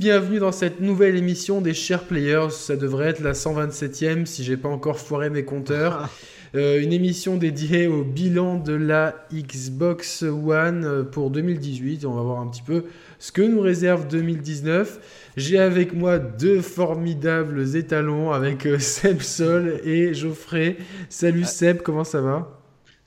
Bienvenue 0.00 0.38
dans 0.38 0.50
cette 0.50 0.80
nouvelle 0.80 1.14
émission 1.14 1.60
des 1.60 1.74
Chers 1.74 2.04
Players. 2.04 2.52
Ça 2.52 2.74
devrait 2.74 3.08
être 3.08 3.20
la 3.20 3.34
127e 3.34 4.24
si 4.24 4.44
j'ai 4.44 4.56
pas 4.56 4.70
encore 4.70 4.98
foiré 4.98 5.28
mes 5.28 5.44
compteurs. 5.44 6.08
Euh, 6.56 6.82
une 6.82 6.92
émission 6.92 7.36
dédiée 7.36 7.86
au 7.86 8.02
bilan 8.02 8.58
de 8.58 8.72
la 8.72 9.14
Xbox 9.32 10.24
One 10.24 10.84
euh, 10.84 11.04
pour 11.04 11.30
2018. 11.30 12.04
On 12.04 12.14
va 12.14 12.22
voir 12.22 12.40
un 12.40 12.48
petit 12.48 12.64
peu 12.64 12.86
ce 13.20 13.30
que 13.30 13.42
nous 13.42 13.60
réserve 13.60 14.08
2019. 14.08 15.30
J'ai 15.36 15.60
avec 15.60 15.94
moi 15.94 16.18
deux 16.18 16.60
formidables 16.60 17.76
étalons 17.76 18.32
avec 18.32 18.66
euh, 18.66 18.78
Seb 18.80 19.20
Sol 19.20 19.80
et 19.84 20.12
Geoffrey. 20.12 20.78
Salut 21.08 21.44
Seb, 21.44 21.82
comment 21.82 22.02
ça 22.02 22.20
va? 22.20 22.59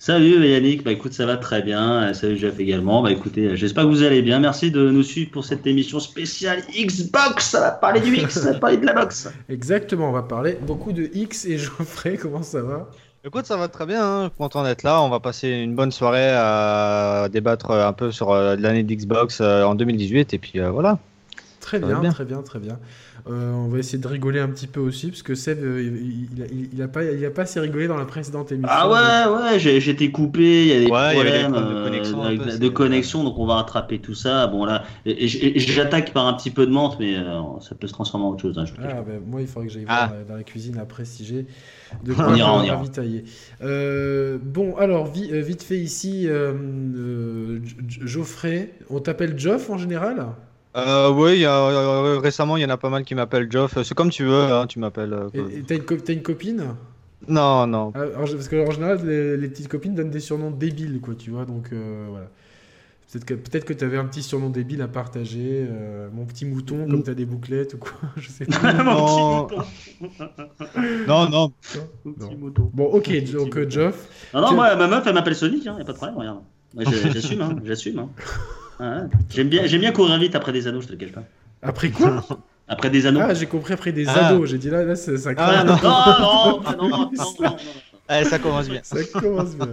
Salut 0.05 0.45
Yannick, 0.45 0.83
bah 0.83 0.91
écoute 0.91 1.13
ça 1.13 1.25
va 1.25 1.37
très 1.37 1.61
bien, 1.61 2.09
euh, 2.09 2.13
salut 2.13 2.35
Jeff 2.35 2.59
également, 2.59 3.01
bah 3.01 3.09
écoutez 3.09 3.45
euh, 3.45 3.55
j'espère 3.55 3.85
que 3.85 3.87
vous 3.87 4.03
allez 4.03 4.21
bien, 4.21 4.37
merci 4.37 4.69
de 4.69 4.89
nous 4.89 5.01
suivre 5.01 5.31
pour 5.31 5.45
cette 5.45 5.65
émission 5.65 6.01
spéciale 6.01 6.61
Xbox, 6.75 7.51
ça 7.51 7.61
va 7.61 7.71
parler 7.71 8.01
du 8.01 8.17
X, 8.17 8.41
ça 8.41 8.51
va 8.51 8.59
parler 8.59 8.75
de 8.75 8.85
la 8.85 8.91
box. 8.91 9.29
Exactement, 9.49 10.09
on 10.09 10.11
va 10.11 10.23
parler 10.23 10.57
beaucoup 10.67 10.91
de 10.91 11.09
X 11.13 11.45
et 11.45 11.57
Geoffrey, 11.57 12.17
comment 12.17 12.43
ça 12.43 12.61
va? 12.61 12.89
Écoute, 13.23 13.45
ça 13.45 13.55
va 13.55 13.69
très 13.69 13.85
bien, 13.85 14.03
hein. 14.03 14.31
content 14.37 14.65
d'être 14.65 14.83
là. 14.83 15.01
On 15.01 15.07
va 15.07 15.21
passer 15.21 15.47
une 15.47 15.73
bonne 15.73 15.93
soirée 15.93 16.33
à 16.35 17.29
débattre 17.31 17.71
un 17.71 17.93
peu 17.93 18.11
sur 18.11 18.31
euh, 18.31 18.57
l'année 18.57 18.83
d'Xbox 18.83 19.39
en 19.39 19.73
2018 19.73 20.33
et 20.33 20.37
puis 20.37 20.59
voilà. 20.59 20.99
Très 21.61 21.79
bien, 21.79 22.01
très 22.11 22.25
bien, 22.25 22.41
très 22.41 22.59
bien. 22.59 22.77
Euh, 23.29 23.53
on 23.53 23.69
va 23.69 23.79
essayer 23.79 23.99
de 23.99 24.07
rigoler 24.07 24.41
un 24.41 24.49
petit 24.49 24.67
peu 24.67 24.81
aussi, 24.81 25.07
parce 25.07 25.23
que 25.23 25.33
Seb, 25.33 25.63
euh, 25.63 25.81
il, 25.81 26.73
il, 26.73 26.81
a, 26.81 26.89
pas, 26.89 27.05
il 27.05 27.25
a 27.25 27.29
pas 27.29 27.43
assez 27.43 27.57
rigolé 27.57 27.87
dans 27.87 27.95
la 27.95 28.03
précédente 28.03 28.51
émission. 28.51 28.69
Ah 28.69 28.89
ouais, 28.89 29.33
ouais, 29.33 29.59
j'ai 29.59 29.89
été 29.89 30.11
coupé, 30.11 30.63
il 30.63 30.67
y 30.67 30.73
a 30.73 30.79
des 30.79 30.87
problèmes 30.87 31.53
de 32.59 32.69
connexion, 32.69 33.23
donc 33.23 33.39
on 33.39 33.45
va 33.45 33.55
rattraper 33.55 33.99
tout 33.99 34.13
ça. 34.13 34.47
Bon 34.47 34.65
là, 34.65 34.83
j'attaque 35.05 36.11
par 36.11 36.27
un 36.27 36.33
petit 36.33 36.51
peu 36.51 36.65
de 36.65 36.71
menthe, 36.71 36.97
mais 36.99 37.15
euh, 37.15 37.39
ça 37.61 37.75
peut 37.75 37.87
se 37.87 37.93
transformer 37.93 38.25
en 38.25 38.31
autre 38.31 38.41
chose. 38.41 38.57
Hein, 38.57 38.65
ah, 38.83 39.01
ben, 39.01 39.21
moi, 39.25 39.39
il 39.39 39.47
faudrait 39.47 39.67
que 39.67 39.73
j'aille 39.73 39.85
voir 39.85 40.11
ah. 40.11 40.23
dans 40.27 40.35
la 40.35 40.43
cuisine 40.43 40.77
après 40.77 41.05
si 41.05 41.23
j'ai 41.23 41.45
de 42.03 42.13
quoi 42.13 42.27
on 42.27 42.35
ira, 42.35 42.53
on 42.53 42.65
ravitailler. 42.65 43.23
bon, 43.61 44.75
alors, 44.75 45.07
vite 45.07 45.63
fait 45.63 45.79
ici, 45.79 46.27
Geoffrey, 47.87 48.73
on 48.89 48.99
t'appelle 48.99 49.39
Geoff 49.39 49.69
en 49.69 49.77
général? 49.77 50.25
Euh, 50.75 51.11
oui, 51.11 51.45
euh, 51.45 52.19
récemment, 52.19 52.57
il 52.57 52.61
y 52.61 52.65
en 52.65 52.69
a 52.69 52.77
pas 52.77 52.89
mal 52.89 53.03
qui 53.03 53.15
m'appellent 53.15 53.51
Geoff. 53.51 53.81
C'est 53.83 53.93
comme 53.93 54.09
tu 54.09 54.23
veux, 54.23 54.51
hein, 54.51 54.65
tu 54.67 54.79
m'appelles. 54.79 55.13
Euh, 55.13 55.29
et 55.51 55.61
t'as 55.61 55.75
une, 55.75 55.83
une, 56.07 56.23
copine? 56.23 56.75
Non, 57.27 57.67
non. 57.67 57.91
Ah, 57.95 58.05
parce 58.15 58.47
qu'en 58.47 58.71
général, 58.71 58.99
les, 59.05 59.47
petites 59.47 59.67
copines 59.67 59.93
donnent 59.93 60.09
des 60.09 60.19
surnoms 60.19 60.51
débiles, 60.51 60.99
quoi, 60.99 61.13
tu 61.15 61.29
vois. 61.29 61.45
Donc 61.45 61.69
euh, 61.71 62.07
voilà. 62.09 62.27
Peut-être 63.11 63.25
que, 63.25 63.33
peut-être 63.35 63.65
que 63.65 63.73
tu 63.73 63.85
avais 63.85 63.97
un 63.97 64.05
petit 64.05 64.23
surnom 64.23 64.49
débile 64.49 64.81
à 64.81 64.87
partager. 64.87 65.67
mon 66.11 66.25
petit 66.25 66.45
mouton, 66.45 66.87
comme 66.87 67.01
mm. 67.01 67.03
tu 67.03 67.09
as 67.11 67.13
des 67.13 67.25
bouclettes 67.25 67.75
ou 67.75 67.77
quoi. 67.77 67.93
Je 68.17 68.29
sais 68.29 68.45
pas. 68.61 68.73
non. 68.73 69.47
non, 71.07 71.29
non. 71.29 71.53
Petit 72.03 72.35
mouton. 72.35 72.71
Bon, 72.73 72.85
ok, 72.85 73.31
donc 73.31 73.69
Geoff. 73.69 74.07
Non, 74.33 74.41
non, 74.41 74.53
moi, 74.55 74.75
ma 74.75 74.87
meuf, 74.87 75.05
elle 75.05 75.13
m'appelle 75.13 75.35
Sonic, 75.35 75.67
hein, 75.67 75.75
y 75.77 75.81
a 75.81 75.85
pas 75.85 75.91
de 75.91 75.97
problème, 75.97 76.17
regarde. 76.17 76.41
J'assume, 77.13 77.41
hein, 77.41 77.55
j'assume. 77.63 77.99
Hein. 77.99 78.09
Ah, 78.79 79.03
j'aime 79.29 79.49
bien, 79.49 79.65
j'aime 79.65 79.81
bien 79.81 79.91
courir 79.91 80.17
vite 80.17 80.35
après 80.35 80.51
des 80.51 80.67
anneaux, 80.67 80.81
je 80.81 80.87
te 80.87 80.91
le 80.93 80.97
cache 80.97 81.11
pas. 81.11 81.23
Après 81.61 81.89
quoi? 81.89 82.25
Après 82.67 82.89
des 82.89 83.05
anneaux. 83.05 83.19
Ah, 83.21 83.33
j'ai 83.33 83.45
compris 83.45 83.73
après 83.73 83.91
des 83.91 84.07
ah. 84.07 84.27
ados. 84.27 84.49
J'ai 84.49 84.57
dit 84.57 84.69
là, 84.69 84.85
là, 84.85 84.95
ça, 84.95 85.17
ça 85.17 85.31
ah, 85.35 85.63
non, 85.65 85.75
non, 85.75 86.61
non, 86.77 86.87
non, 86.89 87.11
non, 87.39 87.55
Allez, 88.07 88.25
ça 88.29 88.39
commence 88.39 88.69
bien. 88.69 88.79
Ça 88.83 89.03
commence 89.19 89.55
bien. 89.55 89.67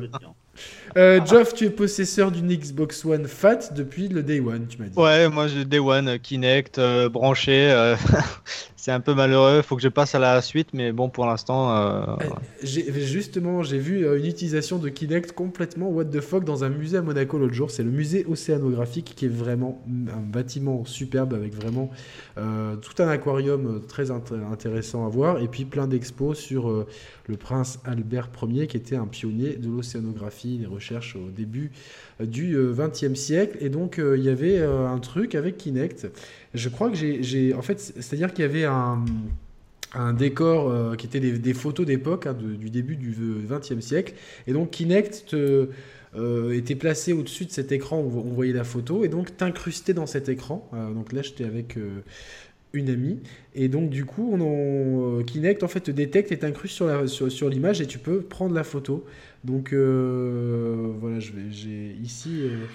Euh, 0.97 1.25
Geoff, 1.25 1.55
tu 1.55 1.66
es 1.66 1.71
possesseur 1.71 2.33
d'une 2.33 2.53
Xbox 2.53 3.05
One 3.05 3.27
Fat 3.27 3.72
depuis 3.75 4.09
le 4.09 4.22
Day 4.22 4.41
One, 4.41 4.66
tu 4.66 4.78
m'as 4.78 4.88
dit. 4.88 4.99
Ouais, 4.99 5.28
moi 5.28 5.47
j'ai 5.47 5.65
Day 5.65 5.78
One, 5.78 6.19
Kinect, 6.19 6.78
euh, 6.78 7.09
branché. 7.09 7.71
Euh, 7.71 7.97
c'est 8.80 8.92
un 8.92 9.00
peu 9.00 9.14
malheureux, 9.14 9.60
faut 9.60 9.76
que 9.76 9.82
je 9.82 9.88
passe 9.88 10.14
à 10.14 10.18
la 10.18 10.41
suite, 10.41 10.68
mais 10.72 10.91
bon, 10.91 11.10
pour 11.10 11.26
l'instant. 11.26 11.76
Euh, 11.76 12.16
j'ai, 12.62 12.91
justement, 13.04 13.62
j'ai 13.62 13.78
vu 13.78 14.06
une 14.16 14.24
utilisation 14.24 14.78
de 14.78 14.88
Kinect 14.88 15.32
complètement 15.32 15.88
what 15.91 16.06
the 16.06 16.20
fuck 16.20 16.44
dans 16.44 16.64
un 16.64 16.70
musée 16.70 16.96
à 16.96 17.02
Monaco 17.02 17.38
l'autre 17.38 17.52
jour. 17.52 17.70
C'est 17.70 17.82
le 17.82 17.90
musée 17.90 18.24
océanographique 18.26 19.12
qui 19.14 19.26
est 19.26 19.28
vraiment 19.28 19.84
un 19.86 20.20
bâtiment 20.20 20.84
superbe 20.86 21.34
avec 21.34 21.54
vraiment 21.54 21.90
tout 22.36 23.02
un 23.02 23.08
aquarium 23.08 23.82
très 23.86 24.10
intéressant 24.10 25.04
à 25.04 25.10
voir 25.10 25.40
et 25.40 25.48
puis 25.48 25.66
plein 25.66 25.86
d'expos 25.86 26.38
sur 26.38 26.86
le 27.30 27.36
prince 27.36 27.78
Albert 27.84 28.30
Ier 28.42 28.66
qui 28.66 28.76
était 28.76 28.96
un 28.96 29.06
pionnier 29.06 29.56
de 29.56 29.69
l'océanographie, 29.69 30.58
des 30.58 30.66
recherches 30.66 31.16
au 31.16 31.30
début 31.30 31.70
euh, 32.20 32.26
du 32.26 32.56
XXe 32.56 33.04
euh, 33.04 33.14
siècle. 33.14 33.56
Et 33.60 33.69
donc 33.69 33.98
euh, 33.98 34.19
il 34.19 34.24
y 34.24 34.28
avait 34.28 34.60
un 34.60 34.98
truc 34.98 35.34
avec 35.34 35.56
Kinect. 35.56 36.08
Je 36.55 36.69
crois 36.69 36.91
que 36.91 36.97
j'ai... 36.97 37.55
En 37.55 37.62
fait, 37.62 37.78
c'est-à-dire 37.81 38.33
qu'il 38.33 38.43
y 38.43 38.49
avait 38.49 38.65
un 38.65 40.12
décor 40.12 40.97
qui 40.97 41.06
était 41.06 41.21
des, 41.21 41.55
photos 41.55 41.87
d'époque 41.87 42.27
hein, 42.27 42.34
du 42.34 42.71
début 42.71 42.97
du 42.97 43.15
XXe 43.49 43.81
siècle. 43.81 44.15
Et 44.47 44.53
donc 44.53 44.71
Kinect 44.71 45.37
était 46.53 46.75
placé 46.75 47.12
au-dessus 47.12 47.44
de 47.44 47.50
cet 47.50 47.72
écran 47.72 48.00
où 48.00 48.19
on 48.19 48.33
voyait 48.33 48.53
la 48.53 48.65
photo 48.65 49.05
et 49.05 49.09
donc 49.09 49.37
t'incrustais 49.37 49.94
dans 49.94 50.06
cet 50.06 50.28
écran. 50.28 50.69
donc 50.94 51.12
là, 51.12 51.22
j'étais 51.22 51.44
avec 51.44 51.77
une 52.72 52.91
amie. 52.91 53.19
Et 53.55 53.69
donc, 53.69 53.91
du 53.91 54.05
coup, 54.05 54.37
euh, 54.37 55.22
Kinect 55.25 55.62
en 55.62 55.69
fait 55.69 55.81
te 55.81 55.91
détecte 55.91 56.32
et 56.32 56.38
t'incruste 56.38 56.82
sur, 57.06 57.49
l'image 57.49 57.81
et 57.81 57.87
tu 57.87 57.99
peux 57.99 58.21
prendre 58.21 58.55
la 58.55 58.65
photo. 58.65 59.05
Donc, 59.44 59.72
euh, 59.72 60.93
voilà, 61.00 61.19
j'ai 61.19 61.97
ici, 62.03 62.43
euh, 62.43 62.67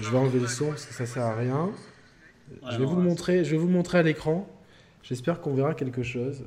je 0.00 0.10
vais 0.10 0.18
enlever 0.18 0.40
le 0.40 0.46
son 0.46 0.68
parce 0.68 0.86
que 0.86 0.94
ça 0.94 1.06
sert 1.06 1.22
à 1.22 1.34
rien. 1.34 1.70
Je 2.70 2.78
vais 2.78 2.84
vous 2.84 2.96
le 2.96 3.02
montrer, 3.02 3.44
je 3.44 3.52
vais 3.52 3.56
vous 3.56 3.68
montrer 3.68 3.98
à 3.98 4.02
l'écran. 4.02 4.46
J'espère 5.02 5.40
qu'on 5.40 5.54
verra 5.54 5.74
quelque 5.74 6.02
chose. 6.02 6.42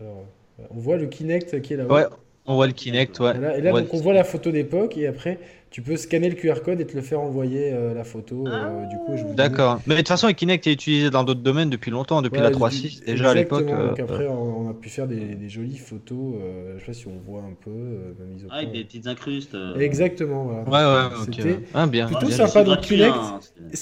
Alors, 0.00 0.24
on 0.70 0.78
voit 0.78 0.96
le 0.96 1.06
Kinect 1.06 1.62
qui 1.62 1.74
est 1.74 1.76
là-haut. 1.76 1.94
Ouais, 1.94 2.04
on 2.46 2.54
voit 2.56 2.66
le 2.66 2.72
Kinect, 2.72 3.20
ouais. 3.20 3.36
Et 3.56 3.60
là, 3.60 3.72
donc, 3.72 3.92
on 3.92 3.98
voit 3.98 4.12
la 4.12 4.24
photo 4.24 4.50
d'époque 4.50 4.96
et 4.96 5.06
après, 5.06 5.38
tu 5.72 5.80
peux 5.80 5.96
scanner 5.96 6.28
le 6.28 6.36
QR 6.36 6.60
code 6.62 6.80
et 6.82 6.86
te 6.86 6.94
le 6.94 7.00
faire 7.00 7.20
envoyer 7.20 7.72
euh, 7.72 7.94
la 7.94 8.04
photo. 8.04 8.46
Euh, 8.46 8.84
du 8.86 8.96
coup, 8.98 9.34
D'accord. 9.34 9.80
Mais 9.86 9.94
de 9.94 10.00
toute 10.00 10.08
façon, 10.08 10.30
Kinect 10.30 10.66
est 10.66 10.72
utilisé 10.72 11.08
dans 11.08 11.24
d'autres 11.24 11.40
domaines 11.40 11.70
depuis 11.70 11.90
longtemps, 11.90 12.20
depuis 12.20 12.42
la 12.42 12.50
3.6 12.50 13.06
déjà 13.06 13.30
à 13.30 13.34
l'époque. 13.34 13.66
Donc 13.66 13.98
euh, 13.98 14.04
après, 14.04 14.28
on, 14.28 14.68
a 14.68 14.74
pu 14.74 14.90
faire 14.90 15.08
des, 15.08 15.48
jolies 15.48 15.78
photos. 15.78 16.34
je 16.76 16.80
sais 16.80 16.86
pas 16.86 16.92
si 16.92 17.06
on 17.06 17.18
voit 17.26 17.40
un 17.40 17.54
peu. 17.58 17.70
ah, 18.50 18.56
avec 18.56 18.72
des 18.72 18.84
petites 18.84 19.06
incrustes. 19.06 19.56
Exactement. 19.80 20.62
Voilà. 20.66 21.08
Ouais, 21.08 21.08
ouais, 21.08 21.24
C'était 21.24 21.60
ah, 21.72 21.86
bien. 21.86 22.06
plutôt 22.06 22.30
sympa. 22.30 22.64
Donc 22.64 22.82
Kinect, 22.82 23.16
hein, 23.16 23.40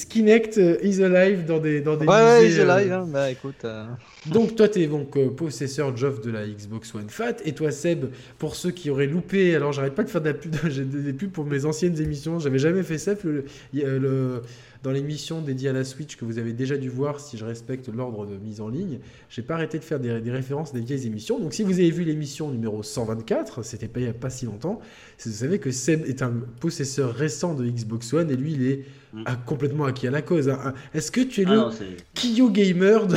Kinect 0.08 0.60
is 0.84 1.02
alive 1.02 1.44
dans 1.44 1.58
des 1.58 1.80
dans 1.80 1.96
des 1.96 2.06
ouais, 2.06 2.42
musées. 2.44 2.62
Ouais, 2.62 2.66
is 2.66 2.70
alive. 2.70 2.92
Hein. 2.92 3.06
Bah 3.08 3.30
écoute. 3.30 3.66
Donc 4.26 4.54
toi, 4.54 4.68
tu 4.68 4.80
es 4.80 4.86
donc 4.86 5.18
possesseur 5.34 5.96
Geoff 5.96 6.20
de 6.20 6.30
la 6.30 6.46
Xbox 6.46 6.94
One 6.94 7.08
Fat 7.08 7.36
et 7.44 7.52
toi, 7.52 7.70
Seb, 7.70 8.06
pour 8.38 8.54
ceux 8.54 8.70
qui 8.70 8.90
auraient 8.90 9.06
loupé, 9.06 9.54
alors 9.56 9.72
j'arrête 9.72 9.94
pas 9.94 10.04
de 10.04 10.10
faire 10.10 10.20
des 10.22 11.12
pubs 11.14 11.30
pour 11.30 11.46
mes 11.46 11.64
anciens 11.64 11.94
émissions. 11.94 12.38
J'avais 12.38 12.58
jamais 12.58 12.82
fait 12.82 12.98
ça. 12.98 13.14
Le, 13.72 14.42
dans 14.82 14.90
l'émission 14.90 15.42
dédiée 15.42 15.68
à 15.68 15.72
la 15.72 15.84
Switch 15.84 16.16
que 16.16 16.24
vous 16.24 16.38
avez 16.38 16.52
déjà 16.52 16.76
dû 16.76 16.88
voir, 16.88 17.20
si 17.20 17.36
je 17.36 17.44
respecte 17.44 17.88
l'ordre 17.88 18.26
de 18.26 18.36
mise 18.36 18.60
en 18.60 18.68
ligne, 18.68 18.98
j'ai 19.28 19.42
pas 19.42 19.54
arrêté 19.54 19.78
de 19.78 19.84
faire 19.84 20.00
des, 20.00 20.10
références 20.30 20.72
des 20.72 20.80
vieilles 20.80 21.06
émissions. 21.06 21.38
Donc 21.38 21.52
si 21.52 21.62
vous 21.62 21.74
avez 21.74 21.90
vu 21.90 22.04
l'émission 22.04 22.50
numéro 22.50 22.82
124, 22.82 23.62
c'était 23.62 23.88
pas 23.88 24.00
il 24.00 24.06
y 24.06 24.08
a 24.08 24.14
pas 24.14 24.30
si 24.30 24.46
longtemps, 24.46 24.80
vous 25.24 25.30
savez 25.30 25.58
que 25.58 25.70
Seb 25.70 26.04
est 26.06 26.22
un 26.22 26.32
possesseur 26.60 27.14
récent 27.14 27.54
de 27.54 27.66
Xbox 27.66 28.12
One 28.12 28.30
et 28.30 28.36
lui 28.36 28.52
il 28.52 28.66
est 28.66 28.84
mm. 29.12 29.24
complètement 29.44 29.84
acquis 29.84 30.06
à 30.08 30.10
la 30.10 30.22
cause. 30.22 30.48
Hein. 30.48 30.72
Est-ce 30.94 31.10
que 31.10 31.20
tu 31.20 31.42
es 31.42 31.46
ah 31.46 31.70
le 31.80 31.96
Kiyo 32.14 32.50
Gamer 32.50 33.06
de, 33.06 33.16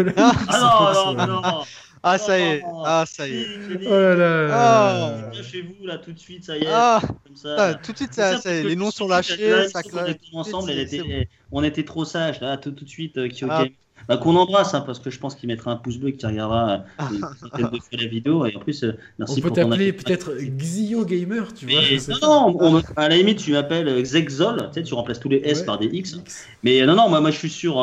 la 0.00 0.12
ah 0.16 1.14
non, 1.16 1.26
non, 1.26 1.40
non. 1.42 1.64
Ah, 2.06 2.18
ça 2.18 2.38
y 2.38 2.42
est. 2.42 2.62
Ah, 2.84 3.04
ça 3.06 3.26
y 3.26 3.32
est. 3.32 3.46
Oh 3.86 3.90
là 3.90 4.14
là. 4.14 4.48
Ah. 4.52 5.32
Chez 5.42 5.62
vous, 5.62 5.86
là, 5.86 5.96
tout 5.96 6.12
de 6.12 6.18
suite, 6.18 6.44
ça 6.44 6.56
y 6.58 6.62
est. 6.62 6.68
Ah. 6.68 7.00
Comme 7.24 7.34
ça. 7.34 7.56
Ah, 7.58 7.74
tout 7.74 7.92
de 7.92 7.96
suite, 7.96 8.12
ça, 8.12 8.38
ça, 8.38 8.52
les 8.52 8.76
noms 8.76 8.90
sont 8.90 9.08
lâchés. 9.08 9.68
Ça 9.68 9.82
claque. 9.82 10.20
Ensemble, 10.34 10.70
elle 10.70 10.80
était, 10.80 11.28
on 11.50 11.64
était 11.64 11.84
trop 11.84 12.04
sages, 12.04 12.40
là, 12.40 12.58
tout, 12.58 12.72
tout 12.72 12.84
de 12.84 12.90
suite, 12.90 13.16
euh, 13.16 13.28
ah. 13.48 13.64
Bah, 14.08 14.16
qu'on 14.16 14.36
embrasse, 14.36 14.74
hein, 14.74 14.82
parce 14.84 14.98
que 14.98 15.10
je 15.10 15.18
pense 15.18 15.34
qu'il 15.34 15.48
mettra 15.48 15.70
un 15.70 15.76
pouce 15.76 15.98
bleu 15.98 16.10
qui 16.10 16.26
regardera 16.26 16.84
euh, 17.00 17.66
la 17.92 18.06
vidéo. 18.06 18.46
Et 18.46 18.54
en 18.54 18.60
plus, 18.60 18.84
euh, 18.84 18.92
merci 19.18 19.36
on 19.38 19.42
peut 19.42 19.50
t'appeler 19.50 19.92
peut-être 19.92 20.32
Xio 20.38 21.04
Gamer, 21.04 21.52
tu 21.52 21.66
vois. 21.66 21.82
non, 22.22 22.52
non 22.52 22.82
à 22.96 23.08
la 23.08 23.16
limite, 23.16 23.38
tu 23.38 23.52
m'appelles 23.52 23.88
euh, 23.88 24.02
Xexol, 24.02 24.68
tu 24.68 24.74
sais, 24.74 24.82
tu 24.82 24.94
remplaces 24.94 25.20
tous 25.20 25.28
les 25.28 25.40
S 25.44 25.62
par 25.62 25.78
des 25.78 25.86
X. 25.86 26.18
Mais 26.62 26.84
non, 26.86 26.94
non, 26.94 27.08
moi, 27.08 27.20
moi 27.20 27.30
je 27.30 27.38
suis 27.38 27.50
sur, 27.50 27.76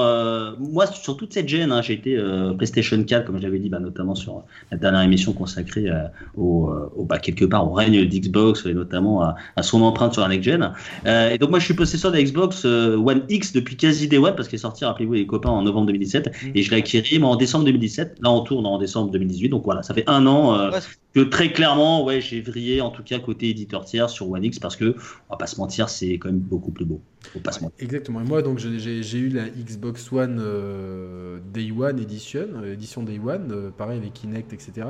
moi, 0.59 0.85
sur 0.87 1.17
toute 1.17 1.33
cette 1.33 1.47
gêne, 1.47 1.71
hein, 1.71 1.81
j'ai 1.81 1.93
été 1.93 2.17
PlayStation 2.57 3.01
4, 3.03 3.25
comme 3.25 3.37
je 3.37 3.43
l'avais 3.43 3.59
dit, 3.59 3.69
bah, 3.69 3.79
notamment 3.79 4.15
sur 4.15 4.43
la 4.71 4.77
dernière 4.77 5.01
émission 5.01 5.33
consacrée 5.33 5.87
au, 6.35 6.71
au 6.95 7.05
bah, 7.05 7.19
quelque 7.19 7.45
part 7.45 7.69
au 7.69 7.73
règne 7.73 8.05
d'Xbox 8.05 8.65
et 8.65 8.73
notamment 8.73 9.23
à, 9.23 9.35
à, 9.55 9.63
son 9.63 9.81
empreinte 9.81 10.13
sur 10.13 10.21
la 10.21 10.29
next 10.29 10.43
gen. 10.43 10.73
et 11.05 11.37
donc, 11.37 11.49
moi, 11.49 11.59
je 11.59 11.65
suis 11.65 11.73
possesseur 11.73 12.11
de 12.11 12.19
Xbox 12.19 12.65
One 12.65 13.23
X 13.29 13.53
depuis 13.53 13.75
quasi 13.75 14.07
des 14.07 14.17
web 14.17 14.35
parce 14.35 14.47
qu'il 14.47 14.57
est 14.57 14.61
sorti, 14.61 14.85
rappelez-vous, 14.85 15.13
les 15.13 15.25
copains, 15.25 15.49
en 15.49 15.61
novembre 15.61 15.87
2017. 15.87 16.10
Mm. 16.19 16.51
Et 16.55 16.63
je 16.63 16.71
l'ai 16.71 16.77
acquis 16.77 17.21
en 17.23 17.35
décembre 17.35 17.65
2017. 17.65 18.17
Là, 18.21 18.31
on 18.31 18.41
tourne 18.41 18.65
en 18.65 18.77
décembre 18.77 19.11
2018. 19.11 19.49
Donc 19.49 19.63
voilà, 19.63 19.83
ça 19.83 19.93
fait 19.93 20.03
un 20.07 20.25
an. 20.27 20.57
Euh, 20.57 20.71
que 21.13 21.19
très 21.21 21.51
clairement, 21.51 22.03
ouais, 22.05 22.21
j'ai 22.21 22.41
vrillé 22.41 22.81
en 22.81 22.89
tout 22.89 23.03
cas 23.03 23.19
côté 23.19 23.49
éditeur 23.49 23.85
tiers 23.85 24.09
sur 24.09 24.29
One 24.29 24.43
X 24.43 24.59
parce 24.59 24.75
que 24.75 24.95
on 25.29 25.33
va 25.33 25.37
pas 25.37 25.47
se 25.47 25.57
mentir, 25.57 25.89
c'est 25.89 26.13
quand 26.13 26.29
même 26.29 26.39
beaucoup 26.39 26.71
plus 26.71 26.85
beau. 26.85 27.01
Faut 27.33 27.39
pas 27.39 27.51
se 27.51 27.61
mentir. 27.61 27.83
Exactement. 27.83 28.21
Et 28.21 28.23
moi, 28.23 28.41
donc, 28.41 28.57
j'ai 28.57 29.17
eu 29.17 29.29
la 29.29 29.47
Xbox 29.47 30.11
One 30.11 30.39
euh, 30.39 31.39
Day 31.53 31.71
One 31.71 31.99
Edition, 31.99 32.47
euh, 32.55 32.73
édition 32.73 33.03
Day 33.03 33.19
One, 33.19 33.51
euh, 33.51 33.69
pareil 33.69 33.99
avec 33.99 34.13
Kinect, 34.13 34.53
etc. 34.53 34.87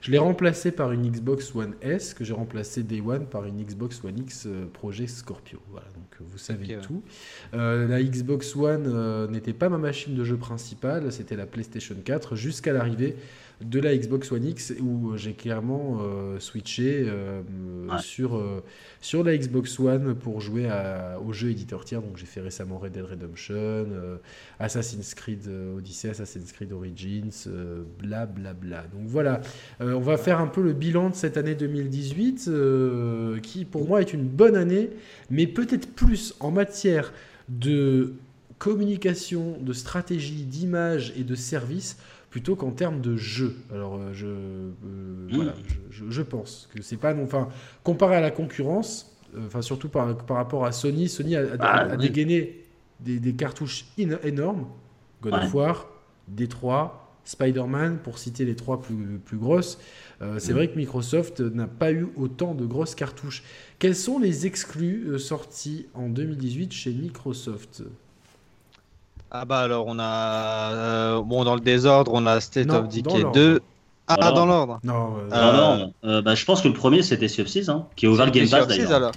Je 0.00 0.10
l'ai 0.10 0.18
remplacé 0.18 0.70
par 0.70 0.92
une 0.92 1.10
Xbox 1.10 1.54
One 1.54 1.74
S 1.82 2.14
que 2.14 2.24
j'ai 2.24 2.32
remplacé 2.32 2.82
Day 2.82 3.00
One 3.00 3.26
par 3.26 3.44
une 3.44 3.62
Xbox 3.62 4.02
One 4.02 4.18
X 4.18 4.48
projet 4.72 5.06
Scorpio. 5.06 5.60
Voilà, 5.70 5.86
donc 5.88 6.28
vous 6.28 6.38
savez 6.38 6.78
tout. 6.82 7.02
la 7.52 8.02
Xbox 8.02 8.54
One 8.56 9.30
n'était 9.30 9.52
pas 9.52 9.68
ma 9.68 9.78
machine 9.78 10.14
de 10.14 10.24
jeu 10.24 10.36
principale, 10.36 11.10
c'était 11.12 11.36
la 11.36 11.46
PlayStation 11.46 11.96
4 12.02 12.36
jusqu'à 12.36 12.72
l'arrivée 12.72 13.16
de 13.60 13.80
la 13.80 13.96
Xbox 13.96 14.30
One 14.32 14.44
X 14.44 14.74
où 14.80 15.16
j'ai 15.16 15.32
clairement 15.32 15.63
euh, 15.70 16.38
switché 16.40 17.04
euh, 17.06 17.42
sur, 17.98 18.36
euh, 18.36 18.62
sur 19.00 19.24
la 19.24 19.36
Xbox 19.36 19.78
One 19.78 20.14
pour 20.14 20.40
jouer 20.40 20.68
à, 20.68 21.18
aux 21.24 21.32
jeux 21.32 21.50
éditeurs 21.50 21.84
tiers. 21.84 22.02
Donc 22.02 22.16
j'ai 22.16 22.26
fait 22.26 22.40
récemment 22.40 22.78
Red 22.78 22.92
Dead 22.92 23.04
Redemption, 23.04 23.86
Assassin's 24.58 25.14
Creed 25.14 25.48
Odyssey, 25.76 26.10
Assassin's 26.10 26.52
Creed 26.52 26.72
Origins, 26.72 27.48
bla 27.98 28.26
bla 28.26 28.52
bla. 28.52 28.84
Donc 28.92 29.06
voilà, 29.06 29.40
on 29.80 30.00
va 30.00 30.16
faire 30.16 30.40
un 30.40 30.46
peu 30.46 30.62
le 30.62 30.72
bilan 30.72 31.10
de 31.10 31.14
cette 31.14 31.36
année 31.36 31.54
2018 31.54 32.50
qui 33.42 33.64
pour 33.64 33.86
moi 33.86 34.00
est 34.00 34.12
une 34.12 34.26
bonne 34.26 34.56
année, 34.56 34.90
mais 35.30 35.46
peut-être 35.46 35.88
plus 35.94 36.34
en 36.40 36.50
matière 36.50 37.12
de 37.48 38.14
communication, 38.58 39.58
de 39.60 39.72
stratégie, 39.72 40.44
d'image 40.44 41.12
et 41.16 41.24
de 41.24 41.34
service 41.34 41.98
plutôt 42.34 42.56
qu'en 42.56 42.72
termes 42.72 43.00
de 43.00 43.16
jeu. 43.16 43.54
Alors, 43.72 43.94
euh, 43.94 44.12
je, 44.12 44.26
euh, 44.26 44.72
voilà, 45.30 45.54
je, 45.88 46.20
pense 46.20 46.68
que 46.74 46.82
c'est 46.82 46.96
pas. 46.96 47.14
Enfin, 47.14 47.48
comparé 47.84 48.16
à 48.16 48.20
la 48.20 48.32
concurrence, 48.32 49.16
euh, 49.36 49.46
enfin, 49.46 49.62
surtout 49.62 49.88
par, 49.88 50.16
par 50.26 50.38
rapport 50.38 50.64
à 50.64 50.72
Sony, 50.72 51.08
Sony 51.08 51.36
a, 51.36 51.44
ah, 51.60 51.96
dégainé 51.96 52.64
des, 52.98 53.34
cartouches 53.34 53.84
énormes 53.96 54.66
God 55.22 55.34
of 55.34 55.54
War, 55.54 55.88
D3, 56.28 56.90
Spider-Man, 57.22 57.98
pour 58.02 58.18
citer 58.18 58.44
les 58.44 58.56
trois 58.56 58.82
plus, 58.82 59.20
plus 59.24 59.38
grosses. 59.38 59.78
c'est 60.38 60.52
vrai 60.52 60.66
que 60.66 60.76
Microsoft 60.76 61.38
n'a 61.38 61.68
pas 61.68 61.92
eu 61.92 62.08
autant 62.16 62.56
de 62.56 62.66
grosses 62.66 62.96
cartouches. 62.96 63.44
Quels 63.78 63.94
sont 63.94 64.18
les 64.18 64.44
exclus 64.44 65.20
sortis 65.20 65.86
en 65.94 66.08
2018 66.08 66.72
chez 66.72 66.92
Microsoft? 66.92 67.84
Ah 69.36 69.44
bah 69.44 69.58
alors 69.58 69.86
on 69.88 69.98
a 69.98 70.72
euh, 70.72 71.22
bon 71.22 71.42
dans 71.42 71.56
le 71.56 71.60
désordre 71.60 72.12
on 72.14 72.24
a 72.24 72.40
State 72.40 72.70
of 72.70 72.88
Decay 72.88 73.24
2. 73.34 73.60
Ah, 74.06 74.32
dans 74.32 74.44
l'ordre. 74.44 74.80
Non, 74.84 75.16
euh, 75.32 75.86
euh, 76.04 76.20
bah, 76.20 76.34
je 76.34 76.44
pense 76.44 76.60
que 76.60 76.68
le 76.68 76.74
premier 76.74 77.02
c'était 77.02 77.26
Sea 77.26 77.40
of 77.40 77.48
Thieves, 77.48 77.70
hein, 77.70 77.86
qui 77.96 78.04
est 78.04 78.08
ouvert 78.08 78.26
le 78.26 78.32
Game 78.32 78.48
Pass 78.48 78.68
d'ailleurs. 78.68 79.12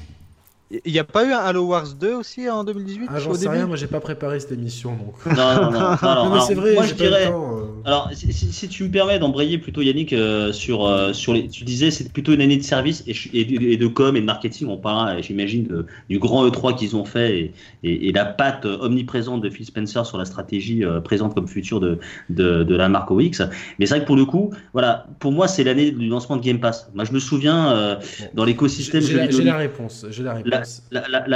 Il 0.69 0.92
n'y 0.92 1.00
a 1.00 1.06
pas 1.06 1.24
eu 1.24 1.31
un 1.31 1.38
Halo 1.38 1.64
Wars 1.64 1.94
2 1.94 2.14
aussi 2.14 2.50
en 2.50 2.66
2018 2.66 3.08
Ah, 3.08 3.19
j'en 3.19 3.34
sais 3.34 3.48
rien, 3.48 3.68
moi 3.68 3.78
j'ai 3.78 3.88
pas 3.88 4.02
préparé 4.02 4.38
cette 4.42 4.52
émission 4.52 4.98
donc. 4.98 5.38
Non, 5.38 5.72
non, 5.72 5.72
non. 5.72 6.30
non, 6.30 6.42
c'est 6.46 6.56
vrai, 6.56 6.74
moi 6.74 6.84
je 6.86 6.94
dirais. 6.94 7.31
Euh. 7.31 7.68
Alors, 7.86 8.10
si, 8.14 8.34
si, 8.34 8.68
tu 8.68 8.84
me 8.84 8.92
permets 8.92 9.18
d'embrayer 9.18 9.60
plutôt 9.60 9.81
Yannick 9.81 10.12
euh, 10.12 10.52
sur, 10.52 10.86
euh, 10.86 11.14
sur 11.14 11.34
les. 11.34 11.48
Tu 11.48 11.64
disais 11.64 11.90
c'est 11.90 12.12
plutôt 12.12 12.34
une 12.34 12.42
année 12.42 12.58
de 12.58 12.64
service 12.64 13.02
et, 13.08 13.16
et, 13.34 13.78
de 13.78 13.88
com 13.88 14.18
et 14.18 14.19
de 14.19 14.25
marketing. 14.25 14.68
On 14.68 14.75
parle, 14.75 15.24
j'imagine, 15.24 15.86
du 16.10 16.19
grand 16.19 16.46
E3 16.46 16.75
qu'ils 16.75 16.98
ont 16.98 17.06
fait 17.06 17.54
et, 17.84 18.10
et, 18.10 18.12
la 18.12 18.25
patte 18.25 18.66
omniprésente 18.66 19.42
de 19.42 19.50
Phil 19.50 19.66
Spencer 19.66 20.06
sur 20.06 20.18
la 20.18 20.25
stratégie 20.25 20.84
présente 21.06 21.34
comme 21.34 21.48
future 21.48 21.80
de, 21.80 21.98
de, 22.30 22.64
de 22.64 22.75
la 22.75 22.90
marque 22.90 23.10
OX. 23.10 23.42
Mais 23.80 23.86
c'est 23.86 23.94
vrai 23.94 24.02
que 24.02 24.08
pour 24.08 24.18
le 24.18 24.25
coup, 24.25 24.52
voilà, 24.74 25.08
pour 25.19 25.31
moi 25.31 25.48
c'est 25.48 25.64
l'année 25.64 25.92
du 25.92 26.10
lancement 26.10 26.36
de 26.36 26.42
Game 26.42 26.60
Pass. 26.60 26.92
Moi 26.94 27.06
je 27.06 27.14
me 27.14 27.19
souviens 27.19 27.98
dans 28.34 28.44
l'écosystème. 28.44 29.02
J'ai 29.02 29.14
la, 29.14 29.28
la, 29.28 29.58
réponse. 29.58 30.06
J'ai 30.10 30.24
la 30.24 30.34
réponse 30.34 30.56
la, 30.56 30.56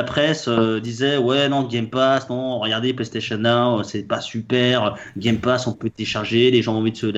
presse 0.06 0.48
euh, 0.48 0.80
disait 0.80 1.18
ouais 1.18 1.50
non 1.50 1.64
Game 1.64 1.88
Pass 1.88 2.30
non 2.30 2.60
regardez 2.60 2.94
PlayStation 2.94 3.38
Now 3.38 3.84
c'est 3.84 4.04
pas 4.04 4.22
super 4.22 4.96
Game 5.18 5.38
Pass 5.38 5.68
on 5.68 5.74
peut 5.74 5.90
télécharger 5.90 6.52
les 6.52 6.62
gens 6.62 6.76
ont 6.76 6.80
envie 6.80 6.92
de 6.92 6.98
se, 6.98 7.12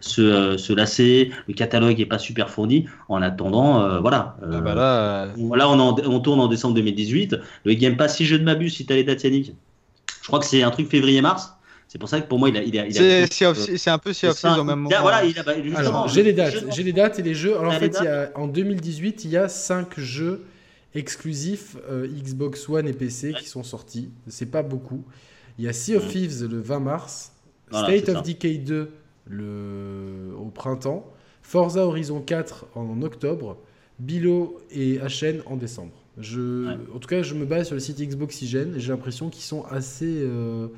se, 0.00 0.20
euh, 0.20 0.58
se, 0.58 0.72
lasser 0.72 1.30
le 1.46 1.54
catalogue 1.54 2.00
est 2.00 2.06
pas 2.06 2.18
super 2.18 2.50
fourni 2.50 2.86
en 3.08 3.22
attendant 3.22 3.82
euh, 3.82 4.00
voilà 4.00 4.36
ah 4.42 4.60
bah 4.60 4.74
là, 4.74 5.68
on, 5.68 5.78
on, 5.80 6.20
tourne 6.20 6.40
en 6.40 6.48
décembre 6.48 6.74
2018 6.74 7.36
le 7.64 7.74
Game 7.74 7.96
Pass 7.96 8.16
si 8.16 8.24
je 8.24 8.36
ne 8.36 8.44
m'abuse 8.44 8.74
si 8.74 8.86
tu 8.86 8.92
as 8.92 8.96
les 8.96 9.04
dates 9.04 9.24
Yannick 9.24 9.54
je 10.22 10.26
crois 10.26 10.38
que 10.38 10.46
c'est 10.46 10.62
un 10.62 10.70
truc 10.70 10.88
février 10.88 11.20
mars 11.20 11.54
c'est 11.88 11.98
pour 11.98 12.10
ça 12.10 12.20
que 12.20 12.28
pour 12.28 12.38
moi, 12.38 12.50
il 12.50 12.56
a. 12.58 12.62
Il 12.62 12.78
a, 12.78 13.26
c'est 13.30 13.90
un 13.90 13.98
peu 13.98 14.12
Sea 14.12 14.26
of 14.26 14.44
au 14.44 14.62
même 14.62 14.80
moment. 14.80 14.94
Voilà, 15.00 15.22
j'ai 16.06 16.22
les 16.22 16.34
dates, 16.34 16.64
j'ai 16.70 16.82
les 16.82 16.92
dates 16.92 17.18
et 17.18 17.22
les 17.22 17.34
jeux. 17.34 17.58
Alors, 17.58 17.72
en 17.72 17.78
fait, 17.78 17.96
il 17.98 18.04
y 18.04 18.08
a, 18.08 18.30
en 18.34 18.46
2018, 18.46 19.24
il 19.24 19.30
y 19.30 19.38
a 19.38 19.48
5 19.48 19.98
jeux 19.98 20.44
exclusifs 20.94 21.76
euh, 21.90 22.06
Xbox 22.06 22.68
One 22.68 22.88
et 22.88 22.92
PC 22.92 23.34
qui 23.38 23.48
sont 23.48 23.62
sortis. 23.62 24.10
C'est 24.26 24.50
pas 24.50 24.62
beaucoup. 24.62 25.04
Il 25.58 25.64
y 25.64 25.68
a 25.68 25.72
Sea 25.72 25.96
of 25.96 26.08
Thieves 26.08 26.44
le 26.44 26.60
20 26.60 26.80
mars, 26.80 27.32
State 27.70 28.08
of 28.08 28.22
Decay 28.22 28.58
2 28.58 28.90
le... 29.30 30.34
au 30.38 30.46
printemps, 30.46 31.12
Forza 31.42 31.84
Horizon 31.84 32.20
4 32.20 32.66
en 32.74 33.02
octobre, 33.02 33.58
Bilo 33.98 34.58
et 34.70 34.98
HN 34.98 35.42
en 35.46 35.56
décembre. 35.56 35.92
Je... 36.16 36.76
En 36.94 36.98
tout 36.98 37.08
cas, 37.08 37.22
je 37.22 37.34
me 37.34 37.44
base 37.44 37.66
sur 37.66 37.74
le 37.74 37.80
site 37.80 38.00
Xboxygène 38.00 38.74
et 38.76 38.80
j'ai 38.80 38.92
l'impression 38.92 39.28
qu'ils 39.30 39.44
sont 39.44 39.64
assez, 39.64 40.18
euh, 40.22 40.68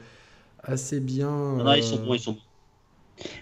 assez 0.62 1.00
bien. 1.00 1.58
ils 1.76 1.82
sont 1.82 1.96
bons, 2.04 2.14
ils 2.14 2.20
sont 2.20 2.36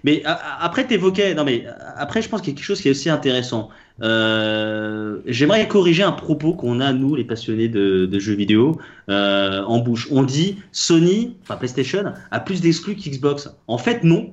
mais 0.04 0.22
après, 0.24 0.86
t'évoquais. 0.86 1.34
Non, 1.34 1.44
mais 1.44 1.64
après, 1.96 2.22
je 2.22 2.28
pense 2.28 2.40
qu'il 2.40 2.50
y 2.50 2.52
a 2.52 2.56
quelque 2.56 2.64
chose 2.64 2.80
qui 2.80 2.88
est 2.88 2.90
aussi 2.90 3.10
intéressant. 3.10 3.70
Euh, 4.00 5.18
j'aimerais 5.26 5.66
corriger 5.66 6.02
un 6.02 6.12
propos 6.12 6.54
qu'on 6.54 6.80
a, 6.80 6.92
nous, 6.92 7.14
les 7.14 7.24
passionnés 7.24 7.68
de, 7.68 8.18
jeux 8.18 8.34
vidéo, 8.34 8.78
euh, 9.08 9.62
en 9.64 9.78
bouche. 9.78 10.08
On 10.10 10.22
dit 10.22 10.58
Sony, 10.72 11.36
enfin 11.42 11.56
PlayStation, 11.56 12.12
a 12.30 12.40
plus 12.40 12.60
d'exclus 12.60 12.96
qu'Xbox. 12.96 13.50
En 13.66 13.78
fait, 13.78 14.04
non. 14.04 14.32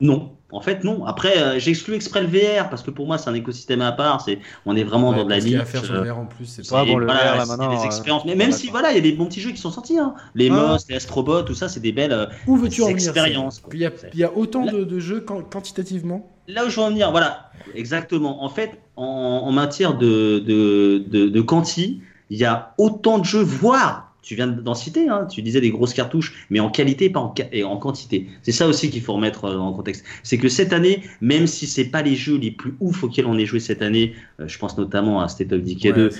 Non. 0.00 0.32
En 0.52 0.60
fait, 0.60 0.84
non. 0.84 1.06
Après, 1.06 1.38
euh, 1.38 1.58
j'exclus 1.58 1.94
exprès 1.94 2.20
le 2.20 2.28
VR 2.28 2.68
parce 2.68 2.82
que 2.82 2.90
pour 2.90 3.06
moi, 3.06 3.16
c'est 3.16 3.30
un 3.30 3.34
écosystème 3.34 3.80
à 3.80 3.90
part. 3.90 4.20
C'est, 4.20 4.38
on 4.66 4.76
est 4.76 4.84
vraiment 4.84 5.12
dans 5.12 5.24
de 5.24 5.30
la 5.30 5.40
niche. 5.40 5.58
à 5.58 5.64
faire 5.64 5.82
sur 5.82 5.94
le 5.94 6.02
VR 6.02 6.18
en 6.18 6.26
plus. 6.26 6.44
C'est 6.44 6.68
pas 6.68 6.84
bon, 6.84 6.98
le 6.98 7.06
VR 7.06 7.36
là 7.36 7.46
maintenant. 7.46 7.74
Des 7.74 7.86
expériences. 7.86 8.26
Mais 8.26 8.34
même 8.34 8.52
si 8.52 8.68
voilà, 8.68 8.92
il 8.92 8.96
y 8.96 8.98
a 8.98 9.00
des 9.00 9.12
bons 9.12 9.26
petits 9.26 9.40
jeux 9.40 9.50
qui 9.50 9.56
sont 9.56 9.70
sortis. 9.70 9.98
Hein. 9.98 10.14
Les 10.34 10.50
ah. 10.50 10.52
Moss, 10.52 10.86
les 10.88 10.96
Astrobot, 10.96 11.42
tout 11.42 11.54
ça, 11.54 11.68
c'est 11.68 11.80
des 11.80 11.92
belles 11.92 12.28
Où 12.46 12.56
veux-tu 12.56 12.84
expériences. 12.84 13.62
Il 13.72 13.80
y, 13.80 13.86
a, 13.86 13.90
il 14.12 14.20
y 14.20 14.24
a 14.24 14.36
autant 14.36 14.66
de, 14.66 14.84
de, 14.84 15.00
jeux 15.00 15.20
quantitativement? 15.20 16.30
Là 16.48 16.66
où 16.66 16.68
je 16.68 16.76
veux 16.76 16.82
en 16.82 16.90
venir, 16.90 17.10
voilà, 17.10 17.50
exactement. 17.74 18.44
En 18.44 18.48
fait, 18.50 18.78
en, 18.96 19.04
en 19.04 19.52
matière 19.52 19.94
de, 19.96 20.38
de, 20.40 21.04
de, 21.08 21.28
de 21.28 21.40
quanti, 21.40 22.02
il 22.28 22.38
y 22.38 22.44
a 22.44 22.74
autant 22.76 23.18
de 23.18 23.24
jeux, 23.24 23.42
voire 23.42 24.11
tu 24.22 24.34
viens 24.36 24.46
d'en 24.46 24.74
citer, 24.74 25.08
hein, 25.08 25.26
tu 25.30 25.42
disais 25.42 25.60
des 25.60 25.70
grosses 25.70 25.94
cartouches, 25.94 26.46
mais 26.48 26.60
en 26.60 26.70
qualité, 26.70 27.10
pas 27.10 27.20
en, 27.20 27.34
et 27.52 27.64
en 27.64 27.76
quantité. 27.76 28.28
C'est 28.42 28.52
ça 28.52 28.68
aussi 28.68 28.90
qu'il 28.90 29.02
faut 29.02 29.14
remettre 29.14 29.44
euh, 29.46 29.58
en 29.58 29.72
contexte. 29.72 30.04
C'est 30.22 30.38
que 30.38 30.48
cette 30.48 30.72
année, 30.72 31.02
même 31.20 31.46
si 31.46 31.66
c'est 31.66 31.84
pas 31.84 32.02
les 32.02 32.14
jeux 32.14 32.38
les 32.38 32.50
plus 32.50 32.74
ouf 32.80 33.02
auxquels 33.04 33.26
on 33.26 33.36
est 33.36 33.46
joué 33.46 33.60
cette 33.60 33.82
année, 33.82 34.14
euh, 34.40 34.46
je 34.46 34.58
pense 34.58 34.78
notamment 34.78 35.20
à 35.20 35.28
State 35.28 35.52
of 35.52 35.62
Decay 35.62 35.92
2, 35.92 36.10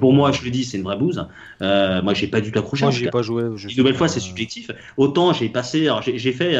pour 0.00 0.12
moi, 0.12 0.32
je 0.32 0.44
le 0.44 0.50
dis, 0.50 0.64
c'est 0.64 0.76
une 0.76 0.82
vraie 0.82 0.98
bouse. 0.98 1.26
Euh, 1.62 2.02
moi, 2.02 2.14
j'ai 2.14 2.26
pas 2.26 2.40
du 2.40 2.50
tout 2.50 2.58
accroché. 2.58 2.84
Moi, 2.84 2.90
j'ai 2.90 3.10
pas 3.10 3.22
joué. 3.22 3.44
Une 3.44 3.76
nouvelle 3.76 3.94
fois, 3.94 4.08
c'est 4.08 4.20
subjectif. 4.20 4.70
Autant 4.96 5.32
j'ai 5.32 5.48
passé, 5.48 5.88
j'ai 6.02 6.32
fait 6.32 6.56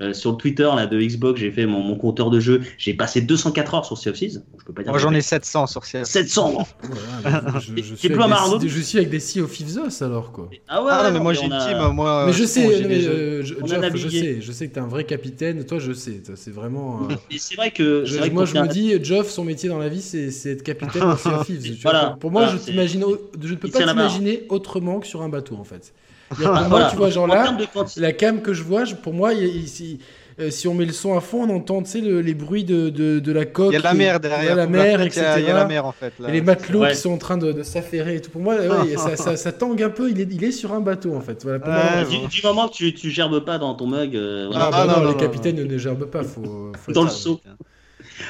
euh, 0.00 0.14
sur 0.14 0.30
le 0.30 0.36
Twitter 0.38 0.68
là 0.74 0.86
de 0.86 0.98
Xbox, 0.98 1.40
j'ai 1.40 1.50
fait 1.50 1.66
mon, 1.66 1.82
mon, 1.82 1.94
compteur 1.94 2.30
de 2.30 2.40
jeu, 2.40 2.62
j'ai 2.78 2.94
passé 2.94 3.20
204 3.20 3.74
heures 3.74 3.84
sur 3.84 3.98
Sea 3.98 4.08
of 4.08 4.16
Thieves. 4.16 4.42
Je 4.58 4.64
peux 4.64 4.72
pas 4.72 4.82
dire. 4.82 4.92
Moi, 4.92 4.98
j'en 4.98 5.12
ai 5.12 5.20
700 5.20 5.66
sur 5.66 5.84
Sea 5.84 5.98
of 5.98 6.06
700. 6.06 6.66
je, 7.24 7.60
je, 7.60 7.60
suis 7.60 7.72
des, 7.72 7.82
je, 7.82 8.80
suis 8.80 8.98
avec 8.98 9.10
des 9.10 9.20
Sea 9.20 9.42
of 9.42 9.52
Thieves 9.52 9.78
alors 10.00 10.32
quoi. 10.32 10.39
Ah 10.68 10.82
ouais. 10.82 10.90
Ah 10.92 11.02
non, 11.04 11.12
mais 11.12 11.20
moi 11.20 11.32
j'ai 11.32 11.44
une 11.44 11.58
team, 11.58 11.78
moi. 11.92 12.24
Mais 12.26 12.32
je 12.32 12.44
sais, 12.44 12.66
euh, 12.66 13.42
je, 13.42 14.08
sais, 14.08 14.40
je 14.40 14.52
sais 14.52 14.68
que 14.68 14.74
t'es 14.74 14.80
un 14.80 14.86
vrai 14.86 15.04
capitaine. 15.04 15.64
Toi, 15.64 15.78
je 15.78 15.92
sais, 15.92 16.22
c'est 16.34 16.50
vraiment. 16.50 17.08
Euh, 17.10 17.14
c'est 17.38 17.56
vrai 17.56 17.70
que. 17.70 18.04
moi, 18.30 18.44
je 18.44 18.54
me 18.54 18.66
dis, 18.68 19.02
Geoff, 19.02 19.30
son 19.30 19.44
métier 19.44 19.68
dans 19.68 19.78
la 19.78 19.88
vie, 19.88 20.02
c'est 20.02 20.50
être 20.50 20.62
capitaine 20.62 21.10
de 21.10 21.16
Sea 21.16 21.28
of 21.28 21.46
Thieves. 21.46 21.78
Voilà. 21.82 22.16
Pour 22.20 22.30
moi, 22.30 22.46
je 22.46 22.56
t'imagine, 22.56 23.04
je 23.40 23.48
ne 23.48 23.54
peux 23.56 23.68
pas 23.68 23.86
t'imaginer 23.86 24.44
autrement 24.48 25.00
que 25.00 25.06
sur 25.06 25.22
un 25.22 25.28
bateau, 25.28 25.56
en 25.56 25.64
fait. 25.64 25.92
Pour 26.36 26.46
moi, 26.46 26.86
tu 26.88 26.96
vois, 26.96 27.10
genre 27.10 27.26
là, 27.26 27.56
la 27.96 28.12
cam 28.12 28.40
que 28.40 28.54
je 28.54 28.62
vois, 28.62 28.84
pour 29.02 29.12
moi, 29.12 29.34
ici 29.34 29.98
euh, 30.40 30.50
si 30.50 30.68
on 30.68 30.74
met 30.74 30.86
le 30.86 30.92
son 30.92 31.16
à 31.16 31.20
fond, 31.20 31.48
on 31.48 31.56
entend 31.56 31.82
les 31.94 32.34
bruits 32.34 32.64
de, 32.64 32.88
de, 32.88 33.32
la 33.32 33.44
coque. 33.44 33.72
Il 33.72 33.74
y 33.74 33.78
a 33.78 33.82
la 33.82 33.94
mer 33.94 34.20
derrière. 34.20 34.56
la 34.56 34.66
mer, 34.66 35.00
etc. 35.02 35.34
Il 35.38 35.44
y 35.44 35.50
a 35.50 35.54
la 35.54 35.66
mer 35.66 35.84
en 35.84 35.92
fait. 35.92 36.12
et 36.26 36.32
les 36.32 36.40
matelots 36.40 36.86
qui 36.86 36.96
sont 36.96 37.12
en 37.12 37.18
train 37.18 37.36
de, 37.36 37.62
s'affairer 37.62 38.16
et 38.16 38.20
tout. 38.20 38.30
Pour 38.30 38.40
moi, 38.40 38.56
ça, 39.16 39.36
ça, 39.36 39.52
tangue 39.52 39.82
un 39.82 39.90
peu. 39.90 40.10
Il 40.10 40.20
est, 40.20 40.28
il 40.30 40.44
est 40.44 40.52
sur 40.52 40.72
un 40.72 40.80
bateau 40.80 41.14
en 41.14 41.20
fait. 41.20 41.42
Voilà, 41.44 42.04
du, 42.04 42.40
moment 42.42 42.68
que 42.68 42.74
tu, 42.74 42.94
tu 42.94 43.10
gerbes 43.10 43.44
pas 43.44 43.58
dans 43.58 43.74
ton 43.74 43.86
mug. 43.86 44.16
Euh, 44.16 44.50
ah, 44.54 44.86
non, 44.86 45.08
les 45.08 45.16
capitaines 45.16 45.62
ne 45.62 45.78
gerbent 45.78 46.06
pas. 46.06 46.22
Faut, 46.22 46.72
dans 46.88 47.04
le 47.04 47.10
seau. 47.10 47.40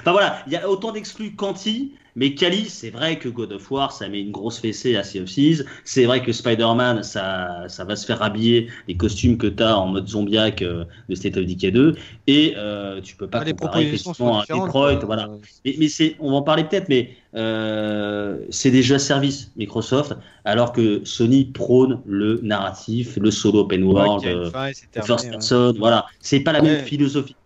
Enfin 0.01 0.13
voilà, 0.13 0.43
il 0.47 0.53
y 0.53 0.57
a 0.57 0.69
autant 0.69 0.93
d'exclus 0.93 1.35
qu'anti, 1.35 1.93
mais 2.17 2.35
Kali, 2.35 2.69
c'est 2.69 2.91
vrai 2.91 3.19
que 3.19 3.29
God 3.29 3.53
of 3.53 3.71
War, 3.71 3.93
ça 3.93 4.09
met 4.09 4.21
une 4.21 4.33
grosse 4.33 4.59
fessée 4.59 4.97
à 4.97 5.05
Sea 5.05 5.21
of 5.21 5.27
Thieves. 5.31 5.65
C'est 5.85 6.05
vrai 6.07 6.23
que 6.23 6.33
Spider-Man, 6.33 7.03
ça, 7.05 7.65
ça 7.69 7.85
va 7.85 7.95
se 7.97 8.05
faire 8.05 8.21
habiller 8.23 8.69
les 8.89 8.97
costumes 8.97 9.39
que 9.39 9.47
tu 9.47 9.63
as 9.63 9.79
en 9.79 9.87
mode 9.87 10.09
zombiaque 10.09 10.63
euh, 10.63 10.85
de 11.09 11.15
State 11.15 11.37
of 11.37 11.47
Decay 11.47 11.71
2. 11.71 11.97
Et 12.27 12.55
euh, 12.57 13.01
tu 13.01 13.15
peux 13.17 13.29
pas 13.29 13.39
Ah, 13.41 13.45
comparer 13.53 13.87
effectivement 13.87 14.41
à. 14.41 14.45
Detroit. 14.45 14.97
Voilà. 15.05 15.29
Mais, 15.65 15.77
mais 15.79 15.89
c'est, 15.89 16.17
on 16.19 16.31
va 16.33 16.39
en 16.39 16.43
parler 16.43 16.65
peut-être, 16.65 16.89
mais 16.89 17.17
euh, 17.37 18.39
c'est 18.51 18.73
déjà 18.73 18.99
service 18.99 19.53
Microsoft, 19.57 20.15
alors 20.45 20.73
que 20.73 21.05
Sony 21.05 21.45
prône 21.45 22.01
le 22.07 22.41
narratif, 22.43 23.17
le 23.19 23.31
solo 23.31 23.61
open 23.61 23.85
Ouais, 23.85 23.93
world, 23.93 24.27
euh, 24.27 24.51
terminé, 24.51 25.07
first 25.07 25.25
ouais. 25.27 25.31
person. 25.31 25.75
Voilà, 25.79 26.07
c'est 26.21 26.41
pas 26.41 26.53
la 26.53 26.61
même 26.61 26.79
Ouais. 26.79 26.83
philosophie. 26.85 27.37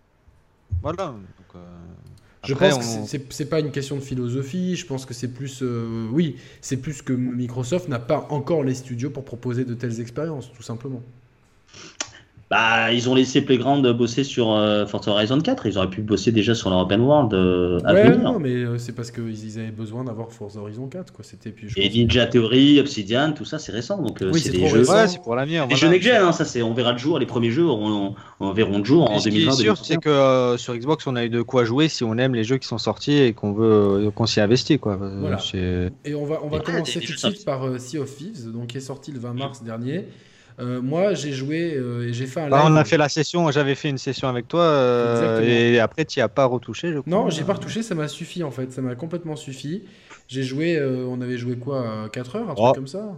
Voilà. 0.82 1.14
Je 2.46 2.54
pense 2.54 2.78
que 2.78 2.84
on- 2.84 3.06
c'est- 3.06 3.18
c'est 3.18 3.32
c'est 3.32 3.48
pas 3.48 3.60
une 3.60 3.70
question 3.70 3.96
de 3.96 4.00
philosophie. 4.02 4.76
Je 4.76 4.86
pense 4.86 5.06
que 5.06 5.14
c'est 5.14 5.28
plus, 5.28 5.60
euh, 5.62 6.08
oui, 6.12 6.36
c'est 6.60 6.76
plus 6.76 7.02
que 7.02 7.12
Microsoft 7.12 7.88
n'a 7.88 7.98
pas 7.98 8.26
encore 8.30 8.62
les 8.64 8.74
studios 8.74 9.10
pour 9.10 9.24
proposer 9.24 9.64
de 9.64 9.74
telles 9.74 10.00
expériences, 10.00 10.52
tout 10.52 10.62
simplement. 10.62 11.02
Bah, 12.50 12.92
ils 12.92 13.08
ont 13.08 13.14
laissé 13.14 13.40
Playground 13.40 13.84
bosser 13.96 14.22
sur 14.22 14.52
euh, 14.52 14.86
Forza 14.86 15.10
Horizon 15.10 15.40
4. 15.40 15.66
Ils 15.66 15.78
auraient 15.78 15.88
pu 15.90 16.02
bosser 16.02 16.30
déjà 16.30 16.54
sur 16.54 16.68
leur 16.70 16.80
open 16.80 17.00
world 17.00 17.32
euh, 17.32 17.80
à 17.84 17.94
Ouais, 17.94 18.10
venir. 18.10 18.20
non, 18.22 18.38
mais 18.38 18.50
euh, 18.52 18.76
c'est 18.78 18.92
parce 18.94 19.10
qu'ils 19.10 19.44
ils 19.44 19.58
avaient 19.58 19.70
besoin 19.70 20.04
d'avoir 20.04 20.30
Forza 20.30 20.60
Horizon 20.60 20.86
4, 20.86 21.12
quoi. 21.12 21.24
C'était 21.24 21.50
puis 21.50 21.68
je 21.68 21.80
Et 21.80 21.88
Ninja 21.88 22.26
Theory, 22.26 22.78
Obsidian, 22.80 23.32
tout 23.32 23.46
ça, 23.46 23.58
c'est 23.58 23.72
récent. 23.72 24.00
Donc, 24.00 24.20
euh, 24.22 24.30
Oui, 24.32 24.40
c'est 24.40 24.50
c'est 24.52 24.58
des 24.58 24.68
jeux. 24.68 24.88
Ouais, 24.88 25.08
c'est 25.08 25.22
pour 25.22 25.34
l'avenir. 25.34 25.62
Des 25.66 25.74
voilà. 25.74 25.76
jeux 25.76 25.88
next-gen, 25.88 26.22
hein, 26.22 26.32
ça 26.32 26.44
c'est, 26.44 26.62
on 26.62 26.74
verra 26.74 26.92
le 26.92 26.98
jour, 26.98 27.18
les 27.18 27.26
premiers 27.26 27.50
jeux 27.50 27.64
auront, 27.64 28.14
on 28.40 28.52
verront 28.52 28.78
le 28.78 28.84
jour 28.84 29.10
en 29.10 29.16
Et 29.16 29.20
ce 29.20 29.28
qui 29.30 29.36
est 29.36 29.46
2020. 29.46 29.56
sûr, 29.56 29.76
c'est 29.78 29.96
que 29.96 30.10
euh, 30.10 30.56
sur 30.58 30.76
Xbox, 30.76 31.06
on 31.06 31.16
a 31.16 31.24
eu 31.24 31.30
de 31.30 31.40
quoi 31.42 31.64
jouer 31.64 31.88
si 31.88 32.04
on 32.04 32.16
aime 32.18 32.34
les 32.34 32.44
jeux 32.44 32.58
qui 32.58 32.68
sont 32.68 32.78
sortis 32.78 33.16
et 33.16 33.32
qu'on 33.32 33.52
veut 33.52 34.06
euh, 34.06 34.10
qu'on 34.10 34.26
s'y 34.26 34.40
investit. 34.40 34.78
Quoi. 34.78 34.96
Voilà. 34.96 35.38
c'est- 35.38 35.90
Et 36.04 36.14
on 36.14 36.26
va, 36.26 36.40
on 36.44 36.48
va 36.48 36.60
commencer 36.60 37.00
des 37.00 37.06
tout 37.06 37.12
de 37.14 37.18
suite 37.18 37.44
par 37.44 37.66
euh, 37.66 37.78
Sea 37.78 37.98
of 37.98 38.14
Thieves, 38.14 38.52
donc 38.52 38.66
qui 38.68 38.76
est 38.76 38.80
sorti 38.80 39.10
le 39.12 39.18
20 39.18 39.32
mars 39.32 39.62
dernier. 39.64 40.04
Euh, 40.61 40.80
moi, 40.80 41.14
j'ai 41.14 41.32
joué 41.32 41.75
euh, 41.75 42.08
et 42.08 42.12
j'ai 42.12 42.26
fait 42.26 42.40
un 42.40 42.44
live. 42.44 42.52
Bah, 42.52 42.62
on 42.66 42.76
a 42.76 42.84
fait 42.84 42.96
la 42.96 43.08
session, 43.08 43.50
j'avais 43.50 43.75
fait 43.75 43.88
une 43.90 43.99
session 43.99 44.28
avec 44.28 44.46
toi 44.49 44.62
euh, 44.62 45.40
et 45.42 45.80
après 45.80 46.04
tu 46.04 46.18
n'y 46.18 46.23
as 46.23 46.28
pas 46.28 46.44
retouché. 46.44 46.92
Je 46.92 47.00
crois. 47.00 47.11
Non, 47.11 47.28
j'ai 47.30 47.44
pas 47.44 47.54
retouché, 47.54 47.82
ça 47.82 47.94
m'a 47.94 48.08
suffi 48.08 48.42
en 48.42 48.50
fait, 48.50 48.73
ça 48.73 48.80
m'a 48.80 48.94
complètement 48.94 49.37
suffi. 49.37 49.82
J'ai 50.28 50.42
joué, 50.42 50.76
euh, 50.78 51.04
on 51.06 51.20
avait 51.20 51.37
joué 51.37 51.56
quoi, 51.58 52.08
4 52.12 52.37
heures, 52.37 52.50
un 52.50 52.54
truc 52.54 52.58
Oh. 52.70 52.75
comme 52.75 52.87
ça? 52.87 53.16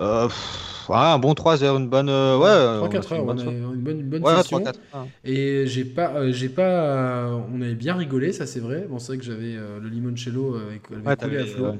Euh, 0.00 0.26
pff, 0.26 0.88
ouais, 0.88 0.96
un 0.96 1.18
bon 1.18 1.34
3 1.34 1.62
heures, 1.62 1.76
une 1.76 1.88
bonne. 1.88 2.08
euh, 2.08 2.36
ouais, 2.38 2.48
euh, 2.48 2.82
on 2.82 2.98
a 2.98 3.02
3-4 3.02 3.02
fait 3.02 3.14
heures, 3.14 3.20
une 3.20 3.24
on 3.24 3.26
bonne 3.26 3.38
soirée. 3.38 3.58
une 3.58 3.80
bonne, 3.82 4.00
une 4.00 4.08
bonne 4.08 4.22
Ouais, 4.22 4.42
session. 4.42 4.58
3-4 4.58 4.80
heures. 4.94 5.08
Et 5.24 5.66
j'ai 5.66 5.84
pas, 5.84 6.14
euh, 6.16 6.32
j'ai 6.32 6.48
pas, 6.48 7.26
euh, 7.28 7.40
on 7.52 7.60
avait 7.60 7.74
bien 7.76 7.94
rigolé, 7.94 8.32
ça 8.32 8.46
c'est 8.46 8.60
vrai. 8.60 8.86
Bon, 8.88 8.98
c'est 8.98 9.08
vrai 9.12 9.18
que 9.18 9.24
j'avais 9.24 9.54
euh, 9.56 9.78
le 9.80 9.88
limoncello 9.88 10.56
avec, 10.56 10.90
avait 10.90 11.10
Ouais, 11.10 11.16
coulé 11.16 11.38
à 11.38 11.46
flot. 11.46 11.76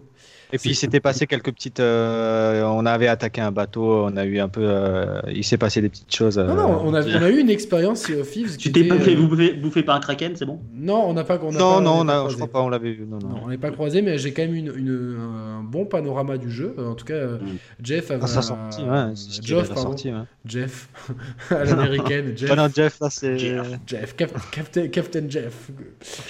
Et 0.52 0.58
puis 0.58 0.70
il 0.70 0.74
s'était 0.74 1.00
passé 1.00 1.26
quelques 1.26 1.52
petites. 1.52 1.80
euh, 1.80 2.62
on 2.64 2.86
avait 2.86 3.08
attaqué 3.08 3.40
un 3.40 3.50
bateau, 3.50 4.04
on 4.04 4.16
a 4.16 4.24
eu 4.24 4.38
un 4.38 4.48
peu. 4.48 4.60
euh, 4.62 5.20
il 5.32 5.42
s'est 5.44 5.58
passé 5.58 5.80
des 5.80 5.88
petites 5.88 6.14
choses. 6.14 6.38
Non, 6.38 6.44
euh, 6.50 6.54
non, 6.54 6.82
on 6.84 6.94
a, 6.94 7.02
on 7.02 7.22
a 7.22 7.30
eu 7.30 7.38
une 7.38 7.50
expérience 7.50 8.10
Thieves. 8.30 8.56
Tu 8.56 8.70
t'es 8.70 8.84
pas 8.84 8.98
fait 8.98 9.16
euh, 9.16 9.20
bouffer, 9.20 9.52
bouffer 9.54 9.82
par 9.82 9.96
un 9.96 10.00
kraken, 10.00 10.36
c'est 10.36 10.44
bon? 10.46 10.60
Non, 10.74 11.04
on 11.08 11.12
n'a 11.14 11.24
pas. 11.24 11.38
on 11.42 11.50
non, 11.50 11.58
pas- 11.58 11.80
non, 11.80 11.90
on 11.92 11.98
on 12.00 12.08
a- 12.08 12.22
pas 12.24 12.28
je 12.28 12.34
crois 12.36 12.48
pas, 12.48 12.60
on 12.60 12.68
l'avait 12.68 12.92
vu. 12.92 13.06
Non, 13.06 13.18
non. 13.18 13.28
Non, 13.28 13.40
on 13.44 13.48
n'est 13.48 13.58
pas 13.58 13.70
croisé, 13.70 14.00
mais 14.02 14.16
j'ai 14.18 14.32
quand 14.32 14.42
même 14.42 14.54
une, 14.54 14.72
une- 14.76 15.18
un 15.58 15.62
bon 15.62 15.86
panorama 15.86 16.36
du 16.38 16.50
jeu. 16.50 16.74
En 16.78 16.94
tout 16.94 17.04
cas, 17.04 17.14
euh, 17.14 17.38
Mm. 17.38 17.46
Jeff 17.82 18.10
avait. 18.10 18.20
Ah, 18.22 18.26
ça 18.26 18.42
sorti, 18.42 18.82
ouais. 18.82 18.86
pardon. 18.88 19.74
sorti, 19.76 20.08
ouais. 20.10 20.18
Jeff, 20.46 20.88
à 21.50 21.64
l'américaine. 21.64 22.32
Jeff. 22.36 22.50
Ah 22.52 22.56
non, 22.56 22.68
Jeff, 22.74 22.98
là 23.00 23.08
c'est. 23.10 23.38
Jeff. 23.38 23.66
Jeff, 23.86 24.16
Cap- 24.16 24.50
Captain, 24.52 24.88
Captain 24.88 25.24
Jeff, 25.28 25.70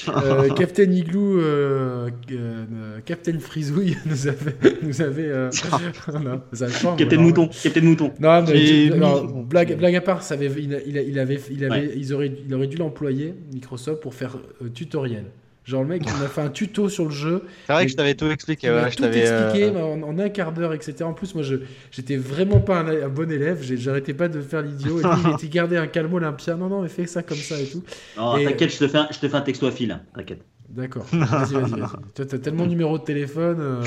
Euh, 0.08 0.48
Captain 0.54 0.90
Igloo, 0.90 1.38
euh, 1.40 2.10
euh, 2.32 2.98
Captain 3.04 3.38
Frisouille 3.38 3.96
nous 4.10 4.28
avait, 4.28 4.56
nous 4.82 5.00
avait, 5.02 5.28
euh, 5.28 5.50
voilà, 6.08 6.44
ça 6.52 6.68
forme, 6.68 6.96
Captain. 6.96 7.18
Mouton, 7.18 7.48
Captain 7.62 7.80
Mouton. 7.82 8.12
Non, 8.20 8.42
mais 8.42 8.90
non, 8.90 9.24
blague, 9.42 9.76
blague 9.78 9.96
à 9.96 10.00
part, 10.00 10.22
ça 10.22 10.34
avait, 10.34 10.50
il, 10.58 10.74
a- 10.74 10.80
il 10.86 10.98
a- 10.98 11.02
il 11.02 11.18
avait, 11.18 11.40
il 11.50 11.64
avait, 11.64 11.86
Ouais. 11.88 11.92
ils 11.96 12.12
auraient, 12.12 12.32
il 12.46 12.54
aurait 12.54 12.66
dû 12.66 12.76
l'employer 12.76 13.34
Microsoft 13.52 14.00
pour 14.02 14.14
faire 14.14 14.36
euh, 14.62 14.68
tutoriel. 14.68 15.24
Genre 15.66 15.80
le 15.80 15.88
mec, 15.88 16.02
il 16.04 16.12
m'a 16.20 16.28
fait 16.28 16.42
un 16.42 16.50
tuto 16.50 16.90
sur 16.90 17.04
le 17.06 17.10
jeu. 17.10 17.42
C'est 17.66 17.72
vrai 17.72 17.86
que 17.86 17.90
je 17.90 17.96
t'avais 17.96 18.14
tout 18.14 18.26
expliqué. 18.30 18.66
Il 18.66 18.72
m'a 18.74 18.82
ouais, 18.82 18.90
je 18.90 18.96
tout 18.98 19.04
euh, 19.04 19.46
expliqué 19.48 19.70
mais 19.70 19.80
en, 19.80 20.02
en 20.02 20.18
un 20.18 20.28
quart 20.28 20.52
d'heure, 20.52 20.74
etc. 20.74 21.04
En 21.04 21.14
plus, 21.14 21.34
moi, 21.34 21.42
je 21.42 21.56
j'étais 21.90 22.16
vraiment 22.18 22.60
pas 22.60 22.80
un, 22.80 23.04
un 23.04 23.08
bon 23.08 23.30
élève. 23.32 23.62
J'arrêtais 23.62 24.12
pas 24.12 24.28
de 24.28 24.42
faire 24.42 24.60
l'idiot. 24.60 24.98
Et 24.98 25.02
puis, 25.02 25.10
il 25.26 25.32
était 25.36 25.48
gardé 25.48 25.78
un 25.78 25.86
calme 25.86 26.12
olympien. 26.12 26.56
Non, 26.58 26.68
non, 26.68 26.82
mais 26.82 26.88
fais 26.90 27.06
ça 27.06 27.22
comme 27.22 27.38
ça 27.38 27.58
et 27.58 27.64
tout. 27.64 27.82
Non, 28.18 28.36
Et- 28.36 28.44
t'inquiète, 28.44 28.72
je 28.74 28.78
te 28.78 28.88
fais 28.88 28.98
un, 28.98 29.08
je 29.10 29.18
te 29.18 29.26
fais 29.26 29.36
un 29.36 29.40
texto 29.40 29.66
à 29.66 29.70
fil, 29.70 29.98
t'inquiète. 30.14 30.42
D'accord. 30.68 31.06
Vas-y, 31.12 31.54
vas-y, 31.54 31.70
vas-y. 31.74 32.12
Toi, 32.14 32.26
t'as 32.26 32.38
tellement 32.38 32.64
de 32.64 32.70
numéros 32.70 32.98
de 32.98 33.04
téléphone. 33.04 33.58
euh. 33.60 33.82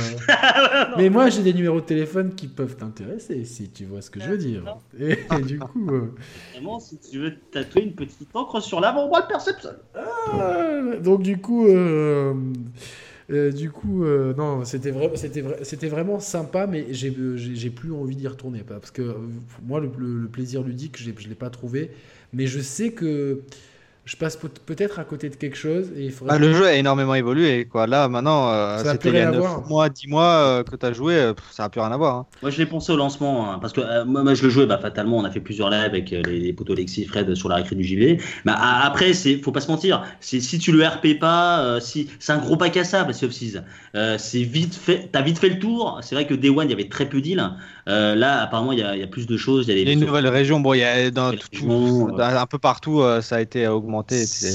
mais 0.98 1.10
moi, 1.10 1.30
j'ai 1.30 1.44
des 1.44 1.54
numéros 1.54 1.82
de 1.82 1.86
téléphone 1.86 2.34
qui 2.36 2.48
peuvent 2.48 2.76
t'intéresser, 2.78 3.44
si 3.46 3.70
tu 3.70 3.86
vois 3.86 4.02
ce 4.02 4.10
que 4.10 4.20
je 4.20 4.30
veux 4.30 4.38
dire. 4.38 4.64
Et, 5.00 5.18
et 5.38 5.42
du 5.42 5.60
coup, 5.60 5.90
euh, 5.92 6.14
Vraiment, 6.54 6.80
si 6.80 6.98
tu 7.00 7.20
veux 7.20 7.32
te 7.32 7.40
tatouer 7.52 7.82
une 7.84 7.94
petite 7.96 8.30
encre 8.36 8.62
sur 8.62 8.80
l'avant-bras 8.80 9.24
de 9.24 9.28
perception. 9.28 9.70
euh, 9.96 11.00
donc 11.00 11.24
du 11.24 11.38
coup, 11.38 11.68
euh, 11.68 12.34
euh, 13.32 13.52
du 13.52 13.70
coup, 13.72 14.04
euh, 14.04 14.34
non, 14.36 14.64
c'était 14.66 14.92
vrai, 14.92 15.12
c'était 15.16 15.42
vrai, 15.42 15.58
c'était 15.64 15.88
vraiment 15.90 16.20
sympa, 16.20 16.68
mais 16.68 16.88
j'ai, 16.92 17.14
euh, 17.18 17.70
plus 17.76 17.92
envie 17.92 18.16
d'y 18.16 18.28
retourner, 18.28 18.62
parce 18.68 18.92
que 18.92 19.02
euh, 19.02 19.14
moi, 19.66 19.80
le, 19.80 19.90
le- 19.98 20.20
le 20.22 20.28
plaisir 20.28 20.64
ludique, 20.64 20.98
j'ai- 20.98 21.14
je 21.18 21.28
l'ai 21.28 21.36
pas 21.36 21.50
trouvé, 21.50 21.92
mais 22.34 22.48
je 22.48 22.60
sais 22.60 22.92
que 22.92 23.42
je 24.08 24.16
passe 24.16 24.38
peut- 24.38 24.48
peut-être 24.66 25.00
à 25.00 25.04
côté 25.04 25.30
de 25.30 25.36
quelque 25.36 25.58
chose 25.58 25.92
et 25.96 26.06
il 26.06 26.12
faudrait. 26.14 26.36
Ah, 26.36 26.40
le 26.40 26.54
jeu 26.54 26.66
a 26.66 26.74
énormément 26.76 27.14
évolué. 27.14 27.66
Quoi. 27.66 27.88
Là, 27.88 28.08
maintenant, 28.08 28.50
euh, 28.50 28.78
Ça 28.82 28.92
a 28.92 28.94
c'était 28.94 29.10
il 29.10 29.16
y 29.16 29.18
a 29.18 29.20
rien 29.20 29.28
à 29.30 29.32
9 29.34 29.40
voir. 29.42 29.68
mois, 29.68 29.90
10 29.90 30.08
mois 30.08 30.24
euh, 30.24 30.64
que 30.64 30.76
tu 30.78 30.86
as 30.86 30.94
joué, 30.94 31.16
euh, 31.16 31.34
pff, 31.34 31.46
ça 31.52 31.64
n'a 31.64 31.70
plus 31.70 31.82
rien 31.82 31.92
à 31.92 31.98
voir. 31.98 32.16
hein. 32.16 32.26
Moi, 32.42 32.50
je 32.52 32.58
l'ai 32.58 32.66
pensé 32.66 32.92
au 32.94 32.96
lancement, 32.96 33.52
hein, 33.52 33.60
parce 33.60 33.74
que 33.74 33.82
euh, 33.82 34.06
moi, 34.06 34.24
moi, 34.24 34.34
je 34.34 34.44
le 34.44 34.50
jouais, 34.50 34.66
bah, 34.66 34.80
fatalement, 34.82 35.18
on 35.18 35.26
a 35.26 35.30
fait 35.30 35.42
plusieurs 35.42 35.70
lives 35.70 35.84
avec 35.84 36.10
les, 36.12 36.22
les 36.40 36.54
potos 36.54 36.76
Lexi, 36.78 37.06
Fred 37.06 37.36
sur 37.36 37.50
la 37.50 37.56
récré 37.58 37.76
du 37.76 37.84
JV. 37.84 38.22
Mais 38.46 38.54
a- 38.54 38.86
après, 38.86 39.12
c'est, 39.14 39.42
faut 39.44 39.52
pas 39.52 39.60
se 39.62 39.70
mentir, 39.70 40.04
si 40.22 40.40
tu 40.58 40.72
le 40.72 40.86
RP 40.88 41.20
pas, 41.20 41.60
euh, 41.60 41.80
si, 41.82 42.10
c'est 42.20 42.32
un 42.32 42.38
gros 42.38 42.56
bac 42.56 42.78
à 42.78 42.86
sable, 42.86 43.14
Sea 43.14 43.26
of. 43.26 43.34
Euh, 43.96 44.16
c'est 44.18 44.44
vite 44.44 44.74
fait, 44.74 45.10
t'as 45.12 45.22
vite 45.22 45.38
fait 45.38 45.50
le 45.50 45.60
tour. 45.60 46.00
C'est 46.02 46.16
vrai 46.16 46.26
que 46.26 46.34
Day 46.34 46.50
One, 46.50 46.68
il 46.68 46.70
y 46.70 46.74
avait 46.74 46.88
très 46.88 47.10
peu 47.10 47.20
d'îles. 47.20 47.44
Euh, 47.90 48.16
là, 48.16 48.42
apparemment, 48.44 48.72
il 48.72 48.80
y, 48.80 48.84
a, 48.84 48.96
il 48.96 49.00
y 49.00 49.04
a 49.04 49.08
plus 49.08 49.28
de 49.28 49.36
choses. 49.38 49.66
Il 49.68 49.74
y 49.74 49.78
a 49.78 49.80
Il 49.82 49.86
des 49.86 49.94
une 49.94 50.00
nouvelle 50.06 50.28
région, 50.28 50.60
bon, 50.62 50.74
il 50.74 50.80
y 50.80 50.84
a 50.84 51.12
dans 51.12 51.26
Nouvelle 51.26 51.40
tout- 51.40 51.48
région, 51.68 52.08
tout- 52.08 52.22
un 52.22 52.46
peu 52.46 52.58
partout, 52.58 53.02
euh, 53.02 53.22
ça 53.22 53.36
a 53.38 53.42
été 53.42 53.68
augmenté. 53.68 53.97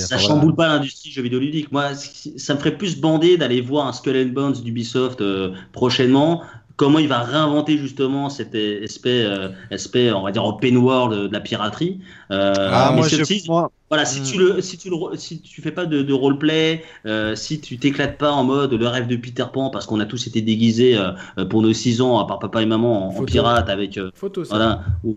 Ça 0.07 0.17
enfin, 0.17 0.19
chamboule 0.19 0.55
pas 0.55 0.69
l'industrie 0.69 1.11
jeux 1.11 1.23
vidéo 1.23 1.39
ludique. 1.41 1.73
Moi, 1.73 1.95
ça 1.95 2.55
me 2.55 2.59
ferait 2.59 2.77
plus 2.77 3.01
bander 3.01 3.37
d'aller 3.37 3.61
voir 3.61 3.87
un 3.87 3.93
Skull 3.93 4.17
and 4.17 4.33
Bones 4.33 4.55
d'Ubisoft 4.55 5.21
euh, 5.21 5.53
prochainement. 5.73 6.43
Comment 6.77 6.99
il 6.99 7.07
va 7.09 7.21
réinventer 7.21 7.77
justement 7.79 8.31
cet 8.31 8.55
aspect, 8.55 9.25
euh, 9.25 9.51
aspect, 9.71 10.11
on 10.11 10.23
va 10.23 10.33
dire 10.33 10.45
open 10.45 10.77
world 10.79 11.29
de 11.29 11.33
la 11.33 11.41
piraterie. 11.41 12.01
Euh, 12.31 12.71
Ah, 12.73 12.91
mais 12.91 12.97
moi, 13.01 13.09
je, 13.09 13.23
Thieves, 13.23 13.47
moi, 13.47 13.71
voilà, 13.91 14.05
si 14.07 14.21
Hmm. 14.21 14.25
tu 14.25 14.39
le, 14.39 14.61
si 14.63 14.79
tu 14.79 14.89
le, 14.91 15.17
si 15.17 15.43
tu 15.43 15.61
fais 15.61 15.71
pas 15.71 15.85
de, 15.85 16.03
de 16.03 16.13
roleplay, 16.15 16.83
euh, 17.07 17.37
si 17.37 17.61
tu 17.61 17.79
t'éclates 17.79 18.17
pas 18.17 18.33
en 18.33 18.43
mode 18.45 18.73
le 18.73 18.89
rêve 18.89 19.07
de 19.07 19.17
Peter 19.17 19.45
Pan, 19.53 19.69
parce 19.71 19.87
qu'on 19.87 20.01
a 20.01 20.07
tous 20.07 20.27
été 20.27 20.41
déguisés 20.41 20.97
euh, 20.97 21.45
pour 21.45 21.61
nos 21.63 21.73
6 21.75 22.01
ans, 22.01 22.19
à 22.19 22.27
part 22.27 22.39
papa 22.39 22.63
et 22.63 22.67
maman, 22.67 23.09
en, 23.09 23.19
en 23.21 23.25
pirate 23.25 23.69
avec, 23.69 23.99
euh, 23.99 24.11
Photo, 24.15 24.45
ça. 24.45 24.57
voilà, 24.57 24.85
ou, 25.05 25.17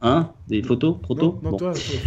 hein, 0.00 0.32
des 0.48 0.62
photos, 0.62 0.96
trop 1.02 1.14
Non, 1.14 1.20
tôt. 1.20 1.38
non, 1.42 1.50
Bon. 1.52 1.56
toi, 1.56 1.72
toi. 1.72 2.00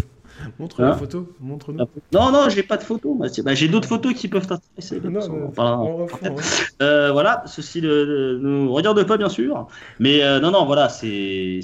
Montre 0.59 0.81
Hein 0.81 0.89
la 0.89 0.93
photo, 0.95 1.27
montre-nous. 1.39 1.79
Non, 2.13 2.31
non, 2.31 2.49
j'ai 2.49 2.63
pas 2.63 2.77
de. 2.77 2.83
C'est- 3.27 3.41
bah, 3.43 3.53
j'ai 3.55 3.67
d'autres 3.67 3.87
photos 3.87 4.13
qui 4.13 4.27
peuvent 4.27 4.47
t'intéresser. 4.47 5.01
Euh, 6.81 7.11
voilà, 7.11 7.43
ceci 7.45 7.81
ne 7.81 8.37
nous 8.41 8.71
regarde 8.73 9.03
pas, 9.03 9.17
bien 9.17 9.29
sûr. 9.29 9.67
Mais 9.99 10.23
euh, 10.23 10.39
non, 10.39 10.51
non, 10.51 10.65
voilà, 10.65 10.89
c'est 10.89 11.59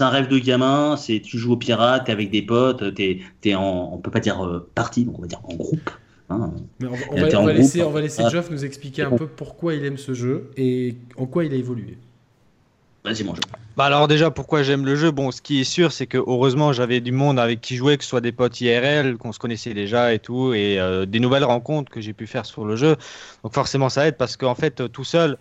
un 0.00 0.08
rêve 0.08 0.28
de 0.28 0.38
gamin. 0.38 0.96
C'est 0.96 1.20
Tu 1.20 1.38
joues 1.38 1.52
au 1.52 1.56
pirate, 1.56 2.04
t'es 2.06 2.12
avec 2.12 2.30
des 2.30 2.42
potes, 2.42 2.94
t'es 2.94 3.20
es 3.44 3.54
en, 3.54 3.90
on 3.94 3.98
peut 3.98 4.10
pas 4.10 4.20
dire 4.20 4.44
euh, 4.44 4.68
partie, 4.74 5.04
donc 5.04 5.18
on 5.18 5.22
va 5.22 5.28
dire 5.28 5.40
en 5.44 5.54
groupe. 5.54 5.90
hein. 6.30 6.52
Mais 6.80 6.86
on 6.88 6.90
va, 6.92 6.96
on 7.10 7.42
on 7.44 7.46
laisser, 7.46 7.82
on 7.82 7.90
va 7.90 8.00
laisser 8.00 8.22
Ah. 8.24 8.28
Geoff 8.28 8.50
nous 8.50 8.64
expliquer 8.64 9.02
un 9.02 9.10
bon. 9.10 9.16
peu 9.16 9.26
pourquoi 9.26 9.74
il 9.74 9.84
aime 9.84 9.96
ce 9.98 10.12
jeu 10.14 10.50
et 10.56 10.96
en 11.16 11.26
quoi 11.26 11.44
il 11.44 11.52
a 11.52 11.56
évolué. 11.56 11.98
Vas-y, 13.06 13.24
mon 13.24 13.34
jeu. 13.34 13.42
Bah 13.76 13.84
alors 13.84 14.08
déjà 14.08 14.30
pourquoi 14.30 14.62
j'aime 14.62 14.84
le 14.84 14.96
jeu? 14.96 15.10
Bon 15.10 15.30
ce 15.30 15.40
qui 15.42 15.60
est 15.60 15.64
sûr 15.64 15.92
c'est 15.92 16.06
que 16.06 16.16
heureusement 16.18 16.72
j'avais 16.72 17.00
du 17.00 17.12
monde 17.12 17.38
avec 17.38 17.60
qui 17.60 17.76
jouer 17.76 17.98
que 17.98 18.04
ce 18.04 18.08
soit 18.10 18.22
des 18.22 18.32
potes 18.32 18.60
IRL 18.62 19.18
qu'on 19.18 19.32
se 19.32 19.38
connaissait 19.38 19.74
déjà 19.74 20.14
et 20.14 20.18
tout 20.18 20.54
et 20.54 20.80
euh, 20.80 21.04
des 21.06 21.20
nouvelles 21.20 21.44
rencontres 21.44 21.92
que 21.92 22.00
j'ai 22.00 22.14
pu 22.14 22.26
faire 22.26 22.46
sur 22.46 22.64
le 22.64 22.74
jeu. 22.76 22.96
Donc 23.44 23.52
forcément 23.54 23.90
ça 23.90 24.08
aide 24.08 24.16
parce 24.16 24.38
qu'en 24.38 24.54
fait 24.54 24.80
euh, 24.80 24.88
tout 24.88 25.04
seul 25.04 25.36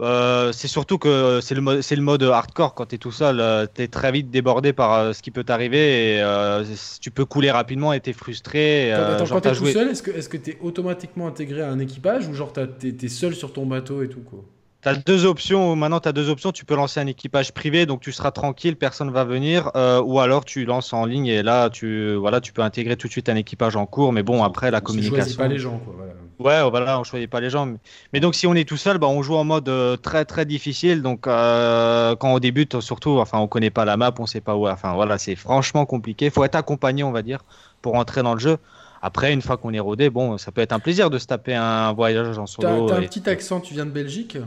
euh, 0.00 0.52
c'est 0.52 0.68
surtout 0.68 0.98
que 0.98 1.40
c'est 1.42 1.54
le 1.54 1.60
mode 1.62 1.82
c'est 1.82 1.96
le 1.96 2.02
mode 2.02 2.22
hardcore. 2.24 2.74
Quand 2.74 2.86
tu 2.86 2.96
es 2.96 2.98
tout 2.98 3.12
seul 3.12 3.40
euh, 3.40 3.66
tu 3.72 3.82
es 3.82 3.88
très 3.88 4.12
vite 4.12 4.30
débordé 4.30 4.72
par 4.72 4.94
euh, 4.94 5.12
ce 5.12 5.22
qui 5.22 5.30
peut 5.30 5.44
t'arriver 5.44 6.16
et 6.16 6.22
euh, 6.22 6.64
tu 7.00 7.10
peux 7.12 7.24
couler 7.26 7.50
rapidement 7.52 7.92
et 7.92 8.00
tu 8.00 8.10
es 8.10 8.12
frustré 8.12 8.90
Quand, 8.94 9.02
euh, 9.02 9.12
attends, 9.12 9.26
genre, 9.26 9.38
quand 9.38 9.40
t'es 9.42 9.48
t'as 9.50 9.54
tout 9.54 9.64
joué- 9.64 9.72
seul, 9.72 9.88
est-ce 9.88 10.02
que 10.02 10.10
est-ce 10.12 10.28
que 10.28 10.36
t'es 10.36 10.58
automatiquement 10.60 11.26
intégré 11.26 11.62
à 11.62 11.70
un 11.70 11.78
équipage 11.78 12.28
ou 12.28 12.34
genre 12.34 12.52
t'as- 12.52 12.66
t'es 12.66 12.92
t'es 12.92 13.08
seul 13.08 13.34
sur 13.34 13.52
ton 13.52 13.66
bateau 13.66 14.02
et 14.02 14.08
tout 14.08 14.20
quoi? 14.22 14.44
Tu 14.82 14.88
as 14.88 14.94
deux 14.94 15.26
options. 15.26 15.76
Maintenant, 15.76 16.00
tu 16.00 16.08
as 16.08 16.12
deux 16.12 16.30
options. 16.30 16.52
Tu 16.52 16.64
peux 16.64 16.74
lancer 16.74 17.00
un 17.00 17.06
équipage 17.06 17.52
privé, 17.52 17.86
donc 17.86 18.00
tu 18.00 18.12
seras 18.12 18.30
tranquille, 18.30 18.76
personne 18.76 19.10
va 19.10 19.24
venir. 19.24 19.70
Euh, 19.76 20.00
ou 20.00 20.20
alors 20.20 20.44
tu 20.44 20.64
lances 20.64 20.92
en 20.92 21.04
ligne 21.04 21.26
et 21.26 21.42
là, 21.42 21.68
tu, 21.70 22.14
voilà, 22.14 22.40
tu 22.40 22.52
peux 22.52 22.62
intégrer 22.62 22.96
tout 22.96 23.06
de 23.06 23.12
suite 23.12 23.28
un 23.28 23.36
équipage 23.36 23.76
en 23.76 23.86
cours. 23.86 24.12
Mais 24.12 24.22
bon, 24.22 24.42
après, 24.42 24.70
la 24.70 24.80
communication. 24.80 25.30
Tu 25.30 25.36
pas 25.36 25.48
les 25.48 25.58
gens, 25.58 25.78
quoi. 25.78 25.94
Voilà. 25.96 26.12
Ouais, 26.40 26.70
voilà, 26.70 26.98
on 26.98 27.04
choisit 27.04 27.28
pas 27.28 27.40
les 27.40 27.50
gens. 27.50 27.74
Mais, 28.14 28.20
donc, 28.20 28.34
si 28.34 28.46
on 28.46 28.54
est 28.54 28.66
tout 28.66 28.78
seul, 28.78 28.96
bah, 28.96 29.08
on 29.08 29.22
joue 29.22 29.34
en 29.34 29.44
mode 29.44 29.68
euh, 29.68 29.96
très 29.96 30.24
très 30.24 30.46
difficile. 30.46 31.02
Donc, 31.02 31.26
euh, 31.26 32.16
quand 32.16 32.32
on 32.32 32.38
débute, 32.38 32.80
surtout, 32.80 33.18
enfin, 33.18 33.38
on 33.38 33.46
connaît 33.46 33.68
pas 33.68 33.84
la 33.84 33.98
map, 33.98 34.14
on 34.18 34.24
sait 34.24 34.40
pas 34.40 34.56
où. 34.56 34.66
Enfin, 34.66 34.94
voilà, 34.94 35.18
c'est 35.18 35.36
franchement 35.36 35.84
compliqué. 35.84 36.26
Il 36.26 36.30
faut 36.30 36.44
être 36.44 36.54
accompagné, 36.54 37.02
on 37.02 37.12
va 37.12 37.20
dire, 37.20 37.40
pour 37.82 37.96
entrer 37.96 38.22
dans 38.22 38.32
le 38.32 38.40
jeu. 38.40 38.56
Après, 39.02 39.32
une 39.34 39.42
fois 39.42 39.58
qu'on 39.58 39.74
est 39.74 39.80
rodé, 39.80 40.08
bon, 40.08 40.38
ça 40.38 40.50
peut 40.50 40.62
être 40.62 40.72
un 40.72 40.78
plaisir 40.78 41.10
de 41.10 41.18
se 41.18 41.26
taper 41.26 41.54
un 41.54 41.92
voyage 41.92 42.38
en 42.38 42.46
solo. 42.46 42.86
T'as 42.88 42.96
un 42.96 43.02
petit 43.02 43.28
accent, 43.28 43.60
tu 43.60 43.74
viens 43.74 43.86
de 43.86 43.90
Belgique? 43.90 44.38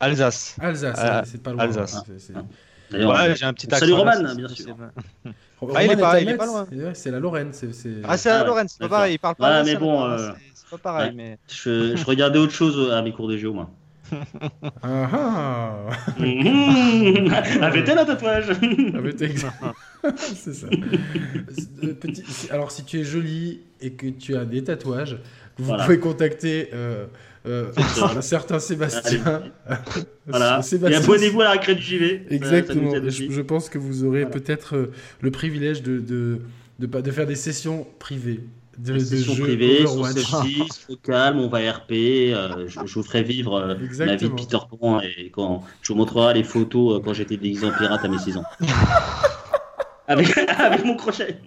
Alsace. 0.00 0.56
Alsace, 0.60 0.98
euh, 0.98 1.22
c'est 1.24 1.42
pas 1.42 1.52
loin. 1.52 1.64
Alsace. 1.64 2.02
Ouais, 2.92 3.36
j'ai 3.36 3.44
un 3.44 3.52
petit 3.52 3.66
accent. 3.66 3.80
Salut 3.80 3.92
Roman, 3.92 4.34
bien 4.34 4.48
sûr. 4.48 4.76
Ah, 5.74 5.84
il 5.84 5.92
est 5.92 5.96
pas, 5.96 6.20
il 6.20 6.28
est 6.28 6.36
pas 6.36 6.46
loin. 6.46 6.66
C'est 6.94 7.10
la 7.10 7.20
Lorraine. 7.20 7.52
Ah, 8.04 8.16
c'est 8.16 8.30
la 8.30 8.44
Lorraine, 8.44 8.68
c'est 8.68 8.78
pas 8.80 8.88
pareil. 8.88 9.14
Il 9.14 9.18
parle 9.18 9.36
pas. 9.36 9.62
Ouais, 9.62 9.64
mais 9.64 9.76
bon. 9.76 10.16
C'est 10.54 10.70
pas 10.70 10.78
pareil. 10.78 11.12
Mais... 11.14 11.38
Je, 11.48 11.96
je 11.96 12.04
regardais 12.04 12.38
autre 12.38 12.52
chose 12.52 12.92
à 12.92 13.02
mes 13.02 13.12
cours 13.12 13.28
de 13.28 13.36
géo, 13.36 13.52
moi. 13.52 13.70
Ah 14.82 15.08
ah 15.12 15.88
Avait-elle 17.62 17.98
un 17.98 18.04
tatouage 18.04 18.52
C'est 20.16 20.54
ça. 20.54 20.66
Euh, 21.84 21.94
petit... 21.94 22.24
Alors, 22.50 22.70
si 22.70 22.84
tu 22.84 23.00
es 23.00 23.04
jolie 23.04 23.60
et 23.80 23.92
que 23.92 24.06
tu 24.08 24.36
as 24.36 24.44
des 24.44 24.64
tatouages, 24.64 25.18
vous 25.58 25.76
pouvez 25.76 25.98
contacter 25.98 26.70
euh, 26.72 27.06
euh, 27.46 27.72
un 28.16 28.20
certain 28.20 28.58
Sébastien. 28.58 29.42
voilà. 30.26 30.60
Et 30.72 30.94
abonnez-vous 30.94 31.40
à 31.40 31.44
la 31.44 31.50
récré 31.52 31.74
du 31.74 31.82
JV. 31.82 32.26
Exactement. 32.30 32.92
je, 33.08 33.40
pense 33.40 33.68
que 33.68 33.78
vous 33.78 34.04
aurez 34.04 34.28
peut-être 34.28 34.76
euh, 34.76 34.92
le 35.20 35.30
privilège 35.30 35.82
de, 35.82 35.98
de, 35.98 36.40
de, 36.78 36.86
de, 36.86 37.10
faire 37.10 37.26
des 37.26 37.36
sessions 37.36 37.86
privées 37.98 38.40
de, 38.80 38.98
session 38.98 39.34
privée, 39.36 39.86
sur 39.86 40.90
au 40.90 40.96
calme, 40.96 41.38
on 41.38 41.48
va 41.48 41.58
RP, 41.58 41.92
euh, 41.92 42.66
je, 42.66 42.80
je, 42.84 42.94
vous 42.94 43.02
ferai 43.02 43.22
vivre 43.22 43.54
euh, 43.54 43.74
ma 43.98 44.16
vie 44.16 44.28
de 44.28 44.34
Peter 44.34 44.58
Pan 44.70 45.00
et 45.00 45.30
quand 45.30 45.62
je 45.82 45.92
vous 45.92 45.98
montrerai 45.98 46.34
les 46.34 46.44
photos 46.44 46.96
euh, 46.96 47.02
quand 47.04 47.12
j'étais 47.12 47.36
déguisé 47.36 47.66
en 47.66 47.72
pirate 47.76 48.04
à 48.04 48.08
mes 48.08 48.18
6 48.18 48.38
ans. 48.38 48.44
avec, 50.08 50.36
avec 50.38 50.84
mon 50.84 50.96
crochet. 50.96 51.38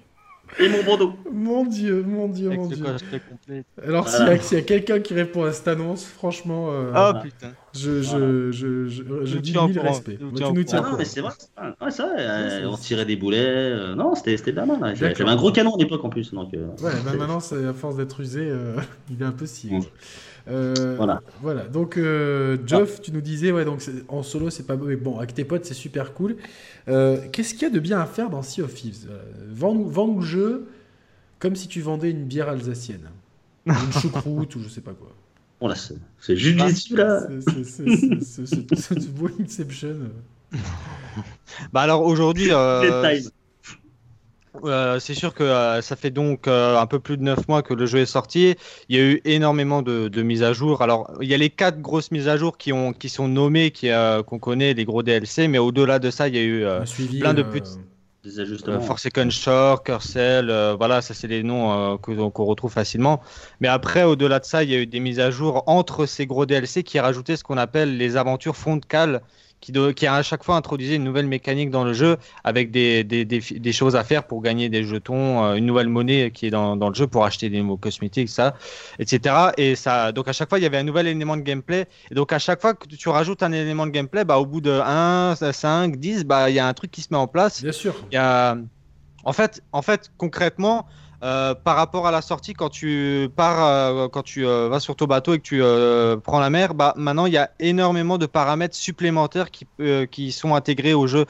Et 0.60 0.70
mon 0.70 0.84
bandeau. 0.84 1.14
Mon 1.32 1.66
dieu, 1.66 2.04
mon 2.04 2.28
dieu, 2.28 2.50
mon 2.50 2.68
dieu. 2.68 2.86
Alors, 3.86 4.08
s'il 4.08 4.58
y 4.58 4.62
a, 4.62 4.64
quelqu'un 4.64 5.00
qui 5.00 5.14
répond 5.14 5.44
à 5.44 5.52
cette 5.52 5.68
annonce, 5.68 6.06
franchement. 6.06 6.70
Euh, 6.72 6.94
oh 6.96 7.20
putain. 7.22 7.52
Je, 7.76 8.04
je, 8.04 8.52
je, 8.52 8.88
je, 8.88 9.04
je 9.24 9.38
dis 9.40 9.58
mille 9.58 9.80
respect. 9.80 10.18
Tu 10.18 10.54
nous 10.54 10.64
tiens 10.64 10.82
non, 10.82 10.98
mais 10.98 11.06
c'est 11.06 11.22
vrai. 11.22 11.32
Ouais, 11.82 11.92
ça, 11.92 12.08
euh, 12.18 12.66
on 12.68 12.78
tirait 12.78 13.06
des 13.06 13.16
boulets. 13.16 13.40
Euh, 13.44 13.96
non, 13.96 14.14
c'était 14.14 14.54
pas 14.54 14.66
mal. 14.66 14.96
J'avais 14.96 15.24
un 15.24 15.36
gros 15.36 15.52
canon 15.52 15.76
à 15.76 15.78
l'époque 15.80 16.06
en 16.06 16.10
plus. 16.10 16.34
Donc, 16.34 16.54
euh, 16.54 16.68
ouais, 16.82 16.92
bah 17.04 17.14
maintenant, 17.18 17.40
à 17.40 17.74
force 17.74 17.96
d'être 17.96 18.20
usé, 18.20 18.52
il 19.10 19.22
est 19.22 19.26
un 19.26 19.32
peu 19.32 19.46
si. 19.46 19.72
Euh, 20.48 20.96
voilà. 20.98 21.22
Voilà. 21.42 21.64
Donc, 21.64 21.98
euh, 21.98 22.58
Geoff, 22.66 23.02
tu 23.02 23.12
nous 23.12 23.22
disais, 23.22 23.52
ouais, 23.52 23.66
donc 23.66 23.82
en 24.08 24.24
solo, 24.24 24.50
c'est 24.50 24.68
pas 24.68 24.76
mais 24.76 24.96
bon. 24.96 25.18
Avec 25.18 25.34
tes 25.34 25.46
potes, 25.46 25.66
c'est 25.66 25.74
super 25.74 26.14
cool. 26.14 26.36
Euh, 26.88 27.18
qu'est-ce 27.32 27.54
qu'il 27.54 27.64
y 27.64 27.66
a 27.66 27.70
de 27.70 27.80
bien 27.80 28.00
à 28.00 28.06
faire 28.06 28.30
dans 28.30 28.42
Sea 28.42 28.62
of 28.62 28.74
Thieves 28.74 29.08
Vends-nous 29.52 30.20
le 30.20 30.26
jeu 30.26 30.68
comme 31.40 31.56
si 31.56 31.68
tu 31.68 31.82
vendais 31.82 32.10
une 32.10 32.24
bière 32.24 32.48
alsacienne, 32.48 33.10
une 33.66 33.74
choucroute 34.02 34.56
ou 34.56 34.62
je 34.62 34.70
sais 34.70 34.82
pas 34.82 34.94
quoi. 34.94 35.12
Oh 35.60 35.68
là, 35.68 35.76
c'est 35.76 36.36
juste 36.36 36.90
là. 36.92 37.28
C'est 37.56 39.10
beau 39.12 39.30
Inception. 39.40 39.98
bah 41.74 41.82
alors 41.82 42.04
aujourd'hui. 42.06 42.50
Euh, 44.64 45.00
c'est 45.00 45.16
sûr 45.16 45.34
que 45.34 45.44
euh, 45.44 45.82
ça 45.82 45.96
fait 45.96 46.12
donc 46.12 46.48
euh, 46.48 46.78
un 46.78 46.86
peu 46.86 47.00
plus 47.00 47.18
de 47.18 47.24
9 47.24 47.48
mois 47.48 47.64
que 47.64 47.74
le 47.74 47.86
jeu 47.86 48.00
est 48.00 48.06
sorti. 48.06 48.56
Il 48.88 48.96
y 48.96 49.00
a 49.00 49.04
eu 49.04 49.22
énormément 49.26 49.82
de, 49.82 50.22
mises 50.22 50.44
à 50.44 50.54
jour. 50.54 50.82
Alors, 50.82 51.12
il 51.22 51.28
y 51.28 51.34
a 51.34 51.38
les 51.38 51.50
quatre 51.50 51.82
grosses 51.82 52.12
mises 52.12 52.28
à 52.28 52.38
jour 52.38 52.58
qui, 52.58 52.72
ont, 52.72 52.94
qui 52.94 53.10
sont 53.10 53.28
nommées, 53.28 53.72
qui, 53.72 53.90
qu'on 54.28 54.40
connaît, 54.40 54.74
les 54.74 54.86
gros 54.86 55.04
DLC, 55.04 55.48
mais 55.48 55.58
au-delà 55.58 56.00
de 56.00 56.10
ça, 56.12 56.28
il 56.28 56.36
y 56.36 56.40
a 56.40 56.44
eu 56.44 56.66
plein 57.20 57.34
de 57.34 57.44
petits. 57.44 57.78
Des 58.24 58.40
ajustements. 58.40 58.80
Forsaken 58.80 59.30
Shore, 59.32 59.84
Cursel, 59.84 60.50
voilà, 60.78 61.02
ça 61.02 61.14
c'est 61.14 61.28
les 61.28 61.44
noms 61.44 61.98
qu'on 61.98 62.46
retrouve 62.46 62.72
facilement. 62.72 63.22
Mais 63.60 63.68
après, 63.68 64.04
au-delà 64.04 64.40
de 64.40 64.46
ça, 64.46 64.64
il 64.64 64.70
y 64.70 64.76
a 64.76 64.78
eu 64.78 64.86
des 64.86 65.02
mises 65.02 65.20
à 65.20 65.30
jour 65.30 65.64
entre 65.68 66.06
ces 66.06 66.26
gros 66.26 66.46
DLC 66.46 66.84
qui 66.84 67.02
rajoutaient 67.02 67.36
ce 67.36 67.44
qu'on 67.44 67.58
appelle 67.58 67.98
les 67.98 68.16
aventures 68.16 68.56
de 69.72 69.92
qui, 69.92 70.06
a 70.08 70.16
à 70.16 70.24
chaque 70.24 70.44
fois 70.44 70.56
introduisé 70.56 70.96
une 70.96 71.04
nouvelle 71.04 71.28
mécanique 71.28 71.70
dans 71.70 71.84
le 71.84 71.94
jeu 71.94 72.18
avec 72.44 72.72
des, 72.72 73.04
des, 73.04 73.26
des, 73.26 73.72
choses 73.74 73.96
à 73.96 74.04
faire 74.04 74.26
pour 74.26 74.42
gagner 74.42 74.70
des 74.70 74.84
jetons, 74.84 75.44
euh, 75.44 75.56
une 75.56 75.66
nouvelle 75.66 75.90
monnaie 75.90 76.32
qui 76.32 76.48
est 76.48 76.50
dans, 76.50 76.76
dans, 76.76 76.90
le 76.90 76.96
jeu 76.96 77.08
pour 77.08 77.26
acheter 77.26 77.50
des 77.50 77.62
nouveaux 77.62 77.78
cosmétiques, 77.78 78.30
ça, 78.30 78.56
etc. 79.00 79.36
Et 79.58 79.76
ça, 79.76 80.12
donc 80.12 80.28
à 80.28 80.34
chaque 80.34 80.50
fois, 80.50 80.60
il 80.60 80.64
y 80.64 80.66
avait 80.66 80.78
un 80.78 80.84
nouvel 80.84 81.08
élément 81.08 81.38
de 81.38 81.42
gameplay. 81.42 81.88
Et 82.12 82.16
donc 82.16 82.34
à 82.34 82.40
chaque 82.40 82.62
fois 82.62 82.74
que 82.74 82.88
tu 82.88 83.10
rajoutes 83.10 83.44
un 83.44 83.52
élément 83.52 83.86
de 83.86 83.92
gameplay, 83.92 84.26
bah, 84.26 84.38
au 84.38 84.46
bout 84.46 84.62
de 84.62 84.72
1, 84.72 85.36
5, 85.36 85.98
10, 85.98 86.26
bah, 86.26 86.50
il 86.50 86.56
y 86.56 86.60
a 86.60 86.68
un 86.68 86.74
truc 86.74 86.92
qui 86.92 87.02
se 87.02 87.08
met 87.12 87.18
en 87.18 87.28
place. 87.28 87.62
Bien 87.62 87.72
sûr. 87.72 87.96
Il 88.12 88.16
y 88.16 88.18
a... 88.18 88.58
En 89.26 89.32
fait, 89.32 89.62
en 89.72 89.82
fait, 89.82 90.12
concrètement, 90.18 90.86
euh, 91.24 91.56
par 91.56 91.78
rapport 91.78 92.06
à 92.06 92.12
la 92.12 92.22
sortie, 92.22 92.54
quand 92.54 92.70
tu 92.70 93.30
pars, 93.34 93.66
euh, 93.66 94.08
quand 94.10 94.24
tu 94.24 94.46
euh, 94.46 94.68
vas 94.68 94.82
sur 94.82 94.98
ton 94.98 95.06
bateau 95.06 95.34
et 95.34 95.40
que 95.40 95.44
tu 95.44 96.22
prends 96.22 96.40
la 96.40 96.50
mer, 96.50 96.74
bah, 96.74 96.94
maintenant 96.98 97.26
il 97.26 97.34
y 97.34 97.38
a 97.38 97.52
énormément 97.60 98.18
de 98.18 98.26
paramètres 98.26 98.76
supplémentaires 98.76 99.50
qui, 99.50 99.66
qui 100.12 100.32
sont 100.34 100.54
intégrés 100.54 100.94
au 100.94 101.08
jeu. 101.08 101.26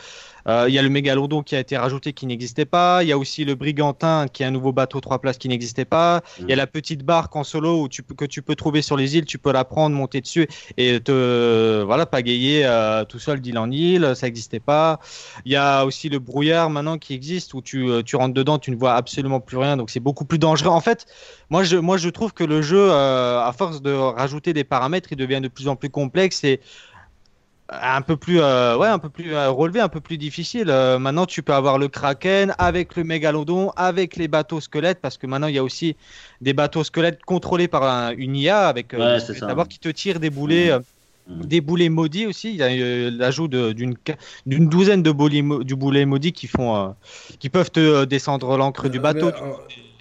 Euh, 0.47 0.65
il 0.67 0.73
y 0.73 0.79
a 0.79 0.81
le 0.81 0.89
mégalodon 0.89 1.43
qui 1.43 1.55
a 1.55 1.59
été 1.59 1.77
rajouté 1.77 2.13
qui 2.13 2.25
n'existait 2.25 2.65
pas. 2.65 3.03
Il 3.03 3.09
y 3.09 3.11
a 3.11 3.17
aussi 3.17 3.45
le 3.45 3.55
brigantin 3.55 4.27
qui 4.31 4.43
est 4.43 4.45
un 4.45 4.51
nouveau 4.51 4.71
bateau 4.73 4.99
trois 5.01 5.19
places 5.19 5.37
qui 5.37 5.47
n'existait 5.47 5.85
pas. 5.85 6.21
Il 6.39 6.49
y 6.49 6.53
a 6.53 6.55
la 6.55 6.67
petite 6.67 7.03
barque 7.03 7.35
en 7.35 7.43
solo 7.43 7.83
où 7.83 7.87
que 7.87 8.25
tu 8.25 8.41
peux 8.41 8.55
trouver 8.55 8.81
sur 8.81 8.97
les 8.97 9.17
îles. 9.17 9.25
Tu 9.25 9.37
peux 9.37 9.51
la 9.51 9.65
prendre, 9.65 9.95
monter 9.95 10.21
dessus 10.21 10.47
et 10.77 10.99
te 10.99 11.83
voilà 11.83 12.05
pagayer 12.05 12.65
euh, 12.65 13.05
tout 13.05 13.19
seul 13.19 13.39
d'île 13.39 13.57
en 13.57 13.71
île. 13.71 14.13
Ça 14.15 14.27
n'existait 14.27 14.59
pas. 14.59 14.99
Il 15.45 15.51
y 15.51 15.55
a 15.55 15.85
aussi 15.85 16.09
le 16.09 16.19
brouillard 16.19 16.69
maintenant 16.69 16.97
qui 16.97 17.13
existe 17.13 17.53
où 17.53 17.61
tu, 17.61 17.89
euh, 17.89 18.01
rentres 18.13 18.33
dedans, 18.33 18.59
tu 18.59 18.71
ne 18.71 18.75
vois 18.75 18.93
absolument 18.95 19.39
plus 19.39 19.57
rien. 19.57 19.77
Donc 19.77 19.89
c'est 19.89 19.99
beaucoup 19.99 20.25
plus 20.25 20.39
dangereux. 20.39 20.69
En 20.69 20.81
fait, 20.81 21.05
moi 21.49 21.63
je, 21.63 21.77
moi 21.77 21.97
je 21.97 22.09
trouve 22.09 22.33
que 22.33 22.43
le 22.43 22.61
jeu, 22.61 22.91
à 22.91 23.53
force 23.57 23.81
de 23.81 23.91
rajouter 23.91 24.53
des 24.53 24.63
paramètres, 24.63 25.09
il 25.11 25.17
devient 25.17 25.41
de 25.41 25.47
plus 25.47 25.67
en 25.67 25.75
plus 25.75 25.89
complexe 25.89 26.43
et 26.43 26.59
un 27.81 28.01
peu 28.01 28.17
plus 28.17 28.39
euh, 28.41 28.77
ouais 28.77 28.87
un 28.87 28.99
peu 28.99 29.09
plus 29.09 29.33
euh, 29.33 29.49
relevé 29.49 29.79
un 29.79 29.89
peu 29.89 29.99
plus 29.99 30.17
difficile 30.17 30.69
euh, 30.69 30.99
maintenant 30.99 31.25
tu 31.25 31.41
peux 31.41 31.53
avoir 31.53 31.77
le 31.77 31.87
kraken 31.87 32.53
avec 32.57 32.95
le 32.95 33.03
mégalodon 33.03 33.71
avec 33.75 34.15
les 34.15 34.27
bateaux 34.27 34.59
squelettes 34.59 34.99
parce 35.01 35.17
que 35.17 35.27
maintenant 35.27 35.47
il 35.47 35.55
y 35.55 35.57
a 35.57 35.63
aussi 35.63 35.95
des 36.41 36.53
bateaux 36.53 36.83
squelettes 36.83 37.23
contrôlés 37.23 37.67
par 37.67 38.11
une 38.17 38.35
IA 38.35 38.67
avec 38.67 38.95
d'abord 39.41 39.67
qui 39.67 39.79
te 39.79 39.89
tire 39.89 40.19
des 40.19 40.29
boulets 40.29 40.77
mmh. 40.77 41.33
mmh. 41.33 41.45
des 41.45 41.61
boulets 41.61 41.89
maudits 41.89 42.27
aussi 42.27 42.49
il 42.51 42.55
y 42.57 42.63
a 42.63 43.09
l'ajout 43.09 43.47
d'une 43.47 43.95
d'une 44.45 44.69
douzaine 44.69 45.03
de 45.03 45.11
boulets 45.11 45.43
du 45.63 45.75
boulet 45.75 46.05
maudits 46.05 46.33
qui 46.33 46.47
font 46.47 46.95
qui 47.39 47.49
peuvent 47.49 47.71
te 47.71 48.05
descendre 48.05 48.57
l'encre 48.57 48.89
du 48.89 48.99
bateau 48.99 49.31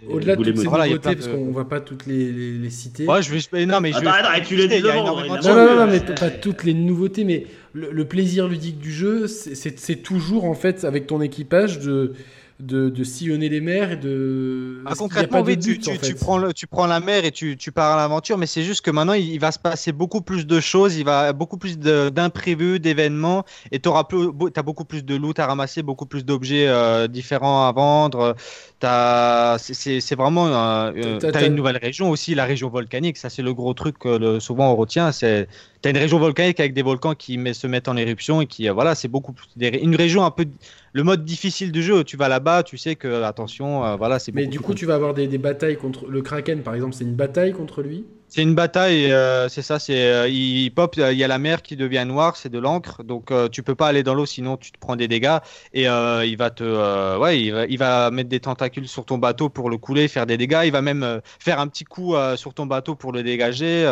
au-delà 0.09 0.37
de 0.37 0.45
toutes 0.45 0.57
ces 0.57 0.65
nouveautés, 0.65 0.99
parce 0.99 1.29
qu'on 1.29 1.47
ne 1.47 1.53
va 1.53 1.65
pas 1.65 1.81
toutes 1.81 2.07
les, 2.07 2.33
les, 2.33 2.71
citer. 2.71 3.07
Ouais, 3.07 3.23
je 3.23 3.33
vais... 3.33 3.67
Non, 3.67 3.81
mais 3.81 3.93
je 3.93 3.99
vais... 3.99 4.45
tu 4.45 4.57
l'as 4.57 4.67
dit 4.67 4.83
Non, 4.83 5.05
non, 5.05 5.77
non, 5.77 5.87
mais 5.87 6.01
pas 6.01 6.31
toutes 6.31 6.65
les 6.65 6.75
nouveautés, 6.75 7.25
mais 7.25 7.47
le, 7.73 8.05
plaisir 8.05 8.49
ludique 8.49 8.79
du 8.79 8.93
jeu, 8.93 9.27
c'est 9.27 10.03
toujours 10.03 10.45
en 10.45 10.55
fait 10.55 10.85
avec 10.85 11.07
ton 11.07 11.21
équipage 11.21 11.79
de 11.81 12.15
de, 12.63 13.05
sillonner 13.05 13.49
les 13.49 13.61
mers 13.61 13.93
et 13.93 13.97
de. 13.97 14.83
Ah, 14.87 14.95
concrètement, 14.97 15.41
oui, 15.41 15.59
tu, 15.59 15.79
tu, 15.79 16.15
prends 16.15 16.39
le, 16.39 16.53
tu 16.53 16.67
prends 16.67 16.87
la 16.87 17.01
mer 17.01 17.25
et 17.25 17.33
tu, 17.33 17.57
tu 17.57 17.73
pars 17.73 17.93
à 17.93 17.97
l'aventure, 17.97 18.39
mais 18.39 18.47
c'est 18.47 18.63
juste 18.63 18.85
que 18.85 18.91
maintenant 18.91 19.15
il, 19.15 19.39
va 19.39 19.53
se 19.53 19.59
passer 19.59 19.93
beaucoup 19.93 20.21
plus 20.21 20.47
de 20.47 20.61
choses, 20.61 20.97
il 20.97 21.05
va 21.05 21.33
beaucoup 21.33 21.59
plus 21.59 21.79
d'imprévus, 21.79 22.79
d'événements, 22.79 23.45
et 23.71 23.81
tu 23.81 23.89
as 23.89 24.63
beaucoup 24.63 24.85
plus 24.85 25.05
de 25.05 25.17
loot 25.17 25.39
à 25.39 25.47
ramasser, 25.47 25.83
beaucoup 25.83 26.07
plus 26.07 26.25
d'objets 26.25 26.69
euh, 26.69 27.09
différents 27.09 27.67
à 27.67 27.73
vendre. 27.73 28.37
C'est 28.81 30.15
vraiment. 30.15 30.47
Euh, 30.47 30.93
euh, 30.97 31.19
tu 31.19 31.27
as, 31.27 31.47
une 31.47 31.55
nouvelle 31.55 31.79
région 31.79 32.11
aussi, 32.11 32.35
la 32.35 32.45
région 32.45 32.69
volcanique, 32.69 33.17
ça 33.17 33.29
c'est 33.29 33.43
le 33.43 33.55
gros 33.55 33.75
truc 33.75 33.99
que 33.99 34.39
souvent 34.39 34.73
on 34.73 34.77
retient. 34.77 35.13
C'est 35.13 35.49
tu 35.83 35.89
as 35.89 35.91
une 35.91 35.99
région 35.99 36.19
volcanique 36.19 36.61
avec 36.61 36.75
des 36.75 36.83
volcans 36.83 37.15
qui 37.15 37.39
se 37.55 37.67
mettent 37.67 37.89
en 37.89 37.97
éruption 37.97 38.41
et 38.41 38.47
qui, 38.47 38.69
euh, 38.69 38.73
voilà, 38.73 38.95
c'est 38.95 39.09
beaucoup 39.09 39.33
plus. 39.33 39.49
Une 39.61 39.97
région 39.97 40.25
un 40.25 40.31
peu. 40.31 40.47
Le 40.93 41.03
mode 41.03 41.25
difficile 41.25 41.73
du 41.73 41.83
jeu, 41.83 42.05
tu 42.05 42.17
vas 42.17 42.29
là-bas, 42.29 42.63
tu 42.63 42.79
sais 42.79 42.95
que, 42.95 43.23
attention, 43.23 43.85
euh, 43.85 43.97
voilà, 43.97 44.19
c'est 44.19 44.33
Mais 44.33 44.47
du 44.47 44.61
coup, 44.61 44.75
tu 44.75 44.87
vas 44.87 44.95
avoir 44.95 45.15
des, 45.15 45.27
batailles 45.39 45.77
contre. 45.77 46.07
Le 46.07 46.23
Kraken, 46.23 46.63
par 46.63 46.75
exemple, 46.75 46.95
c'est 46.95 47.05
une 47.05 47.15
bataille 47.15 47.53
contre 47.53 47.83
lui? 47.83 48.05
C'est 48.35 48.43
une 48.43 48.55
bataille, 48.55 49.13
euh, 49.13 49.51
c'est 49.51 49.61
ça. 49.61 49.79
C'est 49.79 50.07
euh, 50.07 50.27
il 50.27 50.71
pop, 50.71 50.97
il 50.97 51.19
y 51.19 51.23
a 51.23 51.29
la 51.29 51.39
mer 51.39 51.61
qui 51.61 51.77
devient 51.77 52.07
noire, 52.09 52.37
c'est 52.37 52.49
de 52.49 52.59
l'encre, 52.59 53.03
donc 53.03 53.31
euh, 53.31 53.47
tu 53.51 53.63
peux 53.63 53.75
pas 53.75 53.89
aller 53.89 54.03
dans 54.03 54.15
l'eau 54.15 54.25
sinon 54.25 54.57
tu 54.57 54.73
te 54.73 54.79
prends 54.79 54.97
des 54.97 55.07
dégâts 55.07 55.37
et 55.75 55.83
il 55.83 56.37
va 56.39 56.49
te, 56.49 57.19
ouais, 57.19 57.43
il 57.43 57.51
va, 57.53 57.67
il 57.67 57.77
va, 57.77 58.11
mettre 58.11 58.31
des 58.31 58.41
tentacules 58.41 58.89
sur 58.89 59.05
ton 59.05 59.19
bateau 59.19 59.51
pour 59.51 59.69
le 59.69 59.77
couler, 59.77 60.09
faire 60.09 60.25
des 60.25 60.39
dégâts. 60.39 60.63
Il 60.65 60.73
va 60.73 60.81
même 60.81 61.21
faire 61.41 61.61
un 61.61 61.69
petit 61.69 61.85
coup 61.85 62.15
sur 62.37 62.55
ton 62.55 62.65
bateau 62.65 62.95
pour 62.95 63.13
le 63.13 63.23
dégager. 63.23 63.83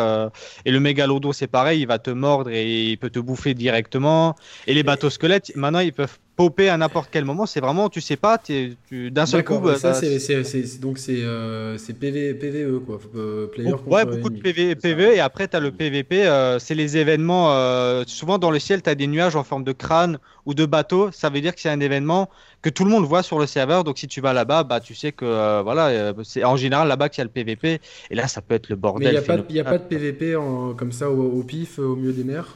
et 0.65 0.71
le 0.71 0.79
mégalodo 0.79 1.33
c'est 1.33 1.45
pareil, 1.45 1.81
il 1.81 1.87
va 1.87 1.99
te 1.99 2.09
mordre 2.09 2.49
et 2.49 2.89
il 2.89 2.97
peut 2.97 3.11
te 3.11 3.19
bouffer 3.19 3.53
directement. 3.53 4.35
Et 4.65 4.73
les 4.73 4.81
bateaux 4.81 5.11
squelettes, 5.11 5.51
maintenant 5.55 5.81
ils 5.81 5.93
peuvent 5.93 6.17
popper 6.41 6.69
à 6.69 6.77
n'importe 6.77 7.09
quel 7.11 7.23
moment. 7.23 7.45
C'est 7.45 7.59
vraiment, 7.59 7.87
tu 7.89 8.01
sais 8.01 8.15
pas, 8.15 8.39
tu, 8.39 8.75
d'un 9.11 9.27
seul 9.27 9.43
coup. 9.43 9.59
Bah, 9.59 9.75
ça, 9.75 9.93
c'est, 9.93 10.79
donc 10.79 10.97
c'est, 10.97 11.19
euh, 11.19 11.77
PV, 11.99 12.33
PVE 12.33 12.79
quoi. 12.79 12.99
Euh, 13.15 13.45
player 13.45 13.73
ouais, 13.85 14.05
beaucoup 14.05 14.31
de 14.31 14.41
PV, 14.41 14.75
PVE 14.75 15.15
et 15.15 15.19
après 15.19 15.47
tu 15.47 15.55
as 15.55 15.59
le 15.59 15.71
PVP. 15.71 16.25
Euh, 16.25 16.57
c'est 16.57 16.73
les 16.73 16.97
événements. 16.97 17.51
Euh, 17.51 18.03
souvent 18.07 18.39
dans 18.39 18.49
le 18.49 18.57
ciel, 18.57 18.81
tu 18.81 18.89
as 18.89 18.95
des 18.95 19.05
nuages 19.05 19.35
en 19.35 19.43
forme 19.43 19.63
de 19.63 19.71
crâne 19.71 20.17
ou 20.47 20.55
de 20.55 20.65
bateau. 20.65 21.11
Ça 21.11 21.29
veut 21.29 21.41
dire 21.41 21.53
que 21.53 21.61
c'est 21.61 21.69
un 21.69 21.79
événement 21.79 22.27
que 22.63 22.71
tout 22.71 22.85
le 22.85 22.89
monde 22.89 23.05
voit 23.05 23.21
sur 23.21 23.37
le 23.37 23.45
serveur. 23.45 23.83
Donc 23.83 23.99
si 23.99 24.07
tu 24.07 24.19
vas 24.19 24.33
là-bas, 24.33 24.63
bah 24.63 24.79
tu 24.79 24.95
sais 24.95 25.11
que 25.11 25.61
voilà, 25.61 26.13
c'est 26.23 26.43
en 26.43 26.55
général 26.55 26.87
là-bas 26.87 27.09
qu'il 27.09 27.19
y 27.19 27.21
a 27.21 27.25
le 27.25 27.29
PVP. 27.29 27.79
Et 28.09 28.15
là, 28.15 28.27
ça 28.27 28.41
peut 28.41 28.55
être 28.55 28.69
le 28.69 28.75
bordel. 28.75 29.13
Mais 29.13 29.13
il 29.49 29.53
n'y 29.53 29.59
a, 29.59 29.63
pas 29.63 29.77
de 29.77 29.83
PVP 29.83 30.35
en, 30.35 30.73
comme 30.73 30.91
ça 30.91 31.07
au 31.09 31.43
pif 31.43 31.77
au 31.77 31.95
milieu 31.95 32.13
des 32.13 32.23
mers? 32.23 32.55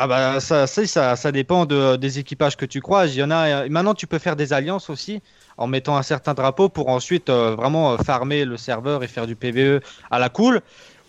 Ah 0.00 0.06
bah 0.06 0.38
ça, 0.38 0.68
ça, 0.68 1.16
ça, 1.16 1.32
dépend 1.32 1.66
de, 1.66 1.96
des 1.96 2.20
équipages 2.20 2.56
que 2.56 2.64
tu 2.64 2.80
croises. 2.80 3.16
Il 3.16 3.18
y 3.18 3.22
en 3.24 3.32
a. 3.32 3.68
Maintenant, 3.68 3.94
tu 3.94 4.06
peux 4.06 4.20
faire 4.20 4.36
des 4.36 4.52
alliances 4.52 4.90
aussi 4.90 5.20
en 5.56 5.66
mettant 5.66 5.96
un 5.96 6.04
certain 6.04 6.34
drapeau 6.34 6.68
pour 6.68 6.88
ensuite 6.88 7.28
euh, 7.28 7.56
vraiment 7.56 7.94
euh, 7.94 7.96
farmer 7.96 8.44
le 8.44 8.56
serveur 8.56 9.02
et 9.02 9.08
faire 9.08 9.26
du 9.26 9.34
PVE 9.34 9.80
à 10.12 10.20
la 10.20 10.28
cool. 10.28 10.60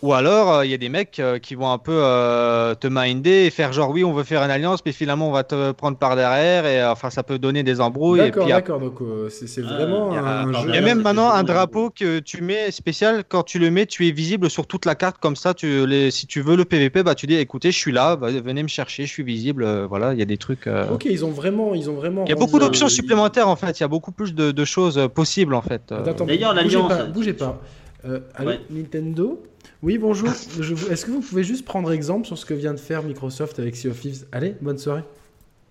Ou 0.02 0.14
alors, 0.14 0.54
euh, 0.54 0.66
il 0.66 0.72
y 0.72 0.74
a 0.74 0.78
des 0.78 0.88
mecs 0.88 1.20
euh, 1.20 1.40
qui 1.40 1.56
vont 1.56 1.70
un 1.70 1.78
peu 1.78 1.92
euh, 1.94 2.74
te 2.74 2.88
minder 2.88 3.46
et 3.46 3.50
faire 3.50 3.74
genre, 3.74 3.90
oui, 3.90 4.06
on 4.06 4.14
veut 4.14 4.24
faire 4.24 4.42
une 4.44 4.52
alliance, 4.52 4.80
mais 4.86 4.94
finalement, 4.94 5.28
on 5.28 5.32
va 5.32 5.44
te 5.44 5.74
prendre 5.74 5.98
par 5.98 6.16
derrière. 6.16 6.66
Et 6.66 6.84
enfin, 6.86 7.10
ça 7.10 7.22
peut 7.22 7.38
donner 7.38 7.64
des 7.64 7.82
embrouilles. 7.82 8.20
D'accord, 8.20 8.48
d'accord. 8.48 8.80
Donc, 8.80 9.00
c'est 9.30 9.62
vraiment 9.62 10.14
un, 10.14 10.54
jeu. 10.54 10.70
Il 10.70 10.76
y 10.76 10.78
a 10.78 10.82
même 10.82 11.02
maintenant 11.02 11.30
un 11.30 11.44
drapeau 11.44 11.90
que 11.90 12.20
tu 12.20 12.42
mets 12.42 12.72
spécial. 12.72 13.24
Quand 13.28 13.44
tu 13.44 13.60
le 13.60 13.72
mets, 13.72 13.86
tu 13.86 14.08
es 14.08 14.12
visible 14.12 14.50
sur 14.50 14.68
toute 14.68 14.86
la 14.86 14.96
carte. 14.96 15.18
Comme 15.20 15.36
ça, 15.36 15.54
tu, 15.54 15.86
les, 15.86 16.12
si 16.12 16.28
tu 16.28 16.42
veux 16.42 16.56
le 16.56 16.64
PVP, 16.64 17.04
bah, 17.04 17.16
tu 17.16 17.28
dis, 17.28 17.36
écoutez, 17.36 17.72
je 17.72 17.78
suis 17.78 17.92
là, 17.92 18.16
venez 18.16 18.64
me 18.64 18.70
chercher, 18.70 19.06
je 19.06 19.12
suis 19.12 19.24
visible. 19.24 19.86
voilà, 19.90 20.14
il 20.14 20.20
y 20.20 20.24
a 20.24 20.26
des 20.26 20.38
trucs. 20.38 20.68
Ok, 20.92 21.06
ils 21.06 21.26
ont 21.26 21.32
vraiment. 21.32 21.74
Ils 21.76 21.90
ont 21.90 21.96
vraiment 21.96 22.24
il 22.26 22.30
y 22.30 22.34
a 22.34 22.36
beaucoup 22.36 22.60
d'options 22.60 22.88
supplémentaires, 22.88 23.50
en 23.50 23.58
fait. 23.58 23.80
Il 23.80 23.84
y 23.84 23.86
a 23.86 23.90
beaucoup 23.90 24.14
plus 24.14 24.34
de, 24.34 24.66
choses 24.66 25.10
possibles, 25.14 25.56
en 25.56 25.62
fait. 25.62 25.94
D'ailleurs, 26.26 26.54
l'alliance. 26.54 26.94
Bougez 27.14 27.34
pas. 27.34 27.60
Bougez 28.00 28.20
pas. 28.44 28.54
Nintendo 28.70 29.44
oui, 29.82 29.98
bonjour. 29.98 30.30
Est-ce 30.30 31.06
que 31.06 31.12
vous 31.12 31.22
pouvez 31.22 31.44
juste 31.44 31.66
prendre 31.66 31.92
exemple 31.92 32.28
sur 32.28 32.38
ce 32.38 32.46
que 32.46 32.54
vient 32.54 32.74
de 32.74 32.80
faire 32.80 33.04
Microsoft 33.04 33.60
avec 33.60 33.76
Sea 33.76 33.90
of 33.90 34.00
Thieves? 34.00 34.26
Allez, 34.32 34.56
bonne 34.62 34.78
soirée. 34.78 35.04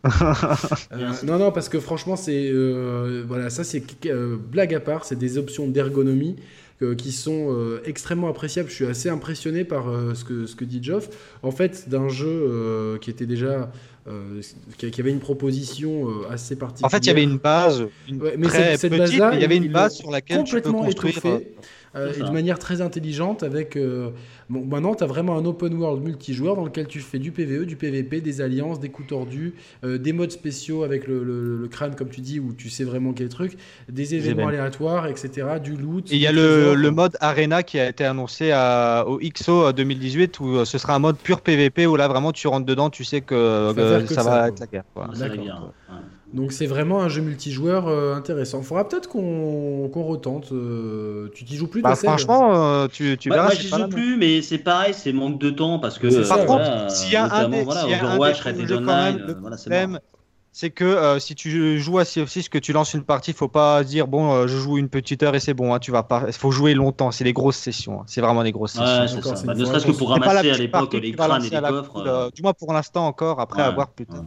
Euh, 0.92 1.12
non, 1.24 1.38
non, 1.38 1.52
parce 1.52 1.68
que 1.68 1.80
franchement, 1.80 2.16
c'est 2.16 2.48
euh, 2.50 3.24
voilà, 3.26 3.50
ça 3.50 3.62
c'est 3.64 3.82
euh, 4.06 4.36
blague 4.36 4.74
à 4.74 4.80
part, 4.80 5.04
c'est 5.04 5.18
des 5.18 5.38
options 5.38 5.66
d'ergonomie 5.66 6.36
qui 6.96 7.10
sont 7.10 7.80
extrêmement 7.84 8.28
appréciables. 8.28 8.68
Je 8.70 8.74
suis 8.74 8.86
assez 8.86 9.08
impressionné 9.08 9.64
par 9.64 9.86
ce 10.14 10.22
que 10.22 10.46
ce 10.46 10.54
que 10.54 10.64
dit 10.64 10.80
Geoff. 10.80 11.08
En 11.42 11.50
fait, 11.50 11.88
d'un 11.88 12.08
jeu 12.08 12.96
qui 13.00 13.10
était 13.10 13.26
déjà 13.26 13.72
qui 14.76 15.00
avait 15.00 15.10
une 15.10 15.18
proposition 15.18 16.06
assez 16.30 16.54
particulière. 16.54 16.86
En 16.86 16.88
fait, 16.88 16.98
il 16.98 17.08
y 17.08 17.10
avait 17.10 17.24
une 17.24 17.38
base, 17.38 17.84
mais 18.08 18.46
très 18.46 18.76
cette, 18.76 18.92
petite, 18.92 19.18
base 19.18 19.34
il 19.34 19.40
y 19.40 19.44
avait 19.44 19.56
une 19.56 19.72
base 19.72 19.96
sur 19.96 20.12
laquelle 20.12 20.44
tu 20.44 20.60
peux 20.60 20.70
construire. 20.70 21.40
Euh, 21.96 22.12
et 22.12 22.20
de 22.20 22.30
manière 22.30 22.58
très 22.58 22.80
intelligente 22.80 23.42
avec... 23.42 23.76
Euh, 23.76 24.10
bon, 24.48 24.64
maintenant, 24.64 24.94
tu 24.94 25.04
as 25.04 25.06
vraiment 25.06 25.36
un 25.36 25.44
open 25.44 25.74
world 25.74 26.02
multijoueur 26.02 26.56
dans 26.56 26.64
lequel 26.64 26.86
tu 26.86 27.00
fais 27.00 27.18
du 27.18 27.32
PVE, 27.32 27.64
du 27.64 27.76
PVP, 27.76 28.20
des 28.20 28.40
alliances, 28.40 28.80
des 28.80 28.88
coups 28.88 29.08
tordus, 29.08 29.54
euh, 29.84 29.98
des 29.98 30.12
modes 30.12 30.30
spéciaux 30.30 30.82
avec 30.82 31.06
le, 31.06 31.68
crâne, 31.70 31.94
comme 31.94 32.08
tu 32.08 32.20
dis, 32.20 32.40
où 32.40 32.52
tu 32.52 32.70
sais 32.70 32.84
vraiment 32.84 33.12
quel 33.12 33.28
truc, 33.28 33.56
des 33.88 34.14
événements 34.14 34.48
aléatoires, 34.48 35.06
etc., 35.06 35.46
du 35.62 35.76
loot. 35.76 36.10
Et 36.12 36.16
il 36.16 36.20
y 36.20 36.26
a 36.26 36.32
le, 36.32 36.90
mode 36.90 37.16
Arena 37.20 37.62
qui 37.62 37.78
a 37.78 37.88
été 37.88 38.04
annoncé 38.04 38.50
à, 38.50 39.04
au 39.06 39.18
XO 39.18 39.72
2018 39.72 40.40
où 40.40 40.64
ce 40.64 40.78
sera 40.78 40.94
un 40.94 40.98
mode 40.98 41.16
pur 41.16 41.42
PVP 41.42 41.86
où 41.86 41.96
là 41.96 42.08
vraiment 42.08 42.32
tu 42.32 42.48
rentres 42.48 42.66
dedans, 42.66 42.90
tu 42.90 43.04
sais 43.04 43.20
que, 43.20 43.72
ça, 44.08 44.22
va 44.22 44.48
être 44.48 44.60
la 44.60 44.66
guerre. 44.66 44.84
D'accord. 45.16 45.72
Donc 46.34 46.52
c'est 46.52 46.66
vraiment 46.66 47.00
un 47.00 47.08
jeu 47.08 47.22
multijoueur 47.22 47.88
euh, 47.88 48.14
intéressant. 48.14 48.58
Il 48.58 48.64
faudra 48.64 48.86
peut-être 48.86 49.08
qu'on 49.08 49.88
retente. 50.02 50.52
Euh, 50.52 51.30
tu 51.34 51.44
t'y 51.44 51.56
joues 51.56 51.68
plus 51.68 51.80
bah, 51.80 51.94
Franchement, 51.94 52.54
euh, 52.54 52.86
tu, 52.86 53.16
tu 53.18 53.30
verras. 53.30 53.44
Moi, 53.44 53.54
j'y 53.54 53.68
joue 53.68 53.88
plus, 53.88 54.16
mais 54.18 54.42
c'est 54.42 54.58
pareil, 54.58 54.92
c'est 54.92 55.12
manque 55.12 55.38
de 55.40 55.50
temps 55.50 55.78
parce 55.78 55.98
que. 55.98 56.28
Par 56.28 56.44
contre, 56.44 56.90
s'il 56.90 57.12
y 57.12 57.16
a 57.16 57.32
un 57.32 57.48
des, 57.48 57.62
voilà, 57.62 57.86
Overwatch, 57.86 58.40
Red 58.42 58.56
Dead 58.56 58.72
Online, 58.72 59.36
voilà, 59.40 59.56
c'est 59.56 59.70
c'est 60.58 60.70
que 60.70 60.84
euh, 60.84 61.20
si 61.20 61.36
tu 61.36 61.78
joues 61.78 61.98
à 61.98 62.04
Sea 62.04 62.22
of 62.22 62.28
Thieves, 62.28 62.48
que 62.48 62.58
tu 62.58 62.72
lances 62.72 62.92
une 62.92 63.04
partie, 63.04 63.30
il 63.30 63.36
faut 63.36 63.46
pas 63.46 63.84
dire 63.84 64.08
bon, 64.08 64.32
euh, 64.32 64.48
je 64.48 64.56
joue 64.56 64.76
une 64.76 64.88
petite 64.88 65.22
heure 65.22 65.36
et 65.36 65.38
c'est 65.38 65.54
bon. 65.54 65.72
Hein, 65.72 65.78
tu 65.78 65.92
vas 65.92 66.02
pas. 66.02 66.24
Il 66.26 66.32
faut 66.32 66.50
jouer 66.50 66.74
longtemps. 66.74 67.12
C'est 67.12 67.22
des 67.22 67.32
grosses 67.32 67.58
sessions. 67.58 68.00
Hein. 68.00 68.04
C'est 68.08 68.20
vraiment 68.20 68.42
des 68.42 68.50
grosses 68.50 68.74
ouais, 68.74 69.06
sessions. 69.06 69.36
Ça. 69.36 69.46
Bah, 69.46 69.54
ne 69.54 69.64
serait-ce 69.64 69.86
que 69.86 69.92
pour 69.92 70.10
ramasser 70.10 70.50
à 70.50 70.58
l'époque 70.58 70.92
les 70.94 71.12
crânes 71.12 71.44
et 71.44 71.48
les 71.48 71.60
coffres. 71.60 72.02
Euh. 72.04 72.30
du 72.34 72.42
moins 72.42 72.54
pour 72.54 72.72
l'instant 72.72 73.06
encore. 73.06 73.38
Après 73.38 73.62
avoir 73.62 73.90
plus 73.90 74.06
tard. 74.06 74.24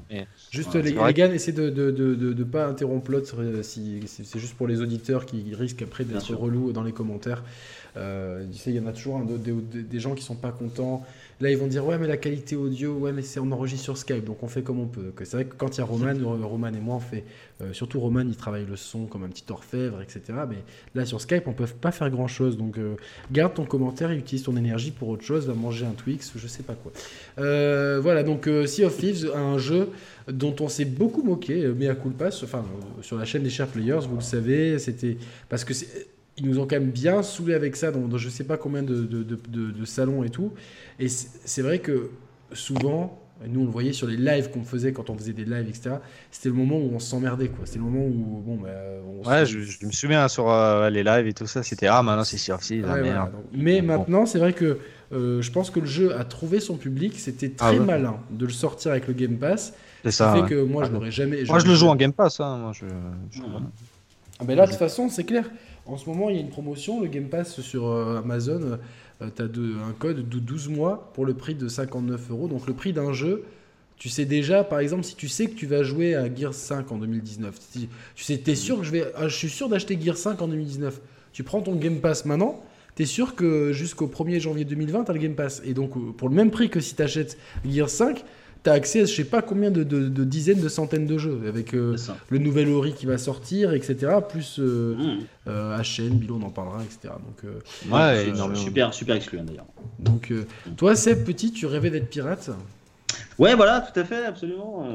Juste 0.51 0.73
les, 0.75 0.93
les 0.93 1.13
gars, 1.13 1.27
essayez 1.27 1.51
de 1.51 1.69
de, 1.69 1.91
de, 1.91 2.15
de, 2.15 2.43
pas 2.45 2.65
interrompre 2.65 3.11
l'autre. 3.11 3.35
Si, 3.63 3.99
c'est 4.07 4.39
juste 4.39 4.53
pour 4.53 4.69
les 4.69 4.79
auditeurs 4.79 5.25
qui 5.25 5.53
risquent 5.53 5.81
après 5.81 6.05
d'être 6.05 6.33
relous 6.33 6.71
dans 6.71 6.83
les 6.83 6.93
commentaires. 6.93 7.43
il 7.97 8.73
y 8.73 8.79
en 8.79 8.87
a 8.87 8.93
toujours 8.93 9.19
des, 9.19 9.99
gens 9.99 10.15
qui 10.15 10.23
sont 10.23 10.35
pas 10.35 10.51
contents. 10.53 11.03
Là, 11.41 11.49
ils 11.49 11.57
vont 11.57 11.65
dire 11.65 11.85
ouais, 11.85 11.97
mais 11.97 12.07
la 12.07 12.17
qualité 12.17 12.55
audio, 12.55 12.93
ouais, 12.93 13.11
mais 13.11 13.23
c'est 13.23 13.39
on 13.39 13.51
enregistre 13.51 13.83
sur 13.83 13.97
Skype, 13.97 14.23
donc 14.25 14.43
on 14.43 14.47
fait 14.47 14.61
comme 14.61 14.79
on 14.79 14.85
peut. 14.85 15.11
C'est 15.23 15.33
vrai 15.33 15.45
que 15.45 15.55
quand 15.55 15.75
il 15.75 15.79
y 15.79 15.81
a 15.81 15.85
Roman, 15.85 16.13
Roman 16.47 16.67
et 16.67 16.79
moi, 16.79 16.95
on 16.97 16.99
fait 16.99 17.23
euh, 17.61 17.73
surtout 17.73 17.99
Roman, 17.99 18.21
il 18.21 18.35
travaille 18.35 18.65
le 18.65 18.75
son 18.75 19.07
comme 19.07 19.23
un 19.23 19.27
petit 19.27 19.45
orfèvre, 19.49 20.01
etc. 20.03 20.21
Mais 20.47 20.57
là, 20.93 21.03
sur 21.03 21.19
Skype, 21.19 21.47
on 21.47 21.53
peut 21.53 21.65
pas 21.65 21.91
faire 21.91 22.11
grand 22.11 22.27
chose. 22.27 22.57
Donc, 22.57 22.77
euh, 22.77 22.95
garde 23.31 23.55
ton 23.55 23.65
commentaire 23.65 24.11
et 24.11 24.17
utilise 24.17 24.43
ton 24.43 24.55
énergie 24.55 24.91
pour 24.91 25.09
autre 25.09 25.23
chose. 25.23 25.47
Va 25.47 25.55
manger 25.55 25.87
un 25.87 25.93
Twix, 25.93 26.31
je 26.35 26.47
sais 26.47 26.63
pas 26.63 26.75
quoi. 26.75 26.91
Euh, 27.39 27.99
voilà, 27.99 28.21
donc 28.21 28.47
Sea 28.67 28.85
of 28.85 28.95
Thieves, 28.95 29.31
un 29.35 29.57
jeu 29.57 29.89
dont 30.27 30.55
on 30.59 30.69
s'est 30.69 30.85
beaucoup 30.85 31.23
moqué, 31.23 31.67
mais 31.75 31.87
à 31.87 31.95
coup 31.95 32.09
de 32.09 32.23
enfin, 32.23 32.63
sur 33.01 33.17
la 33.17 33.25
chaîne 33.25 33.41
des 33.41 33.49
Chers 33.49 33.67
Players, 33.67 34.01
vous 34.07 34.17
le 34.17 34.21
savez, 34.21 34.77
c'était 34.77 35.17
parce 35.49 35.65
que 35.65 35.73
ils 36.37 36.47
nous 36.47 36.59
ont 36.59 36.63
quand 36.63 36.79
même 36.79 36.91
bien 36.91 37.23
saoulé 37.23 37.53
avec 37.53 37.75
ça 37.75 37.91
dans, 37.91 38.17
je 38.17 38.29
sais 38.29 38.43
pas 38.43 38.57
combien 38.57 38.83
de, 38.83 39.03
de, 39.03 39.23
de 39.23 39.85
salons 39.85 40.23
et 40.23 40.29
tout. 40.29 40.53
Et 40.99 41.07
c'est 41.07 41.61
vrai 41.61 41.79
que 41.79 42.09
souvent, 42.53 43.21
nous 43.47 43.61
on 43.61 43.65
le 43.65 43.71
voyait 43.71 43.93
sur 43.93 44.07
les 44.07 44.17
lives 44.17 44.49
qu'on 44.51 44.63
faisait 44.63 44.93
quand 44.93 45.09
on 45.09 45.17
faisait 45.17 45.33
des 45.33 45.45
lives, 45.45 45.67
etc. 45.67 45.95
C'était 46.31 46.49
le 46.49 46.55
moment 46.55 46.77
où 46.77 46.91
on 46.93 46.99
s'emmerdait, 46.99 47.47
quoi. 47.47 47.65
C'était 47.65 47.79
le 47.79 47.85
moment 47.85 48.05
où, 48.05 48.41
bon, 48.45 48.55
bah, 48.57 48.69
ouais, 49.29 49.45
je, 49.45 49.85
me 49.85 49.91
souviens 49.91 50.27
sur 50.27 50.49
euh, 50.49 50.89
les 50.89 51.03
lives 51.03 51.27
et 51.27 51.33
tout 51.33 51.47
ça, 51.47 51.63
c'était 51.63 51.87
ah 51.87 52.03
maintenant 52.03 52.23
c'est 52.23 52.37
sur 52.37 52.59
Mais 53.53 53.81
maintenant, 53.81 54.25
c'est 54.25 54.39
vrai 54.39 54.53
que 54.53 54.79
euh, 55.13 55.41
je 55.41 55.51
pense 55.51 55.69
que 55.69 55.79
le 55.79 55.87
jeu 55.87 56.15
a 56.15 56.23
trouvé 56.23 56.59
son 56.59 56.77
public. 56.77 57.13
C'était 57.17 57.49
très 57.49 57.77
ah 57.77 57.83
malin 57.83 58.17
de 58.29 58.45
le 58.45 58.51
sortir 58.51 58.91
avec 58.91 59.07
le 59.07 59.13
Game 59.13 59.37
Pass. 59.37 59.73
C'est 60.03 60.11
ça. 60.11 60.33
fait 60.33 60.49
que 60.49 60.63
moi, 60.63 60.85
je 60.85 60.91
n'aurais 60.91 61.11
jamais. 61.11 61.43
Moi, 61.43 61.59
je 61.59 61.67
le 61.67 61.75
joue 61.75 61.87
en 61.87 61.95
Game 61.95 62.13
Pass. 62.13 62.39
Hein, 62.39 62.57
moi, 62.57 62.71
je, 62.73 62.85
Ah, 64.39 64.43
ben 64.43 64.55
là, 64.55 64.65
de 64.65 64.71
toute 64.71 64.79
façon, 64.79 65.09
c'est 65.09 65.25
clair. 65.25 65.49
En 65.85 65.97
ce 65.97 66.07
moment, 66.09 66.29
il 66.29 66.35
y 66.35 66.39
a 66.39 66.41
une 66.41 66.49
promotion, 66.49 67.01
le 67.01 67.07
Game 67.07 67.29
Pass 67.29 67.59
sur 67.61 67.87
euh, 67.87 68.19
Amazon 68.19 68.79
tu 69.29 69.41
as 69.41 69.45
un 69.45 69.93
code 69.97 70.27
de 70.27 70.39
12 70.39 70.69
mois 70.69 71.11
pour 71.13 71.25
le 71.25 71.33
prix 71.33 71.55
de 71.55 71.67
59 71.67 72.31
euros. 72.31 72.47
Donc 72.47 72.67
le 72.67 72.73
prix 72.73 72.93
d'un 72.93 73.13
jeu, 73.13 73.43
tu 73.97 74.09
sais 74.09 74.25
déjà, 74.25 74.63
par 74.63 74.79
exemple, 74.79 75.03
si 75.03 75.15
tu 75.15 75.27
sais 75.27 75.47
que 75.47 75.55
tu 75.55 75.67
vas 75.67 75.83
jouer 75.83 76.15
à 76.15 76.33
Gear 76.33 76.53
5 76.53 76.91
en 76.91 76.97
2019, 76.97 77.59
tu 77.73 77.87
sais, 78.15 78.41
es 78.45 78.55
sûr 78.55 78.79
que 78.79 78.83
je 78.83 78.91
vais, 78.91 79.05
ah, 79.15 79.27
je 79.27 79.35
suis 79.35 79.49
sûr 79.49 79.69
d'acheter 79.69 79.99
Gear 80.01 80.17
5 80.17 80.41
en 80.41 80.47
2019. 80.47 80.99
Tu 81.33 81.43
prends 81.43 81.61
ton 81.61 81.75
Game 81.75 81.99
Pass 81.99 82.25
maintenant, 82.25 82.63
tu 82.95 83.03
es 83.03 83.05
sûr 83.05 83.35
que 83.35 83.71
jusqu'au 83.73 84.07
1er 84.07 84.39
janvier 84.39 84.65
2020, 84.65 85.05
tu 85.05 85.11
as 85.11 85.13
le 85.13 85.19
Game 85.19 85.35
Pass. 85.35 85.61
Et 85.65 85.73
donc, 85.73 85.91
pour 86.17 86.29
le 86.29 86.35
même 86.35 86.51
prix 86.51 86.69
que 86.69 86.79
si 86.79 86.95
tu 86.95 87.01
achètes 87.01 87.37
Gear 87.65 87.89
5, 87.89 88.23
tu 88.63 88.69
as 88.69 88.73
accès 88.73 89.01
à 89.01 89.05
je 89.05 89.13
sais 89.13 89.23
pas 89.23 89.41
combien 89.41 89.71
de, 89.71 89.83
dizaines, 90.23 90.61
de 90.61 90.69
centaines 90.69 91.07
de 91.07 91.17
jeux, 91.17 91.41
avec 91.47 91.73
euh, 91.73 91.95
le 92.29 92.37
nouvel 92.37 92.69
Ori 92.69 92.93
qui 92.93 93.05
va 93.05 93.17
sortir, 93.17 93.73
etc. 93.73 94.13
Plus 94.27 94.59
euh, 94.59 94.95
mmh. 94.95 95.19
euh 95.47 95.77
HN, 95.77 96.17
Bilo, 96.17 96.39
on 96.41 96.45
en 96.45 96.49
parlera, 96.49 96.83
etc. 96.83 97.13
Donc, 97.25 97.43
euh, 97.45 97.91
ouais, 97.91 98.55
super, 98.55 98.93
super 98.93 99.15
excluant 99.15 99.43
d'ailleurs. 99.43 99.65
Donc, 99.99 100.33
toi, 100.77 100.95
Seb, 100.95 101.23
petit, 101.23 101.51
tu 101.51 101.65
rêvais 101.65 101.89
d'être 101.89 102.09
pirate? 102.09 102.51
Ouais, 103.39 103.55
voilà, 103.55 103.81
tout 103.81 103.99
à 103.99 104.03
fait, 104.03 104.25
absolument. 104.25 104.85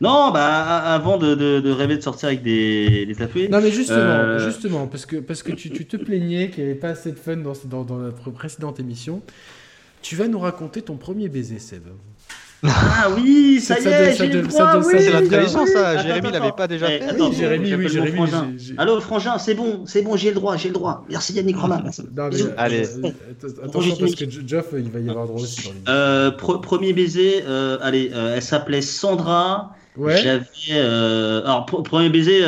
Non, 0.00 0.30
bah, 0.30 0.78
avant 0.94 1.18
de, 1.18 1.70
rêver 1.70 1.96
de 1.96 2.02
sortir 2.02 2.28
avec 2.28 2.42
des, 2.42 3.04
des. 3.06 3.48
Non, 3.48 3.60
mais 3.60 3.70
justement, 3.70 4.38
justement 4.38 4.86
parce 4.86 5.04
que, 5.04 5.16
parce 5.16 5.42
que 5.42 5.52
tu, 5.52 5.70
te 5.70 5.96
plaignais 5.96 6.50
qu'il 6.50 6.64
n'y 6.64 6.70
avait 6.70 6.78
pas 6.78 6.90
assez 6.90 7.12
de 7.12 7.18
fun 7.18 7.36
dans, 7.36 7.52
dans, 7.66 7.84
dans 7.84 7.98
notre 7.98 8.30
précédente 8.30 8.80
émission. 8.80 9.22
Tu 10.00 10.16
vas 10.16 10.28
nous 10.28 10.38
raconter 10.38 10.82
ton 10.82 10.96
premier 10.96 11.28
baiser, 11.28 11.58
Seb. 11.58 11.82
Ah 12.64 13.08
oui, 13.16 13.60
ça 13.62 13.78
y 13.78 13.86
est, 13.86 14.16
j'ai 14.16 14.26
le 14.26 14.42
droit, 14.42 14.76
oui, 14.78 14.84
C'est 14.98 15.14
oui. 15.20 15.48
ça. 15.48 15.88
Attends, 15.90 16.02
Jérémy 16.02 16.30
l'avait 16.32 16.52
pas 16.56 16.66
déjà 16.66 16.86
Eh, 16.90 16.98
fait. 16.98 17.04
attends, 17.04 17.28
Oui, 17.30 17.36
Jérémy, 17.36 17.74
oui, 17.74 17.88
Jérémy, 17.88 18.16
frangin. 18.16 18.52
Allô, 18.78 19.00
frangin, 19.00 19.38
c'est 19.38 19.54
bon, 19.54 19.84
c'est 19.86 20.02
bon, 20.02 20.16
j'ai 20.16 20.30
le 20.30 20.34
droit, 20.34 20.56
j'ai 20.56 20.68
le 20.68 20.74
droit. 20.74 21.04
Merci 21.08 21.34
Yannick 21.34 21.56
Romain. 21.56 21.82
Allez. 22.56 22.84
euh, 22.98 23.08
att- 23.08 23.64
attention 23.64 23.96
parce 24.00 24.14
que 24.16 24.24
Geoff, 24.46 24.66
il 24.76 24.90
va 24.90 24.98
y 25.00 25.08
avoir 25.08 25.26
droit 25.26 25.40
aussi. 25.40 25.70
Euh, 25.88 26.30
pre- 26.32 26.60
premier 26.60 26.92
baiser, 26.92 27.44
euh, 27.46 27.78
allez, 27.80 28.10
elle 28.14 28.42
s'appelait 28.42 28.82
Sandra. 28.82 29.74
Ouais. 29.96 30.16
J'avais. 30.16 30.44
euh, 30.72 31.42
alors, 31.44 31.66
pr- 31.66 31.82
premier 31.82 32.08
baiser. 32.08 32.40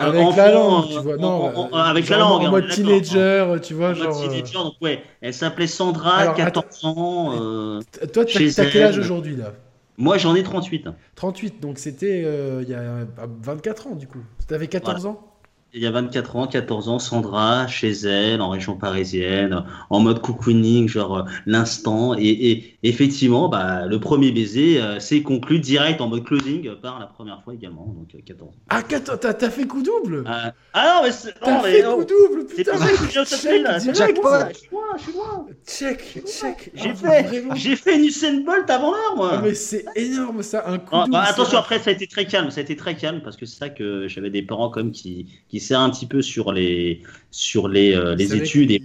Euh, 0.00 0.08
Avec 0.08 0.20
enfant, 0.22 0.36
la 0.36 0.50
langue, 0.52 0.84
euh, 0.84 0.96
tu 0.96 1.00
vois. 1.00 1.16
Non, 1.16 1.28
en- 1.28 1.72
en- 1.72 1.78
euh, 1.78 1.82
avec 1.82 2.08
la 2.08 2.18
langue. 2.18 2.42
En 2.42 2.46
hein, 2.46 2.50
mode 2.50 2.62
d'accord. 2.68 2.76
teenager, 2.76 3.56
tu 3.62 3.74
vois, 3.74 3.86
En 3.86 3.90
mode 3.90 3.98
genre. 3.98 4.20
euh, 4.22 4.28
teenager, 4.28 4.58
donc 4.58 4.74
ouais. 4.80 5.02
Elle 5.20 5.34
s'appelait 5.34 5.66
Sandra, 5.66 6.14
Alors, 6.16 6.34
14 6.34 6.84
ans. 6.84 7.32
euh, 7.40 7.80
Toi, 8.12 8.24
t'as 8.24 8.64
quel 8.66 8.82
âge 8.82 8.98
aujourd'hui 8.98 9.36
là? 9.36 9.52
Moi, 9.96 10.16
j'en 10.16 10.34
ai 10.36 10.42
38. 10.44 10.88
38, 11.16 11.60
donc 11.60 11.78
c'était 11.78 12.22
euh, 12.24 12.62
il 12.62 12.68
y 12.68 12.74
a 12.74 12.78
euh, 12.78 13.04
24 13.42 13.88
ans 13.88 13.94
du 13.96 14.06
coup. 14.06 14.20
T'avais 14.46 14.68
14 14.68 15.06
ans? 15.06 15.27
Il 15.74 15.82
y 15.82 15.86
a 15.86 15.90
24 15.90 16.36
ans, 16.36 16.46
14 16.46 16.88
ans, 16.88 16.98
Sandra, 16.98 17.66
chez 17.66 17.90
elle, 17.90 18.40
en 18.40 18.48
région 18.48 18.76
parisienne, 18.78 19.64
en 19.90 20.00
mode 20.00 20.20
cocooning, 20.22 20.88
genre 20.88 21.18
euh, 21.18 21.22
l'instant. 21.44 22.14
Et, 22.16 22.22
et 22.50 22.78
effectivement, 22.84 23.50
bah, 23.50 23.84
le 23.86 24.00
premier 24.00 24.32
baiser 24.32 24.80
euh, 24.80 24.98
s'est 24.98 25.22
conclu 25.22 25.58
direct 25.58 26.00
en 26.00 26.08
mode 26.08 26.24
closing 26.24 26.66
euh, 26.68 26.74
par 26.74 26.98
la 26.98 27.04
première 27.06 27.42
fois 27.42 27.52
également, 27.52 27.84
donc 27.86 28.14
euh, 28.14 28.18
14 28.24 28.48
ans. 28.50 28.54
Ah, 28.70 28.82
14, 28.82 29.18
t'as 29.20 29.50
fait 29.50 29.66
coup 29.66 29.82
double 29.82 30.24
Ah, 30.26 30.54
ah 30.72 30.94
non, 30.96 31.06
mais 31.06 31.12
c'est. 31.12 31.34
T'as 31.38 31.60
fait 31.60 31.82
coup 31.82 32.04
double, 32.04 32.46
C'est 32.48 32.56
putain 32.56 32.78
ça 32.78 32.88
que 32.88 33.24
check, 33.24 33.62
là, 33.62 33.78
c'est 33.78 33.94
jackpot. 33.94 34.22
loin, 34.22 34.48
Je 34.50 34.56
suis 34.58 34.68
loin, 34.70 34.82
je 34.96 35.02
suis 35.02 35.12
loin. 35.12 35.46
Check, 35.66 36.22
check 36.26 36.70
J'ai 36.74 36.90
Ah, 36.90 36.94
fait, 37.22 37.44
j'ai 37.56 37.76
fait 37.76 37.96
une 37.98 38.04
Usain 38.06 38.40
Bolt 38.40 38.70
avant 38.70 38.92
l'heure, 38.92 39.16
moi. 39.16 39.30
Ah, 39.34 39.40
mais 39.44 39.52
c'est 39.54 39.84
énorme 39.96 40.42
ça, 40.42 40.64
un 40.66 40.78
coup 40.78 40.88
Ah, 40.92 41.00
double. 41.00 41.12
bah, 41.12 41.24
attention, 41.28 41.58
après, 41.58 41.78
ça 41.78 41.90
a 41.90 41.92
été 41.92 42.06
très 42.06 42.24
calme. 42.26 42.50
Ça 42.50 42.60
a 42.60 42.62
été 42.62 42.74
très 42.74 42.96
calme 42.96 43.20
parce 43.22 43.36
que 43.36 43.44
c'est 43.44 43.58
ça 43.58 43.68
que 43.68 44.08
j'avais 44.08 44.30
des 44.30 44.40
parents 44.42 44.70
comme 44.70 44.92
qui, 44.92 45.26
qui 45.50 45.57
serrent 45.58 45.84
un 45.84 45.90
petit 45.90 46.06
peu 46.06 46.22
sur 46.22 46.52
les, 46.52 47.02
sur 47.30 47.68
les, 47.68 47.94
euh, 47.94 48.14
les 48.14 48.34
études. 48.34 48.70
Et, 48.70 48.82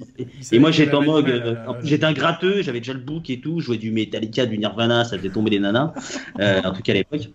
et 0.52 0.60
moi, 0.60 0.72
j'étais 0.72 0.96
en 0.96 1.02
mode. 1.04 1.30
euh, 1.30 1.56
plus, 1.80 1.88
j'étais 1.88 2.06
un 2.06 2.14
gratteux, 2.14 2.62
j'avais 2.62 2.80
déjà 2.80 2.94
le 2.94 3.00
book 3.00 3.30
et 3.30 3.40
tout. 3.40 3.60
Je 3.60 3.66
jouais 3.66 3.78
du 3.78 3.92
Metallica, 3.92 4.46
du 4.46 4.58
Nirvana, 4.58 5.04
ça 5.06 5.18
faisait 5.18 5.30
tomber 5.30 5.52
les 5.52 5.60
nanas. 5.60 5.94
Euh, 6.40 6.62
en 6.64 6.74
tout 6.74 6.82
cas, 6.82 6.94
à 6.94 6.96
l'époque. 6.96 7.30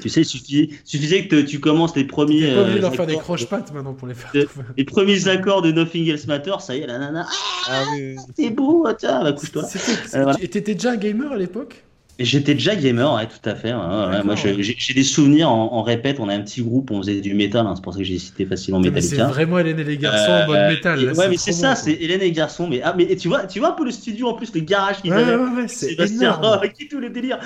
Tu 0.00 0.08
sais, 0.08 0.22
il 0.22 0.24
suffisait, 0.24 0.70
suffisait 0.84 1.28
que 1.28 1.42
tu 1.42 1.60
commences 1.60 1.94
les 1.94 2.04
premiers. 2.04 2.54
Pas 2.54 2.62
obligé 2.62 2.82
euh, 2.82 2.90
faire 2.90 3.06
des 3.06 3.18
croche-pattes 3.18 3.72
maintenant 3.74 3.92
pour 3.92 4.08
les 4.08 4.14
faire. 4.14 4.30
De-. 4.32 4.48
Les 4.76 4.84
premiers 4.84 5.28
accords 5.28 5.60
de 5.60 5.70
Nothing 5.70 6.08
Else 6.08 6.26
Matter, 6.26 6.54
ça 6.60 6.74
y 6.74 6.80
est, 6.80 6.86
la 6.86 6.98
nana. 6.98 7.26
Ah, 7.68 7.68
Ah 7.68 7.84
oui. 7.94 8.16
t'es 8.34 8.50
beau, 8.50 8.86
tiens, 8.98 9.22
bah, 9.22 9.32
couche-toi. 9.32 9.64
Euh, 9.64 10.22
voilà. 10.22 10.36
Et 10.40 10.48
t'étais 10.48 10.74
déjà 10.74 10.92
un 10.92 10.96
gamer 10.96 11.30
à 11.32 11.36
l'époque? 11.36 11.84
J'étais 12.18 12.54
déjà 12.54 12.76
gamer, 12.76 13.14
ouais, 13.14 13.26
tout 13.26 13.48
à 13.48 13.54
fait. 13.54 13.72
ouais, 13.72 14.22
Moi, 14.22 14.34
j'ai 14.36 14.94
des 14.94 15.02
souvenirs 15.02 15.50
en, 15.50 15.72
en 15.72 15.82
répète. 15.82 16.20
On 16.20 16.28
a 16.28 16.34
un 16.34 16.40
petit 16.42 16.62
groupe, 16.62 16.90
on 16.90 16.98
faisait 17.02 17.20
du 17.20 17.34
métal. 17.34 17.66
hein, 17.66 17.72
c'est 17.74 17.82
pour 17.82 17.92
ça 17.94 17.98
que 17.98 18.04
j'ai 18.04 18.18
cité 18.18 18.44
facilement 18.46 18.78
Mais 18.80 18.88
c'est 19.00 19.16
Metallica. 19.16 19.26
vraiment 19.28 19.58
Hélène 19.58 19.78
et 19.80 19.84
les 19.84 19.96
garçons 19.98 20.30
Euh, 20.30 20.44
en 20.44 20.46
mode 20.46 20.68
métal. 20.68 21.00
et- 21.02 21.06
là, 21.06 21.12
ouais, 21.14 21.28
mais 21.28 21.36
c'est 21.36 21.52
ça, 21.52 21.74
c'est 21.74 21.92
Hélène 21.92 22.20
et 22.20 22.24
les 22.24 22.32
garçons. 22.32 22.68
Mais, 22.68 22.80
ah, 22.84 22.94
mais 22.96 23.04
et 23.04 23.16
tu 23.16 23.28
vois, 23.28 23.46
tu 23.46 23.58
vois 23.58 23.70
un 23.70 23.72
peu 23.72 23.84
le 23.84 23.90
studio 23.90 24.28
en 24.28 24.34
plus, 24.34 24.54
le 24.54 24.60
garage 24.60 25.00
quoi. 25.02 25.16
Ouais, 25.16 25.24
ouais, 25.24 25.68
c'est 25.68 25.88
Sébastien 25.90 26.38
énorme. 26.38 26.60
Et 26.80 26.86
tout 26.88 27.00
le 27.00 27.08
délire. 27.10 27.38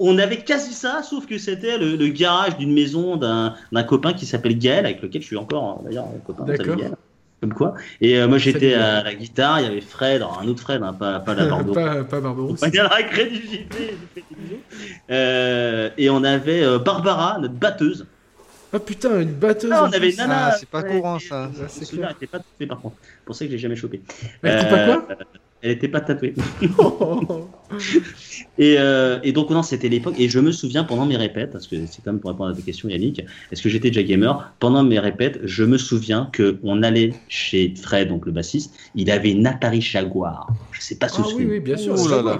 On 0.00 0.16
avait 0.18 0.38
quasi 0.38 0.74
ça, 0.74 1.02
sauf 1.02 1.26
que 1.26 1.38
c'était 1.38 1.76
le, 1.78 1.96
le 1.96 2.08
garage 2.08 2.56
d'une 2.56 2.72
maison 2.72 3.16
d'un 3.16 3.82
copain 3.84 4.12
qui 4.12 4.26
s'appelle 4.26 4.56
Gaël, 4.58 4.84
avec 4.84 5.00
lequel 5.02 5.22
je 5.22 5.26
suis 5.26 5.36
encore 5.36 5.82
d'ailleurs 5.84 6.04
un 6.06 6.18
copain. 6.24 6.44
D'accord. 6.44 6.76
Comme 7.40 7.54
quoi. 7.54 7.74
Et 8.00 8.18
euh, 8.18 8.26
moi 8.26 8.38
j'étais 8.38 8.74
à 8.74 9.02
la 9.02 9.14
guitare, 9.14 9.60
il 9.60 9.64
y 9.64 9.66
avait 9.68 9.80
Fred, 9.80 10.16
alors 10.16 10.40
un 10.42 10.48
autre 10.48 10.60
Fred, 10.60 10.82
hein, 10.82 10.92
pas, 10.92 11.20
pas 11.20 11.34
la 11.34 11.46
Bordeaux. 11.46 11.72
pas, 11.74 12.02
pas 12.02 12.20
Barberousse. 12.20 12.60
On 12.62 12.66
est 12.66 12.78
à 12.78 12.82
la 12.84 12.88
récré 12.88 13.26
du 13.26 13.36
JT, 13.36 13.68
j'ai 13.70 13.96
fait 14.14 14.24
des 14.28 14.36
bisous. 14.36 14.60
Euh, 15.10 15.90
et 15.96 16.10
on 16.10 16.24
avait 16.24 16.64
euh, 16.64 16.78
Barbara, 16.78 17.38
notre 17.38 17.54
batteuse. 17.54 18.06
Oh 18.72 18.78
putain, 18.80 19.20
une 19.20 19.32
batteuse. 19.32 19.70
Ah, 19.72 19.86
on 19.88 19.92
avait. 19.92 20.12
Nana. 20.12 20.48
Ah, 20.48 20.56
c'est 20.58 20.68
pas 20.68 20.82
courant, 20.82 21.18
ça. 21.18 21.50
C'est 21.68 21.88
clair. 21.88 22.10
était 22.10 22.26
pas 22.26 22.38
tatouée 22.38 22.66
par 22.66 22.80
contre. 22.80 22.96
C'est 23.00 23.24
pour 23.24 23.34
ça 23.34 23.44
que 23.44 23.50
je 23.50 23.54
l'ai 23.54 23.60
jamais 23.60 23.76
chopé. 23.76 24.02
Elle 24.42 24.58
était 24.58 24.68
pas 24.68 24.84
quoi? 24.84 25.08
Elle 25.60 25.72
était 25.72 25.88
pas 25.88 26.00
tatouée. 26.00 26.34
Et, 28.58 28.76
euh, 28.78 29.18
et 29.22 29.32
donc, 29.32 29.50
non, 29.50 29.62
c'était 29.62 29.88
l'époque. 29.88 30.14
Et 30.18 30.28
je 30.28 30.38
me 30.40 30.52
souviens 30.52 30.84
pendant 30.84 31.04
mes 31.06 31.16
répètes, 31.16 31.52
parce 31.52 31.66
que 31.66 31.76
c'est 31.86 32.02
quand 32.02 32.12
même 32.12 32.20
pour 32.20 32.30
répondre 32.30 32.50
à 32.50 32.54
ta 32.54 32.62
question, 32.62 32.88
Yannick, 32.88 33.22
est-ce 33.52 33.62
que 33.62 33.68
j'étais 33.68 33.88
déjà 33.90 34.02
gamer? 34.02 34.52
Pendant 34.58 34.82
mes 34.82 34.98
répètes, 34.98 35.40
je 35.44 35.64
me 35.64 35.78
souviens 35.78 36.30
qu'on 36.36 36.82
allait 36.82 37.12
chez 37.28 37.74
Fred, 37.80 38.08
donc 38.08 38.26
le 38.26 38.32
bassiste, 38.32 38.74
il 38.94 39.10
avait 39.10 39.30
une 39.30 39.46
Atari 39.46 39.80
Jaguar. 39.80 40.48
Je 40.72 40.80
sais 40.80 40.96
pas 40.96 41.08
si 41.08 41.16
Ah 41.18 41.22
vous 41.24 41.30
vous 41.30 41.36
oui, 41.36 41.46
oui, 41.50 41.60
bien 41.60 41.76
sûr. 41.76 41.94
Là 42.08 42.22
là. 42.22 42.38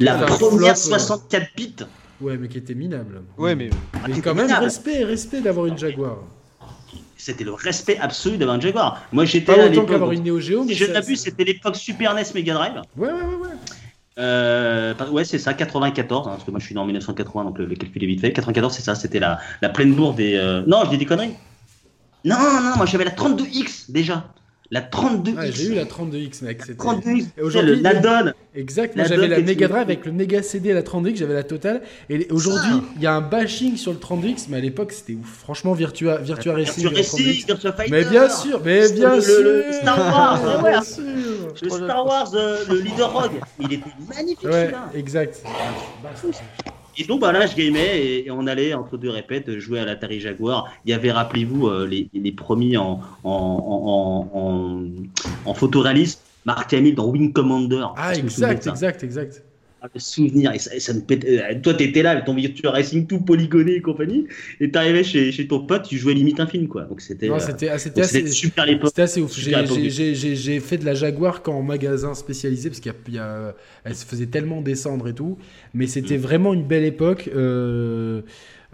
La 0.00 0.16
première 0.18 0.76
flop, 0.76 0.94
euh. 0.94 0.98
64 0.98 1.46
bits. 1.56 1.74
Ouais, 2.20 2.36
mais 2.36 2.48
qui 2.48 2.58
était 2.58 2.74
minable. 2.74 3.22
Ouais, 3.38 3.54
mais 3.54 3.70
Mais 4.08 4.14
Ah, 4.14 4.20
quand 4.22 4.34
même, 4.34 4.46
minable. 4.46 4.64
respect, 4.64 5.04
respect 5.04 5.40
d'avoir 5.40 5.66
une 5.66 5.76
Jaguar. 5.78 6.18
C'était 7.24 7.44
le 7.44 7.54
respect 7.54 7.96
absolu 7.98 8.36
un 8.44 8.60
Jaguar. 8.60 9.02
Moi, 9.10 9.24
j'étais 9.24 9.56
là 9.56 9.64
à 9.64 9.66
autant 9.68 9.86
qu'avoir 9.86 10.12
une 10.12 10.24
Neo 10.24 10.40
Geo, 10.40 10.62
mais 10.64 10.74
Si 10.74 10.80
je 10.80 10.84
n'abuse, 10.92 11.20
c'était 11.22 11.44
l'époque 11.44 11.74
Super 11.76 12.14
NES 12.14 12.22
Mega 12.34 12.52
Drive. 12.52 12.82
Ouais, 12.98 13.08
ouais, 13.08 13.12
ouais, 13.12 13.18
ouais. 13.22 13.48
Euh, 14.18 14.92
ouais, 15.10 15.24
c'est 15.24 15.38
ça, 15.38 15.54
94, 15.54 16.28
hein, 16.28 16.30
parce 16.32 16.44
que 16.44 16.50
moi 16.50 16.60
je 16.60 16.66
suis 16.66 16.74
né 16.74 16.80
en 16.82 16.84
1980, 16.84 17.44
donc 17.44 17.58
le, 17.58 17.64
le 17.64 17.74
calcul 17.76 18.04
est 18.04 18.06
vite 18.06 18.20
fait. 18.20 18.30
94, 18.32 18.74
c'est 18.74 18.82
ça, 18.82 18.94
c'était 18.94 19.18
la, 19.20 19.38
la 19.62 19.70
pleine 19.70 19.94
bourre 19.94 20.12
des. 20.12 20.34
euh, 20.36 20.62
Non, 20.66 20.82
je 20.84 20.90
dis 20.90 20.98
des 20.98 21.06
conneries. 21.06 21.32
Non, 22.26 22.36
non, 22.36 22.76
moi 22.76 22.84
j'avais 22.84 23.04
la 23.04 23.10
32X 23.12 23.90
déjà. 23.90 24.26
La 24.74 24.80
32X. 24.80 25.36
Ouais, 25.36 25.52
j'ai 25.52 25.66
eu 25.66 25.74
la 25.74 25.84
32X, 25.84 26.42
mec. 26.42 26.60
c'était- 26.62 26.74
32X. 26.74 27.26
Et 27.38 27.42
aujourd'hui, 27.42 27.80
la 27.80 27.94
donne. 27.94 28.34
Exact, 28.56 28.94
La 28.96 29.02
moi 29.04 29.08
j'avais 29.08 29.28
la 29.28 29.38
Mega 29.40 29.68
Drive 29.68 29.82
avec 29.82 30.04
le 30.04 30.10
Mega 30.12 30.42
CD 30.42 30.72
à 30.72 30.74
la 30.74 30.82
30X, 30.82 31.18
j'avais 31.20 31.34
la 31.34 31.42
totale. 31.44 31.82
Et 32.10 32.26
aujourd'hui, 32.30 32.82
il 32.96 33.02
y 33.02 33.06
a 33.06 33.14
un 33.14 33.20
bashing 33.20 33.76
sur 33.76 33.92
le 33.92 33.98
30X, 33.98 34.46
mais 34.48 34.56
à 34.56 34.60
l'époque 34.60 34.90
c'était 34.92 35.14
ouf. 35.14 35.26
Franchement, 35.38 35.72
Virtua, 35.74 36.18
Virtua 36.18 36.54
Racing. 36.54 36.82
Virtua 36.88 36.90
la 36.90 36.96
Racing, 36.98 37.24
30X. 37.24 37.46
Virtua 37.46 37.72
Fighter. 37.72 37.90
Mais 37.92 38.04
bien 38.04 38.28
sûr, 38.28 38.60
mais 38.64 38.92
bien 38.92 39.20
sûr. 39.20 39.40
le 39.42 39.64
Star 39.80 39.98
Wars, 39.98 40.62
bien 40.68 40.82
sûr. 40.82 41.02
Le 41.62 41.68
Star 41.70 42.06
Wars, 42.06 42.30
euh, 42.34 42.58
le 42.68 42.80
Leader 42.80 43.12
Rogue, 43.12 43.40
il 43.60 43.72
était 43.74 43.90
magnifique 44.08 44.44
Ouais, 44.44 44.52
celui-là. 44.52 44.90
exact. 44.94 45.42
Et 46.96 47.04
donc 47.04 47.20
bah, 47.20 47.32
là, 47.32 47.46
je 47.46 47.56
gamais 47.56 47.98
et, 48.00 48.26
et 48.26 48.30
on 48.30 48.46
allait 48.46 48.74
entre 48.74 48.96
deux 48.96 49.10
répètes 49.10 49.58
jouer 49.58 49.80
à 49.80 49.84
l'Atari 49.84 50.20
Jaguar. 50.20 50.72
Il 50.84 50.90
y 50.90 50.94
avait, 50.94 51.12
rappelez-vous, 51.12 51.68
euh, 51.68 51.86
les, 51.86 52.08
les 52.12 52.32
premiers 52.32 52.76
en, 52.76 53.00
en, 53.24 54.28
en, 54.34 54.84
en, 55.44 55.54
photoréalisme, 55.54 56.20
Mark 56.44 56.72
Hamill 56.72 56.94
dans 56.94 57.06
Wing 57.06 57.32
Commander. 57.32 57.86
Ah, 57.96 58.14
exact, 58.14 58.66
exact, 58.66 59.02
exact. 59.02 59.42
Ah, 59.86 59.90
le 59.92 60.00
souvenir, 60.00 60.50
et 60.54 60.58
ça, 60.58 60.74
et 60.74 60.80
ça 60.80 60.94
me 60.94 61.00
pète. 61.02 61.26
euh, 61.26 61.40
Toi, 61.62 61.74
t'étais 61.74 62.02
là 62.02 62.12
avec 62.12 62.24
ton 62.24 62.34
Virtua 62.34 62.70
Racing 62.70 63.06
tout 63.06 63.20
polygoné 63.20 63.72
et 63.74 63.80
compagnie, 63.82 64.26
et 64.58 64.70
t'arrivais 64.70 65.04
chez, 65.04 65.30
chez 65.30 65.46
ton 65.46 65.60
pote, 65.66 65.82
tu 65.86 65.98
jouais 65.98 66.14
limite 66.14 66.40
un 66.40 66.46
film, 66.46 66.68
quoi. 66.68 66.84
Donc 66.84 67.02
c'était 67.02 67.28
euh, 67.28 67.34
ah, 67.38 67.72
assez. 67.74 68.26
super 68.28 68.64
l'époque. 68.64 68.88
C'était 68.88 69.02
assez 69.02 69.20
ouf. 69.20 69.38
J'ai- 69.38 70.60
fait 70.60 70.78
de 70.78 70.86
la 70.86 70.94
Jaguar 70.94 71.42
qu'en 71.42 71.60
magasin 71.62 72.14
spécialisé 72.14 72.70
parce 72.70 72.80
qu'il 72.80 72.92
y 72.92 72.94
a- 72.94 72.98
il 73.08 73.14
y 73.14 73.18
a- 73.18 73.54
elle 73.84 73.94
se 73.94 74.06
faisait 74.06 74.24
tellement 74.24 74.62
descendre 74.62 75.06
et 75.08 75.14
tout. 75.14 75.36
Mais 75.74 75.86
c'était 75.86 76.16
Mm. 76.16 76.20
vraiment 76.22 76.54
une 76.54 76.64
belle 76.66 76.84
époque. 76.84 77.28
Euh, 77.34 78.22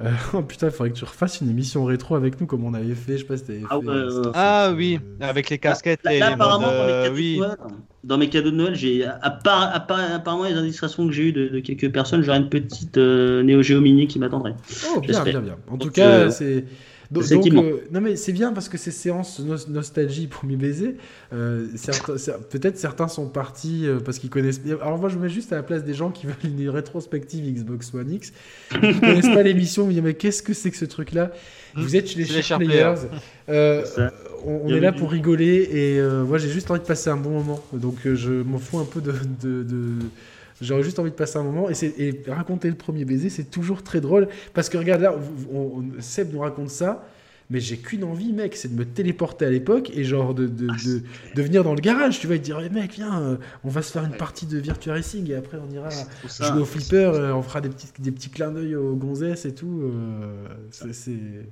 euh, 0.01 0.11
oh 0.35 0.43
putain, 0.43 0.69
il 0.69 0.73
faudrait 0.73 0.91
que 0.93 0.99
tu 0.99 1.05
refasses 1.05 1.41
une 1.41 1.51
émission 1.51 1.85
rétro 1.85 2.15
avec 2.17 2.41
nous 2.41 2.47
comme 2.47 2.65
on 2.65 2.75
avait 2.75 2.95
fait. 2.95 3.15
Je 3.15 3.19
sais 3.19 3.25
pas 3.27 3.37
si 3.37 3.45
t'avais 3.45 3.61
Ah 3.69 3.79
fait. 3.79 3.87
ouais, 3.87 3.89
euh, 3.89 4.21
ouais, 4.23 4.27
ouais. 4.29 4.33
Ah 4.35 4.73
oui, 4.75 4.99
avec 5.21 5.51
les 5.51 5.59
casquettes 5.59 6.01
Là, 6.05 6.15
et 6.15 6.21
là, 6.21 6.29
les 6.31 6.35
apparemment, 6.35 6.61
dans 6.73 6.87
mes 6.87 6.93
euh, 6.93 7.03
cadeaux 7.03 7.15
oui. 7.17 7.35
de 7.35 7.41
Noël, 7.41 7.57
dans 8.05 8.19
mes 8.19 8.29
cadeaux 8.31 8.51
de 8.51 8.57
Noël, 8.57 8.75
j'ai, 8.75 9.05
à 9.05 9.31
part, 9.31 9.75
à 9.75 9.81
part- 9.81 10.15
apparemment 10.15 10.45
les 10.45 10.55
indiscrétions 10.55 11.07
que 11.07 11.13
j'ai 11.13 11.29
eues 11.29 11.33
de, 11.33 11.49
de 11.49 11.61
quelques 11.61 11.93
personnes, 11.93 12.23
j'aurais 12.23 12.39
une 12.39 12.49
petite 12.49 12.97
euh, 12.97 13.43
Neo 13.43 13.63
Geo 13.63 13.81
Mini 13.81 14.07
qui 14.07 14.19
m'attendrait. 14.19 14.55
Oh, 14.83 15.01
bien, 15.01 15.25
bien, 15.27 15.41
bien. 15.41 15.59
En 15.69 15.77
tout 15.79 15.91
cas, 15.91 16.09
euh, 16.09 16.31
c'est. 16.31 16.65
Donc, 17.37 17.45
euh, 17.65 17.79
non 17.91 18.01
mais 18.01 18.15
c'est 18.15 18.33
bien 18.33 18.53
parce 18.53 18.69
que 18.69 18.79
ces 18.79 18.93
séances 18.93 19.41
nos- 19.41 19.67
nostalgie 19.69 20.29
premier 20.29 20.55
baiser, 20.57 20.97
euh, 21.33 21.67
peut-être 22.51 22.79
certains 22.79 23.09
sont 23.09 23.27
partis 23.27 23.87
euh, 23.87 23.99
parce 23.99 24.19
qu'ils 24.19 24.31
connaissent. 24.31 24.61
Alors 24.81 24.99
moi 24.99 25.09
je 25.09 25.17
me 25.17 25.23
mets 25.23 25.29
juste 25.29 25.53
à 25.53 25.57
la 25.57 25.63
place 25.65 25.83
des 25.85 25.95
gens 25.95 26.11
qui 26.11 26.27
veulent 26.27 26.37
une 26.45 26.69
rétrospective 26.69 27.45
Xbox 27.53 27.93
One 27.95 28.13
X, 28.13 28.33
qui 28.71 28.79
connaissent 29.01 29.27
pas 29.35 29.43
l'émission, 29.43 29.85
ils 29.85 29.89
me 29.89 29.93
disent 29.95 30.03
mais 30.03 30.15
qu'est-ce 30.15 30.43
que 30.43 30.55
c'est 30.55 30.71
que 30.71 30.77
ce 30.77 30.85
truc-là? 30.85 31.33
Vous 31.75 31.97
êtes 31.97 32.09
chez 32.09 32.19
les 32.19 32.25
Sharp 32.43 32.63
Players. 32.69 32.95
Euh, 33.49 33.85
on, 34.45 34.69
est 34.69 34.81
là 34.81 34.93
pour 34.93 35.11
rigoler 35.11 35.69
et 35.71 35.99
euh, 35.99 36.25
moi 36.25 36.39
j'ai 36.39 36.49
juste 36.49 36.71
envie 36.71 36.81
de 36.81 36.87
passer 36.87 37.11
un 37.11 37.17
bon 37.17 37.31
moment. 37.31 37.61
Donc 37.73 38.07
euh, 38.07 38.15
je 38.15 38.31
m'en 38.31 38.59
fous 38.59 38.79
un 38.79 38.85
peu 38.85 39.01
de. 39.01 39.13
de- 39.43 39.63
de- 39.65 39.99
J'aurais 40.61 40.83
juste 40.83 40.99
envie 40.99 41.11
de 41.11 41.17
passer 41.17 41.39
un 41.39 41.43
moment 41.43 41.69
et, 41.71 41.75
et 41.99 42.23
raconter 42.29 42.69
le 42.69 42.75
premier 42.77 43.05
baiser, 43.05 43.31
c'est 43.31 43.51
toujours 43.51 43.83
très 43.83 44.01
drôle. 44.01 44.29
Parce 44.55 44.69
que 44.69 44.77
regarde 44.79 45.01
là, 45.03 45.15
on- 45.53 45.59
on- 45.79 46.01
Seb 46.01 46.33
nous 46.33 46.41
raconte 46.41 46.71
ça, 46.71 47.07
mais 47.49 47.59
j'ai 47.61 47.79
qu'une 47.79 48.05
envie, 48.05 48.33
mec, 48.33 48.55
c'est 48.55 48.69
de 48.73 48.79
me 48.79 48.85
téléporter 48.85 49.45
à 49.47 49.51
l'époque 49.51 49.91
et 49.95 50.05
genre 50.05 50.35
de, 50.35 50.47
de, 50.47 50.67
de- 50.67 51.03
de 51.35 51.43
venir 51.43 51.65
dans 51.65 51.75
le 51.75 51.81
garage. 51.81 52.21
Tu 52.21 52.27
vas 52.27 52.37
te 52.39 52.43
dire, 52.45 52.61
Eh, 52.65 52.69
mec, 52.69 52.93
viens, 52.95 53.21
euh, 53.23 53.37
on 53.65 53.69
va 53.71 53.83
se 53.83 53.91
faire 53.91 54.05
une 54.05 54.17
partie 54.17 54.47
de 54.47 54.59
Virtua 54.59 54.93
Racing 54.93 55.29
et 55.31 55.35
après 55.35 55.59
on 55.59 55.73
ira 55.75 55.89
ça, 55.91 56.07
jouer 56.53 56.61
au 56.61 56.65
flipper, 56.65 57.11
euh, 57.15 57.35
on 57.35 57.43
fera 57.43 57.61
des 57.61 57.71
petits, 57.71 57.89
des 57.99 58.13
petits 58.13 58.29
clins 58.31 58.53
d'œil 58.53 58.77
aux 58.77 58.95
gonzesses 58.95 59.47
et 59.47 59.55
tout. 59.55 59.81
euh, 59.83 60.47
c'est- 60.93 61.47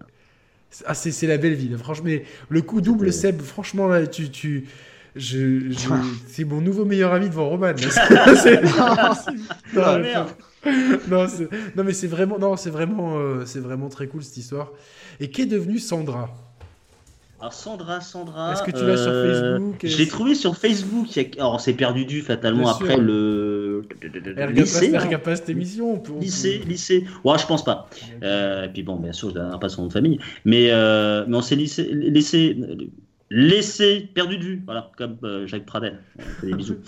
Ah, 0.85 0.92
c'est 0.94 1.12
c'est 1.12 1.27
la 1.27 1.38
belle 1.38 1.55
ville, 1.55 1.77
franchement. 1.79 2.05
Mais 2.07 2.25
le 2.51 2.61
coup 2.61 2.83
double, 2.83 3.11
Seb, 3.12 3.40
franchement, 3.40 3.88
là, 3.88 4.07
tu. 4.07 4.31
tu... 4.31 4.66
c'est 5.19 6.45
mon 6.45 6.61
nouveau 6.61 6.85
meilleur 6.85 7.13
ami 7.13 7.29
devant 7.29 7.49
Roman. 7.49 7.69
non, 11.09 11.27
non, 11.77 11.85
mais 11.85 11.93
c'est 11.93 12.07
vraiment, 12.07 12.39
non, 12.39 12.57
c'est 12.57 12.71
vraiment, 12.71 13.19
euh, 13.19 13.45
c'est 13.47 13.61
vraiment 13.61 13.89
très 13.89 14.07
cool 14.07 14.23
cette 14.23 14.37
histoire. 14.37 14.71
Et 15.21 15.31
qu'est 15.31 15.47
devenue 15.47 15.79
Sandra? 15.79 16.31
Alors 17.41 17.53
Sandra, 17.53 18.01
Sandra. 18.01 18.53
Est-ce 18.53 18.65
que 18.65 18.73
tu 18.73 18.85
l'as 18.85 18.97
sur 18.97 19.13
euh, 19.13 19.53
Facebook 19.53 19.77
Je 19.85 19.97
l'ai 19.97 20.09
trouvé 20.09 20.35
sur 20.35 20.57
Facebook. 20.57 21.07
Alors 21.39 21.55
on 21.55 21.59
s'est 21.59 21.75
perdu 21.75 22.05
du 22.05 22.21
fatalement 22.21 22.69
après 22.69 22.97
le 22.97 23.85
lycée. 24.51 24.91
Elle 24.93 24.99
regarde 24.99 25.23
pas 25.23 25.37
cette 25.37 25.49
émission. 25.49 26.03
Lycée, 26.21 26.63
lycée. 26.67 27.05
Ouais, 27.23 27.39
je 27.39 27.47
pense 27.47 27.65
pas. 27.65 27.89
Euh, 28.25 28.65
et 28.65 28.69
puis 28.69 28.83
bon, 28.83 28.97
bien 28.97 29.13
sûr, 29.13 29.29
je 29.29 29.35
donne 29.35 29.57
pas 29.61 29.69
son 29.69 29.83
nom 29.83 29.89
de 29.89 29.93
famille. 29.93 30.19
Mais, 30.45 30.71
euh, 30.73 31.25
mais 31.29 31.37
on 31.37 31.41
s'est 31.41 31.55
laissé, 31.55 31.89
laissé 31.93 32.57
perdu 34.14 34.38
de 34.38 34.43
vue, 34.43 34.62
voilà, 34.64 34.91
comme 34.97 35.17
euh, 35.23 35.47
Jacques 35.47 35.67
Pradel. 35.67 35.99
On 36.19 36.23
fait 36.41 36.47
des 36.47 36.55
bisous. 36.55 36.77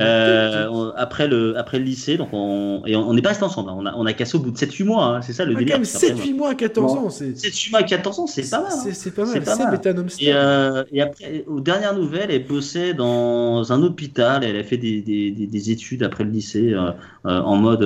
Euh, 0.00 0.90
après, 0.96 1.28
le, 1.28 1.56
après 1.58 1.78
le 1.78 1.84
lycée, 1.84 2.16
donc 2.16 2.30
on, 2.32 2.82
et 2.86 2.96
on 2.96 3.12
n'est 3.12 3.22
pas 3.22 3.30
resté 3.30 3.44
ensemble. 3.44 3.70
Hein. 3.70 3.76
On, 3.78 3.86
a, 3.86 3.94
on 3.94 4.06
a 4.06 4.12
cassé 4.12 4.36
au 4.36 4.40
bout 4.40 4.50
de 4.50 4.56
7-8 4.56 4.84
mois, 4.84 5.04
hein. 5.04 5.22
c'est 5.22 5.32
ça 5.32 5.44
le 5.44 5.54
ah, 5.54 5.58
délire. 5.58 5.80
7-8 5.80 6.34
mois 6.34 6.50
à 6.50 6.54
14 6.54 6.92
ans. 6.92 7.08
7-8 7.08 7.70
mois 7.70 7.80
à 7.80 7.82
14 7.82 8.20
ans, 8.20 8.26
c'est 8.26 8.48
pas 8.48 8.62
mal. 8.62 8.72
Hein. 8.72 8.90
C'est 8.92 9.14
pas 9.14 9.24
mal. 9.26 9.42
Pas 9.42 9.56
mal. 9.56 10.06
Et, 10.20 10.32
euh, 10.32 10.84
et, 10.92 11.02
après, 11.02 11.44
aux 11.46 11.60
dernières 11.60 11.94
nouvelles, 11.94 12.30
elle 12.30 12.46
bossait 12.46 12.94
dans 12.94 13.70
un 13.72 13.82
hôpital. 13.82 14.44
Elle 14.44 14.56
a 14.56 14.64
fait 14.64 14.78
des, 14.78 15.02
des, 15.02 15.30
des, 15.30 15.70
études 15.70 16.02
après 16.02 16.24
le 16.24 16.30
lycée 16.30 16.72
euh, 16.72 16.92
en 17.24 17.56
mode 17.56 17.82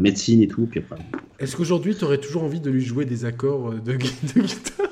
médecine 0.00 0.42
et 0.42 0.48
tout. 0.48 0.68
Est-ce 1.38 1.56
qu'aujourd'hui, 1.56 1.96
tu 1.96 2.04
aurais 2.04 2.18
toujours 2.18 2.44
envie 2.44 2.60
de 2.60 2.70
lui 2.70 2.84
jouer 2.84 3.04
des 3.04 3.24
accords 3.24 3.72
de, 3.72 3.92
de 3.92 4.40
guitare? 4.40 4.88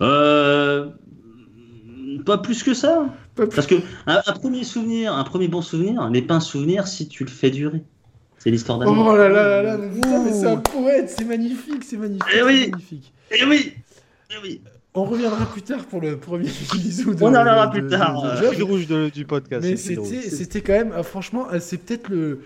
Euh, 0.00 0.90
pas 2.28 2.38
plus 2.38 2.62
que 2.62 2.74
ça. 2.74 3.06
Parce 3.34 3.66
que 3.66 3.76
un, 4.06 4.20
premier 4.32 4.62
souvenir, 4.62 5.14
un 5.14 5.24
premier 5.24 5.48
bon 5.48 5.62
souvenir 5.62 6.08
n'est 6.10 6.22
pas 6.22 6.34
un 6.34 6.40
souvenir 6.40 6.86
si 6.86 7.08
tu 7.08 7.24
le 7.24 7.30
fais 7.30 7.50
durer. 7.50 7.82
C'est 8.38 8.50
l'histoire 8.50 8.78
d'amour. 8.78 9.08
Oh 9.08 9.16
là 9.16 9.28
là 9.28 9.62
là 9.62 9.76
là, 9.76 9.78
mais, 9.78 10.32
c'est 10.32 10.46
un 10.46 10.58
poète, 10.58 11.10
c'est 11.10 11.24
magnifique, 11.24 11.82
c'est 11.82 11.96
magnifique. 11.96 12.28
Et 12.32 12.38
eh 12.38 12.42
oui, 12.42 12.70
magnifique. 12.70 13.12
Et 13.30 13.38
eh 13.40 13.44
oui, 13.44 13.56
et 13.56 14.34
eh 14.34 14.42
oui. 14.42 14.60
On 14.94 15.04
reviendra 15.04 15.46
plus 15.46 15.62
tard 15.62 15.84
pour 15.86 16.00
le 16.00 16.18
premier 16.18 16.48
bisou. 16.72 17.14
De, 17.14 17.22
On 17.22 17.34
en 17.34 17.40
reviendra 17.40 17.70
plus 17.70 17.86
tard. 17.88 18.40
Le 18.40 18.62
rouge 18.62 18.86
du 19.12 19.24
podcast. 19.24 19.66
Mais 19.66 19.76
c'était 19.76 20.60
quand 20.60 20.74
même, 20.74 20.92
ah, 20.94 21.02
franchement, 21.02 21.46
ah, 21.50 21.60
c'est 21.60 21.78
peut-être 21.78 22.08
le 22.08 22.42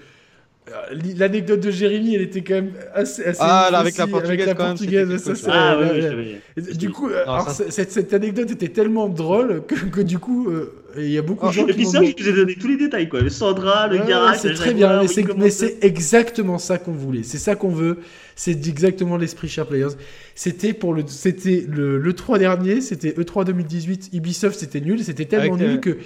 l'anecdote 1.17 1.61
de 1.61 1.71
Jérémy, 1.71 2.15
elle 2.15 2.23
était 2.23 2.43
quand 2.43 2.55
même 2.55 2.73
assez. 2.95 3.25
assez 3.25 3.41
ah, 3.43 3.69
là, 3.73 3.79
avec 3.79 3.97
la 3.97 4.07
portugaise, 4.07 4.49
avec 4.49 4.59
la 4.59 4.65
portugaise 4.67 5.35
ça, 5.35 5.51
ah, 5.53 5.79
oui, 5.81 6.77
Du 6.77 6.91
coup, 6.91 7.09
alors, 7.09 7.51
cette, 7.51 7.91
cette, 7.91 8.15
anecdote 8.15 8.51
était 8.51 8.69
tellement 8.69 9.09
drôle 9.09 9.65
que, 9.67 9.75
que 9.75 10.01
du 10.01 10.19
coup, 10.19 10.49
euh, 10.49 10.73
il 10.97 11.11
y 11.11 11.19
a 11.19 11.23
beaucoup 11.23 11.49
de 11.49 11.53
gens 11.53 11.67
et 11.67 11.73
puis 11.73 11.85
ça, 11.85 12.01
je 12.03 12.23
vous 12.23 12.29
ai 12.29 12.33
donné 12.33 12.55
tous 12.55 12.69
les 12.69 12.77
détails, 12.77 13.09
quoi. 13.09 13.21
Le 13.21 13.31
Sandra, 13.31 13.89
le 13.89 13.99
ouais, 13.99 14.39
C'est 14.39 14.55
très 14.55 14.73
bien, 14.75 15.03
mais 15.37 15.51
c'est 15.51 15.83
exactement 15.83 16.59
ça 16.59 16.79
qu'on 16.79 16.93
voulait. 16.93 17.25
C'est 17.25 17.39
ça 17.39 17.57
qu'on 17.57 17.71
veut. 17.71 17.99
C'est 18.35 18.67
exactement 18.67 19.17
l'esprit 19.17 19.49
Share 19.49 19.67
Players. 19.67 19.95
C'était 20.35 20.73
pour 20.73 20.95
le, 20.95 21.03
c'était 21.07 21.67
le, 21.69 21.99
le 21.99 22.13
3 22.15 22.39
dernier, 22.39 22.81
c'était 22.81 23.11
E3 23.11 23.45
2018. 23.45 24.11
Ubisoft, 24.15 24.59
c'était 24.59 24.81
nul. 24.81 25.03
C'était 25.05 25.27
tellement 25.27 25.57
nul 25.57 25.81
que 25.81 25.99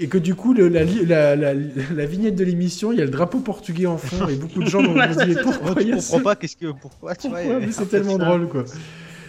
et 0.00 0.08
que 0.08 0.18
du 0.18 0.34
coup, 0.34 0.54
le, 0.54 0.68
la, 0.68 0.84
la, 0.84 1.36
la, 1.36 1.54
la, 1.54 2.06
vignette 2.06 2.34
de 2.34 2.44
l'émission, 2.44 2.92
il 2.92 2.98
y 2.98 3.02
a 3.02 3.04
le 3.04 3.10
drapeau 3.10 3.38
portugais 3.38 3.86
en 3.86 3.98
fond, 3.98 4.28
et 4.28 4.36
beaucoup 4.36 4.62
de 4.62 4.68
gens 4.68 4.82
vont 4.82 4.94
se 4.94 5.24
dire 5.24 5.42
pourquoi. 5.42 5.74
Je 5.80 5.90
comprends 5.90 6.20
pas, 6.20 6.36
qu'est-ce 6.36 6.56
que, 6.56 6.72
pourquoi, 6.72 7.14
tu 7.14 7.28
pourquoi, 7.28 7.44
vois, 7.44 7.60
mais 7.60 7.72
c'est 7.72 7.86
tellement 7.86 8.18
drôle, 8.18 8.48
quoi. 8.48 8.64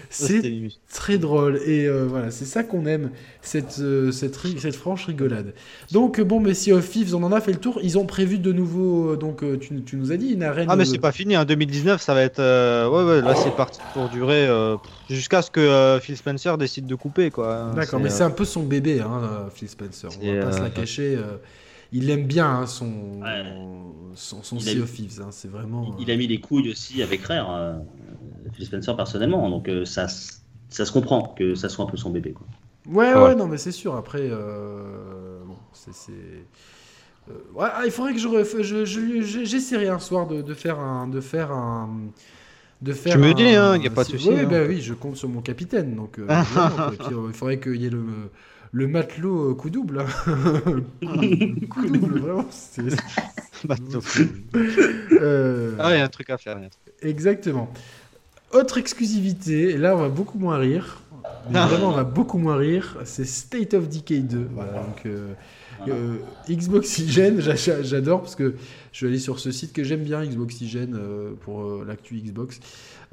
C'est 0.09 0.41
très 0.91 1.17
drôle 1.17 1.59
et 1.65 1.85
euh, 1.85 2.05
voilà, 2.07 2.31
c'est 2.31 2.45
ça 2.45 2.63
qu'on 2.63 2.85
aime, 2.85 3.11
cette, 3.41 3.79
euh, 3.79 4.11
cette, 4.11 4.35
cette, 4.35 4.75
franche 4.75 5.05
rigolade. 5.05 5.53
Donc 5.91 6.21
bon, 6.21 6.39
mais 6.39 6.53
si 6.53 6.71
of 6.71 6.89
Thieves, 6.89 7.15
on 7.15 7.23
en 7.23 7.31
a 7.31 7.41
fait 7.41 7.51
le 7.51 7.59
tour, 7.59 7.79
ils 7.83 7.97
ont 7.97 8.05
prévu 8.05 8.37
de 8.37 8.51
nouveau, 8.51 9.13
euh, 9.13 9.15
donc 9.17 9.43
tu, 9.59 9.81
tu, 9.83 9.95
nous 9.97 10.11
as 10.11 10.17
dit 10.17 10.29
une 10.29 10.43
arène. 10.43 10.67
Ah 10.69 10.75
mais 10.75 10.85
c'est 10.85 10.97
pas 10.97 11.11
fini, 11.11 11.37
en 11.37 11.41
hein, 11.41 11.45
2019 11.45 12.01
ça 12.01 12.13
va 12.13 12.21
être, 12.21 12.39
ouais 12.39 13.03
ouais, 13.03 13.21
là 13.21 13.35
c'est 13.35 13.55
parti 13.55 13.79
pour 13.93 14.09
durer 14.09 14.47
jusqu'à 15.09 15.41
ce 15.41 15.51
que 15.51 15.99
Phil 16.01 16.17
Spencer 16.17 16.57
décide 16.57 16.87
de 16.87 16.95
couper 16.95 17.31
quoi. 17.31 17.71
D'accord, 17.75 17.99
mais 17.99 18.09
c'est 18.09 18.23
un 18.23 18.31
peu 18.31 18.45
son 18.45 18.63
bébé, 18.63 19.01
hein, 19.01 19.47
Phil 19.53 19.69
Spencer, 19.69 20.09
on 20.21 20.33
va 20.33 20.45
pas 20.45 20.51
se 20.51 20.61
la 20.61 20.69
cacher 20.69 21.17
il 21.91 22.09
aime 22.09 22.25
bien 22.25 22.47
hein, 22.47 22.67
son, 22.67 23.21
son, 24.15 24.43
son, 24.43 24.59
Sea 24.59 24.79
of 24.79 24.93
Thieves. 24.93 25.21
Hein, 25.21 25.29
c'est 25.31 25.49
vraiment. 25.49 25.95
Il, 25.99 26.11
a 26.11 26.15
mis 26.15 26.27
les 26.27 26.39
couilles 26.39 26.69
aussi 26.69 27.01
avec 27.01 27.23
Rare. 27.23 27.81
Phil 28.53 28.65
Spencer 28.65 28.95
personnellement. 28.95 29.49
Donc 29.49 29.67
euh, 29.67 29.85
ça, 29.85 30.07
ça 30.07 30.85
se 30.85 30.91
comprend 30.91 31.33
que 31.37 31.55
ça 31.55 31.69
soit 31.69 31.85
un 31.85 31.87
peu 31.87 31.97
son 31.97 32.09
bébé. 32.09 32.33
Quoi. 32.33 32.47
Ouais, 32.87 33.13
ouais, 33.13 33.35
non, 33.35 33.47
mais 33.47 33.57
c'est 33.57 33.71
sûr. 33.71 33.95
Après, 33.95 34.21
euh, 34.21 35.39
bon, 35.45 35.57
c'est. 35.73 35.91
Euh, 37.29 37.33
ouais, 37.55 37.67
ah, 37.73 37.81
il 37.85 37.91
faudrait 37.91 38.13
que 38.13 38.19
je, 38.19 39.43
j'essaierai 39.43 39.87
un 39.87 39.99
soir 39.99 40.27
de, 40.27 40.43
de, 40.43 40.53
faire 40.53 40.79
un, 40.79 41.07
de 41.07 41.19
faire 41.21 41.51
un, 41.51 41.89
de 42.81 42.93
faire. 42.93 43.13
Tu 43.13 43.19
me 43.19 43.33
dis, 43.33 43.43
il 43.43 43.55
hein, 43.55 43.77
n'y 43.79 43.87
a 43.87 43.89
pas 43.89 44.03
de 44.03 44.09
souci. 44.09 44.29
Oui, 44.29 44.39
hein. 44.41 44.47
bah, 44.49 44.63
oui, 44.67 44.81
je 44.81 44.93
compte 44.93 45.17
sur 45.17 45.27
mon 45.27 45.41
capitaine. 45.41 45.95
Donc, 45.95 46.19
euh, 46.19 46.27
il 47.27 47.33
faudrait 47.33 47.59
qu'il 47.59 47.81
y 47.81 47.87
ait 47.87 47.89
le, 47.89 48.05
le 48.75 48.87
matelot 48.87 49.55
coup 49.55 49.69
double. 49.69 50.01
Hein. 50.01 50.61
coup 51.69 51.87
double, 51.87 52.19
vraiment. 52.19 52.45
Matelot. 53.69 54.01
Ah, 55.79 55.93
il 55.93 55.97
y 55.97 56.01
a 56.01 56.03
un 56.03 56.09
truc 56.09 56.29
à 56.29 56.37
faire. 56.37 56.59
Exactement. 57.01 57.71
Autre 58.51 58.77
exclusivité, 58.77 59.71
et 59.71 59.77
là 59.77 59.95
on 59.95 60.01
va 60.01 60.09
beaucoup 60.09 60.37
moins 60.37 60.57
rire. 60.57 61.01
Mais 61.49 61.59
ah. 61.59 61.67
vraiment 61.67 61.89
on 61.89 61.95
va 61.95 62.03
beaucoup 62.03 62.37
moins 62.37 62.57
rire. 62.57 62.97
C'est 63.05 63.25
State 63.25 63.73
of 63.73 63.87
Decay 63.87 64.19
2. 64.19 64.49
Voilà, 64.53 64.73
donc, 64.73 65.05
euh, 65.05 65.33
euh, 65.87 66.17
Xboxygen, 66.49 67.41
j'adore 67.83 68.21
parce 68.21 68.35
que 68.35 68.55
je 68.91 68.97
suis 68.97 69.07
allé 69.07 69.19
sur 69.19 69.39
ce 69.39 69.51
site 69.51 69.73
que 69.73 69.83
j'aime 69.83 70.03
bien, 70.03 70.25
Xboxygen, 70.25 70.95
euh, 70.95 71.33
pour 71.41 71.63
euh, 71.63 71.85
l'actu 71.87 72.15
Xbox. 72.15 72.59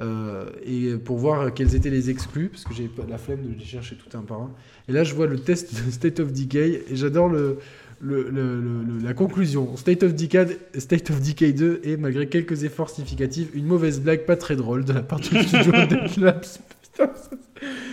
Et 0.01 0.95
pour 0.97 1.19
voir 1.19 1.53
quels 1.55 1.75
étaient 1.75 1.91
les 1.91 2.11
exclus, 2.11 2.49
parce 2.49 2.65
que 2.65 2.75
j'ai 2.75 2.91
la 3.09 3.19
flemme 3.19 3.43
de 3.43 3.59
les 3.59 3.65
chercher 3.65 3.97
tout 3.97 4.17
un 4.17 4.23
par 4.23 4.41
un. 4.41 4.51
Et 4.89 4.93
là, 4.93 5.05
je 5.05 5.15
vois 5.15 5.27
le 5.27 5.39
test 5.39 5.75
de 5.75 5.91
State 5.91 6.21
of 6.21 6.33
Decay, 6.33 6.85
et 6.89 6.97
j'adore 6.97 7.29
le, 7.29 7.59
la 8.01 9.15
conclusion. 9.15 9.77
State 9.77 10.03
of, 10.03 10.15
Decay, 10.15 10.59
State 10.79 11.11
of 11.11 11.21
Decay 11.21 11.53
2 11.53 11.83
est, 11.85 11.97
malgré 11.97 12.29
quelques 12.29 12.65
efforts 12.65 12.91
significatifs, 12.91 13.49
une 13.55 13.67
mauvaise 13.67 14.01
blague 14.01 14.25
pas 14.25 14.37
très 14.37 14.57
drôle 14.57 14.85
de 14.85 14.93
la 14.93 15.03
part 15.03 15.21
du 15.21 15.27
studio 15.43 15.73
Deadlabs. 15.89 16.59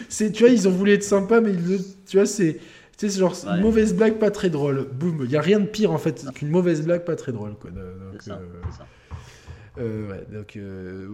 c'est, 0.09 0.31
tu 0.31 0.43
vois, 0.43 0.51
ils 0.51 0.67
ont 0.67 0.71
voulu 0.71 0.93
être 0.93 1.03
sympas, 1.03 1.41
mais 1.41 1.51
tu 2.07 2.17
vois, 2.17 2.25
c'est, 2.25 2.59
genre 3.01 3.35
une 3.47 3.61
mauvaise 3.61 3.93
blague 3.93 4.15
pas 4.15 4.31
très 4.31 4.49
drôle. 4.49 4.87
Boum, 4.91 5.21
il 5.25 5.31
y 5.31 5.37
a 5.37 5.41
rien 5.41 5.59
de 5.59 5.67
pire 5.67 5.91
en 5.91 5.99
fait 5.99 6.25
qu'une 6.33 6.49
mauvaise 6.49 6.83
blague 6.83 7.05
pas 7.05 7.15
très 7.15 7.31
drôle. 7.31 7.53
Quoi. 7.59 7.69
ça. 8.19 8.33
Euh, 8.33 8.47
ouais, 9.83 10.25
donc 10.31 10.55
euh, 10.57 11.07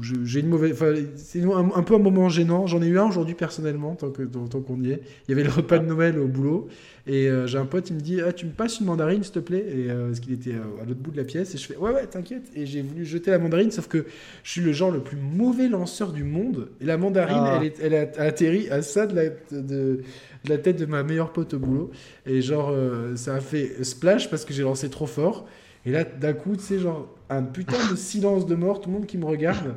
j'ai 0.00 0.40
une 0.40 0.48
mauvaise. 0.48 0.76
C'est 1.16 1.42
un, 1.42 1.82
peu 1.82 1.94
un 1.94 1.98
moment 1.98 2.28
gênant. 2.28 2.66
J'en 2.66 2.82
ai 2.82 2.86
eu 2.86 2.98
un 2.98 3.04
aujourd'hui 3.04 3.34
personnellement, 3.34 3.94
tant 3.94 4.10
qu'on 4.10 4.48
tant, 4.48 4.60
qu'on 4.60 4.80
y 4.82 4.90
est. 4.90 5.02
Il 5.26 5.30
y 5.30 5.32
avait 5.32 5.44
le 5.44 5.50
repas 5.50 5.78
de 5.78 5.86
Noël 5.86 6.18
au 6.18 6.26
boulot. 6.26 6.68
Et 7.06 7.28
euh, 7.28 7.46
j'ai 7.46 7.58
un 7.58 7.66
pote, 7.66 7.88
il 7.90 7.96
me 7.96 8.00
dit 8.00 8.20
ah, 8.20 8.32
Tu 8.32 8.46
me 8.46 8.50
passes 8.50 8.80
une 8.80 8.86
mandarine, 8.86 9.22
s'il 9.22 9.32
te 9.32 9.38
plaît? 9.38 9.64
Et, 9.64 9.88
Parce 9.88 10.20
qu'il 10.20 10.32
était 10.32 10.54
à 10.54 10.84
l'autre 10.84 11.00
bout 11.00 11.10
de 11.10 11.16
la 11.16 11.24
pièce. 11.24 11.54
Et 11.54 11.58
je 11.58 11.66
fais 11.66 11.76
Ouais, 11.76 11.92
ouais, 11.92 12.06
t'inquiète. 12.06 12.50
Et 12.56 12.66
j'ai 12.66 12.82
voulu 12.82 13.04
jeter 13.04 13.30
la 13.30 13.38
mandarine, 13.38 13.70
sauf 13.70 13.86
que 13.86 14.04
je 14.42 14.50
suis 14.50 14.60
le 14.60 14.72
genre 14.72 14.90
le 14.90 15.00
plus 15.00 15.16
mauvais 15.16 15.68
lanceur 15.68 16.12
du 16.12 16.24
monde. 16.24 16.68
Et 16.80 16.86
la 16.86 16.96
mandarine, 16.96 17.36
ah. 17.38 17.58
elle, 17.60 17.66
est, 17.66 17.80
elle, 17.80 17.94
a 17.94 18.22
atterri 18.22 18.68
à 18.70 18.82
ça 18.82 19.06
de 19.06 19.14
la, 19.14 19.28
de, 19.52 20.00
la 20.48 20.58
tête 20.58 20.78
de 20.78 20.86
ma 20.86 21.02
meilleure 21.02 21.32
pote 21.32 21.54
au 21.54 21.58
boulot. 21.58 21.90
Et 22.26 22.42
genre, 22.42 22.74
ça 23.14 23.36
a 23.36 23.40
fait 23.40 23.84
splash 23.84 24.30
parce 24.30 24.44
que 24.44 24.52
j'ai 24.52 24.62
lancé 24.62 24.90
trop 24.90 25.06
fort. 25.06 25.46
Et 25.86 25.92
là, 25.92 26.04
d'un 26.04 26.32
coup, 26.32 26.56
tu 26.56 26.62
sais, 26.62 26.78
genre, 26.78 27.08
un 27.30 27.42
putain 27.42 27.78
de 27.90 27.96
silence 27.96 28.46
de 28.46 28.54
mort, 28.56 28.80
tout 28.80 28.90
le 28.90 28.96
monde 28.96 29.06
qui 29.06 29.16
me 29.16 29.24
regarde, 29.24 29.74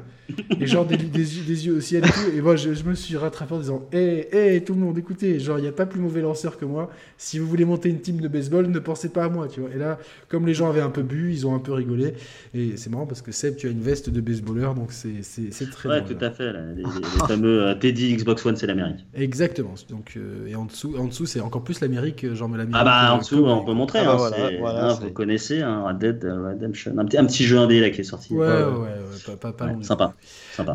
et 0.60 0.66
genre 0.66 0.86
des, 0.86 0.98
des, 0.98 1.68
yeux 1.68 1.76
au 1.76 1.82
ciel 1.82 2.04
et 2.06 2.10
tout. 2.10 2.36
Et 2.36 2.42
moi, 2.42 2.56
je, 2.56 2.70
me 2.84 2.96
suis 2.96 3.18
rattrapé 3.18 3.54
en 3.54 3.60
disant 3.60 3.88
Hé, 3.92 4.28
hé, 4.32 4.64
tout 4.64 4.74
le 4.74 4.80
monde, 4.80 4.98
écoutez, 4.98 5.40
genre, 5.40 5.60
il 5.60 5.62
n'y 5.62 5.68
a 5.68 5.74
pas 5.74 5.86
plus 5.86 6.00
mauvais 6.00 6.22
lanceur 6.22 6.58
que 6.58 6.66
moi. 6.66 6.90
Si 7.18 7.40
vous 7.40 7.46
voulez 7.46 7.66
monter 7.66 7.90
une 7.90 8.00
team 8.00 8.20
de 8.20 8.28
baseball, 8.28 8.68
ne 8.68 8.80
pensez 8.80 9.10
pas 9.10 9.26
à 9.26 9.30
moi, 9.30 9.48
tu 9.48 9.60
vois. 9.60 9.70
Et 9.76 9.78
là, 9.78 10.00
comme 10.30 10.48
les 10.48 10.54
gens 10.54 10.70
avaient 10.70 10.82
un 10.82 10.90
peu 10.90 11.04
bu, 11.04 11.32
ils 11.32 11.46
ont 11.46 11.54
un 11.54 11.60
peu 11.60 11.74
rigolé. 11.74 12.14
Et 12.54 12.78
c'est 12.78 12.90
marrant 12.90 13.06
parce 13.06 13.22
que 13.22 13.32
Seb, 13.32 13.56
tu 13.56 13.68
as 13.68 13.70
une 13.70 13.82
veste 13.82 14.10
de 14.10 14.22
baseballeur, 14.22 14.74
donc 14.74 14.92
c'est 14.92 15.70
très 15.72 15.90
Ouais, 15.90 16.04
tout 16.04 16.18
à 16.22 16.32
fait. 16.32 16.52
les, 16.76 16.84
fameux 17.28 17.64
euh, 17.64 17.76
Teddy 17.76 18.16
Xbox 18.16 18.46
One, 18.46 18.56
c'est 18.56 18.68
l'Amérique. 18.68 19.06
Exactement. 19.14 19.76
Donc, 19.90 20.14
euh, 20.18 20.48
et 20.48 20.56
en 20.56 20.66
dessous, 20.66 20.96
en 20.98 21.06
dessous 21.06 21.26
c'est 21.26 21.42
encore 21.42 21.64
plus 21.64 21.82
l'Amérique, 21.82 22.34
genre, 22.34 22.50
mais 22.50 22.58
l'Amérique. 22.58 22.78
Ah 22.80 22.86
bah, 22.86 23.14
en 23.14 23.20
dessous, 23.20 23.46
on 23.46 23.64
peut 23.64 23.74
montrer. 23.74 24.00
Ah, 24.00 24.14
hein, 24.14 24.50
voilà, 24.60 24.92
hein, 24.92 25.00
vous 25.02 25.12
connaissez, 25.12 25.62
hein, 25.62 25.84
Red 25.88 25.98
Dead 26.00 26.24
Redemption. 26.24 26.98
Un 26.98 27.06
petit, 27.06 27.18
un 27.18 27.26
petit 27.26 27.43
jeu 27.44 27.58
indé 27.58 27.80
là 27.80 27.90
qui 27.90 28.02
est 28.02 28.06
sorti. 28.06 28.34
Ouais, 28.34 28.48
ouais, 28.48 28.74
ouais, 29.28 29.36
pas, 29.36 29.52
pas, 29.54 29.70
Sympa. 29.82 30.16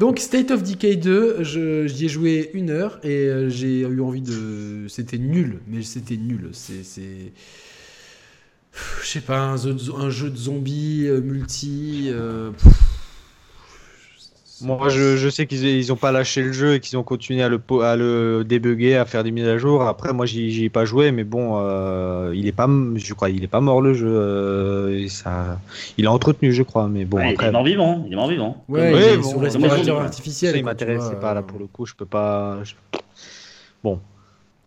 Donc 0.00 0.18
State 0.18 0.50
of 0.50 0.62
Decay 0.62 0.96
2, 0.96 1.42
j'y 1.42 2.04
ai 2.04 2.08
joué 2.08 2.50
une 2.54 2.70
heure 2.70 2.98
et 3.02 3.26
euh, 3.26 3.48
j'ai 3.48 3.80
eu 3.80 4.00
envie 4.00 4.22
de. 4.22 4.86
C'était 4.88 5.18
nul, 5.18 5.60
mais 5.66 5.82
c'était 5.82 6.16
nul. 6.16 6.50
C'est. 6.52 6.82
Je 9.02 9.06
sais 9.06 9.20
pas, 9.20 9.40
un, 9.40 10.10
jeu 10.10 10.30
de 10.30 10.36
zombies 10.36 11.06
euh, 11.06 11.20
multi. 11.20 12.08
Euh, 12.08 12.50
Moi, 14.60 14.88
je, 14.88 15.16
je, 15.16 15.28
sais 15.28 15.46
qu'ils 15.46 15.64
ils 15.64 15.92
ont 15.92 15.96
pas 15.96 16.10
lâché 16.10 16.42
le 16.42 16.52
jeu 16.52 16.74
et 16.74 16.80
qu'ils 16.80 16.98
ont 16.98 17.04
continué 17.04 17.42
à 17.42 17.48
le, 17.48 17.60
à 17.82 17.96
le 17.96 18.44
débugger, 18.44 18.96
à 18.96 19.04
faire 19.04 19.22
des 19.22 19.30
mises 19.30 19.46
à 19.46 19.56
jour. 19.56 19.82
Après, 19.82 20.12
moi, 20.12 20.26
j'y 20.26 20.64
ai 20.64 20.68
pas 20.68 20.84
joué, 20.84 21.12
mais 21.12 21.22
bon, 21.24 21.58
euh, 21.60 22.32
il 22.34 22.46
est 22.48 22.52
pas, 22.52 22.68
je 22.96 23.14
crois, 23.14 23.30
il 23.30 23.44
est 23.44 23.48
pas 23.48 23.60
mort 23.60 23.80
le 23.80 23.94
jeu. 23.94 24.08
Euh, 24.08 25.06
ça, 25.08 25.60
il 25.96 26.04
est 26.04 26.08
entretenu, 26.08 26.52
je 26.52 26.62
crois, 26.64 26.88
mais 26.88 27.04
bon. 27.04 27.18
Ouais, 27.18 27.30
après, 27.30 27.46
il 27.46 27.48
est 27.50 27.52
mort 27.52 27.64
vivant. 27.64 28.04
Il 28.06 28.12
est 28.12 28.16
mort 28.16 28.28
vivant. 28.28 28.64
Ouais, 28.68 28.92
Oui, 28.92 29.00
il 29.00 29.08
est 29.12 29.16
bon, 29.18 29.38
respirateur 29.38 30.00
artificiel. 30.00 30.52
ça, 30.52 30.58
il 30.58 30.64
m'intéressait 30.64 31.16
pas 31.16 31.34
là 31.34 31.42
pour 31.42 31.58
le 31.60 31.66
coup. 31.66 31.86
Je 31.86 31.94
peux 31.94 32.06
pas. 32.06 32.58
je- 32.64 32.74
Bon, 33.84 34.00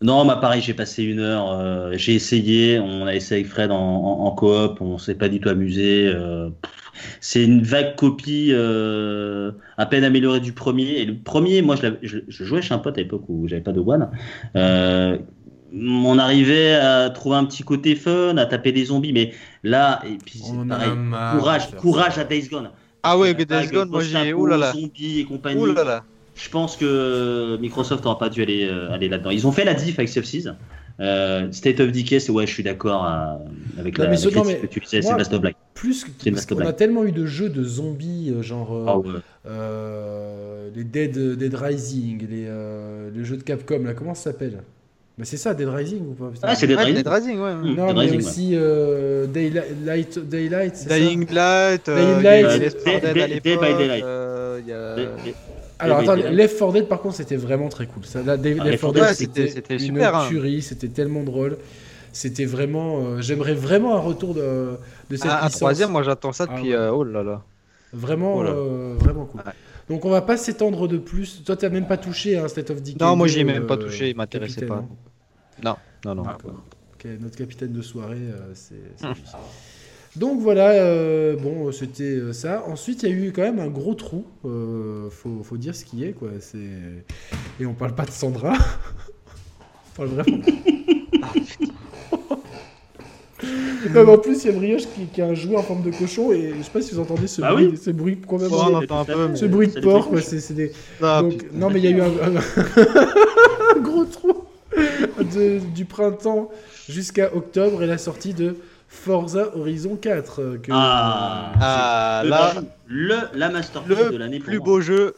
Non, 0.00 0.24
bah 0.26 0.36
pareil, 0.36 0.60
j'ai 0.62 0.74
passé 0.74 1.04
une 1.04 1.20
heure. 1.20 1.50
euh, 1.52 1.92
j'ai 1.96 2.14
essayé. 2.14 2.78
On 2.80 3.06
a 3.06 3.14
essayé 3.14 3.42
avec 3.42 3.52
Fred 3.52 3.70
en, 3.70 3.76
en, 3.78 4.26
en 4.26 4.30
coop. 4.32 4.80
On 4.80 4.98
s'est 4.98 5.14
pas 5.14 5.28
du 5.28 5.40
tout 5.40 5.48
amusé. 5.48 6.08
euh, 6.08 6.50
c'est 7.20 7.44
une 7.44 7.62
vague 7.62 7.96
copie 7.96 8.48
euh, 8.52 9.52
à 9.76 9.86
peine 9.86 10.04
améliorée 10.04 10.40
du 10.40 10.52
premier. 10.52 10.98
Et 10.98 11.04
le 11.04 11.16
premier, 11.16 11.62
moi, 11.62 11.76
je, 11.76 11.82
l'avais- 11.82 11.98
je, 12.02 12.18
je 12.28 12.44
jouais 12.44 12.62
chez 12.62 12.74
un 12.74 12.78
pote 12.78 12.96
à 12.98 13.00
l'époque 13.00 13.24
où 13.28 13.46
j'avais 13.48 13.62
pas 13.62 13.72
de 13.72 13.80
One. 13.80 14.08
Euh, 14.56 15.18
on 15.74 16.18
arrivait 16.18 16.74
à 16.74 17.08
trouver 17.10 17.36
un 17.36 17.44
petit 17.44 17.62
côté 17.62 17.94
fun, 17.96 18.36
à 18.36 18.44
taper 18.46 18.72
des 18.72 18.86
zombies, 18.86 19.12
mais 19.12 19.32
là, 19.62 20.02
et 20.06 20.18
puis 20.24 20.40
c'est 20.44 20.52
On 20.52 20.60
en 20.60 20.70
a 20.70 20.76
pareil. 20.76 20.90
Courage, 21.38 21.70
courage 21.76 22.14
ça. 22.16 22.20
à 22.20 22.24
Days 22.24 22.48
Gone. 22.48 22.70
Ah 23.02 23.16
ouais, 23.18 23.34
que 23.34 23.42
Days 23.42 23.68
Gone, 23.68 23.88
moi 23.88 24.02
j'ai. 24.02 24.32
Ouh 24.34 24.46
là 24.46 24.56
là. 24.58 24.72
Zombies 24.72 25.20
et 25.20 25.24
compagnie. 25.24 25.60
Ouh 25.62 25.66
là 25.72 25.82
là. 25.84 26.04
Je 26.34 26.48
pense 26.48 26.76
que 26.76 27.58
Microsoft 27.60 28.04
n'aura 28.04 28.18
pas 28.18 28.28
dû 28.28 28.42
aller, 28.42 28.66
euh, 28.66 28.90
aller 28.92 29.08
là-dedans. 29.08 29.30
Ils 29.30 29.46
ont 29.46 29.52
fait 29.52 29.64
la 29.64 29.74
diff 29.74 29.98
avec 29.98 30.08
Sea 30.08 30.18
of 30.20 30.24
Thieves. 30.24 30.54
Euh, 31.02 31.50
State 31.50 31.80
of 31.80 31.90
Decay, 31.90 32.20
c'est 32.20 32.30
ouais, 32.30 32.46
je 32.46 32.52
suis 32.52 32.62
d'accord 32.62 33.04
euh, 33.04 33.80
avec 33.80 33.98
Non, 33.98 34.04
la, 34.04 34.10
mais 34.10 34.16
la 34.16 34.22
ce- 34.22 34.28
non, 34.28 34.44
mais 34.44 34.56
que 34.56 34.66
tu 34.66 34.78
disais, 34.80 35.02
c'est 35.02 35.14
Best 35.16 35.32
of 35.32 35.40
Black. 35.40 35.56
Plus 35.74 36.04
que 36.04 36.30
parce 36.30 36.46
qu'on 36.46 36.60
a 36.60 36.72
tellement 36.72 37.04
eu 37.04 37.10
de 37.12 37.26
jeux 37.26 37.48
de 37.48 37.64
zombies, 37.64 38.32
euh, 38.34 38.40
genre 38.42 38.72
euh, 38.72 38.84
Ah 38.86 38.98
ouais. 38.98 39.18
euh, 39.46 40.68
les 40.76 40.84
Dead, 40.84 41.36
Dead 41.36 41.54
Rising, 41.54 42.20
les, 42.30 42.44
euh, 42.46 43.10
le 43.14 43.24
jeu 43.24 43.36
de 43.36 43.42
Capcom, 43.42 43.82
là, 43.84 43.94
comment 43.94 44.14
ça 44.14 44.30
s'appelle? 44.30 44.58
Bah, 45.18 45.24
C'est 45.26 45.36
ça, 45.38 45.54
Dead 45.54 45.68
Rising 45.68 46.06
ou 46.08 46.12
pas? 46.12 46.28
Putain 46.32 46.46
Ah, 46.50 46.54
c'est 46.54 46.66
Dead 46.68 46.78
Rising. 46.78 46.94
Dead 46.94 47.08
Rising, 47.08 47.38
ouais. 47.40 47.52
Hmm. 47.54 47.74
Non, 47.74 47.86
Dead 47.88 47.96
mais 47.96 48.00
Rising, 48.02 48.18
aussi 48.20 48.50
euh, 48.54 49.26
Daylight, 49.26 50.18
Daylight 50.20 50.76
c'est 50.76 50.88
ça? 50.88 50.98
Dying 50.98 51.26
Light, 51.32 51.88
euh, 51.88 52.20
Dying 52.20 52.22
Light. 52.22 52.60
Left 52.60 52.84
4 52.84 53.00
Day- 53.02 53.12
Dead 53.12 53.22
à 53.22 53.26
Day- 53.28 53.40
Day 53.40 53.56
by 53.56 53.74
Daylight. 53.76 54.04
Alors 55.78 55.98
attends. 55.98 56.14
Left 56.14 56.58
4 56.58 56.72
Dead 56.72 56.88
par 56.88 57.00
contre 57.00 57.16
c'était 57.16 57.36
vraiment 57.36 57.68
très 57.68 57.86
cool. 57.86 58.04
Ça, 58.04 58.22
là, 58.22 58.34
Ah, 58.34 58.36
Left 58.36 58.64
Left 58.64 58.80
4 58.82 58.92
4 58.92 58.92
Dead 58.94 59.14
c'était- 59.48 59.74
une 59.74 59.78
super, 59.80 60.14
hein. 60.16 60.26
tuerie, 60.28 60.62
c'était 60.62 60.88
tellement 60.88 61.22
drôle. 61.22 61.58
C'était 62.12 62.44
vraiment. 62.44 62.98
euh, 63.06 63.20
J'aimerais 63.22 63.54
vraiment 63.54 63.96
un 63.96 64.00
retour 64.00 64.34
de, 64.34 64.76
de 65.10 65.16
cette 65.16 65.30
Ah, 65.30 65.46
un 65.46 65.48
troisième, 65.48 65.90
moi 65.90 66.02
j'attends 66.02 66.32
ça 66.32 66.44
Ah 66.48 66.54
depuis. 66.54 66.70
ouais. 66.70 66.76
euh, 66.76 66.92
oh 66.92 67.04
là 67.04 67.22
là. 67.22 67.42
Vraiment, 67.94 68.34
Voilà. 68.34 68.50
euh, 68.50 68.94
vraiment 68.98 69.24
cool. 69.24 69.40
Ouais. 69.46 69.52
Donc 69.88 70.04
on 70.04 70.10
va 70.10 70.22
pas 70.22 70.36
s'étendre 70.36 70.86
de 70.88 70.98
plus. 70.98 71.42
Toi 71.44 71.56
t'as 71.56 71.68
même 71.68 71.86
pas 71.86 71.96
touché 71.96 72.36
un 72.38 72.48
State 72.48 72.70
of 72.70 72.82
Decay. 72.82 72.96
Non, 73.00 73.16
moi 73.16 73.26
2, 73.26 73.32
j'y 73.32 73.40
ai 73.40 73.44
même 73.44 73.66
pas 73.66 73.76
touché, 73.76 74.10
il 74.10 74.16
m'intéressait 74.16 74.66
pas. 74.66 74.76
hein. 74.76 74.88
Non, 75.64 75.76
non, 76.04 76.14
non. 76.16 76.22
Ok, 76.22 77.06
notre 77.20 77.36
capitaine 77.36 77.72
de 77.72 77.82
soirée, 77.82 78.16
c'est 78.54 78.74
lui. 78.74 79.14
Donc 80.16 80.40
voilà, 80.40 80.72
euh, 80.72 81.36
bon, 81.36 81.72
c'était 81.72 82.02
euh, 82.04 82.32
ça. 82.34 82.64
Ensuite, 82.68 83.02
il 83.02 83.08
y 83.08 83.12
a 83.12 83.14
eu 83.16 83.32
quand 83.32 83.42
même 83.42 83.58
un 83.58 83.68
gros 83.68 83.94
trou. 83.94 84.26
euh, 84.44 85.08
faut, 85.10 85.42
faut 85.42 85.56
dire 85.56 85.74
ce 85.74 85.84
qui 85.86 86.04
est, 86.04 86.12
quoi. 86.12 86.28
C'est 86.40 86.58
et 87.60 87.64
on 87.66 87.72
parle 87.72 87.94
pas 87.94 88.04
de 88.04 88.10
Sandra. 88.10 88.52
on 88.54 89.96
parle 89.96 90.08
vraiment. 90.08 90.38
Non, 93.94 94.04
mais 94.04 94.12
en 94.12 94.18
plus, 94.18 94.44
il 94.44 94.50
y 94.50 94.54
a 94.54 94.56
Brioche 94.56 94.82
qui, 94.94 95.06
qui 95.06 95.20
a 95.20 95.26
un 95.26 95.34
jouet 95.34 95.56
en 95.56 95.62
forme 95.62 95.82
de 95.82 95.90
cochon 95.90 96.30
et 96.32 96.52
je 96.56 96.62
sais 96.62 96.70
pas 96.70 96.80
si 96.80 96.94
vous 96.94 97.00
entendez 97.00 97.26
ce 97.26 97.42
Ah 97.42 97.52
bruit, 97.52 97.66
oui 97.72 97.76
ce 97.76 97.90
bruit 97.90 98.20
complètement- 98.20 98.58
Oh, 98.60 98.70
on 98.70 98.74
entend 98.76 99.00
un 99.00 99.04
peu, 99.04 99.28
mais- 99.28 99.36
ce 99.36 99.46
bruit 99.46 99.66
de 99.68 99.80
porc. 99.80 100.08
c'est 100.22 100.38
c'est 100.38 100.54
des, 100.54 100.70
Ah, 101.02 101.20
donc, 101.22 101.44
non, 101.52 101.68
mais 101.68 101.80
il 101.80 101.84
y 101.84 101.88
a 101.88 101.90
eu 101.90 102.00
un, 102.00 102.06
un- 102.06 103.76
un 103.76 103.80
gros 103.80 104.04
trou 104.04 104.44
de- 105.18 105.58
du 105.74 105.84
printemps 105.84 106.50
jusqu'à 106.88 107.34
octobre 107.34 107.82
et 107.82 107.86
la 107.88 107.98
sortie 107.98 108.32
de 108.34 108.54
Forza 108.92 109.56
Horizon 109.56 109.96
4. 109.96 110.40
euh, 110.42 110.58
Que, 110.58 110.70
Ah, 110.72 111.52
Ah, 111.60 112.20
le, 112.24 112.30
là, 112.30 112.54
le, 112.86 113.16
la 113.34 113.48
masterpiece 113.48 113.96
de 114.10 114.16
l'année 114.16 114.38
le 114.38 114.44
pour 114.44 114.50
plus 114.50 114.58
moi. 114.58 114.66
beau 114.66 114.80
jeu. 114.80 115.14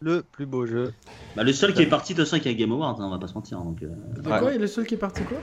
Le 0.00 0.22
plus 0.22 0.46
beau 0.46 0.66
jeu. 0.66 0.92
Bah, 1.36 1.44
le 1.44 1.52
seul 1.52 1.72
qui 1.72 1.82
est 1.82 1.86
parti 1.86 2.12
de 2.12 2.18
toute 2.18 2.26
façon 2.26 2.36
avec 2.42 2.52
un 2.52 2.58
Game 2.58 2.72
Award, 2.72 3.00
hein, 3.00 3.04
on 3.06 3.10
va 3.10 3.18
pas 3.18 3.28
se 3.28 3.34
mentir. 3.34 3.58
Donc, 3.60 3.82
euh, 3.82 3.88
quoi? 4.22 4.50
Il 4.50 4.56
est 4.56 4.58
le 4.58 4.66
seul 4.66 4.84
qui 4.86 4.94
est 4.94 4.98
parti 4.98 5.22
quoi? 5.22 5.38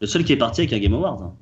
Le 0.00 0.06
seul 0.06 0.24
qui 0.24 0.32
est 0.32 0.36
parti 0.36 0.60
avec 0.62 0.72
un 0.72 0.78
Game 0.78 0.94
Award. 0.94 1.22
hein. 1.22 1.32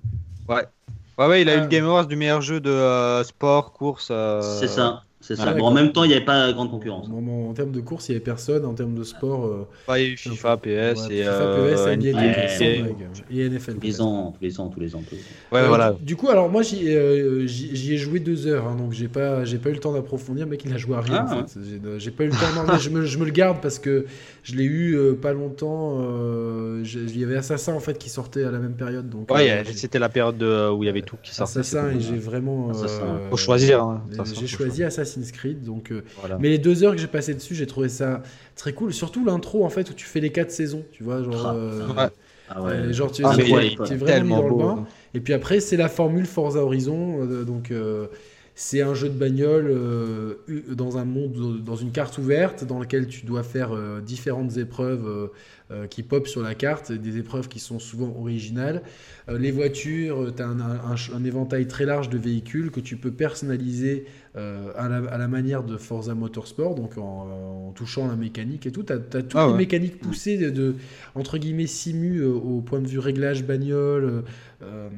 Ouais, 0.48 1.26
ouais, 1.26 1.42
il 1.42 1.48
a 1.50 1.54
eu 1.54 1.58
Ah. 1.58 1.62
le 1.62 1.68
Game 1.68 1.84
Awards 1.84 2.06
du 2.06 2.16
meilleur 2.16 2.40
jeu 2.40 2.60
de 2.60 2.70
euh, 2.70 3.22
sport, 3.22 3.72
course. 3.72 4.08
euh, 4.10 4.40
C'est 4.40 4.68
ça. 4.68 5.04
C'est 5.22 5.36
ça. 5.36 5.44
Ah, 5.48 5.52
bon, 5.52 5.66
en 5.66 5.70
même 5.70 5.92
temps, 5.92 6.04
il 6.04 6.08
n'y 6.08 6.14
avait 6.14 6.24
pas 6.24 6.50
grande 6.52 6.70
concurrence. 6.70 7.06
en, 7.08 7.18
en- 7.18 7.50
en 7.50 7.52
termes 7.52 7.72
de 7.72 7.80
course, 7.80 8.08
il 8.08 8.12
n'y 8.12 8.16
avait 8.16 8.24
personne. 8.24 8.64
En 8.64 8.72
termes 8.72 8.94
de 8.94 9.04
sport, 9.04 9.44
euh, 9.44 9.66
il 9.90 10.02
y 10.02 10.04
a 10.06 10.08
eu 10.08 10.16
FIFA, 10.16 10.56
PS 10.56 10.66
ouais, 10.66 10.92
et 11.10 11.18
FIFA, 11.18 11.30
euh, 11.30 11.96
NBA. 11.96 12.18
Ouais. 12.18 12.48
sans 12.48 12.64
blague. 12.82 13.06
et 13.30 13.48
NFL. 13.50 13.74
Tous 13.74 13.80
les 13.82 14.00
ans, 14.00 14.32
tous 14.36 14.42
les 14.42 14.60
ans, 14.60 14.68
tous 14.68 14.80
les 14.80 14.94
ans. 14.94 15.02
tous 15.06 15.14
les 15.16 15.20
ans. 15.20 15.24
Ouais, 15.52 15.60
Euh, 15.60 15.68
voilà. 15.68 15.92
Du, 15.92 16.04
du 16.04 16.16
coup, 16.16 16.30
alors 16.30 16.48
moi, 16.48 16.62
j'y 16.62 16.88
euh, 16.88 17.46
j'y- 17.46 17.76
j'y 17.76 17.92
ai 17.94 17.96
joué 17.98 18.18
deux 18.18 18.46
heures, 18.46 18.66
hein, 18.66 18.76
donc 18.76 18.92
j'ai 18.92 19.08
pas, 19.08 19.44
j'ai 19.44 19.58
pas 19.58 19.68
eu 19.68 19.74
le 19.74 19.78
temps 19.80 19.92
d'approfondir. 19.92 20.46
Mec, 20.46 20.62
il 20.64 20.72
a 20.72 20.78
joué 20.78 20.96
à 20.96 21.00
rien. 21.02 21.26
Ah, 21.28 21.34
en 21.42 21.46
fait. 21.46 21.60
J'ai- 21.68 21.98
J'ai 21.98 22.10
pas 22.10 22.24
eu 22.24 22.28
le 22.28 22.32
temps. 22.32 22.38
non, 22.56 22.72
mais 22.72 22.78
je, 22.78 22.88
me, 22.88 23.04
je 23.04 23.18
me 23.18 23.26
le 23.26 23.30
garde 23.30 23.58
parce 23.60 23.78
que 23.78 24.06
je 24.42 24.54
l'ai 24.54 24.64
eu 24.64 24.96
euh, 24.96 25.12
pas 25.12 25.34
longtemps. 25.34 25.98
euh, 26.00 26.82
Il 26.84 27.18
y 27.18 27.24
avait 27.24 27.36
Assassin 27.36 27.74
en 27.74 27.80
fait 27.80 27.98
qui 27.98 28.08
sortait 28.08 28.44
à 28.44 28.50
la 28.50 28.58
même 28.58 28.72
période, 28.72 29.08
donc. 29.10 29.30
Ouais, 29.30 29.50
euh, 29.50 29.64
c'était 29.74 29.98
la 29.98 30.08
période 30.08 30.38
de- 30.38 30.70
où 30.70 30.82
il 30.82 30.86
y 30.86 30.88
avait 30.88 31.02
tout 31.02 31.16
qui 31.22 31.34
sortait. 31.34 31.60
Assassin 31.60 31.90
et 31.90 32.00
j'ai 32.00 32.16
vraiment. 32.16 32.70
Assassin. 32.70 33.20
Faut 33.28 33.36
choisir, 33.36 33.82
hein, 33.82 34.02
j'ai- 34.10 34.14
Assassin, 34.20 34.34
choisi 34.34 34.48
choisir. 34.48 34.86
Assassin's 35.18 35.32
Creed, 35.32 35.62
donc. 35.64 35.90
euh, 35.90 36.02
Voilà. 36.18 36.38
mais 36.38 36.48
les 36.48 36.58
deux 36.58 36.84
heures 36.84 36.92
que 36.92 37.00
j'ai 37.00 37.06
passé 37.06 37.34
dessus, 37.34 37.54
j'ai 37.54 37.66
trouvé 37.66 37.88
ça 37.88 38.22
très 38.56 38.72
cool. 38.72 38.92
Surtout 38.92 39.24
l'intro 39.24 39.64
en 39.64 39.70
fait 39.70 39.90
où 39.90 39.94
tu 39.94 40.06
fais 40.06 40.20
les 40.20 40.30
quatre 40.30 40.50
saisons, 40.50 40.84
tu 40.92 41.02
vois, 41.02 41.22
genre. 41.22 41.46
Ah, 41.48 41.54
euh, 41.54 41.86
Ouais. 41.88 42.08
Ah 42.52 42.62
euh, 42.66 42.92
genre 42.92 43.12
tu 43.12 43.22
Ah, 43.24 43.32
es 43.38 43.96
vraiment 43.96 44.24
mis 44.24 44.30
dans 44.30 44.42
le 44.48 44.54
bain. 44.56 44.86
Et 45.14 45.20
puis 45.20 45.32
après, 45.32 45.60
c'est 45.60 45.76
la 45.76 45.88
formule 45.88 46.26
Forza 46.26 46.60
Horizon. 46.64 47.20
euh, 47.22 47.44
donc, 47.44 47.70
euh, 47.70 48.08
c'est 48.54 48.82
un 48.82 48.94
jeu 48.94 49.08
de 49.08 49.14
bagnole 49.18 49.68
euh, 49.70 50.34
dans 50.74 50.98
un 50.98 51.04
monde, 51.04 51.62
dans 51.64 51.76
une 51.76 51.92
carte 51.92 52.18
ouverte, 52.18 52.64
dans 52.64 52.78
lequel 52.78 53.06
tu 53.06 53.24
dois 53.24 53.42
faire 53.42 53.72
euh, 53.72 54.00
différentes 54.00 54.56
épreuves 54.58 55.06
euh, 55.06 55.26
euh, 55.70 55.86
qui 55.86 56.02
pop 56.02 56.26
sur 56.28 56.42
la 56.42 56.54
carte, 56.54 56.92
des 56.92 57.16
épreuves 57.16 57.48
qui 57.48 57.58
sont 57.58 57.78
souvent 57.78 58.14
originales. 58.18 58.82
Euh, 59.28 59.38
les 59.38 59.50
voitures, 59.50 60.32
tu 60.36 60.42
as 60.42 60.46
un, 60.48 60.60
un- 60.60 60.80
un- 60.92 61.14
un 61.16 61.24
éventail 61.24 61.66
très 61.68 61.86
large 61.86 62.10
de 62.10 62.18
véhicules 62.18 62.70
que 62.70 62.80
tu 62.80 62.96
peux 62.96 63.12
personnaliser 63.12 64.04
euh, 64.36 64.72
à, 64.76 64.88
la, 64.88 64.96
à 65.10 65.16
la 65.18 65.28
manière 65.28 65.62
de 65.64 65.76
Forza 65.76 66.14
Motorsport, 66.14 66.74
donc 66.74 66.98
en, 66.98 67.68
en 67.68 67.72
touchant 67.72 68.08
la 68.08 68.16
mécanique 68.16 68.66
et 68.66 68.72
tout. 68.72 68.82
Tu 68.82 68.92
as, 68.92 68.98
toutes 68.98 69.32
Ah 69.34 69.46
les 69.48 69.54
mécaniques 69.54 70.00
poussées 70.00 70.36
de, 70.36 70.50
de, 70.50 70.74
entre 71.14 71.38
guillemets, 71.38 71.66
simu 71.66 72.18
euh, 72.18 72.28
au 72.32 72.60
point 72.60 72.80
de 72.80 72.88
vue 72.88 72.98
réglage 72.98 73.44
bagnole. 73.44 74.04
euh, 74.04 74.22
euh, 74.62 74.88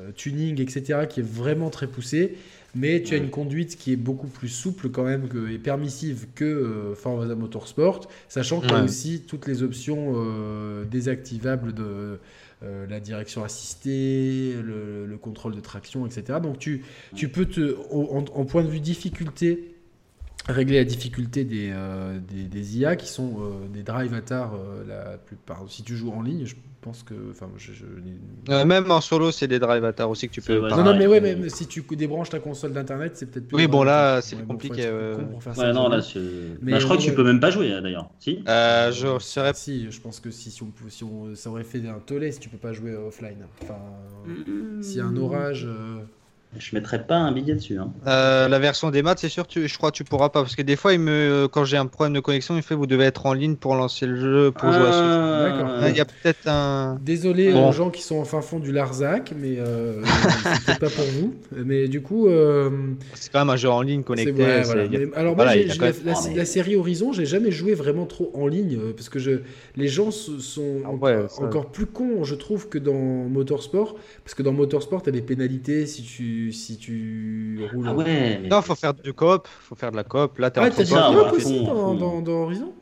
euh, 0.00 0.10
tuning, 0.16 0.60
etc., 0.60 1.06
qui 1.08 1.20
est 1.20 1.26
vraiment 1.26 1.70
très 1.70 1.86
poussé. 1.86 2.34
Mais 2.74 3.02
tu 3.02 3.14
as 3.14 3.18
une 3.18 3.30
conduite 3.30 3.76
qui 3.76 3.92
est 3.92 3.96
beaucoup 3.96 4.26
plus 4.26 4.48
souple 4.48 4.90
quand 4.90 5.04
même 5.04 5.28
que, 5.28 5.48
et 5.50 5.58
permissive 5.58 6.26
que 6.34 6.44
euh, 6.44 6.94
Forza 6.94 7.34
Motorsport, 7.34 8.08
sachant 8.28 8.60
qu'il 8.60 8.70
y 8.70 8.74
a 8.74 8.78
Ouais. 8.78 8.84
aussi 8.84 9.22
toutes 9.28 9.46
les 9.46 9.62
options 9.62 10.12
euh, 10.16 10.84
désactivables 10.84 11.72
de 11.72 12.18
euh, 12.62 12.86
la 12.88 13.00
direction 13.00 13.44
assistée, 13.44 14.54
le, 14.62 15.06
le 15.06 15.16
contrôle 15.18 15.54
de 15.54 15.60
traction, 15.60 16.06
etc. 16.06 16.40
Donc 16.42 16.58
tu, 16.58 16.84
tu 17.14 17.28
peux 17.28 17.46
te, 17.46 17.76
en, 17.92 18.24
en 18.24 18.44
point 18.44 18.64
de 18.64 18.68
vue 18.68 18.80
difficulté, 18.80 19.76
régler 20.48 20.78
la 20.78 20.84
difficulté 20.84 21.44
des, 21.44 21.70
euh, 21.72 22.18
des, 22.20 22.44
des 22.44 22.78
IA 22.78 22.96
qui 22.96 23.08
sont 23.08 23.40
des 23.72 23.82
drive 23.82 24.12
avatars 24.12 24.58
la 24.86 25.16
plupart. 25.18 25.64
Si 25.68 25.82
tu 25.82 25.96
joues 25.96 26.10
en 26.12 26.22
ligne, 26.22 26.44
je 26.44 26.54
pense 26.84 27.02
que, 27.02 27.14
enfin, 27.30 27.50
je, 27.56 27.72
je- 27.72 27.84
Euh, 28.50 28.64
même 28.64 28.90
en 28.90 29.00
solo, 29.00 29.30
c'est 29.32 29.48
des 29.48 29.58
drive 29.58 29.82
avatars 29.84 30.10
aussi 30.10 30.28
que 30.28 30.34
tu 30.34 30.42
peux. 30.42 30.56
vrai. 30.58 30.70
non, 30.70 30.84
non, 30.84 30.96
mais 30.96 31.06
ouais, 31.06 31.20
mais 31.20 31.48
si 31.48 31.66
tu 31.66 31.82
débranches 31.96 32.28
ta 32.30 32.38
console 32.40 32.72
d'internet, 32.72 33.12
c'est 33.16 33.26
peut-être 33.30 33.48
plus. 33.48 33.56
Oui, 33.56 33.66
bon, 33.66 33.82
là, 33.84 34.20
c'est 34.20 34.36
Ouais, 34.36 34.42
plus 34.42 34.46
bon, 34.46 34.54
compliqué, 34.54 34.82
ouais, 34.90 35.42
ça, 35.54 35.72
non, 35.72 35.88
là, 35.88 36.00
Mais 36.62 36.72
bah, 36.72 36.78
je 36.78 36.84
crois 36.84 36.96
que 36.96 37.02
ouais. 37.02 37.08
tu 37.08 37.14
peux 37.14 37.24
même 37.24 37.40
pas 37.40 37.50
jouer 37.50 37.70
d'ailleurs. 37.80 38.10
Si 38.20 38.44
Euh, 38.48 38.92
je 38.92 39.18
serais. 39.18 39.52
Si, 39.54 39.90
je 39.90 40.00
pense 40.00 40.20
que 40.20 40.30
si, 40.30 40.50
si, 40.50 40.62
on, 40.62 40.72
si 40.88 41.04
on, 41.04 41.34
ça 41.34 41.50
aurait 41.50 41.64
fait 41.64 41.86
un 41.88 42.00
tollé 42.00 42.32
si 42.32 42.40
tu 42.40 42.48
peux 42.48 42.58
pas 42.58 42.72
jouer 42.72 42.90
euh, 42.92 43.08
offline. 43.08 43.46
Enfin, 43.62 43.80
s'il 44.80 44.98
y 44.98 45.00
a 45.00 45.06
un 45.06 45.16
orage. 45.16 45.64
euh, 45.66 46.04
Je 46.58 46.74
mettrais 46.76 47.04
pas 47.06 47.16
un 47.16 47.32
billet 47.32 47.54
dessus. 47.54 47.78
Hein. 47.78 47.92
Euh, 48.06 48.48
la 48.48 48.58
version 48.58 48.90
des 48.90 49.02
maths, 49.02 49.18
c'est 49.18 49.28
sûr, 49.28 49.46
tu, 49.46 49.66
je 49.68 49.76
crois 49.78 49.90
que 49.90 49.96
tu 49.96 50.04
pourras 50.04 50.28
pas. 50.28 50.42
Parce 50.42 50.54
que 50.56 50.62
des 50.62 50.76
fois, 50.76 50.92
il 50.92 51.00
me, 51.00 51.48
quand 51.50 51.64
j'ai 51.64 51.76
un 51.76 51.86
problème 51.86 52.12
de 52.14 52.20
connexion, 52.20 52.56
il 52.56 52.62
fait 52.62 52.74
vous 52.74 52.86
devez 52.86 53.04
être 53.04 53.26
en 53.26 53.32
ligne 53.32 53.56
pour 53.56 53.74
lancer 53.74 54.06
le 54.06 54.16
jeu, 54.20 54.50
pour 54.52 54.72
jouer 54.72 54.86
à 54.86 54.92
ce 54.92 55.44
D'accord. 55.48 55.74
Ah, 55.80 55.88
Il 55.90 55.96
y 55.96 56.00
a 56.00 56.04
peut-être 56.04 56.46
un. 56.46 56.98
Désolé 57.02 57.52
Bon. 57.52 57.68
aux 57.68 57.72
gens 57.72 57.90
qui 57.90 58.02
sont 58.02 58.16
en 58.16 58.24
fin 58.24 58.40
fond 58.40 58.58
du 58.60 58.72
Larzac, 58.72 59.32
mais 59.38 59.56
euh, 59.58 60.02
c'est 60.66 60.78
pas 60.78 60.90
pour 60.90 61.04
vous. 61.18 61.34
Mais 61.52 61.88
du 61.88 62.00
coup. 62.02 62.28
euh, 62.28 62.70
C'est 63.14 63.30
quand 63.32 63.40
même 63.40 63.50
un 63.50 63.56
jeu 63.56 63.68
en 63.70 63.82
ligne 63.82 64.02
connecté. 64.02 64.32
voilà. 64.32 64.86
Mais 64.88 65.08
alors 65.16 65.34
voilà, 65.34 65.54
moi, 65.56 65.64
la, 65.66 65.74
même- 65.76 65.94
la- 66.04 66.12
Oh, 66.16 66.20
mais- 66.28 66.36
la 66.36 66.44
série 66.44 66.76
Horizon, 66.76 67.12
j'ai 67.12 67.26
jamais 67.26 67.50
joué 67.50 67.74
vraiment 67.74 68.06
trop 68.06 68.30
en 68.34 68.46
ligne 68.46 68.76
euh, 68.76 68.92
parce 68.94 69.08
que 69.08 69.18
je, 69.18 69.40
les 69.76 69.88
gens 69.88 70.10
sont 70.10 70.82
Ah 70.86 70.90
ouais, 70.92 71.18
encore 71.38 71.70
plus 71.70 71.86
cons, 71.86 72.24
je 72.24 72.34
trouve, 72.34 72.68
que 72.68 72.78
dans 72.78 72.94
Motorsport. 72.94 73.96
Parce 74.24 74.34
que 74.34 74.42
dans 74.42 74.52
Motorsport, 74.52 75.02
tu 75.02 75.08
as 75.08 75.12
des 75.12 75.22
pénalités 75.22 75.86
si 75.86 76.02
tu 76.02 76.43
tu, 76.44 76.52
si 76.52 76.76
tu 76.76 77.68
roules. 77.72 77.86
Ah 77.88 77.94
ouais. 77.94 78.04
Mais... 78.42 78.48
Non, 78.48 78.62
faut 78.62 78.74
faire 78.74 78.94
du 78.94 79.12
coop, 79.12 79.46
faut 79.46 79.74
faire 79.74 79.90
de 79.90 79.96
la 79.96 80.04
coop. 80.04 80.38
Là, 80.38 80.50
t'es 80.50 80.60
ah, 80.60 80.66
en 80.66 80.70
train 80.70 80.82
de 80.82 81.36
aussi 81.36 81.64
dans, 81.64 81.94
dans, 81.94 82.20
dans 82.20 82.32
Horizon? 82.32 82.72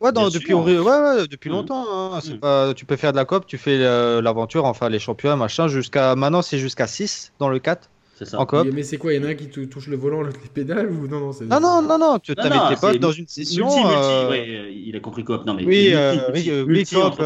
Ouais, 0.00 0.12
depuis, 0.12 0.54
ouais, 0.54 0.78
ouais, 0.78 1.26
depuis 1.28 1.50
mmh. 1.50 1.52
longtemps. 1.52 1.84
Hein. 1.90 2.20
Mmh. 2.24 2.38
Pas, 2.38 2.74
tu 2.74 2.84
peux 2.84 2.96
faire 2.96 3.12
de 3.12 3.16
la 3.16 3.24
coop, 3.24 3.46
tu 3.46 3.58
fais 3.58 3.78
euh, 3.80 4.22
l'aventure, 4.22 4.64
enfin 4.64 4.88
les 4.88 5.00
championnats, 5.00 5.36
machin. 5.36 5.66
Jusqu'à 5.66 6.14
maintenant, 6.14 6.42
c'est 6.42 6.58
jusqu'à 6.58 6.86
6 6.86 7.32
dans 7.40 7.48
le 7.48 7.58
4. 7.58 7.90
C'est 8.14 8.24
ça. 8.24 8.40
En 8.40 8.46
coop. 8.46 8.68
Mais 8.72 8.84
c'est 8.84 8.96
quoi 8.96 9.12
Il 9.12 9.22
y 9.22 9.24
en 9.24 9.28
a 9.28 9.30
un 9.30 9.34
qui 9.34 9.48
touche 9.48 9.88
le 9.88 9.96
volant, 9.96 10.22
l'autre 10.22 10.38
les 10.42 10.48
pédales 10.48 10.90
ou 10.90 11.08
non 11.08 11.30
Non, 11.32 11.60
non, 11.60 11.60
non, 11.60 11.82
non, 11.82 11.98
non, 11.98 12.18
tu 12.18 12.32
avais 12.36 12.74
tes 12.74 12.80
potes 12.80 12.98
dans 12.98 13.12
une 13.12 13.26
session. 13.26 13.66
Multi, 13.66 13.80
multi, 13.80 13.96
euh... 13.96 14.30
ouais, 14.30 14.72
il 14.72 14.96
a 14.96 15.00
compris 15.00 15.24
coop. 15.24 15.44
Non, 15.44 15.54
mais 15.54 15.64
oui, 15.64 15.90
euh, 15.92 16.14
multi, 16.32 16.50
oui, 16.52 16.64
multi, 16.66 16.94
coop. 16.94 17.20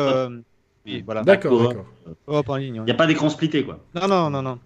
Oui, 0.85 1.03
voilà. 1.05 1.23
D'accord, 1.23 1.69
d'accord. 1.69 1.87
Coop 2.27 2.49
en 2.49 2.57
ligne. 2.57 2.77
Il 2.77 2.85
n'y 2.85 2.91
a 2.91 2.95
pas 2.95 3.07
d'écran 3.07 3.29
splitté, 3.29 3.65
quoi. 3.65 3.79
Non, 3.95 4.09
non, 4.09 4.31
non, 4.31 4.43
non. 4.43 4.59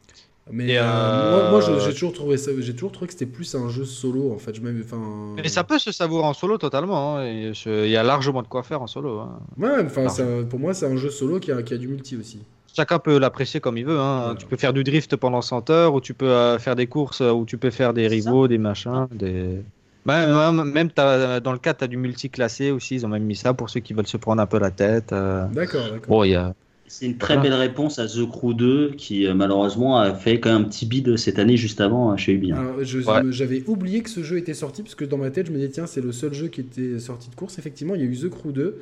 Mais 0.51 0.79
euh, 0.79 1.51
moi, 1.51 1.51
moi 1.51 1.81
j'ai 1.81 1.93
toujours 1.93 2.13
trouvé 2.13 2.37
ça, 2.37 2.53
j'ai 2.59 2.73
toujours 2.73 2.93
trouvé 2.93 3.09
que 3.09 3.13
c'était 3.13 3.27
plus 3.27 3.53
un 3.57 3.69
jeu 3.69 3.85
solo 3.85 4.33
en 4.33 4.39
fait. 4.39 4.55
Je 4.55 4.61
même, 4.61 4.81
enfin. 4.85 5.35
Mais 5.37 5.49
ça 5.49 5.65
peut 5.65 5.79
se 5.79 5.91
savourer 5.91 6.25
en 6.25 6.35
solo 6.35 6.57
totalement. 6.57 7.19
Hein, 7.19 7.27
il 7.27 7.89
y 7.89 7.97
a 7.97 8.03
largement 8.05 8.43
de 8.43 8.47
quoi 8.47 8.63
faire 8.63 8.81
en 8.81 8.87
solo. 8.87 9.19
Hein. 9.19 9.41
Ouais, 9.59 9.85
enfin, 9.85 10.07
pour 10.49 10.61
moi, 10.61 10.73
c'est 10.73 10.87
un 10.87 10.97
jeu 10.97 11.11
solo 11.11 11.41
qui 11.41 11.51
a, 11.51 11.63
qui 11.63 11.75
a, 11.75 11.79
du 11.79 11.89
multi 11.89 12.17
aussi. 12.17 12.41
Chacun 12.77 12.99
peut 13.01 13.19
l'apprécier 13.19 13.59
comme 13.59 13.77
il 13.77 13.87
veut. 13.87 13.99
Hein. 13.99 14.37
Tu 14.39 14.47
peux 14.47 14.57
faire 14.57 14.73
du 14.73 14.85
drift 14.85 15.17
pendant 15.17 15.43
100 15.43 15.71
heures, 15.71 15.95
ou 15.95 16.01
tu 16.01 16.15
peux 16.15 16.29
euh, 16.29 16.59
faire 16.59 16.77
des 16.77 16.87
courses, 16.87 17.21
ou 17.21 17.45
tu 17.45 17.59
peux 17.59 17.71
faire 17.71 17.93
des 17.93 18.07
rivaux, 18.07 18.47
des 18.47 18.59
machins, 18.59 19.09
des. 19.11 19.63
Même, 20.07 20.63
même 20.63 20.91
dans 20.95 21.53
le 21.53 21.59
cas, 21.59 21.75
tu 21.75 21.83
as 21.83 21.89
du 21.89 21.97
multi 21.97 22.31
classé 22.31 22.71
aussi. 22.71 22.95
Ils 22.95 23.07
ont 23.07 23.09
même 23.09 23.25
mis 23.25 23.35
ça 23.35 23.55
pour 23.55 23.69
ceux 23.69 23.81
qui 23.81 23.93
veulent 23.93 24.07
se 24.07 24.17
prendre 24.17 24.41
un 24.41 24.47
peu 24.47 24.61
la 24.61 24.71
tête. 24.71 25.13
Euh. 25.13 25.47
D'accord, 25.49 25.83
d'accord. 25.83 26.07
Bon, 26.09 26.23
il 26.23 26.31
y 26.31 26.35
a. 26.37 26.55
C'est 26.89 27.07
une 27.07 27.19
très 27.19 27.37
belle 27.37 27.55
réponse 27.55 27.99
à 27.99 28.07
The 28.07 28.29
Crew 28.29 28.55
2 28.55 28.93
qui 28.97 29.27
euh, 29.27 29.35
malheureusement 29.35 29.99
a 29.99 30.15
fait 30.15 30.39
quand 30.39 30.53
même 30.53 30.63
un 30.63 30.69
petit 30.69 30.87
bid 30.87 31.17
cette 31.17 31.39
année 31.39 31.57
juste 31.57 31.81
avant 31.81 32.11
hein, 32.11 32.17
chez 32.17 32.33
Ubi. 32.33 32.53
Hein. 32.53 32.77
J'avais 32.83 33.65
oublié 33.67 34.03
que 34.03 34.11
ce 34.11 34.23
jeu 34.23 34.39
était 34.39 34.55
sorti 34.55 34.83
parce 34.83 34.95
que 34.95 35.05
dans 35.05 35.19
ma 35.19 35.31
tête 35.31 35.47
je 35.47 35.53
me 35.53 35.57
disais 35.57 35.71
tiens 35.71 35.87
c'est 35.87 36.01
le 36.01 36.13
seul 36.13 36.33
jeu 36.33 36.49
qui 36.49 36.61
était 36.61 36.99
sorti 36.99 37.29
de 37.29 37.35
course. 37.35 37.59
Effectivement 37.59 37.95
il 37.95 38.03
y 38.03 38.05
a 38.05 38.07
eu 38.07 38.17
The 38.17 38.29
Crew 38.29 38.53
2. 38.53 38.79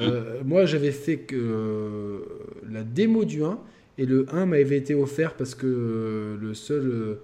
Euh, 0.00 0.40
mm-hmm. 0.40 0.44
moi 0.46 0.64
j'avais 0.64 0.92
fait 0.92 1.18
que 1.18 1.36
euh, 1.36 2.18
la 2.70 2.82
démo 2.82 3.24
du 3.24 3.44
1 3.44 3.58
et 3.98 4.06
le 4.06 4.26
1 4.32 4.46
m'avait 4.46 4.78
été 4.78 4.94
offert 4.94 5.34
parce 5.34 5.54
que 5.54 6.38
le 6.40 6.54
seul 6.54 7.18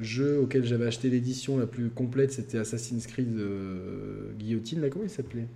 jeu 0.00 0.38
auquel 0.40 0.64
j'avais 0.64 0.86
acheté 0.86 1.10
l'édition 1.10 1.58
la 1.58 1.66
plus 1.66 1.88
complète 1.90 2.32
c'était 2.32 2.58
Assassin's 2.58 3.06
Creed 3.06 3.38
Guillotine 4.38 4.80
là 4.80 4.88
comment 4.90 5.04
il 5.04 5.10
s'appelait? 5.10 5.46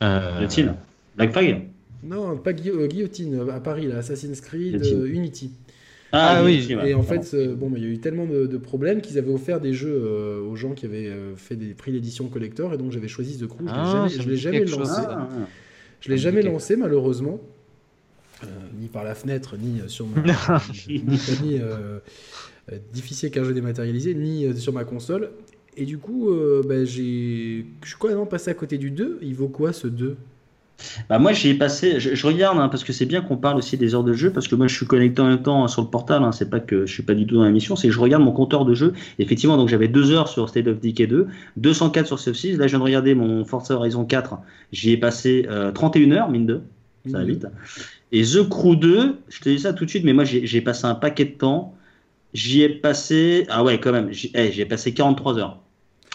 Guillotine 0.00 0.74
Black 1.16 1.32
Flag 1.32 1.68
non, 2.02 2.36
pas 2.36 2.50
euh, 2.50 2.86
Guillotine, 2.86 3.34
euh, 3.34 3.52
à 3.52 3.60
Paris, 3.60 3.86
là, 3.86 3.98
Assassin's 3.98 4.40
Creed 4.40 4.82
euh, 4.84 5.06
Unity. 5.06 5.50
Ah, 6.12 6.42
oui, 6.42 6.66
et 6.70 6.94
en 6.94 7.02
fait, 7.02 7.36
bon, 7.54 7.70
il 7.76 7.82
y 7.82 7.86
a 7.86 7.88
eu 7.88 7.98
tellement 7.98 8.24
de, 8.24 8.56
problèmes 8.56 9.02
qu'ils 9.02 9.18
avaient 9.18 9.32
offert 9.32 9.60
des 9.60 9.74
jeux 9.74 10.40
aux 10.40 10.56
gens 10.56 10.72
qui 10.72 10.86
avaient 10.86 11.12
fait 11.36 11.54
des 11.54 11.74
prix 11.74 11.92
d'édition 11.92 12.28
collector, 12.28 12.72
et 12.72 12.78
donc 12.78 12.92
j'avais 12.92 13.08
choisi 13.08 13.36
The 13.36 13.46
Crew. 13.46 13.66
je 13.66 14.22
ne 14.22 14.30
l'ai 14.30 14.36
jamais, 14.38 14.64
lancé. 14.64 15.02
Je 16.00 16.08
l'ai 16.08 16.16
jamais 16.16 16.40
lancé, 16.40 16.76
malheureusement, 16.76 17.40
ni 18.80 18.88
par 18.88 19.04
la 19.04 19.14
fenêtre, 19.14 19.56
ni 19.58 19.82
sur 19.88 20.06
ma, 20.06 20.22
ni, 20.88 21.60
difficile 22.90 23.30
qu'un 23.30 23.44
jeu 23.44 23.52
dématérialisé, 23.52 24.14
ni 24.14 24.58
sur 24.58 24.72
ma 24.72 24.84
console. 24.84 25.28
Et 25.76 25.84
du 25.84 25.98
coup, 25.98 26.30
bah, 26.66 26.86
j'ai, 26.86 27.66
je 27.82 27.88
suis 27.88 27.96
quand 27.98 28.08
même 28.08 28.26
passé 28.26 28.50
à 28.50 28.54
côté 28.54 28.78
du 28.78 28.90
2. 28.90 29.18
Il 29.20 29.34
vaut 29.34 29.48
quoi 29.48 29.74
ce 29.74 29.88
2 29.88 30.16
bah 31.08 31.18
moi 31.18 31.32
j'ai 31.32 31.54
passé, 31.54 31.98
je, 31.98 32.26
regarde 32.26 32.58
hein, 32.58 32.68
parce 32.68 32.84
que 32.84 32.92
c'est 32.92 33.06
bien 33.06 33.20
qu'on 33.20 33.36
parle 33.36 33.58
aussi 33.58 33.76
des 33.76 33.94
heures 33.94 34.04
de 34.04 34.12
jeu 34.12 34.30
parce 34.30 34.46
que 34.46 34.54
moi 34.54 34.68
je 34.68 34.74
suis 34.76 34.86
connecté 34.86 35.20
en 35.20 35.28
même 35.28 35.42
temps 35.42 35.66
sur 35.68 35.82
le 35.82 35.88
portal, 35.88 36.22
hein, 36.22 36.32
c'est 36.32 36.48
pas 36.48 36.60
que 36.60 36.86
je 36.86 36.92
suis 36.92 37.02
pas 37.02 37.14
du 37.14 37.26
tout 37.26 37.36
dans 37.36 37.44
l'émission, 37.44 37.74
c'est 37.74 37.88
que 37.88 37.94
je 37.94 38.00
regarde 38.00 38.22
mon 38.22 38.32
compteur 38.32 38.64
de 38.64 38.74
jeu. 38.74 38.92
Effectivement 39.18 39.56
donc 39.56 39.68
j'avais 39.68 39.88
2 39.88 40.12
heures 40.12 40.28
sur 40.28 40.48
State 40.48 40.66
of 40.68 40.80
Decay 40.80 41.06
2, 41.06 41.26
204 41.56 42.06
sur 42.06 42.18
Civ 42.18 42.34
6, 42.34 42.56
là 42.56 42.66
je 42.66 42.72
viens 42.72 42.78
de 42.78 42.84
regarder 42.84 43.14
mon 43.14 43.44
Forza 43.44 43.74
Horizon 43.74 44.04
4, 44.04 44.38
j'y 44.72 44.92
ai 44.92 44.96
passé 44.96 45.46
31 45.74 46.10
euh, 46.10 46.14
heures 46.14 46.28
mine 46.30 46.46
de, 46.46 46.60
ça 47.10 47.18
va 47.18 47.24
vite. 47.24 47.46
Et 48.12 48.22
The 48.22 48.48
Crew 48.48 48.76
2, 48.76 49.16
je 49.28 49.40
te 49.40 49.48
dis 49.48 49.58
ça 49.58 49.72
tout 49.72 49.84
de 49.84 49.90
suite, 49.90 50.04
mais 50.04 50.12
moi 50.12 50.24
j'ai 50.24 50.60
passé 50.60 50.86
un 50.86 50.94
paquet 50.94 51.24
de 51.24 51.32
temps, 51.32 51.74
j'y 52.34 52.62
ai 52.62 52.68
passé, 52.68 53.46
ah 53.48 53.64
ouais 53.64 53.80
quand 53.80 53.92
même, 53.92 54.12
j'y 54.12 54.30
ai 54.34 54.66
passé 54.66 54.94
43 54.94 55.38
heures. 55.38 55.58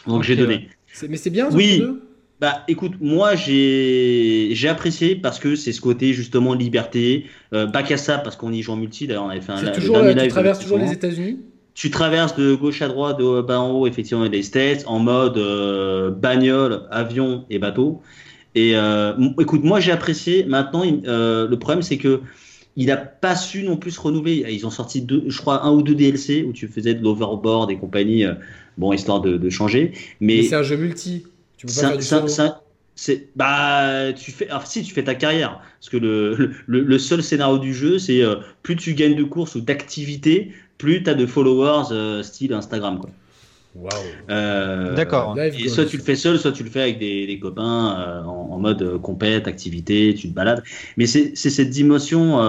Donc 0.07 0.24
j'ai 0.24 0.36
donné. 0.36 0.70
Mais 1.09 1.18
c'est 1.18 1.30
bien 1.30 1.49
The 1.49 1.53
oui. 1.53 1.80
Crew 1.80 1.88
2 1.88 2.12
bah 2.43 2.65
écoute, 2.67 2.95
moi 2.99 3.35
j'ai 3.35 4.67
apprécié 4.67 5.15
parce 5.15 5.39
que 5.39 5.55
c'est 5.55 5.71
ce 5.71 5.79
côté 5.79 6.11
justement 6.11 6.53
liberté, 6.53 7.27
euh, 7.53 7.67
bac 7.67 7.89
à 7.89 7.95
ça 7.95 8.17
parce 8.17 8.35
qu'on 8.35 8.51
y 8.51 8.61
joue 8.61 8.73
en 8.73 8.75
multi. 8.75 9.07
D'ailleurs, 9.07 9.23
on 9.23 9.29
avait 9.29 9.39
fait 9.39 9.53
un 9.53 9.71
toujours, 9.71 9.99
live. 9.99 10.21
Tu 10.21 10.27
traverses 10.27 10.59
toujours 10.59 10.77
les 10.77 10.91
États-Unis? 10.91 11.39
Tu 11.73 11.89
traverses 11.89 12.35
de 12.35 12.53
gauche 12.53 12.81
à 12.81 12.89
droite, 12.89 13.17
de 13.17 13.39
bas 13.39 13.61
en 13.61 13.71
haut, 13.71 13.87
effectivement, 13.87 14.25
les 14.25 14.43
States 14.43 14.83
en 14.87 14.99
mode 14.99 15.37
euh, 15.37 16.11
bagnole, 16.11 16.81
avion 16.91 17.45
et 17.49 17.59
bateau. 17.59 18.01
Et 18.55 18.75
euh, 18.75 19.13
écoute, 19.39 19.63
moi 19.63 19.79
j'ai 19.79 19.93
apprécié. 19.93 20.43
Maintenant, 20.43 20.83
euh, 21.07 21.47
le 21.47 21.57
problème 21.57 21.81
c'est 21.81 21.97
que 21.97 22.19
il 22.75 22.87
n'a 22.87 22.97
pas 22.97 23.37
su 23.37 23.63
non 23.63 23.77
plus 23.77 23.91
se 23.91 24.01
renouveler. 24.01 24.45
Ils 24.49 24.67
ont 24.67 24.69
sorti 24.69 25.01
deux, 25.01 25.23
je 25.27 25.37
crois 25.37 25.63
un 25.63 25.71
ou 25.71 25.81
deux 25.81 25.95
DLC 25.95 26.43
où 26.43 26.51
tu 26.51 26.67
faisais 26.67 26.93
de 26.93 27.01
l'overboard 27.01 27.71
et 27.71 27.77
compagnie, 27.77 28.25
bon 28.77 28.91
histoire 28.91 29.21
de, 29.21 29.37
de 29.37 29.49
changer. 29.49 29.93
Mais, 30.19 30.39
Mais 30.39 30.43
c'est 30.43 30.55
un 30.55 30.63
jeu 30.63 30.75
multi 30.75 31.23
c'est 32.95 33.30
bah 33.36 34.14
tu 34.14 34.32
fais 34.32 34.47
si 34.66 34.84
tu 34.84 34.93
fais 34.93 35.03
ta 35.03 35.16
carrière 35.16 35.61
parce 35.80 35.89
que 35.89 35.97
le, 35.97 36.53
le, 36.68 36.99
seul 36.99 37.24
scénario 37.24 37.57
du 37.57 37.74
jeu 37.74 37.97
c'est 37.97 38.22
euh, 38.22 38.36
plus 38.61 38.76
tu 38.76 38.93
gagnes 38.93 39.16
de 39.16 39.24
courses 39.24 39.55
ou 39.55 39.61
d'activités 39.61 40.53
plus 40.78 41.01
tu 41.01 41.09
as 41.09 41.16
de 41.16 41.26
followers 41.26 41.91
euh, 41.91 42.22
style 42.22 42.53
Instagram 42.53 42.99
quoi. 42.99 43.09
Euh, 44.30 44.95
D'accord. 44.95 45.36
Et 45.39 45.67
soit 45.67 45.86
tu 45.86 45.97
le 45.97 46.03
fais 46.03 46.15
seul, 46.15 46.38
soit 46.38 46.51
tu 46.51 46.63
le 46.63 46.69
fais 46.69 46.82
avec 46.82 46.99
des, 46.99 47.39
copains 47.41 47.97
euh, 47.97 48.24
en, 48.24 48.59
mode 48.59 48.82
euh, 48.84 48.99
compète, 48.99 49.47
activité, 49.47 50.13
tu 50.13 50.30
te 50.30 50.34
balades. 50.34 50.63
Mais 50.97 51.07
c'est 51.07 51.36
cette 51.36 51.69
dimension, 51.69 52.39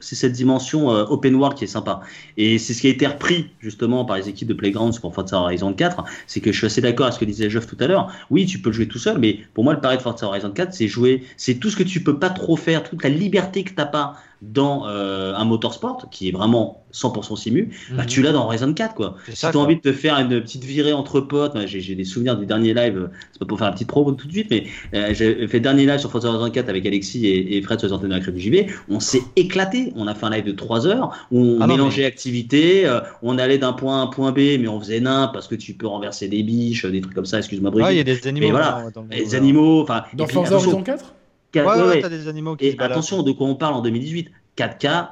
c'est 0.00 0.14
cette 0.14 0.32
dimension 0.32 0.88
open 0.88 1.34
world 1.34 1.56
qui 1.56 1.64
est 1.64 1.68
sympa. 1.68 2.00
Et 2.36 2.58
c'est 2.58 2.74
ce 2.74 2.80
qui 2.80 2.86
a 2.88 2.90
été 2.90 3.06
repris 3.06 3.50
justement 3.60 4.04
par 4.04 4.16
les 4.16 4.28
équipes 4.28 4.48
de 4.48 4.54
Playgrounds 4.54 4.98
pour 5.00 5.14
Forza 5.14 5.38
Horizon 5.38 5.72
4. 5.72 6.04
C'est 6.26 6.40
que 6.40 6.52
je 6.52 6.58
suis 6.58 6.66
assez 6.66 6.80
d'accord 6.80 7.06
avec 7.06 7.14
ce 7.14 7.20
que 7.20 7.24
disait 7.24 7.48
Geoff 7.50 7.66
tout 7.66 7.76
à 7.80 7.86
l'heure. 7.86 8.12
Oui, 8.30 8.46
tu 8.46 8.58
peux 8.58 8.72
jouer 8.72 8.88
tout 8.88 8.98
seul, 8.98 9.18
mais 9.18 9.38
pour 9.54 9.64
moi 9.64 9.72
le 9.72 9.80
pari 9.80 9.96
de 9.96 10.02
Forza 10.02 10.26
Horizon 10.26 10.50
4, 10.50 10.72
c'est 10.74 10.88
jouer, 10.88 11.22
c'est 11.36 11.54
tout 11.54 11.70
ce 11.70 11.76
que 11.76 11.82
tu 11.82 12.02
peux 12.02 12.18
pas 12.18 12.30
trop 12.30 12.56
faire, 12.56 12.82
toute 12.82 13.02
la 13.02 13.10
liberté 13.10 13.64
que 13.64 13.72
t'as 13.72 13.86
pas 13.86 14.16
dans 14.42 14.86
euh, 14.86 15.34
un 15.34 15.44
motorsport 15.44 16.08
qui 16.10 16.28
est 16.28 16.32
vraiment 16.32 16.84
100% 16.92 17.36
simu, 17.36 17.70
bah, 17.90 18.02
mhm. 18.02 18.06
tu 18.06 18.22
l'as 18.22 18.32
dans 18.32 18.44
Horizon 18.44 18.72
4 18.72 18.94
quoi. 18.94 19.16
Si 19.28 19.40
tu 19.40 19.46
as 19.46 19.56
envie 19.56 19.76
de 19.76 19.80
te 19.80 19.92
faire 19.92 20.16
une 20.18 20.40
petite 20.40 20.64
virée 20.64 20.92
entre 20.92 21.20
potes, 21.20 21.56
j'ai 21.66 21.94
des 21.94 22.04
souvenirs 22.04 22.36
du 22.36 22.46
dernier 22.46 22.72
live, 22.72 23.10
c'est 23.32 23.38
pas 23.40 23.46
pour 23.46 23.58
faire 23.58 23.68
un 23.68 23.72
petit 23.72 23.84
promo 23.84 24.12
tout 24.12 24.26
de 24.26 24.32
suite, 24.32 24.48
mais 24.50 24.66
euh, 24.94 25.12
j'ai 25.12 25.46
fait 25.48 25.58
le 25.58 25.62
dernier 25.62 25.86
live 25.86 25.98
sur 25.98 26.10
Forza 26.10 26.28
Horizon 26.28 26.50
4 26.50 26.68
avec 26.68 26.86
Alexis 26.86 27.26
et, 27.26 27.56
et 27.56 27.62
Fred 27.62 27.80
69 27.80 28.28
à 28.28 28.30
du 28.30 28.40
JV, 28.40 28.66
on 28.88 29.00
s'est 29.00 29.22
éclaté, 29.36 29.92
on 29.96 30.06
a 30.06 30.14
fait 30.14 30.26
un 30.26 30.30
live 30.30 30.44
de 30.44 30.52
3 30.52 30.86
heures, 30.86 31.10
où 31.30 31.40
on 31.40 31.60
ah 31.60 31.66
mélangeait 31.66 32.04
activités, 32.04 32.86
euh, 32.86 33.00
on 33.22 33.38
allait 33.38 33.58
d'un 33.58 33.72
point 33.72 33.98
A 33.98 34.00
à 34.00 34.02
un 34.04 34.06
point 34.06 34.32
B, 34.32 34.38
mais 34.60 34.68
on 34.68 34.80
faisait 34.80 35.00
nain 35.00 35.30
parce 35.32 35.48
que 35.48 35.54
tu 35.54 35.74
peux 35.74 35.86
renverser 35.86 36.28
des 36.28 36.42
biches, 36.42 36.86
des 36.86 37.00
trucs 37.00 37.14
comme 37.14 37.26
ça, 37.26 37.38
excuse-moi 37.38 37.70
Brigitte. 37.70 37.92
il 37.92 37.96
y 37.98 38.00
a 38.00 38.04
des 38.04 38.26
animaux. 38.26 38.50
voilà, 38.50 38.84
les 39.10 39.34
animaux, 39.34 39.82
enfin. 39.82 40.04
Dans 40.14 40.26
Forza 40.26 40.56
Horizon 40.56 40.82
4 40.82 41.14
Ouais, 41.54 41.62
ouais, 41.62 42.00
t'as 42.00 42.08
des 42.08 42.28
animaux 42.28 42.56
qui 42.56 42.66
Et 42.66 42.76
attention, 42.78 43.22
de 43.22 43.32
quoi 43.32 43.46
on 43.46 43.54
parle 43.54 43.74
en 43.74 43.82
2018 43.82 44.30
4K. 44.56 45.08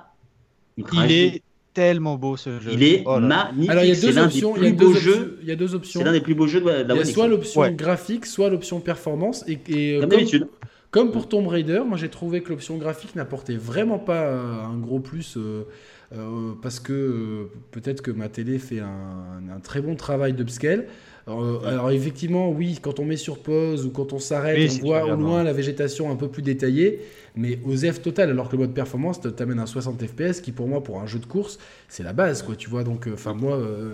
Il 0.77 1.13
est 1.13 1.43
tellement 1.73 2.17
beau 2.17 2.37
ce 2.37 2.59
jeu. 2.59 2.71
Il 2.73 2.83
est 2.83 3.03
oh 3.07 3.19
magnifique. 3.21 3.71
Alors 3.71 3.85
il 3.85 3.91
y 3.91 3.93
a 3.93 4.01
deux 4.01 4.19
options. 4.19 4.57
Il 4.57 4.65
y 4.65 4.67
a 4.67 4.71
deux, 4.73 4.87
options. 4.87 5.29
Il 5.43 5.49
y 5.49 5.51
a 5.53 5.57
deux 5.57 5.75
options. 5.75 6.01
C'est 6.01 6.07
l'un 6.07 6.13
des 6.13 6.21
plus 6.21 6.35
beaux 6.35 6.47
jeux 6.47 6.61
de 6.61 6.67
la, 6.67 6.81
Il 6.81 6.97
y 6.97 7.01
a 7.01 7.05
soit 7.05 7.29
l'option 7.29 7.71
graphique, 7.73 8.27
soit 8.27 8.51
l'option 8.51 8.81
performance. 8.81 9.45
Et, 9.47 9.59
et 9.69 10.01
comme, 10.01 10.09
d'habitude. 10.09 10.49
Comme 10.91 11.11
pour 11.11 11.29
Tomb 11.29 11.47
Raider, 11.49 11.83
moi 11.87 11.99
j'ai 11.99 12.09
trouvé 12.09 12.43
que 12.43 12.49
l'option 12.49 12.79
graphique 12.79 13.15
n'apportait 13.15 13.57
vraiment 13.57 13.99
pas 13.99 14.23
euh, 14.23 14.63
un 14.65 14.79
gros 14.79 15.01
plus. 15.01 15.37
Euh, 15.37 15.67
euh, 16.15 16.53
parce 16.63 16.81
que 16.81 17.49
peut-être 17.73 18.01
que 18.01 18.11
ma 18.11 18.29
télé 18.29 18.59
fait 18.59 18.81
un, 18.81 19.43
un 19.55 19.61
très 19.61 19.83
bon 19.83 19.97
travail 19.97 20.33
d'upscale. 20.33 20.87
Alors, 21.29 21.67
alors, 21.67 21.91
effectivement, 21.91 22.51
oui, 22.51 22.79
quand 22.81 23.01
on 23.01 23.05
met 23.05 23.17
sur 23.17 23.39
pause 23.39 23.85
ou 23.85 23.91
quand 23.91 24.13
on 24.13 24.21
s'arrête, 24.21 24.71
on 24.81 24.87
voit 24.87 25.05
au 25.05 25.17
loin 25.17 25.43
la 25.43 25.53
végétation 25.53 26.11
un 26.11 26.17
peu 26.17 26.29
plus 26.29 26.43
détaillée 26.43 27.01
mais 27.37 27.59
aux 27.65 27.77
F 27.77 28.01
total, 28.01 28.31
alors 28.31 28.49
que 28.49 28.53
le 28.53 28.63
mode 28.63 28.73
performance 28.73 29.21
t'amène 29.21 29.59
un 29.59 29.67
60 29.67 30.03
FPS 30.07 30.41
qui 30.41 30.53
pour 30.53 30.67
moi 30.69 30.83
pour 30.83 31.01
un 31.01 31.07
jeu 31.07 31.19
de 31.19 31.27
course 31.27 31.59
c'est 31.89 32.03
la 32.03 32.15
base 32.15 32.43
quoi, 32.43 32.57
tu 32.57 32.71
vois. 32.71 32.83
Donc 32.83 33.07
euh, 33.07 33.13
enfin 33.15 33.35
moi 33.35 33.57
euh, 33.57 33.93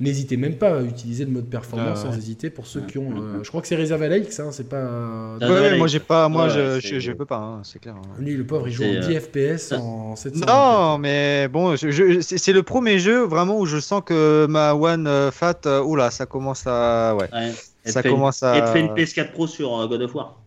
n'hésitez 0.00 0.36
même 0.36 0.56
pas 0.56 0.78
à 0.78 0.82
utiliser 0.82 1.24
le 1.24 1.30
mode 1.30 1.46
performance 1.46 2.02
sans 2.02 2.16
hésiter 2.16 2.50
pour 2.50 2.66
ceux 2.66 2.82
qui 2.82 2.98
ont 2.98 3.10
euh, 3.16 3.42
je 3.42 3.48
crois 3.48 3.62
que 3.62 3.68
c'est 3.68 3.74
réservé 3.74 4.06
à 4.06 4.08
l'AX 4.10 4.38
hein, 4.38 4.50
c'est 4.50 4.68
pas 4.68 5.36
ouais, 5.40 5.78
moi 5.78 5.86
j'ai 5.86 6.00
pas 6.00 6.28
moi 6.28 6.48
je, 6.48 6.80
je, 6.80 7.12
peux 7.12 7.24
pas 7.24 7.38
hein, 7.38 7.60
c'est 7.62 7.78
clair 7.78 7.94
hein. 7.96 8.08
lui 8.18 8.36
le 8.36 8.44
pauvre 8.44 8.68
il 8.68 8.72
joue 8.72 8.84
en 8.84 9.00
10 9.00 9.20
FPS 9.20 9.72
en 9.72 10.16
700 10.16 10.46
non 10.46 10.98
mais 10.98 11.48
bon 11.48 11.76
c'est 11.76 12.52
le 12.52 12.62
premier 12.62 12.98
jeu 12.98 13.24
vraiment 13.24 13.58
où 13.58 13.66
je 13.66 13.78
sens 13.78 14.02
que 14.04 14.46
ma 14.46 14.74
One 14.74 15.30
Fat 15.30 15.60
oula 15.84 16.10
ça 16.10 16.26
commence 16.26 16.66
à 16.66 17.14
ouais, 17.14 17.28
ça 17.84 18.02
commence 18.02 18.42
à 18.42 18.58
et 18.58 18.60
te 18.62 18.66
fait 18.66 18.80
une 18.80 18.94
PS4 18.94 19.32
Pro 19.32 19.46
sur 19.46 19.86
God 19.88 20.02
of 20.02 20.14
War 20.14 20.43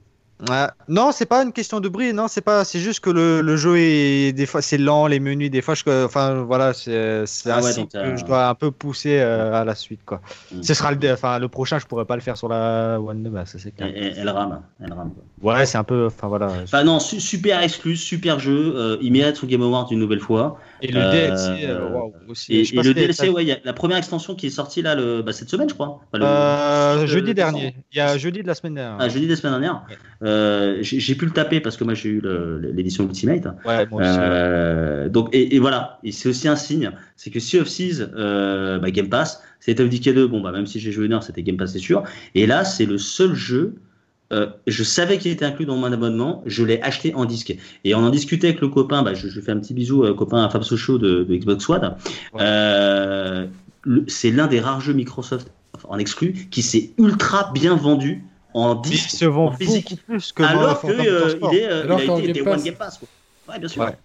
non, 0.88 1.12
c'est 1.12 1.26
pas 1.26 1.44
une 1.44 1.52
question 1.52 1.80
de 1.80 1.90
bruit, 1.90 2.14
non, 2.14 2.28
c'est 2.28 2.42
pas, 2.42 2.64
c'est 2.64 2.80
juste 2.80 3.00
que 3.00 3.10
le, 3.10 3.42
le, 3.42 3.58
jeu 3.58 3.78
est 3.78 4.34
des 4.34 4.46
fois 4.46 4.62
c'est 4.62 4.78
lent, 4.78 5.08
les 5.08 5.20
menus 5.20 5.50
des 5.50 5.62
fois, 5.62 5.74
je, 5.74 6.06
enfin 6.06 6.44
voilà, 6.44 6.74
c'est 6.74 7.24
ah 7.48 7.60
ouais, 7.62 7.88
que 7.92 8.16
je 8.18 8.24
dois 8.24 8.48
un 8.48 8.54
peu 8.54 8.70
pousser 8.70 9.18
euh, 9.20 9.54
à 9.54 9.66
la 9.66 9.74
suite 9.74 10.02
quoi. 10.06 10.22
Mm. 10.52 10.62
Ce 10.62 10.74
sera 10.76 10.92
le, 10.92 11.12
enfin 11.12 11.40
le 11.40 11.48
prochain, 11.48 11.80
je 11.80 11.88
pourrais 11.88 12.06
pas 12.06 12.16
le 12.16 12.22
faire 12.22 12.38
sur 12.38 12.50
la 12.50 13.00
One 13.02 13.24
de 13.24 13.30
base, 13.30 13.56
c'est 13.58 13.76
clair. 13.76 13.92
Elle, 13.96 14.14
elle, 14.16 14.30
rame, 14.30 14.62
elle 14.80 14.94
rame. 14.94 15.12
Ouais, 15.42 15.66
c'est 15.66 15.80
un 15.80 15.84
peu, 15.84 16.06
enfin 16.06 16.28
voilà. 16.28 16.52
Enfin 16.64 16.84
non, 16.84 17.00
super 17.00 17.62
exclu, 17.64 17.96
super 17.96 18.40
jeu, 18.40 18.74
euh, 18.76 18.98
il 19.02 19.12
mérite 19.12 19.38
son 19.38 19.48
Game 19.48 19.64
Award 19.64 19.92
une 19.92 20.00
nouvelle 20.00 20.20
fois. 20.20 20.60
Et 20.82 20.92
le 20.92 21.00
DLC, 21.00 21.66
euh, 21.66 21.90
wow, 21.90 22.14
aussi. 22.28 22.54
Et, 22.54 22.62
et 22.62 22.82
le 22.82 22.94
DLC, 22.94 23.30
ouais, 23.30 23.44
il 23.44 23.48
y 23.48 23.52
a 23.52 23.58
la 23.64 23.74
première 23.74 23.98
extension 23.98 24.36
qui 24.36 24.48
est 24.48 24.52
sortie 24.52 24.82
là, 24.82 24.96
le, 24.96 25.22
bah, 25.22 25.34
cette 25.34 25.50
semaine, 25.50 25.70
je 25.70 25.74
crois. 25.74 26.02
le, 26.14 27.06
jeudi 27.06 27.34
dernier. 27.34 27.76
Il 27.92 27.98
y 27.98 28.02
a 28.02 28.18
jeudi 28.18 28.42
de 28.44 28.48
la 28.48 28.56
semaine 28.56 28.76
dernière. 28.76 28.98
Ah, 29.00 29.10
jeudi 29.10 29.26
de 29.26 29.32
la 29.32 29.36
semaine 29.36 29.54
dernière. 29.54 29.84
Ouais 29.90 29.96
j'ai 30.82 31.16
pu 31.16 31.26
le 31.26 31.32
taper 31.32 31.60
parce 31.60 31.78
que 31.78 31.84
moi 31.84 31.94
j'ai 31.94 32.10
eu 32.10 32.22
l'édition 32.74 33.04
Ultimate. 33.04 33.48
Ouais, 33.66 33.88
euh, 33.94 35.10
donc 35.10 35.30
et, 35.34 35.60
voilà, 35.60 36.00
et 36.04 36.12
c'est 36.12 36.30
aussi 36.30 36.48
un 36.48 36.56
signe, 36.56 36.92
c'est 37.16 37.30
que 37.30 37.40
Sea 37.40 37.60
of 37.60 37.70
euh, 37.80 38.80
bah, 38.80 38.92
Game 38.92 39.10
Pass, 39.10 39.44
c'est 39.60 39.80
of 39.80 39.90
Decay 39.90 40.14
2, 40.14 40.28
bon 40.28 40.42
bah 40.42 40.52
même 40.52 40.66
si 40.66 40.80
j'ai 40.80 40.92
joué 40.92 41.06
une 41.06 41.14
heure, 41.14 41.24
c'était 41.24 41.44
Game 41.44 41.58
Pass 41.58 41.74
c'est 41.74 41.80
sûr. 41.80 42.04
Et 42.36 42.46
là 42.48 42.64
c'est 42.64 42.86
le 42.86 42.98
seul 42.98 43.34
jeu. 43.34 43.76
Euh, 44.34 44.48
je 44.68 44.84
savais 44.84 45.18
qu'il 45.18 45.32
était 45.32 45.46
inclus 45.46 45.66
dans 45.66 45.78
mon 45.78 45.92
abonnement, 45.92 46.44
je 46.46 46.64
l'ai 46.64 46.82
acheté 46.82 47.14
en 47.14 47.26
disque. 47.26 47.56
Et 47.84 47.96
on 47.96 48.00
en 48.00 48.10
discutait 48.10 48.48
avec 48.48 48.62
le 48.62 48.68
copain, 48.68 49.04
bah, 49.04 49.14
je, 49.14 49.30
je 49.30 49.42
fais 49.42 49.52
un 49.52 49.60
petit 49.60 49.74
bisou 49.74 50.06
au 50.06 50.14
copain 50.16 50.50
Fab 50.50 50.64
Sochaux 50.64 50.98
de, 50.98 51.24
de, 51.24 51.36
Xbox 51.36 51.70
One. 51.70 51.96
c'est 54.08 54.32
l'un 54.32 54.48
des 54.48 54.60
rares 54.60 54.82
jeux 54.82 54.94
Microsoft 54.94 55.52
en 55.88 55.98
exclu 55.98 56.34
qui 56.52 56.62
s'est 56.62 56.92
ultra 56.98 57.52
bien 57.54 57.76
vendu 57.76 58.24
en 58.54 58.76
disque, 58.76 59.12
se 59.12 59.26
vend 59.26 59.48
en 59.48 59.52
physique. 59.52 60.00
plus 60.08 60.32
que 60.32 60.44
alors 60.44 60.82
qu'il 60.82 60.92
euh, 60.92 61.40
est, 61.52 61.66
euh, 61.66 61.86
il 61.86 62.28
a 62.28 62.30
été 62.30 62.42
One 62.42 62.62
Game 62.62 62.76
Pass. 62.76 62.98
Quoi. 62.98 63.08
Ouais, 63.50 63.60
bien 63.60 63.68
sûr. 63.68 63.84
Ouais. 63.84 63.98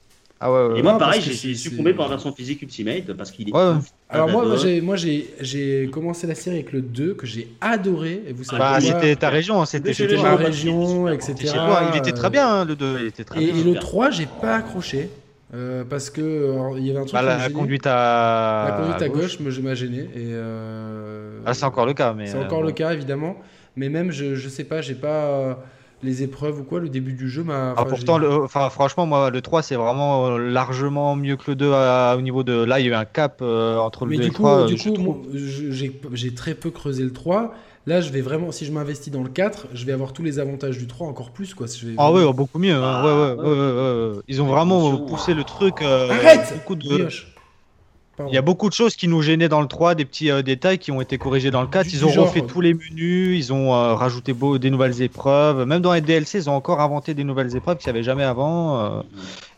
Ah 0.44 0.50
ouais, 0.50 0.72
ouais, 0.72 0.80
et 0.80 0.82
moi, 0.82 0.98
pareil, 0.98 1.20
j'ai 1.22 1.54
succombé 1.54 1.94
par 1.94 2.06
la 2.06 2.16
version 2.16 2.32
physique 2.32 2.62
Ultimate 2.62 3.12
parce 3.12 3.30
qu'il 3.30 3.48
est. 3.48 3.54
Ouais. 3.54 3.74
Alors, 4.08 4.28
moi, 4.28 4.44
moi 4.82 4.96
j'ai 4.96 5.88
commencé 5.92 6.26
la 6.26 6.34
série 6.34 6.56
avec 6.56 6.72
le 6.72 6.82
2 6.82 7.14
que 7.14 7.26
j'ai 7.26 7.48
adoré. 7.60 8.24
Et 8.26 8.32
vous 8.32 8.42
savez 8.42 8.58
bah, 8.58 8.80
c'était 8.80 9.14
ta 9.14 9.30
région, 9.30 9.64
c'était 9.64 9.92
ma 10.16 10.34
région, 10.34 11.08
etc. 11.08 11.54
Il 11.92 11.98
était 11.98 12.12
très 12.12 12.28
bien, 12.28 12.48
hein, 12.48 12.64
le 12.64 12.74
2. 12.74 12.98
Il 13.02 13.06
était 13.06 13.22
très 13.22 13.40
et, 13.40 13.52
bien. 13.52 13.60
et 13.60 13.62
le 13.62 13.78
3, 13.78 14.10
j'ai 14.10 14.26
pas 14.40 14.56
accroché. 14.56 15.10
Euh, 15.54 15.84
parce 15.84 16.08
que 16.08 16.76
il 16.78 16.86
y 16.86 16.90
avait 16.90 16.98
un 16.98 17.02
truc. 17.02 17.12
Bah, 17.12 17.22
la, 17.22 17.50
conduite 17.50 17.86
à... 17.86 18.66
la 18.68 18.76
conduite 18.78 19.02
à 19.02 19.08
gauche, 19.08 19.38
gauche 19.40 19.58
m'a 19.60 19.74
gêné. 19.74 20.08
Et 20.14 20.32
euh... 20.32 21.40
ah, 21.44 21.54
c'est 21.54 21.66
encore 21.66 21.86
le 21.86 21.92
cas, 21.92 22.14
mais. 22.14 22.26
C'est 22.26 22.38
encore 22.38 22.62
euh, 22.62 22.66
le 22.66 22.72
cas, 22.72 22.92
évidemment. 22.94 23.36
Mais 23.76 23.88
même, 23.88 24.10
je, 24.10 24.34
je 24.34 24.48
sais 24.48 24.64
pas, 24.64 24.80
j'ai 24.80 24.94
pas 24.94 25.08
euh, 25.08 25.54
les 26.02 26.22
épreuves 26.22 26.60
ou 26.60 26.64
quoi, 26.64 26.80
le 26.80 26.88
début 26.88 27.12
du 27.12 27.28
jeu 27.28 27.44
m'a. 27.44 27.74
Ah, 27.76 27.84
pourtant, 27.84 28.18
le, 28.18 28.44
enfin, 28.44 28.68
franchement, 28.70 29.06
moi, 29.06 29.30
le 29.30 29.40
3, 29.40 29.62
c'est 29.62 29.76
vraiment 29.76 30.26
euh, 30.26 30.38
largement 30.38 31.16
mieux 31.16 31.36
que 31.36 31.50
le 31.50 31.54
2 31.54 31.72
au 32.18 32.20
niveau 32.20 32.42
de. 32.42 32.52
Là, 32.52 32.80
il 32.80 32.86
y 32.86 32.88
a 32.88 32.92
eu 32.92 32.94
un 32.94 33.04
cap 33.04 33.38
euh, 33.42 33.78
entre 33.78 34.06
le 34.06 34.16
2 34.16 34.22
et 34.22 34.26
le 34.26 34.32
3. 34.32 34.66
Du 34.66 34.76
coup, 34.76 35.22
j'ai 35.32 36.34
très 36.34 36.54
peu 36.54 36.70
creusé 36.70 37.04
le 37.04 37.12
3. 37.12 37.54
Là, 37.86 38.00
je 38.00 38.10
vais 38.10 38.20
vraiment, 38.20 38.52
si 38.52 38.64
je 38.64 38.70
m'investis 38.70 39.12
dans 39.12 39.24
le 39.24 39.28
4, 39.28 39.68
je 39.74 39.84
vais 39.84 39.92
avoir 39.92 40.12
tous 40.12 40.22
les 40.22 40.38
avantages 40.38 40.78
du 40.78 40.86
3 40.86 41.08
encore 41.08 41.30
plus. 41.30 41.52
Quoi. 41.54 41.66
Je 41.66 41.88
vais 41.88 41.94
ah 41.98 42.12
ouais, 42.12 42.32
beaucoup 42.32 42.60
mieux. 42.60 42.74
Hein. 42.74 42.80
Ah, 42.82 43.04
ouais, 43.04 43.42
ouais, 43.42 44.12
ouais, 44.14 44.22
Ils 44.28 44.40
ont 44.40 44.46
vraiment 44.46 44.98
poussé 44.98 45.34
le 45.34 45.42
truc. 45.42 45.82
Arrête 45.82 46.52
beaucoup 46.54 46.76
de... 46.76 47.08
Il 48.18 48.34
y 48.34 48.38
a 48.38 48.42
beaucoup 48.42 48.68
de 48.68 48.74
choses 48.74 48.94
qui 48.94 49.08
nous 49.08 49.22
gênaient 49.22 49.48
dans 49.48 49.60
le 49.60 49.66
3, 49.66 49.94
des 49.94 50.04
petits 50.04 50.30
euh, 50.30 50.42
détails 50.42 50.78
qui 50.78 50.92
ont 50.92 51.00
été 51.00 51.16
corrigés 51.16 51.50
dans 51.50 51.62
le 51.62 51.68
4. 51.68 51.86
ils 51.92 52.04
ont 52.04 52.10
refait 52.10 52.42
tous 52.42 52.60
les 52.60 52.74
menus, 52.74 53.38
ils 53.38 53.52
ont 53.52 53.74
euh, 53.74 53.94
rajouté 53.94 54.32
beau, 54.32 54.58
des 54.58 54.70
nouvelles 54.70 55.00
épreuves. 55.00 55.64
Même 55.66 55.80
dans 55.80 55.94
les 55.94 56.02
DLC, 56.02 56.38
ils 56.38 56.50
ont 56.50 56.54
encore 56.54 56.80
inventé 56.80 57.14
des 57.14 57.24
nouvelles 57.24 57.56
épreuves 57.56 57.78
qu'il 57.78 57.90
n'y 57.90 57.96
avait 57.96 58.04
jamais 58.04 58.24
avant. 58.24 58.80
Euh. 58.80 59.02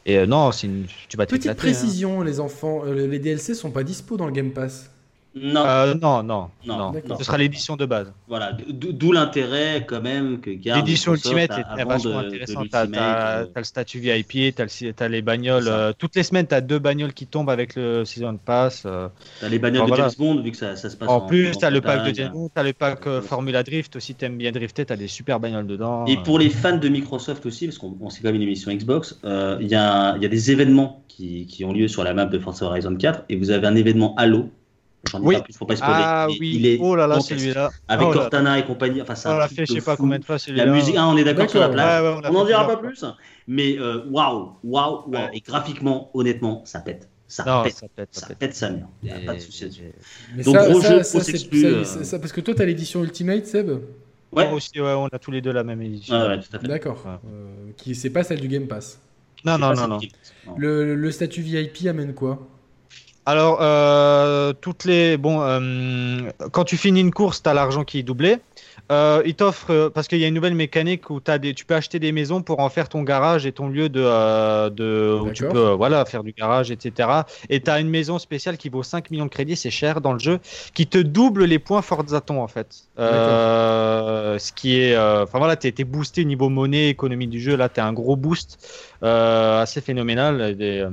et 0.07 0.25
non, 0.27 0.51
une... 0.53 0.87
tu 1.09 1.17
vas 1.17 1.27
Petite 1.27 1.51
hein. 1.51 1.55
précision, 1.55 2.23
les 2.23 2.39
enfants, 2.39 2.85
les 2.85 3.19
DLC 3.19 3.55
sont 3.55 3.71
pas 3.71 3.83
dispo 3.83 4.17
dans 4.17 4.27
le 4.27 4.33
Game 4.33 4.51
Pass. 4.51 4.91
Non. 5.35 5.65
Euh, 5.67 5.95
non, 5.95 6.23
non, 6.23 6.51
non, 6.65 6.93
Ce 7.19 7.25
sera 7.25 7.39
l'édition 7.39 7.75
de 7.77 7.87
base. 7.87 8.13
Voilà, 8.29 8.53
d'où 8.69 9.11
l'intérêt 9.11 9.85
quand 9.87 10.01
même 10.01 10.41
que 10.41 10.51
garde 10.51 10.81
L'édition 10.81 11.13
Ultimate 11.15 11.51
est 11.77 11.85
vachement 11.85 12.19
intéressante. 12.19 12.69
T'as 12.71 12.85
as, 12.85 13.47
le 13.57 13.65
statut 13.65 13.99
VIP, 13.99 14.55
t'as 14.55 14.67
as 15.05 15.09
les 15.09 15.23
bagnoles. 15.23 15.67
Euh, 15.67 15.93
toutes 15.99 16.15
les 16.15 16.23
semaines, 16.23 16.47
t'as 16.47 16.61
deux 16.61 16.79
bagnoles 16.79 17.13
qui 17.13 17.27
tombent 17.27 17.51
avec 17.51 17.75
le 17.75 18.05
Season 18.05 18.37
Pass. 18.37 18.85
Euh. 18.87 19.09
T'as 19.41 19.49
les 19.49 19.59
bagnoles 19.59 19.91
de 19.91 19.97
James 19.97 20.11
Bond, 20.17 20.41
vu 20.41 20.53
que 20.53 20.57
ça, 20.57 20.77
ça 20.77 20.89
se 20.89 20.97
passe 20.97 21.09
en. 21.09 21.17
En 21.17 21.21
plus, 21.23 21.59
t'as 21.59 21.71
le 21.71 21.81
pack 21.81 22.07
de 22.07 22.15
James 22.15 22.33
Bond, 22.33 22.51
t'as 22.55 22.63
le 22.63 22.73
pack 22.73 23.21
Formula 23.23 23.65
Drift 23.65 23.97
aussi. 23.97 24.15
T'aimes 24.15 24.39
bien 24.39 24.53
drifter, 24.53 24.87
t'as 24.87 24.97
des 24.97 25.09
super 25.09 25.41
bagnoles 25.41 25.67
dedans. 25.67 26.05
Et 26.07 26.17
pour 26.19 26.39
les 26.39 26.51
fans 26.51 26.77
de 26.77 26.89
Microsoft 26.89 27.45
aussi, 27.47 27.67
parce 27.67 27.79
qu'on 27.79 28.09
sait 28.09 28.21
quand 28.23 28.29
même 28.29 28.37
une 28.37 28.43
émission 28.43 28.73
Xbox, 28.73 29.19
il 29.25 29.67
y, 29.67 29.75
a, 29.75 30.17
y 30.17 30.25
a 30.25 30.29
des 30.29 30.51
événements 30.53 31.03
qui, 31.09 31.47
qui 31.47 31.65
ont 31.65 31.73
lieu 31.73 31.89
sur 31.89 32.05
la 32.05 32.15
map 32.15 32.27
de 32.27 32.39
Forza 32.39 32.67
Horizon 32.67 32.95
4 32.95 33.25
et 33.29 33.37
vous 33.37 33.51
avez 33.51 33.67
un 33.67 33.75
événement 33.75 34.15
Halo 34.17 34.51
oui. 35.21 35.37
faut 35.57 35.67
pas 35.67 35.77
spoiler. 35.77 36.03
Ah 36.05 36.27
oui. 36.29 36.53
Il 36.57 36.67
est 36.67 36.79
oh 36.81 36.97
là 36.97 37.07
là, 37.07 37.21
celui-là. 37.21 37.71
Avec 37.89 38.09
oh 38.09 38.13
Cortana 38.13 38.59
et 38.59 38.65
compagnie. 38.65 39.03
Enfin, 39.03 39.15
ça. 39.15 39.35
On 39.35 39.39
l'a 39.39 39.49
fait, 39.49 39.67
je 39.67 39.75
sais 39.75 39.81
pas 39.81 39.97
combien 39.97 40.19
de 40.19 40.25
fois 40.25 40.39
celui-là. 40.39 40.67
La 40.67 40.73
musique, 40.73 40.97
ah, 40.99 41.09
on 41.09 41.17
est 41.17 41.25
d'accord 41.25 41.51
sur 41.51 41.61
la 41.61 41.69
plage. 41.69 42.23
on 42.25 42.33
n'en 42.33 42.45
dira 42.45 42.67
pas 42.67 42.77
plus. 42.77 43.05
Mais 43.47 43.79
euh, 43.79 44.05
waouh, 44.11 44.53
waouh, 44.65 45.05
waouh. 45.07 45.29
Et 45.33 45.41
graphiquement, 45.41 46.11
honnêtement, 46.15 46.63
ça 46.65 46.81
pète. 46.81 47.09
Ça, 47.27 47.63
pète, 47.65 47.75
ça 47.75 47.87
pète, 47.89 48.09
ça 48.13 48.35
pète, 48.35 48.55
sa 48.55 48.71
mère. 48.71 48.87
Il 49.03 49.13
n'y 49.13 49.23
a 49.23 49.27
pas 49.27 49.35
de 49.35 49.41
souci 49.41 49.65
là-dessus. 49.65 49.93
Donc, 50.45 50.57
gros 50.57 50.81
jeu, 50.81 51.03
ça, 51.03 51.19
euh, 51.19 51.85
ça, 51.85 52.19
parce 52.19 52.33
que 52.33 52.41
toi, 52.41 52.55
tu 52.55 52.63
as 52.63 52.67
l'édition 52.67 53.03
Ultimate, 53.03 53.47
Seb 53.47 53.71
Ouais. 54.31 54.47
Moi 54.47 54.55
aussi, 54.55 54.81
ouais, 54.81 54.93
on 54.93 55.07
a 55.07 55.19
tous 55.19 55.31
les 55.31 55.41
deux 55.41 55.53
la 55.53 55.63
même 55.63 55.81
édition. 55.81 56.15
Ah, 56.15 56.29
ouais, 56.29 56.41
tout 56.41 56.55
à 56.55 56.59
fait. 56.59 56.67
D'accord. 56.67 57.03
Euh, 57.07 57.71
qui 57.77 57.95
c'est 57.95 58.11
pas 58.11 58.25
celle 58.25 58.41
du 58.41 58.49
Game 58.49 58.67
Pass. 58.67 59.01
Non, 59.45 59.59
non, 59.59 59.75
non, 59.75 59.87
non. 59.87 60.01
Le, 60.57 60.95
le 60.95 61.11
statut 61.11 61.43
VIP 61.43 61.87
amène 61.87 62.15
quoi? 62.15 62.47
Alors, 63.27 63.59
euh, 63.63 64.53
toutes 64.61 64.85
les. 64.85 65.17
Bon, 65.17 65.41
euh, 65.41 66.31
quand 66.53 66.65
tu 66.65 66.77
finis 66.77 67.01
une 67.01 67.11
course, 67.11 67.43
tu 67.43 67.49
as 67.49 67.55
l'argent 67.55 67.83
qui 67.85 67.99
est 67.99 68.03
doublé. 68.03 68.37
Euh, 68.93 69.23
il 69.25 69.35
t'offre, 69.35 69.89
parce 69.95 70.09
qu'il 70.09 70.19
y 70.19 70.25
a 70.25 70.29
une 70.29 70.35
nouvelle 70.35 70.55
mécanique 70.55 71.09
où 71.09 71.19
as 71.27 71.39
des, 71.39 71.55
tu 71.55 71.65
peux 71.65 71.75
acheter 71.75 71.99
des 71.99 72.13
maisons 72.13 72.43
pour 72.43 72.61
en 72.61 72.69
faire 72.69 72.91
ton 72.91 73.03
garage 73.03 73.47
et 73.47 73.53
ton 73.53 73.69
lieu 73.71 73.89
de, 73.89 74.69
de 74.69 75.19
où 75.23 75.31
tu 75.31 75.49
peux 75.49 75.71
voilà, 75.71 76.05
faire 76.05 76.23
du 76.23 76.33
garage, 76.33 76.71
etc. 76.71 77.09
Et 77.49 77.63
tu 77.63 77.71
as 77.71 77.81
une 77.81 77.89
maison 77.89 78.19
spéciale 78.19 78.59
qui 78.59 78.69
vaut 78.69 78.83
5 78.83 79.11
millions 79.11 79.25
de 79.25 79.31
crédits, 79.31 79.57
c'est 79.57 79.71
cher 79.71 80.03
dans 80.03 80.13
le 80.13 80.19
jeu, 80.19 80.39
qui 80.75 80.87
te 80.87 80.99
double 80.99 81.45
les 81.45 81.59
points 81.59 81.81
Forzaton 81.81 82.43
en 82.43 82.49
fait. 82.49 82.85
ce 82.99 84.53
qui 84.53 84.79
est. 84.79 84.99
Enfin 84.99 85.39
voilà, 85.39 85.57
tu 85.57 85.69
es, 85.69 85.85
boosté 85.85 86.21
au 86.21 86.25
niveau 86.27 86.51
monnaie, 86.51 86.91
économie 86.91 87.29
du 87.29 87.41
jeu. 87.41 87.57
Là, 87.57 87.71
tu 87.71 87.81
as 87.81 87.87
un 87.87 87.95
gros 87.95 88.17
boost 88.17 88.59
assez 89.01 89.81
phénoménal. 89.81 90.57
Des, 90.57 90.87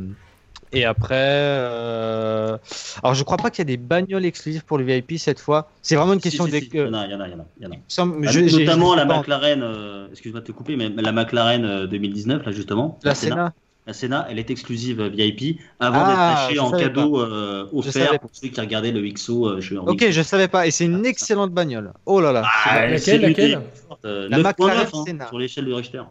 et 0.74 0.86
après, 0.86 1.16
euh... 1.16 2.58
alors 3.04 3.14
je 3.14 3.24
crois 3.24 3.38
pas 3.38 3.50
qu'il 3.50 3.60
y 3.60 3.62
a 3.62 3.66
des 3.66 3.78
bagnoles 3.78 4.26
exclusives 4.26 4.64
pour 4.64 4.78
le 4.78 4.86
VIP 4.86 5.18
cette 5.18 5.40
fois. 5.40 5.70
C'est 5.82 5.96
vraiment 5.96 6.14
une 6.14 6.22
question 6.22 6.46
si, 6.46 6.52
si, 6.52 6.70
Il 6.74 6.80
y 6.80 6.84
en 6.84 6.94
a, 6.94 7.06
il 7.06 7.12
y 7.12 7.16
en 7.16 7.20
a, 7.20 7.28
il 7.28 7.34
y 7.64 7.66
en 7.66 7.72
a. 7.72 7.76
Ah, 7.98 8.58
notamment 8.58 8.96
la 8.96 9.06
McLaren, 9.06 9.62
euh, 9.64 10.08
excuse-moi 10.12 10.42
de 10.42 10.46
te 10.46 10.52
couper, 10.52 10.76
mais 10.76 10.90
la 10.90 11.12
McLaren 11.12 11.88
2019 11.88 12.42
euh, 12.42 12.46
là 12.46 12.52
justement. 12.52 13.00
La, 13.04 13.16
Senna. 13.16 13.54
La 13.88 13.94
Senna, 13.94 14.28
elle 14.30 14.38
est 14.38 14.52
exclusive 14.52 15.02
VIP 15.02 15.60
avant 15.80 16.08
d'être 16.08 16.18
ah, 16.18 16.46
achetée 16.46 16.60
en 16.60 16.72
cadeau 16.72 17.20
euh, 17.20 17.68
offert 17.74 18.20
pour 18.20 18.30
ceux 18.32 18.50
qui 18.50 18.62
regardaient 18.62 18.92
le 18.92 19.02
XO. 19.12 19.48
Euh, 19.48 19.60
je 19.60 19.76
ok, 19.76 20.12
je 20.12 20.22
savais 20.22 20.48
pas. 20.48 20.68
Et 20.68 20.72
c'est 20.72 20.86
une 20.86 21.06
excellente 21.06 21.52
bagnole. 21.52 21.92
Oh 22.06 22.22
là 22.22 22.32
là. 22.32 22.44
Ah, 22.46 22.88
laquelle, 22.88 23.22
laquelle 23.22 23.62
La 24.04 24.38
McLaren 24.38 24.88
hein, 24.94 25.04
Senna. 25.06 25.28
Sur 25.28 25.40
l'échelle 25.40 25.66
de 25.66 25.74
Richter. 25.74 26.04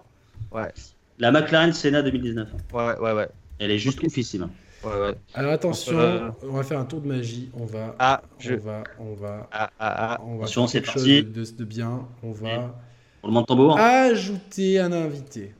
Ouais. 0.50 0.72
La 1.18 1.30
McLaren 1.30 1.72
Senna 1.72 2.02
2019. 2.02 2.48
Ouais, 2.72 2.98
ouais, 2.98 3.12
ouais. 3.12 3.28
Elle 3.60 3.70
est 3.70 3.78
juste 3.78 4.02
oufissime. 4.02 4.48
Ouais, 4.82 4.90
ouais. 4.90 5.14
Alors 5.34 5.52
attention, 5.52 5.98
euh, 5.98 6.30
on 6.42 6.52
va 6.52 6.62
faire 6.62 6.80
un 6.80 6.86
tour 6.86 7.02
de 7.02 7.06
magie. 7.06 7.50
On 7.52 7.66
va, 7.66 7.94
ah, 7.98 8.22
on 8.48 8.56
va, 8.56 8.84
on 8.98 9.12
va, 9.12 9.48
ah, 9.52 9.70
ah, 9.78 10.14
ah. 10.14 10.20
on 10.22 10.36
va 10.36 10.44
attention, 10.44 10.66
c'est 10.66 10.80
parti. 10.80 11.22
De, 11.22 11.44
de, 11.44 11.64
bien. 11.64 12.08
On 12.22 12.32
va. 12.32 12.74
On 13.22 13.38
le 13.38 13.44
tambour. 13.44 13.78
Ajouter 13.78 14.78
un 14.78 14.92
invité. 14.92 15.52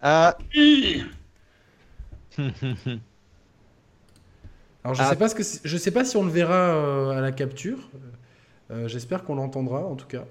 Ah. 0.00 0.38
Alors 4.84 4.94
je 4.94 5.02
sais 5.02 5.16
pas 5.16 5.28
ce 5.28 5.34
que 5.34 5.42
je 5.64 5.76
sais 5.76 5.90
pas 5.90 6.04
si 6.04 6.16
on 6.16 6.24
le 6.24 6.30
verra 6.30 6.54
euh, 6.54 7.10
à 7.10 7.20
la 7.20 7.32
capture. 7.32 7.90
Euh, 8.70 8.86
J'espère 8.86 9.24
qu'on 9.24 9.34
l'entendra 9.34 9.84
en 9.84 9.96
tout 9.96 10.06
cas. 10.06 10.24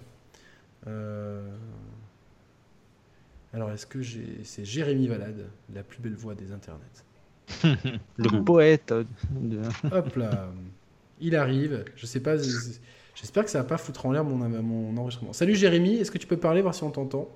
Euh... 0.88 1.46
Alors 3.54 3.72
est-ce 3.72 3.86
que 3.86 4.00
c'est 4.44 4.64
Jérémy 4.64 5.10
Valade, 5.10 5.50
la 5.74 5.84
plus 5.84 6.00
belle 6.00 6.16
voix 6.16 6.34
des 6.34 6.54
internets 6.54 7.04
le 7.64 8.30
mhm. 8.30 8.44
poète. 8.44 8.94
Hop 9.92 10.16
là, 10.16 10.50
il 11.20 11.36
arrive. 11.36 11.86
Je 11.96 12.06
sais 12.06 12.20
pas. 12.20 12.36
J'espère 13.16 13.46
que 13.46 13.50
ça 13.50 13.60
va 13.60 13.64
pas 13.64 13.78
foutre 13.78 14.06
en 14.06 14.12
l'air 14.12 14.24
mon, 14.24 14.36
mon 14.38 14.98
enregistrement. 14.98 15.34
Salut 15.34 15.56
Jérémy, 15.56 15.96
est-ce 15.96 16.12
que 16.12 16.18
tu 16.18 16.28
peux 16.28 16.38
parler 16.38 16.62
voir 16.62 16.76
si 16.76 16.84
on 16.84 16.92
t'entend? 16.92 17.30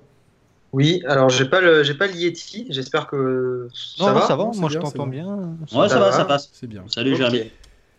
Oui, 0.72 1.02
alors 1.06 1.28
j'ai 1.28 1.44
pas 1.44 1.60
le 1.60 1.82
j'ai 1.82 1.94
pas 1.94 2.06
le 2.06 2.14
Yeti. 2.14 2.66
J'espère 2.70 3.06
que 3.06 3.68
ça 3.74 4.12
va. 4.12 4.26
Ça 4.26 4.36
va, 4.36 4.50
moi 4.54 4.70
je 4.70 4.78
t'entends 4.78 5.06
bien. 5.06 5.56
Ouais, 5.72 5.88
ça, 5.88 5.98
va, 5.98 6.12
ça 6.12 6.24
passe. 6.24 6.50
C'est 6.52 6.66
bien. 6.66 6.84
Salut 6.88 7.16
Jérémy. 7.16 7.50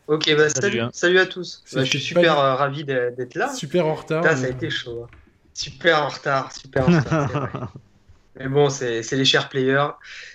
Ok, 0.07 0.35
bah, 0.35 0.49
salut, 0.49 0.81
salut, 0.91 1.19
à 1.19 1.25
tous. 1.25 1.63
Bah, 1.73 1.85
je 1.85 1.89
suis 1.89 1.99
super 1.99 2.37
euh, 2.37 2.55
ravi 2.55 2.83
d'être 2.83 3.35
là. 3.35 3.53
Super 3.53 3.87
en 3.87 3.95
retard. 3.95 4.23
Ça 4.23 4.45
a 4.45 4.49
été 4.49 4.69
chaud. 4.69 5.03
Hein. 5.05 5.17
Super 5.53 6.03
en 6.03 6.09
retard, 6.09 6.51
super 6.51 6.89
en 6.89 6.99
retard. 6.99 7.73
Mais 8.35 8.47
bon, 8.47 8.69
c'est 8.69 9.03
c'est 9.03 9.15
les 9.15 9.25
chers 9.25 9.47
players, 9.47 9.89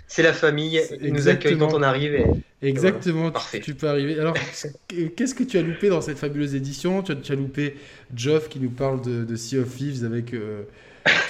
c'est 0.09 0.23
la 0.23 0.33
famille, 0.33 0.81
ils 1.01 1.13
nous 1.13 1.29
accueillent 1.29 1.53
exactement. 1.53 1.69
quand 1.69 1.79
on 1.79 1.83
arrive. 1.83 2.15
Et... 2.15 2.27
Exactement, 2.63 3.27
tu- 3.27 3.33
Parfait. 3.33 3.61
tu 3.61 3.75
peux 3.75 3.89
arriver. 3.89 4.19
Alors, 4.19 4.35
qu'est-ce 5.17 5.35
que 5.35 5.45
tu 5.45 5.59
as 5.59 5.63
loupé 5.63 5.89
dans 5.91 6.01
cette 6.01 6.19
fabuleuse 6.19 6.55
édition? 6.57 7.03
Tu 7.03 7.13
as, 7.13 7.17
tu 7.17 7.31
as 7.33 7.37
loupé 7.37 7.77
Geoff 8.17 8.49
qui 8.49 8.59
nous 8.59 8.71
parle 8.71 9.01
de, 9.03 9.25
de 9.25 9.37
Sea 9.37 9.59
of 9.59 9.75
Thieves 9.77 10.05
avec. 10.05 10.35
euh, 10.35 10.63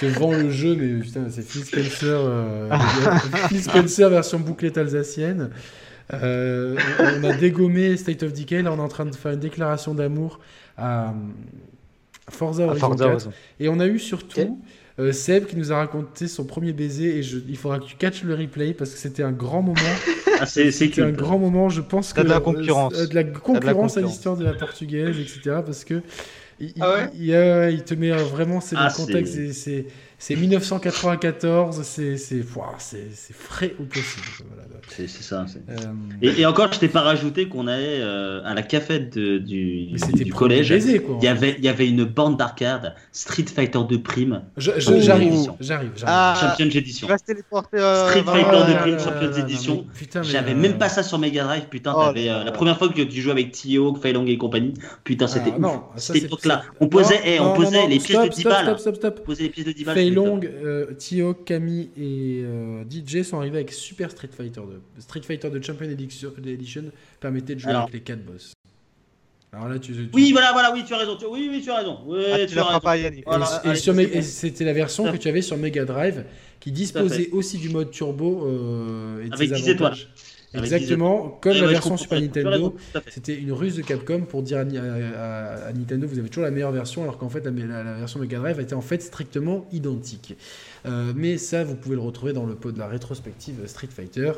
te 0.01 0.05
vend 0.07 0.33
le 0.33 0.49
jeu, 0.49 0.75
mais 0.75 0.99
putain, 1.01 1.27
c'est 1.29 1.41
Phil 1.47 1.63
Spencer, 1.63 2.19
euh, 2.19 2.69
Phil 3.47 3.61
Spencer 3.63 4.09
version 4.09 4.39
bouclette 4.39 4.77
alsacienne. 4.77 5.51
Euh, 6.13 6.75
on 6.99 7.23
a 7.23 7.33
dégommé 7.33 7.95
State 7.95 8.23
of 8.23 8.33
Decay, 8.33 8.61
là 8.63 8.73
on 8.73 8.77
est 8.77 8.81
en 8.81 8.87
train 8.89 9.05
de 9.05 9.15
faire 9.15 9.31
une 9.33 9.39
déclaration 9.39 9.93
d'amour 9.93 10.39
à 10.77 11.13
Forza 12.29 12.63
À 12.63 12.67
Horizon 12.67 12.87
Forza 12.87 13.05
4. 13.05 13.11
Horizon. 13.11 13.33
Et 13.59 13.69
on 13.69 13.79
a 13.79 13.87
eu 13.87 13.99
surtout 13.99 14.59
euh, 14.99 15.11
Seb 15.13 15.45
qui 15.45 15.55
nous 15.55 15.71
a 15.71 15.77
raconté 15.77 16.27
son 16.27 16.43
premier 16.45 16.73
baiser 16.73 17.17
et 17.17 17.23
je- 17.23 17.37
il 17.47 17.57
faudra 17.57 17.79
que 17.79 17.85
tu 17.85 17.95
catches 17.95 18.23
le 18.23 18.35
replay 18.35 18.73
parce 18.73 18.91
que 18.91 18.97
c'était 18.97 19.23
un 19.23 19.31
grand 19.31 19.61
moment. 19.61 19.75
Ah, 20.41 20.45
c'est 20.45 20.71
C'était 20.71 21.01
un 21.01 21.11
grand 21.11 21.37
moment, 21.37 21.67
je 21.67 21.81
pense 21.81 22.13
que 22.13 22.17
T'as 22.21 22.23
de 22.23 22.29
la 22.29 22.37
euh, 22.37 22.39
concurrence. 22.39 22.93
euh, 22.95 23.07
de 23.07 23.15
la 23.15 23.25
concurrence 23.25 23.97
à 23.97 24.01
l'histoire 24.01 24.37
de 24.37 24.45
la 24.45 24.53
portugaise, 24.53 25.19
etc. 25.19 25.57
Parce 25.65 25.83
que 25.83 26.01
il, 26.61 26.71
Ah 26.79 26.93
ouais 26.93 27.09
il, 27.13 27.25
il- 27.25 27.33
euh, 27.33 27.69
il 27.71 27.83
te 27.83 27.93
met 27.93 28.09
euh, 28.11 28.23
vraiment, 28.23 28.61
c'est 28.61 28.77
Ah, 28.77 28.87
le 28.89 28.95
contexte, 28.95 29.33
c'est- 29.33 29.51
c'est- 29.51 29.53
c'est 29.81 29.85
c'est 30.17 30.35
1994, 30.37 31.81
c'est 31.83 32.17
c'est 32.17 32.41
ouah, 32.55 32.75
c'est 32.79 33.07
c'est 33.13 33.33
frais 33.35 33.75
au 33.79 33.83
possible. 33.83 34.25
Voilà. 34.47 34.63
C'est 34.91 35.07
ça. 35.07 35.45
Euh, 35.69 35.73
Et, 36.21 36.41
et 36.41 36.45
encore, 36.45 36.73
je 36.73 36.79
t'ai 36.79 36.87
pas 36.89 37.01
rajouté 37.01 37.47
qu'on 37.47 37.67
allait 37.67 37.99
euh, 38.01 38.41
à 38.43 38.53
la 38.53 38.63
cafette 38.63 39.15
de- 39.17 39.37
du, 39.37 39.87
du, 40.13 40.33
collège. 40.33 40.69
baiser, 40.69 40.99
quoi. 40.99 41.17
Il 41.21 41.25
y 41.25 41.27
avait, 41.27 41.55
il 41.57 41.63
y 41.63 41.69
avait 41.69 41.87
une 41.87 42.03
bande 42.03 42.37
d'arcade 42.37 42.95
Street 43.11 43.45
Fighter 43.45 43.79
2 43.87 44.01
Prime. 44.01 44.41
J'arrive, 44.57 45.01
j'arrive, 45.01 45.51
j'arrive. 45.59 45.91
Ah, 46.05 46.35
Champions 46.57 46.77
Edition. 46.77 47.07
euh, 47.09 47.17
Street 47.17 48.23
Fighter 48.23 48.49
Ah, 48.51 48.67
de 48.67 48.73
là, 48.73 48.79
Prime 48.79 48.95
là, 48.95 48.99
Champions 49.03 49.31
Edition. 49.43 49.85
mais, 50.15 50.23
J'avais 50.23 50.53
même 50.55 50.77
pas 50.77 50.89
ça 50.89 51.03
sur 51.03 51.17
Mega 51.19 51.43
Drive, 51.43 51.65
putain. 51.69 51.93
Oh 51.95 52.01
t'avais, 52.05 52.25
là 52.25 52.39
euh, 52.39 52.43
la 52.43 52.51
première 52.51 52.77
fois 52.77 52.89
que 52.89 53.01
tu 53.01 53.21
jouais 53.21 53.31
avec 53.31 53.51
Tio, 53.51 53.95
Fei 53.95 54.11
Long 54.11 54.25
et 54.25 54.37
compagnie, 54.37 54.73
putain, 55.03 55.27
c'était 55.27 55.53
Ah, 55.63 55.67
ouf. 55.67 55.79
Cette 55.97 56.15
c'est- 56.17 56.23
époque-là, 56.25 56.63
on 56.79 56.87
posait, 56.87 57.15
non, 57.15 57.21
eh, 57.25 57.39
on 57.39 57.45
non, 57.45 57.53
posait 57.53 57.77
non, 57.83 57.87
les 57.87 57.99
pièces 57.99 58.23
de 58.23 58.27
10 58.29 58.39
stop, 58.41 58.51
balles. 58.51 58.79
Stop, 58.79 58.95
stop. 58.95 59.19
On 59.21 59.25
posait 59.25 59.43
les 59.43 59.49
pièces 59.49 59.65
de 59.67 59.71
10 59.71 59.83
balles. 59.85 59.95
Fei 59.95 60.09
Long, 60.09 60.39
Tio, 60.97 61.33
Camille 61.33 61.91
et 61.97 62.43
DJ 62.89 63.23
sont 63.23 63.37
arrivés 63.37 63.57
avec 63.57 63.71
Super 63.71 64.11
Street 64.11 64.29
Fighter 64.35 64.61
2. 64.61 64.78
Street 64.99 65.21
Fighter 65.21 65.49
2 65.49 65.61
Champion 65.61 65.89
Edition, 65.89 66.31
Edition 66.45 66.83
permettait 67.19 67.55
de 67.55 67.59
jouer 67.59 67.69
Alors. 67.71 67.83
avec 67.83 67.93
les 67.93 68.01
4 68.01 68.23
boss. 68.25 68.53
Alors 69.51 69.67
là, 69.67 69.79
tu. 69.79 69.93
tu- 69.93 70.09
Oui, 70.13 70.31
voilà, 70.31 70.51
voilà, 70.53 70.71
oui, 70.71 70.83
tu 70.85 70.93
as 70.93 70.97
raison. 70.97 71.15
tu- 71.17 71.25
Oui, 71.25 71.47
oui, 71.51 71.61
tu 71.63 71.71
as 71.71 71.77
raison. 71.77 71.97
Oui, 72.05 72.19
Ah, 72.31 72.37
tu 72.39 72.45
tu 72.47 72.51
as 72.53 72.55
la 72.55 72.61
feras 72.61 72.67
raison. 72.67 72.79
pas, 72.81 72.97
Yannick. 72.97 73.19
Et, 73.21 73.23
Voilà, 73.25 73.45
c'était 74.21 74.63
la 74.65 74.73
version 74.73 75.11
que 75.11 75.17
tu 75.17 75.27
avais 75.27 75.41
sur 75.41 75.57
Mega 75.57 75.85
Drive 75.85 76.23
qui 76.59 76.71
disposait 76.71 77.29
aussi 77.31 77.57
du 77.57 77.69
mode 77.69 77.89
turbo 77.89 78.45
euh, 78.45 79.23
et 79.25 79.29
de 79.29 79.33
Avec 79.33 79.49
ses 79.49 79.55
10 79.55 79.69
étoiles. 79.69 79.95
Exactement, 80.53 81.29
comme 81.41 81.51
Ouais, 81.51 81.59
la 81.59 81.65
ouais, 81.67 81.73
version 81.73 81.95
Super 81.95 82.19
Nintendo. 82.21 82.75
C'était 83.09 83.35
une 83.35 83.51
ruse 83.51 83.75
de 83.75 83.83
Capcom 83.83 84.21
pour 84.21 84.41
dire 84.41 84.57
à, 84.57 84.65
Ni- 84.65 84.79
à- 84.79 84.83
à- 84.83 85.67
à 85.67 85.73
Nintendo 85.73 86.07
vous 86.07 86.17
avez 86.17 86.27
toujours 86.27 86.43
la 86.43 86.49
meilleure 86.49 86.71
version 86.71 87.03
alors 87.03 87.19
qu'en 87.19 87.29
fait 87.29 87.45
la, 87.45 87.51
la- 87.51 87.83
la 87.83 87.93
version 87.93 88.19
Mega 88.19 88.39
Drive 88.39 88.59
était 88.59 88.73
en 88.73 88.81
fait 88.81 88.99
strictement 89.03 89.67
identique. 89.71 90.35
Euh, 90.87 91.13
mais 91.15 91.37
ça 91.37 91.63
vous 91.63 91.75
pouvez 91.75 91.95
le 91.95 92.01
retrouver 92.01 92.33
dans 92.33 92.45
le 92.47 92.55
pot 92.55 92.71
de 92.71 92.79
la 92.79 92.87
rétrospective 92.87 93.67
Street 93.67 93.89
Fighter 93.95 94.31
euh, 94.31 94.33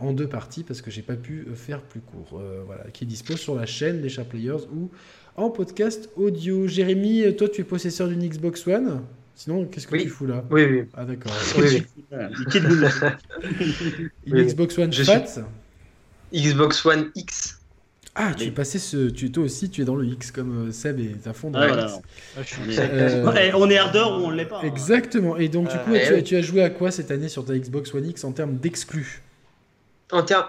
en 0.00 0.12
deux 0.12 0.26
parties 0.28 0.62
parce 0.64 0.80
que 0.82 0.90
j'ai 0.90 1.02
pas 1.02 1.14
pu 1.16 1.46
euh, 1.48 1.54
faire 1.54 1.80
plus 1.82 2.00
court. 2.00 2.38
Euh, 2.40 2.62
voilà, 2.66 2.84
qui 2.92 3.04
est 3.04 3.06
dispo 3.06 3.36
sur 3.36 3.54
la 3.54 3.66
chaîne 3.66 4.00
des 4.00 4.08
Sharp 4.08 4.28
Players 4.30 4.66
ou 4.74 4.90
en 5.36 5.50
podcast 5.50 6.08
audio. 6.16 6.66
Jérémy, 6.66 7.22
euh, 7.22 7.32
toi 7.32 7.48
tu 7.48 7.60
es 7.60 7.64
possesseur 7.64 8.08
d'une 8.08 8.26
Xbox 8.26 8.66
One 8.66 9.02
Sinon, 9.36 9.64
qu'est-ce 9.66 9.88
que 9.88 9.94
Oui. 9.96 10.04
tu 10.04 10.08
fous 10.10 10.26
là 10.26 10.44
Oui, 10.50 10.64
oui. 10.64 10.82
Ah 10.96 11.04
d'accord. 11.04 11.32
Oui, 11.58 11.82
oui. 12.12 12.20
Xbox 14.44 14.78
One 14.78 14.92
Je 14.92 15.02
Fat 15.02 15.24
Xbox 16.32 16.84
One 16.86 17.10
X. 17.14 17.58
Ah, 18.16 18.32
tu 18.36 18.44
es 18.44 18.50
passé 18.52 18.78
ce... 18.78 19.08
Tu, 19.10 19.32
toi 19.32 19.42
aussi, 19.42 19.70
tu 19.70 19.82
es 19.82 19.84
dans 19.84 19.96
le 19.96 20.06
X 20.06 20.30
comme 20.30 20.68
euh, 20.68 20.72
Seb 20.72 21.00
est 21.00 21.26
à 21.26 21.32
fond 21.32 21.50
dans 21.50 21.58
Ouais, 21.58 21.66
le 21.66 21.72
voilà. 21.72 21.88
X. 21.88 22.00
Ah, 22.36 22.40
je 22.42 22.46
suis- 22.46 22.60
On 22.64 22.70
est- 22.70 22.78
Euh, 22.78 23.24
Ouais, 23.32 23.52
on 23.56 23.68
est 23.70 23.76
hardeur 23.76 24.12
ou 24.20 24.26
on 24.26 24.30
l'est 24.30 24.44
pas. 24.44 24.60
hein. 24.62 24.66
Exactement. 24.68 25.36
Et 25.36 25.48
donc, 25.48 25.68
du 25.68 25.76
coup, 25.78 25.94
Euh, 25.94 25.98
tu, 25.98 26.04
eh 26.04 26.08
as, 26.12 26.14
oui. 26.18 26.22
tu 26.22 26.36
as 26.36 26.42
joué 26.42 26.62
à 26.62 26.70
quoi 26.70 26.92
cette 26.92 27.10
année 27.10 27.28
sur 27.28 27.44
ta 27.44 27.58
Xbox 27.58 27.92
One 27.92 28.06
X 28.08 28.22
en 28.22 28.30
termes 28.30 28.54
d'exclus? 28.56 29.20
En 30.12 30.22
termes 30.22 30.46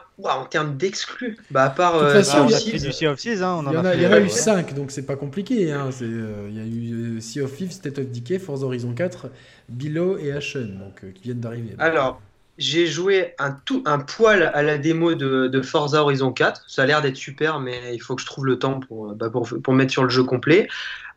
termes 0.49 0.77
d'exclus, 0.77 1.37
bah 1.49 1.63
à 1.65 1.69
part 1.69 1.95
euh, 1.95 2.11
façon, 2.13 2.39
on 2.39 2.53
a 2.53 2.59
fait 2.59 2.79
du 2.79 2.91
Sea 2.91 3.07
of 3.07 3.17
Thieves, 3.19 3.41
hein, 3.41 3.55
on 3.65 3.65
Il 3.65 3.71
y 3.71 3.77
en 3.77 3.85
a, 3.85 3.89
a 3.89 3.95
il 3.95 4.01
y 4.01 4.05
en 4.05 4.09
fait. 4.09 4.15
a 4.15 4.19
ouais. 4.19 4.25
eu 4.25 4.29
5, 4.29 4.73
donc 4.73 4.91
c'est 4.91 5.05
pas 5.05 5.15
compliqué. 5.15 5.71
hein. 5.71 5.89
Euh, 6.01 6.47
Il 6.49 6.57
y 6.57 6.59
a 6.59 6.65
eu 6.65 7.17
euh, 7.17 7.21
Sea 7.21 7.41
of 7.41 7.55
Thieves, 7.55 7.71
State 7.71 7.97
of 7.99 8.07
Decay, 8.11 8.37
Forza 8.39 8.65
Horizon 8.65 8.93
4, 8.93 9.27
Below 9.69 10.17
et 10.17 10.31
Ashen, 10.33 10.77
donc, 10.77 11.03
euh, 11.03 11.11
qui 11.11 11.23
viennent 11.23 11.39
d'arriver. 11.39 11.73
Alors, 11.79 12.21
j'ai 12.57 12.85
joué 12.85 13.33
un, 13.39 13.51
tout, 13.65 13.81
un 13.85 13.99
poil 13.99 14.43
à 14.53 14.61
la 14.61 14.77
démo 14.77 15.15
de, 15.15 15.47
de 15.47 15.61
Forza 15.61 16.01
Horizon 16.03 16.31
4. 16.33 16.65
Ça 16.67 16.83
a 16.83 16.85
l'air 16.85 17.01
d'être 17.01 17.15
super, 17.17 17.59
mais 17.59 17.95
il 17.95 17.99
faut 17.99 18.15
que 18.15 18.21
je 18.21 18.27
trouve 18.27 18.45
le 18.45 18.59
temps 18.59 18.79
pour, 18.81 19.13
bah, 19.15 19.29
pour, 19.29 19.47
pour 19.63 19.73
me 19.73 19.77
mettre 19.79 19.91
sur 19.93 20.03
le 20.03 20.09
jeu 20.09 20.23
complet. 20.23 20.67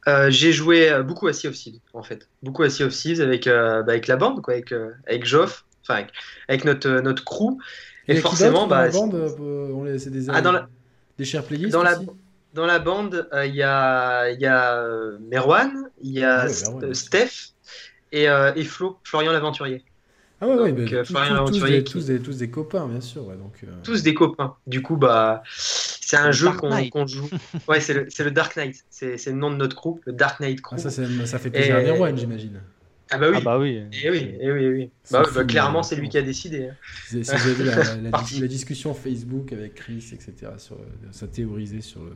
Euh, 0.07 0.30
j'ai 0.30 0.53
joué 0.53 1.03
beaucoup 1.05 1.26
à 1.28 1.32
Sea 1.32 1.49
of 1.49 1.55
Thieves, 1.55 1.80
en 1.93 2.03
fait. 2.03 2.28
Beaucoup 2.43 2.62
à 2.62 2.70
Sea 2.70 2.84
of 2.84 2.95
Thieves 2.95 3.20
avec, 3.20 3.47
euh, 3.47 3.82
bah, 3.82 3.93
avec 3.93 4.07
la 4.07 4.16
bande, 4.16 4.41
quoi, 4.43 4.55
avec, 4.55 4.72
euh, 4.72 4.93
avec 5.07 5.26
Geoff, 5.26 5.64
enfin 5.82 5.95
avec, 5.97 6.12
avec 6.49 6.64
notre, 6.64 6.89
notre 7.01 7.24
crew. 7.24 7.59
Et 8.09 8.16
forcément, 8.16 8.66
dans 8.66 8.76
la 8.76 8.86
bah, 8.88 8.92
bande, 8.92 9.14
euh, 9.14 9.70
on 9.72 9.84
les- 9.84 9.98
c'est 9.98 10.11
des, 10.11 10.28
Ah, 10.30 10.40
dans 10.40 10.52
la- 10.52 10.68
des 11.18 11.24
chers 11.24 11.44
playlists 11.44 11.72
dans 11.72 11.82
la, 11.82 11.96
aussi 11.98 12.09
dans 12.54 12.66
la 12.66 12.78
bande, 12.78 13.28
euh, 13.34 13.44
il 13.46 13.54
y 13.54 13.62
a, 13.62 14.30
il 14.30 14.40
y 14.40 14.46
a 14.46 14.76
euh, 14.76 15.18
Merwan, 15.30 15.90
il 16.02 16.12
y 16.12 16.24
a 16.24 16.40
Ah 16.40 16.44
ouais, 16.44 16.50
S- 16.50 16.62
Merwan, 16.64 16.84
euh, 16.84 16.88
ouais. 16.88 16.94
Steph 16.94 17.52
et, 18.12 18.28
euh, 18.28 18.52
et 18.56 18.64
Flo, 18.64 18.98
Florian 19.04 19.32
l'aventurier. 19.32 19.84
Ah 20.40 20.46
ouais, 20.46 20.54
ouais, 20.54 20.72
Donc, 20.72 20.90
bah, 20.92 21.02
tous, 21.46 21.59
tous- 21.59 21.66
des, 21.66 21.82
qui- 21.84 21.92
tous, 21.92 22.06
des, 22.06 22.20
tous 22.20 22.38
des 22.38 22.48
copains, 22.48 22.86
bien 22.86 23.00
sûr. 23.00 23.26
ouais, 23.26 23.34
donc, 23.36 23.54
euh, 23.64 23.66
tous 23.82 24.02
des 24.04 24.14
copains. 24.14 24.54
Du 24.68 24.82
coup, 24.82 24.96
bah, 24.96 25.42
c'est 25.50 26.16
un 26.16 26.26
Le 26.26 26.32
jeu 26.32 26.50
qu'on 26.52 26.88
qu'on 26.90 27.06
joue. 27.09 27.28
Ouais, 27.66 27.80
c'est 27.80 27.92
le, 27.92 28.06
c'est 28.09 28.22
le 28.24 28.30
Dark 28.30 28.56
Knight. 28.56 28.84
C'est 28.88 29.18
c'est 29.18 29.30
le 29.32 29.36
nom 29.36 29.50
de 29.50 29.56
notre 29.56 29.74
groupe, 29.76 30.00
le 30.06 30.12
Dark 30.12 30.38
Knight 30.40 30.61
Crew. 30.62 30.74
ah, 30.76 30.78
ça, 30.78 30.90
ça 30.90 31.38
fait 31.40 31.50
plaisir 31.50 31.74
à 31.76 31.82
Et- 31.82 31.84
Merwan, 31.86 32.16
j'imagine. 32.16 32.61
Ah 33.11 33.18
bah 33.18 33.28
oui. 33.30 33.36
Ah 33.38 33.40
bah 33.40 33.59
oui. 33.59 33.82
Et 34.02 34.11
oui, 34.11 34.36
et 34.40 34.52
oui, 34.52 34.64
et 34.64 34.68
oui. 34.68 34.90
C'est 35.02 35.14
Bah, 35.14 35.22
oui, 35.24 35.28
fou, 35.28 35.34
bah, 35.36 35.44
clairement, 35.44 35.82
c'est 35.82 35.96
lui 35.96 36.09
qui 36.09 36.18
a 36.18 36.22
décidé. 36.22 36.68
hein. 36.68 36.76
Si 37.06 37.24
si 37.24 37.34
vous 37.34 37.46
avez 37.46 37.54
vu 37.54 38.40
la, 38.40 38.46
discussion 38.48 38.94
Facebook 38.94 39.52
avec 39.52 39.74
Chris, 39.74 40.11
etc., 40.12 40.52
sur, 40.59 40.76
euh, 40.76 40.84
ça 41.12 41.26
théorisait 41.26 41.80
sur 41.80 42.02
le, 42.04 42.12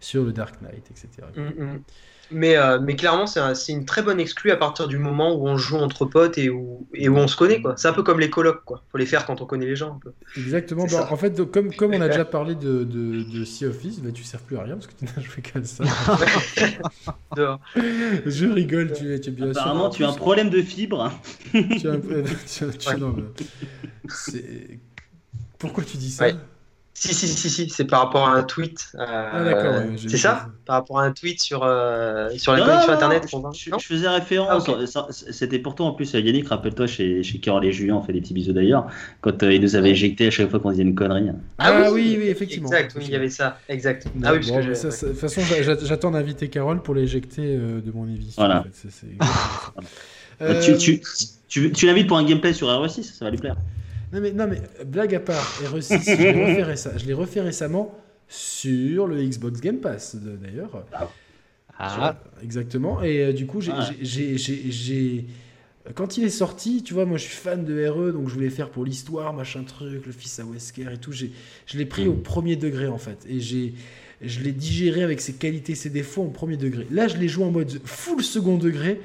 sur 0.00 0.24
le 0.24 0.32
Dark 0.32 0.60
Knight, 0.62 0.90
etc. 0.90 1.08
Mm. 1.36 1.78
Mais, 2.32 2.56
euh, 2.56 2.80
mais 2.80 2.96
clairement, 2.96 3.26
c'est 3.28 3.38
un- 3.38 3.54
c'est 3.54 3.70
une 3.72 3.84
très 3.84 4.02
bonne 4.02 4.18
exclue 4.18 4.50
à 4.50 4.56
partir 4.56 4.88
du 4.88 4.98
moment 4.98 5.34
où 5.36 5.46
on 5.46 5.56
joue 5.56 5.76
entre 5.76 6.04
potes 6.06 6.38
et 6.38 6.50
où, 6.50 6.88
et 6.92 7.08
où 7.08 7.16
on 7.16 7.28
se 7.28 7.36
connaît. 7.36 7.62
quoi. 7.62 7.74
C'est 7.76 7.86
un 7.86 7.92
peu 7.92 8.02
comme 8.02 8.18
les 8.18 8.30
colocs. 8.30 8.64
quoi. 8.64 8.82
faut 8.90 8.98
les 8.98 9.06
faire 9.06 9.26
quand 9.26 9.40
on 9.40 9.46
connaît 9.46 9.66
les 9.66 9.76
gens. 9.76 9.94
Un 9.94 9.98
peu. 10.02 10.12
Exactement. 10.36 10.86
Bah, 10.90 11.08
en 11.10 11.16
fait, 11.16 11.30
donc, 11.30 11.52
comme, 11.52 11.72
comme 11.74 11.92
on 11.94 12.00
a 12.00 12.08
déjà 12.08 12.24
parlé 12.24 12.54
de, 12.56 12.82
de, 12.84 13.22
de 13.22 13.44
Sea 13.44 13.66
of 13.66 13.78
Thieves, 13.78 14.00
bah, 14.02 14.10
tu 14.12 14.24
sers 14.24 14.40
plus 14.40 14.56
à 14.56 14.62
rien 14.62 14.74
parce 14.74 14.86
que 14.88 14.94
tu 14.98 15.04
n'as 15.04 15.22
joué 15.22 15.40
qu'à 15.42 15.62
ça. 15.62 15.84
Je 18.26 18.46
rigole, 18.46 18.92
tu 18.92 19.12
es, 19.14 19.20
tu 19.20 19.30
es 19.30 19.32
bien 19.32 19.52
sûr. 19.52 19.60
Apparemment, 19.62 19.90
tu 19.90 20.04
as 20.04 20.08
un 20.08 20.12
problème 20.12 20.50
de 20.50 20.62
fibre. 20.62 21.12
Tu 21.52 21.88
as 21.88 21.92
un 21.92 21.98
peu- 22.00 22.22
tu 22.24 22.64
as- 22.64 22.68
tu- 22.70 22.88
Ouais. 22.88 22.96
non, 22.96 23.14
mais 23.16 23.22
c'est- 24.08 24.80
Pourquoi 25.58 25.84
tu 25.84 25.96
dis 25.96 26.10
ça? 26.10 26.24
Ouais. 26.26 26.34
Si, 26.98 27.12
si, 27.12 27.28
si, 27.28 27.50
si, 27.50 27.68
c'est 27.68 27.84
par 27.84 28.00
rapport 28.04 28.26
à 28.26 28.32
un 28.32 28.42
tweet. 28.42 28.88
euh, 28.94 29.04
Ah, 29.06 29.44
d'accord, 29.44 29.74
ouais, 29.74 29.88
j'ai 29.96 30.08
c'est 30.08 30.14
vu 30.16 30.18
ça 30.18 30.28
ça. 30.30 30.46
Par 30.64 30.76
rapport 30.76 30.98
à 30.98 31.04
un 31.04 31.12
tweet 31.12 31.40
sur, 31.42 31.62
euh, 31.62 32.30
sur 32.38 32.52
la 32.52 32.60
Non, 32.60 32.64
connexion 32.64 32.88
non, 32.88 32.94
internet. 32.94 33.22
non, 33.34 33.52
je, 33.52 33.70
Non 33.70 33.78
je 33.78 33.86
faisais 33.86 34.08
référence. 34.08 34.64
Ah, 34.66 34.72
ok. 34.72 34.88
ça- 34.88 35.06
C'était 35.10 35.58
pourtant 35.58 35.88
en 35.88 35.92
plus 35.92 36.10
Yannick, 36.14 36.48
rappelle-toi 36.48 36.86
chez, 36.86 37.22
chez 37.22 37.38
Carole 37.38 37.66
et 37.66 37.72
Julien, 37.72 37.96
on 37.96 38.02
fait 38.02 38.14
des 38.14 38.22
petits 38.22 38.32
bisous 38.32 38.54
d'ailleurs, 38.54 38.86
quand 39.20 39.42
euh, 39.42 39.52
ils 39.52 39.60
nous 39.60 39.76
avaient 39.76 39.90
éjecté 39.90 40.28
à 40.28 40.30
chaque 40.30 40.48
fois 40.48 40.58
qu'on 40.58 40.70
disait 40.70 40.84
une 40.84 40.94
connerie. 40.94 41.28
Ah, 41.58 41.90
oui, 41.92 42.16
oui, 42.18 42.28
effectivement. 42.28 42.70
Exact, 42.70 42.94
oui, 42.96 43.02
il 43.06 43.10
y 43.12 43.14
avait 43.14 43.28
ça. 43.28 43.58
Exact. 43.68 44.06
Ah 44.24 44.32
oui, 44.32 44.38
parce 44.38 44.48
bon, 44.48 44.56
que 44.56 44.62
j'ai- 44.62 44.74
ça, 44.74 44.90
ça- 44.90 45.06
de 45.06 45.12
toute 45.12 45.20
façon, 45.20 45.42
j'a- 45.42 45.76
j'attends 45.84 46.12
d'inviter 46.12 46.48
Carole 46.48 46.80
pour 46.82 46.94
l'éjecter 46.94 47.42
euh, 47.44 47.82
de 47.82 47.92
mon 47.92 48.06
émission. 48.08 48.32
Voilà. 48.42 48.60
en 48.60 48.62
fait. 48.62 48.70
Euh, 50.42 50.60
tu 50.62 50.76
tu, 50.76 51.00
tu, 51.48 51.72
tu 51.72 51.86
l'invites 51.86 52.08
pour 52.08 52.18
un 52.18 52.24
gameplay 52.24 52.52
sur 52.52 52.68
RE6, 52.68 53.02
ça 53.04 53.24
va 53.24 53.30
lui 53.30 53.38
plaire. 53.38 53.56
Non 54.16 54.22
mais, 54.22 54.32
non 54.32 54.46
mais 54.48 54.62
blague 54.86 55.14
à 55.14 55.20
part, 55.20 55.60
RE6, 55.62 56.16
je 56.16 56.22
l'ai 56.22 56.32
refait, 56.32 56.62
réce- 56.62 56.88
je 56.98 57.04
l'ai 57.04 57.12
refait 57.12 57.40
récemment 57.42 57.94
sur 58.28 59.06
le 59.06 59.22
Xbox 59.22 59.60
Game 59.60 59.76
Pass 59.78 60.16
d'ailleurs. 60.16 60.86
Ah, 61.78 62.16
Exactement. 62.42 63.02
Et 63.02 63.22
euh, 63.24 63.32
du 63.34 63.44
coup, 63.46 63.60
j'ai, 63.60 63.72
Ouais. 63.72 63.78
j'ai- 64.00 64.38
j'ai- 64.38 64.70
j'ai- 64.70 65.24
quand 65.94 66.16
il 66.16 66.24
est 66.24 66.30
sorti, 66.30 66.82
tu 66.82 66.94
vois, 66.94 67.04
moi 67.04 67.18
je 67.18 67.24
suis 67.24 67.36
fan 67.36 67.64
de 67.64 67.86
RE, 67.86 68.12
donc 68.12 68.28
je 68.28 68.34
voulais 68.34 68.48
faire 68.48 68.70
pour 68.70 68.84
l'histoire, 68.86 69.34
machin 69.34 69.62
truc, 69.64 70.06
le 70.06 70.12
fils 70.12 70.38
à 70.40 70.44
Wesker 70.46 70.90
et 70.94 70.96
tout. 70.98 71.12
J'ai, 71.12 71.30
je 71.66 71.76
l'ai 71.76 71.84
pris 71.86 72.08
au 72.08 72.14
premier 72.14 72.56
degré 72.56 72.86
en 72.86 72.96
fait. 72.98 73.18
Et 73.28 73.38
j'ai, 73.40 73.74
je 74.22 74.40
l'ai 74.40 74.52
digéré 74.52 75.02
avec 75.02 75.20
ses 75.20 75.34
qualités, 75.34 75.74
ses 75.74 75.90
défauts 75.90 76.22
en 76.22 76.30
premier 76.30 76.56
degré. 76.56 76.86
Là, 76.90 77.06
je 77.08 77.18
l'ai 77.18 77.28
joué 77.28 77.44
en 77.44 77.50
mode 77.50 77.80
full 77.84 78.22
second 78.24 78.56
degré. 78.56 78.98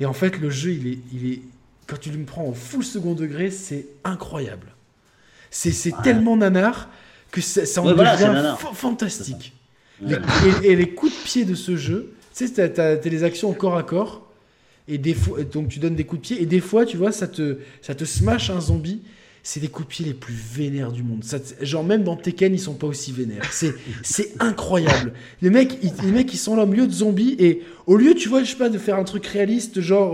Et 0.00 0.04
en 0.06 0.12
fait, 0.12 0.38
le 0.38 0.50
jeu, 0.50 0.72
il 0.72 0.86
est, 0.86 0.98
il 1.14 1.32
est, 1.32 1.40
quand 1.88 1.98
tu 1.98 2.10
le 2.10 2.22
prends 2.24 2.46
en 2.46 2.52
full 2.52 2.84
second 2.84 3.14
degré, 3.14 3.50
c'est 3.50 3.86
incroyable. 4.04 4.68
C'est, 5.50 5.72
tellement 6.02 6.36
nanar 6.36 6.88
que 7.30 7.40
ça, 7.40 7.64
ça 7.66 7.80
en 7.82 7.86
Ouais, 7.86 7.92
devient 7.92 8.54
fantastique. 8.74 9.52
Ouais. 10.02 10.18
Les- 10.62 10.68
et, 10.68 10.72
et 10.72 10.76
les 10.76 10.90
coups 10.90 11.12
de 11.12 11.24
pied 11.24 11.44
de 11.44 11.54
ce 11.54 11.76
jeu, 11.76 12.12
tu 12.36 12.46
sais, 12.46 12.52
t'as, 12.70 12.96
t'as 12.96 13.08
les 13.10 13.24
actions 13.24 13.48
au 13.50 13.54
corps 13.54 13.76
à 13.76 13.82
corps. 13.82 14.26
Et 14.86 14.96
des 14.98 15.14
fois, 15.14 15.42
donc 15.42 15.68
tu 15.68 15.78
donnes 15.78 15.96
des 15.96 16.04
coups 16.04 16.22
de 16.22 16.26
pied, 16.26 16.42
et 16.42 16.46
des 16.46 16.60
fois, 16.60 16.86
tu 16.86 16.96
vois, 16.96 17.12
ça 17.12 17.26
te, 17.26 17.58
ça 17.82 17.94
te 17.94 18.04
smash 18.04 18.48
un 18.50 18.60
zombie. 18.60 19.02
C'est 19.50 19.60
des 19.60 19.70
pied 19.88 20.04
les 20.04 20.12
plus 20.12 20.34
vénères 20.34 20.92
du 20.92 21.02
monde. 21.02 21.24
Ça, 21.24 21.38
genre, 21.62 21.82
même 21.82 22.04
dans 22.04 22.16
Tekken, 22.16 22.52
ils 22.52 22.60
sont 22.60 22.74
pas 22.74 22.86
aussi 22.86 23.12
vénères. 23.12 23.50
C'est, 23.50 23.72
c'est 24.02 24.34
incroyable. 24.40 25.14
Les 25.40 25.48
mecs, 25.48 25.78
ils, 25.82 25.90
les 26.04 26.12
mecs, 26.12 26.34
ils 26.34 26.36
sont 26.36 26.54
là 26.54 26.64
au 26.64 26.66
milieu 26.66 26.86
de 26.86 26.92
zombies, 26.92 27.34
et 27.38 27.62
au 27.86 27.96
lieu, 27.96 28.12
tu 28.14 28.28
vois, 28.28 28.42
je 28.42 28.50
sais 28.50 28.58
pas, 28.58 28.68
de 28.68 28.76
faire 28.76 28.96
un 28.96 29.04
truc 29.04 29.24
réaliste, 29.24 29.80
genre 29.80 30.12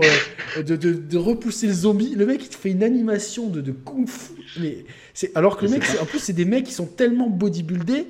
euh, 0.55 0.63
de, 0.63 0.77
de, 0.77 0.93
de, 0.93 1.17
repousser 1.17 1.67
le 1.67 1.73
zombie, 1.73 2.15
le 2.15 2.25
mec, 2.25 2.45
il 2.45 2.47
te 2.47 2.55
fait 2.55 2.71
une 2.71 2.81
animation 2.81 3.49
de, 3.49 3.59
de 3.59 3.73
kung 3.73 4.07
fu. 4.07 4.35
Mais 4.61 4.85
c'est, 5.13 5.35
alors 5.35 5.57
que 5.57 5.65
le 5.65 5.71
mec, 5.71 5.83
en 6.01 6.05
plus, 6.05 6.19
c'est 6.19 6.31
des 6.31 6.45
mecs 6.45 6.63
qui 6.63 6.73
sont 6.73 6.87
tellement 6.87 7.29
bodybuildés 7.29 8.07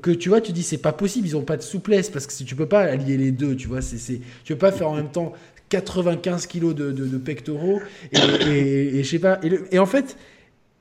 que 0.00 0.10
tu 0.10 0.28
vois, 0.28 0.40
tu 0.40 0.50
dis 0.50 0.64
c'est 0.64 0.78
pas 0.78 0.92
possible, 0.92 1.28
ils 1.28 1.36
ont 1.36 1.42
pas 1.42 1.58
de 1.58 1.62
souplesse 1.62 2.10
parce 2.10 2.26
que 2.26 2.32
si 2.32 2.44
tu 2.44 2.56
peux 2.56 2.66
pas 2.66 2.80
allier 2.80 3.16
les 3.16 3.30
deux, 3.30 3.54
tu 3.54 3.68
vois, 3.68 3.82
c'est, 3.82 3.98
c'est, 3.98 4.20
tu 4.42 4.54
peux 4.54 4.58
pas 4.58 4.72
faire 4.72 4.88
en 4.88 4.96
même 4.96 5.10
temps 5.10 5.34
95 5.68 6.46
kilos 6.46 6.74
de, 6.74 6.90
de, 6.92 7.06
de 7.06 7.16
pectoraux 7.18 7.80
et, 8.12 8.18
et, 8.18 8.98
et, 8.98 9.04
je 9.04 9.08
sais 9.08 9.18
pas. 9.18 9.38
Et, 9.42 9.52
et 9.70 9.78
en 9.78 9.86
fait, 9.86 10.16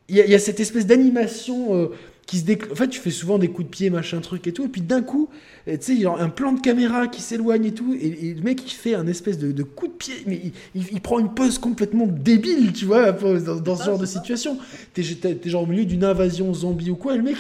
il 0.10 0.18
y, 0.18 0.20
y, 0.20 0.36
a 0.36 0.40
cette 0.40 0.60
espèce 0.60 0.86
d'animation 0.86 1.76
euh, 1.76 1.88
qui 2.26 2.38
se 2.40 2.46
déclenche. 2.46 2.72
En 2.72 2.76
fait, 2.76 2.88
tu 2.88 3.00
fais 3.00 3.12
souvent 3.12 3.38
des 3.38 3.50
coups 3.50 3.66
de 3.66 3.72
pied, 3.72 3.90
machin 3.90 4.22
truc 4.22 4.48
et 4.48 4.54
tout, 4.54 4.66
et 4.66 4.70
puis 4.70 4.82
d'un 4.82 5.02
coup, 5.02 5.30
tu 5.66 5.72
sais, 5.80 5.94
il 5.94 6.02
y 6.02 6.06
a 6.06 6.12
un 6.12 6.30
plan 6.30 6.54
de 6.54 6.62
caméra 6.62 7.08
qui 7.08 7.22
s'éloigne 7.22 7.66
et 7.66 7.74
tout, 7.74 7.94
et, 8.00 8.34
le 8.34 8.42
mec 8.42 8.62
il 8.66 8.74
fait 8.74 8.96
un 8.96 9.08
espèce 9.08 9.38
de, 9.38 9.52
de 9.52 9.64
coup 9.64 9.88
de 9.88 9.94
pied, 9.94 10.14
mais 10.28 10.40
il, 10.44 10.52
il, 10.76 10.88
il, 10.94 11.02
prend 11.02 11.20
une 11.20 11.34
pose 11.34 11.58
complètement 11.60 12.08
débile, 12.08 12.72
tu 12.74 12.86
vois, 12.86 13.12
dans, 13.40 13.56
dans 13.60 13.76
ce 13.76 13.84
genre 13.84 14.00
de 14.00 14.06
situation. 14.06 14.58
T'es, 14.94 15.04
genre 15.46 15.64
au 15.64 15.68
milieu 15.68 15.86
d'une 15.86 16.04
invasion 16.04 16.54
zombie 16.54 16.90
ou 16.90 16.96
quoi, 16.96 17.16
et 17.16 17.18
le 17.18 17.24
mec 17.24 17.36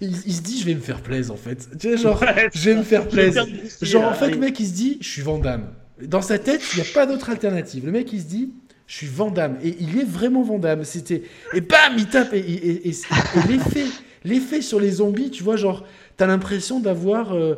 il, 0.00 0.10
il, 0.26 0.32
se 0.32 0.42
dit 0.42 0.60
je 0.60 0.66
vais 0.66 0.74
me 0.74 0.80
faire 0.80 1.00
plaisir 1.00 1.32
en 1.32 1.36
fait. 1.36 1.68
Tu 1.78 1.88
sais, 1.88 1.96
genre, 1.96 2.22
je 2.54 2.70
vais 2.70 2.76
me 2.76 2.82
faire 2.82 3.08
plaisir. 3.08 3.46
Genre, 3.80 4.04
en 4.04 4.14
fait, 4.14 4.30
le 4.30 4.38
mec 4.38 4.60
il 4.60 4.66
se 4.66 4.72
dit 4.72 4.98
je 5.00 5.08
suis 5.08 5.22
Vandame. 5.22 5.72
Dans 6.02 6.22
sa 6.22 6.38
tête, 6.38 6.60
il 6.74 6.82
n'y 6.82 6.88
a 6.88 6.92
pas 6.92 7.06
d'autre 7.06 7.30
alternative. 7.30 7.86
Le 7.86 7.92
mec 7.92 8.12
il 8.12 8.20
se 8.20 8.26
dit 8.26 8.50
je 8.86 8.96
suis 8.96 9.06
Vandame. 9.06 9.58
Et 9.62 9.76
il 9.80 9.98
est 9.98 10.04
vraiment 10.04 10.42
Vandame. 10.42 10.84
C'était... 10.84 11.22
Et 11.52 11.60
bam, 11.60 11.94
il 11.96 12.06
tape. 12.06 12.32
Et, 12.34 12.38
et, 12.38 12.88
et, 12.88 12.90
et 12.90 13.86
l'effet, 14.24 14.62
sur 14.62 14.80
les 14.80 14.90
zombies, 14.90 15.30
tu 15.30 15.42
vois, 15.42 15.56
genre, 15.56 15.84
t'as 16.16 16.26
l'impression 16.26 16.80
d'avoir. 16.80 17.34
Euh, 17.34 17.56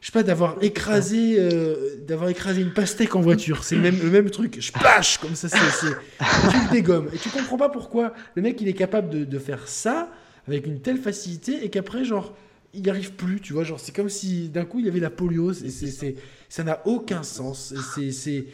je 0.00 0.06
sais 0.06 0.12
pas, 0.12 0.22
d'avoir 0.22 0.62
écrasé, 0.62 1.36
euh, 1.38 1.96
d'avoir 2.06 2.30
écrasé 2.30 2.62
une 2.62 2.72
pastèque 2.72 3.16
en 3.16 3.20
voiture. 3.20 3.64
C'est 3.64 3.74
le 3.74 3.82
même, 3.82 3.98
le 4.00 4.10
même 4.10 4.30
truc. 4.30 4.58
Je 4.60 4.70
plâche 4.70 5.18
comme 5.18 5.34
ça. 5.34 5.48
C'est. 5.48 5.58
Tu 5.58 6.56
le 6.56 6.72
dégommes. 6.72 7.08
Et 7.12 7.18
tu 7.18 7.28
comprends 7.30 7.56
pas 7.56 7.68
pourquoi 7.68 8.14
le 8.36 8.42
mec 8.42 8.60
il 8.60 8.68
est 8.68 8.74
capable 8.74 9.28
de, 9.28 9.38
faire 9.38 9.66
ça 9.66 10.08
avec 10.46 10.66
une 10.66 10.80
telle 10.80 10.98
facilité 10.98 11.64
et 11.64 11.68
qu'après, 11.68 12.04
genre, 12.04 12.32
il 12.74 12.82
n'y 12.82 12.90
arrive 12.90 13.12
plus, 13.14 13.40
tu 13.40 13.52
vois. 13.52 13.64
Genre, 13.64 13.80
c'est 13.80 13.94
comme 13.94 14.08
si 14.08 14.48
d'un 14.48 14.64
coup 14.64 14.78
il 14.78 14.86
y 14.86 14.88
avait 14.88 15.00
la 15.00 15.10
c'est, 15.52 16.14
ça 16.48 16.62
n'a 16.62 16.80
aucun 16.86 17.24
sens. 17.24 17.74
C'est, 18.12 18.46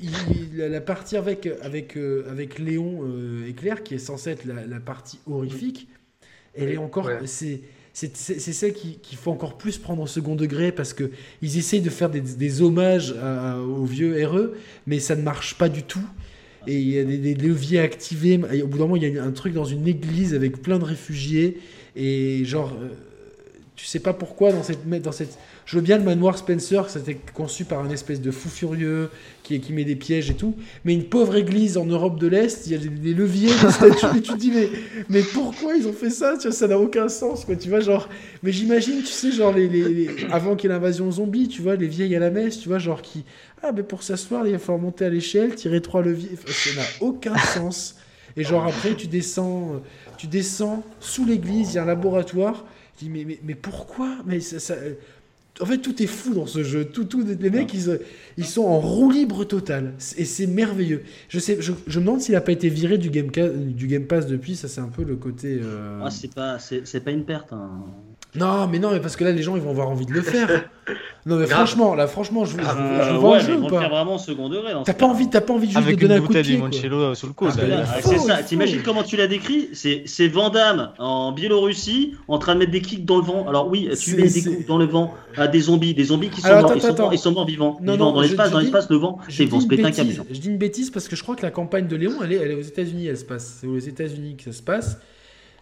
il, 0.00 0.56
la 0.56 0.80
partie 0.80 1.16
avec, 1.16 1.48
avec, 1.62 1.96
euh, 1.96 2.24
avec 2.30 2.58
Léon 2.58 3.00
euh, 3.02 3.48
Éclair, 3.48 3.82
qui 3.82 3.94
est 3.94 3.98
censée 3.98 4.30
être 4.30 4.44
la, 4.44 4.66
la 4.66 4.80
partie 4.80 5.18
horrifique, 5.26 5.88
elle 6.54 6.70
est 6.70 6.78
encore. 6.78 7.06
Ouais. 7.06 7.18
C'est, 7.26 7.60
c'est, 7.94 8.16
c'est, 8.16 8.40
c'est 8.40 8.54
celle 8.54 8.72
qu'il 8.72 9.00
qui 9.00 9.16
faut 9.16 9.30
encore 9.30 9.58
plus 9.58 9.76
prendre 9.76 10.02
au 10.02 10.06
second 10.06 10.34
degré 10.34 10.72
parce 10.72 10.94
que 10.94 11.10
ils 11.42 11.58
essayent 11.58 11.82
de 11.82 11.90
faire 11.90 12.08
des, 12.08 12.22
des 12.22 12.62
hommages 12.62 13.14
à, 13.22 13.58
aux 13.58 13.84
vieux 13.84 14.26
RE, 14.26 14.52
mais 14.86 14.98
ça 14.98 15.14
ne 15.14 15.22
marche 15.22 15.58
pas 15.58 15.68
du 15.68 15.82
tout 15.82 16.06
et 16.66 16.78
il 16.78 16.88
y 16.88 16.98
a 16.98 17.04
des, 17.04 17.18
des, 17.18 17.34
leviers 17.34 17.80
activés. 17.80 18.40
Et 18.52 18.62
au 18.62 18.66
bout 18.66 18.78
d'un 18.78 18.84
moment, 18.84 18.96
il 18.96 19.02
y 19.02 19.18
a 19.18 19.22
un 19.22 19.32
truc 19.32 19.52
dans 19.52 19.64
une 19.64 19.86
église 19.86 20.34
avec 20.34 20.62
plein 20.62 20.78
de 20.78 20.84
réfugiés. 20.84 21.58
Et 21.96 22.44
genre, 22.44 22.72
euh, 22.80 22.88
tu 23.76 23.86
sais 23.86 24.00
pas 24.00 24.12
pourquoi 24.12 24.52
dans 24.52 24.62
cette, 24.62 24.88
dans 24.88 25.12
cette. 25.12 25.38
Je 25.72 25.78
veux 25.78 25.82
bien 25.82 25.96
le 25.96 26.04
manoir 26.04 26.36
Spencer, 26.36 26.90
c'était 26.90 27.16
conçu 27.32 27.64
par 27.64 27.80
un 27.80 27.88
espèce 27.88 28.20
de 28.20 28.30
fou 28.30 28.50
furieux 28.50 29.08
qui, 29.42 29.58
met 29.72 29.84
des 29.84 29.96
pièges 29.96 30.28
et 30.28 30.34
tout. 30.34 30.54
Mais 30.84 30.92
une 30.92 31.04
pauvre 31.04 31.34
église 31.34 31.78
en 31.78 31.86
Europe 31.86 32.20
de 32.20 32.26
l'Est, 32.26 32.66
il 32.66 32.72
y 32.72 32.74
a 32.74 32.78
des, 32.78 33.14
leviers, 33.14 33.48
des 33.48 33.70
statues, 33.70 34.18
et 34.18 34.20
tu 34.20 34.32
te 34.34 34.36
dis, 34.36 34.52
mais, 35.08 35.22
pourquoi 35.32 35.74
ils 35.74 35.88
ont 35.88 35.94
fait 35.94 36.10
ça? 36.10 36.38
Ça 36.38 36.68
n'a 36.68 36.78
aucun 36.78 37.08
sens. 37.08 37.46
Tu 37.58 37.70
vois, 37.70 37.80
genre. 37.80 38.10
Mais 38.42 38.52
j'imagine, 38.52 38.98
tu 38.98 39.06
sais, 39.06 39.32
genre, 39.32 39.54
avant 40.30 40.56
qu'il 40.56 40.68
y 40.68 40.70
ait 40.70 40.76
l'invasion 40.76 41.10
zombie, 41.10 41.48
tu 41.48 41.62
vois, 41.62 41.74
les 41.74 41.86
vieilles 41.86 42.16
à 42.16 42.20
la 42.20 42.28
messe, 42.28 42.60
tu 42.60 42.68
vois, 42.68 42.78
genre, 42.78 43.00
qui. 43.00 43.24
Ah, 43.62 43.72
mais 43.72 43.82
pour 43.82 44.02
s'asseoir, 44.02 44.46
il 44.46 44.52
va 44.52 44.58
falloir 44.58 44.78
monter 44.78 45.06
à 45.06 45.08
l'échelle, 45.08 45.54
tirer 45.54 45.80
trois 45.80 46.02
leviers. 46.02 46.36
Ça 46.48 46.74
n'a 46.76 46.86
aucun 47.00 47.38
sens. 47.38 47.96
Et 48.36 48.44
genre, 48.44 48.66
après, 48.66 48.94
tu 48.94 49.06
descends, 49.06 49.80
tu 50.18 50.26
descends 50.26 50.84
sous 51.00 51.24
l'église, 51.24 51.72
il 51.72 51.76
y 51.76 51.78
a 51.78 51.84
un 51.84 51.86
laboratoire. 51.86 52.66
Tu 52.98 53.06
dis, 53.06 53.26
mais, 53.42 53.54
pourquoi? 53.54 54.18
En 55.60 55.66
fait, 55.66 55.78
tout 55.78 56.02
est 56.02 56.06
fou 56.06 56.34
dans 56.34 56.46
ce 56.46 56.62
jeu. 56.62 56.86
Tout, 56.86 57.04
tout, 57.04 57.22
les 57.24 57.50
mecs, 57.50 57.74
ils, 57.74 58.00
ils 58.38 58.46
sont 58.46 58.62
en 58.62 58.80
roue 58.80 59.10
libre 59.10 59.44
totale. 59.44 59.92
Et 60.16 60.24
c'est 60.24 60.46
merveilleux. 60.46 61.02
Je, 61.28 61.38
sais, 61.38 61.58
je, 61.60 61.72
je 61.86 62.00
me 62.00 62.04
demande 62.06 62.20
s'il 62.20 62.34
n'a 62.34 62.40
pas 62.40 62.52
été 62.52 62.68
viré 62.70 62.96
du 62.96 63.10
Game, 63.10 63.28
du 63.28 63.86
game 63.86 64.06
Pass 64.06 64.26
depuis. 64.26 64.56
Ça, 64.56 64.68
c'est 64.68 64.80
un 64.80 64.88
peu 64.88 65.04
le 65.04 65.16
côté. 65.16 65.58
Euh... 65.62 66.00
Ah, 66.02 66.10
c'est 66.10 66.34
pas, 66.34 66.56
pas 67.04 67.10
une 67.10 67.24
perte. 67.24 67.52
Hein. 67.52 67.84
Non, 68.34 68.66
mais 68.66 68.78
non, 68.78 68.92
mais 68.92 69.00
parce 69.00 69.16
que 69.16 69.24
là, 69.24 69.32
les 69.32 69.42
gens, 69.42 69.56
ils 69.56 69.62
vont 69.62 69.70
avoir 69.70 69.88
envie 69.90 70.06
de 70.06 70.12
le 70.12 70.22
faire. 70.22 70.48
Non, 71.24 71.36
mais 71.36 71.46
Grave. 71.46 71.58
franchement, 71.68 71.94
là, 71.94 72.08
franchement, 72.08 72.44
je, 72.44 72.56
je, 72.56 72.62
Euh, 72.64 73.08
je 73.08 73.14
vois 73.14 73.30
ouais, 73.30 73.36
un 73.36 73.42
mais 73.42 73.46
jeu 73.46 73.56
ou 73.56 73.68
pas 73.68 73.78
faire 73.78 73.90
vraiment 73.90 74.18
second 74.18 74.48
degré. 74.48 74.72
T'as 74.84 74.92
pas 74.94 75.06
envie, 75.06 75.30
t'as 75.30 75.40
pas 75.40 75.52
envie 75.52 75.66
juste 75.68 75.76
Avec 75.78 75.94
de 75.94 76.00
donner 76.00 76.16
une 76.16 76.24
un 76.24 76.26
coup 76.26 76.32
de 76.34 76.40
pied. 76.42 76.58
quoi. 76.58 76.68
limoncello 76.70 77.14
sous 77.14 77.28
le 77.28 77.32
coude. 77.34 77.50
Ah, 77.56 78.00
c'est 78.02 78.18
ça, 78.18 78.42
t'imagines 78.42 78.82
comment 78.82 79.04
tu 79.04 79.16
l'as 79.16 79.28
décrit 79.28 79.68
C'est 79.74 80.02
c'est 80.06 80.26
Van 80.26 80.50
Damme 80.50 80.90
en 80.98 81.30
Biélorussie 81.30 82.16
en 82.26 82.38
train 82.38 82.54
de 82.54 82.58
mettre 82.58 82.72
des 82.72 82.80
kicks 82.82 83.04
dans 83.04 83.18
le 83.18 83.22
vent. 83.22 83.46
Alors 83.46 83.68
oui, 83.68 83.88
tu 83.96 84.16
mets 84.16 84.28
des 84.28 84.42
coups 84.42 84.66
dans 84.66 84.78
le 84.78 84.86
vent 84.86 85.14
à 85.36 85.46
des 85.46 85.60
zombies, 85.60 85.94
des 85.94 86.06
zombies 86.06 86.30
qui 86.30 86.40
sont, 86.40 86.48
Alors, 86.48 86.62
morts, 86.62 86.72
attends, 86.72 86.78
ils 86.78 86.82
sont, 86.82 86.96
morts, 87.02 87.14
ils 87.14 87.18
sont 87.18 87.32
morts 87.32 87.46
vivants. 87.46 87.78
Non, 87.80 87.92
vivants 87.92 88.06
non, 88.06 88.12
dans 88.14 88.20
l'espace, 88.22 88.50
dans 88.50 88.58
l'espace, 88.58 88.90
le 88.90 88.96
vent, 88.96 89.18
ils 89.38 89.48
vont 89.48 89.60
se 89.60 89.64
une 89.66 89.68
péter 89.70 89.84
un 89.84 89.92
camion. 89.92 90.26
Je 90.28 90.40
dis 90.40 90.48
une 90.48 90.58
bêtise 90.58 90.90
parce 90.90 91.06
que 91.06 91.14
je 91.14 91.22
crois 91.22 91.36
que 91.36 91.42
la 91.42 91.52
campagne 91.52 91.86
de 91.86 91.94
Léon, 91.94 92.14
elle 92.24 92.32
est, 92.32 92.36
elle 92.36 92.50
est 92.50 92.54
aux 92.56 92.60
États-Unis, 92.62 93.06
elle 93.06 93.16
se 93.18 93.24
passe. 93.24 93.58
C'est 93.60 93.68
aux 93.68 93.78
États-Unis 93.78 94.34
que 94.36 94.42
ça 94.50 94.52
se 94.52 94.62
passe. 94.62 94.98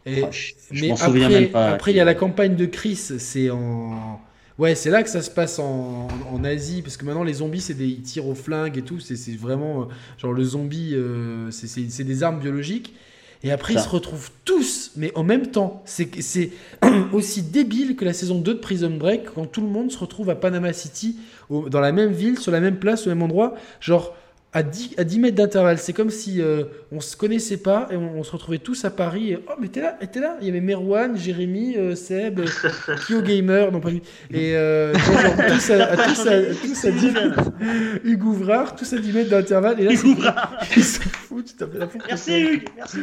Et, 0.07 0.25
Ah, 0.25 0.31
je 0.31 0.53
je 0.73 0.83
mais 0.83 0.87
m'en 0.87 0.97
souviens 0.97 1.29
après, 1.29 1.29
même 1.31 1.51
pas. 1.51 1.69
après, 1.69 1.93
il 1.93 1.97
y 1.97 2.01
a 2.01 2.05
la 2.05 2.15
campagne 2.15 2.57
de 2.57 2.67
Chris, 2.67 2.97
c'est 2.97 3.51
en. 3.51 4.21
Ouais, 4.59 4.75
c'est 4.75 4.91
là 4.91 5.03
que 5.03 5.09
ça 5.09 5.23
se 5.23 5.31
passe 5.31 5.59
en, 5.59 6.09
en 6.31 6.45
Asie, 6.45 6.83
parce 6.83 6.97
que 6.97 7.05
maintenant 7.05 7.23
les 7.25 7.35
zombies, 7.35 7.61
c'est 7.63 7.75
des 7.75 7.87
ils 7.87 8.03
tirent 8.03 8.27
au 8.27 8.35
flingue 8.35 8.77
et 8.79 8.83
tout, 8.83 9.01
c'est 9.01 9.17
c'est 9.17 9.37
vraiment. 9.37 9.83
euh, 9.83 9.85
Genre 10.19 10.33
le 10.33 10.45
zombie, 10.45 10.93
euh, 10.95 11.51
c'est- 11.51 12.05
des 12.05 12.23
armes 12.23 12.41
biologiques. 12.41 12.95
Et 13.43 13.51
après, 13.53 13.73
Ça. 13.73 13.81
ils 13.81 13.83
se 13.83 13.89
retrouvent 13.89 14.31
tous, 14.45 14.93
mais 14.97 15.13
en 15.15 15.23
même 15.25 15.47
temps. 15.47 15.83
C'est 15.87 16.09
c'est 16.23 16.51
aussi 17.13 17.43
débile 17.43 17.97
que 17.97 18.05
la 18.05 18.13
saison 18.13 18.39
2 18.39 18.55
de 18.55 18.59
Prison 18.59 18.91
Break, 18.97 19.27
quand 19.35 19.47
tout 19.47 19.63
le 19.63 19.69
monde 19.69 19.91
se 19.91 19.99
retrouve 19.99 20.29
à 20.31 20.35
Panama 20.35 20.73
City, 20.75 21.17
au- 21.49 21.69
dans 21.71 21.81
la 21.81 21.93
même 21.93 22.13
ville, 22.13 22.39
sur 22.39 22.53
la 22.53 22.61
même 22.61 22.79
place, 22.79 23.07
au 23.07 23.11
même 23.11 23.23
endroit, 23.23 23.55
genre 23.81 24.15
à 24.53 24.63
10, 24.65 24.95
à 24.99 25.05
10 25.05 25.19
mètres 25.21 25.37
d'intervalle. 25.37 25.79
C'est 25.79 25.93
comme 25.93 26.11
si 26.11 26.41
euh, 26.43 26.65
on 26.91 27.01
se 27.01 27.17
connaissait 27.17 27.57
pas 27.59 27.87
et 27.93 27.97
on, 27.97 28.19
on 28.19 28.25
se 28.25 28.33
retrouvait 28.33 28.59
tous 28.59 28.85
à 28.85 28.91
Paris. 28.91 29.31
Et, 29.33 29.39
oh, 29.49 29.53
mais 29.61 29.69
t'es 29.69 29.81
là, 29.81 29.97
t'es 30.13 30.19
là. 30.21 30.37
Il 30.41 30.47
y 30.47 30.51
avait 30.51 30.61
Merwan, 30.61 31.17
Jérémy, 31.17 31.77
euh, 31.77 31.95
Seb, 31.95 32.41
euh, 32.41 32.47
Kyo 33.07 33.23
Gamer, 33.23 33.71
non 33.71 33.79
pas 33.81 33.91
lui. 33.91 34.03
Et 34.33 34.57
euh, 34.57 34.93
genre, 34.95 35.37
tous 35.49 35.71
à, 35.71 35.85
à- 35.85 35.97
tous 35.97 36.27
à, 36.27 36.43
tous 36.63 36.85
à 36.85 36.91
10 36.91 37.07
mètres. 37.13 37.51
Hugues 38.05 38.25
Ouvrard, 38.25 38.75
tous 38.75 38.93
à 38.93 38.99
10 38.99 39.13
mètres 39.13 39.31
d'intervalle. 39.31 39.81
Et 39.81 39.85
là, 39.85 39.93
ils 40.77 40.83
s'en 40.85 41.03
foutent, 41.03 41.45
tu 41.47 41.55
tapes 41.55 41.75
la 41.75 41.87
porte. 41.87 42.05
Merci 42.09 42.41
Hugues, 42.41 42.69
merci. 42.77 42.99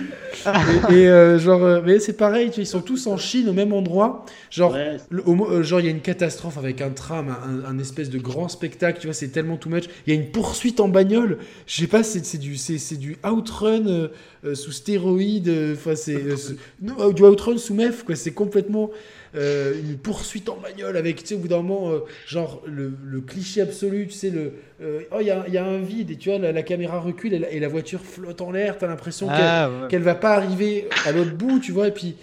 Et, 0.90 0.94
et, 0.94 1.08
euh, 1.10 1.40
genre, 1.40 1.82
mais 1.86 2.00
c'est 2.00 2.14
pareil, 2.18 2.48
tu 2.50 2.56
vois, 2.56 2.64
ils 2.64 2.68
sont 2.68 2.82
tous 2.82 3.08
en 3.08 3.16
Chine 3.18 3.48
au 3.48 3.54
même 3.54 3.72
endroit. 3.72 4.26
Genre, 4.52 4.74
Ouais, 4.74 4.98
le- 5.10 5.24
au 5.26 5.34
mo- 5.34 5.64
genre, 5.64 5.80
il 5.80 5.86
y 5.86 5.90
a 5.90 5.92
une 5.92 6.02
catastrophe 6.02 6.58
avec 6.58 6.82
un 6.82 6.90
tram, 6.90 7.30
un, 7.30 7.70
un 7.70 7.80
espèce 7.80 8.10
de 8.10 8.18
grand 8.20 8.50
spectacle, 8.50 9.00
tu 9.00 9.08
vois, 9.08 9.14
c'est 9.14 9.30
tellement 9.30 9.56
too 9.56 9.70
much. 9.70 9.86
Il 10.06 10.14
y 10.14 10.18
a 10.18 10.20
une 10.20 10.30
poursuite 10.32 10.80
en 10.82 10.88
bagnole, 10.90 11.37
je 11.66 11.76
sais 11.82 11.88
pas, 11.88 12.04
c'est 12.04 12.38
du, 12.38 12.56
du 12.98 13.18
outrun 13.24 13.86
euh, 13.88 14.08
euh, 14.46 14.56
sous 14.56 14.72
stéroïdes, 14.72 15.48
euh, 15.50 15.74
enfin, 15.76 15.96
c'est 15.96 16.18
du 16.82 17.24
outrun 17.24 17.58
sous 17.58 17.74
meth, 17.74 18.04
quoi, 18.04 18.16
c'est 18.16 18.32
complètement 18.34 18.90
euh, 19.36 19.80
une 19.80 19.98
poursuite 19.98 20.50
en 20.50 20.58
bagnole 20.58 20.98
avec, 20.98 21.18
tu 21.22 21.28
sais, 21.28 21.36
au 21.36 21.40
bout 21.40 21.48
d'un 21.48 21.58
moment, 21.62 21.92
euh, 21.92 22.00
genre, 22.28 22.62
le, 22.66 22.94
le 23.06 23.22
cliché 23.22 23.62
absolu, 23.62 24.08
tu 24.08 24.14
sais, 24.14 24.30
le. 24.30 24.54
euh, 24.82 25.02
oh, 25.12 25.18
il 25.20 25.28
y 25.28 25.32
a, 25.32 25.44
il 25.48 25.54
y 25.54 25.58
a 25.58 25.66
un 25.66 25.80
vide, 25.80 26.12
et 26.12 26.16
tu 26.16 26.30
vois, 26.30 26.40
la, 26.40 26.52
la 26.52 26.64
caméra 26.64 27.00
recule 27.00 27.34
et 27.34 27.40
la, 27.40 27.52
et 27.52 27.60
la 27.60 27.68
voiture 27.68 28.02
flotte 28.02 28.42
en 28.42 28.52
l'air, 28.52 28.78
t'as 28.78 28.88
l'impression 28.88 29.28
qu'elle 29.28 29.36
Ah, 29.40 29.70
ouais. 29.70 29.88
qu'elle 29.90 30.02
va 30.02 30.16
pas 30.16 30.34
arriver 30.36 30.88
à 31.06 31.12
l'autre 31.12 31.36
bout, 31.36 31.60
tu 31.60 31.72
vois, 31.72 31.90
et 31.90 31.92
puis 31.94 32.16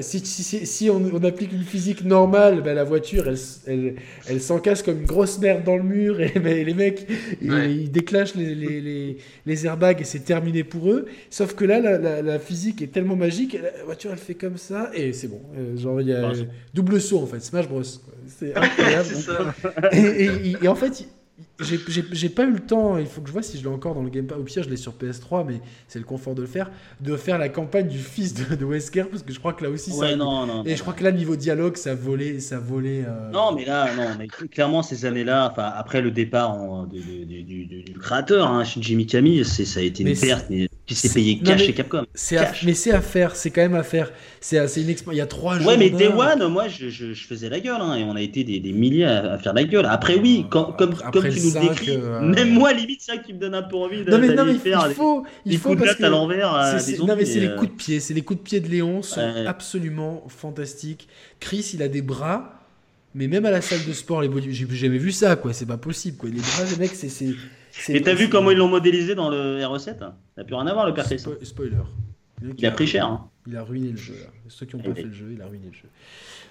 si, 0.00 0.20
si, 0.20 0.42
si, 0.44 0.66
si 0.66 0.88
on, 0.90 0.96
on 1.12 1.24
applique 1.24 1.52
une 1.52 1.64
physique 1.64 2.04
normale, 2.04 2.62
ben, 2.62 2.74
la 2.74 2.84
voiture, 2.84 3.26
elle, 3.26 3.36
elle, 3.66 3.94
elle 4.28 4.40
s'encasse 4.40 4.82
comme 4.82 5.00
une 5.00 5.06
grosse 5.06 5.38
merde 5.40 5.64
dans 5.64 5.76
le 5.76 5.82
mur, 5.82 6.20
et 6.20 6.32
ben, 6.38 6.64
les 6.64 6.74
mecs, 6.74 7.06
ils, 7.42 7.52
Ouais. 7.52 7.72
ils 7.74 7.90
déclenchent 7.90 8.36
les, 8.36 8.54
les, 8.54 8.80
les, 8.80 9.16
les 9.46 9.66
airbags, 9.66 10.00
et 10.00 10.04
c'est 10.04 10.20
terminé 10.24 10.62
pour 10.62 10.90
eux. 10.92 11.06
Sauf 11.28 11.54
que 11.54 11.64
là, 11.64 11.80
la, 11.80 11.98
la, 11.98 12.22
la 12.22 12.38
physique 12.38 12.82
est 12.82 12.92
tellement 12.92 13.16
magique, 13.16 13.54
la 13.60 13.84
voiture, 13.84 14.10
elle 14.12 14.18
fait 14.18 14.34
comme 14.34 14.58
ça, 14.58 14.90
et 14.94 15.12
c'est 15.12 15.28
bon. 15.28 15.40
Euh, 15.56 15.76
genre, 15.76 16.00
il 16.00 16.08
y 16.08 16.12
a 16.12 16.20
Bah, 16.22 16.32
double 16.72 17.00
saut, 17.00 17.18
en 17.20 17.26
fait, 17.26 17.40
Smash 17.40 17.68
Bros. 17.68 17.82
C'est 18.28 18.54
incroyable. 18.56 19.04
C'est 19.08 19.22
ça. 19.22 19.54
et, 19.92 20.24
et- 20.24 20.56
et 20.62 20.68
en 20.68 20.74
fait, 20.76 21.06
j'ai 21.60 22.28
pas 22.28 22.44
eu 22.44 22.52
le 22.52 22.60
temps, 22.60 22.96
il 22.96 23.06
faut 23.06 23.20
que 23.20 23.26
je 23.28 23.32
vois 23.32 23.42
si 23.42 23.58
je 23.58 23.62
l'ai 23.62 23.68
encore 23.68 23.94
dans 23.94 24.02
le 24.02 24.10
Game 24.10 24.26
Pass. 24.26 24.38
Au 24.38 24.42
pire, 24.42 24.62
je 24.62 24.68
l'ai 24.70 24.76
sur 24.76 24.92
PS3, 24.92 25.44
mais 25.46 25.60
c'est 25.88 25.98
le 25.98 26.04
confort 26.04 26.34
de 26.34 26.42
le 26.42 26.46
faire. 26.46 26.70
De 27.00 27.16
faire 27.16 27.38
la 27.38 27.48
campagne 27.48 27.88
du 27.88 27.98
fils 27.98 28.34
de, 28.34 28.54
de 28.54 28.64
Wesker, 28.64 29.04
parce 29.10 29.22
que 29.22 29.32
je 29.32 29.38
crois 29.38 29.52
que 29.52 29.64
là 29.64 29.70
aussi, 29.70 29.90
Ouais, 29.92 30.10
ça. 30.10 30.16
non, 30.16 30.46
non. 30.46 30.64
Et 30.64 30.70
non. 30.70 30.76
je 30.76 30.80
crois 30.82 30.94
que 30.94 31.02
là, 31.04 31.12
niveau 31.12 31.36
dialogue, 31.36 31.76
ça 31.76 31.94
volait. 31.94 32.38
Ça 32.40 32.58
volait 32.58 33.04
euh, 33.06 33.30
Non, 33.30 33.52
mais 33.54 33.64
là, 33.64 33.88
non, 33.96 34.10
mais 34.18 34.26
clairement, 34.28 34.82
ces 34.82 35.04
années-là, 35.06 35.52
après 35.76 36.02
le 36.02 36.10
départ 36.10 36.52
en- 36.52 36.84
de- 36.84 36.96
de- 36.98 37.24
de- 37.24 37.82
du, 37.82 37.92
créateur, 37.98 38.48
hein, 38.48 38.64
Shinji 38.64 38.94
Mikami, 38.96 39.44
ça 39.44 39.80
a 39.80 39.82
été 39.82 40.02
une 40.02 40.10
Mais 40.10 40.14
perte, 40.16 40.46
mais 40.50 40.68
s'est 40.92 41.08
c'est- 41.08 41.14
payé 41.14 41.36
non, 41.36 41.42
cash 41.50 41.60
mais 41.60 41.66
chez 41.66 41.72
Capcom. 41.72 42.04
c'est 42.14 42.36
à- 42.36 42.52
mais 42.66 42.74
c'est 42.74 42.90
à 42.90 43.00
faire, 43.00 43.36
c'est 43.36 43.50
quand 43.50 43.62
même 43.62 43.74
à 43.74 43.82
faire. 43.82 44.12
C'est 44.42 44.58
à- 44.58 44.68
c'est 44.68 44.82
une 44.82 44.90
Il 44.90 45.16
y 45.16 45.20
a 45.22 45.26
trois 45.26 45.58
jours. 45.58 45.68
Ouais, 45.68 45.78
mais 45.78 45.88
Day. 45.88 46.08
One, 46.08 46.46
moi, 46.48 46.68
je, 46.68 46.90
je, 46.90 47.14
je 47.14 47.26
faisais 47.26 47.48
la 47.48 47.58
gueule, 47.60 47.80
hein, 47.80 47.94
et 47.96 48.04
on 48.04 48.14
a 48.16 48.20
été 48.20 48.44
des, 48.44 48.60
des 48.60 48.72
milliers 48.72 49.06
à, 49.06 49.32
à 49.32 49.38
faire 49.38 49.54
la 49.54 49.64
gueule. 49.64 49.86
Après, 49.86 50.16
oui, 50.16 50.44
quand, 50.50 50.72
comme, 50.76 50.90
Après- 50.90 51.04
après 51.06 51.28
comme 51.30 51.38
tu 51.38 51.46
nous 51.46 51.54
le 51.54 51.60
décris, 51.70 51.90
euh, 51.96 52.20
même 52.20 52.50
moi, 52.52 52.74
limite, 52.74 53.00
ça 53.00 53.16
qui 53.16 53.32
me 53.32 53.38
donne 53.38 53.54
un 53.54 53.62
peu 53.62 53.76
envie 53.76 54.04
de- 54.04 54.10
Non 54.10 54.18
mais, 54.18 54.34
non, 54.34 54.44
mais 54.44 54.54
faire 54.56 54.84
il 54.90 54.94
faut, 54.94 55.24
il 55.46 55.52
des 55.52 55.56
faut 55.56 55.70
coups 55.70 55.80
de 55.80 55.84
parce 55.86 55.90
latte 55.92 55.98
que 56.00 56.04
à 56.04 56.08
l'envers 56.10 56.70
c'est- 56.72 56.78
c'est- 56.80 56.96
zombies. 56.96 57.08
non 57.10 57.16
mais 57.16 57.24
c'est 57.24 57.40
les 57.40 57.46
euh, 57.48 57.56
coups 57.56 57.70
de 57.70 57.76
pied, 57.76 58.00
c'est 58.00 58.12
les 58.12 58.20
coups 58.22 58.40
de 58.40 58.44
pied 58.44 58.60
de 58.60 58.68
Léon 58.68 59.00
sont 59.02 59.20
Ouais. 59.20 59.46
absolument 59.46 60.24
fantastiques. 60.28 61.08
Chris, 61.40 61.70
il 61.72 61.82
a 61.82 61.88
des 61.88 62.02
bras, 62.02 62.60
mais 63.14 63.26
même 63.28 63.46
à 63.46 63.50
la 63.50 63.60
salle 63.62 63.84
de 63.86 63.92
sport, 63.94 64.20
les 64.20 64.28
j'ai 64.52 64.66
jamais 64.70 64.98
vu 64.98 65.12
ça 65.12 65.36
quoi, 65.36 65.52
c'est 65.54 65.66
pas 65.66 65.78
possible 65.78 66.16
quoi. 66.18 66.28
Les 66.28 66.40
bras 66.40 66.64
des 66.68 66.76
mecs, 66.76 66.90
c'est 66.94 67.08
c'est. 67.08 67.28
c'est- 67.28 67.34
Et 67.88 68.02
t'as 68.02 68.14
vu 68.14 68.28
comment 68.28 68.50
ils 68.50 68.58
l'ont 68.58 68.68
modélisé 68.68 69.14
dans 69.14 69.28
le 69.30 69.60
RE7 69.60 69.98
Ça 69.98 70.16
n'a 70.36 70.44
plus 70.44 70.54
rien 70.54 70.66
à 70.66 70.72
voir, 70.74 70.86
le. 70.86 70.92
Spo- 70.92 71.42
Spoiler. 71.44 71.76
Il 72.58 72.66
a 72.66 72.70
pris 72.70 72.86
cher. 72.86 73.06
Hein. 73.06 73.30
Il 73.46 73.56
a 73.56 73.62
ruiné 73.62 73.90
le 73.90 73.96
jeu 73.96 74.14
là. 74.14 74.26
Ceux 74.48 74.66
qui 74.66 74.76
n'ont 74.76 74.82
pas 74.82 74.94
fait 74.94 75.02
le 75.02 75.12
jeu, 75.12 75.30
il 75.32 75.40
a 75.42 75.46
ruiné 75.46 75.66
le 75.66 75.72
jeu. 75.72 75.88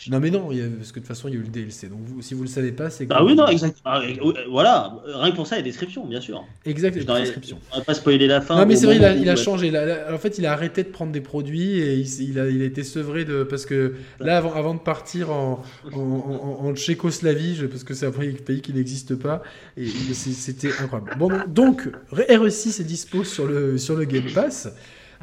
Non 0.10 0.20
mais 0.20 0.30
non, 0.32 0.52
il 0.52 0.58
y 0.58 0.62
a- 0.62 0.66
parce 0.68 0.92
que 0.92 1.00
de 1.00 1.06
toute 1.06 1.08
façon 1.08 1.28
il 1.28 1.34
y 1.34 1.38
a 1.38 1.40
eu 1.40 1.44
le 1.44 1.50
DLC. 1.50 1.88
Donc 1.88 2.00
vous, 2.06 2.22
si 2.22 2.34
vous 2.34 2.44
le 2.44 2.50
savez 2.50 2.72
pas, 2.72 2.90
c'est. 2.90 3.08
Ah 3.10 3.20
que- 3.20 3.24
oui, 3.24 3.36
non, 3.36 3.48
exact. 3.48 3.78
Ah, 3.86 4.02
voilà, 4.50 4.98
rien 5.06 5.32
que 5.32 5.36
pour 5.36 5.48
ça, 5.48 5.56
il 5.56 5.60
y 5.60 5.62
a 5.62 5.64
des 5.64 5.70
descriptions, 5.70 6.06
bien 6.06 6.22
sûr. 6.22 6.44
Exact. 6.66 6.98
Je 7.00 7.06
description. 7.06 7.58
On 7.74 7.80
va 7.80 7.84
pas 7.84 7.94
spoiler 7.94 8.28
la 8.28 8.42
fin. 8.42 8.56
Non 8.58 8.66
mais 8.66 8.76
c'est 8.76 8.86
vrai, 8.86 8.98
il 8.98 9.06
a, 9.06 9.16
il 9.16 9.38
changé. 9.38 9.72
En 10.12 10.18
fait, 10.18 10.38
il 10.38 10.46
a 10.46 10.52
arrêté 10.52 10.84
de 10.84 10.90
prendre 10.90 11.12
des 11.12 11.22
produits 11.22 11.80
et 11.80 11.96
il, 12.00 12.40
a, 12.40 12.50
il 12.50 12.62
a 12.62 12.66
été 12.66 12.84
sevré 12.84 13.26
de 13.26 13.44
parce 13.44 13.66
que 13.66 13.94
là, 14.20 14.38
avant, 14.38 14.54
avant 14.54 14.74
de 14.74 14.80
partir 14.80 15.32
en, 15.32 15.64
en, 15.94 16.00
en- 16.00 16.66
en 16.68 16.76
Tchécoslavie, 16.76 17.56
je- 17.56 17.66
parce 17.66 17.84
que 17.84 17.94
c'est 17.94 18.06
un 18.06 18.12
pays 18.12 18.62
qui 18.62 18.74
n'existe 18.74 19.16
pas, 19.16 19.42
et 19.78 19.88
c'était 19.88 20.70
incroyable. 20.80 21.12
Bon, 21.18 21.30
donc 21.48 21.90
RE6 22.12 22.82
est 22.82 22.84
dispo 22.84 23.24
sur 23.24 23.46
le 23.48 23.78
sur 23.78 23.96
le 23.96 24.06
Game 24.06 24.26
Pass. 24.34 24.70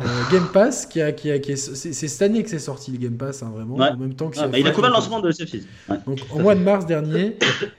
Euh, 0.03 0.07
Game 0.32 0.46
Pass 0.53 0.86
qui 0.86 1.01
a 1.01 1.12
qui 1.12 1.30
a 1.30 1.38
qui 1.38 1.53
est- 1.53 1.57
c'est 1.57 1.92
cette 1.92 2.22
année 2.22 2.42
que 2.42 2.48
c'est 2.51 2.59
sorti 2.59 2.90
le 2.90 2.98
Game 2.98 3.16
Pass 3.16 3.42
hein, 3.42 3.51
vraiment 3.55 3.76
Ouais. 3.76 3.88
en 3.88 3.96
même 3.96 4.14
temps 4.14 4.28
que 4.30 4.36
Ah, 4.40 4.48
bah, 4.48 4.59
il 4.59 4.66
a 4.66 4.70
couvert 4.70 4.90
le 4.90 4.94
lancement 4.96 5.20
de 5.20 5.30
SF6. 5.30 5.62
Ouais. 5.88 5.96
donc 6.07 6.20
en 6.30 6.40
mois 6.40 6.55
de 6.55 6.61
mars 6.61 6.86
dernier, 6.86 7.36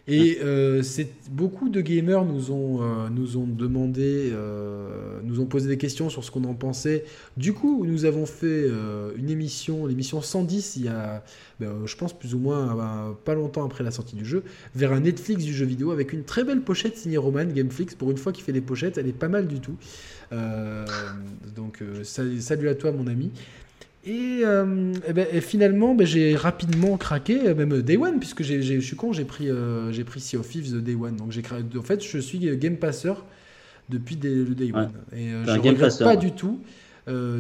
et 0.08 0.38
euh, 0.44 0.84
c'est 0.84 1.10
beaucoup 1.32 1.70
de 1.70 1.82
gamers 1.82 2.24
nous 2.26 2.52
ont 2.52 2.80
euh, 2.82 3.10
nous 3.10 3.38
ont 3.38 3.48
demandé, 3.48 4.30
euh, 4.34 5.20
nous 5.24 5.40
ont 5.40 5.46
posé 5.46 5.68
des 5.68 5.78
questions 5.78 6.10
sur 6.10 6.24
ce 6.24 6.32
qu'on 6.32 6.44
en 6.44 6.54
pensait. 6.54 7.06
Du 7.38 7.54
coup, 7.54 7.86
nous 7.86 8.06
avons 8.06 8.26
fait 8.26 8.66
une 9.18 9.30
émission, 9.30 9.86
l'émission 9.86 10.22
110, 10.22 10.76
il 10.78 10.86
y 10.86 10.88
a, 10.88 11.24
ben, 11.60 11.72
je 11.86 11.96
pense 11.96 12.14
plus 12.18 12.36
ou 12.36 12.40
moins 12.40 12.78
euh, 12.78 13.12
pas 13.26 13.34
longtemps 13.34 13.66
après 13.66 13.84
la 13.84 13.92
sortie 13.92 14.16
du 14.16 14.26
jeu, 14.26 14.44
vers 14.76 14.92
un 14.94 15.00
Netflix 15.02 15.44
du 15.44 15.54
jeu 15.54 15.66
vidéo 15.66 15.92
avec 15.92 16.14
une 16.14 16.24
très 16.24 16.44
belle 16.44 16.62
pochette 16.62 16.98
signée 16.98 17.18
Roman 17.18 17.46
Gameflix. 17.46 17.96
Pour 17.96 18.12
une 18.12 18.18
fois 18.18 18.32
qu'il 18.32 18.44
fait 18.44 18.54
des 18.54 18.62
pochettes, 18.62 18.98
elle 18.98 19.08
est 19.08 19.12
pas 19.14 19.28
mal 19.30 19.48
du 19.48 19.60
tout. 19.60 19.76
Euh, 20.32 20.86
donc 21.56 21.82
euh, 21.82 22.04
sal- 22.04 22.42
salut 22.42 22.70
à 22.70 22.76
toi 22.76 22.92
mon 22.92 23.08
ami. 23.08 23.32
Et, 24.06 24.42
euh, 24.44 24.94
eh 25.08 25.14
ben, 25.14 25.28
et 25.32 25.42
finalement, 25.42 25.94
ben, 25.94 26.08
j'ai 26.08 26.36
rapidement 26.36 26.98
craqué, 26.98 27.54
même 27.54 27.82
Day 27.84 27.98
One, 27.98 28.18
puisque 28.20 28.42
j'ai- 28.42 28.62
je 28.64 28.80
suis 28.80 28.96
con, 28.96 29.14
j'ai 29.14 29.26
pris, 29.26 29.50
euh, 29.50 29.92
j'ai 29.92 30.04
pris 30.04 30.20
Sea 30.20 30.38
of 30.38 30.50
Thieves 30.50 30.82
Day 30.82 30.96
One. 30.96 31.16
Donc 31.18 31.32
j'ai 31.32 31.44
en 31.78 31.82
fait, 31.84 32.04
je 32.04 32.18
suis 32.18 32.40
Game 32.58 32.78
Passer 32.78 33.14
depuis 33.90 34.16
des- 34.16 34.34
le 34.44 34.56
Day 34.56 34.72
Ouais. 34.72 34.80
One. 34.80 34.92
Et 35.16 35.32
euh, 35.34 35.42
je 35.44 35.48
Game 35.48 35.58
regrette 35.60 35.80
Passer, 35.80 36.04
pas 36.04 36.12
ouais. 36.12 36.18
du 36.18 36.32
tout. 36.32 36.60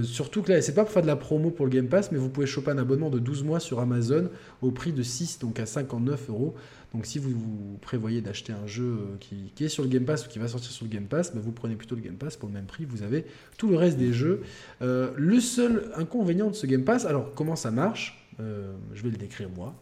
Surtout 0.04 0.42
que 0.42 0.52
là, 0.52 0.62
c'est 0.62 0.74
pas 0.74 0.84
pour 0.84 0.92
faire 0.92 1.02
de 1.02 1.08
la 1.08 1.16
promo 1.16 1.50
pour 1.50 1.66
le 1.66 1.72
Game 1.72 1.88
Pass, 1.88 2.12
mais 2.12 2.18
vous 2.18 2.28
pouvez 2.28 2.46
choper 2.46 2.72
un 2.72 2.78
abonnement 2.78 3.10
de 3.10 3.20
12 3.20 3.42
mois 3.44 3.62
sur 3.62 3.80
Amazon 3.80 4.28
au 4.62 4.72
prix 4.72 4.92
de 4.92 5.02
6, 5.02 5.40
donc 5.40 5.62
à 5.62 5.66
59 5.66 6.30
euros. 6.30 6.54
Donc 6.94 7.06
si 7.06 7.20
vous, 7.20 7.78
prévoyez 7.82 8.22
d'acheter 8.22 8.52
un 8.52 8.68
jeu 8.68 8.84
euh, 8.84 9.18
qui, 9.56 9.64
est 9.64 9.70
sur 9.70 9.84
le 9.84 9.90
Game 9.90 10.04
Pass 10.04 10.26
ou 10.26 10.30
qui 10.30 10.40
va 10.40 10.48
sortir 10.48 10.72
sur 10.72 10.86
le 10.86 10.92
Game 10.92 11.06
Pass, 11.06 11.34
bah, 11.34 11.40
vous 11.42 11.52
prenez 11.52 11.76
plutôt 11.76 11.96
le 11.96 12.02
Game 12.02 12.16
Pass 12.16 12.36
pour 12.36 12.50
le 12.50 12.54
même 12.54 12.66
prix. 12.66 12.86
Vous 12.86 13.04
avez 13.04 13.26
tout 13.58 13.70
le 13.70 13.78
reste 13.78 13.98
des 13.98 14.12
jeux. 14.12 14.44
Euh, 14.82 15.12
le 15.16 15.40
seul 15.40 15.90
inconvénient 15.96 16.50
de 16.50 16.56
ce 16.56 16.68
Game 16.68 16.84
Pass, 16.84 17.06
alors 17.06 17.34
comment 17.34 17.56
ça 17.56 17.72
marche? 17.72 18.28
Euh, 18.40 18.74
Je 18.94 19.04
vais 19.04 19.10
le 19.10 19.18
décrire 19.18 19.50
moi, 19.50 19.74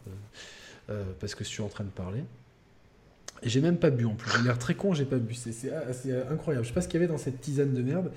parce 1.20 1.36
que 1.36 1.44
je 1.44 1.50
suis 1.50 1.62
en 1.62 1.68
train 1.68 1.84
de 1.84 1.90
parler. 1.90 2.24
Et 3.42 3.48
j'ai 3.50 3.62
même 3.62 3.78
pas 3.78 3.90
bu 3.90 4.06
en 4.06 4.16
plus. 4.16 4.30
J'ai 4.38 4.44
l'air 4.44 4.60
très 4.60 4.76
con, 4.76 4.94
j'ai 4.94 5.06
pas 5.06 5.16
bu. 5.18 5.34
C'est 5.34 5.72
ah, 5.72 5.94
c'est 5.94 6.12
incroyable. 6.30 6.66
Je 6.66 6.70
sais 6.70 6.74
pas 6.74 6.82
ce 6.82 6.90
qu'il 6.90 7.00
y 7.00 7.04
avait 7.04 7.12
dans 7.12 7.18
cette 7.18 7.40
tisane 7.40 7.74
de 7.74 7.82
merde. 7.82 8.12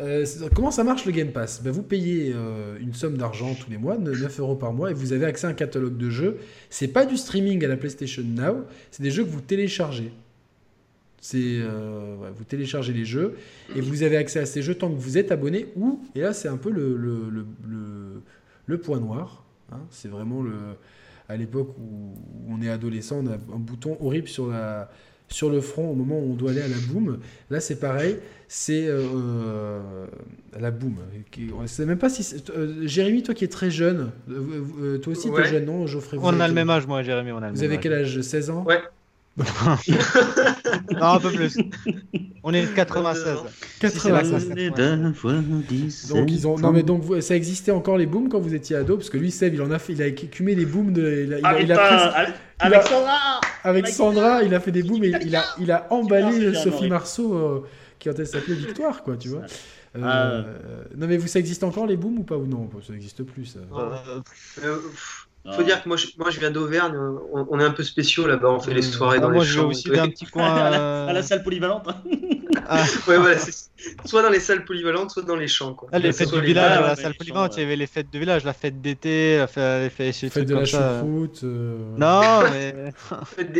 Euh, 0.00 0.26
comment 0.54 0.70
ça 0.70 0.84
marche 0.84 1.06
le 1.06 1.12
Game 1.12 1.32
Pass? 1.32 1.62
Ben, 1.62 1.70
Vous 1.70 1.82
payez 1.82 2.32
euh, 2.34 2.76
une 2.78 2.92
somme 2.92 3.16
d'argent 3.16 3.54
tous 3.54 3.70
les 3.70 3.78
mois, 3.78 3.96
9 3.96 4.40
euros 4.40 4.56
par 4.56 4.74
mois, 4.74 4.90
et 4.90 4.94
vous 4.94 5.14
avez 5.14 5.24
accès 5.24 5.46
à 5.46 5.50
un 5.50 5.54
catalogue 5.54 5.96
de 5.96 6.10
jeux. 6.10 6.36
C'est 6.68 6.88
pas 6.88 7.06
du 7.06 7.16
streaming 7.16 7.64
à 7.64 7.68
la 7.68 7.78
PlayStation 7.78 8.22
Now, 8.22 8.66
c'est 8.90 9.02
des 9.02 9.10
jeux 9.10 9.24
que 9.24 9.30
vous 9.30 9.40
téléchargez. 9.40 10.12
Euh, 11.34 12.16
vous 12.36 12.44
téléchargez 12.44 12.92
les 12.92 13.04
jeux 13.04 13.36
et 13.74 13.80
vous 13.80 14.04
avez 14.04 14.16
accès 14.16 14.38
à 14.38 14.46
ces 14.46 14.62
jeux 14.62 14.76
tant 14.76 14.88
que 14.88 14.94
vous 14.96 15.18
êtes 15.18 15.32
abonné 15.32 15.66
ou 15.74 16.00
et 16.14 16.20
là 16.20 16.32
c'est 16.32 16.46
un 16.48 16.56
peu 16.56 16.70
le 16.70 18.76
point 18.78 19.00
noir. 19.00 19.44
hein. 19.72 19.80
c'est 19.90 20.06
vraiment 20.08 20.42
le 20.42 20.52
à 21.28 21.36
l'époque 21.36 21.74
où, 21.78 22.14
on 22.48 22.60
est 22.62 22.70
adolescent, 22.70 23.22
on 23.22 23.26
a 23.26 23.34
un 23.34 23.58
bouton 23.58 23.96
horrible 24.00 24.28
sur 24.28 24.48
la 24.48 24.90
sur 25.30 25.50
le 25.50 25.60
front 25.60 25.90
au 25.90 25.94
moment 25.94 26.18
où 26.18 26.32
on 26.32 26.34
doit 26.36 26.52
aller 26.52 26.62
à 26.62 26.68
la 26.68 26.78
boom. 26.90 27.18
Là 27.50 27.60
c'est 27.60 27.78
pareil, 27.78 28.16
c'est 28.48 28.86
euh, 28.88 30.06
la 30.58 30.70
boom. 30.70 30.94
Qui- 31.30 31.50
On 31.54 31.60
ne 31.62 31.66
sait 31.66 31.84
même 31.84 31.98
pas 31.98 32.08
si 32.08 32.22
c'est- 32.22 32.48
euh, 32.48 32.86
Jérémy, 32.86 33.22
toi 33.22 33.34
qui 33.34 33.44
es 33.44 33.48
très 33.48 33.70
jeune, 33.70 34.10
euh, 34.30 34.62
euh, 34.80 34.98
toi 34.98 35.12
aussi 35.12 35.28
Ouais. 35.28 35.42
t'es 35.42 35.48
jeune 35.50 35.66
non 35.66 35.86
Geoffrey 35.86 36.16
vous 36.16 36.24
On 36.26 36.40
a 36.40 36.48
le 36.48 36.54
même 36.54 36.70
âge, 36.70 36.86
moi, 36.86 37.02
Jérémy. 37.02 37.32
On 37.32 37.36
a 37.42 37.48
le 37.50 37.54
Vous 37.54 37.60
même 37.60 37.64
avez 37.66 37.74
âge. 37.76 37.82
quel 37.82 37.92
âge? 37.92 38.20
16 38.22 38.48
ans? 38.48 38.64
Ouais. 38.66 38.80
Non, 40.92 41.02
un 41.06 41.20
peu 41.20 41.30
plus. 41.30 41.56
On 42.42 42.52
est 42.54 42.62
de 42.62 42.66
96. 42.74 43.38
96. 43.80 44.48
Venez 44.48 44.70
d'avoir 44.70 44.98
17 45.68 46.16
Donc 46.16 46.30
ils 46.30 46.46
ont 46.46 46.58
non 46.58 46.72
mais 46.72 46.82
donc 46.82 47.02
vous- 47.02 47.20
ça 47.20 47.36
existait 47.36 47.70
encore 47.70 47.96
les 47.98 48.06
booms 48.06 48.28
quand 48.28 48.40
vous 48.40 48.54
étiez 48.54 48.76
ado? 48.76 48.96
Parce 48.96 49.10
que 49.10 49.16
lui 49.18 49.30
Seb 49.30 49.54
il 49.54 49.62
en 49.62 49.70
a 49.70 49.78
fait 49.78 49.92
il 49.92 50.02
a 50.02 50.06
écumé 50.06 50.54
les 50.54 50.66
booms 50.66 50.92
de 50.92 51.24
il 51.26 51.34
a, 51.34 51.38
il 51.38 51.44
a- 51.44 51.48
Ah, 51.48 51.60
il 51.60 51.72
a 51.72 51.76
presque- 51.76 52.16
avec- 52.16 52.34
il 52.66 52.74
a- 52.74 52.82
Sandra 52.82 53.40
avec 53.64 53.86
Sandra 53.88 54.42
il 54.42 54.54
a 54.54 54.60
fait 54.60 54.72
des 54.72 54.82
booms 54.82 55.04
et 55.04 55.12
il 55.24 55.36
a 55.36 55.44
il 55.60 55.70
a 55.70 55.86
emballé 55.90 56.54
Sophie. 56.54 56.88
Marceau 56.88 57.34
euh, 57.34 57.66
qui 57.98 58.08
quand 58.08 58.18
elle 58.18 58.26
s'appelait 58.26 58.54
Victoire 58.54 59.02
quoi 59.02 59.16
tu 59.16 59.28
vois. 59.28 59.42
Euh, 59.96 60.00
Ah. 60.04 60.44
non 60.96 61.06
mais 61.06 61.16
vous 61.16 61.26
ça 61.28 61.38
existe 61.38 61.64
encore 61.64 61.86
les 61.86 61.96
booms 61.96 62.18
ou 62.18 62.22
pas? 62.22 62.36
Ou 62.36 62.46
non 62.46 62.68
ça 62.86 62.92
n'existe 62.92 63.22
plus 63.22 63.46
ça. 63.46 63.60
Euh, 65.46 65.50
Euh, 65.50 65.52
faut 65.54 65.62
dire 65.62 65.82
que 65.82 65.88
moi 65.88 65.96
je, 65.96 66.08
moi, 66.18 66.30
je 66.30 66.40
viens 66.40 66.50
d'Auvergne, 66.50 66.94
on, 67.32 67.46
on 67.50 67.60
est 67.60 67.64
un 67.64 67.70
peu 67.70 67.82
spéciaux 67.82 68.26
là-bas, 68.26 68.48
on 68.50 68.60
fait 68.60 68.74
les 68.74 68.84
Ouais. 68.84 68.92
soirées 68.92 69.16
ah, 69.18 69.22
dans 69.22 69.30
moi, 69.30 69.44
les 69.44 69.48
je 69.48 69.54
vais 69.54 69.60
champs. 69.62 69.68
aussi 69.68 69.88
et 69.88 69.90
tout. 69.92 69.96
d'un 69.96 70.08
petit 70.10 70.26
coin. 70.26 70.44
à, 70.54 70.70
la, 70.70 70.80
euh, 70.80 71.08
à 71.08 71.12
la 71.14 71.22
salle 71.22 71.42
polyvalente. 71.42 71.86
ah, 72.68 72.84
Ouais, 73.06 73.16
voilà, 73.16 73.38
c'est- 73.38 73.70
soit 74.04 74.22
dans 74.22 74.28
les 74.30 74.40
salles 74.40 74.64
polyvalentes, 74.66 75.10
soit 75.10 75.22
dans 75.22 75.36
les 75.36 75.48
champs. 75.48 75.72
Quoi. 75.74 75.88
ah, 75.92 75.98
les 76.00 76.12
fêtes 76.12 76.32
du 76.34 76.40
village, 76.40 76.80
la 76.80 76.96
salle 76.96 77.14
polyvalente, 77.14 77.56
il 77.56 77.60
y 77.62 77.66
avait 77.66 77.76
les 77.76 77.86
fêtes 77.86 78.10
de 78.12 78.18
village, 78.18 78.44
la 78.44 78.52
fête 78.52 78.82
d'été, 78.82 79.38
la 79.38 79.46
fête, 79.46 79.82
les 79.84 79.90
fêtes, 79.90 80.20
les 80.22 80.30
trucs 80.30 80.44
de 80.44 80.54
la 80.56 80.64
choucroute. 80.66 81.40
euh, 81.44 81.78
Non, 81.96 82.40
mais. 82.52 82.92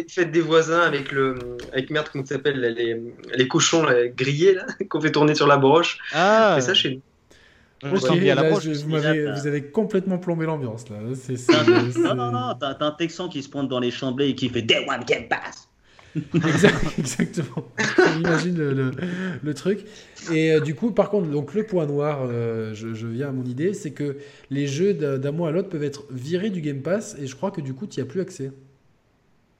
Faites 0.08 0.30
des, 0.30 0.40
voisins 0.40 0.80
avec 0.80 1.10
le 1.12 1.38
avec 1.72 1.88
merde 1.90 2.08
comment 2.12 2.24
ça 2.26 2.34
s'appelle 2.34 2.60
les, 2.60 3.00
les 3.34 3.48
cochons 3.48 3.82
là, 3.84 4.08
grillés 4.08 4.54
là 4.54 4.66
qu'on 4.90 5.00
fait 5.00 5.12
tourner 5.12 5.34
sur 5.34 5.46
la 5.46 5.56
broche. 5.56 5.98
Ah, 6.12 6.56
C'est 6.58 6.66
ça 6.66 6.74
chez 6.74 6.90
nous. 6.96 7.02
Je 7.84 7.90
Ok, 7.90 7.98
sens 8.00 8.18
bien 8.18 8.34
la 8.34 8.42
là, 8.42 8.50
broche. 8.50 8.64
je- 8.64 8.70
aussi, 8.70 8.84
vous, 8.84 8.96
déjà, 8.96 9.10
avez 9.10 9.62
complètement 9.64 10.18
plombé 10.18 10.46
l'ambiance 10.46 10.88
là. 10.90 10.96
C'est- 11.14 11.36
c'est- 11.36 11.52
c'est- 11.92 11.98
non, 12.00 12.14
non, 12.14 12.32
non, 12.32 12.54
t'as 12.58 12.74
t'as 12.74 12.86
un 12.86 12.90
Texan 12.92 13.28
qui 13.28 13.42
se 13.42 13.48
pointe 13.48 13.68
dans 13.68 13.78
les 13.80 13.90
chamblés 13.90 14.28
et 14.30 14.34
qui 14.34 14.48
fait 14.48 14.62
Day 14.62 14.84
One 14.88 15.04
Game 15.06 15.28
Pass. 15.28 15.68
Exact- 16.34 16.74
Exactement. 16.98 17.68
J'imagine 18.16 18.56
le, 18.58 18.72
le- 18.72 18.90
le 19.42 19.54
truc. 19.54 19.84
Et 20.32 20.52
euh, 20.54 20.60
du 20.60 20.74
coup, 20.74 20.90
par 20.90 21.10
contre, 21.10 21.28
donc 21.28 21.54
le 21.54 21.64
point 21.64 21.86
noir, 21.86 22.20
euh, 22.28 22.74
je, 22.74 22.94
je 22.94 23.06
viens 23.06 23.28
à 23.28 23.32
mon 23.32 23.44
idée, 23.44 23.72
c'est 23.74 23.92
que 23.92 24.16
les 24.50 24.66
jeux 24.66 24.94
d'un 24.94 25.30
mois 25.30 25.50
à 25.50 25.52
l'autre 25.52 25.68
peuvent 25.68 25.84
être 25.84 26.04
virés 26.10 26.50
du 26.50 26.60
Game 26.60 26.80
Pass 26.82 27.14
et 27.20 27.26
je 27.26 27.36
crois 27.36 27.50
que 27.52 27.60
du 27.60 27.74
coup, 27.74 27.86
tu 27.86 28.00
n'y 28.00 28.02
as 28.02 28.06
plus 28.10 28.20
accès. 28.20 28.50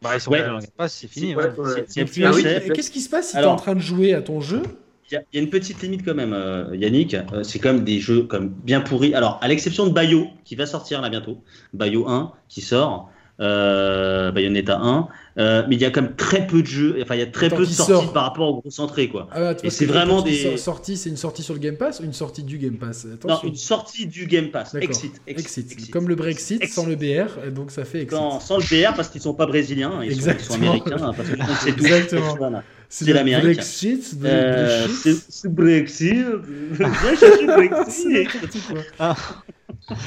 Bah, 0.03 0.11
ils 0.15 0.21
sont 0.21 0.31
Ouais. 0.33 0.41
dans 0.45 0.55
le 0.55 0.61
Game 0.61 0.71
Pass, 0.77 0.95
c'est 0.95 1.07
fini. 1.09 1.37
Ouais, 1.37 1.45
ouais. 1.57 1.85
ah 1.87 2.71
Qu'est-ce 2.75 2.91
qui 2.91 3.01
se 3.03 3.11
passe 3.11 3.29
si 3.29 3.37
tu 3.37 3.43
es 3.43 3.45
en 3.45 3.57
train 3.57 3.75
de 3.75 3.81
jouer 3.81 4.15
à 4.15 4.23
ton 4.23 4.41
jeu 4.41 4.63
Il 5.11 5.15
y, 5.15 5.17
a- 5.17 5.23
il 5.33 5.37
y 5.37 5.41
a 5.41 5.43
une 5.45 5.51
petite 5.51 5.81
limite 5.83 6.05
quand 6.05 6.15
même, 6.15 6.33
euh, 6.35 6.75
Yannick. 6.77 7.15
Euh, 7.15 7.43
c'est 7.43 7.59
quand 7.59 7.73
même 7.73 7.85
des 7.85 7.99
jeux 8.01 8.23
comme 8.25 8.49
bien 8.49 8.81
pourris. 8.81 9.15
Alors, 9.15 9.39
à 9.43 9.49
l'exception 9.49 9.87
de 9.87 9.93
Bayo, 9.93 10.27
qui 10.45 10.55
va 10.55 10.67
sortir 10.67 11.01
là 11.01 11.09
bientôt. 11.09 11.39
Bayo 11.73 12.09
1 12.09 12.33
qui 12.49 12.61
sort. 12.61 13.11
Euh, 13.41 14.33
Bayonetta 14.33 14.79
1. 14.81 15.09
Euh, 15.39 15.63
mais 15.69 15.77
il 15.77 15.81
y 15.81 15.85
a 15.85 15.91
quand 15.91 16.03
même 16.03 16.17
très 16.17 16.45
peu 16.47 16.61
de 16.63 16.67
jeux. 16.67 16.99
Enfin, 17.01 17.15
il 17.15 17.21
y 17.21 17.23
a 17.23 17.27
très 17.27 17.49
peu 17.49 17.59
de 17.65 17.65
sorties 17.71 17.93
sort 17.93 18.13
par 18.13 18.25
rapport 18.25 18.49
aux 18.49 18.61
grosses 18.61 18.81
entrées, 18.81 19.09
quoi. 19.09 19.29
Ah, 19.33 19.55
Et 19.63 19.71
c'est 19.71 19.87
vraiment 19.87 20.23
des- 20.23 20.35
sor- 20.43 20.59
sortie, 20.59 20.97
c'est 20.97 21.09
une 21.09 21.17
sortie 21.17 21.45
sur 21.45 21.55
le 21.55 21.61
Game 21.61 21.77
Pass 21.77 22.01
ou 22.01 22.05
une 22.05 22.13
sortie 22.13 22.43
du 22.43 22.59
Game 22.59 22.77
Pass? 22.77 23.07
Non, 23.27 23.39
une 23.45 23.55
sortie 23.55 24.07
du 24.07 24.27
Game 24.27 24.49
Pass. 24.51 24.75
Exit, 24.75 25.21
exit, 25.29 25.47
Exit. 25.59 25.73
exit. 25.73 25.91
Comme 25.93 26.09
le 26.09 26.17
Brexit 26.17 26.61
Exit. 26.63 26.75
sans 26.75 26.87
le 26.87 26.97
BR, 26.97 27.51
donc 27.53 27.71
ça 27.71 27.85
fait 27.85 28.03
exit. 28.03 28.19
Sans, 28.19 28.41
sans 28.41 28.57
le 28.59 28.65
BR 28.65 28.95
parce 28.97 29.09
qu'ils 29.09 29.21
sont 29.21 29.35
pas 29.35 29.47
brésiliens, 29.47 30.03
ils, 30.03 30.21
sont, 30.21 30.31
ils 30.37 30.41
sont 30.45 30.55
américains. 30.55 30.97
Parce 31.17 31.29
que 31.29 31.37
c'est 31.61 31.73
tout. 31.77 31.85
Exactement. 31.85 32.35
Voilà. 32.37 32.65
C'est 32.89 33.13
l'Amérique. 33.13 33.45
Brexit, 33.57 34.17
Euh, 34.25 34.87
Brexit. 34.87 35.25
c'est 35.29 35.53
Brexit. 35.55 36.27
Viens 36.73 37.17
chercher 37.17 37.47
Brexit. 37.47 38.29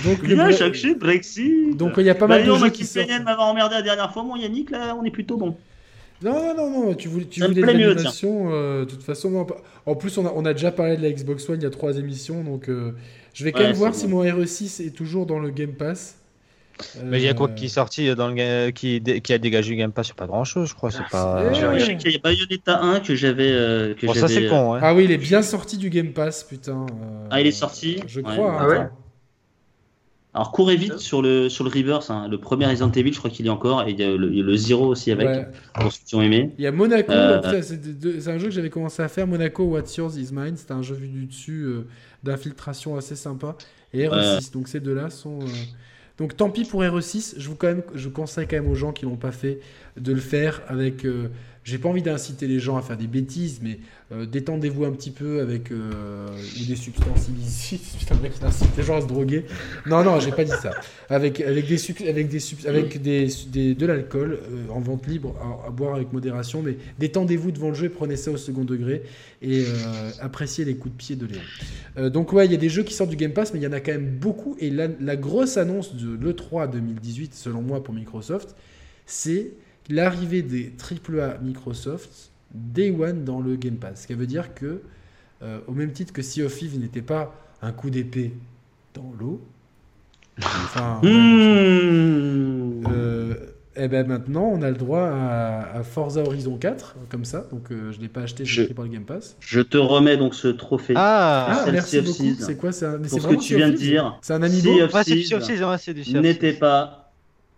Donc, 0.04 0.22
le 0.24 0.34
Viens 0.36 0.52
chercher 0.52 0.96
Brexit. 0.96 1.78
donc 1.78 1.94
il 1.98 2.06
y 2.06 2.10
a 2.10 2.16
pas 2.16 2.28
Bah, 2.28 2.36
mal 2.36 2.44
de 2.44 2.48
non, 2.50 2.56
jeux 2.56 2.60
moi 2.62 2.70
qui 2.70 2.86
sortent. 2.86 3.10
M'avait 3.10 3.42
emmerdé 3.42 3.76
la 3.76 3.82
dernière 3.82 4.12
fois. 4.12 4.24
Mon 4.24 4.36
Yannick, 4.36 4.70
là, 4.72 4.96
on 5.00 5.04
est 5.06 5.12
plutôt 5.12 5.38
bon. 5.38 5.56
Non, 6.24 6.34
non, 6.34 6.70
non, 6.70 6.86
non, 6.88 6.94
tu 6.94 7.08
voulais, 7.08 7.26
tu 7.26 7.40
voulais 7.42 7.56
de 7.56 7.66
euh, 7.66 8.86
de 8.86 8.86
toute 8.86 9.02
façon, 9.02 9.32
non, 9.32 9.44
pas- 9.46 9.58
en 9.88 9.96
plus, 9.96 10.16
on 10.20 10.26
a, 10.28 10.32
on 10.36 10.46
a 10.46 10.54
déjà 10.54 10.72
parlé 10.72 10.96
de 10.96 11.02
la 11.02 11.12
Xbox 11.12 11.50
One 11.50 11.60
il 11.60 11.64
y 11.64 11.66
a 11.66 11.72
trois 11.72 11.98
émissions, 11.98 12.44
donc 12.44 12.70
euh, 12.70 12.92
je 13.34 13.44
vais 13.44 13.52
quand 13.52 13.60
Ouais, 13.62 13.68
même 13.68 13.76
voir 13.76 13.96
si 13.96 14.08
mon 14.08 14.24
RE6 14.24 14.86
est 14.86 14.92
toujours 14.96 15.26
dans 15.26 15.40
le 15.40 15.50
Game 15.50 15.74
Pass. 15.74 16.18
Mais 17.04 17.20
il 17.20 17.24
y 17.26 17.28
a 17.28 17.34
quoi 17.34 17.50
Euh, 17.50 17.54
qui 17.54 17.66
est 17.66 17.70
sorti 17.70 18.14
dans 18.16 18.28
le 18.30 18.70
qui, 18.72 19.00
dé- 19.02 19.22
qui 19.22 19.34
a 19.34 19.38
dégagé 19.38 19.72
du 19.72 19.76
Game 19.78 19.92
Pass? 19.92 20.08
C'est 20.08 20.16
pas 20.16 20.28
grand 20.28 20.44
chose, 20.44 20.70
je 20.70 20.76
crois. 20.76 20.92
C'est 20.92 21.08
pas. 21.12 21.54
sais 21.54 21.98
qu'il 21.98 22.12
y 22.12 22.16
a 22.16 22.20
Bayonetta 22.20 22.82
1 22.82 23.00
que 23.02 23.16
j'avais. 23.16 23.52
euh, 23.52 23.94
Bon, 24.04 24.14
ça 24.14 24.28
c'est 24.28 24.48
con, 24.48 24.74
ouais. 24.74 24.80
Ah 24.82 24.94
oui, 24.94 25.06
il 25.06 25.12
est 25.12 25.18
bien 25.18 25.42
sorti 25.42 25.78
du 25.78 25.90
Game 25.90 26.14
Pass, 26.14 26.44
putain. 26.44 26.86
euh, 26.90 27.28
Ah, 27.30 27.42
il 27.42 27.48
est 27.48 27.52
sorti? 27.52 28.00
Je 28.08 28.22
Ouais. 28.22 28.32
crois. 28.34 28.56
Ah 28.60 28.64
hein, 28.64 28.68
ouais. 28.70 28.88
Alors 30.34 30.54
courez 30.54 30.78
vite 30.78 30.98
sur 31.00 31.22
le 31.22 31.50
sur 31.50 31.66
le 31.66 31.70
Reverse, 31.70 32.10
hein. 32.10 32.30
le 32.32 32.38
premier 32.38 32.66
Resident 32.66 32.90
Evil, 32.94 33.12
je 33.12 33.18
crois 33.20 33.30
qu'il 33.30 33.46
y 33.46 33.50
a 33.50 33.52
encore, 33.52 33.84
et 33.86 33.92
il 33.92 34.00
y 34.00 34.04
a 34.04 34.08
le, 34.16 34.30
le 34.30 34.56
Zero 34.56 34.86
aussi 34.88 35.12
avec, 35.12 35.28
Ouais. 35.28 35.48
pour 35.74 35.92
ceux 35.92 36.00
qui 36.06 36.16
ont 36.16 36.22
aimé. 36.22 36.52
Il 36.58 36.64
y 36.64 36.68
a 36.68 36.72
Monaco, 36.72 37.12
Euh, 37.12 37.62
c'est 37.62 38.30
un 38.30 38.38
jeu 38.38 38.46
que 38.46 38.52
j'avais 38.54 38.70
commencé 38.70 39.04
à 39.04 39.10
faire, 39.10 39.28
Monaco 39.28 39.66
What's 39.66 39.94
Yours 39.98 40.16
is 40.16 40.30
Mine, 40.32 40.56
c'était 40.56 40.72
un 40.72 40.84
jeu 40.84 40.96
vu 40.96 41.10
du 41.10 41.26
dessus 41.26 41.64
euh, 41.64 41.86
d'infiltration 42.24 42.96
assez 42.96 43.18
sympa, 43.18 43.58
et 43.94 44.08
RE6, 44.08 44.54
donc 44.54 44.70
ces 44.70 44.80
deux-là 44.80 45.10
sont... 45.10 45.40
Donc 46.22 46.38
tant 46.38 46.52
pis 46.52 46.66
pour 46.66 46.84
RE6, 46.84 47.34
je 47.38 47.50
vous, 47.50 48.12
conseille 48.12 48.46
quand 48.48 48.56
même 48.56 48.70
aux 48.70 48.76
gens 48.76 48.92
qui 48.92 49.06
l'ont 49.06 49.16
pas 49.16 49.32
fait 49.32 49.60
de 49.98 50.14
le 50.14 50.20
faire 50.20 50.62
avec... 50.68 51.04
euh, 51.04 51.30
J'ai 51.64 51.78
pas 51.78 51.90
envie 51.90 52.02
d'inciter 52.02 52.48
les 52.48 52.60
gens 52.60 52.76
à 52.76 52.82
faire 52.82 52.98
des 52.98 53.06
bêtises, 53.06 53.60
mais 53.62 53.78
euh, 54.12 54.26
détendez-vous 54.26 54.84
un 54.84 54.92
petit 54.92 55.12
peu 55.12 55.42
avec 55.42 55.72
euh, 55.72 56.28
des 56.68 56.76
substances 56.76 57.28
illicites. 57.28 57.84
Putain, 58.00 58.16
le 58.16 58.22
mec 58.22 58.34
il 58.40 58.46
incite 58.46 58.76
les 58.76 58.84
gens 58.84 58.98
à 58.98 59.02
se 59.02 59.06
droguer. 59.06 59.46
Non, 59.86 60.04
non, 60.04 60.20
j'ai 60.20 60.32
pas 60.32 60.44
dit 60.44 60.52
ça. 60.60 60.72
Avec, 61.08 61.40
avec, 61.40 61.68
des, 61.68 62.08
avec, 62.08 62.30
des, 62.30 62.68
avec 62.68 63.02
des, 63.02 63.76
de 63.76 63.86
l'alcool 63.86 64.40
euh, 64.42 64.72
en 64.72 64.80
vente 64.80 65.06
libre 65.06 65.36
à, 65.68 65.70
boire 65.70 65.96
avec 65.96 66.12
modération, 66.14 66.64
mais 66.64 66.78
détendez-vous 66.98 67.52
devant 67.52 67.70
le 67.70 67.76
jeu 67.76 67.86
et 67.86 67.90
prenez 67.90 68.16
ça 68.16 68.32
au 68.32 68.38
second 68.38 68.64
degré 68.64 69.04
et 69.44 69.66
appréciez 70.20 70.66
les 70.66 70.76
coups 70.76 70.94
de 70.94 70.98
pied 70.98 71.16
de 71.16 71.28
Léon. 71.28 72.10
Donc, 72.10 72.34
ouais, 72.34 72.46
il 72.46 72.52
y 72.52 72.56
a 72.56 72.60
des 72.60 72.70
jeux 72.70 72.84
qui 72.84 72.94
sortent 72.94 73.10
du 73.10 73.16
Game 73.16 73.34
Pass, 73.34 73.54
mais 73.54 73.60
il 73.60 73.64
y 73.64 73.68
en 73.68 73.72
a 73.72 73.80
quand 73.80 73.92
même 73.92 74.18
beaucoup. 74.20 74.56
Et 74.60 74.70
la, 74.70 74.88
la 75.00 75.16
grosse 75.16 75.58
annonce 75.58 75.96
de 75.96 76.16
l'E3 76.16 76.72
2018, 76.72 77.34
selon 77.34 77.62
moi, 77.62 77.84
pour 77.84 77.94
Microsoft, 77.94 78.56
c'est 79.06 79.52
l'arrivée 79.92 80.42
des 80.42 80.72
AAA 80.80 81.38
Microsoft 81.42 82.32
Day 82.54 82.92
One 82.92 83.24
dans 83.24 83.40
le 83.42 83.56
Game 83.56 83.76
Pass. 83.76 84.02
Ce 84.02 84.08
qui 84.08 84.14
veut 84.14 84.26
dire 84.28 84.54
que, 84.54 84.82
euh, 85.44 85.60
au 85.68 85.72
même 85.74 85.92
titre 85.92 86.12
que 86.14 86.22
Sea 86.22 86.44
of 86.44 86.56
Thieves 86.58 86.78
n'était 86.80 87.02
pas 87.02 87.34
un 87.62 87.72
coup 87.72 87.90
d'épée 87.90 88.34
dans 88.94 89.14
l'eau, 89.20 89.42
enfin, 90.40 91.00
Mmh. 91.04 92.84
euh, 92.92 93.34
et 93.76 93.88
ben 93.88 94.06
maintenant 94.06 94.50
on 94.54 94.62
a 94.62 94.70
le 94.70 94.76
droit 94.76 95.04
à, 95.08 95.78
à 95.78 95.84
Forza 95.84 96.22
Horizon 96.22 96.58
4, 96.58 96.96
comme 97.10 97.24
ça. 97.26 97.46
Donc 97.52 97.72
euh, 97.72 97.92
je 97.92 97.98
ne 97.98 98.02
l'ai 98.04 98.10
pas 98.10 98.22
acheté, 98.22 98.44
je 98.46 98.62
l'ai 98.62 98.66
pris 98.68 98.74
par 98.74 98.86
le 98.86 98.92
Game 98.92 99.04
Pass. 99.04 99.36
Je 99.40 99.62
te 99.62 99.78
remets 99.78 100.18
donc 100.18 100.36
ce 100.36 100.48
trophée. 100.50 100.94
Ah, 100.98 101.64
Ah, 101.66 101.72
merci 101.72 102.02
beaucoup. 102.02 102.36
C'est 102.40 102.56
quoi 102.58 102.72
C'est 102.72 102.86
un- 102.86 102.98
mais 102.98 103.08
pour 103.08 103.22
ce 103.22 103.28
que 103.28 103.36
tu 103.36 103.56
viens 103.56 103.70
de 103.70 103.76
dire? 103.78 104.18
C'est 104.22 104.34
un 104.34 104.44
amiibo 104.44 104.72
c'est 104.90 105.04
Thieves 105.06 105.26
Sea 105.26 105.36
of 105.64 105.80
Thieves, 105.82 106.22
N'était 106.22 106.54
pas 106.54 107.01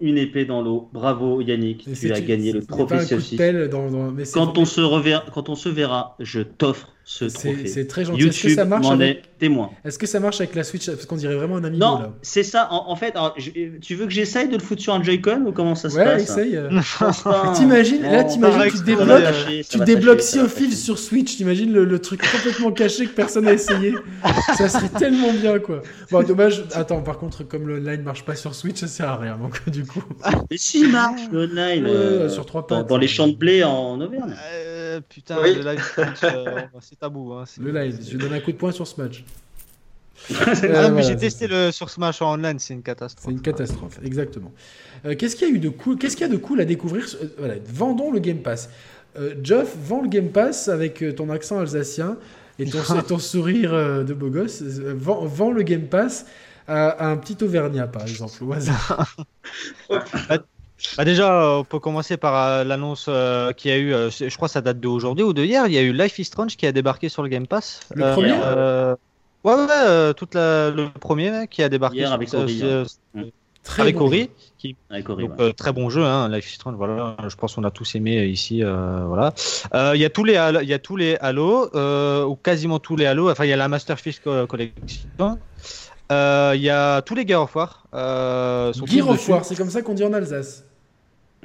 une 0.03 0.17
épée 0.17 0.45
dans 0.45 0.61
l'eau. 0.61 0.89
Bravo 0.93 1.41
Yannick, 1.41 1.87
tu 2.01 2.11
as 2.11 2.21
gagné 2.27 2.51
le 2.51 2.59
trophée 2.67 2.95
dans, 3.69 3.89
dans- 3.89 4.11
mais 4.11 4.25
Quand 4.33 4.57
on 4.57 4.65
se 4.65 4.81
quand 5.33 5.49
on 5.49 5.55
se 5.55 5.69
verra, 5.69 6.15
je 6.19 6.41
t'offre 6.41 6.92
ce 7.05 7.27
c'est 7.29 7.49
trophée. 7.53 7.67
c'est 7.67 7.87
très 7.87 8.05
gentil. 8.05 8.21
Est-ce 8.27 8.41
que 8.41 8.47
YouTube 8.47 8.55
ça 8.55 8.65
marche 8.65 8.87
avec... 8.89 9.17
est 9.17 9.21
témoin. 9.39 9.71
Est-ce 9.83 9.99
que 9.99 10.07
ça 10.07 10.19
marche 10.19 10.39
avec 10.39 10.55
la 10.55 10.63
Switch 10.63 10.85
Parce 10.85 11.05
qu'on 11.05 11.17
dirait 11.17 11.35
vraiment 11.35 11.57
un 11.57 11.63
amiibo 11.63 11.83
Non, 11.85 12.13
c'est 12.21 12.43
ça. 12.43 12.67
En, 12.71 12.89
en 12.89 12.95
fait, 12.95 13.15
alors, 13.15 13.33
je- 13.37 13.77
tu 13.81 13.95
veux 13.95 14.05
que 14.05 14.11
j'essaye 14.11 14.47
de 14.47 14.53
le 14.55 14.61
foutre 14.61 14.81
sur 14.81 14.93
un 14.93 15.03
Joy-Con 15.03 15.43
ou 15.47 15.51
comment 15.51 15.75
ça 15.75 15.89
se 15.89 15.97
Ouais, 15.97 16.05
passe 16.05 16.23
essaye. 16.23 16.55
euh. 16.55 16.69
T'imagines, 17.55 18.01
là, 18.03 18.23
t'imagines, 18.23 18.71
tu 18.71 18.83
débloques- 18.83 19.21
lâcher, 19.21 19.65
Tu 19.69 19.77
débloques 19.79 20.21
Sea 20.21 20.39
of 20.39 20.55
Thieves 20.55 20.75
sur 20.75 20.97
Switch, 20.99 21.35
t'imagines 21.37 21.71
le, 21.73 21.85
le 21.85 21.99
truc 21.99 22.21
complètement 22.21 22.71
caché 22.71 23.05
que 23.05 23.11
personne 23.11 23.45
n'a 23.45 23.53
essayé. 23.53 23.93
ça 24.57 24.69
serait 24.69 24.89
tellement 24.89 25.33
bien 25.33 25.59
quoi. 25.59 25.81
Bon, 26.11 26.23
dommage. 26.23 26.63
Attends, 26.73 27.01
par 27.01 27.17
contre, 27.17 27.43
comme 27.43 27.67
le 27.67 27.77
online 27.79 28.01
marche 28.03 28.23
pas 28.23 28.35
sur 28.35 28.55
Switch, 28.55 28.77
ça 28.79 28.87
sert 28.87 29.09
à 29.09 29.17
rien. 29.17 29.37
Donc 29.37 29.69
du 29.69 29.85
coup, 29.85 30.03
Mais 30.49 30.57
si, 30.57 30.81
il 30.81 30.91
marche 30.91 31.21
le 31.31 31.45
online. 31.45 31.83
Ouais, 31.85 31.91
euh, 31.91 32.29
sur 32.29 32.45
trois 32.45 32.65
pattes. 32.67 32.87
dans 32.87 32.97
les 32.97 33.07
champs 33.07 33.27
de 33.27 33.35
blé 33.35 33.63
en 33.63 33.99
Auvergne. 33.99 34.35
Euh, 34.55 35.01
putain, 35.09 35.37
Oui. 35.41 35.55
le 35.55 35.61
live 35.71 35.83
Twitch, 35.95 36.23
euh, 36.33 36.61
c'est 36.93 36.99
tabou. 36.99 37.33
Hein, 37.33 37.43
c'est- 37.45 37.61
le 37.61 37.71
live, 37.71 37.99
je 38.09 38.17
donne 38.17 38.33
un 38.33 38.39
coup 38.39 38.51
de 38.51 38.57
poing 38.57 38.71
sur 38.71 38.87
ce 38.87 39.01
match. 39.01 39.23
Ah, 40.29 40.45
mais 40.61 40.67
voilà, 40.69 41.01
j'ai 41.01 41.07
c'est 41.09 41.15
testé 41.17 41.47
le 41.47 41.71
sur 41.71 41.89
Smash 41.89 42.21
en 42.21 42.33
online, 42.35 42.59
c'est 42.59 42.73
une 42.73 42.79
C'est 42.79 42.83
catastrophe. 42.83 43.31
une 43.33 43.41
catastrophe, 43.41 43.99
exactement. 44.03 44.51
Euh, 45.05 45.15
Qu'est-ce 45.15 45.35
qu'il 45.35 45.49
y 45.49 45.51
a 45.51 45.53
eu 45.55 45.59
de 45.59 45.69
cool 45.69 45.97
Qu'est-ce 45.97 46.15
qu'il 46.15 46.25
y 46.25 46.29
a 46.29 46.31
de 46.31 46.37
cool 46.37 46.61
à 46.61 46.65
découvrir 46.65 47.03
Euh, 47.21 47.27
Voilà, 47.39 47.55
vendons 47.67 48.11
le 48.11 48.19
Game 48.19 48.37
Pass. 48.37 48.69
Euh, 49.17 49.33
Geoff, 49.43 49.75
vends 49.75 50.01
le 50.01 50.07
Game 50.09 50.29
Pass 50.29 50.67
avec 50.69 51.01
euh, 51.03 51.13
ton 51.13 51.29
accent 51.29 51.59
alsacien 51.59 52.17
et 52.59 52.65
ton, 52.69 52.79
et 52.99 53.03
ton 53.03 53.17
sourire 53.19 53.73
euh, 53.73 54.03
de 54.03 54.13
beau 54.13 54.29
gosse. 54.29 54.61
Euh, 54.61 54.93
Vends, 54.95 55.25
vends 55.25 55.51
le 55.51 55.63
Game 55.63 55.87
Pass 55.87 56.25
à, 56.67 56.89
à 56.89 57.07
un 57.07 57.17
petit 57.17 57.43
Auvergnat, 57.43 57.87
par 57.87 58.03
exemple, 58.03 58.41
au 58.43 58.53
hasard. 58.53 59.15
Bah 59.89 60.37
déjà, 61.05 61.41
euh, 61.43 61.57
on 61.59 61.63
peut 61.63 61.79
commencer 61.79 62.17
par 62.17 62.35
euh, 62.35 62.63
l'annonce 62.63 63.05
euh, 63.09 63.51
qu'il 63.53 63.71
y 63.71 63.73
a 63.73 63.77
eu, 63.77 63.93
euh, 63.93 64.09
je 64.09 64.35
crois 64.35 64.47
que 64.47 64.53
ça 64.53 64.61
date 64.61 64.79
d'aujourd'hui 64.79 65.23
ou 65.23 65.33
de 65.33 65.43
hier, 65.43 65.65
il 65.67 65.73
y 65.73 65.77
a 65.77 65.81
eu 65.81 65.93
Life 65.93 66.19
is 66.19 66.25
Strange 66.25 66.55
qui 66.57 66.65
a 66.67 66.71
débarqué 66.71 67.09
sur 67.09 67.23
le 67.23 67.29
Game 67.29 67.47
Pass. 67.47 67.79
Le 67.95 68.11
premier 68.13 68.33
euh, 68.43 68.95
Ouais, 69.43 69.55
ouais, 69.55 69.67
euh, 69.71 70.13
toute 70.13 70.35
la- 70.35 70.69
le 70.69 70.87
premier 70.89 71.47
qui 71.49 71.63
a 71.63 71.69
débarqué 71.69 71.97
Hier 71.97 72.07
sur- 72.07 72.15
avec 72.15 72.33
Ori, 72.33 72.59
euh, 72.63 72.85
Très 73.63 73.81
avec 73.83 73.97
bon 73.97 74.05
Ori. 74.07 74.21
jeu. 74.23 74.27
Qui, 74.57 74.75
Avec 74.89 75.09
Ori, 75.09 75.23
donc 75.27 75.39
ouais. 75.39 75.45
euh, 75.45 75.51
très 75.53 75.71
bon 75.73 75.89
jeu, 75.89 76.03
hein, 76.03 76.27
Life 76.29 76.49
is 76.49 76.55
Strange, 76.55 76.75
voilà, 76.75 77.15
je 77.27 77.35
pense 77.35 77.55
qu'on 77.55 77.63
a 77.65 77.71
tous 77.71 77.95
aimé 77.95 78.25
ici, 78.25 78.63
euh, 78.63 79.03
voilà. 79.05 79.33
Euh, 79.73 79.91
Il 79.95 80.01
y 80.01 80.05
a 80.05 80.09
tous 80.09 80.23
les, 80.23 80.35
Halo- 80.37 80.61
il 80.61 80.67
y 80.69 80.73
a 80.73 80.79
tous 80.79 80.95
les 80.97 81.17
Halo, 81.17 81.69
euh, 81.75 82.23
ou 82.25 82.35
quasiment 82.35 82.79
tous 82.79 82.95
les 82.95 83.05
Halo, 83.05 83.29
enfin 83.29 83.43
il 83.45 83.49
y 83.49 83.53
a 83.53 83.57
la 83.57 83.67
Masterpiece 83.67 84.19
Co- 84.19 84.47
Collection. 84.47 85.39
Euh, 86.11 86.51
Il 86.55 86.61
y 86.61 86.69
a 86.69 87.01
tous 87.01 87.15
les 87.15 87.25
Gears 87.27 87.43
of 87.43 87.55
War. 87.55 87.83
Euh, 87.93 88.71
sont 88.73 88.85
Gear 88.85 89.09
of. 89.09 89.27
War, 89.29 89.43
c'est 89.45 89.55
comme 89.55 89.69
ça 89.69 89.81
qu'on 89.81 89.93
dit 89.93 90.03
en 90.03 90.13
Alsace. 90.13 90.63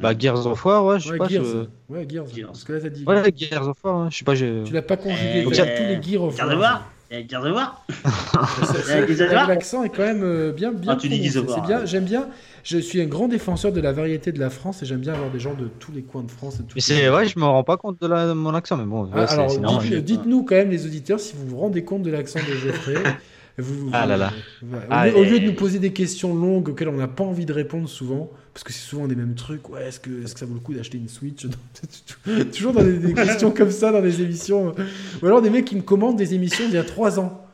Bah 0.01 0.13
Gears 0.19 0.47
of 0.47 0.65
War, 0.65 0.85
ouais, 0.85 0.99
je 1.01 1.05
sais 1.07 1.11
Ouais, 1.13 1.19
pas. 1.19 1.29
Gears. 1.29 1.45
je- 1.45 1.93
Ouais, 1.95 2.07
Gears. 2.09 2.27
Gears. 2.35 2.47
Parce 2.49 2.65
que 2.65 2.73
là, 2.73 2.81
t'as 2.81 2.89
dit. 2.89 3.05
Ouais, 3.07 3.33
Gears 3.37 3.69
of 3.69 3.77
War, 3.85 3.97
hein, 3.97 4.09
je 4.11 4.19
sais 4.19 4.25
pas. 4.25 4.35
Tu 4.37 4.73
l'as 4.73 4.83
pas 4.83 4.97
conjugué. 4.97 5.45
Eh, 5.47 5.51
t'as 5.51 5.67
tous 5.67 5.83
les 5.83 6.03
Gear 6.03 6.23
of 6.25 6.39
War. 6.39 6.57
voir. 6.57 7.87
C'est- 7.91 8.83
c'est- 8.83 8.93
Avec 8.93 9.09
les 9.09 9.23
Alsaces 9.23 9.49
L'accent 9.49 9.83
est 9.85 9.89
quand 9.89 10.03
même 10.03 10.23
euh, 10.23 10.53
bien, 10.53 10.73
bien 10.73 10.93
Ah, 10.93 10.97
tu 10.97 11.09
dis 11.09 11.17
prononcé. 11.19 11.33
Gears 11.33 11.43
of 11.45 11.49
War, 11.49 11.59
C'est 11.61 11.67
bien. 11.67 11.87
J'aime 11.87 12.05
bien. 12.05 12.29
Je 12.65 12.77
suis 12.79 13.01
un 13.01 13.07
grand 13.07 13.29
défenseur 13.29 13.73
de 13.73 13.81
la 13.81 13.93
variété 13.93 14.31
de 14.31 14.39
la 14.39 14.51
France 14.51 14.83
et 14.83 14.87
j'aime 14.87 15.01
bien 15.01 15.15
avoir 15.15 15.31
des 15.31 15.41
gens 15.41 15.55
de 15.55 15.69
tous 15.79 15.91
les 15.93 16.03
coins 16.03 16.23
de 16.23 16.31
France. 16.31 16.59
Et 16.61 16.75
de 16.75 16.81
c'est 16.81 17.09
ouais, 17.09 17.27
je 17.27 17.39
me 17.39 17.45
rends 17.45 17.65
pas 17.65 17.77
compte 17.79 18.01
de, 18.01 18.07
la, 18.07 18.27
de 18.27 18.33
mon 18.35 18.55
accent, 18.55 18.77
mais 18.77 18.85
bon, 18.85 19.09
Ah, 19.15 19.27
c'est- 19.27 19.35
alors, 19.35 19.51
c'est 19.51 19.59
normal. 19.59 19.87
dites- 19.89 20.05
dites-nous 20.05 20.43
quand 20.45 20.55
même, 20.57 20.71
les 20.71 20.85
auditeurs, 20.85 21.19
si 21.19 21.35
vous 21.35 21.47
vous 21.49 21.57
rendez 21.57 21.83
compte 21.85 22.03
de 22.03 22.11
l'accent 22.11 22.41
de 22.41 22.55
Geoffrey. 22.55 22.95
Vous, 23.61 23.91
Ah 23.93 24.07
là 24.07 24.17
là. 24.17 24.31
ouais, 24.63 24.69
au, 24.79 24.83
Ah, 24.89 25.09
lieu, 25.09 25.17
au 25.17 25.25
lieu 25.25 25.41
de 25.41 25.47
nous 25.47 25.53
poser 25.53 25.81
des 25.81 25.93
questions 25.93 26.33
longues 26.33 26.69
auxquelles 26.69 26.91
on 26.91 26.93
n'a 26.93 27.09
pas 27.09 27.25
envie 27.25 27.45
de 27.45 27.53
répondre 27.53 27.89
souvent, 27.89 28.31
parce 28.59 28.65
que 28.65 28.73
c'est 28.73 28.89
souvent 28.89 29.07
des 29.07 29.15
mêmes 29.15 29.37
trucs, 29.37 29.69
ouais, 29.69 29.87
est-ce 29.87 30.01
que, 30.01 30.11
est 30.11 30.35
que 30.35 30.41
ça 30.41 30.45
vaut 30.45 30.55
le 30.55 30.59
coup 30.59 30.75
d'acheter 30.75 30.99
une 30.99 31.09
Switch 31.09 31.47
Toujours 32.53 32.73
dans 32.73 32.83
des, 32.83 32.99
des 32.99 33.15
questions 33.15 33.53
comme 33.53 33.71
ça 33.71 33.93
dans 33.93 34.03
des 34.03 34.21
émissions. 34.21 34.75
Ou 35.23 35.27
alors 35.27 35.43
des 35.43 35.49
mecs 35.49 35.65
qui 35.65 35.77
me 35.77 35.83
commandent 35.83 36.17
des 36.17 36.35
émissions 36.35 36.65
d'il 36.65 36.75
y 36.75 36.79
a 36.79 36.83
trois 36.83 37.21
ans. 37.21 37.45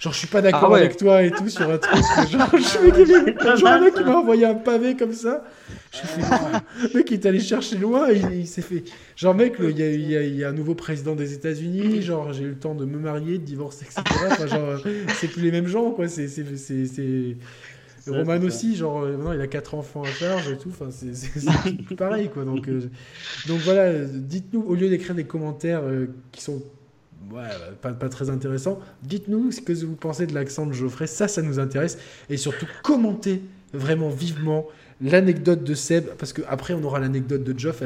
Genre, 0.00 0.12
je 0.12 0.18
suis 0.18 0.26
pas 0.26 0.42
d'accord 0.42 0.64
Ah 0.64 0.72
ouais. 0.72 0.80
avec 0.80 0.96
toi 0.96 1.22
et 1.22 1.30
tout 1.30 1.48
sur 1.48 1.70
un 1.70 1.78
truc. 1.78 2.02
Genre, 2.28 2.50
je 2.54 2.60
suis 2.60 2.78
mec, 3.24 3.36
un 3.46 3.80
mec 3.80 3.94
qui 3.94 4.02
m'a 4.02 4.16
envoyé 4.16 4.44
un 4.46 4.54
pavé 4.54 4.96
comme 4.96 5.12
ça. 5.12 5.44
J'ai 5.92 6.08
fait, 6.08 6.22
Ah. 6.28 6.60
le 6.82 6.98
mec, 6.98 7.08
il 7.12 7.14
est 7.14 7.26
allé 7.26 7.38
chercher 7.38 7.78
loin. 7.78 8.10
Il, 8.10 8.40
il 8.40 8.46
s'est 8.48 8.62
fait. 8.62 8.82
Genre, 9.14 9.32
mec, 9.32 9.54
y, 9.60 9.64
y 9.80 9.82
il 9.82 10.34
y 10.36 10.42
a 10.44 10.48
un 10.48 10.52
nouveau 10.52 10.74
président 10.74 11.14
des 11.14 11.34
États-Unis. 11.34 12.02
Genre, 12.02 12.32
j'ai 12.32 12.42
eu 12.42 12.48
le 12.48 12.58
temps 12.58 12.74
de 12.74 12.84
me 12.84 12.98
marier, 12.98 13.38
de 13.38 13.44
divorcer, 13.44 13.84
etc. 13.84 14.02
Enfin, 14.28 14.46
genre, 14.48 14.68
euh, 14.84 15.04
c'est 15.20 15.28
plus 15.28 15.42
les 15.42 15.52
mêmes 15.52 15.68
gens, 15.68 15.92
quoi. 15.92 16.08
C'est. 16.08 16.26
Ça, 18.06 18.12
Roman 18.12 18.40
ça. 18.40 18.46
aussi, 18.46 18.76
genre, 18.76 19.02
euh, 19.02 19.16
maintenant 19.16 19.32
il 19.32 19.40
a 19.40 19.48
quatre 19.48 19.74
enfants 19.74 20.02
à 20.02 20.06
charge 20.06 20.48
et 20.48 20.56
tout. 20.56 20.68
Enfin, 20.68 20.90
c'est, 20.90 21.96
pareil, 21.96 22.28
quoi. 22.28 22.44
Donc, 22.44 22.68
euh, 22.68 22.88
donc 23.48 23.58
voilà, 23.60 24.04
dites-nous, 24.04 24.62
au 24.62 24.74
lieu 24.76 24.88
d'écrire 24.88 25.16
des 25.16 25.24
commentaires 25.24 25.82
euh, 25.82 26.06
qui 26.30 26.40
sont 26.40 26.62
ouais, 27.32 27.42
pas, 27.82 27.92
pas 27.92 28.08
très 28.08 28.30
intéressants, 28.30 28.78
dites-nous 29.02 29.50
ce 29.50 29.60
que 29.60 29.72
vous 29.72 29.96
pensez 29.96 30.28
de 30.28 30.34
l'accent 30.34 30.66
de 30.66 30.72
Geoffrey. 30.72 31.08
Ça, 31.08 31.26
ça 31.26 31.42
nous 31.42 31.58
intéresse. 31.58 31.98
Et 32.30 32.36
surtout, 32.36 32.66
commentez 32.84 33.42
vraiment 33.72 34.10
vivement 34.10 34.66
l'anecdote 35.00 35.62
de 35.62 35.74
Seb, 35.74 36.06
parce 36.18 36.32
que 36.32 36.40
après 36.48 36.72
on 36.74 36.82
aura 36.82 36.98
l'anecdote 37.00 37.44
de 37.44 37.58
Geoff. 37.58 37.82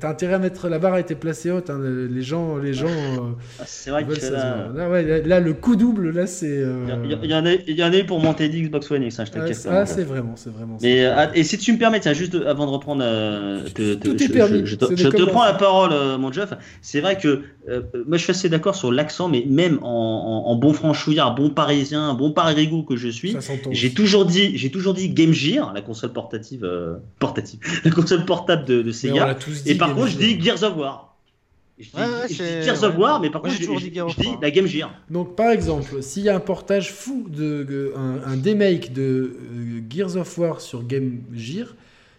T'as 0.00 0.08
intérêt 0.08 0.34
à 0.34 0.38
mettre 0.38 0.68
la 0.68 0.78
barre 0.78 0.94
a 0.94 1.00
été 1.00 1.14
placée 1.14 1.50
haute. 1.50 1.68
hein, 1.68 1.78
les 2.10 2.22
gens, 2.22 2.56
les 2.56 2.72
gens. 2.72 2.86
euh, 2.88 3.18
Ah, 3.60 3.64
c'est 3.66 3.90
vrai 3.90 4.04
que 4.04 4.10
là. 4.32 4.68
Là, 4.74 4.88
ouais, 4.90 5.02
là, 5.02 5.18
là, 5.20 5.40
le 5.40 5.52
coup 5.52 5.76
double, 5.76 6.10
là, 6.10 6.26
c'est. 6.26 6.48
euh, 6.48 6.86
il 7.04 7.18
il 7.24 7.30
y 7.30 7.34
en 7.34 7.44
a, 7.44 7.52
il 7.52 7.76
y 7.76 7.84
en 7.84 7.92
a 7.92 7.98
eu 7.98 8.04
pour 8.04 8.20
monter 8.20 8.48
d'Xbox 8.48 8.90
One 8.90 9.02
X, 9.02 9.20
hein, 9.20 9.24
je 9.26 9.32
te 9.32 9.38
le 9.38 9.44
ah, 9.44 9.80
ah, 9.80 9.86
c'est 9.86 10.04
vraiment, 10.04 10.34
c'est 10.36 10.50
vraiment. 10.50 10.78
Mais, 10.82 11.04
euh, 11.04 11.14
ah, 11.16 11.30
et 11.34 11.44
si 11.44 11.58
tu 11.58 11.72
me 11.72 11.78
permets, 11.78 12.00
tiens, 12.00 12.14
juste 12.14 12.34
avant 12.34 12.64
de 12.66 12.70
reprendre, 12.70 13.02
euh, 13.04 13.62
te- 13.68 13.94
te- 13.94 14.08
Tout 14.08 14.22
est 14.22 14.26
je, 14.26 14.32
permis, 14.32 14.60
je- 14.60 14.64
je 14.66 14.74
te, 14.76 14.96
je 14.96 15.24
prends 15.26 15.44
la 15.44 15.54
parole, 15.54 15.90
euh, 15.92 16.16
mon 16.18 16.32
Jeff. 16.32 16.52
C'est 16.80 17.00
vrai 17.00 17.18
que 17.18 17.42
euh, 17.68 17.82
moi, 18.06 18.16
je 18.16 18.22
suis 18.22 18.30
assez 18.30 18.48
d'accord 18.48 18.74
sur 18.76 18.92
l'accent, 18.92 19.28
mais 19.28 19.44
même 19.48 19.78
en, 19.82 19.86
en- 19.88 20.50
en 20.50 20.54
bon 20.56 20.72
franchouillard, 20.72 21.34
bon 21.34 21.50
parisien, 21.50 22.14
bon 22.14 22.30
paririgou 22.32 22.82
que 22.82 22.96
je 22.96 23.08
suis, 23.08 23.36
j'ai 23.72 23.92
toujours 23.92 24.24
dit, 24.26 24.56
j'ai 24.56 24.70
toujours 24.70 24.94
dit 24.94 25.08
Game 25.10 25.32
Gear, 25.32 25.72
la 25.74 25.80
console 25.82 26.12
portative, 26.12 26.64
euh, 26.64 26.96
portative, 27.18 27.58
la 27.84 27.90
console 27.90 28.24
portable 28.24 28.64
de, 28.64 28.82
de 28.82 28.92
Sega. 28.92 29.26
l'a 29.26 29.34
tous 29.34 29.64
dit, 29.64 29.70
Et 29.70 29.74
par 29.74 29.88
Game 29.88 29.96
contre, 29.98 30.08
je 30.10 30.16
dis 30.18 30.40
Gears 30.40 30.62
of 30.62 30.76
War. 30.76 31.16
Je 31.78 31.84
dis, 31.84 31.90
Ouais, 31.94 32.02
ouais, 32.02 32.08
je 32.22 32.26
dis 32.28 32.34
c'est- 32.36 32.62
Gears 32.62 32.82
of 32.84 32.94
ouais. 32.94 33.02
War, 33.02 33.20
mais 33.20 33.28
par 33.30 33.42
contre, 33.42 33.54
je, 33.54 33.58
dis 33.90 34.00
War. 34.00 34.10
la 34.40 34.50
Game 34.50 34.66
Gear. 34.66 34.90
Donc, 35.10 35.36
par 35.36 35.50
exemple, 35.50 36.02
s'il 36.02 36.22
y 36.22 36.28
a 36.30 36.36
un 36.36 36.40
portage 36.40 36.90
fou 36.92 37.26
de 37.28 37.92
un, 37.96 38.32
un 38.32 38.36
demake 38.36 38.92
de 38.94 39.02
euh, 39.02 39.80
Gears 39.90 40.16
of 40.16 40.38
War 40.38 40.60
sur 40.60 40.84
Game 40.86 41.20
Gear, 41.34 41.74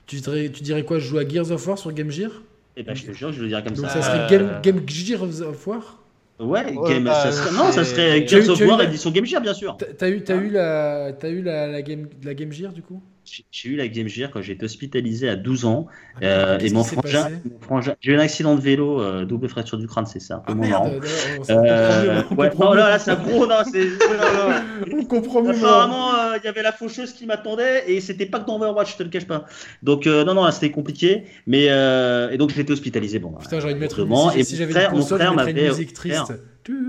tu 0.06 0.18
dirais, 0.18 0.52
tu 0.54 0.62
dirais 0.62 0.84
quoi 0.84 1.00
Je 1.00 1.08
joue 1.08 1.18
à 1.18 1.28
Gears 1.28 1.52
of 1.52 1.66
War 1.68 1.78
sur 1.78 1.92
Game 1.92 2.12
Gear? 2.12 2.32
Et 2.80 2.84
ben, 2.84 2.96
je 2.96 3.06
te 3.06 3.12
jure, 3.12 3.32
je 3.34 3.42
le 3.42 3.48
dirais 3.48 3.64
comme 3.64 3.74
Donc, 3.74 3.88
ça. 3.88 4.02
ça 4.02 4.02
serait 4.04 4.26
Euh, 4.26 4.30
Game, 4.30 4.60
Game 4.62 4.82
Gears 4.88 5.24
of 5.42 5.68
War 5.68 6.04
Ouais, 6.40 6.72
Ouais, 6.76 6.90
Game, 6.94 7.04
bah, 7.06 7.14
ça 7.24 7.32
serait, 7.32 7.52
non, 7.58 7.72
ça 7.72 7.84
serait 7.84 8.24
as 8.24 8.28
Gears 8.28 8.48
of 8.50 8.62
as 8.62 8.66
War 8.66 8.78
la- 8.78 8.84
édition 8.84 9.10
Game 9.10 9.26
Gear, 9.26 9.42
bien 9.42 9.56
sûr. 9.56 9.76
T'as 9.98 10.08
eu, 10.10 10.22
t'as 10.24 10.36
Ah. 10.36 10.38
eu 10.38 10.50
la, 10.52 11.12
t'as 11.20 11.30
eu 11.30 11.42
la, 11.42 11.68
la 11.68 11.82
game, 11.82 12.08
la 12.24 12.36
Game 12.36 12.52
Gear 12.52 12.72
du 12.72 12.84
coup? 12.84 13.02
J'ai 13.30 13.44
j'ai 13.52 13.70
eu 13.70 13.76
la 13.76 13.88
Game 13.90 14.08
Gear 14.08 14.32
quand 14.32 14.42
j'ai 14.42 14.54
été 14.54 14.64
hospitalisé 14.66 15.28
à 15.28 15.36
12 15.36 15.66
ans. 15.66 15.88
Ah, 16.16 16.20
Euh, 16.24 16.60
et 16.60 16.70
mon 16.72 16.84
frangin, 16.84 17.30
mon 17.44 17.60
frangin- 17.60 17.96
j'ai 18.00 18.14
eu 18.14 18.16
un 18.16 18.20
accident 18.20 18.56
de 18.56 18.62
vélo, 18.62 19.02
euh, 19.02 19.26
double 19.26 19.50
fracture 19.50 19.78
du 19.78 19.86
crâne, 19.86 20.06
c'est 20.06 20.22
ça, 20.22 20.36
un 20.36 20.40
peu 20.40 20.54
Ah 20.54 20.56
moins 20.56 20.70
marrant. 20.70 20.86
merde 20.86 20.96
non, 20.96 21.02
mieux, 21.02 21.52
Euh, 21.58 22.22
ouais, 22.38 22.52
non, 22.58 22.74
là, 22.74 22.90
là, 22.90 23.00
c'est 23.00 23.12
un 23.12 23.16
gros, 23.16 23.46
non, 23.46 23.56
c'est. 23.70 23.88
On 24.94 25.04
comprend 25.06 25.42
mieux. 25.44 25.50
Apparemment, 25.50 26.14
euh, 26.16 26.38
il 26.42 26.46
y 26.46 26.48
avait 26.48 26.62
la 26.64 26.72
faucheuse 26.72 27.12
qui 27.14 27.26
m'attendait 27.26 27.84
et 27.92 28.00
c'était 28.02 28.26
pas 28.26 28.40
que 28.40 28.46
dans 28.48 28.56
Overwatch, 28.56 28.94
je 28.94 28.98
te 28.98 29.04
le 29.04 29.10
cache 29.10 29.28
pas. 29.28 29.46
Donc, 29.84 30.08
euh, 30.08 30.24
non, 30.24 30.34
non, 30.34 30.50
c'était 30.52 30.72
compliqué. 30.72 31.26
Mais, 31.46 31.66
et 31.66 32.38
donc, 32.38 32.52
j'étais 32.52 32.72
hospitalisé. 32.72 33.20
Bon, 33.20 33.34
Putain, 33.34 33.60
j'aurais 33.60 33.74
dû 33.74 33.80
mettre 33.80 34.00
une 34.00 34.08
musique. 34.10 34.38
Et 34.38 34.44
Si 34.44 34.60
mon 34.64 34.70
frère- 34.70 34.92
une 34.94 35.00
mon 35.00 35.06
frère 35.06 35.34
m'avait 35.34 35.70
triste. 35.94 36.34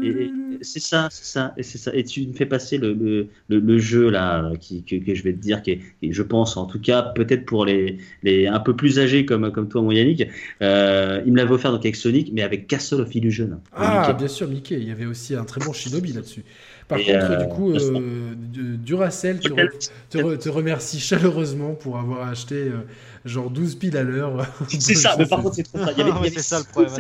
Et- 0.03 0.07
et 0.09 0.48
c'est 0.63 0.81
ça, 0.81 1.09
c'est 1.11 1.25
ça, 1.25 1.55
et 1.57 1.63
c'est 1.63 1.79
ça. 1.79 1.95
Et 1.95 2.05
tu 2.05 2.27
me 2.27 2.33
fais 2.33 2.47
passer 2.47 2.79
le, 2.79 2.93
le, 2.95 3.29
le, 3.49 3.59
le 3.59 3.79
jeu 3.79 4.11
là, 4.11 4.53
qui, 4.61 4.83
que, 4.83 4.97
que 4.97 5.15
je 5.15 5.23
vais 5.23 5.33
te 5.33 5.39
dire, 5.39 5.63
qui 5.63 5.73
est, 5.73 5.81
qui 6.01 6.13
je 6.13 6.23
pense, 6.23 6.57
en 6.57 6.67
tout 6.67 6.81
cas, 6.81 7.03
peut-être 7.03 7.45
pour 7.47 7.65
les, 7.65 7.99
les 8.23 8.47
un 8.47 8.61
peu 8.61 8.75
plus 8.77 8.99
âgés 8.99 9.25
comme, 9.27 9.51
comme 9.53 9.69
toi, 9.69 9.83
mon 9.83 9.91
Yannick, 9.91 10.25
euh, 10.63 11.23
il 11.27 11.33
me 11.33 11.37
l'avait 11.39 11.53
offert 11.53 11.73
donc 11.73 11.81
avec 11.81 11.97
Sonic, 11.97 12.31
mais 12.33 12.43
avec 12.43 12.67
Castle 12.67 13.01
of 13.01 13.15
Illusion. 13.15 13.61
Ah, 13.73 14.01
Mickey. 14.01 14.19
bien 14.19 14.29
sûr, 14.29 14.49
Mickey. 14.49 14.77
Il 14.81 14.89
y 14.89 14.91
avait 14.91 15.07
aussi 15.07 15.35
un 15.35 15.45
très 15.45 15.61
bon 15.65 15.73
Shinobi 15.73 16.13
là-dessus. 16.13 16.45
Par 16.89 16.99
Et, 16.99 17.05
contre, 17.05 17.31
euh, 17.31 17.37
du 17.45 17.49
coup, 17.55 17.79
sais 17.79 17.93
pas. 17.93 17.99
euh, 17.99 18.35
du- 18.35 18.79
Duracell 18.79 19.41
te, 19.41 19.49
re- 19.49 19.91
te, 20.09 20.17
re- 20.19 20.39
te 20.39 20.49
remercie 20.49 20.99
chaleureusement 20.99 21.75
pour 21.75 21.99
avoir 21.99 22.27
acheté 22.29 22.55
euh, 22.55 22.79
genre 23.27 23.51
12 23.51 23.75
piles 23.75 23.97
à 23.99 24.03
l'heure. 24.03 24.47
C'est 24.69 24.95
ça, 24.95 25.15
mais 25.19 25.27
par 25.27 25.43
contre, 25.43 25.57
c'est 25.57 25.65
trop 25.65 25.79
ça. 25.79 25.93
Il 25.93 25.99
y 25.99 26.01
avait, 26.01 26.11
il 26.11 26.17
y 26.17 26.19
Ouais, 26.21 26.27
avait- 26.29 26.31
c'est 26.31 26.43
ça 26.43 26.59
le 26.61 26.65
problème. 26.65 26.93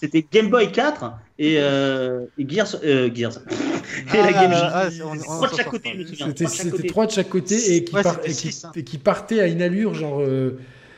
C'était 0.00 0.26
Game 0.32 0.48
Boy 0.48 0.72
4 0.72 1.12
et, 1.38 1.56
euh, 1.58 2.24
et 2.38 2.48
Gears. 2.48 2.76
euh, 2.82 3.10
Gears. 3.14 3.38
et 4.14 4.16
la 4.16 4.32
Game 4.32 4.52
Gear. 4.52 4.70
ah, 4.74 4.88
on- 5.04 5.08
on 5.10 5.16
Trois 5.18 5.46
de 5.48 5.50
s'en 5.50 5.56
chaque 5.56 5.64
sort 5.64 5.70
côté, 5.72 5.90
pas. 5.90 5.94
je 5.96 6.02
me 6.02 6.06
souviens. 6.06 6.48
C'était 6.48 6.88
trois 6.88 7.06
de 7.06 7.10
chaque 7.12 7.28
côté. 7.28 7.76
et 7.76 7.84
qui, 7.84 7.94
Ouais, 7.94 8.02
par- 8.02 8.18
et 8.24 8.28
qui, 8.28 8.34
six, 8.52 8.64
hein. 8.64 8.72
et 8.74 8.84
qui 8.84 8.96
partaient 8.96 9.40
à 9.40 9.46
une 9.48 9.60
allure 9.60 9.92
genre. 9.92 10.22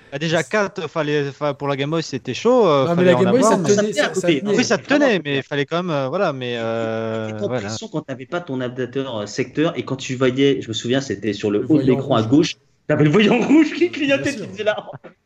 Euh, 0.09 0.12
Ah, 0.12 0.18
déjà 0.18 0.43
4, 0.43 0.89
fallait, 0.89 1.30
fa- 1.32 1.55
pour 1.55 1.68
la 1.68 1.76
Game 1.76 1.90
Boy 1.90 2.02
c'était 2.02 2.35
chaud. 2.35 2.66
euh, 2.66 2.86
Non, 2.86 2.97
mais 2.97 3.05
la 3.05 3.14
Game 3.14 3.30
Boy, 3.30 3.43
ça 3.43 3.56
tenait. 3.59 3.93
ça- 3.93 4.14
ça. 4.14 4.28
Oui, 4.28 4.64
ça 4.64 4.78
tenait, 4.78 5.20
mais 5.24 5.36
il 5.39 5.43
fallait 5.43 5.66
quand 5.66 5.82
même. 5.82 5.90
euh, 5.94 6.09
voilà, 6.09 6.32
mais. 6.32 6.56
euh, 6.59 7.30
voilà. 7.47 7.68
quand 7.93 8.01
t'avais 8.02 8.26
pas 8.26 8.40
ton 8.40 8.60
adaptateur 8.60 9.18
euh, 9.18 9.26
secteur 9.26 9.76
et 9.78 9.85
quand 9.85 9.97
tu 9.97 10.14
voyais, 10.16 10.60
je 10.60 10.68
me 10.68 10.72
souviens, 10.72 11.01
c'était 11.01 11.32
sur 11.32 11.51
le, 11.51 11.60
Le 11.60 11.66
haut 11.70 11.78
de 11.78 11.82
l'écran 11.82 12.16
à 12.16 12.22
gauche, 12.22 12.55
t'avais 12.86 13.05
le 13.05 13.10
voyant 13.10 13.39
rouge 13.40 13.72
qui 13.74 13.90
clignotait, 13.90 14.35
tu 14.35 14.47
disais 14.47 14.64
là, 14.64 14.76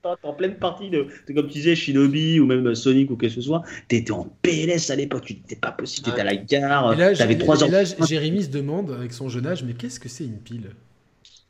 oh, 0.04 0.14
en 0.24 0.32
pleine 0.32 0.56
partie 0.56 0.90
de, 0.90 1.06
de, 1.28 1.32
comme 1.32 1.46
tu 1.46 1.52
disais, 1.54 1.76
Shinobi 1.76 2.40
ou 2.40 2.46
même 2.46 2.74
Sonic 2.74 3.10
ou 3.10 3.16
quelque 3.16 3.34
chose, 3.34 3.44
soit, 3.44 3.62
t'étais 3.88 4.10
en 4.12 4.26
PLS 4.42 4.90
à 4.90 4.96
l'époque, 4.96 5.24
tu 5.26 5.34
n'étais 5.34 5.56
pas 5.56 5.70
possible, 5.70 6.06
t'étais 6.06 6.20
à 6.22 6.24
la 6.24 6.36
gare, 6.36 6.92
Et 6.92 6.96
là, 6.96 7.14
t'avais 7.14 7.34
j'ai- 7.34 7.38
3 7.38 7.60
et 7.60 7.62
heures. 7.64 7.70
là, 7.70 7.84
Jérémy 8.04 8.42
se 8.42 8.48
demande 8.48 8.90
avec 8.90 9.12
son 9.12 9.28
jeune 9.28 9.46
âge, 9.46 9.62
mais 9.62 9.74
qu'est-ce 9.74 10.00
que 10.00 10.08
c'est 10.08 10.24
une 10.24 10.38
pile? 10.38 10.70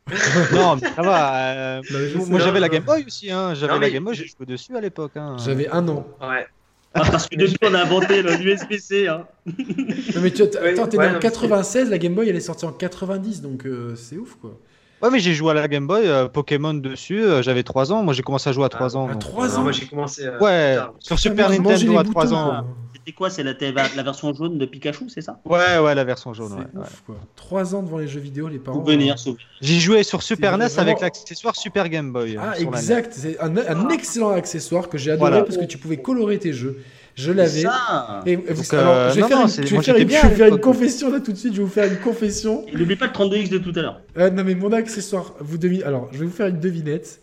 Non, 0.53 0.77
mais 0.77 0.89
ça 0.95 1.03
va. 1.03 1.37
euh, 1.79 1.83
moi 2.29 2.41
j'avais 2.41 2.61
la. 2.61 2.69
Game 2.69 2.83
Boy 2.85 3.05
aussi. 3.07 3.31
Hein. 3.31 3.55
J'avais 3.55 3.79
la 3.79 3.91
Game 3.91 4.05
Boy, 4.05 4.15
j'ai 4.15 4.27
joué 4.27 4.47
dessus 4.47 4.77
à 4.77 4.81
l'époque. 4.81 5.13
Hein. 5.17 5.37
J'avais 5.45 5.69
un 5.69 5.87
an. 5.89 6.07
Ouais. 6.21 6.47
Ah, 6.95 7.03
parce 7.11 7.27
que 7.27 7.37
depuis 7.37 7.57
on 7.63 7.73
a 7.73 7.81
inventé 7.83 8.21
le 8.23 8.33
USB-C, 8.39 9.09
hein. 9.09 9.25
Non, 9.47 10.21
mais 10.21 10.31
tu, 10.31 10.43
Ouais, 10.43 10.73
attends, 10.73 10.87
t'es 10.87 10.99
ouais, 10.99 11.05
né 11.05 11.11
en 11.11 11.13
non, 11.15 11.15
mais 11.15 11.21
96, 11.21 11.89
la 11.89 11.97
Game 11.97 12.15
Boy 12.15 12.29
elle 12.29 12.37
est 12.37 12.41
sortie 12.41 12.67
en 12.67 12.73
90, 12.73 13.41
donc 13.41 13.65
euh, 13.65 13.95
c'est 13.97 14.19
ouf 14.19 14.35
quoi. 14.35 14.59
Ouais, 15.01 15.09
mais 15.11 15.19
j'ai 15.19 15.33
joué 15.33 15.53
à 15.53 15.55
la 15.55 15.67
Game 15.69 15.87
Boy, 15.87 16.03
euh, 16.07 16.29
Pokémon 16.29 16.75
dessus. 16.75 17.23
euh, 17.23 17.41
J'avais 17.43 17.63
3 17.63 17.93
ans. 17.93 18.03
Moi 18.03 18.13
j'ai 18.13 18.23
commencé 18.23 18.51
à 18.51 18.53
jouer 18.53 18.67
à 18.67 18.69
3 18.69 18.97
ans. 18.99 19.09
à 19.09 19.13
donc, 19.13 19.21
3 19.21 19.55
euh, 19.55 19.59
ans 19.59 19.63
Moi 19.63 19.73
j'ai 19.73 19.87
commencé. 19.87 20.27
euh, 20.27 20.39
Ouais, 20.39 20.77
tard. 20.77 20.93
sur 20.99 21.19
Super 21.19 21.49
Nintendo 21.49 21.97
à 21.99 22.05
3 22.05 22.25
boutons, 22.27 22.37
ans. 22.37 22.67
C'était 23.05 23.17
quoi 23.17 23.31
C'est 23.31 23.43
la, 23.43 23.53
la 23.97 24.03
version 24.03 24.33
jaune 24.33 24.59
de 24.59 24.67
Pikachu, 24.67 25.09
c'est 25.09 25.21
ça? 25.23 25.41
Ouais, 25.45 25.79
ouais, 25.79 25.95
la 25.95 26.05
version 26.05 26.33
jaune. 26.35 26.53
C'est 26.73 26.79
ouais. 26.79 26.85
quoi. 27.07 27.17
3 27.37 27.75
ans 27.75 27.83
devant 27.83 27.99
les 27.99 28.07
jeux 28.07 28.21
vidéo, 28.21 28.49
les 28.49 28.59
parents. 28.59 28.85
Souvenir, 28.85 29.15
euh, 29.15 29.17
souvenir. 29.17 29.47
J'y 29.61 29.81
jouais 29.81 30.03
sur 30.05 30.23
Super 30.23 30.57
NES 30.57 30.67
vraiment- 30.69 30.83
avec 30.83 31.01
l'accessoire 31.01 31.57
Super 31.57 31.89
Game 31.89 32.13
Boy. 32.13 32.37
Ah, 32.39 32.53
euh, 32.59 32.65
la 32.71 32.79
exact, 32.79 33.13
c'est 33.15 33.39
un, 33.41 33.57
un 33.57 33.89
excellent 33.89 34.31
accessoire 34.31 34.89
que 34.89 34.99
j'ai 34.99 35.11
adoré 35.11 35.31
Voilà. 35.31 35.45
parce 35.45 35.57
que 35.59 35.65
tu 35.65 35.79
pouvais 35.79 35.97
colorer 35.99 36.39
tes 36.39 36.53
jeux. 36.53 36.79
Je 37.15 37.31
l'avais. 37.31 37.61
Ça 37.63 38.23
Et, 38.25 38.33
et 38.33 38.37
vous- 38.37 38.55
Donc, 38.55 38.73
alors, 38.75 38.95
euh, 38.95 39.11
je 39.11 39.15
vais 39.17 39.21
non, 39.21 39.29
faire, 39.29 39.37
non, 39.39 39.43
une, 39.45 39.49
c'est- 39.51 39.63
je 39.65 39.69
vais 39.69 39.75
moi, 39.75 39.83
faire 39.83 39.95
j'étais 39.97 40.03
une- 40.03 40.09
bien 40.09 40.21
je 40.23 40.27
vais 40.29 40.33
à 40.33 40.37
faire 40.37 40.47
une 40.49 40.55
l'époque. 40.55 40.73
confession 40.73 41.11
là 41.11 41.21
tout 41.21 41.33
de 41.33 41.37
suite. 41.37 41.53
Je 41.53 41.59
vais 41.59 41.65
vous 41.65 41.71
faire 41.71 41.93
une 41.93 41.99
confession. 41.99 42.65
N'oublie 42.73 42.97
pas 42.97 43.07
le 43.07 43.13
32X 43.13 43.51
de 43.51 43.59
tout 43.59 43.73
à 43.77 43.83
l'heure. 43.83 44.01
Euh, 44.17 44.31
non, 44.31 44.45
mais 44.45 44.55
mon 44.55 44.73
accessoire. 44.73 45.35
Vous 45.41 45.59
devinez. 45.59 45.83
Alors, 45.85 46.09
je 46.13 46.19
vais 46.21 46.25
vous 46.27 46.33
faire 46.33 46.47
une 46.47 46.61
devinette. 46.61 47.21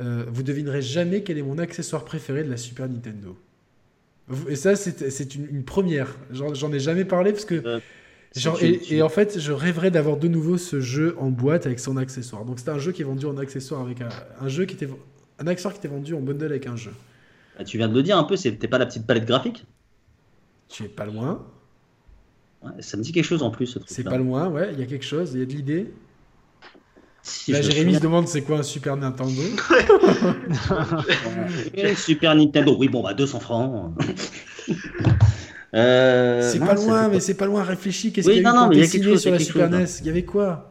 Euh, 0.00 0.24
vous 0.28 0.42
devinerez 0.42 0.82
jamais 0.82 1.22
quel 1.22 1.38
est 1.38 1.42
mon 1.42 1.58
accessoire 1.58 2.04
préféré 2.04 2.42
de 2.44 2.50
la 2.50 2.56
Super 2.56 2.88
Nintendo. 2.88 3.38
Et 4.48 4.56
ça, 4.56 4.76
c'est 4.76 5.34
une, 5.34 5.46
une 5.46 5.64
première. 5.64 6.14
J'en 6.30 6.72
ai 6.72 6.80
jamais 6.80 7.04
parlé 7.04 7.32
parce 7.32 7.44
que. 7.44 7.62
Euh, 7.64 7.80
genre, 8.36 8.58
et, 8.62 9.02
en 9.02 9.08
fait, 9.08 9.38
je 9.38 9.52
rêverais 9.52 9.90
d'avoir 9.90 10.16
de 10.16 10.28
nouveau 10.28 10.56
ce 10.58 10.80
jeu 10.80 11.16
en 11.18 11.30
boîte 11.30 11.66
avec 11.66 11.80
son 11.80 11.96
accessoire. 11.96 12.44
Donc, 12.44 12.58
c'était 12.58 12.70
un 12.70 12.78
jeu 12.78 12.92
qui 12.92 13.02
est 13.02 13.04
vendu 13.04 13.26
en 13.26 13.36
accessoire 13.38 13.80
avec 13.80 14.00
un, 14.00 14.08
un 14.40 14.48
jeu 14.48 14.66
qui 14.66 14.74
était. 14.74 14.88
Un 15.38 15.46
accessoire 15.46 15.72
qui 15.74 15.80
était 15.80 15.88
vendu 15.88 16.14
en 16.14 16.20
bundle 16.20 16.46
avec 16.46 16.66
un 16.66 16.76
jeu. 16.76 16.92
Ah, 17.58 17.64
Tu 17.64 17.76
viens 17.78 17.88
de 17.88 17.94
le 17.94 18.02
dire 18.02 18.18
un 18.18 18.24
peu, 18.24 18.36
c'était 18.36 18.68
pas 18.68 18.78
la 18.78 18.86
petite 18.86 19.06
palette 19.06 19.26
graphique? 19.26 19.66
Tu 20.68 20.84
es 20.84 20.88
pas 20.88 21.06
loin. 21.06 21.44
Ouais, 22.62 22.82
Ça 22.82 22.96
me 22.96 23.02
dit 23.02 23.12
quelque 23.12 23.24
chose 23.24 23.42
en 23.42 23.50
plus. 23.50 23.66
ce 23.66 23.78
C'est 23.86 24.04
pas 24.04 24.18
loin, 24.18 24.48
ouais. 24.48 24.70
Il 24.72 24.78
y 24.78 24.82
a 24.82 24.86
quelque 24.86 25.04
chose. 25.04 25.32
Il 25.34 25.40
y 25.40 25.42
a 25.42 25.46
de 25.46 25.52
l'idée. 25.52 25.92
Si, 27.22 27.52
Là, 27.52 27.60
Jérémy 27.60 27.96
se 27.96 28.00
demande 28.00 28.28
c'est 28.28 28.42
quoi 28.42 28.58
un 28.58 28.62
Super 28.62 28.96
Nintendo. 28.96 29.42
Ouais, 31.76 31.94
Super 31.94 32.34
Nintendo, 32.34 32.76
oui, 32.78 32.88
bon, 32.88 33.02
bah 33.02 33.14
200 33.14 33.40
francs. 33.40 33.92
Euh, 35.74 36.50
c'est 36.50 36.58
pas 36.58 36.74
loin, 36.74 37.08
mais 37.08 37.20
c'est 37.20 37.34
pas 37.34 37.46
loin. 37.46 37.62
Réfléchis. 37.62 38.12
Qu'est-ce 38.12 38.26
Oui, 38.28 38.34
qu'il 38.36 38.42
y 38.42 38.46
a 38.46 38.50
non, 38.52 38.56
eu 38.56 38.60
non, 38.60 38.64
pour 38.64 38.70
mais 38.70 38.76
il 38.76 38.80
y 38.80 38.82
a 38.82 38.86
dessiner 38.86 39.04
quelque 39.04 39.12
chose, 39.12 39.22
sur 39.22 39.30
la 39.32 39.38
Super 39.38 39.70
chose. 39.70 39.78
NES 39.78 39.86
Il 40.00 40.06
y 40.06 40.10
avait 40.10 40.24
quoi? 40.24 40.66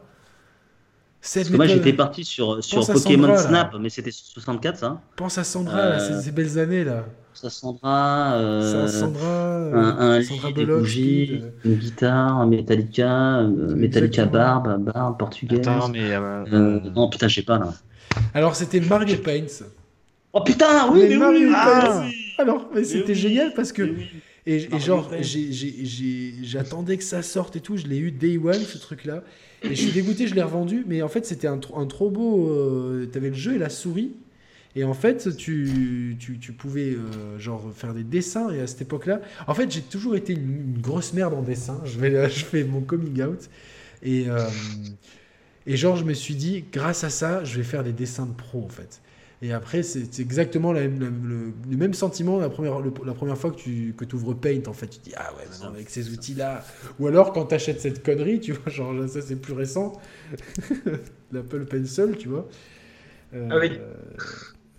Cette 1.22 1.42
Parce 1.44 1.50
que 1.52 1.56
moi 1.56 1.66
j'étais 1.66 1.92
parti 1.92 2.24
sur, 2.24 2.62
sur 2.64 2.78
Pense 2.78 2.90
à 2.90 2.92
Pokémon 2.94 3.26
Sandra, 3.28 3.42
là. 3.42 3.48
Snap, 3.48 3.74
mais 3.80 3.90
c'était 3.90 4.10
sur 4.10 4.26
64 4.34 4.78
ça. 4.78 5.00
Pense 5.16 5.38
à 5.38 5.44
Sandra, 5.44 5.76
là, 5.76 6.00
Euh, 6.00 6.16
ces, 6.18 6.24
ces 6.24 6.32
belles 6.32 6.58
années 6.58 6.84
là. 6.84 7.04
Ça 7.32 7.48
Sandra, 7.48 8.34
euh, 8.34 8.86
Sandra, 8.88 9.26
euh, 9.26 9.72
un, 9.74 10.18
un 10.18 10.22
Sandra 10.22 10.48
lit, 10.48 10.54
des 10.54 10.66
bougies, 10.66 11.40
euh, 11.42 11.50
une 11.64 11.76
guitare, 11.76 12.36
un 12.38 12.46
Metallica, 12.46 13.38
euh, 13.40 13.74
Metallica 13.76 14.26
barbe, 14.26 14.82
barbe 14.82 15.18
portugaise. 15.18 15.60
Attends, 15.60 15.88
mais. 15.88 16.12
euh, 16.12 16.44
Euh, 16.52 16.80
non 16.90 17.08
putain, 17.08 17.28
je 17.28 17.36
sais 17.36 17.42
pas 17.42 17.58
là. 17.58 17.72
Alors 18.34 18.56
c'était 18.56 18.80
Mario 18.80 19.16
Paint. 19.18 19.46
Oh 20.32 20.42
putain, 20.44 20.90
oui, 20.92 21.06
Mais 21.08 21.16
mais, 21.16 21.26
oui, 21.26 21.46
oui. 21.46 22.34
Alors, 22.38 22.68
mais 22.74 22.84
c'était 22.84 23.12
oui, 23.12 23.18
génial 23.18 23.52
parce 23.54 23.72
que 23.72 23.82
oui. 23.82 24.06
et, 24.46 24.78
genre 24.78 25.10
j'attendais 26.42 26.96
que 26.96 27.04
ça 27.04 27.22
sorte 27.22 27.56
et 27.56 27.60
tout. 27.60 27.76
Je 27.76 27.86
l'ai 27.86 27.98
eu 27.98 28.10
day 28.12 28.38
one 28.38 28.64
ce 28.64 28.78
truc 28.78 29.04
là. 29.04 29.22
Et 29.62 29.74
je 29.74 29.80
suis 29.82 29.92
dégoûté, 29.92 30.26
je 30.26 30.34
l'ai 30.34 30.42
revendu. 30.42 30.84
Mais 30.86 31.02
en 31.02 31.08
fait 31.08 31.26
c'était 31.26 31.48
un, 31.48 31.60
un 31.76 31.86
trop 31.86 32.10
beau. 32.10 32.48
euh, 32.50 33.06
T'avais 33.12 33.28
le 33.30 33.34
jeu 33.34 33.54
et 33.54 33.58
la 33.58 33.68
souris. 33.68 34.12
Et 34.76 34.84
en 34.84 34.94
fait, 34.94 35.36
tu, 35.36 36.16
tu, 36.20 36.38
tu 36.38 36.52
pouvais 36.52 36.90
euh, 36.94 37.38
genre 37.38 37.72
faire 37.74 37.94
des 37.94 38.04
dessins. 38.04 38.50
Et 38.50 38.60
à 38.60 38.66
cette 38.66 38.82
époque-là, 38.82 39.20
en 39.46 39.54
fait, 39.54 39.70
j'ai 39.70 39.82
toujours 39.82 40.16
été 40.16 40.32
une, 40.34 40.74
une 40.76 40.80
grosse 40.80 41.12
merde 41.12 41.34
en 41.34 41.42
dessin. 41.42 41.80
Je, 41.84 41.98
vais, 41.98 42.30
je 42.30 42.44
fais 42.44 42.64
mon 42.64 42.80
coming 42.82 43.22
out. 43.22 43.48
Et, 44.02 44.26
euh, 44.28 44.50
et 45.66 45.76
genre, 45.76 45.96
je 45.96 46.04
me 46.04 46.14
suis 46.14 46.34
dit, 46.34 46.64
grâce 46.72 47.04
à 47.04 47.10
ça, 47.10 47.44
je 47.44 47.56
vais 47.56 47.62
faire 47.62 47.84
des 47.84 47.92
dessins 47.92 48.26
de 48.26 48.32
pro, 48.32 48.64
en 48.64 48.68
fait. 48.68 49.00
Et 49.42 49.52
après, 49.52 49.82
c'est 49.82 50.18
exactement 50.20 50.72
la 50.72 50.82
même- 50.82 51.00
la- 51.00 51.08
le, 51.08 51.52
le 51.70 51.76
même 51.76 51.94
sentiment 51.94 52.38
la 52.38 52.50
première, 52.50 52.80
le- 52.80 52.92
la 53.06 53.14
première 53.14 53.38
fois 53.38 53.50
que 53.50 53.56
tu 53.56 53.94
que 53.96 54.04
ouvres 54.14 54.34
Paint, 54.34 54.62
en 54.66 54.74
fait. 54.74 54.86
Tu 54.88 54.98
te 54.98 55.04
dis, 55.04 55.12
ah 55.16 55.32
ouais, 55.36 55.46
maintenant, 55.50 55.68
avec 55.72 55.88
ces 55.90 56.10
outils-là. 56.12 56.64
Ou 56.98 57.06
alors, 57.06 57.32
quand 57.32 57.46
tu 57.46 57.54
achètes 57.54 57.80
cette 57.80 58.02
connerie, 58.04 58.40
tu 58.40 58.52
vois, 58.52 58.70
genre, 58.70 58.94
ça, 59.08 59.22
c'est 59.22 59.36
plus 59.36 59.54
récent. 59.54 59.92
L'Apple 61.32 61.64
Pencil, 61.66 62.16
tu 62.18 62.28
vois. 62.28 62.48
Euh, 63.34 63.50
Ah 63.50 63.56
oui. 63.58 63.80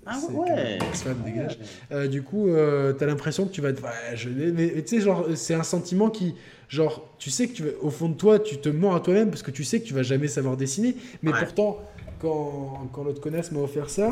Ah 0.06 0.18
ouais. 0.32 0.80
que- 0.91 0.98
Swan, 0.98 1.15
dégage. 1.23 1.57
Euh, 1.91 2.07
du 2.07 2.23
coup, 2.23 2.48
euh, 2.49 2.91
t'as 2.94 3.06
l'impression 3.06 3.45
que 3.45 3.52
tu 3.52 3.61
vas 3.61 3.69
être. 3.69 3.84
Ouais, 3.84 4.15
je 4.15 4.30
l'ai- 4.30 4.52
mais 4.52 4.82
tu 4.82 4.98
sais, 4.98 5.02
genre, 5.02 5.28
c'est 5.36 5.53
un 5.53 5.64
sentiment 5.64 6.10
qui. 6.10 6.36
Genre, 6.69 7.07
tu 7.19 7.30
sais 7.30 7.48
que 7.48 7.53
tu 7.53 7.64
vas- 7.64 7.69
au 7.82 7.90
fond 7.90 8.10
de 8.10 8.15
toi, 8.15 8.40
tu 8.40 8.57
te 8.57 8.69
mens 8.69 8.95
à 8.95 8.99
toi-même 8.99 9.30
parce 9.30 9.44
que 9.44 9.52
tu 9.52 9.64
sais 9.64 9.80
que 9.82 9.86
tu 9.86 9.94
vas 9.94 10.03
jamais 10.03 10.28
savoir 10.28 10.57
dessiner. 10.57 10.95
Mais 11.22 11.32
Ouais. 11.32 11.40
pourtant, 11.40 11.78
quand, 12.19 12.90
quand 12.94 13.03
l'autre 13.03 13.22
connasse 13.22 13.52
m'a 13.52 13.60
offert 13.60 13.90
ça, 13.90 14.07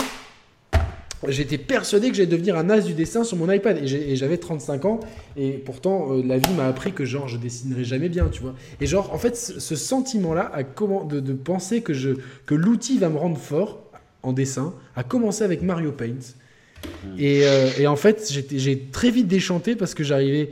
j'étais 1.28 1.57
persuadé 1.57 2.10
que 2.10 2.16
j'allais 2.16 2.28
devenir 2.30 2.56
un 2.57 2.70
as 2.70 2.82
du 2.82 2.94
dessin 2.94 3.24
sur 3.24 3.38
mon 3.38 3.52
iPad. 3.52 3.78
Et 3.84 4.16
j'avais 4.16 4.38
35 4.38 4.86
ans. 4.86 4.99
Et 5.38 5.52
pourtant, 5.53 6.14
euh, 6.14 6.22
la 6.24 6.38
vie 6.38 6.53
m'a 6.56 6.68
appris 6.68 6.94
que, 6.94 7.03
genre, 7.06 7.28
je 7.28 7.38
dessinerai 7.38 7.84
jamais 7.84 8.10
bien, 8.10 8.28
tu 8.32 8.41
vois. 8.41 8.56
Et 8.80 8.86
genre, 8.86 9.14
en 9.14 9.18
fait, 9.18 9.36
ce, 9.36 9.76
sentiment-là, 9.76 10.52
de, 11.06 11.20
de 11.20 11.34
penser 11.34 11.82
que, 11.82 11.94
je, 11.94 12.11
que 12.45 12.56
l'outil 12.56 12.98
va 12.99 13.10
me 13.10 13.18
rendre 13.18 13.38
fort 13.38 13.89
en 14.23 14.33
dessin, 14.33 14.73
a 14.95 15.03
commencé 15.03 15.43
avec 15.43 15.61
Mario 15.61 15.91
Paint. 15.91 16.15
Et, 17.17 17.41
euh, 17.45 17.69
et 17.77 17.87
en 17.87 17.95
fait, 17.95 18.31
j'ai 18.51 18.79
très 18.91 19.11
vite 19.11 19.27
déchanté 19.27 19.75
parce 19.75 19.93
que 19.93 20.03
j'arrivais 20.03 20.51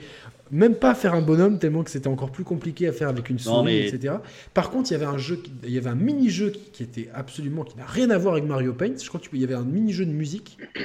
même 0.52 0.76
pas 0.76 0.92
à 0.92 0.96
faire 0.96 1.14
un 1.14 1.22
bonhomme 1.22 1.60
tellement 1.60 1.84
que 1.84 1.90
c'était 1.92 2.08
encore 2.08 2.32
plus 2.32 2.44
compliqué 2.46 2.88
à 2.88 2.94
faire 2.94 3.10
avec 3.10 3.30
une 3.30 3.40
souris, 3.40 3.66
mais- 3.66 3.88
etc. 3.88 4.16
Par 4.54 4.70
contre, 4.70 4.92
il 4.92 4.94
y 4.94 4.96
avait 4.96 5.06
un 5.06 5.18
jeu, 5.18 5.42
il 5.64 5.72
y 5.72 5.78
avait 5.78 5.90
un 5.90 5.96
mini-jeu 5.96 6.52
qui, 6.52 6.62
qui 6.72 6.84
était 6.84 7.10
absolument, 7.14 7.64
qui 7.64 7.78
n'a 7.78 7.86
rien 7.86 8.10
à 8.10 8.18
voir 8.18 8.34
avec 8.36 8.46
Mario 8.46 8.74
Paint. 8.74 8.94
Je 9.02 9.08
crois 9.08 9.20
qu'il 9.20 9.40
y 9.40 9.44
avait 9.44 9.54
un 9.56 9.64
mini-jeu 9.66 10.06
de 10.06 10.12
musique 10.12 10.58
et 10.78 10.82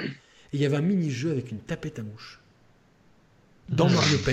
il 0.53 0.61
y 0.61 0.67
avait 0.67 0.77
un 0.77 0.83
mini-jeu 0.83 1.31
avec 1.31 1.51
une 1.53 1.59
tapette 1.59 1.99
à 1.99 2.03
mouche 2.03 2.41
dans 3.69 3.89
Mario 3.89 4.19
Paint. 4.25 4.33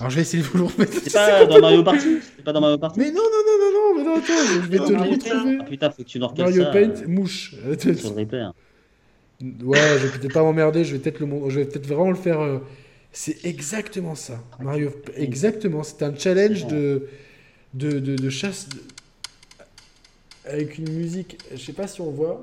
Alors 0.00 0.10
je 0.10 0.16
vais 0.16 0.22
essayer 0.22 0.42
de 0.42 0.48
vous 0.48 0.58
le 0.58 0.64
remettre. 0.64 0.92
C'est 1.04 1.12
pas 1.12 1.44
dans 1.46 1.60
Mario 1.60 1.82
Party 1.84 2.18
C'est 2.36 2.44
pas 2.44 2.52
dans 2.52 2.60
Mario 2.60 2.78
Party 2.78 2.98
Mais 3.00 3.10
non, 3.10 3.20
non, 3.22 3.22
non, 3.46 3.58
non, 3.60 3.72
non, 3.72 3.98
mais 3.98 4.04
non, 4.04 4.16
attends, 4.16 4.46
je 4.52 4.58
vais 4.68 4.78
te 4.78 4.90
le 4.90 4.96
Mario 4.98 5.12
retrouver. 5.12 5.58
Ah 5.60 5.64
putain, 5.64 5.90
faut 5.90 6.02
que 6.02 6.08
tu 6.08 6.18
nous 6.18 6.26
recales 6.26 6.46
Mario 6.46 6.62
ça. 6.64 6.70
Paint, 6.70 7.02
euh, 7.02 7.06
mouche. 7.08 7.54
Sur 7.78 8.14
le 8.14 8.20
repair. 8.20 8.52
Ouais, 9.62 9.78
je 9.98 10.06
vais 10.06 10.18
peut-être 10.18 10.32
pas 10.34 10.42
m'emmerder, 10.42 10.84
je 10.84 10.92
vais 10.94 10.98
peut-être 10.98 11.20
le 11.20 11.26
mon- 11.26 11.48
je 11.50 11.60
vais 11.60 11.66
peut-être 11.66 11.86
vraiment 11.86 12.10
le 12.10 12.16
faire. 12.16 12.40
euh, 12.40 12.58
C'est 13.12 13.44
exactement 13.44 14.14
ça. 14.14 14.38
Mario, 14.60 14.90
exactement. 15.16 15.82
C'est 15.82 16.02
un 16.02 16.14
challenge 16.16 16.66
de, 16.66 17.08
de, 17.74 17.98
de, 17.98 18.16
de 18.16 18.30
chasse 18.30 18.68
de- 18.68 18.78
avec 20.50 20.78
une 20.78 20.90
musique. 20.92 21.38
Je 21.52 21.56
sais 21.58 21.72
pas 21.72 21.86
si 21.86 22.00
on 22.00 22.10
voit. 22.10 22.40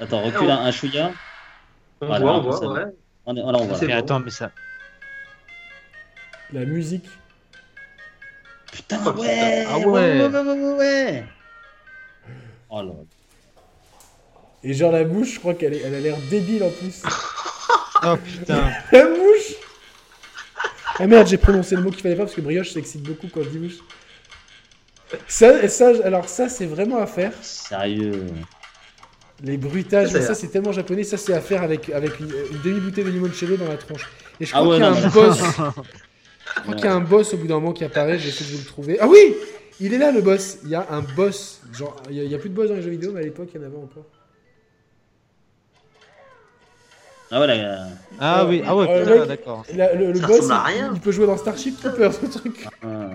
Attends, 0.00 0.22
recule 0.22 0.50
un, 0.50 0.58
un 0.64 0.70
chouïa. 0.72 1.12
On 2.00 2.06
Voilà, 2.06 2.24
voit, 2.24 2.36
on 2.38 2.42
voit, 2.42 2.56
ça. 2.58 2.66
ouais. 2.68 2.92
On 3.26 3.36
est- 3.36 3.42
Voilà, 3.42 3.58
on 3.58 3.66
voit. 3.66 3.76
C'est 3.76 3.86
Mais 3.86 3.92
bon. 3.94 3.98
attends, 4.00 4.20
mais 4.20 4.30
ça. 4.30 4.50
La 6.52 6.64
musique. 6.64 7.04
Putain, 8.72 8.98
Oh, 9.06 9.12
putain. 9.12 9.22
ouais, 9.22 9.66
Ah 9.68 9.78
ouais, 9.78 9.84
ouais. 9.84 10.20
ouais, 10.20 10.28
ouais, 10.28 10.40
ouais, 10.40 10.74
ouais. 10.78 11.24
Oh 12.70 12.82
là. 12.82 12.92
Et 14.64 14.72
genre 14.74 14.92
la 14.92 15.04
mouche, 15.04 15.34
je 15.34 15.38
crois 15.40 15.54
qu'elle 15.54 15.74
est- 15.74 15.80
elle 15.82 15.94
a 15.94 16.00
l'air 16.00 16.16
débile 16.30 16.62
en 16.62 16.70
plus. 16.70 17.02
Oh 18.04 18.16
putain. 18.24 18.70
La 18.92 19.08
mouche 19.08 19.54
Ah 20.98 21.06
merde, 21.06 21.26
j'ai 21.26 21.36
prononcé 21.36 21.74
le 21.76 21.82
mot 21.82 21.90
qu'il 21.90 22.00
fallait 22.02 22.14
pas 22.16 22.24
parce 22.24 22.34
que 22.34 22.40
brioche 22.40 22.70
s'excite 22.72 23.02
beaucoup 23.02 23.28
quand 23.32 23.42
je 23.42 23.48
dis 23.48 23.58
mouche. 23.58 23.78
Ça, 25.28 25.62
et 25.62 25.68
ça, 25.68 25.92
alors 26.04 26.28
ça 26.28 26.48
c'est 26.48 26.66
vraiment 26.66 26.98
à 26.98 27.06
faire. 27.06 27.32
Sérieux. 27.42 28.26
Les 29.42 29.56
bruitages, 29.56 30.08
Ça, 30.10 30.20
c'est- 30.20 30.26
ça 30.28 30.34
c'est 30.34 30.48
tellement 30.48 30.72
japonais, 30.72 31.02
ça 31.02 31.16
c'est 31.18 31.34
à 31.34 31.40
faire 31.40 31.62
avec, 31.62 31.90
avec 31.90 32.20
une, 32.20 32.30
une 32.52 32.60
demi-bouteille 32.62 33.04
de 33.04 33.10
limoncello 33.10 33.56
dans 33.56 33.68
la 33.68 33.76
tronche. 33.76 34.08
Et 34.40 34.46
je 34.46 34.52
Ah 34.54 34.60
crois 34.60 34.68
ouais, 34.68 34.76
qu'il 34.76 34.84
y 34.84 34.88
a 34.88 34.90
non, 35.00 35.06
un 35.06 35.08
boss. 35.10 35.40
Je 36.56 36.60
crois 36.62 36.74
qu'il 36.74 36.84
y 36.84 36.88
a 36.88 36.94
un 36.94 37.00
boss 37.00 37.34
au 37.34 37.36
bout 37.36 37.46
d'un 37.46 37.54
moment 37.54 37.72
qui 37.72 37.84
apparaît, 37.84 38.18
je 38.18 38.24
vais 38.24 38.28
essayer 38.30 38.50
de 38.50 38.56
vous 38.56 38.62
le 38.62 38.68
trouver. 38.68 38.98
Ah 39.00 39.08
oui 39.08 39.34
Il 39.80 39.92
est 39.94 39.98
là 39.98 40.12
le 40.12 40.20
boss 40.20 40.58
Il 40.64 40.70
y 40.70 40.74
a 40.74 40.86
un 40.90 41.00
boss. 41.00 41.60
Genre, 41.72 41.96
il 42.10 42.16
y 42.22 42.34
a, 42.34 42.38
plus 42.38 42.50
de 42.50 42.54
boss 42.54 42.68
dans 42.68 42.74
les 42.76 42.82
jeux 42.82 42.90
vidéo, 42.90 43.12
mais 43.12 43.20
à 43.20 43.24
l'époque 43.24 43.48
il 43.54 43.60
y 43.60 43.64
en 43.64 43.66
avait 43.66 43.76
encore. 43.76 44.04
Ah 47.34 47.40
ouais, 47.40 47.46
là. 47.46 47.86
Ah 48.20 48.44
oui, 48.46 48.62
ah 48.66 48.76
ouais, 48.76 48.86
Euh, 48.90 49.24
d'accord. 49.24 49.64
Le, 49.72 50.12
boss, 50.26 50.40
il- 50.46 50.52
rien. 50.52 50.90
il 50.94 51.00
peut 51.00 51.12
jouer 51.12 51.26
dans 51.26 51.38
Starship 51.38 51.80
Troopers, 51.80 52.12
ce 52.12 52.26
truc. 52.26 52.68
euh, 52.84 53.08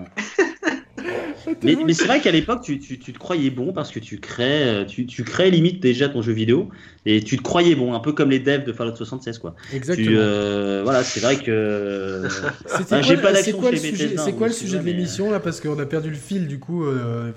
Mais, 1.62 1.76
mais 1.84 1.92
c'est 1.92 2.04
vrai 2.06 2.20
qu'à 2.20 2.30
l'époque, 2.30 2.62
tu, 2.62 2.78
tu, 2.78 2.98
tu 2.98 3.12
te 3.12 3.18
croyais 3.18 3.50
bon 3.50 3.72
parce 3.72 3.90
que 3.90 3.98
tu 3.98 4.18
crées, 4.18 4.62
euh, 4.64 4.84
tu, 4.84 5.06
tu 5.06 5.24
crées 5.24 5.50
limite 5.50 5.80
déjà 5.80 6.08
ton 6.08 6.22
jeu 6.22 6.32
vidéo 6.32 6.68
et 7.06 7.22
tu 7.22 7.36
te 7.36 7.42
croyais 7.42 7.74
bon, 7.74 7.94
un 7.94 8.00
peu 8.00 8.12
comme 8.12 8.30
les 8.30 8.38
devs 8.38 8.64
de 8.64 8.72
Fallout 8.72 8.94
76 8.96 9.38
quoi. 9.38 9.54
Exactement. 9.72 10.06
Tu, 10.08 10.14
euh, 10.18 10.80
voilà, 10.84 11.02
c'est 11.04 11.20
vrai 11.20 11.36
que. 11.36 12.22
C'était 12.66 12.94
Ah, 12.96 13.02
j'ai 13.02 13.16
pas 13.16 13.28
c'est 13.28 13.34
d'action 13.34 13.58
quoi 13.60 13.70
le 13.70 13.76
chez 13.76 13.90
sujet, 13.90 14.04
Bethesda, 14.04 14.22
c'est 14.24 14.32
quoi 14.32 14.46
le 14.48 14.52
sujet 14.52 14.78
de 14.78 14.82
mais- 14.82 14.92
l'émission 14.92 15.30
là 15.30 15.40
Parce 15.40 15.60
qu'on 15.60 15.78
a 15.78 15.86
perdu 15.86 16.10
le 16.10 16.16
fil 16.16 16.46
du 16.46 16.58
coup. 16.58 16.84
euh, 16.84 17.30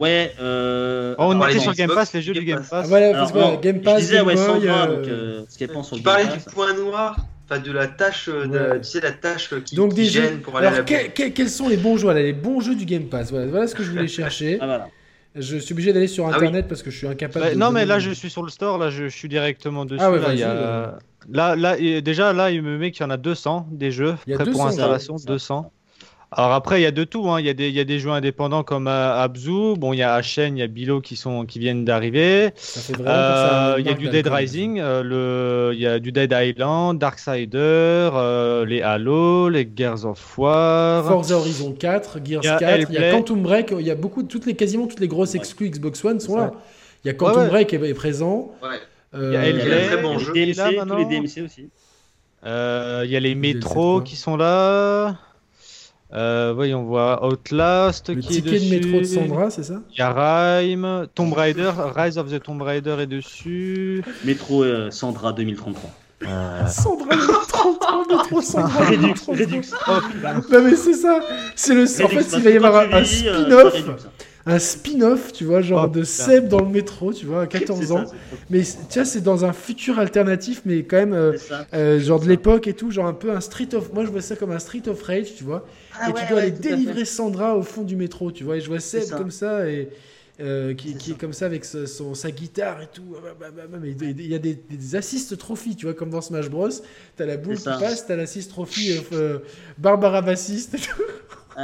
Ouais. 0.00 0.32
Euh... 0.40 1.14
Oh, 1.18 1.24
on 1.34 1.48
était 1.48 1.58
sur 1.60 1.74
Game 1.74 1.90
Pass, 1.94 2.12
les 2.14 2.22
jeux 2.22 2.32
du 2.34 2.44
Game 2.44 2.58
Pass. 2.58 2.68
Pass. 2.70 2.84
Ah, 2.84 2.88
voilà, 2.88 3.12
parce 3.12 3.32
que 3.32 3.60
Game 3.60 3.80
Pass, 3.82 3.96
je 3.96 4.00
disais, 4.00 4.16
Game 4.16 4.26
ouais, 4.26 4.34
Boy, 4.34 4.44
Sandra, 4.46 4.86
euh, 4.88 4.96
donc, 4.96 5.06
euh, 5.08 5.42
ce 5.48 5.58
qu'elle 5.58 5.68
pense 5.68 5.88
sur 5.88 5.96
Tu 5.96 6.02
le 6.02 6.04
parlais 6.04 6.24
du 6.24 6.30
Pass. 6.30 6.44
point 6.54 6.74
noir, 6.74 7.16
enfin 7.50 7.60
de 7.60 7.72
la 7.72 7.86
tâche, 7.86 8.28
euh, 8.28 8.46
de, 8.46 8.58
Ouais. 8.58 8.80
tu 8.80 8.88
sais, 8.88 9.00
la 9.00 9.12
tâche 9.12 9.52
euh, 9.52 9.60
qui, 9.60 9.74
Donc 9.74 9.90
qui 9.90 9.96
des 9.96 10.04
jeux. 10.06 10.22
gêne 10.22 10.40
pour 10.40 10.56
aller 10.58 10.66
à 10.66 10.70
Alors 10.70 10.80
la 10.80 10.84
que- 10.84 11.08
que- 11.10 11.28
quels 11.30 11.48
sont 11.50 11.68
les 11.68 11.76
bons 11.76 11.96
jeux 11.96 12.08
là, 12.08 12.14
Les 12.20 12.32
bons 12.32 12.60
jeux 12.60 12.74
du 12.74 12.84
Game 12.84 13.04
Pass? 13.04 13.30
Voilà, 13.30 13.46
voilà 13.46 13.66
ce 13.66 13.74
que 13.74 13.82
je 13.82 13.90
voulais 13.90 14.08
chercher. 14.08 14.58
Ah 14.60 14.66
voilà. 14.66 14.88
Je 15.34 15.56
suis 15.58 15.72
obligé 15.72 15.92
d'aller 15.92 16.08
sur 16.08 16.24
Ah 16.26 16.30
oui. 16.30 16.34
internet 16.36 16.66
parce 16.68 16.82
que 16.82 16.90
je 16.90 16.96
suis 16.98 17.06
incapable. 17.06 17.44
Ouais, 17.44 17.52
de 17.54 17.58
non, 17.58 17.70
mais 17.70 17.84
là, 17.86 17.98
je 18.00 18.10
suis 18.10 18.28
sur 18.30 18.42
le 18.42 18.48
store, 18.50 18.78
là, 18.78 18.90
je, 18.90 19.04
je 19.04 19.16
suis 19.16 19.28
directement 19.28 19.84
dessus. 19.84 20.02
Ah 20.02 20.10
ouais, 20.10 20.18
là, 20.20 20.32
il 20.32 20.38
y 20.40 20.42
a... 20.42 20.98
là, 21.30 21.54
là, 21.54 21.76
et 21.78 22.02
déjà, 22.02 22.32
là, 22.32 22.50
il 22.50 22.62
me 22.62 22.76
met 22.76 22.90
qu'il 22.90 23.02
y 23.02 23.06
en 23.06 23.10
a 23.10 23.16
200 23.18 23.68
des 23.70 23.90
jeux 23.92 24.16
Il 24.26 24.30
y 24.30 24.34
a 24.34 24.36
prêts 24.36 24.46
200, 24.46 24.58
pour 24.58 24.66
installation, 24.66 25.16
ça. 25.18 25.26
200. 25.26 25.70
Alors 26.30 26.52
après, 26.52 26.78
il 26.80 26.82
y 26.82 26.86
a 26.86 26.90
de 26.90 27.04
tout. 27.04 27.30
hein. 27.30 27.40
Il 27.40 27.46
y, 27.46 27.48
a 27.48 27.54
des- 27.54 27.68
il 27.70 27.74
y 27.74 27.80
a 27.80 27.84
des 27.84 27.98
jeux 27.98 28.10
indépendants 28.10 28.62
comme 28.62 28.86
euh, 28.86 29.14
Abzu. 29.22 29.76
Bon, 29.78 29.94
il 29.94 29.96
y 29.96 30.02
a 30.02 30.12
Ashen, 30.14 30.58
il 30.58 30.60
y 30.60 30.62
a 30.62 30.66
Bilo 30.66 31.00
qui, 31.00 31.16
sont, 31.16 31.46
qui 31.46 31.58
viennent 31.58 31.86
d'arriver. 31.86 32.50
Euh, 33.00 33.76
Il 33.78 33.86
y 33.86 33.88
a 33.88 33.94
du 33.94 34.08
Dead. 34.10 34.26
Rising, 34.26 34.78
euh, 34.78 35.02
le... 35.02 35.74
il 35.74 35.80
y 35.80 35.86
a 35.86 35.98
du 35.98 36.12
Dead 36.12 36.30
Island, 36.38 36.98
Darksider, 36.98 37.56
euh, 37.56 38.66
les 38.66 38.82
Halo, 38.82 39.48
les 39.48 39.66
Gears 39.74 40.04
of 40.04 40.36
War. 40.38 41.02
Forza 41.06 41.36
Horizon 41.38 41.72
4, 41.72 42.18
Gears 42.22 42.42
Il 42.42 42.46
y 42.46 42.48
a 42.50 42.58
4, 42.58 42.90
il 42.90 42.94
y 42.94 42.98
a. 42.98 43.10
Quantum 43.12 43.42
Break, 43.42 43.74
il 43.78 43.86
y 43.86 43.90
a 43.90 43.94
beaucoup, 43.94 44.22
toutes 44.22 44.44
les, 44.44 44.54
quasiment 44.54 44.86
toutes 44.86 45.00
les 45.00 45.08
grosses 45.08 45.32
Ouais. 45.32 45.38
exclus 45.38 45.70
Xbox 45.70 46.04
One 46.04 46.20
sont 46.20 46.36
là. 46.36 46.52
Il 47.04 47.08
y 47.08 47.10
a 47.10 47.14
Quantum 47.14 47.36
Ouais, 47.38 47.42
ouais. 47.44 47.48
Break 47.48 47.72
est, 47.72 47.82
est 47.88 47.94
présent. 47.94 48.52
Ouais. 48.62 48.68
Euh, 49.14 49.30
Il 49.30 49.32
y 49.32 49.36
a 49.38 49.48
Il 49.48 49.56
y 49.56 49.60
a 49.60 49.62
Hellblade. 49.62 49.78
les- 49.80 49.86
très 49.86 50.02
bon 50.02 50.10
il 50.10 50.18
y 50.18 50.22
a 50.22 50.26
jeu. 50.26 50.32
les 50.34 50.44
les 50.44 50.76
maintenant 50.76 51.02
DMC 51.08 51.42
aussi. 51.42 51.70
Euh, 52.44 53.02
Il 53.06 53.10
y 53.10 53.16
a 53.16 53.20
les 53.20 53.34
métros 53.34 54.02
qui 54.02 54.16
sont 54.16 54.36
là. 54.36 55.16
Euh, 56.14 56.52
voyons 56.54 56.84
voir 56.84 57.22
Outlast 57.22 58.08
le 58.08 58.20
qui 58.22 58.38
est 58.38 58.40
ticket 58.40 58.52
dessus. 58.52 58.70
de 58.70 58.86
métro 58.86 58.98
de 59.00 59.04
Sandra, 59.04 59.50
c'est 59.50 59.62
ça? 59.62 59.80
Il 59.92 59.98
y 59.98 60.02
a 60.02 60.58
Rime, 60.58 61.06
Tomb 61.14 61.32
Raider, 61.34 61.70
Rise 61.94 62.16
of 62.16 62.30
the 62.30 62.42
Tomb 62.42 62.62
Raider 62.62 62.96
est 63.00 63.06
dessus. 63.06 64.02
Métro 64.24 64.64
euh, 64.64 64.90
Sandra 64.90 65.32
2033. 65.34 65.90
Euh, 66.26 66.66
Sandra, 66.66 67.14
le 67.14 67.46
33 67.46 68.06
métro 68.08 68.40
Sandra. 68.42 68.84
Redux, 68.86 69.14
2033. 69.26 69.34
Redux. 69.34 69.60
Oh 69.86 69.92
putain. 70.10 70.34
Non 70.50 70.64
mais 70.64 70.76
c'est 70.76 70.94
ça. 70.94 71.20
C'est 71.54 71.74
le. 71.74 71.82
En 71.82 72.06
Redux, 72.06 72.08
fait, 72.08 72.14
parce 72.14 72.32
il 72.32 72.42
va 72.42 72.50
y 72.50 72.56
avoir 72.56 72.76
un, 72.82 72.92
euh, 72.94 73.04
spin-off. 73.04 74.06
Un 74.48 74.58
spin-off, 74.58 75.32
tu 75.32 75.44
vois, 75.44 75.60
genre 75.60 75.84
Oh, 75.88 75.94
de. 75.94 76.02
Seb 76.04 76.48
dans 76.48 76.60
le 76.60 76.68
métro, 76.68 77.12
tu 77.12 77.26
vois, 77.26 77.42
à 77.42 77.46
14 77.46 77.80
C'est 77.84 77.90
ans. 77.92 78.06
ça, 78.06 78.12
Mais 78.50 78.62
tu 78.62 78.94
vois, 78.98 79.04
c'est 79.04 79.20
dans 79.20 79.44
un 79.44 79.52
futur 79.52 79.98
alternatif, 79.98 80.62
mais 80.64 80.82
quand 80.84 80.96
même. 80.96 81.12
euh, 81.12 81.36
euh, 81.74 82.00
genre 82.00 82.18
de 82.20 82.26
l'époque 82.28 82.66
et 82.66 82.74
tout, 82.74 82.90
genre 82.90 83.06
un 83.06 83.12
peu 83.14 83.30
un 83.30 83.40
Street 83.40 83.68
of. 83.74 83.92
Moi 83.92 84.04
je 84.04 84.10
vois 84.10 84.22
ça 84.22 84.36
comme 84.36 84.50
un 84.52 84.58
Street 84.58 84.82
of 84.88 85.02
Rage, 85.02 85.34
tu 85.36 85.44
vois. 85.44 85.66
Ah 86.00 86.08
et 86.08 86.12
ouais, 86.12 86.20
tu 86.20 86.26
dois 86.28 86.36
ouais, 86.36 86.42
aller 86.42 86.50
délivrer 86.50 87.04
Sandra 87.04 87.56
au 87.56 87.62
fond 87.62 87.82
du 87.82 87.94
métro, 87.96 88.32
tu 88.32 88.44
vois. 88.44 88.56
Et 88.56 88.60
je 88.60 88.68
vois 88.68 88.80
Seb 88.80 89.02
ça. 89.02 89.16
comme 89.16 89.30
ça, 89.30 89.68
et 89.68 89.88
euh, 90.40 90.72
qui, 90.72 90.90
est 91.10 91.18
comme 91.18 91.32
ça 91.32 91.46
avec 91.46 91.64
sa, 91.64 91.86
son- 91.88 92.14
sa 92.14 92.30
guitare 92.30 92.80
et 92.82 92.86
tout. 92.92 93.02
Bah, 93.22 93.34
bah, 93.38 93.46
bah, 93.70 93.78
Mais 93.82 93.90
il 93.90 94.26
y 94.28 94.34
a 94.36 94.38
des, 94.38 94.54
des 94.70 94.94
assist 94.94 95.36
trophies, 95.36 95.74
tu 95.74 95.86
vois, 95.86 95.94
comme 95.94 96.10
dans 96.10 96.20
Smash 96.20 96.48
Bros. 96.48 96.68
T'as 97.16 97.26
la 97.26 97.36
boule 97.36 97.56
qui 97.56 97.64
passe, 97.64 98.06
t'as 98.06 98.14
l'assist 98.16 98.48
trophy 98.50 98.92
euh, 99.12 99.40
Barbara 99.78 100.22
bassiste. 100.22 100.74
et 100.74 100.78
tout. 100.78 101.02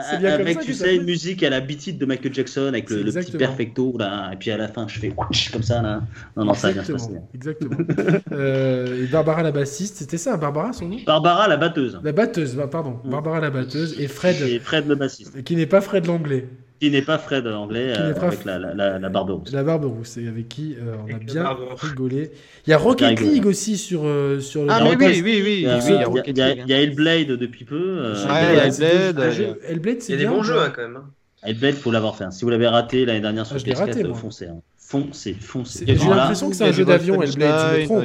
C'est 0.03 0.19
bien 0.19 0.33
comme 0.33 0.41
avec, 0.43 0.59
ça 0.59 0.65
tu 0.65 0.75
sais, 0.75 0.97
une 0.97 1.05
musique 1.05 1.43
à 1.43 1.51
la 1.51 1.61
beat 1.61 1.97
de 1.99 2.05
Michael 2.07 2.35
Jackson 2.35 2.67
avec 2.67 2.91
le, 2.91 2.97
le 2.97 3.03
petit 3.13 3.19
exactement. 3.19 3.39
perfecto 3.39 3.97
là, 3.99 4.31
et 4.33 4.37
puis 4.37 4.51
à 4.51 4.57
la 4.57 4.69
fin 4.69 4.89
je 4.89 4.99
fais 4.99 5.13
comme 5.53 5.63
ça 5.63 5.83
là. 5.83 6.03
Non, 6.37 6.45
non, 6.47 6.55
ça 6.55 6.69
va 6.69 6.83
bien 6.83 6.85
se. 6.85 6.93
Exactement. 7.35 7.77
exactement. 7.79 8.21
Euh, 8.33 9.05
et 9.05 9.07
Barbara 9.07 9.43
la 9.43 9.53
bassiste, 9.53 9.97
c'était 9.97 10.19
ça, 10.19 10.37
Barbara 10.37 10.73
son 10.73 10.89
nom? 10.89 10.99
Barbara 11.07 11.47
la 11.49 11.57
batteuse. 11.57 12.01
La 12.03 12.13
batteuse, 12.13 12.57
bah, 12.57 12.67
pardon. 12.67 13.01
Mm. 13.05 13.11
Barbara 13.11 13.41
la 13.41 13.51
batteuse 13.51 14.01
et 14.01 14.09
Fred, 14.09 14.41
Et 14.43 14.59
Fred 14.59 14.89
le 14.89 14.97
bassiste. 14.97 15.43
qui 15.45 15.57
n'est 15.57 15.67
pas 15.67 15.81
Fred 15.81 16.07
l'anglais. 16.07 16.49
Qui 16.81 16.91
n'est 16.91 17.03
pas 17.03 17.19
Fred 17.19 17.47
anglais 17.47 17.95
euh, 17.97 18.15
avec 18.15 18.45
la, 18.45 18.59
la, 18.59 18.75
la, 18.75 18.99
la 18.99 19.09
barbe 19.09 19.31
rousse. 19.31 19.53
La 19.53 19.63
barbe 19.63 19.85
rousse, 19.85 20.17
et 20.17 20.27
avec 20.29 20.49
qui 20.49 20.77
euh, 20.79 20.97
on 20.99 21.07
a 21.07 21.15
Avec 21.15 21.25
bien 21.27 21.57
rigolé. 21.77 22.31
Il 22.67 22.71
y 22.71 22.73
a 22.73 22.79
Rocket. 22.79 23.21
League 23.21 23.47
aussi 23.47 23.79
sur, 23.79 24.03
euh, 24.05 24.41
sur 24.41 24.65
le 24.65 24.71
Ah, 24.71 24.81
Il 24.81 24.87
y 24.87 24.93
a 24.93 24.97
mais 24.97 25.07
Rocket 25.07 25.15
oui, 25.15 25.23
oui, 25.25 25.43
oui, 25.43 25.55
Il 25.57 25.63
y 25.63 25.67
a, 25.69 25.77
oui, 25.77 25.83
il 25.85 25.91
y 25.91 25.93
a- 25.93 25.95
il 25.95 25.99
y 26.01 26.03
a 26.03 26.09
Rocket 26.09 26.37
il 26.37 26.39
y 26.39 26.43
a- 26.43 26.49
League, 26.49 26.63
il 26.67 26.71
y 26.71 26.75
a 26.75 26.81
Hellblade 26.83 27.29
depuis 27.29 27.65
peu. 27.65 27.77
euh, 27.77 28.15
Ouais, 28.27 28.43
Hellblade, 28.43 28.83
Hellblade, 28.83 29.33
c'est 29.33 29.47
euh, 29.47 29.55
Il 29.65 30.03
c'est 30.03 30.13
y 30.13 30.15
a 30.17 30.19
des 30.19 30.27
bons 30.27 30.43
jeux 30.43 30.61
hein, 30.61 30.73
quand 30.75 30.83
même. 30.83 30.97
hein. 30.97 31.11
Hellblade, 31.43 31.75
faut 31.75 31.91
l'avoir 31.91 32.17
fait. 32.17 32.25
hein. 32.25 32.31
Si 32.31 32.45
vous 32.45 32.51
l'avez 32.51 32.67
raté 32.69 33.05
l'année 33.07 33.21
dernière 33.21 33.47
sur 33.47 33.57
Ah, 33.57 33.59
je 33.59 33.65
l'ai 33.67 33.73
PS4, 33.73 33.79
raté, 33.89 34.05
euh, 34.05 34.09
moi. 34.09 34.17
foncez. 34.19 34.47
hein. 34.47 34.61
Foncez, 34.77 35.35
foncez. 35.35 35.85
J'ai 35.87 35.95
l'impression 35.95 36.51
que 36.51 36.57
c'est 36.57 36.65
un 36.69 36.73
jeu 36.73 36.85
d'avion, 36.85 37.23
Hellblade, 37.23 37.49
hein, 37.49 38.03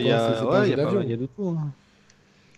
il 1.04 1.10
y 1.10 1.14
a 1.14 1.18
de 1.18 1.26
tout. 1.26 1.58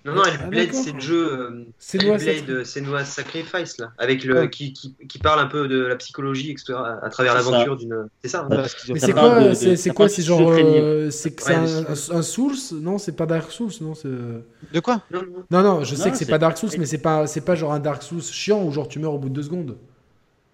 Non, 0.03 0.15
non, 0.15 0.21
Ah, 0.25 0.29
Hellblade, 0.29 0.65
d'accord. 0.67 0.81
c'est 0.83 0.91
le 0.93 0.99
jeu. 0.99 1.31
euh, 1.31 1.65
Hellblade, 1.93 2.63
Senua 2.63 3.05
Sacrifice, 3.05 3.77
là. 3.77 3.91
Avec 3.99 4.23
le, 4.23 4.33
Ouais. 4.41 4.49
qui, 4.49 4.73
qui, 4.73 4.95
qui 5.07 5.19
parle 5.19 5.39
un 5.39 5.45
peu 5.45 5.67
de 5.67 5.85
la 5.85 5.95
psychologie, 5.95 6.49
etc. 6.51 6.73
à 7.01 7.09
travers 7.09 7.35
l'aventure 7.35 7.77
d'une. 7.77 8.07
C'est 8.23 8.29
ça, 8.29 8.47
Ouais. 8.47 8.55
Parce 8.57 8.73
qu'ils 8.73 8.91
ont 8.91 8.93
Mais 8.95 8.99
Ça 8.99 9.05
c'est 9.07 9.13
quoi, 9.13 9.53
c'est 9.77 9.89
quoi, 9.91 10.09
c'est 10.09 10.21
genre, 10.23 10.51
euh, 10.51 11.11
c'est 11.11 11.39
Ouais, 11.47 11.53
un, 11.55 12.17
un, 12.17 12.21
Souls 12.23 12.55
Non, 12.73 12.97
c'est 12.97 13.11
pas 13.15 13.25
Dark 13.27 13.51
Souls, 13.51 13.71
non 13.81 13.93
c'est- 13.93 14.07
De 14.09 14.79
quoi? 14.79 15.01
Non, 15.11 15.21
non. 15.21 15.43
Non, 15.51 15.61
non, 15.77 15.83
je 15.83 15.93
sais 15.95 16.09
que 16.09 16.17
c'est 16.17 16.25
c'est- 16.25 16.31
pas 16.31 16.39
Dark 16.39 16.57
Souls, 16.57 16.69
mais 16.79 16.85
c'est 16.87 16.97
pas, 16.97 17.27
c'est 17.27 17.41
pas 17.41 17.53
genre 17.55 17.73
un 17.73 17.79
Dark 17.79 18.01
Souls 18.01 18.21
chiant 18.23 18.63
où 18.63 18.71
genre 18.71 18.87
tu 18.87 18.97
meurs 18.99 19.13
au 19.13 19.19
bout 19.19 19.29
de 19.29 19.35
deux 19.35 19.43
secondes. 19.43 19.77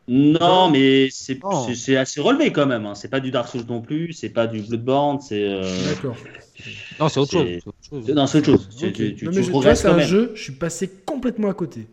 Non, 0.07 0.69
mais 0.69 1.09
c'est 1.11 1.97
assez 1.97 2.21
relevé 2.21 2.51
quand 2.53 2.65
même. 2.65 2.85
hein. 2.85 2.95
C'est 2.95 3.09
pas 3.09 3.19
du 3.19 3.29
Dark 3.31 3.49
Souls 3.49 3.65
non 3.67 3.81
plus, 3.81 4.13
c'est 4.13 4.29
pas 4.29 4.47
du 4.47 4.61
Bloodborne, 4.61 5.19
c'est. 5.19 5.43
euh, 5.43 5.63
D'accord. 5.89 6.15
Non, 6.99 7.09
c'est 7.09 7.19
autre 7.19 7.31
chose. 7.31 7.45
C'est- 7.45 7.59
c'est 7.61 7.67
autre 7.67 7.77
chose. 7.89 8.15
Non, 8.15 8.27
c'est 8.27 8.38
autre 8.38 8.45
chose. 8.47 8.69
Tu, 8.77 8.85
Ok. 8.88 8.93
tu, 8.93 9.15
tu, 9.15 9.29
tu 9.29 9.75
c'est 9.75 9.88
un 9.88 9.95
même. 9.97 10.07
jeu, 10.07 10.31
je 10.34 10.41
suis 10.43 10.53
passé 10.53 10.89
complètement 11.05 11.49
à 11.49 11.53
côté. 11.53 11.88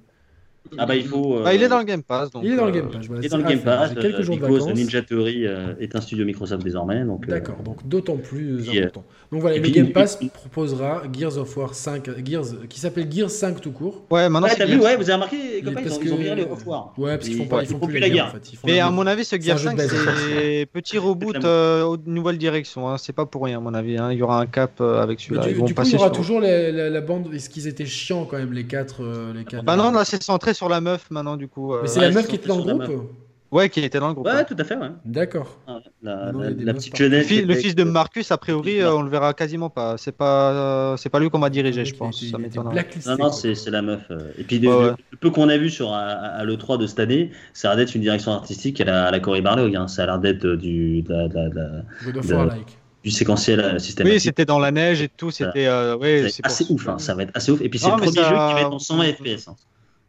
Ah 0.78 0.86
bah 0.86 0.96
il 0.96 1.04
faut. 1.06 1.40
Bah, 1.42 1.54
il 1.54 1.62
est 1.62 1.66
euh, 1.66 1.68
dans 1.68 1.78
le 1.78 1.84
Game 1.84 2.02
Pass. 2.02 2.30
Donc, 2.30 2.42
Il 2.44 2.52
est 2.52 2.56
dans 2.56 2.64
le 2.64 2.70
euh, 2.70 2.74
Game 2.74 2.88
Pass. 2.90 3.06
voilà, 3.06 3.22
Il 3.22 3.26
est 3.26 3.28
dans 3.28 3.36
le 3.36 3.42
Game. 3.44 3.58
Pass. 3.60 3.92
Quelques 3.94 4.18
euh, 4.20 4.22
jours 4.22 4.36
de 4.36 4.40
Because 4.40 4.60
vacances. 4.64 4.78
Ninja 4.78 5.02
Theory 5.02 5.44
est 5.80 5.94
un 5.96 6.00
studio 6.00 6.24
Microsoft 6.24 6.64
désormais. 6.64 7.04
donc, 7.04 7.24
euh, 7.28 7.30
D'accord, 7.30 7.56
donc 7.64 7.86
d'autant 7.86 8.16
plus 8.16 8.68
important. 8.70 9.04
Donc 9.30 9.40
voilà, 9.40 9.56
le 9.56 9.62
puis- 9.62 9.72
Game 9.72 9.90
Pass 9.92 10.18
et- 10.22 10.28
proposera 10.28 11.02
Gears 11.12 11.36
of 11.38 11.56
War 11.56 11.74
5, 11.74 12.08
Gears, 12.24 12.44
qui 12.68 12.78
s'appelle 12.80 13.10
Gears 13.12 13.30
5 13.30 13.60
tout 13.60 13.72
court. 13.72 14.04
Ouais, 14.10 14.28
maintenant 14.28 14.46
Ouais, 14.46 14.50
c'est 14.52 14.58
t'as 14.58 14.66
vu, 14.66 14.72
Gears. 14.74 14.82
ouais, 14.84 14.96
vous 14.96 15.02
avez 15.02 15.14
remarqué, 15.14 15.36
les 15.36 15.62
copains, 15.62 15.80
ils 15.80 15.84
parce 15.84 15.96
ont, 15.98 16.00
ils 16.04 16.12
ont 16.12 16.16
que- 16.16 16.22
viré 16.22 16.36
les 16.36 16.42
Off 16.44 16.66
War. 16.66 16.94
Ouais, 16.96 17.16
parce 17.16 17.28
qu'ils 17.28 17.36
font 17.38 17.46
pas, 17.46 17.62
ils 17.62 17.66
font 17.68 17.78
plus 17.78 17.88
plus 17.94 17.98
la 18.00 18.08
guerre. 18.08 18.14
guerre. 18.16 18.26
En 18.26 18.30
fait. 18.38 18.52
Ils 18.52 18.56
font 18.56 18.66
Mais 18.68 18.76
la 18.76 18.86
à 18.86 18.90
mon 18.90 19.06
avis, 19.06 19.24
ce 19.24 19.30
C'est 19.30 19.36
un 19.36 19.44
Gear 19.44 19.58
jeu 19.58 19.64
de 19.72 19.76
5, 19.76 19.76
base. 19.76 19.94
c'est 20.28 20.66
petit 20.72 20.98
reboot 20.98 21.44
euh, 21.44 21.82
aux 21.84 21.96
nouvelles 22.06 22.38
directions. 22.38 22.88
Hein. 22.88 22.96
C'est 22.98 23.12
pas 23.12 23.26
pour 23.26 23.44
rien, 23.44 23.58
à 23.58 23.60
mon 23.60 23.74
avis. 23.74 23.96
hein. 23.98 24.10
Il 24.12 24.18
y 24.18 24.22
aura 24.22 24.40
un 24.40 24.46
cap 24.46 24.80
avec 24.80 25.20
celui-là. 25.20 25.42
du, 25.42 25.50
Ils 25.50 25.56
vont 25.56 25.64
du 25.66 25.74
coup, 25.74 25.76
passer 25.78 25.90
il 25.92 25.94
y 25.94 25.98
aura 25.98 26.10
toujours 26.10 26.40
la, 26.40 27.00
bande. 27.00 27.28
Est-ce 27.34 27.50
qu'ils 27.50 27.66
étaient 27.66 27.86
chiants 27.86 28.24
quand 28.24 28.38
même, 28.38 28.52
les 28.52 28.64
quatre, 28.64 29.02
euh, 29.02 29.32
les 29.34 29.44
quatre 29.44 29.64
Bah 29.64 29.76
non, 29.76 29.90
là 29.90 30.04
c'est 30.04 30.22
centré 30.22 30.53
sur 30.54 30.68
la 30.68 30.80
meuf 30.80 31.10
maintenant 31.10 31.36
du 31.36 31.48
coup. 31.48 31.74
euh, 31.74 31.80
Mais 31.82 31.88
c'est 31.88 32.00
Ouais, 32.00 32.08
la 32.08 32.14
meuf 32.14 32.26
qui 32.28 32.36
était 32.36 32.48
dans 32.48 32.56
le 32.58 32.62
groupe 32.76 33.08
Ouais, 33.52 33.68
qui 33.68 33.78
était 33.84 34.00
dans 34.00 34.08
le 34.08 34.14
groupe. 34.14 34.26
Ouais, 34.26 34.44
tout 34.44 34.56
à 34.58 34.64
fait, 34.64 34.74
ouais. 34.76 34.88
D'accord. 35.04 35.58
Ah, 35.68 35.78
La, 36.02 36.32
petite. 36.74 36.98
Le, 36.98 37.04
jeunesse. 37.08 37.30
le 37.30 37.54
fils 37.54 37.76
de 37.76 37.84
Marcus, 37.84 38.32
a 38.32 38.36
priori, 38.36 38.80
euh, 38.80 38.92
on 38.92 39.02
le 39.02 39.08
verra 39.08 39.32
quasiment 39.32 39.70
pas. 39.70 39.96
C'est 39.96 40.10
pas, 40.16 40.50
euh, 40.50 40.96
c'est 40.96 41.08
pas 41.08 41.20
lui 41.20 41.30
qu'on 41.30 41.38
va 41.38 41.50
diriger, 41.50 41.84
je 41.84 41.94
pense. 41.94 42.20
Ça. 42.24 42.36
Non, 42.36 43.16
non, 43.16 43.30
c'est 43.30 43.70
la 43.70 43.80
meuf. 43.82 44.00
euh. 44.10 44.32
Et 44.38 44.42
puis, 44.42 44.58
le- 44.58 44.68
ouais. 44.76 44.92
le 45.12 45.16
peu 45.18 45.30
qu'on 45.30 45.48
a 45.48 45.56
vu 45.56 45.70
sur 45.70 45.92
à, 45.92 46.00
à 46.00 46.44
l'E3 46.44 46.78
de 46.78 46.88
cette 46.88 46.98
année, 46.98 47.30
ça 47.52 47.70
a 47.70 47.76
l'air 47.76 47.84
d'être 47.86 47.94
une 47.94 48.02
direction 48.02 48.32
artistique 48.32 48.80
à 48.80 48.84
la, 48.86 49.04
à 49.06 49.10
la 49.12 49.20
Cory 49.20 49.40
Barlog. 49.40 49.76
Hein. 49.76 49.86
Ça 49.86 50.02
a 50.02 50.06
l'air 50.06 50.18
d'être 50.18 50.46
du, 50.56 51.02
de 51.02 51.12
la- 51.12 51.28
de 51.28 52.20
de 52.20 52.34
like. 52.48 52.78
du 53.04 53.10
séquentiel 53.12 53.60
euh, 53.60 53.72
Oui, 53.74 53.80
systématique. 53.80 54.20
c'était 54.20 54.46
dans 54.46 54.58
la 54.58 54.72
neige 54.72 55.00
et 55.00 55.08
tout. 55.08 55.30
C'était. 55.30 55.68
euh, 55.68 55.96
ouais, 55.96 56.26
assez 56.42 56.64
pour- 56.64 56.74
ouf, 56.74 56.88
hein. 56.88 56.98
ça 56.98 57.14
va 57.14 57.22
être 57.22 57.30
assez 57.34 57.52
ouf. 57.52 57.60
Et 57.60 57.68
puis, 57.68 57.78
c'est 57.78 57.86
le 57.88 57.98
premier 57.98 58.10
jeu 58.10 58.22
qui 58.22 58.30
va 58.32 58.60
être 58.62 58.72
en 58.72 58.78
120 58.80 59.12
FPS. 59.12 59.48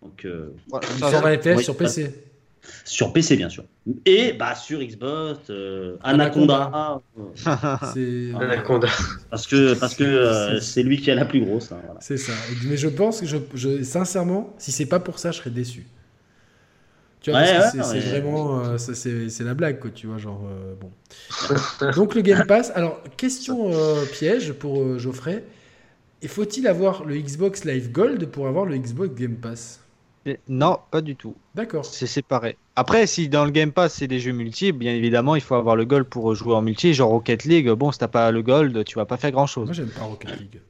Donc, 0.06 0.26
euh, 0.26 0.50
Voilà, 0.70 0.88
ça- 0.88 1.12
120 1.12 1.38
FPS 1.38 1.58
oui, 1.58 1.64
sur 1.64 1.78
PC. 1.78 2.14
sur 2.84 3.14
PC, 3.14 3.36
bien 3.38 3.50
sûr. 3.50 3.64
Et 4.06 4.34
bah, 4.34 4.56
sur 4.56 4.80
Xbox, 4.82 5.40
euh, 5.50 5.98
Anaconda. 6.04 7.02
C'est 7.94 8.32
Anaconda. 8.40 8.88
parce 9.30 9.46
que 9.48 9.74
parce 9.76 9.96
que 9.96 10.04
euh, 10.04 10.60
c'est 10.60 10.84
lui 10.84 10.98
qui 11.00 11.12
a 11.12 11.16
la 11.16 11.26
plus 11.26 11.42
grosse. 11.42 11.72
hein, 11.72 11.78
voilà. 11.86 12.00
c'est 12.02 12.18
ça. 12.18 12.34
Mais 12.68 12.78
je 12.78 12.88
pense 12.88 13.20
que 13.22 13.26
je, 13.28 13.38
je- 13.54 13.84
sincèrement, 13.84 14.54
si 14.58 14.72
c'est 14.72 14.86
pas 14.88 15.00
pour 15.00 15.20
ça, 15.20 15.32
je 15.32 15.38
serais 15.38 15.50
déçu. 15.52 15.86
Tu 17.22 17.32
vois, 17.32 17.40
Ouais, 17.42 17.54
parce 17.58 17.72
que 17.74 17.78
ouais, 17.78 17.84
c'est 17.84 18.00
c'est 18.02 18.06
ouais. 18.06 18.20
vraiment, 18.22 18.60
euh, 18.64 18.78
ça, 18.78 18.94
c'est 18.94 19.30
c'est 19.30 19.44
la 19.44 19.54
blague, 19.56 19.80
quoi. 19.80 19.90
Tu 19.94 20.06
vois, 20.08 20.18
genre 20.20 20.42
euh, 20.48 20.76
bon. 20.80 20.92
Donc 21.96 22.16
le 22.16 22.22
Game 22.22 22.46
Pass. 22.48 22.72
Alors 22.76 23.02
question 23.18 23.72
euh, 23.74 24.06
piège 24.06 24.54
pour 24.54 24.82
euh, 24.82 24.98
Geoffrey. 25.00 25.44
Et 26.22 26.28
faut-il 26.28 26.66
avoir 26.68 27.04
le 27.06 27.16
Xbox 27.18 27.66
Live 27.66 27.92
Gold 27.92 28.26
pour 28.28 28.48
avoir 28.48 28.66
le 28.66 28.78
Xbox 28.78 29.14
Game 29.16 29.36
Pass? 29.36 29.80
Non, 30.50 30.80
pas 30.90 31.02
du 31.02 31.16
tout. 31.16 31.36
D'accord. 31.54 31.86
C'est 31.86 32.08
séparé. 32.08 32.58
Après, 32.76 33.06
si 33.06 33.30
dans 33.30 33.46
le 33.46 33.52
Game 33.52 33.72
Pass 33.72 33.94
c'est 33.94 34.08
des 34.08 34.20
jeux 34.20 34.32
multi, 34.32 34.72
bien 34.72 34.94
évidemment, 34.94 35.36
il 35.36 35.42
faut 35.42 35.56
avoir 35.56 35.76
le 35.76 35.86
gold 35.86 36.06
pour 36.08 36.34
jouer 36.34 36.56
en 36.56 36.62
multi. 36.62 36.94
Genre 36.94 37.10
Rocket 37.10 37.44
League, 37.46 37.70
bon, 37.70 37.92
si 37.92 38.00
t'as 38.00 38.08
pas 38.08 38.32
le 38.32 38.42
gold, 38.42 38.84
tu 38.86 38.96
vas 38.96 39.06
pas 39.06 39.18
faire 39.18 39.32
grand 39.32 39.46
chose. 39.48 39.66
Moi 39.66 39.74
j'aime 39.74 39.90
pas 39.90 40.04
Rocket 40.04 40.40
League. 40.40 40.62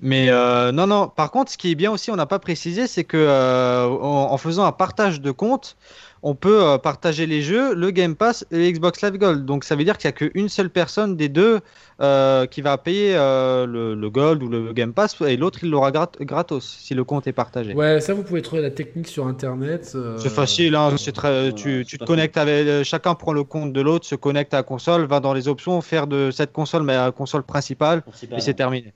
Mais 0.00 0.30
euh, 0.30 0.72
non, 0.72 0.86
non. 0.86 1.08
Par 1.08 1.30
contre, 1.30 1.52
ce 1.52 1.58
qui 1.58 1.70
est 1.70 1.74
bien 1.74 1.92
aussi, 1.92 2.10
on 2.10 2.16
n'a 2.16 2.26
pas 2.26 2.38
précisé, 2.38 2.86
c'est 2.86 3.04
que 3.04 3.18
euh, 3.18 3.86
en, 3.86 4.32
en 4.32 4.36
faisant 4.38 4.64
un 4.64 4.72
partage 4.72 5.20
de 5.20 5.30
compte, 5.30 5.76
on 6.22 6.34
peut 6.34 6.62
euh, 6.64 6.78
partager 6.78 7.26
les 7.26 7.42
jeux, 7.42 7.74
le 7.74 7.90
Game 7.90 8.14
Pass 8.16 8.46
et 8.50 8.58
le 8.58 8.70
Xbox 8.70 9.02
Live 9.02 9.16
Gold. 9.18 9.44
Donc 9.46 9.64
ça 9.64 9.76
veut 9.76 9.84
dire 9.84 9.96
qu'il 9.98 10.08
n'y 10.08 10.14
a 10.14 10.28
qu'une 10.28 10.48
seule 10.48 10.70
personne 10.70 11.16
des 11.16 11.28
deux 11.28 11.60
euh, 12.00 12.46
qui 12.46 12.60
va 12.62 12.76
payer 12.78 13.14
euh, 13.16 13.66
le, 13.66 13.94
le 13.94 14.10
Gold 14.10 14.42
ou 14.42 14.48
le 14.48 14.72
Game 14.72 14.92
Pass 14.92 15.16
et 15.22 15.36
l'autre 15.36 15.60
il 15.62 15.70
l'aura 15.70 15.90
grat- 15.92 16.10
gratos 16.20 16.78
si 16.80 16.94
le 16.94 17.04
compte 17.04 17.26
est 17.26 17.32
partagé. 17.32 17.74
Ouais, 17.74 18.00
ça 18.00 18.14
vous 18.14 18.22
pouvez 18.22 18.42
trouver 18.42 18.62
la 18.62 18.70
technique 18.70 19.08
sur 19.08 19.26
internet. 19.26 19.92
euh, 19.94 20.18
C'est 20.18 20.30
facile, 20.30 20.74
hein, 20.74 20.96
c'est 20.98 21.12
très, 21.12 21.52
tu, 21.54 21.78
Ouais, 21.78 21.84
tu 21.84 21.98
te 21.98 22.04
connectes 22.04 22.36
avec, 22.36 22.84
chacun 22.84 23.14
prend 23.14 23.32
le 23.32 23.44
compte 23.44 23.72
de 23.72 23.80
l'autre, 23.80 24.06
se 24.06 24.14
connecte 24.14 24.52
à 24.54 24.58
la 24.58 24.62
console, 24.62 25.06
va 25.06 25.20
dans 25.20 25.32
les 25.34 25.48
options, 25.48 25.80
faire 25.80 26.06
de 26.06 26.30
cette 26.30 26.52
console 26.52 26.82
mais 26.82 26.94
la 26.96 27.12
console 27.12 27.42
principale 27.44 28.02
et 28.36 28.40
c'est 28.40 28.54
terminé. 28.54 28.94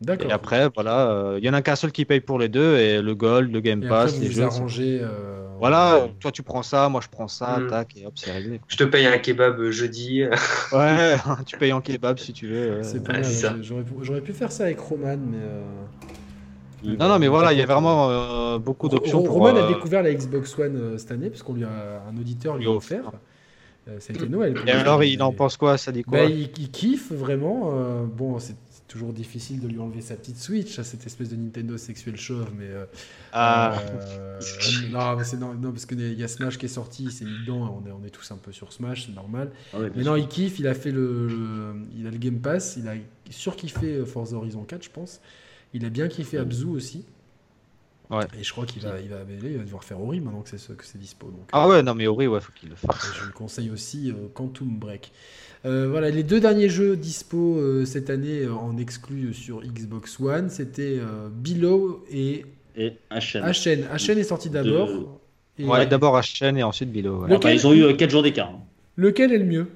D'accord. 0.00 0.30
Et 0.30 0.32
après, 0.32 0.68
voilà, 0.74 1.10
euh, 1.10 1.38
il 1.38 1.44
y 1.44 1.50
en 1.50 1.52
a 1.52 1.60
qu'un 1.60 1.76
seul 1.76 1.92
qui 1.92 2.06
paye 2.06 2.20
pour 2.20 2.38
les 2.38 2.48
deux 2.48 2.78
et 2.78 3.02
le 3.02 3.14
Gold, 3.14 3.52
le 3.52 3.60
Game 3.60 3.84
Et 3.84 3.88
Pass, 3.88 4.12
après, 4.12 4.22
les 4.22 4.28
vous 4.30 4.36
jeux. 4.36 4.44
arrangez. 4.44 4.98
euh, 5.02 5.46
Voilà, 5.58 6.08
toi 6.20 6.32
tu 6.32 6.42
prends 6.42 6.62
ça, 6.62 6.88
moi 6.88 7.02
je 7.02 7.08
prends 7.08 7.28
ça, 7.28 7.58
Mm. 7.60 7.66
tac, 7.68 7.96
et 7.98 8.06
hop, 8.06 8.14
c'est 8.16 8.32
réglé. 8.32 8.60
Je 8.68 8.76
te 8.76 8.84
paye 8.84 9.04
un 9.06 9.18
kebab 9.18 9.60
euh, 9.60 9.70
jeudi. 9.70 10.22
Ouais, 10.72 11.16
tu 11.44 11.58
payes 11.58 11.72
en 11.74 11.82
kebab 11.82 12.18
si 12.18 12.32
tu 12.32 12.46
veux. 12.46 12.82
C'est 12.82 13.04
pas 13.04 13.12
Ouais, 13.12 13.18
mal. 13.18 13.24
c'est 13.24 13.46
ça. 13.46 13.56
J'aurais 13.60 13.82
pu- 13.82 13.92
J'aurais 14.02 14.20
pu 14.22 14.32
faire 14.32 14.50
ça 14.50 14.64
avec 14.64 14.78
Roman, 14.80 15.18
mais. 15.18 15.36
euh, 15.38 15.62
Non, 16.82 17.08
non, 17.08 17.18
mais 17.18 17.28
voilà, 17.28 17.52
il 17.52 17.58
y 17.58 17.62
a 17.62 17.66
vraiment 17.66 18.08
euh, 18.08 18.58
beaucoup 18.58 18.88
d'options 18.88 19.18
Ro- 19.18 19.24
pour. 19.26 19.34
Roman 19.34 19.48
a 19.56 19.64
euh, 19.64 19.68
découvert 19.68 20.02
la 20.02 20.14
Xbox 20.14 20.58
One 20.58 20.76
euh, 20.76 20.96
cette 20.98 21.10
année, 21.12 21.28
parce 21.28 21.42
qu'on 21.42 21.52
lui 21.54 21.64
a 21.64 22.02
un 22.08 22.16
auditeur 22.18 22.56
lui 22.56 22.66
a 22.66 22.70
offert. 22.70 23.12
Euh, 23.88 23.98
ça 24.00 24.12
a 24.12 24.16
été 24.16 24.28
Noël. 24.28 24.54
Et 24.66 24.70
alors, 24.70 25.04
il 25.04 25.22
en 25.22 25.32
pense 25.32 25.56
quoi 25.58 25.76
Ça 25.76 25.92
dit 25.92 26.04
quoi? 26.04 26.20
Bah, 26.20 26.24
il, 26.24 26.48
il 26.58 26.70
kiffe 26.70 27.12
vraiment. 27.12 27.72
euh, 27.74 28.04
bon, 28.06 28.38
c'est 28.38 28.56
toujours 28.90 29.12
difficile 29.12 29.60
de 29.60 29.68
lui 29.68 29.78
enlever 29.78 30.00
sa 30.00 30.16
petite 30.16 30.36
Switch, 30.36 30.78
à 30.78 30.84
cette 30.84 31.06
espèce 31.06 31.28
de 31.30 31.36
Nintendo 31.36 31.78
sexuel 31.78 32.16
chauve, 32.16 32.50
mais. 32.58 32.66
euh, 32.68 32.84
Ah, 33.32 33.80
euh, 34.02 34.40
non, 34.90 35.16
mais 35.16 35.24
c'est 35.24 35.36
non, 35.38 35.54
non, 35.54 35.70
parce 35.70 35.86
qu'il 35.86 36.00
y 36.18 36.24
a 36.24 36.28
Smash 36.28 36.58
qui 36.58 36.66
est 36.66 36.68
sorti, 36.68 37.04
mis 37.04 37.40
dedans, 37.46 37.80
on 37.82 37.88
est, 37.88 37.92
on 37.92 38.04
est 38.04 38.10
tous 38.10 38.30
un 38.32 38.36
peu 38.36 38.52
sur 38.52 38.72
Smash, 38.72 39.06
c'est 39.06 39.14
normal. 39.14 39.52
Ah 39.72 39.78
ouais, 39.80 39.90
Mais 39.94 40.02
sûr. 40.02 40.10
non, 40.12 40.16
il 40.16 40.26
kiffe, 40.28 40.58
il 40.58 40.66
a 40.66 40.74
fait 40.74 40.90
le, 40.90 41.28
le- 41.28 41.74
il 41.96 42.06
a 42.06 42.10
le 42.10 42.18
Game 42.18 42.40
Pass, 42.40 42.76
il 42.76 42.88
a 42.88 42.94
surkiffé 43.30 43.94
euh, 43.94 44.04
Forza 44.04 44.36
Horizon 44.36 44.64
4, 44.64 44.82
je 44.84 44.90
pense. 44.90 45.20
Il 45.72 45.84
a 45.84 45.88
bien 45.88 46.08
kiffé 46.08 46.36
Abzu 46.38 46.66
aussi. 46.66 47.04
Ouais. 48.10 48.24
Et 48.36 48.42
je 48.42 48.50
crois 48.50 48.66
qu'il 48.66 48.82
va, 48.82 48.98
il 49.00 49.08
va, 49.08 49.18
il 49.28 49.56
va 49.58 49.62
devoir 49.64 49.84
faire 49.84 50.00
Ori 50.00 50.20
maintenant 50.20 50.40
que 50.42 50.48
c'est 50.48 50.58
ce- 50.58 50.72
que 50.72 50.84
c'est 50.84 50.98
dispo. 50.98 51.26
Donc, 51.28 51.48
ah 51.52 51.64
euh, 51.64 51.68
ouais, 51.68 51.82
non, 51.84 51.94
mais 51.94 52.08
Ori, 52.08 52.26
ouais, 52.26 52.40
faut 52.40 52.50
qu'il 52.50 52.68
le 52.68 52.74
fasse. 52.74 53.06
je 53.20 53.24
lui 53.26 53.32
conseille 53.32 53.70
aussi 53.70 54.10
euh, 54.10 54.26
Quantum 54.34 54.76
Break. 54.80 55.12
Euh, 55.66 55.88
voilà, 55.90 56.08
les 56.10 56.22
deux 56.22 56.40
derniers 56.40 56.70
jeux 56.70 56.96
dispo 56.96 57.56
euh, 57.58 57.84
cette 57.84 58.08
année 58.08 58.44
euh, 58.44 58.54
en 58.54 58.78
exclu 58.78 59.34
sur 59.34 59.60
Xbox 59.62 60.18
One, 60.18 60.48
c'était 60.48 60.96
euh, 60.98 61.28
Below 61.30 62.04
et 62.10 62.46
Et 62.76 62.92
HN. 63.10 63.42
Ashen 63.44 64.18
est 64.18 64.22
sorti 64.24 64.48
d'abord. 64.48 64.88
De- 64.88 65.06
Et- 65.58 65.66
Ouais, 65.66 65.84
d'abord 65.86 66.16
Ashen 66.16 66.56
et 66.56 66.62
ensuite 66.62 66.90
Bilo. 66.90 67.22
ouais. 67.22 67.28
Le- 67.28 67.36
Enfin, 67.36 67.50
ils 67.50 67.66
ont 67.66 67.74
eu 67.74 67.94
4 67.94 68.08
jours 68.10 68.22
d'écart. 68.22 68.48
hein. 68.48 68.60
Lequel 68.96 69.32
est 69.32 69.38
le 69.38 69.44
mieux? 69.44 69.66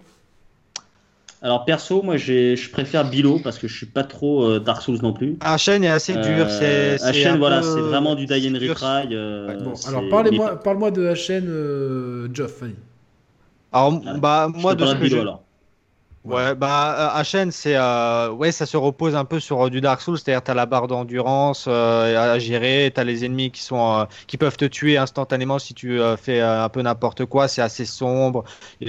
Alors 1.43 1.67
perso, 1.67 2.01
moi 2.03 2.17
j'ai- 2.17 2.57
je 2.57 2.71
préfère 2.71 3.09
Bilo 3.11 3.39
parce 3.39 3.59
que 3.59 3.69
je 3.69 3.77
suis 3.77 3.85
pas 3.85 4.05
trop 4.05 4.45
euh, 4.45 4.61
Dark 4.61 4.81
Souls 4.81 5.01
non 5.03 5.13
plus. 5.13 5.37
Ashen 5.41 5.85
est 5.85 5.89
assez 5.89 6.15
dur. 6.15 6.47
un 6.47 7.37
voilà, 7.37 7.61
peu- 7.61 7.67
c'est 7.75 7.81
vraiment 7.83 8.15
du 8.15 8.25
die 8.25 8.49
and 8.49 8.55
retry. 8.59 9.15
euh, 9.15 9.55
Bon, 9.63 9.75
alors 9.87 10.09
parlez-moi, 10.09 10.57
parle-moi 10.63 10.91
de 10.91 11.05
Ashen, 11.07 11.45
euh, 11.47 12.29
Geoff. 12.33 12.63
Alors, 13.73 14.01
Ah, 14.07 14.15
bah, 14.17 14.51
Je 14.57 14.63
moi, 14.63 14.75
te 14.75 14.81
de 14.81 14.85
ce 14.87 14.91
parle 14.93 14.99
que 15.03 15.05
Bilo 15.05 15.21
alors. 15.21 15.44
Ouais, 16.25 16.55
bah 16.55 17.13
euh, 17.15 17.21
Ashen, 17.21 17.51
c'est 17.51 17.77
euh, 17.77 18.31
ouais, 18.31 18.51
ça 18.51 18.65
se 18.65 18.79
repose 18.79 19.15
un 19.15 19.27
peu 19.27 19.41
sur 19.41 19.67
euh, 19.67 19.69
du 19.69 19.83
Dark 19.83 20.01
Souls, 20.01 20.17
c'est-à-dire 20.19 20.43
t'as 20.43 20.55
la 20.55 20.65
barre 20.65 20.89
d'endurance 20.89 21.67
euh, 21.69 22.35
à 22.35 22.39
gérer, 22.39 22.91
t'as 22.95 23.05
les 23.05 23.27
ennemis 23.27 23.51
qui 23.51 23.61
sont 23.63 24.01
euh, 24.01 24.05
qui 24.27 24.39
peuvent 24.39 24.57
te 24.57 24.65
tuer 24.65 24.97
instantanément 24.97 25.59
si 25.59 25.75
tu 25.75 26.01
euh, 26.01 26.17
fais 26.17 26.41
euh, 26.41 26.65
un 26.65 26.71
peu 26.71 26.81
n'importe 26.81 27.27
quoi, 27.27 27.47
c'est 27.47 27.61
assez 27.61 27.85
sombre, 27.85 28.45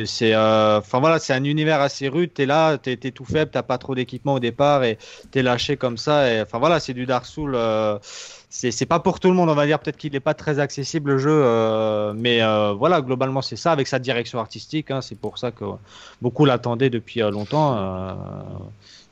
c'est 0.05 0.33
euh, 0.33 0.77
enfin 0.79 1.01
voilà, 1.01 1.19
c'est 1.19 1.33
un 1.33 1.43
univers 1.43 1.81
assez 1.81 2.07
rude, 2.07 2.33
t'es 2.33 2.45
là, 2.45 2.77
t'es 2.77 2.95
t'es 2.95 3.11
tout 3.11 3.25
faible, 3.25 3.51
t'as 3.51 3.63
pas 3.63 3.77
trop 3.77 3.95
d'équipement 3.95 4.35
au 4.35 4.39
départ 4.39 4.85
et 4.85 4.97
t'es 5.31 5.43
lâché 5.43 5.75
comme 5.75 5.97
ça, 5.97 6.31
et 6.31 6.41
enfin 6.41 6.57
voilà, 6.59 6.79
c'est 6.79 6.93
du 6.93 7.05
Dark 7.05 7.25
Souls. 7.25 7.57
C'est 8.49 8.71
c'est 8.71 8.85
pas 8.85 8.99
pour 8.99 9.19
tout 9.19 9.27
le 9.29 9.33
monde, 9.35 9.49
on 9.49 9.55
va 9.55 9.65
dire. 9.65 9.79
Peut-être 9.79 9.97
qu'il 9.97 10.13
n'est 10.13 10.19
pas 10.19 10.33
très 10.33 10.59
accessible 10.59 11.11
le 11.11 11.17
jeu, 11.17 11.29
euh, 11.31 12.13
mais 12.15 12.41
euh, 12.41 12.73
voilà, 12.73 13.01
globalement 13.01 13.41
c'est 13.41 13.55
ça 13.55 13.71
avec 13.71 13.87
sa 13.87 13.99
direction 13.99 14.39
artistique. 14.39 14.91
hein, 14.91 15.01
c'est 15.01 15.17
pour 15.19 15.37
ça 15.37 15.51
que 15.51 15.65
beaucoup 16.21 16.45
l'attendaient 16.45 16.89
depuis 16.89 17.21
euh, 17.21 17.31
longtemps. 17.31 17.77
euh, 17.77 18.13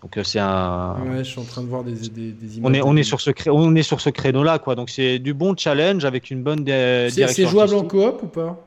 donc 0.01 0.18
euh, 0.18 0.23
c'est 0.23 0.39
un. 0.39 0.95
Ouais, 1.10 1.18
je 1.19 1.30
suis 1.30 1.39
en 1.39 1.43
train 1.45 1.61
de 1.61 1.68
voir 1.68 1.84
des, 1.84 1.93
des, 2.10 2.31
des 2.31 2.57
images. 2.57 2.72
On 2.72 2.73
est, 2.73 2.81
on 2.81 2.95
est 2.95 3.03
sur 3.03 3.22
ce 3.22 3.31
cré- 3.31 3.49
on 3.49 3.73
est 3.76 3.84
sur 3.84 4.01
ce 4.01 4.10
créneau 4.10 4.43
là 4.43 4.60
quoi 4.60 4.76
donc 4.76 4.89
c'est 4.89 5.19
du 5.19 5.34
bon 5.34 5.55
challenge 5.57 6.03
avec 6.05 6.30
une 6.31 6.43
bonne 6.43 6.64
dé- 6.64 7.07
C'est 7.10 7.15
direction 7.15 7.45
c'est 7.45 7.51
jouable 7.51 7.73
en 7.76 7.84
coop 7.84 8.23
ou 8.23 8.27
pas? 8.27 8.57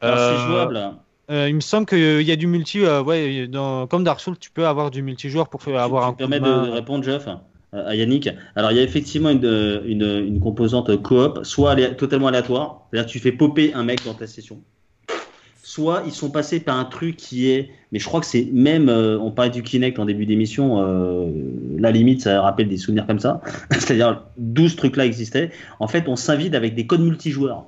Alors 0.00 0.18
Euh, 0.18 0.28
c'est 0.30 0.50
jouable. 0.50 0.92
Euh, 1.30 1.48
il 1.48 1.54
me 1.54 1.60
semble 1.60 1.86
qu'il 1.86 2.22
y 2.22 2.32
a 2.32 2.36
du 2.36 2.46
multi, 2.46 2.80
euh, 2.84 3.00
ouais, 3.02 3.46
dans, 3.46 3.86
comme 3.86 4.02
Dark 4.04 4.20
Souls, 4.20 4.36
tu 4.38 4.50
peux 4.50 4.66
avoir 4.66 4.90
du 4.90 5.02
multijoueur 5.02 5.48
pour 5.48 5.62
faire 5.62 5.80
avoir 5.80 6.02
tu 6.02 6.08
un 6.08 6.10
me 6.10 6.16
coup 6.16 6.22
de 6.32 6.38
permets 6.38 6.40
de, 6.40 6.44
main. 6.44 6.66
de 6.66 6.70
répondre, 6.72 7.04
Jeff? 7.04 7.26
À 7.72 7.94
Yannick. 7.94 8.28
Alors, 8.54 8.70
il 8.72 8.76
y 8.76 8.80
a 8.80 8.82
effectivement 8.82 9.30
une, 9.30 9.82
une, 9.86 10.24
une 10.26 10.40
composante 10.40 10.94
coop, 11.02 11.40
soit 11.42 11.74
totalement 11.92 12.28
aléatoire, 12.28 12.86
c'est-à-dire 12.90 13.10
tu 13.10 13.18
fais 13.18 13.32
popper 13.32 13.72
un 13.74 13.84
mec 13.84 14.04
dans 14.04 14.14
ta 14.14 14.26
session. 14.26 14.60
Soit 15.62 16.02
ils 16.04 16.12
sont 16.12 16.30
passés 16.30 16.60
par 16.60 16.76
un 16.76 16.84
truc 16.84 17.16
qui 17.16 17.48
est, 17.48 17.70
mais 17.92 17.98
je 17.98 18.04
crois 18.04 18.20
que 18.20 18.26
c'est 18.26 18.48
même, 18.52 18.88
euh, 18.88 19.18
on 19.18 19.30
parlait 19.30 19.50
du 19.50 19.62
Kinect 19.62 19.98
en 19.98 20.04
début 20.04 20.26
d'émission, 20.26 20.82
euh, 20.82 21.30
la 21.78 21.92
limite, 21.92 22.20
ça 22.22 22.42
rappelle 22.42 22.68
des 22.68 22.76
souvenirs 22.76 23.06
comme 23.06 23.20
ça. 23.20 23.40
C'est-à-dire 23.70 24.22
12 24.36 24.76
trucs-là 24.76 25.06
existaient. 25.06 25.50
En 25.80 25.88
fait, 25.88 26.08
on 26.08 26.16
s'invite 26.16 26.54
avec 26.54 26.74
des 26.74 26.86
codes 26.86 27.00
multijoueurs. 27.00 27.64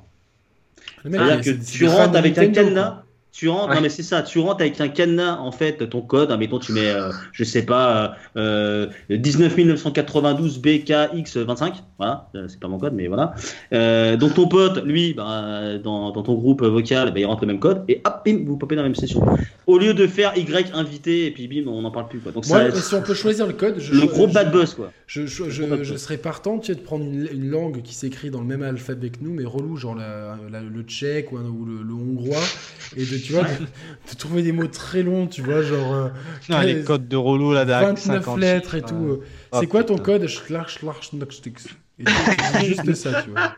C'est-à-dire 1.03 1.41
que 1.41 1.65
tu 1.65 1.87
rentres 1.87 2.17
avec 2.17 2.37
un 2.37 2.49
cadenas. 2.49 3.04
Tu 3.35 3.49
rentres, 3.49 3.75
non 3.75 3.81
mais 3.81 3.89
c'est 3.89 4.05
ça, 4.05 4.23
tu 4.23 4.39
rentres 4.39 4.61
avec 4.61 4.81
un 4.81 4.87
cadenas 4.87 5.39
en 5.41 5.51
fait, 5.51 5.91
ton 5.91 6.03
code, 6.03 6.31
admettons 6.31 6.61
tu 6.61 6.71
mets, 6.71 6.87
euh, 6.87 7.11
je 7.33 7.43
sais 7.43 7.65
pas, 7.65 8.15
euh, 8.37 8.87
19 9.11 9.57
992 9.59 10.61
BKX25, 10.61 11.83
voilà, 11.99 12.31
euh, 12.37 12.47
c'est 12.47 12.61
pas 12.61 12.69
mon 12.69 12.79
code, 12.79 12.93
mais 12.95 13.09
voilà. 13.09 13.35
Euh, 13.73 14.17
donc 14.17 14.35
ton 14.35 14.47
pote, 14.47 14.85
lui, 14.85 15.15
bah, 15.15 15.79
dans, 15.83 16.13
dans, 16.13 16.23
ton 16.23 16.35
groupe 16.35 16.63
vocal, 16.63 17.13
bah, 17.13 17.19
il 17.19 17.27
rentre 17.27 17.41
le 17.41 17.49
même 17.49 17.59
code 17.59 17.83
et 17.89 18.01
hop, 18.05 18.23
bim, 18.25 18.45
vous 18.47 18.57
popez 18.57 18.77
dans 18.77 18.83
la 18.83 18.89
même 18.89 18.95
session. 18.95 19.21
Au 19.67 19.79
lieu 19.79 19.95
de 19.95 20.07
faire 20.07 20.39
Y 20.39 20.73
invité 20.73 21.27
et 21.27 21.33
puis 21.33 21.49
bim, 21.49 21.69
on 21.69 21.83
n'en 21.83 21.91
parle 21.91 22.07
plus 22.07 22.21
quoi. 22.21 22.31
Donc 22.31 22.47
Moi, 22.47 22.71
ça, 22.71 22.81
si 22.81 22.95
on 22.95 23.03
peut 23.03 23.15
choisir 23.15 23.49
le 23.49 23.55
code, 23.55 23.81
je, 23.81 23.95
le 23.95 24.07
gros 24.07 24.29
bad 24.29 24.53
buzz 24.53 24.75
quoi. 24.75 24.93
Je, 25.09 25.27
je, 25.27 25.51
je 25.51 25.97
serais 25.97 26.19
partant 26.19 26.61
tu 26.61 26.69
sais, 26.69 26.79
de 26.79 26.85
prendre 26.85 27.05
une, 27.05 27.29
une 27.33 27.51
langue 27.51 27.83
qui 27.83 27.95
s'écrit 27.95 28.31
dans 28.31 28.41
le 28.41 28.47
même 28.47 28.63
alphabet 28.63 29.11
que 29.11 29.19
nous, 29.23 29.35
mais 29.35 29.45
relou, 29.45 29.77
genre 29.77 29.97
la, 29.97 30.39
la, 30.53 30.61
le 30.61 30.83
tchèque 30.83 31.33
ou, 31.33 31.39
ou 31.39 31.65
le, 31.65 31.83
le 31.83 31.95
hongrois, 31.95 32.45
et 32.97 33.05
de 33.05 33.24
tu 33.25 33.33
vois, 33.33 33.45
de, 33.45 34.17
trouver 34.17 34.43
des 34.43 34.53
mots 34.53 34.67
très 34.67 35.03
longs, 35.03 35.27
tu 35.27 35.43
vois, 35.43 35.63
genre. 35.63 35.95
Euh, 35.95 36.09
non, 36.49 36.61
les 36.61 36.83
codes 36.83 37.09
de 37.09 37.17
relou 37.17 37.53
là, 37.53 37.65
29 37.65 38.37
lettres 38.37 38.75
et 38.75 38.83
tout. 38.83 39.21
c'est 39.53 39.67
quoi 39.67 39.85
ton 39.85 39.99
code? 39.99 40.27
C'est 41.99 42.67
juste 42.67 42.95
ça, 42.95 43.23
tu 43.23 43.31
vois. 43.31 43.57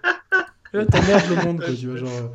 Là, 0.73 0.87
t'emmerdes 0.91 1.31
le 1.31 1.45
monde, 1.45 1.61
quoi, 1.61 1.75
tu 1.75 1.89
vois, 1.89 1.97
genre. 1.97 2.33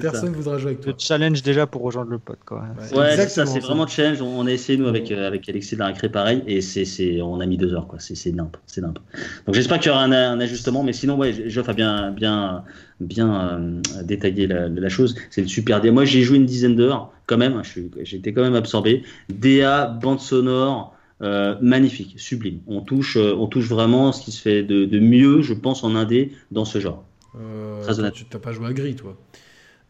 Personne 0.00 0.30
ne 0.30 0.36
voudra 0.36 0.58
jouer 0.58 0.70
avec 0.72 0.80
toi. 0.80 0.92
Le 0.92 0.98
challenge 0.98 1.42
déjà 1.42 1.66
pour 1.66 1.82
rejoindre 1.82 2.10
le 2.10 2.18
pote. 2.18 2.38
Quoi. 2.44 2.64
Ouais, 2.94 3.16
c'est 3.16 3.28
ça, 3.28 3.46
c'est 3.46 3.60
vraiment 3.60 3.86
challenge. 3.86 4.20
On 4.22 4.46
a 4.46 4.50
essayé, 4.50 4.78
nous, 4.78 4.86
avec, 4.86 5.10
euh, 5.10 5.26
avec 5.26 5.48
Alexis 5.48 5.74
de 5.74 5.80
la 5.80 5.86
récré, 5.86 6.08
pareil, 6.08 6.42
et 6.46 6.60
c'est, 6.60 7.20
on 7.22 7.40
a 7.40 7.46
mis 7.46 7.56
deux 7.56 7.72
heures. 7.74 7.86
Quoi. 7.86 7.98
C'est, 7.98 8.14
c'est 8.14 8.32
nimp. 8.32 8.56
C'est 8.66 8.80
nimp. 8.80 8.98
Donc 9.46 9.54
j'espère 9.54 9.78
qu'il 9.78 9.90
y 9.90 9.94
aura 9.94 10.04
un, 10.04 10.12
un, 10.12 10.40
ajustement, 10.40 10.82
mais 10.82 10.92
sinon, 10.92 11.16
ouais, 11.16 11.48
Geoff 11.48 11.68
a 11.68 11.72
bien, 11.72 12.10
bien, 12.10 12.64
bien 13.00 13.58
euh, 13.58 14.02
détaillé 14.02 14.46
la, 14.46 14.68
la, 14.68 14.88
chose. 14.88 15.14
C'est 15.30 15.42
une 15.42 15.48
super 15.48 15.80
DA. 15.80 15.92
Moi, 15.92 16.04
j'ai 16.04 16.22
joué 16.22 16.36
une 16.36 16.46
dizaine 16.46 16.76
d'heures, 16.76 17.12
quand 17.26 17.38
même. 17.38 17.62
J'ai 18.02 18.16
été 18.16 18.32
quand 18.32 18.42
même 18.42 18.56
absorbé. 18.56 19.02
DA, 19.28 19.86
bande 19.86 20.20
sonore. 20.20 20.96
Euh, 21.22 21.56
magnifique, 21.60 22.14
sublime. 22.18 22.60
On 22.66 22.80
touche, 22.80 23.18
euh, 23.18 23.36
on 23.38 23.46
touche 23.46 23.68
vraiment 23.68 24.10
ce 24.10 24.24
qui 24.24 24.32
se 24.32 24.40
fait 24.40 24.62
de, 24.62 24.86
de 24.86 24.98
mieux, 24.98 25.42
je 25.42 25.52
pense, 25.52 25.84
en 25.84 25.94
indé 25.94 26.32
dans 26.50 26.64
ce 26.64 26.80
genre. 26.80 27.04
Euh, 27.38 27.82
Très 27.82 28.00
honnête. 28.00 28.14
Tu 28.14 28.24
n'as 28.32 28.38
pas 28.38 28.52
joué 28.52 28.68
à 28.68 28.72
Gris, 28.72 28.94
toi 28.94 29.18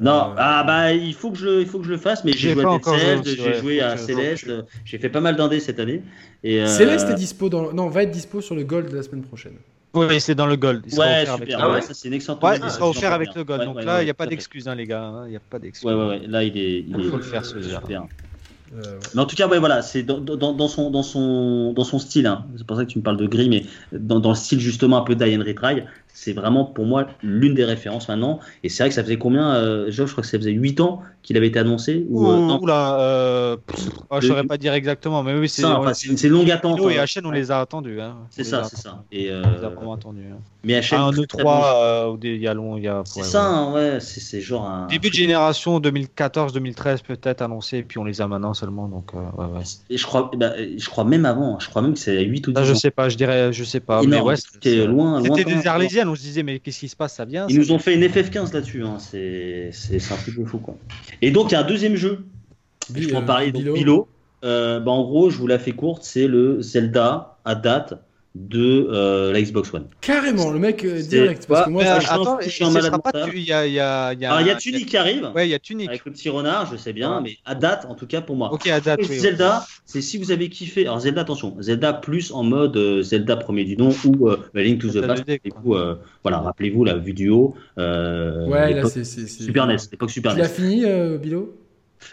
non, 0.00 0.30
euh, 0.30 0.34
ah 0.38 0.64
bah 0.64 0.94
il 0.94 1.12
faut 1.12 1.30
que 1.30 1.36
je, 1.36 1.60
il 1.60 1.66
faut 1.66 1.78
que 1.78 1.84
je 1.84 1.90
le 1.90 1.98
fasse, 1.98 2.24
mais 2.24 2.32
j'ai 2.32 2.54
joué 2.54 2.64
à 2.64 2.80
Céleste, 2.82 3.24
j'ai 3.26 3.54
joué 3.54 3.80
à 3.82 3.96
Céleste, 3.98 4.50
j'ai 4.86 4.98
fait 4.98 5.10
pas 5.10 5.20
mal 5.20 5.36
d'indés 5.36 5.60
cette 5.60 5.78
année. 5.78 6.02
Et 6.42 6.62
euh... 6.62 6.66
Céleste 6.66 7.08
est 7.10 7.14
dispo 7.14 7.50
dans, 7.50 7.72
non, 7.74 7.90
va 7.90 8.04
être 8.04 8.10
dispo 8.10 8.40
sur 8.40 8.54
le 8.54 8.64
Gold 8.64 8.92
la 8.92 9.02
semaine 9.02 9.22
prochaine. 9.22 9.56
Oui, 9.92 10.20
c'est 10.20 10.34
dans 10.34 10.46
le 10.46 10.56
Gold. 10.56 10.84
Il 10.86 10.92
sera 10.92 11.06
ouais, 11.06 11.26
super. 11.26 11.34
Avec... 11.34 11.54
Ah 11.58 11.70
ouais, 11.70 11.82
ça 11.82 11.92
c'est 11.92 12.08
une 12.08 12.14
excellente. 12.14 12.42
Ouais, 12.42 12.58
il 12.62 12.70
sera 12.70 12.88
offert 12.88 13.12
avec 13.12 13.34
le 13.34 13.44
Gold. 13.44 13.64
Donc 13.64 13.82
là, 13.82 14.00
il 14.00 14.04
n'y 14.04 14.10
a 14.10 14.14
pas 14.14 14.26
d'excuses, 14.26 14.68
hein, 14.68 14.74
les 14.74 14.86
gars. 14.86 15.02
Hein. 15.02 15.24
Il 15.26 15.30
n'y 15.30 15.36
a 15.36 15.40
pas 15.40 15.58
d'excuses. 15.58 15.86
Ouais, 15.86 15.94
ouais, 15.94 16.06
ouais. 16.06 16.20
Là, 16.26 16.44
il 16.44 16.56
est. 16.56 16.84
Il, 16.86 17.04
faut 17.10 17.16
le 17.16 17.22
faire, 17.22 17.44
ce 17.44 17.60
jeu. 17.60 17.76
Euh, 18.72 19.00
mais 19.14 19.20
en 19.20 19.26
tout 19.26 19.34
cas, 19.34 19.48
ouais, 19.48 19.58
voilà, 19.58 19.82
c'est 19.82 20.04
dans, 20.04 20.20
dans, 20.20 20.52
dans, 20.52 20.68
son, 20.68 20.90
dans, 20.90 21.02
son, 21.02 21.72
dans 21.72 21.82
son 21.82 21.98
style. 21.98 22.26
Hein. 22.26 22.46
C'est 22.56 22.64
pour 22.64 22.76
ça 22.76 22.84
que 22.84 22.90
tu 22.90 22.98
me 22.98 23.02
parles 23.02 23.16
de 23.16 23.26
gris, 23.26 23.48
mais 23.48 23.64
dans, 23.90 24.20
dans 24.20 24.28
le 24.28 24.36
style 24.36 24.60
justement 24.60 24.98
un 24.98 25.02
peu 25.02 25.16
d'Ian 25.16 25.40
Retry, 25.40 25.82
c'est 26.20 26.34
vraiment 26.34 26.66
pour 26.66 26.84
moi 26.84 27.06
l'une 27.22 27.54
des 27.54 27.64
références 27.64 28.08
maintenant. 28.08 28.40
Et 28.62 28.68
c'est 28.68 28.82
vrai 28.82 28.90
que 28.90 28.94
ça 28.94 29.02
faisait 29.02 29.16
combien, 29.16 29.54
euh, 29.54 29.86
je 29.88 30.02
crois 30.02 30.20
que 30.22 30.28
ça 30.28 30.36
faisait 30.36 30.50
8 30.50 30.80
ans 30.80 31.00
qu'il 31.22 31.36
avait 31.38 31.46
été 31.46 31.58
annoncé 31.58 32.04
ou, 32.10 32.26
euh, 32.28 32.58
Oula, 32.58 33.00
euh, 33.00 33.56
oh, 34.10 34.18
je 34.20 34.28
saurais 34.28 34.44
pas 34.44 34.58
dire 34.58 34.74
exactement, 34.74 35.22
mais 35.22 35.34
oui, 35.34 35.48
c'est 35.48 35.64
enfin, 35.64 35.92
une, 35.92 36.28
longue 36.28 36.50
attente. 36.50 36.78
Et 36.90 36.96
HN, 36.96 37.24
on 37.24 37.30
les 37.30 37.50
a 37.50 37.60
attendus. 37.60 38.02
Hein. 38.02 38.16
C'est 38.28 38.44
ça, 38.44 38.64
c'est 38.64 38.76
ça. 38.76 39.02
Et 39.10 39.30
euh... 39.30 39.42
On 39.46 39.58
les 39.58 39.64
a 39.64 39.68
vraiment 39.70 39.94
attendus. 39.94 40.26
Hein. 40.30 40.40
Mais 40.62 40.78
HN, 40.80 40.96
un, 40.96 41.10
2, 41.10 41.26
3, 41.26 42.18
il 42.22 42.36
y 42.36 42.46
a 42.46 42.52
long. 42.52 42.76
Il 42.76 42.84
y 42.84 42.88
a, 42.88 43.00
c'est 43.06 43.22
ça, 43.22 43.46
hein, 43.46 43.72
ouais, 43.72 43.98
c'est 44.00 44.42
genre 44.42 44.68
un. 44.68 44.88
Début 44.88 45.08
de 45.08 45.14
génération 45.14 45.80
2014-2013 45.80 47.02
peut-être 47.02 47.40
annoncé, 47.40 47.82
puis 47.82 47.98
on 47.98 48.04
les 48.04 48.20
a 48.20 48.28
maintenant 48.28 48.52
seulement. 48.52 48.88
Donc, 48.88 49.14
ouais, 49.14 49.44
ouais. 49.44 49.62
Et 49.88 49.96
je 49.96 50.04
crois, 50.04 50.30
bah, 50.36 50.52
je 50.58 50.88
crois 50.90 51.04
même 51.04 51.24
avant, 51.24 51.58
je 51.60 51.68
crois 51.70 51.80
même 51.80 51.94
que 51.94 51.98
c'est 51.98 52.22
8 52.22 52.48
ou 52.48 52.52
10 52.52 52.60
ah, 52.60 52.64
Je 52.64 52.74
sais 52.74 52.90
pas, 52.90 53.08
je 53.08 53.16
dirais, 53.16 53.54
je 53.54 53.64
sais 53.64 53.80
pas. 53.80 54.02
mais 54.02 54.20
ouais, 54.20 54.36
c'était 54.36 54.86
loin. 54.86 55.22
C'était 55.22 55.44
des 55.44 55.66
Arlésiennes, 55.66 56.09
on 56.10 56.14
se 56.14 56.22
disait, 56.22 56.42
mais 56.42 56.58
qu'est-ce 56.58 56.80
qui 56.80 56.88
se 56.88 56.96
passe, 56.96 57.14
ça 57.14 57.24
vient. 57.24 57.46
Ils 57.48 57.58
nous 57.58 57.72
ont 57.72 57.78
fait 57.78 57.94
une 57.94 58.02
FF15 58.02 58.52
là-dessus, 58.52 58.82
hein. 58.84 58.98
c'est 58.98 59.72
un 60.10 60.16
truc 60.16 60.38
de 60.38 60.44
fou. 60.44 60.58
Quoi. 60.58 60.76
Et 61.22 61.30
donc, 61.30 61.50
il 61.50 61.54
y 61.54 61.56
a 61.56 61.60
un 61.60 61.66
deuxième 61.66 61.96
jeu, 61.96 62.24
je 62.94 63.08
peux 63.08 63.16
en 63.16 63.24
parler, 63.24 63.52
donc 63.52 63.64
Bilo. 63.64 64.08
Euh, 64.42 64.80
bah, 64.80 64.90
en 64.90 65.02
gros, 65.04 65.30
je 65.30 65.36
vous 65.36 65.46
la 65.46 65.58
fais 65.58 65.72
courte, 65.72 66.02
c'est 66.02 66.26
le 66.26 66.62
Zelda 66.62 67.38
à 67.44 67.54
date 67.54 67.94
de 68.36 68.88
euh, 68.90 69.32
la 69.32 69.42
Xbox 69.42 69.74
One. 69.74 69.86
Carrément, 70.00 70.50
le 70.50 70.60
mec 70.60 70.84
euh, 70.84 71.02
direct. 71.02 71.46
Parce 71.48 71.66
que 71.66 71.70
moi, 71.70 71.82
euh, 71.82 71.98
attends, 72.08 72.38
je 72.40 72.48
suis 72.48 72.64
un 72.64 72.70
malade 72.70 72.92
Il 73.34 73.40
y 73.40 73.52
a, 73.52 73.66
y 73.66 73.80
a, 73.80 74.12
y 74.12 74.24
a, 74.24 74.30
Alors, 74.30 74.40
il 74.40 74.46
y 74.46 74.50
a 74.50 74.54
Tunic 74.54 74.86
qui 74.86 74.96
arrive. 74.96 75.30
Ouais, 75.34 75.48
il 75.48 75.50
y 75.50 75.54
a 75.54 75.58
Tunic. 75.58 75.88
Avec 75.88 76.04
le 76.04 76.12
petit 76.12 76.28
renard, 76.28 76.70
je 76.70 76.76
sais 76.76 76.92
bien, 76.92 77.20
mais 77.20 77.38
à 77.44 77.56
date, 77.56 77.86
en 77.88 77.94
tout 77.94 78.06
cas 78.06 78.20
pour 78.20 78.36
moi. 78.36 78.52
Ok, 78.52 78.68
à 78.68 78.80
date. 78.80 79.00
Oui, 79.08 79.18
Zelda, 79.18 79.66
c'est 79.84 80.00
si 80.00 80.16
vous 80.16 80.30
avez 80.30 80.48
kiffé. 80.48 80.82
Alors, 80.82 81.00
Zelda, 81.00 81.22
attention, 81.22 81.56
Zelda 81.60 81.92
plus 81.92 82.30
en 82.30 82.44
mode 82.44 82.76
euh, 82.76 83.02
Zelda 83.02 83.36
premier 83.36 83.64
du 83.64 83.76
nom 83.76 83.90
ou 84.04 84.28
euh, 84.28 84.36
Link 84.54 84.80
to 84.80 84.88
the 84.88 85.04
Past. 85.04 85.24
Euh, 85.28 85.96
voilà, 86.22 86.38
rappelez-vous 86.38 86.84
la 86.84 86.96
vue 86.96 87.14
du 87.14 87.30
haut. 87.30 87.54
ouais, 87.76 88.74
là, 88.74 88.84
c'est 88.84 89.04
Super 89.04 89.66
NES, 89.66 89.76
l'époque 89.90 90.10
Super 90.10 90.36
NES. 90.36 90.36
Tu 90.36 90.42
l'as 90.42 90.48
fini, 90.48 91.18
Bilo? 91.18 91.59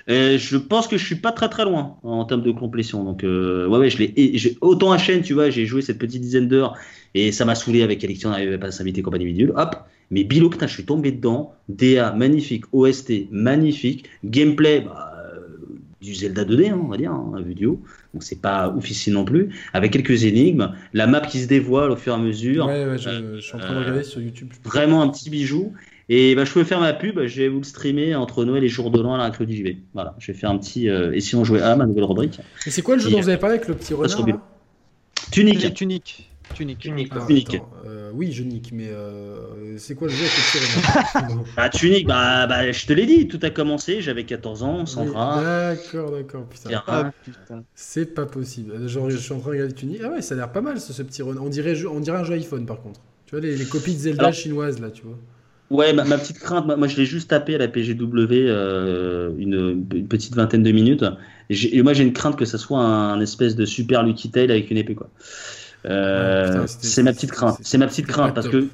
Et 0.07 0.38
je 0.38 0.57
pense 0.57 0.88
que 0.88 0.97
je 0.97 1.05
suis 1.05 1.15
pas 1.15 1.31
très 1.31 1.49
très 1.49 1.65
loin 1.65 1.97
en 2.03 2.26
termes 2.26 2.43
de 2.43 2.51
complétion. 2.51 3.03
Donc 3.03 3.23
euh, 3.23 3.68
ouais 3.68 3.80
ouais, 3.80 3.89
je 3.89 3.99
l'ai 3.99 4.57
autant 4.61 4.91
à 4.91 4.97
chaîne, 4.97 5.22
tu 5.22 5.34
vois, 5.34 5.49
j'ai 5.49 5.65
joué 5.65 5.81
cette 5.81 5.97
petite 5.97 6.22
dizaine 6.22 6.47
d'heures 6.47 6.76
et 7.14 7.31
ça 7.31 7.45
m'a 7.45 7.55
saoulé 7.55 7.84
avec 7.84 8.03
Alexis, 8.03 8.26
on 8.26 8.31
n'arrivait 8.31 8.57
pas 8.57 8.68
à 8.68 8.72
s'inviter 8.72 9.01
compagnie 9.01 9.26
bidule. 9.26 9.53
Hop, 9.55 9.76
mais 10.11 10.23
Bilo, 10.23 10.51
je 10.59 10.65
suis 10.68 10.85
tombé 10.85 11.11
dedans. 11.11 11.53
DA 11.69 12.14
magnifique, 12.14 12.65
OST 12.72 13.27
magnifique, 13.31 14.09
gameplay 14.23 14.81
bah, 14.81 15.18
du 16.01 16.14
Zelda 16.14 16.45
2D, 16.45 16.72
hein, 16.72 16.80
on 16.81 16.88
va 16.88 16.97
dire, 16.97 17.11
hein, 17.11 17.34
un 17.35 17.41
vidéo. 17.41 17.81
Donc 18.14 18.23
c'est 18.23 18.41
pas 18.41 18.73
officiel 18.76 19.15
non 19.15 19.26
plus, 19.26 19.49
avec 19.73 19.91
quelques 19.91 20.23
énigmes, 20.23 20.73
la 20.93 21.07
map 21.07 21.22
qui 21.22 21.39
se 21.39 21.47
dévoile 21.47 21.91
au 21.91 21.95
fur 21.95 22.14
et 22.14 22.15
à 22.15 22.19
mesure. 22.19 22.65
Ouais, 22.68 22.85
ouais, 22.85 22.97
je, 22.97 23.09
euh, 23.09 23.35
je 23.35 23.41
suis 23.41 23.55
en 23.55 23.59
train 23.59 23.73
de 23.73 23.80
regarder 23.80 24.03
sur 24.03 24.22
YouTube. 24.22 24.49
Vraiment 24.64 25.01
un 25.01 25.09
petit 25.09 25.30
bijou. 25.30 25.73
Et 26.10 26.36
bah, 26.36 26.46
je 26.46 26.54
peux 26.54 26.64
faire 26.64 26.80
ma 26.80 26.94
pub, 26.94 27.20
je 27.26 27.42
vais 27.42 27.48
vous 27.50 27.58
le 27.58 27.64
streamer 27.66 28.16
entre 28.16 28.46
Noël 28.46 28.64
et 28.64 28.70
jour 28.70 28.92
de 28.92 29.02
l'an 29.02 29.16
à 29.16 29.18
la 29.18 29.30
du 29.30 29.56
JV. 29.56 29.78
Voilà, 29.94 30.16
je 30.20 30.32
vais 30.32 30.38
faire 30.38 30.50
un 30.50 30.58
petit. 30.58 30.90
Euh, 30.90 31.12
et 31.14 31.20
si 31.20 31.36
on 31.36 31.44
jouait 31.44 31.62
à 31.62 31.76
ma 31.76 31.86
nouvelle 31.86 32.06
rubrique. 32.06 32.40
Et 32.66 32.72
c'est 32.72 32.82
quoi 32.82 32.96
le 32.96 33.02
jeu 33.02 33.10
dont 33.10 33.20
vous 33.20 33.30
avez 33.30 33.38
parlé 33.38 33.56
avec 33.56 33.68
le 33.68 33.76
petit 33.76 33.94
renard 33.94 34.40
Tunique. 35.32 35.74
Tunique. 35.74 36.30
Tunique. 36.54 36.80
Tunique. 36.80 37.12
Ah, 37.14 37.26
Tunique. 37.28 37.62
Euh, 37.86 38.10
oui, 38.14 38.32
je 38.32 38.44
nique, 38.44 38.72
mais 38.74 38.88
euh, 38.88 39.78
c'est 39.78 39.96
quoi 39.96 40.08
le 40.08 40.14
jeu 40.14 40.24
avec 40.24 40.32
le 40.38 41.20
petit 41.20 41.28
renard? 41.28 41.46
Bah, 41.58 41.70
Tunique, 41.74 42.08
bah, 42.08 42.48
bah, 42.48 42.72
je 42.72 42.86
te 42.86 42.94
l'ai 42.94 43.06
dit, 43.06 43.28
tout 43.28 43.40
a 43.42 43.50
commencé, 43.50 44.00
j'avais 44.00 44.24
14 44.24 44.64
ans, 44.64 44.86
Sandra. 44.86 45.44
D'accord, 45.44 46.12
d'accord, 46.12 46.46
putain. 46.46 46.82
Ah, 46.88 47.12
putain. 47.22 47.64
C'est 47.76 48.14
pas 48.14 48.26
possible. 48.26 48.88
Genre, 48.88 49.10
je 49.10 49.18
suis 49.18 49.34
en 49.34 49.40
train 49.40 49.50
de 49.50 49.56
regarder 49.56 49.74
Tunique. 49.74 50.00
Ah 50.06 50.12
ouais, 50.12 50.22
ça 50.22 50.36
a 50.36 50.38
l'air 50.38 50.52
pas 50.54 50.62
mal 50.62 50.80
ce, 50.80 50.94
ce 50.94 51.04
petit 51.04 51.22
renard. 51.22 51.44
On 51.44 51.50
dirait, 51.50 51.76
on 51.86 52.00
dirait 52.00 52.18
un 52.20 52.24
jeu 52.24 52.36
iPhone 52.36 52.66
par 52.66 52.82
contre. 52.82 53.02
Tu 53.26 53.32
vois, 53.32 53.42
les, 53.42 53.58
les 53.58 53.66
copies 53.66 53.94
de 53.94 54.00
Zelda 54.00 54.24
Alors, 54.24 54.34
chinoises 54.34 54.80
là, 54.80 54.90
tu 54.90 55.04
vois. 55.04 55.18
Ouais, 55.69 55.91
ma, 55.91 56.06
ma, 56.06 56.18
petite 56.18 56.39
crainte, 56.39 56.65
moi, 56.65 56.88
je 56.88 56.95
l'ai 56.95 57.06
juste 57.06 57.30
tapé 57.30 57.56
à 57.56 57.57
la 57.57 57.68
PGW 57.68 58.31
euh, 58.31 59.31
une, 59.38 59.85
une, 59.94 60.07
petite 60.07 60.35
vingtaine 60.35 60.64
de 60.64 60.72
minutes. 60.72 61.03
Et, 61.49 61.77
et 61.77 61.81
moi 61.81 61.94
j'ai 61.94 62.03
une 62.03 62.14
crainte 62.14 62.38
que 62.38 62.45
ça 62.45 62.57
soit 62.57 62.80
un, 62.80 63.14
un, 63.14 63.22
espèce 63.22 63.56
de 63.56 63.65
super 63.65 64.03
Lucky 64.03 64.31
Tail 64.31 64.52
avec 64.52 64.72
une 64.72 64.77
épée 64.77 64.95
quoi. 64.95 65.10
Euh, 65.85 66.61
ouais, 66.61 66.65
c'est 66.68 67.03
ma 67.03 67.14
petite 67.14 67.31
crainte. 67.31 67.57
C'est 67.61 67.77
ma 67.77 67.88
petite 67.88 68.07
crainte 68.07 68.34
parce 68.34 68.48
que 68.48 68.68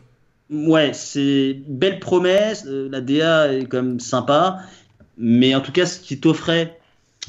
ouais, 0.52 0.91
c'est 0.94 1.57
belle 1.68 1.99
promesse. 1.99 2.65
Euh, 2.68 2.90
la 2.91 3.02
DA 3.02 3.53
est 3.53 3.65
quand 3.65 3.82
même 3.82 3.99
sympa, 3.99 4.60
mais 5.18 5.56
en 5.56 5.61
tout 5.61 5.72
cas 5.72 5.86
ce 5.86 5.99
qui 5.99 6.20
t'offrait 6.20 6.78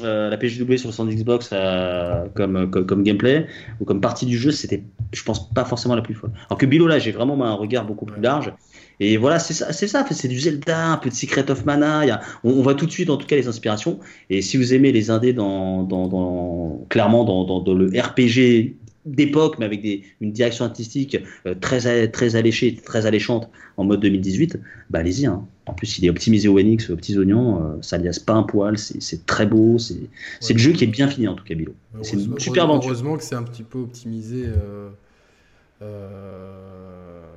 euh, 0.01 0.28
la 0.28 0.36
PGW 0.36 0.77
sur 0.77 0.89
le 0.89 0.93
stand 0.93 1.09
Xbox 1.09 1.51
euh, 1.53 2.27
comme, 2.35 2.69
comme, 2.69 2.85
comme, 2.85 3.03
gameplay 3.05 3.47
ou 3.81 3.85
comme 3.85 4.01
partie 4.01 4.27
du 4.27 4.36
jeu, 4.36 4.51
c'était, 4.51 4.82
je 5.12 5.23
pense, 5.23 5.49
pas 5.51 5.65
forcément 5.65 5.95
la 5.95 6.03
plus 6.03 6.15
folle. 6.15 6.32
Alors 6.49 6.59
que 6.59 6.66
Bilo, 6.66 6.89
là, 6.89 6.99
j'ai 6.99 7.12
vraiment 7.12 7.43
un 7.45 7.55
regard 7.55 7.85
beaucoup 7.85 8.05
plus 8.05 8.20
large. 8.20 8.53
Et 9.01 9.16
voilà, 9.16 9.39
c'est 9.39 9.55
ça, 9.55 9.73
c'est 9.73 9.89
ça, 9.89 10.07
c'est 10.11 10.29
du 10.29 10.39
Zelda, 10.39 10.93
un 10.93 10.97
peu 10.97 11.11
de 11.11 11.15
Secret 11.15 11.51
of 11.51 11.65
Mana. 11.65 12.07
Y 12.07 12.11
a, 12.11 12.21
on, 12.45 12.51
on, 12.51 12.62
voit 12.62 12.75
tout 12.75 12.87
de 12.87 12.91
suite, 12.91 13.11
en 13.11 13.16
tout 13.16 13.27
cas, 13.27 13.37
les 13.37 13.49
inspirations. 13.49 13.99
Et 14.31 14.43
si 14.43 14.57
vous 14.57 14.75
aimez 14.75 14.93
les 14.93 15.11
indés 15.11 15.33
dans, 15.33 15.83
dans, 15.83 16.09
dans 16.09 16.87
clairement 16.89 17.25
dans, 17.25 17.45
dans, 17.45 17.61
dans, 17.61 17.75
le 17.75 17.87
RPG 17.87 18.77
d'époque, 19.05 19.57
mais 19.59 19.66
avec 19.66 19.83
des, 19.83 20.03
une 20.21 20.33
direction 20.33 20.65
artistique 20.65 21.19
euh, 21.47 21.55
très, 21.61 22.09
très 22.09 22.37
alléchée, 22.37 22.75
très 22.75 23.05
alléchante 23.05 23.51
en 23.77 23.85
mode 23.85 24.01
2018, 24.01 24.59
bah 24.91 25.01
allez-y. 25.01 25.27
Hein. 25.27 25.45
En 25.66 25.75
plus, 25.75 25.99
il 25.99 26.07
est 26.07 26.11
optimisé 26.11 26.49
au 26.49 26.61
NX, 26.61 26.91
aux 26.91 26.97
petits 26.97 27.19
oignons, 27.19 27.57
euh, 27.57 27.77
ça 27.81 27.99
liasse 27.99 28.19
pas 28.19 28.35
un 28.35 28.43
poil, 28.43 28.79
c'est 28.79 29.27
très 29.27 29.47
beau, 29.47 29.79
c'est 29.79 29.95
ouais. 29.95 30.53
le 30.53 30.59
jeu 30.59 30.73
qui 30.73 30.85
est 30.85 30.89
bien 30.89 31.09
fini 31.09 31.27
en 31.29 31.35
tout 31.35 31.45
cas, 31.45 31.55
Bilo. 31.55 31.75
C'est 32.03 32.16
une 32.16 32.39
super 32.39 32.65
aventure. 32.65 32.91
Heureusement 32.91 33.16
que 33.16 33.23
c'est 33.23 33.35
un 33.35 33.43
petit 33.43 33.62
peu 33.62 33.79
optimisé. 33.79 34.45
Euh 34.47 34.89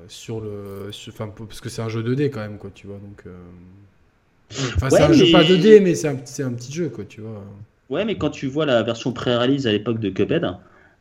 sur 0.07 0.41
le. 0.41 0.89
Parce 1.37 1.61
que 1.61 1.69
c'est 1.69 1.81
un 1.81 1.89
jeu 1.89 2.03
2D 2.03 2.29
quand 2.29 2.41
même, 2.41 2.57
quoi, 2.57 2.71
tu 2.73 2.87
vois. 2.87 2.97
Donc. 2.97 3.23
Enfin, 4.75 4.89
c'est 4.89 5.01
un 5.01 5.11
jeu 5.11 5.31
pas 5.31 5.43
2D, 5.43 5.81
mais 5.81 5.95
c'est 5.95 6.07
un, 6.07 6.13
un, 6.13 6.53
petit 6.53 6.71
jeu, 6.71 6.89
quoi, 6.89 7.03
tu 7.05 7.21
vois. 7.21 7.43
Ouais, 7.89 8.05
mais 8.05 8.17
quand 8.17 8.29
tu 8.29 8.47
vois 8.47 8.65
la 8.65 8.83
version 8.83 9.11
pré-release 9.13 9.67
à 9.67 9.71
l'époque 9.71 9.99
de 9.99 10.09
Cuphead, 10.09 10.43
euh, 10.43 10.51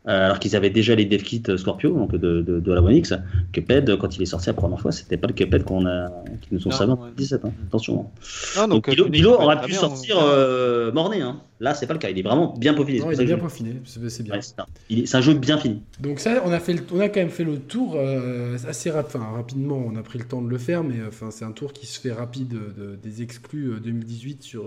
alors 0.07 0.39
qu'ils 0.39 0.55
avaient 0.55 0.69
déjà 0.69 0.95
les 0.95 1.05
dev 1.05 1.21
kits 1.21 1.43
Scorpio 1.57 1.91
donc 1.91 2.15
de, 2.15 2.41
de, 2.41 2.59
de 2.59 2.73
la 2.73 2.81
One 2.81 2.95
X. 2.95 3.13
Cuphead, 3.51 3.97
quand 3.97 4.15
il 4.15 4.21
est 4.21 4.25
sorti 4.25 4.47
la 4.47 4.53
première 4.53 4.79
fois, 4.79 4.91
c'était 4.91 5.17
pas 5.17 5.27
le 5.27 5.33
Cuphead 5.33 5.63
qu'on 5.63 5.85
a, 5.85 6.09
qui 6.41 6.49
nous 6.51 6.67
ont 6.67 6.71
servi 6.71 6.93
en 6.93 6.95
2017. 6.95 7.45
Hein. 7.45 7.51
Attention. 7.67 8.09
Hein. 8.57 8.67
donc, 8.67 8.89
Bilo, 9.09 9.33
aurait 9.33 9.61
pu 9.61 9.73
sortir 9.73 10.17
euh, 10.21 10.91
morné. 10.91 11.21
Hein. 11.21 11.41
Là, 11.59 11.73
c'est 11.73 11.87
pas 11.87 11.93
le 11.93 11.99
cas. 11.99 12.09
Il 12.09 12.19
est 12.19 12.23
vraiment 12.23 12.53
bien 12.57 12.73
peaufiné. 12.73 13.01
il 13.11 13.21
est 13.21 13.25
bien 13.25 13.37
peaufiné. 13.37 13.81
C'est 13.85 14.23
bien. 14.23 14.39
c'est 14.41 15.15
un, 15.15 15.21
jeu 15.21 15.33
bien 15.33 15.57
fini. 15.57 15.81
Donc 15.99 16.19
ça, 16.19 16.41
on 16.45 16.51
a 16.51 16.59
fait, 16.59 16.75
on 16.91 16.99
a 16.99 17.09
quand 17.09 17.19
même 17.19 17.29
fait 17.29 17.43
le 17.43 17.59
tour 17.59 17.95
euh, 17.95 18.57
assez 18.67 18.91
rapide. 18.91 19.21
rapidement. 19.21 19.83
On 19.85 19.95
a 19.95 20.03
pris 20.03 20.19
le 20.19 20.25
temps 20.25 20.41
de 20.41 20.49
le 20.49 20.57
faire, 20.57 20.83
mais 20.83 20.95
enfin, 21.07 21.31
c'est 21.31 21.45
un 21.45 21.51
tour 21.51 21.73
qui 21.73 21.85
se 21.85 21.99
fait 21.99 22.11
rapide 22.11 22.55
des 23.01 23.21
exclus 23.21 23.79
2018 23.83 24.43
sur 24.43 24.65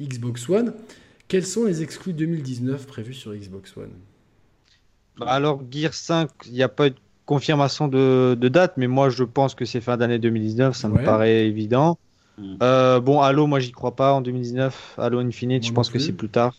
Xbox 0.00 0.48
One. 0.48 0.72
Quels 1.28 1.46
sont 1.46 1.64
les 1.64 1.82
exclus 1.82 2.12
2019 2.12 2.86
prévus 2.86 3.14
sur 3.14 3.34
Xbox 3.34 3.76
One? 3.76 3.90
Alors, 5.20 5.62
Gear 5.70 5.94
5, 5.94 6.28
il 6.46 6.52
n'y 6.52 6.62
a 6.62 6.68
pas 6.68 6.88
eu 6.88 6.90
de 6.90 6.96
confirmation 7.26 7.88
de, 7.88 8.36
date, 8.40 8.74
mais 8.76 8.86
moi 8.86 9.08
je 9.08 9.24
pense 9.24 9.54
que 9.54 9.64
c'est 9.64 9.80
fin 9.80 9.96
d'année 9.96 10.18
2019, 10.18 10.76
ça 10.76 10.88
me 10.88 11.02
paraît 11.02 11.46
évident. 11.46 11.98
Hmm. 12.36 12.56
Euh, 12.62 13.00
bon, 13.00 13.20
Halo, 13.20 13.46
moi 13.46 13.60
j'y 13.60 13.72
crois 13.72 13.94
pas 13.94 14.12
en 14.12 14.20
2019. 14.20 14.96
Halo 14.98 15.20
Infinite, 15.20 15.64
je 15.64 15.72
pense 15.72 15.88
que 15.90 15.98
c'est 15.98 16.12
plus 16.12 16.28
tard. 16.28 16.54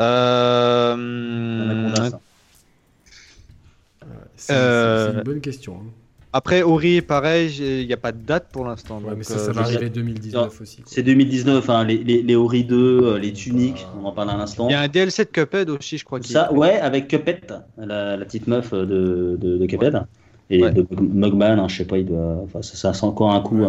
Euh... 0.00 0.96
C'est 4.36 4.54
une 4.54 5.22
bonne 5.22 5.40
question. 5.40 5.80
Hein. 5.80 5.90
Après, 6.34 6.62
Ori, 6.62 7.02
pareil, 7.02 7.54
il 7.58 7.86
n'y 7.86 7.92
a 7.92 7.98
pas 7.98 8.12
de 8.12 8.24
date 8.24 8.46
pour 8.50 8.64
l'instant. 8.64 9.00
Ouais, 9.04 9.14
mais 9.16 9.22
ça, 9.22 9.38
ça 9.38 9.50
euh, 9.50 9.52
va 9.52 9.62
arriver 9.62 9.90
2019 9.90 10.60
aussi. 10.62 10.82
C'est 10.86 11.02
2019, 11.02 11.68
hein, 11.68 11.84
les, 11.84 11.98
les, 11.98 12.22
les, 12.22 12.34
Ori 12.36 12.64
2, 12.64 12.76
euh, 12.76 13.18
les 13.18 13.34
tuniques, 13.34 13.86
on 14.00 14.06
en 14.06 14.12
parle 14.12 14.30
un 14.30 14.40
instant. 14.40 14.68
Il 14.68 14.72
y 14.72 14.74
a 14.74 14.80
un 14.80 14.88
DLC 14.88 15.24
de 15.24 15.30
Cuphead 15.30 15.68
aussi, 15.68 15.98
je 15.98 16.04
crois. 16.04 16.22
Ça, 16.22 16.50
ouais, 16.52 16.80
avec 16.80 17.08
Cuphead, 17.08 17.62
la, 17.76 18.16
la, 18.16 18.24
petite 18.24 18.46
meuf 18.46 18.72
de, 18.72 19.36
de, 19.38 19.58
de 19.58 19.66
Cuphead. 19.66 20.06
Et 20.52 20.70
de 20.70 20.86
Mugman, 21.00 21.58
hein, 21.58 21.66
je 21.66 21.76
sais 21.76 21.84
pas, 21.86 21.96
il 21.96 22.04
doit. 22.04 22.42
Enfin, 22.44 22.60
ça, 22.60 22.92
sent 22.92 23.06
encore 23.06 23.32
un 23.32 23.40
coup. 23.40 23.64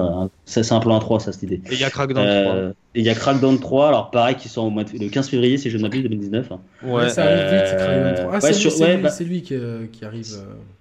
c'est 0.45 0.69
un 0.73 0.79
plan 0.81 0.99
3, 0.99 1.21
ça, 1.21 1.31
cette 1.31 1.43
idée. 1.43 1.61
Et 1.69 1.73
il 1.73 1.79
y 1.79 1.85
a 1.85 1.89
Crackdown 1.89 2.25
euh, 2.27 2.43
3. 2.43 2.55
Et 2.95 2.99
il 2.99 3.05
y 3.05 3.09
a 3.09 3.15
Crackdown 3.15 3.57
3, 3.57 3.87
alors 3.87 4.11
pareil, 4.11 4.35
qui 4.35 4.49
sort 4.49 4.65
au 4.65 4.69
mois 4.69 4.83
le 4.93 5.07
15 5.07 5.29
février, 5.29 5.57
si 5.57 5.69
je 5.69 5.77
ne 5.77 5.83
m'abuse, 5.83 6.03
2019. 6.03 6.49
Ouais, 6.83 7.09
ça 7.09 7.23
arrive 7.23 7.53
vite, 7.53 7.67
c'est 7.67 7.77
Crackdown 7.77 8.15
3. 8.15 8.31
Ah, 8.33 8.41
c'est 8.41 8.97
bah 8.97 9.09
lui, 9.21 9.41
qui, 9.41 9.55
qui, 9.93 10.03
arrive. 10.03 10.25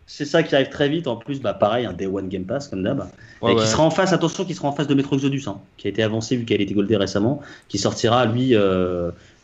C'est 0.06 0.24
ça 0.24 0.42
qui 0.42 0.56
arrive 0.56 0.70
très 0.70 0.88
vite. 0.88 1.06
En 1.06 1.16
plus, 1.16 1.40
bah, 1.40 1.54
pareil, 1.54 1.86
un 1.86 1.92
Day 1.92 2.06
One 2.06 2.28
Game 2.28 2.44
Pass, 2.44 2.66
comme 2.66 2.82
d'hab. 2.82 3.06
et 3.48 3.54
qui 3.54 3.66
sera 3.66 3.84
en 3.84 3.90
face, 3.90 4.12
attention, 4.12 4.44
qui 4.44 4.54
sera 4.54 4.68
en 4.68 4.72
face 4.72 4.88
de 4.88 4.94
Metro 4.94 5.14
Exodus, 5.14 5.44
hein, 5.46 5.58
qui 5.76 5.86
a 5.86 5.90
été 5.90 6.02
avancé 6.02 6.36
vu 6.36 6.44
qu'elle 6.44 6.60
a 6.60 6.64
été 6.64 6.74
goldée 6.74 6.96
récemment, 6.96 7.40
qui 7.68 7.78
sortira, 7.78 8.26
lui, 8.26 8.56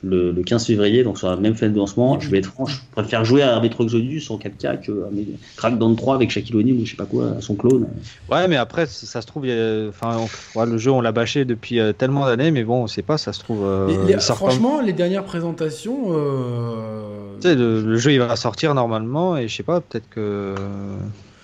le, 0.02 0.32
15 0.32 0.66
février, 0.66 1.02
donc 1.02 1.18
sur 1.18 1.28
la 1.28 1.36
même 1.36 1.54
fin 1.54 1.68
de 1.68 1.76
lancement. 1.76 2.20
Je 2.20 2.30
vais 2.30 2.38
être 2.38 2.46
franc, 2.46 2.66
je 2.66 2.76
préfère 2.92 3.24
jouer 3.24 3.42
à 3.42 3.58
Metro 3.60 3.84
Exodus 3.84 4.22
en 4.30 4.38
4K 4.38 4.80
que 4.80 4.92
à 5.04 5.08
Crackdown 5.56 5.96
3 5.96 6.14
avec 6.14 6.30
Shaquille 6.30 6.56
O'Neal 6.56 6.76
ou 6.76 6.84
je 6.84 6.90
sais 6.90 6.96
pas 6.96 7.04
quoi, 7.04 7.36
son 7.40 7.54
clone. 7.54 7.88
Ouais, 8.30 8.46
mais 8.48 8.56
après, 8.56 8.86
ça 8.86 9.20
se 9.20 9.26
trouve, 9.26 9.46
enfin, 9.88 10.26
le 10.66 10.78
jeu, 10.78 10.90
on 10.90 11.00
l'a 11.00 11.12
bâché 11.12 11.44
depuis 11.44 11.80
euh, 11.80 11.92
tellement 11.92 12.26
d'années, 12.26 12.50
mais 12.50 12.64
bon, 12.64 12.84
on 12.84 12.86
sait 12.86 13.02
pas, 13.02 13.18
ça 13.18 13.32
se 13.32 13.40
trouve. 13.40 13.64
Euh, 13.64 14.18
franchement, 14.18 14.80
les 14.80 14.92
dernières 14.92 15.24
présentations. 15.24 16.06
Euh, 16.08 17.34
tu 17.40 17.48
sais, 17.48 17.54
le, 17.54 17.96
jeu, 17.96 18.12
il 18.12 18.18
va 18.18 18.36
sortir 18.36 18.74
normalement, 18.74 19.36
et 19.36 19.48
je 19.48 19.56
sais 19.56 19.62
pas, 19.62 19.80
peut-être 19.80 20.08
que. 20.08 20.54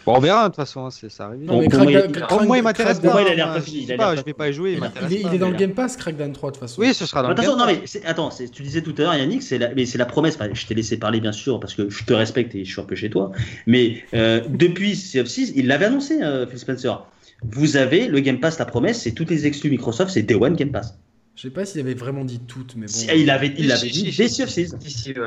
Bon, 0.06 0.16
on 0.16 0.20
verra, 0.20 0.44
de 0.44 0.48
toute 0.48 0.56
façon, 0.56 0.90
ça 0.90 1.26
arrive. 1.26 1.44
Non, 1.44 1.60
mais 1.60 2.46
moi, 2.46 2.58
il 2.58 2.62
m'attéresse 2.62 3.00
pas. 3.00 3.22
il 3.22 3.28
a 3.28 3.34
l'air 3.34 3.54
pas 3.54 3.60
fini. 3.60 3.86
Je 3.86 4.24
vais 4.24 4.32
pas 4.32 4.48
y 4.48 4.52
jouer, 4.52 4.78
il, 4.78 5.12
il, 5.12 5.34
est 5.34 5.38
dans 5.38 5.50
le 5.50 5.56
Game 5.56 5.72
Pass, 5.72 5.96
Crackdown 5.96 6.32
3, 6.32 6.50
de 6.50 6.54
toute 6.54 6.60
façon. 6.60 6.80
Oui, 6.80 6.92
ce 6.92 7.06
sera 7.06 7.22
dans 7.22 7.30
le 7.30 7.34
Game 7.34 7.44
Pass. 7.46 7.56
Non, 7.56 7.66
mais 7.66 8.06
attends, 8.06 8.30
tu 8.30 8.62
disais 8.62 8.82
tout 8.82 8.94
à 8.98 9.02
l'heure, 9.02 9.14
Yannick, 9.14 9.42
c'est 9.42 9.58
la, 9.58 9.74
mais 9.74 9.86
c'est 9.86 9.98
la 9.98 10.06
promesse. 10.06 10.38
je 10.52 10.66
t'ai 10.66 10.74
laissé 10.74 10.98
parler, 10.98 11.20
bien 11.20 11.32
sûr, 11.32 11.60
parce 11.60 11.74
que 11.74 11.88
je 11.88 12.04
te 12.04 12.12
respecte 12.12 12.54
et 12.54 12.64
je 12.64 12.72
suis 12.72 12.80
un 12.80 12.84
peu 12.84 12.94
chez 12.94 13.10
toi. 13.10 13.32
Mais 13.66 14.04
euh, 14.14 14.40
depuis 14.48 14.96
Sea 14.96 15.20
of 15.20 15.26
6, 15.26 15.52
il 15.56 15.66
l'avait 15.66 15.86
annoncé, 15.86 16.22
euh, 16.22 16.46
Phil 16.46 16.58
Spencer. 16.58 17.06
Vous 17.42 17.76
avez 17.76 18.06
le 18.06 18.20
Game 18.20 18.40
Pass, 18.40 18.58
la 18.58 18.64
promesse, 18.64 19.02
c'est 19.02 19.12
toutes 19.12 19.30
les 19.30 19.46
exclus 19.46 19.70
Microsoft, 19.70 20.10
c'est 20.10 20.22
Day 20.22 20.34
One 20.34 20.54
Game 20.54 20.70
Pass. 20.70 20.98
Je 21.36 21.42
sais 21.42 21.50
pas 21.50 21.64
s'il 21.64 21.80
avait 21.80 21.94
vraiment 21.94 22.24
dit 22.24 22.40
toutes, 22.46 22.76
mais 22.76 22.86
bon. 22.86 23.14
il 23.16 23.28
avait, 23.28 23.52
il 23.58 23.72
avait 23.72 23.88
dit 23.88 24.04
des 24.04 24.28
Thieves. 24.28 24.78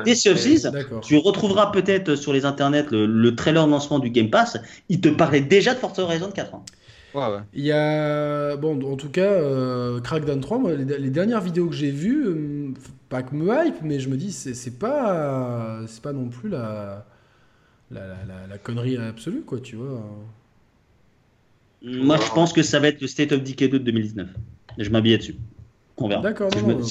Des 0.04 0.14
Thieves. 0.14 0.72
Tu 1.02 1.16
retrouveras 1.18 1.70
peut-être 1.70 2.16
sur 2.16 2.32
les 2.32 2.46
internets 2.46 2.86
le, 2.90 3.34
trailer 3.34 3.66
de 3.66 3.70
lancement 3.70 3.98
du 3.98 4.08
Game 4.10 4.30
Pass. 4.30 4.58
Il 4.88 5.00
te 5.00 5.08
parlait 5.08 5.42
déjà 5.42 5.74
de 5.74 5.78
Forza 5.78 6.02
Horizon 6.02 6.30
4. 6.30 6.54
Hein. 6.54 6.62
Ouais, 7.14 7.20
ouais. 7.20 7.40
Il 7.52 7.64
y 7.64 7.72
a. 7.72 8.56
Bon, 8.56 8.80
en 8.90 8.96
tout 8.96 9.10
cas, 9.10 9.32
euh, 9.32 10.00
Crackdown 10.00 10.40
3, 10.40 10.58
moi, 10.58 10.74
les, 10.74 11.10
dernières 11.10 11.40
vidéos 11.40 11.68
que 11.68 11.74
j'ai 11.74 11.90
vues, 11.90 12.26
euh, 12.26 12.74
pas 13.08 13.22
que 13.22 13.34
me 13.34 13.52
hype, 13.52 13.82
mais 13.82 14.00
je 14.00 14.08
me 14.08 14.16
dis, 14.16 14.32
c'est 14.32 14.78
pas. 14.78 15.80
C'est 15.86 16.02
pas 16.02 16.12
non 16.12 16.28
plus 16.28 16.48
la 16.48 17.06
la, 17.90 18.00
la, 18.26 18.46
la, 18.48 18.58
connerie 18.58 18.96
absolue, 18.96 19.40
quoi, 19.40 19.60
tu 19.60 19.76
vois. 19.76 20.02
Moi, 21.82 22.16
je 22.16 22.30
pense 22.32 22.52
que 22.52 22.62
ça 22.62 22.80
va 22.80 22.88
être 22.88 23.00
le 23.00 23.06
State 23.06 23.32
of 23.32 23.42
Decay 23.42 23.68
2 23.68 23.78
de 23.78 23.84
2019. 23.84 24.28
Je 24.78 24.90
m'habillais 24.90 25.18
dessus. 25.18 25.36
On 26.00 26.08
verra. 26.08 26.22
D'accord. 26.22 26.50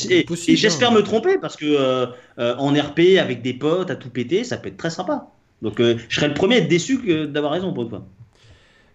Et, 0.10 0.26
j'espère 0.56 0.92
hein. 0.92 0.96
me 0.96 1.02
tromper 1.02 1.38
parce 1.38 1.56
que 1.56 1.66
euh, 1.66 2.08
euh, 2.40 2.56
en 2.58 2.74
RP 2.74 3.18
avec 3.20 3.42
des 3.42 3.54
potes 3.54 3.90
à 3.90 3.96
tout 3.96 4.10
péter, 4.10 4.44
ça 4.44 4.58
peut 4.58 4.70
être 4.70 4.78
très 4.78 4.90
sympa. 4.90 5.28
Donc 5.62 5.80
euh, 5.80 5.98
je 6.10 6.16
serais 6.16 6.28
le 6.28 6.34
premier 6.34 6.56
à 6.56 6.58
être 6.60 6.68
déçu 6.68 7.28
d'avoir 7.28 7.54
raison 7.54 7.74
pour 7.74 7.84
une 7.84 7.90
fois. 7.90 8.06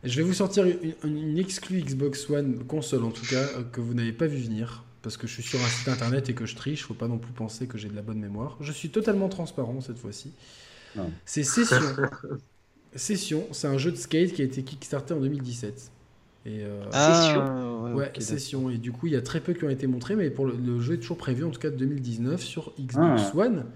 Je 0.05 0.16
vais 0.16 0.22
vous 0.22 0.34
sortir 0.34 0.64
une, 0.64 0.94
une 1.05 1.39
exclue 1.39 1.80
Xbox 1.80 2.28
One 2.28 2.64
console 2.64 3.05
en 3.05 3.10
tout 3.10 3.24
cas 3.24 3.47
que 3.72 3.80
vous 3.80 3.94
n'avez 3.94 4.12
pas 4.12 4.26
vu 4.26 4.39
venir 4.39 4.84
parce 5.02 5.16
que 5.16 5.26
je 5.26 5.32
suis 5.32 5.43
sur 5.43 5.60
un 5.60 5.68
site 5.68 5.89
internet 5.89 6.28
et 6.28 6.34
que 6.34 6.47
je 6.47 6.56
triche. 6.56 6.84
Faut 6.84 6.94
pas 6.94 7.09
non 7.09 7.18
plus 7.18 7.32
penser 7.32 7.66
que 7.66 7.78
j'ai 7.78 7.89
de 7.89 7.97
la 7.97 8.02
bonne 8.02 8.18
mémoire. 8.18 8.56
Je 8.60 8.72
suis 8.72 8.90
totalement 8.90 9.28
transparent 9.28 9.80
cette 9.80 9.98
fois-ci. 9.98 10.32
C'est 11.24 11.44
Session. 11.44 11.76
Session, 12.94 13.47
c'est 13.52 13.68
un 13.68 13.78
jeu 13.78 13.90
de 13.90 13.97
skate 13.97 14.32
qui 14.32 14.43
a 14.43 14.44
été 14.44 14.62
kickstarté 14.62 15.14
en 15.14 15.20
2017. 15.20 15.91
Et, 16.44 16.64
euh, 16.64 16.85
ah, 16.93 17.23
session. 17.23 17.94
Ouais, 17.94 18.12
session. 18.19 18.70
Et 18.70 18.78
du 18.78 18.93
coup, 18.93 19.06
il 19.06 19.12
y 19.12 19.16
a 19.16 19.23
très 19.23 19.40
peu 19.40 19.52
qui 19.52 19.64
ont 19.64 19.70
été 19.70 19.86
montrés, 19.86 20.16
mais 20.16 20.31
pour 20.31 20.47
le, 20.47 20.81
jeu 20.81 20.94
est 20.94 20.98
toujours 20.98 21.16
prévu, 21.16 21.44
en 21.44 21.51
tout 21.51 21.60
cas 21.60 21.70
2019, 21.70 22.40
sur 22.43 22.73
Xbox 22.81 23.23
ah. 23.32 23.36
One 23.36 23.66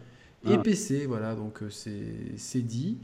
et 0.44 0.54
ah. 0.54 0.58
PC. 0.58 1.06
Voilà, 1.06 1.34
donc 1.34 1.62
euh, 1.62 1.70
c'est 1.70 2.62
dit. 2.62 2.98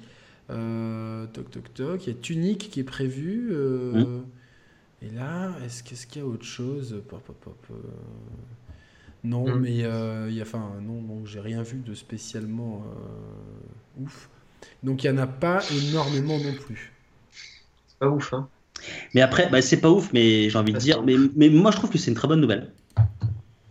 Euh, 0.50 1.26
toc 1.28 1.50
toc 1.50 1.74
toc. 1.74 2.06
Il 2.06 2.12
y 2.12 2.16
a 2.16 2.20
Tunic 2.20 2.70
qui 2.70 2.80
est 2.80 2.84
prévu. 2.84 3.50
Euh, 3.52 4.20
et 5.00 5.10
là, 5.10 5.52
est-ce 5.64 5.82
qu'est-ce 5.82 6.06
qu'il 6.06 6.22
y 6.22 6.24
a 6.24 6.28
autre 6.28 6.44
chose? 6.44 7.00
Pop, 7.08 7.22
pop, 7.22 7.36
pop, 7.40 7.76
Non, 9.22 9.46
hmm. 9.46 9.60
mais 9.60 9.70
il 9.70 10.34
y 10.34 10.40
a, 10.40 10.42
enfin, 10.42 10.72
non, 10.82 11.02
donc 11.02 11.26
j'ai 11.26 11.40
rien 11.40 11.62
vu 11.62 11.78
de 11.78 11.94
spécialement 11.94 12.84
ouf. 14.00 14.28
Donc 14.82 15.04
il 15.04 15.10
n'y 15.10 15.18
en 15.18 15.22
a 15.22 15.26
pas 15.28 15.60
énormément 15.70 16.38
non 16.38 16.54
plus. 16.54 16.92
C'est 17.86 17.98
pas 17.98 18.08
ouf, 18.08 18.32
hein. 18.32 18.48
Mais 19.14 19.20
après, 19.20 19.48
bah, 19.50 19.62
c'est 19.62 19.80
pas 19.80 19.90
ouf, 19.90 20.10
mais 20.12 20.50
j'ai 20.50 20.58
envie 20.58 20.72
de 20.72 20.78
dire. 20.78 21.02
Mais, 21.02 21.14
mais 21.36 21.48
moi, 21.48 21.70
je 21.70 21.76
trouve 21.76 21.90
que 21.90 21.98
c'est 21.98 22.10
une 22.10 22.16
très 22.16 22.28
bonne 22.28 22.40
nouvelle. 22.40 22.68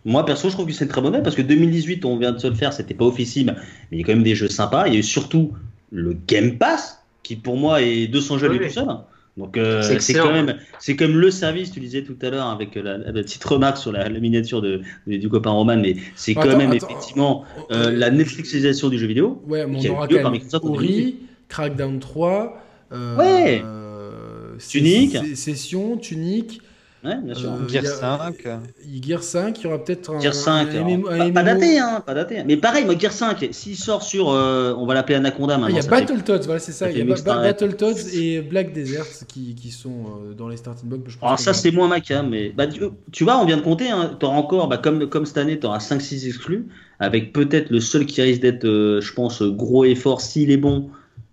Moi, 0.04 0.24
perso, 0.24 0.48
je 0.48 0.54
trouve 0.54 0.66
que 0.66 0.72
c'est 0.72 0.84
une 0.84 0.90
très 0.90 1.00
bonne 1.00 1.10
nouvelle 1.10 1.22
parce 1.22 1.36
que 1.36 1.42
2018, 1.42 2.04
on 2.04 2.16
vient 2.16 2.32
de 2.32 2.38
se 2.38 2.46
le 2.48 2.54
faire, 2.54 2.72
c'était 2.72 2.94
pas 2.94 3.04
officiel, 3.04 3.56
mais 3.90 3.98
il 3.98 4.00
y 4.00 4.02
a 4.02 4.06
quand 4.06 4.14
même 4.14 4.24
des 4.24 4.34
jeux 4.34 4.48
sympas. 4.48 4.86
Il 4.88 4.94
y 4.94 4.96
a 4.96 5.00
eu 5.00 5.04
surtout 5.04 5.52
le 5.90 6.16
Game 6.26 6.58
Pass, 6.58 7.02
qui 7.22 7.36
pour 7.36 7.56
moi 7.56 7.82
est 7.82 8.08
200 8.08 8.38
jeux 8.38 8.58
tout 8.58 8.70
seul. 8.70 8.86
Donc 9.38 9.56
euh, 9.56 9.82
c'est 9.98 10.12
quand 10.12 10.32
même 10.32 10.58
c'est 10.78 10.94
comme 10.94 11.18
le 11.18 11.30
service 11.30 11.72
tu 11.72 11.80
disais 11.80 12.02
tout 12.02 12.16
à 12.20 12.28
l'heure 12.28 12.48
avec 12.48 12.74
la, 12.74 12.98
petite 12.98 13.42
remarque 13.42 13.78
sur 13.78 13.90
la, 13.90 14.06
miniature 14.10 14.60
de, 14.60 14.82
du 15.06 15.26
copain 15.30 15.50
Roman 15.50 15.78
mais 15.78 15.96
c'est 16.16 16.34
quand 16.34 16.54
même 16.54 16.74
effectivement 16.74 17.44
euh, 17.70 17.90
la 17.90 18.10
Netflixisation 18.10 18.90
du 18.90 18.98
jeu 18.98 19.06
vidéo. 19.06 19.42
Ouais, 19.46 19.66
mais 19.66 19.88
on 19.88 19.94
aura 19.94 20.06
quand 20.06 20.30
même 20.30 20.42
Ori, 20.62 21.16
Crackdown 21.48 21.98
3. 21.98 22.62
Euh, 22.92 23.16
ouais. 23.16 23.62
Tunique. 24.58 25.16
Session, 25.34 25.96
Tunique. 25.96 26.60
Ouais, 27.04 27.16
bien 27.20 27.34
sûr. 27.34 27.50
Euh, 27.50 27.68
Gear 27.68 27.84
5. 27.84 28.46
Gear 29.02 29.22
5, 29.22 29.58
il 29.58 29.64
y 29.64 29.66
aura 29.66 29.84
peut-être 29.84 30.10
un. 30.10 30.20
Gear 30.20 30.34
5, 30.34 30.68
pas, 31.34 31.42
daté, 31.42 31.80
hein, 31.80 32.00
pas 32.06 32.14
daté. 32.14 32.44
Mais 32.46 32.56
pareil, 32.56 32.84
moi, 32.84 32.96
Gear 32.96 33.10
5, 33.10 33.48
s'il 33.50 33.76
sort 33.76 34.02
sur. 34.02 34.30
Euh, 34.30 34.72
on 34.78 34.86
va 34.86 34.94
l'appeler 34.94 35.16
Anaconda 35.16 35.58
maintenant. 35.58 35.76
Ah, 35.76 35.80
il 35.80 35.84
y 35.84 35.86
a 35.86 35.90
Battletoads, 35.90 36.44
voilà, 36.44 36.60
c'est 36.60 36.70
ça. 36.70 36.90
il 36.90 36.98
y 36.98 37.00
a 37.00 37.04
Battletoads 37.04 38.14
et 38.14 38.40
Black 38.40 38.72
Desert 38.72 39.06
qui, 39.26 39.56
qui 39.56 39.72
sont 39.72 39.90
euh, 39.90 40.34
dans 40.34 40.48
les 40.48 40.56
starting 40.56 40.88
blocks. 40.88 41.02
Alors, 41.20 41.40
ça, 41.40 41.52
c'est 41.52 41.72
moins 41.72 41.88
ma 41.88 42.00
cam, 42.00 42.28
mais. 42.28 42.50
Bah, 42.50 42.66
tu, 43.10 43.24
vois, 43.24 43.38
on 43.38 43.46
vient 43.46 43.56
de 43.56 43.62
compter, 43.62 43.90
hein, 43.90 44.16
tu 44.20 44.26
auras 44.26 44.36
encore, 44.36 44.68
bah, 44.68 44.78
comme, 44.78 45.08
comme 45.08 45.26
cette 45.26 45.38
année, 45.38 45.58
tu 45.58 45.66
auras 45.66 45.78
5-6 45.78 46.28
exclus, 46.28 46.68
avec 47.00 47.32
peut-être 47.32 47.70
le 47.70 47.80
seul 47.80 48.06
qui 48.06 48.22
risque 48.22 48.42
d'être, 48.42 48.64
je 48.64 49.12
pense, 49.12 49.42
gros 49.42 49.84
effort, 49.84 50.20
s'il 50.20 50.52
est 50.52 50.56
bon, 50.56 50.88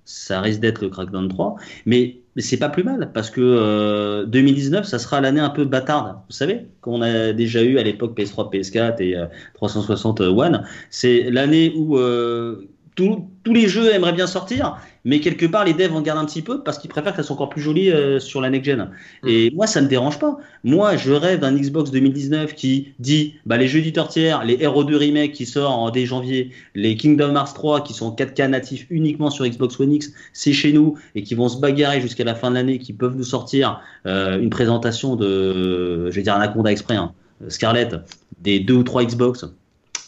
ça 0.09 0.41
risque 0.41 0.59
d'être 0.59 0.81
le 0.81 0.89
Crackdown 0.89 1.29
3. 1.29 1.55
Mais 1.85 2.17
c'est 2.37 2.57
pas 2.57 2.69
plus 2.69 2.83
mal 2.83 3.11
parce 3.13 3.29
que 3.29 4.25
2019, 4.25 4.79
euh, 4.79 4.83
ça 4.83 4.97
sera 4.97 5.21
l'année 5.21 5.39
un 5.39 5.49
peu 5.49 5.65
bâtarde. 5.65 6.17
Vous 6.27 6.35
savez, 6.35 6.65
qu'on 6.81 7.01
a 7.03 7.31
déjà 7.31 7.61
eu 7.61 7.77
à 7.77 7.83
l'époque 7.83 8.17
PS3, 8.17 8.51
PS4 8.51 9.01
et 9.01 9.15
360 9.53 10.21
euh, 10.21 10.29
One, 10.29 10.63
c'est 10.89 11.29
l'année 11.29 11.73
où 11.75 11.97
euh, 11.97 12.67
tous 12.95 13.27
les 13.45 13.67
jeux 13.67 13.93
aimeraient 13.93 14.13
bien 14.13 14.27
sortir 14.27 14.77
mais 15.05 15.19
quelque 15.19 15.45
part, 15.45 15.65
les 15.65 15.73
devs 15.73 15.95
en 15.95 16.01
gardent 16.01 16.19
un 16.19 16.25
petit 16.25 16.41
peu 16.41 16.63
parce 16.63 16.77
qu'ils 16.77 16.89
préfèrent 16.89 17.15
qu'elles 17.15 17.25
soient 17.25 17.35
encore 17.35 17.49
plus 17.49 17.61
jolies 17.61 17.91
euh, 17.91 18.19
sur 18.19 18.41
la 18.41 18.49
next-gen. 18.49 18.89
Mm. 19.23 19.27
Et 19.27 19.51
moi, 19.51 19.67
ça 19.67 19.79
ne 19.79 19.85
me 19.85 19.89
dérange 19.89 20.19
pas. 20.19 20.37
Moi, 20.63 20.97
je 20.97 21.11
rêve 21.11 21.39
d'un 21.39 21.53
Xbox 21.53 21.91
2019 21.91 22.53
qui 22.55 22.93
dit 22.99 23.35
bah, 23.45 23.57
les 23.57 23.67
jeux 23.67 23.79
éditeurs 23.79 24.07
tiers, 24.07 24.43
les 24.43 24.57
RO2 24.57 24.95
Remake 24.95 25.31
qui 25.31 25.45
sort 25.45 25.71
en 25.71 25.89
dès 25.89 26.05
janvier, 26.05 26.51
les 26.75 26.95
Kingdom 26.95 27.35
Hearts 27.35 27.53
3 27.53 27.83
qui 27.83 27.93
sont 27.93 28.07
en 28.07 28.15
4K 28.15 28.47
natifs 28.47 28.87
uniquement 28.89 29.29
sur 29.29 29.45
Xbox 29.45 29.79
One 29.79 29.93
X, 29.93 30.11
c'est 30.33 30.53
chez 30.53 30.73
nous 30.73 30.97
et 31.15 31.23
qui 31.23 31.35
vont 31.35 31.49
se 31.49 31.59
bagarrer 31.59 32.01
jusqu'à 32.01 32.23
la 32.23 32.35
fin 32.35 32.49
de 32.49 32.55
l'année, 32.55 32.79
qui 32.79 32.93
peuvent 32.93 33.15
nous 33.15 33.23
sortir 33.23 33.81
euh, 34.05 34.39
une 34.39 34.49
présentation 34.49 35.15
de, 35.15 36.09
je 36.09 36.15
vais 36.15 36.23
dire 36.23 36.35
Anaconda 36.35 36.71
exprès, 36.71 36.95
hein, 36.95 37.13
Scarlett, 37.47 37.95
des 38.41 38.59
deux 38.59 38.75
ou 38.75 38.83
trois 38.83 39.03
Xbox 39.03 39.45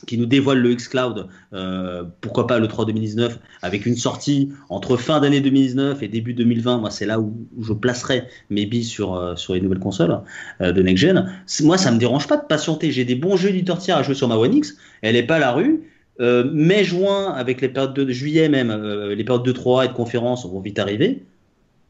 qui 0.08 0.18
nous 0.18 0.26
dévoile 0.26 0.60
le 0.60 0.74
xCloud, 0.74 1.28
euh, 1.54 2.04
pourquoi 2.22 2.48
pas 2.48 2.60
le 2.60 2.68
3 2.68 2.86
2019, 2.86 3.40
avec 3.62 3.86
une 3.86 3.96
sortie 3.96 4.52
entre 4.70 4.98
fin 4.98 5.20
d'année 5.20 5.42
2019 5.42 6.02
et 6.04 6.08
début 6.08 6.34
2020. 6.34 6.78
Moi, 6.78 6.90
c'est 6.92 7.06
là 7.06 7.20
où, 7.20 7.48
je 7.62 7.74
placerai 7.74 8.24
mes 8.50 8.66
billes 8.66 8.84
sur, 8.84 9.16
euh, 9.16 9.36
sur 9.36 9.54
les 9.54 9.62
nouvelles 9.62 9.80
consoles 9.80 10.20
euh, 10.62 10.72
de 10.72 10.82
next 10.82 11.02
gen. 11.02 11.32
Moi, 11.62 11.78
ça 11.78 11.92
me 11.92 11.98
dérange 11.98 12.28
pas 12.28 12.38
de 12.38 12.46
patienter. 12.46 12.92
J'ai 12.92 13.06
des 13.06 13.16
bons 13.16 13.38
jeux 13.38 13.52
du 13.52 13.64
tiers 13.64 13.98
à 13.98 14.04
jouer 14.04 14.16
sur 14.16 14.28
ma 14.28 14.36
One 14.36 14.54
X. 14.54 14.76
Elle 15.02 15.14
n'est 15.14 15.24
pas 15.24 15.36
à 15.36 15.40
la 15.40 15.52
rue. 15.52 15.84
mai-juin, 16.20 17.34
avec 17.34 17.62
les 17.62 17.70
périodes 17.70 17.94
de 17.94 18.12
juillet 18.12 18.48
même, 18.48 18.72
les 19.10 19.24
périodes 19.24 19.46
de 19.46 19.52
3 19.52 19.86
et 19.86 19.88
de 19.88 19.94
conférences 19.94 20.46
vont 20.46 20.60
vite 20.60 20.78
arriver 20.78 21.24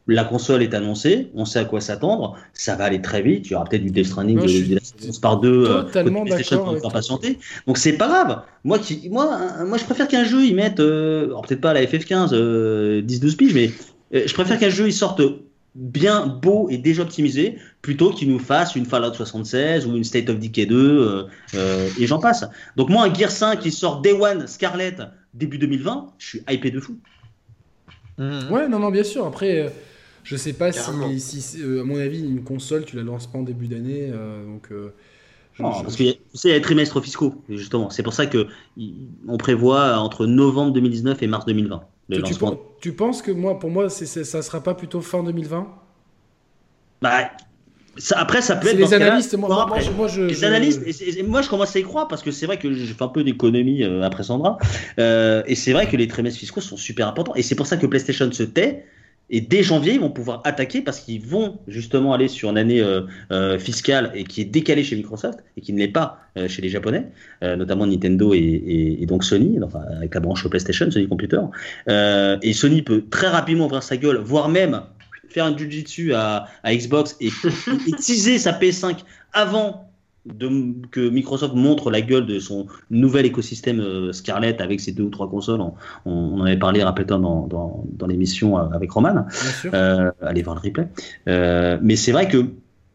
la 0.08 0.24
console 0.24 0.62
est 0.62 0.74
annoncée, 0.74 1.30
on 1.34 1.44
sait 1.44 1.60
à 1.60 1.64
quoi 1.64 1.80
s'attendre, 1.80 2.36
ça 2.54 2.74
va 2.74 2.84
aller 2.84 3.00
très 3.00 3.22
vite, 3.22 3.46
il 3.46 3.52
y 3.52 3.54
aura 3.54 3.64
peut-être 3.64 3.84
du 3.84 3.90
Death 3.90 4.06
Stranding 4.06 4.40
de, 4.40 4.68
de, 4.68 4.74
la 4.74 4.80
par 5.20 5.38
deux 5.38 5.66
euh, 5.66 5.82
totalement 5.82 6.24
d'accord 6.24 6.76
pour 6.80 6.92
patienter. 6.92 7.38
Donc 7.66 7.78
c'est 7.78 7.92
pas 7.92 8.08
grave. 8.08 8.42
Moi 8.64 8.78
qui 8.78 9.08
moi 9.10 9.38
moi 9.64 9.78
je 9.78 9.84
préfère 9.84 10.08
qu'un 10.08 10.24
jeu 10.24 10.44
il 10.44 10.56
mette 10.56 10.80
euh, 10.80 11.28
peut-être 11.46 11.60
pas 11.60 11.72
la 11.72 11.84
FF15 11.84 12.30
euh, 12.32 13.02
10 13.02 13.20
12 13.20 13.36
piges 13.36 13.54
mais 13.54 13.70
euh, 14.14 14.24
je 14.26 14.34
préfère 14.34 14.58
qu'un 14.58 14.70
jeu 14.70 14.88
il 14.88 14.92
sorte 14.92 15.22
bien 15.74 16.26
beau 16.26 16.68
et 16.68 16.78
déjà 16.78 17.02
optimisé 17.02 17.56
plutôt 17.80 18.10
qu'il 18.10 18.28
nous 18.28 18.38
fasse 18.38 18.74
une 18.74 18.84
Fallout 18.84 19.14
76 19.14 19.86
ou 19.86 19.96
une 19.96 20.04
State 20.04 20.28
of 20.28 20.38
Decay 20.38 20.66
2 20.66 21.26
et 21.98 22.06
j'en 22.06 22.18
passe. 22.18 22.44
Donc 22.76 22.90
moi 22.90 23.04
un 23.04 23.14
Gear 23.14 23.30
5 23.30 23.60
qui 23.60 23.70
sort 23.70 24.00
Day 24.00 24.12
One 24.12 24.46
Scarlet 24.46 24.96
début 25.32 25.58
2020, 25.58 26.08
je 26.18 26.26
suis 26.26 26.42
hypé 26.50 26.70
de 26.70 26.80
fou. 26.80 26.98
Ouais, 28.18 28.68
non 28.68 28.78
non 28.78 28.90
bien 28.90 29.04
sûr. 29.04 29.26
Après 29.26 29.72
je 30.24 30.36
sais 30.36 30.52
pas 30.52 30.72
si, 30.72 31.60
euh, 31.60 31.80
à 31.80 31.84
mon 31.84 31.98
avis, 31.98 32.20
une 32.20 32.44
console, 32.44 32.84
tu 32.84 32.96
la 32.96 33.02
lances 33.02 33.26
pas 33.26 33.38
en 33.38 33.42
début 33.42 33.66
d'année. 33.66 34.10
Euh, 34.12 34.44
donc, 34.44 34.68
euh, 34.70 34.92
parce 35.58 35.96
qu'il 35.96 36.06
y, 36.06 36.10
a, 36.50 36.54
les 36.54 36.60
trimestres 36.60 37.02
fiscaux, 37.02 37.34
justement. 37.48 37.90
C'est 37.90 38.02
pour 38.02 38.12
ça 38.12 38.26
que 38.26 38.46
on 39.28 39.36
prévoit 39.36 39.98
entre 39.98 40.26
novembre 40.26 40.72
2019 40.72 41.22
et 41.22 41.26
mars 41.26 41.44
2020. 41.46 41.82
tu, 42.80 42.92
penses, 42.92 43.20
que 43.20 43.32
moi, 43.32 43.58
pour 43.58 43.70
moi, 43.70 43.90
c'est, 43.90 44.06
ça 44.06 44.42
sera 44.42 44.62
pas 44.62 44.74
plutôt 44.74 45.00
fin 45.00 45.22
2020 45.22 45.68
bah, 47.02 47.32
après, 48.14 48.40
ça 48.42 48.54
peut 48.54 48.68
être. 48.68 48.76
Les 48.76 48.94
analystes, 48.94 49.36
moi, 49.36 50.08
je, 50.08 50.22
les 50.22 50.44
analystes, 50.44 50.80
moi, 51.26 51.42
je 51.42 51.50
commence 51.50 51.74
à 51.74 51.80
y 51.80 51.82
croire 51.82 52.06
parce 52.06 52.22
que 52.22 52.30
c'est 52.30 52.46
vrai 52.46 52.58
que 52.58 52.72
j'ai 52.72 52.86
fait 52.86 53.02
un 53.02 53.08
peu 53.08 53.24
d'économie 53.24 53.82
après 53.82 54.22
Sandra. 54.22 54.56
et 54.96 55.54
c'est 55.56 55.72
vrai 55.72 55.88
que 55.88 55.96
les 55.96 56.06
trimestres 56.06 56.38
fiscaux 56.38 56.60
sont 56.60 56.76
super 56.76 57.08
importants. 57.08 57.34
Et 57.34 57.42
c'est 57.42 57.56
pour 57.56 57.66
ça 57.66 57.76
que 57.76 57.86
PlayStation 57.86 58.30
se 58.30 58.44
tait 58.44 58.86
et 59.30 59.40
dès 59.40 59.62
janvier, 59.62 59.94
ils 59.94 60.00
vont 60.00 60.10
pouvoir 60.10 60.42
attaquer 60.44 60.82
parce 60.82 61.00
qu'ils 61.00 61.24
vont 61.24 61.58
justement 61.66 62.12
aller 62.12 62.28
sur 62.28 62.50
une 62.50 62.58
année 62.58 62.80
euh, 62.80 63.02
euh, 63.30 63.58
fiscale 63.58 64.12
et 64.14 64.24
qui 64.24 64.42
est 64.42 64.46
décalée 64.46 64.84
chez 64.84 64.94
Microsoft 64.94 65.42
et 65.56 65.62
qui 65.62 65.72
ne 65.72 65.78
l'est 65.78 65.88
pas 65.88 66.18
euh, 66.36 66.48
chez 66.48 66.60
les 66.60 66.68
Japonais, 66.68 67.08
notamment 67.42 67.86
Nintendo 67.86 68.34
et, 68.34 69.04
donc 69.08 69.24
Sony, 69.24 69.58
avec 69.96 70.14
la 70.14 70.20
branche 70.20 70.46
PlayStation, 70.48 70.90
Sony 70.90 71.08
Computer. 71.08 71.40
et 71.88 72.52
Sony 72.52 72.82
peut 72.82 73.04
très 73.10 73.28
rapidement 73.28 73.66
ouvrir 73.66 73.82
sa 73.82 73.96
gueule, 73.96 74.18
voire 74.18 74.48
même 74.48 74.82
faire 75.28 75.46
un 75.46 75.56
jujitsu 75.56 76.12
à, 76.12 76.46
à 76.62 76.74
Xbox 76.74 77.16
et, 77.20 77.28
et 77.28 77.92
teaser 77.92 78.38
sa 78.38 78.52
PS5 78.52 78.98
avant 79.32 79.91
de, 80.26 80.74
que 80.90 81.08
Microsoft 81.08 81.54
montre 81.54 81.90
la 81.90 82.00
gueule 82.00 82.26
de 82.26 82.38
son 82.38 82.66
nouvel 82.90 83.26
écosystème 83.26 83.80
euh, 83.80 84.12
Scarlett 84.12 84.60
avec 84.60 84.80
ses 84.80 84.92
deux 84.92 85.04
ou 85.04 85.10
trois 85.10 85.28
consoles. 85.28 85.60
On, 85.60 85.74
on 86.04 86.40
en 86.40 86.44
avait 86.44 86.58
parlé, 86.58 86.82
rappelle-toi, 86.82 87.18
dans, 87.18 87.46
dans, 87.46 87.84
dans 87.86 88.06
l'émission 88.06 88.58
euh, 88.58 88.68
avec 88.72 88.90
Roman. 88.92 89.26
Euh, 89.66 90.10
allez 90.20 90.42
voir 90.42 90.56
le 90.56 90.60
replay. 90.60 90.88
Euh, 91.28 91.78
mais 91.82 91.96
c'est 91.96 92.12
vrai 92.12 92.28
que, 92.28 92.46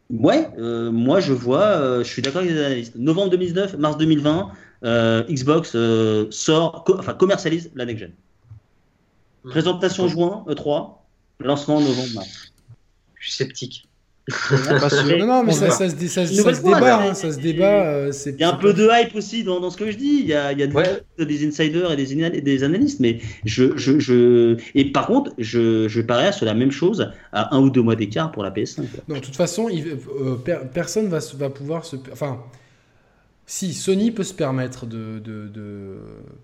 ouais, 0.10 0.48
euh, 0.58 0.92
moi 0.92 1.20
je 1.20 1.34
vois, 1.34 2.02
je 2.04 2.08
suis 2.08 2.22
d'accord 2.22 2.42
avec 2.42 2.54
les 2.54 2.60
analystes. 2.60 2.96
Novembre 2.96 3.32
2019, 3.32 3.78
mars 3.78 3.98
2020, 3.98 4.52
Xbox 5.30 5.76
sort, 6.30 6.86
enfin 6.98 7.14
commercialise 7.14 7.72
la 7.76 7.86
next-gen. 7.86 8.12
Mmh. 9.44 9.50
Présentation 9.50 10.08
juin, 10.08 10.46
E3, 10.48 10.94
lancement 11.40 11.82
novembre-mars. 11.82 12.54
Je 13.16 13.24
suis 13.24 13.34
sceptique 13.34 13.87
non, 14.30 15.26
non, 15.26 15.44
mais 15.44 15.54
ça, 15.54 15.70
ça, 15.70 15.90
se, 15.90 16.08
ça, 16.08 16.26
ça 16.26 16.54
se 16.54 16.62
débat. 16.62 17.02
Hein, 17.02 17.14
ça 17.14 17.32
se 17.32 17.40
débat 17.40 17.86
euh, 17.86 18.12
il 18.26 18.36
y 18.36 18.44
a 18.44 18.50
un 18.50 18.58
peu 18.58 18.74
de 18.74 18.90
hype 18.92 19.16
aussi 19.16 19.46
dans, 19.46 19.62
dans, 19.62 19.70
ce 19.70 19.78
que 19.78 19.90
je 19.90 19.96
dis. 19.96 20.20
Il 20.20 20.28
y 20.28 20.34
a, 20.34 20.52
il 20.52 20.60
y 20.60 20.64
a 20.64 21.26
des 21.26 21.48
insiders 21.48 21.92
et 21.92 21.96
des, 21.96 22.42
des, 22.42 22.64
analystes. 22.64 23.00
Mais 23.00 23.20
je, 23.46 23.78
je, 23.78 24.00
je... 24.00 24.58
Et 24.76 24.92
par 24.92 25.08
contre, 25.08 25.32
je, 25.38 25.88
je 25.88 26.02
parie 26.02 26.34
sur 26.34 26.46
la 26.46 26.54
même 26.54 26.72
chose 26.72 27.14
à 27.32 27.56
un 27.56 27.62
ou 27.62 27.70
deux 27.70 27.82
mois 27.82 27.96
d'écart 27.96 28.32
pour 28.34 28.44
la 28.44 28.52
PS5. 28.52 28.82
Non, 29.08 29.16
de 29.16 29.22
toute 29.22 29.36
façon, 29.36 29.70
il, 29.70 29.98
euh, 30.20 30.36
personne 30.74 31.08
va, 31.08 31.20
va 31.36 31.50
pouvoir 31.50 31.86
se. 31.86 31.96
Enfin. 32.12 32.42
Si, 33.50 33.74
Sony 33.74 34.12
peut 34.12 34.26
se 34.26 34.34
permettre 34.34 34.86
de, 34.86 35.20
de, 35.20 35.48
de... 35.48 35.96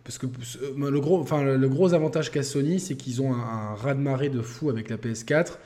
parce 0.06 0.18
que 0.18 0.26
euh, 0.26 0.90
le 0.90 1.02
gros, 1.02 1.20
enfin, 1.20 1.44
le 1.44 1.68
gros 1.68 1.94
avantage 1.94 2.32
qu'a 2.32 2.44
Sony, 2.44 2.80
c'est 2.80 2.96
qu'ils 2.96 3.22
ont 3.22 3.34
un, 3.34 3.40
un 3.40 3.76
raz-de-marée 3.76 4.30
de 4.30 4.42
fou 4.42 4.70
avec 4.70 4.90
la 4.90 4.96
PS4 4.96 5.58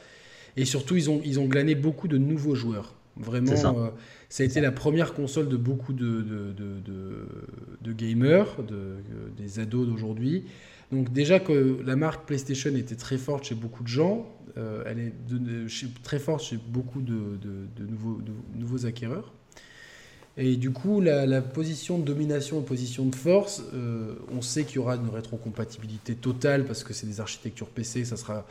et 0.58 0.66
surtout, 0.66 0.96
ils 0.96 1.10
ont, 1.10 1.22
ils 1.24 1.40
ont 1.40 1.46
glané 1.46 1.76
beaucoup 1.76 2.08
de 2.08 2.18
nouveaux 2.18 2.56
joueurs. 2.56 2.96
Vraiment, 3.16 3.56
ça. 3.56 3.70
Euh, 3.70 3.90
ça. 4.30 4.44
a 4.44 4.46
été 4.46 4.62
la 4.62 4.72
première 4.72 5.14
console 5.14 5.50
de 5.50 5.58
beaucoup 5.58 5.94
de, 5.94 6.22
de, 6.22 6.54
de, 6.54 7.28
de 7.82 7.94
gamers, 7.94 8.58
des 9.38 9.60
ados 9.60 9.88
d'aujourd'hui. 9.88 10.44
Donc 10.92 11.12
déjà 11.12 11.40
que 11.40 11.80
la 11.86 11.96
marque 11.96 12.26
PlayStation 12.26 12.74
était 12.76 12.96
très 12.96 13.18
forte 13.18 13.46
chez 13.46 13.56
beaucoup 13.56 13.84
de 13.84 13.90
gens, 13.90 14.26
euh, 14.58 14.84
elle 14.86 15.00
est 15.00 16.04
très 16.04 16.20
forte 16.20 16.44
chez 16.44 16.58
beaucoup 16.58 17.02
de, 17.02 17.38
nouveaux, 17.80 18.20
nouveaux, 18.56 18.86
acquéreurs. 18.86 19.34
Et 20.38 20.56
du 20.56 20.72
coup, 20.72 21.02
la, 21.02 21.42
position 21.42 21.98
de 21.98 22.04
domination 22.06 22.62
et 22.62 22.64
position 22.64 23.06
de 23.06 23.16
force, 23.16 23.64
euh, 23.74 24.16
on 24.32 24.42
sait 24.42 24.64
qu'il 24.64 24.78
y 24.78 24.80
aura 24.80 24.96
une 24.96 25.10
rétrocompatibilité 25.10 26.16
totale 26.16 26.64
parce 26.64 26.84
que 26.84 26.94
c'est 26.94 27.08
des 27.08 27.20
architectures 27.20 27.68
PC, 27.68 28.06
ça 28.06 28.16
sera 28.16 28.46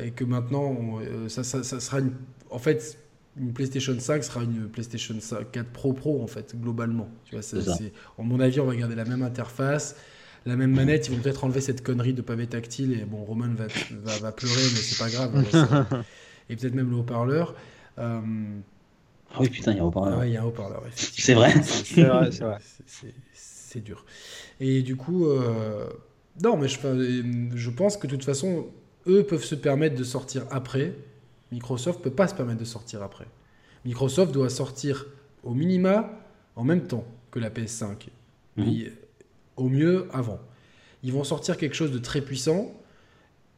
et 0.00 0.10
que 0.10 0.24
maintenant, 0.24 0.98
euh, 1.00 1.28
ça, 1.28 1.44
ça, 1.44 1.62
sera 1.62 2.00
une, 2.00 2.12
en 2.50 2.58
fait, 2.58 2.98
une 3.36 3.52
PlayStation 3.52 3.98
5 3.98 4.24
sera 4.24 4.42
une 4.42 4.68
PlayStation 4.68 5.14
4 5.52 5.68
Pro 5.70 5.92
Pro 5.92 6.22
en 6.22 6.26
fait 6.26 6.54
globalement. 6.60 7.08
Tu 7.24 7.34
vois, 7.34 7.42
c'est, 7.42 7.92
en 8.18 8.24
mon 8.24 8.40
avis, 8.40 8.60
on 8.60 8.66
va 8.66 8.74
garder 8.74 8.94
la 8.94 9.04
même 9.04 9.22
interface, 9.22 9.96
la 10.46 10.56
même 10.56 10.72
manette. 10.72 11.08
Ils 11.08 11.16
vont 11.16 11.22
peut-être 11.22 11.44
enlever 11.44 11.60
cette 11.60 11.82
connerie 11.82 12.12
de 12.12 12.22
pavé 12.22 12.46
tactile 12.46 12.92
et 12.92 13.04
bon, 13.04 13.24
Roman 13.24 13.48
va, 13.54 13.66
va, 14.02 14.18
va 14.18 14.32
pleurer, 14.32 14.54
mais 14.54 14.80
c'est 14.80 14.98
pas 14.98 15.10
grave. 15.10 15.44
et 16.50 16.56
peut-être 16.56 16.74
même 16.74 16.90
le 16.90 16.96
haut-parleur. 16.96 17.54
Euh... 17.98 18.20
oui, 19.38 19.48
putain, 19.48 19.72
il 19.72 19.76
y 19.76 19.80
a 19.80 19.82
un 19.82 19.86
haut-parleur. 19.86 20.18
Ouais, 20.18 20.30
il 20.30 20.34
y 20.34 20.36
a 20.36 20.42
un 20.42 20.46
haut-parleur. 20.46 20.82
C'est 20.94 21.34
vrai. 21.34 21.54
C'est 21.62 22.02
vrai, 22.02 22.32
c'est 22.32 22.44
vrai. 22.44 22.58
C'est 23.32 23.82
dur. 23.82 24.04
Et 24.60 24.82
du 24.82 24.94
coup, 24.96 25.26
euh... 25.26 25.88
non, 26.42 26.56
mais 26.56 26.68
je, 26.68 26.78
je 27.54 27.70
pense 27.70 27.96
que 27.96 28.06
de 28.06 28.12
toute 28.12 28.24
façon, 28.24 28.68
eux 29.06 29.24
peuvent 29.24 29.44
se 29.44 29.54
permettre 29.54 29.96
de 29.96 30.04
sortir 30.04 30.46
après. 30.50 30.94
Microsoft 31.52 32.00
ne 32.00 32.04
peut 32.04 32.10
pas 32.10 32.28
se 32.28 32.34
permettre 32.34 32.60
de 32.60 32.64
sortir 32.64 33.02
après. 33.02 33.26
Microsoft 33.84 34.32
doit 34.32 34.50
sortir 34.50 35.06
au 35.42 35.54
minima 35.54 36.10
en 36.56 36.64
même 36.64 36.86
temps 36.86 37.04
que 37.30 37.38
la 37.38 37.50
PS5. 37.50 38.08
Mhm. 38.56 38.84
au 39.56 39.68
mieux 39.68 40.06
avant. 40.12 40.38
Ils 41.02 41.12
vont 41.12 41.24
sortir 41.24 41.56
quelque 41.56 41.74
chose 41.74 41.90
de 41.90 41.98
très 41.98 42.20
puissant 42.20 42.72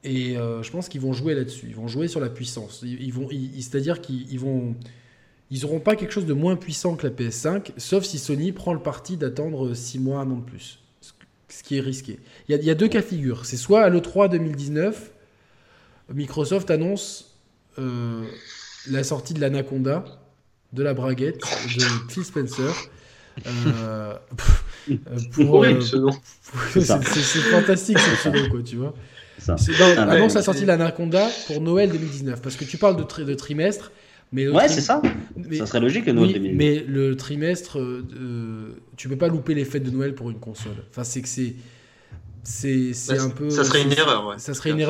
et 0.04 0.38
euh, 0.38 0.62
je 0.62 0.70
pense 0.70 0.88
qu'ils 0.88 1.02
vont 1.02 1.12
jouer 1.12 1.34
là-dessus. 1.34 1.66
Ils 1.68 1.76
vont 1.76 1.86
jouer 1.86 2.08
sur 2.08 2.20
la 2.20 2.30
puissance. 2.30 2.82
Ils, 2.82 3.12
vont, 3.12 3.28
c'est-à-dire 3.28 4.00
qu'ils 4.00 4.40
vont, 4.40 4.74
ils 5.50 5.62
n'auront 5.62 5.80
pas 5.80 5.96
quelque 5.96 6.12
chose 6.12 6.24
de 6.24 6.32
moins 6.32 6.56
puissant 6.56 6.96
que 6.96 7.06
la 7.06 7.12
PS5, 7.12 7.72
sauf 7.76 8.04
si 8.04 8.18
Sony 8.18 8.52
prend 8.52 8.72
le 8.72 8.80
parti 8.80 9.18
d'attendre 9.18 9.74
6 9.74 9.98
mois, 9.98 10.20
un 10.20 10.30
an 10.30 10.36
de 10.36 10.44
plus. 10.44 10.80
Ce 11.48 11.62
qui 11.62 11.76
est 11.76 11.80
risqué. 11.80 12.18
Il 12.48 12.52
y 12.52 12.54
a, 12.54 12.58
il 12.58 12.64
y 12.64 12.70
a 12.70 12.74
deux 12.74 12.88
cas 12.88 13.00
de 13.00 13.06
figure. 13.06 13.46
C'est 13.46 13.56
soit 13.56 13.82
à 13.82 13.90
l'E3 13.90 14.30
2019, 14.30 15.12
Microsoft 16.14 16.70
annonce 16.70 17.36
euh, 17.78 18.24
la 18.90 19.04
sortie 19.04 19.34
de 19.34 19.40
l'Anaconda, 19.40 20.04
de 20.72 20.82
la 20.82 20.94
braguette, 20.94 21.40
de 21.76 21.84
Phil 22.08 22.24
Spencer. 22.24 22.72
Euh, 23.46 24.14
pour, 25.32 25.64
euh, 25.64 25.80
c'est 26.72 26.80
fantastique 26.82 27.98
ce 27.98 28.16
pseudo, 28.16 28.48
quoi, 28.50 28.62
tu 28.62 28.76
vois. 28.76 28.94
Ah 29.48 29.54
annonce 30.02 30.34
la 30.34 30.42
sortie 30.42 30.62
de 30.62 30.66
l'Anaconda 30.66 31.28
pour 31.46 31.60
Noël 31.60 31.90
2019. 31.90 32.40
Parce 32.40 32.56
que 32.56 32.64
tu 32.64 32.78
parles 32.78 32.96
de, 32.96 33.24
de 33.24 33.34
trimestre. 33.34 33.92
Mais 34.32 34.48
ouais, 34.48 34.68
c'est 34.68 34.80
ça. 34.80 35.02
ça 35.52 35.66
serait 35.66 35.80
logique 35.80 36.06
que 36.06 36.10
Noël 36.10 36.32
2019. 36.32 36.56
Mais 36.56 36.84
le 36.86 37.16
trimestre, 37.16 37.78
tu 38.96 39.08
peux 39.08 39.16
pas 39.16 39.28
louper 39.28 39.54
les 39.54 39.64
fêtes 39.64 39.84
de 39.84 39.90
Noël 39.90 40.14
pour 40.14 40.30
une 40.30 40.38
console. 40.38 40.76
Enfin, 40.90 41.04
c'est 41.04 41.20
que 41.20 41.28
c'est 41.28 41.54
c'est 42.46 42.92
Bah, 43.08 43.22
un 43.22 43.28
peu. 43.30 43.50
ça 43.50 43.64
serait 43.64 43.82
une 43.82 43.92
erreur, 43.92 44.26
ouais. 44.26 44.38
Ça 44.38 44.54
serait 44.54 44.70
une 44.70 44.84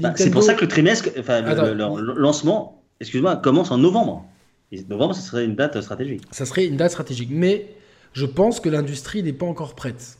Bah, 0.00 0.12
c'est 0.16 0.30
pour 0.30 0.42
ça 0.42 0.54
que 0.54 0.60
le 0.62 0.68
trimestre, 0.68 1.08
enfin, 1.18 1.40
le- 1.40 2.14
lancement, 2.20 2.82
excuse-moi, 3.00 3.36
commence 3.36 3.70
en 3.70 3.78
novembre. 3.78 4.26
Et 4.70 4.84
novembre, 4.88 5.14
ce 5.14 5.22
serait 5.22 5.44
une 5.44 5.54
date 5.54 5.80
stratégique. 5.80 6.22
Ça 6.30 6.44
serait 6.46 6.66
une 6.66 6.76
date 6.76 6.90
stratégique. 6.90 7.30
Mais 7.32 7.68
je 8.12 8.26
pense 8.26 8.60
que 8.60 8.68
l'industrie 8.68 9.22
n'est 9.22 9.32
pas 9.32 9.46
encore 9.46 9.74
prête. 9.74 10.18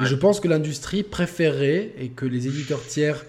Et 0.00 0.04
je 0.04 0.14
pense 0.14 0.40
que 0.40 0.48
l'industrie 0.48 1.02
préférerait 1.02 1.92
et 1.98 2.08
que 2.08 2.26
les 2.26 2.46
éditeurs 2.48 2.82
tiers. 2.86 3.24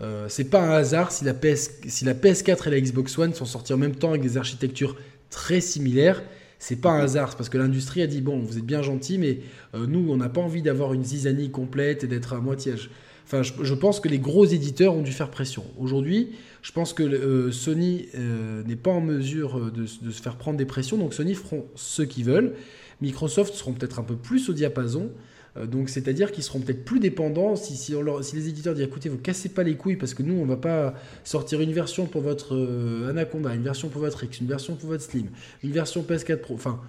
Euh, 0.00 0.26
c'est 0.28 0.44
pas 0.44 0.60
un 0.62 0.70
hasard 0.70 1.12
si 1.12 1.24
la, 1.26 1.34
PS, 1.34 1.70
si 1.86 2.06
la 2.06 2.14
PS4 2.14 2.66
et 2.66 2.70
la 2.70 2.80
Xbox 2.80 3.18
One 3.18 3.34
sont 3.34 3.44
sortis 3.44 3.74
en 3.74 3.76
même 3.76 3.94
temps 3.94 4.08
avec 4.08 4.22
des 4.22 4.38
architectures 4.38 4.96
très 5.28 5.60
similaires. 5.60 6.22
C'est 6.60 6.76
pas 6.76 6.90
un 6.90 7.00
hasard, 7.00 7.30
c'est 7.30 7.36
parce 7.38 7.48
que 7.48 7.56
l'industrie 7.56 8.02
a 8.02 8.06
dit 8.06 8.20
bon, 8.20 8.38
vous 8.38 8.58
êtes 8.58 8.66
bien 8.66 8.82
gentil, 8.82 9.16
mais 9.16 9.40
euh, 9.74 9.86
nous, 9.86 10.10
on 10.10 10.18
n'a 10.18 10.28
pas 10.28 10.42
envie 10.42 10.60
d'avoir 10.60 10.92
une 10.92 11.02
zizanie 11.02 11.50
complète 11.50 12.04
et 12.04 12.06
d'être 12.06 12.34
à 12.34 12.40
moitié. 12.40 12.74
Enfin, 13.24 13.42
je, 13.42 13.74
pense 13.74 13.98
que 13.98 14.08
les 14.08 14.18
gros 14.18 14.44
éditeurs 14.44 14.94
ont 14.94 15.00
dû 15.00 15.12
faire 15.12 15.30
pression. 15.30 15.64
Aujourd'hui, 15.78 16.32
je 16.60 16.72
pense 16.72 16.92
que 16.92 17.02
euh, 17.02 17.50
Sony 17.50 18.08
euh, 18.14 18.62
n'est 18.64 18.76
pas 18.76 18.90
en 18.90 19.00
mesure 19.00 19.72
de, 19.72 19.86
de 20.02 20.10
se 20.10 20.20
faire 20.20 20.36
prendre 20.36 20.58
des 20.58 20.66
pressions, 20.66 20.98
donc 20.98 21.14
Sony 21.14 21.34
feront 21.34 21.64
ce 21.76 22.02
qu'ils 22.02 22.24
veulent. 22.24 22.52
Microsoft 23.00 23.54
seront 23.54 23.72
peut-être 23.72 23.98
un 23.98 24.04
peu 24.04 24.16
plus 24.16 24.50
au 24.50 24.52
diapason. 24.52 25.10
Euh, 25.56 25.66
donc, 25.66 25.88
c'est-à-dire 25.88 26.30
qu'ils 26.32 26.44
seront 26.44 26.60
peut-être 26.60 26.84
plus 26.84 27.00
dépendants 27.00 27.56
si, 27.56 27.76
si, 27.76 27.94
on 27.94 28.02
leur- 28.02 28.22
si 28.22 28.36
les 28.36 28.48
éditeurs 28.48 28.74
disent 28.74 28.84
écoutez, 28.84 29.08
vous 29.08 29.18
cassez 29.18 29.48
pas 29.48 29.62
les 29.62 29.74
couilles 29.74 29.96
parce 29.96 30.14
que 30.14 30.22
nous, 30.22 30.34
on 30.34 30.46
va 30.46 30.56
pas 30.56 30.94
sortir 31.24 31.60
une 31.60 31.72
version 31.72 32.06
pour 32.06 32.22
votre 32.22 32.54
euh, 32.54 33.10
Anaconda, 33.10 33.54
une 33.54 33.62
version 33.64 33.88
pour 33.88 34.00
votre 34.02 34.22
X, 34.24 34.40
une 34.40 34.46
version 34.46 34.76
pour 34.76 34.88
votre 34.90 35.02
Slim, 35.02 35.26
une 35.64 35.72
version 35.72 36.02
PS4 36.02 36.36
Pro. 36.38 36.54
Enfin, 36.54 36.80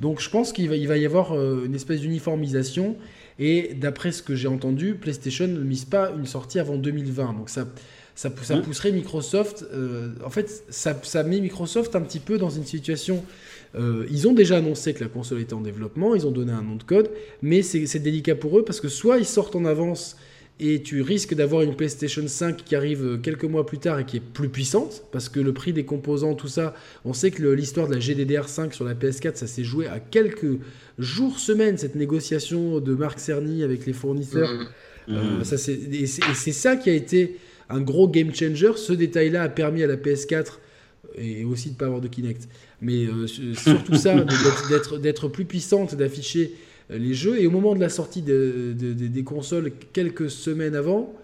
donc 0.00 0.20
je 0.20 0.30
pense 0.30 0.52
qu'il 0.52 0.68
va, 0.68 0.76
il 0.76 0.86
va 0.86 0.96
y 0.96 1.04
avoir 1.06 1.32
euh, 1.36 1.64
une 1.66 1.74
espèce 1.74 2.00
d'uniformisation. 2.00 2.96
Et 3.40 3.74
d'après 3.74 4.10
ce 4.12 4.22
que 4.22 4.34
j'ai 4.34 4.48
entendu, 4.48 4.94
PlayStation 4.94 5.46
ne 5.46 5.60
mise 5.60 5.84
pas 5.84 6.10
une 6.16 6.26
sortie 6.26 6.58
avant 6.58 6.76
2020. 6.76 7.34
Donc 7.34 7.50
ça, 7.50 7.68
ça, 8.16 8.30
pou- 8.30 8.42
ça 8.42 8.56
Mhm. 8.56 8.62
pousserait 8.62 8.90
Microsoft. 8.92 9.64
euh, 9.72 10.08
en 10.24 10.30
fait, 10.30 10.64
ça, 10.70 10.96
ça 11.04 11.22
met 11.22 11.40
Microsoft 11.40 11.94
un 11.94 12.00
petit 12.00 12.18
peu 12.18 12.36
dans 12.38 12.50
une 12.50 12.64
situation. 12.64 13.24
Euh, 13.74 14.06
ils 14.10 14.26
ont 14.26 14.32
déjà 14.32 14.58
annoncé 14.58 14.94
que 14.94 15.02
la 15.02 15.08
console 15.08 15.40
était 15.40 15.54
en 15.54 15.60
développement, 15.60 16.14
ils 16.14 16.26
ont 16.26 16.30
donné 16.30 16.52
un 16.52 16.62
nom 16.62 16.76
de 16.76 16.82
code, 16.82 17.10
mais 17.42 17.62
c'est 17.62 17.98
délicat 17.98 18.34
pour 18.34 18.58
eux 18.58 18.64
parce 18.64 18.80
que 18.80 18.88
soit 18.88 19.18
ils 19.18 19.26
sortent 19.26 19.56
en 19.56 19.64
avance 19.64 20.16
et 20.60 20.82
tu 20.82 21.02
risques 21.02 21.34
d'avoir 21.34 21.62
une 21.62 21.76
PlayStation 21.76 22.26
5 22.26 22.64
qui 22.64 22.74
arrive 22.74 23.04
euh, 23.04 23.16
quelques 23.16 23.44
mois 23.44 23.64
plus 23.64 23.78
tard 23.78 24.00
et 24.00 24.04
qui 24.04 24.16
est 24.16 24.20
plus 24.20 24.48
puissante 24.48 25.04
parce 25.12 25.28
que 25.28 25.38
le 25.38 25.52
prix 25.52 25.72
des 25.72 25.84
composants, 25.84 26.34
tout 26.34 26.48
ça, 26.48 26.74
on 27.04 27.12
sait 27.12 27.30
que 27.30 27.44
l'histoire 27.44 27.86
de 27.86 27.94
la 27.94 28.00
GDDR5 28.00 28.72
sur 28.72 28.84
la 28.84 28.94
PS4, 28.94 29.36
ça 29.36 29.46
s'est 29.46 29.62
joué 29.62 29.86
à 29.86 30.00
quelques 30.00 30.58
jours, 30.98 31.38
semaines, 31.38 31.78
cette 31.78 31.94
négociation 31.94 32.80
de 32.80 32.94
Marc 32.94 33.20
Cerny 33.20 33.62
avec 33.62 33.86
les 33.86 33.92
fournisseurs. 33.92 34.52
Mhm. 34.52 34.66
Euh, 35.10 35.44
ça, 35.44 35.54
et 35.54 36.06
c'est 36.06 36.28
et 36.28 36.34
c'est 36.34 36.52
ça 36.52 36.76
qui 36.76 36.90
a 36.90 36.92
été 36.92 37.36
un 37.70 37.80
gros 37.80 38.08
game 38.08 38.34
changer. 38.34 38.72
Ce 38.76 38.92
détail-là 38.92 39.42
a 39.44 39.48
permis 39.48 39.82
à 39.82 39.86
la 39.86 39.96
PS4 39.96 40.58
et 41.16 41.44
aussi 41.44 41.68
de 41.68 41.74
ne 41.74 41.78
pas 41.78 41.86
avoir 41.86 42.00
de 42.00 42.08
Kinect, 42.08 42.48
mais 42.80 43.06
euh, 43.06 43.26
su- 43.26 43.54
surtout 43.54 43.94
ça, 43.94 44.14
d'être- 45.00 45.28
plus 45.28 45.44
puissante, 45.44 45.94
d'afficher 45.94 46.52
euh, 46.90 46.98
les 46.98 47.14
jeux. 47.14 47.40
Et 47.40 47.46
au 47.46 47.50
moment 47.50 47.74
de 47.74 47.80
la 47.80 47.88
sortie 47.88 48.22
de- 48.22 48.74
de- 48.78 48.92
de- 48.92 49.06
des 49.08 49.24
consoles, 49.24 49.72
quelques 49.92 50.30
semaines 50.30 50.74
avant, 50.74 51.14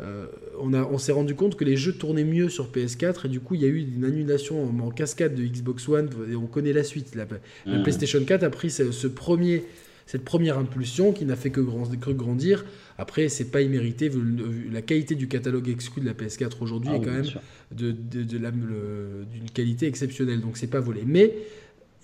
euh, 0.00 0.26
on, 0.60 0.74
a- 0.74 0.84
on 0.84 0.98
s'est 0.98 1.12
rendu 1.12 1.34
compte 1.34 1.56
que 1.56 1.64
les 1.64 1.76
jeux 1.76 1.92
tournaient 1.92 2.24
mieux 2.24 2.48
sur 2.48 2.68
PS4 2.70 3.26
et 3.26 3.28
du 3.28 3.40
coup 3.40 3.56
il 3.56 3.62
y 3.62 3.64
a 3.64 3.68
eu 3.68 3.78
une 3.96 4.04
annulation 4.04 4.62
en, 4.64 4.78
en 4.86 4.90
cascade 4.90 5.34
de 5.34 5.42
Xbox 5.42 5.88
One 5.88 6.08
et 6.30 6.36
on 6.36 6.46
connaît 6.46 6.72
la 6.72 6.84
suite. 6.84 7.14
La, 7.16 7.26
la 7.66 7.78
Mhm. 7.78 7.82
PlayStation 7.82 8.22
4 8.24 8.44
a 8.44 8.50
pris 8.50 8.70
ce, 8.70 8.92
ce 8.92 9.08
premier, 9.08 9.64
cette 10.06 10.24
première 10.24 10.56
impulsion 10.58 11.12
qui 11.12 11.24
n'a 11.24 11.34
fait 11.36 11.50
que, 11.50 11.60
grand- 11.60 11.88
que 12.00 12.10
grandir. 12.10 12.64
Après, 12.98 13.28
c'est 13.28 13.50
pas 13.50 13.62
immérité 13.62 14.08
vu, 14.08 14.20
le- 14.20 14.44
vu 14.44 14.68
la 14.70 14.82
qualité 14.82 15.14
du 15.14 15.28
catalogue 15.28 15.68
exclu 15.68 16.02
de 16.02 16.06
la 16.06 16.14
PS4 16.14 16.56
aujourd'hui 16.60 16.90
Ah 16.92 16.96
est 16.96 16.98
oui, 16.98 17.04
quand 17.04 17.12
même 17.12 17.24
sûr. 17.24 17.40
de, 17.72 17.92
de- 17.92 18.24
de 18.24 18.38
la- 18.38 18.50
le- 18.50 19.24
d'une 19.32 19.48
qualité 19.50 19.86
exceptionnelle. 19.86 20.40
Donc 20.40 20.56
c'est 20.56 20.66
pas 20.66 20.80
volé. 20.80 21.02
Mais 21.06 21.34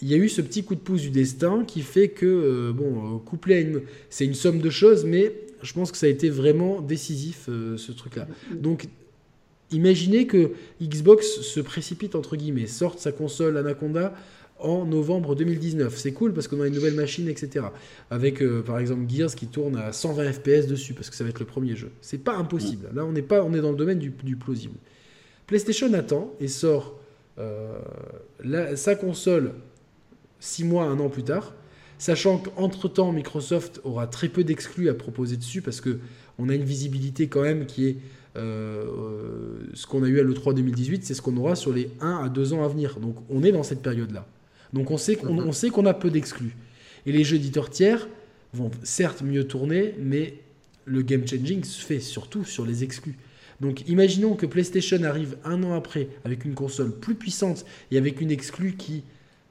il 0.00 0.08
y 0.08 0.14
a 0.14 0.16
eu 0.16 0.28
ce 0.28 0.40
petit 0.40 0.62
coup 0.64 0.74
de 0.76 0.80
pouce 0.80 1.02
du 1.02 1.10
destin 1.10 1.64
qui 1.66 1.82
fait 1.82 2.08
que, 2.08 2.24
euh, 2.26 2.72
bon, 2.72 3.16
euh, 3.16 3.18
couplé 3.18 3.54
à 3.56 3.60
une. 3.60 3.82
C'est 4.08 4.24
une 4.24 4.34
somme 4.34 4.60
de 4.60 4.70
choses, 4.70 5.04
mais 5.04 5.32
je 5.62 5.72
pense 5.72 5.90
que 5.90 5.98
ça 5.98 6.06
a 6.06 6.10
été 6.10 6.30
vraiment 6.30 6.80
décisif, 6.80 7.46
euh, 7.48 7.76
ce 7.76 7.92
truc-là. 7.92 8.26
Donc. 8.54 8.86
Imaginez 9.70 10.26
que 10.28 10.52
Xbox 10.80 11.40
se 11.40 11.58
précipite, 11.58 12.14
entre 12.14 12.36
guillemets, 12.36 12.66
sorte 12.66 13.00
sa 13.00 13.10
console 13.10 13.56
Anaconda 13.56 14.14
en 14.58 14.84
novembre 14.84 15.34
2019. 15.34 15.96
C'est 15.96 16.12
cool 16.12 16.32
parce 16.32 16.48
qu'on 16.48 16.60
a 16.60 16.66
une 16.66 16.74
nouvelle 16.74 16.94
machine, 16.94 17.28
etc. 17.28 17.66
Avec, 18.10 18.42
euh, 18.42 18.62
par 18.62 18.78
exemple, 18.78 19.02
Gears 19.08 19.34
qui 19.34 19.46
tourne 19.46 19.76
à 19.76 19.92
120 19.92 20.32
FPS 20.32 20.66
dessus 20.66 20.94
parce 20.94 21.10
que 21.10 21.16
ça 21.16 21.24
va 21.24 21.30
être 21.30 21.40
le 21.40 21.46
premier 21.46 21.76
jeu. 21.76 21.90
C'est 22.00 22.22
pas 22.22 22.36
impossible. 22.36 22.88
Là, 22.94 23.04
on 23.04 23.12
n'est 23.12 23.22
pas, 23.22 23.42
on 23.44 23.52
est 23.54 23.60
dans 23.60 23.72
le 23.72 23.76
domaine 23.76 23.98
du, 23.98 24.10
plausible. 24.10 24.76
PlayStation 25.46 25.92
attend 25.92 26.32
et 26.40 26.48
sort 26.48 26.98
euh, 27.38 27.78
sa 28.76 28.94
console 28.94 29.52
6 30.40 30.64
mois, 30.64 30.84
un 30.84 30.98
an 31.00 31.08
plus 31.08 31.24
tard, 31.24 31.54
sachant 31.98 32.38
qu'entre-temps, 32.38 33.12
Microsoft 33.12 33.80
aura 33.84 34.06
très 34.06 34.28
peu 34.28 34.44
d'exclus 34.44 34.88
à 34.88 34.94
proposer 34.94 35.36
dessus 35.36 35.62
parce 35.62 35.80
que 35.80 35.98
on 36.38 36.48
a 36.48 36.54
une 36.54 36.64
visibilité 36.64 37.28
quand 37.28 37.42
même 37.42 37.66
qui 37.66 37.86
est 37.86 37.96
euh, 38.36 38.84
ce 39.74 39.86
qu'on 39.86 40.02
a 40.02 40.08
eu 40.08 40.18
à 40.18 40.22
l'E3 40.22 40.54
2018, 40.54 41.04
c'est 41.04 41.14
ce 41.14 41.22
qu'on 41.22 41.36
aura 41.36 41.54
sur 41.54 41.72
les 41.72 41.90
1 42.00 42.24
à 42.24 42.28
2 42.28 42.52
ans 42.52 42.64
à 42.64 42.68
venir. 42.68 42.98
Donc 43.00 43.16
on 43.30 43.42
est 43.42 43.52
dans 43.52 43.62
cette 43.62 43.82
période-là. 43.82 44.26
Donc 44.74 44.90
on 44.90 44.98
sait 44.98 45.16
qu'on 45.16 45.38
on 45.38 45.52
sait 45.52 45.70
qu'on 45.70 45.86
a 45.86 45.94
peu 45.94 46.10
d'exclus. 46.10 46.54
Et 47.06 47.12
les 47.12 47.24
jeux 47.24 47.36
éditeurs 47.36 47.70
tiers 47.70 48.06
vont 48.52 48.70
certes 48.82 49.22
mieux 49.22 49.44
tourner, 49.44 49.94
mais 49.98 50.34
le 50.84 51.00
game 51.02 51.26
changing 51.26 51.64
se 51.64 51.82
fait 51.84 52.00
surtout 52.00 52.44
sur 52.44 52.66
les 52.66 52.84
exclus. 52.84 53.16
Donc 53.60 53.88
imaginons 53.88 54.34
que 54.34 54.46
PlayStation 54.46 55.02
arrive 55.04 55.36
un 55.44 55.62
an 55.62 55.74
après 55.74 56.08
avec 56.24 56.44
une 56.44 56.54
console 56.54 56.92
plus 56.92 57.14
puissante 57.14 57.64
et 57.90 57.96
avec 57.98 58.20
une 58.20 58.30
exclue 58.30 58.74
qui... 58.76 59.02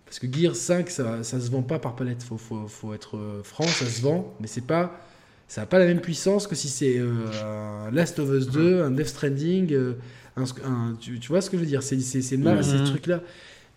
Parce 0.05 0.19
que 0.19 0.27
Gears 0.31 0.55
5, 0.55 0.89
ça, 0.91 1.23
ça 1.23 1.39
se 1.39 1.49
vend 1.49 1.63
pas 1.63 1.79
par 1.79 1.95
palette, 1.95 2.21
faut, 2.21 2.37
faut, 2.37 2.67
faut 2.67 2.93
être 2.93 3.17
euh, 3.17 3.41
franc, 3.43 3.63
ça 3.65 3.85
se 3.87 4.01
vend, 4.01 4.35
mais 4.39 4.47
c'est 4.47 4.65
pas... 4.65 4.99
Ça 5.47 5.61
n'a 5.61 5.67
pas 5.67 5.79
la 5.79 5.85
même 5.85 6.01
puissance 6.01 6.47
que 6.47 6.55
si 6.55 6.67
c'est 6.69 6.97
euh, 6.97 7.87
un 7.87 7.91
Last 7.91 8.19
of 8.19 8.29
Us 8.29 8.47
2, 8.47 8.83
un 8.83 8.91
Death 8.91 9.07
Stranding, 9.07 9.73
euh, 9.73 9.93
un, 10.37 10.43
un- 10.65 10.95
tu, 10.99 11.19
tu 11.19 11.27
vois 11.29 11.41
ce 11.41 11.49
que 11.49 11.57
je 11.57 11.61
veux 11.61 11.67
dire? 11.67 11.83
C'est 11.83 11.99
c'est- 11.99 12.21
c'est 12.21 12.37
mal, 12.37 12.57
Mhm. 12.57 12.63
c'est 12.63 12.77
ce 12.79 12.83
truc-là. 12.83 13.21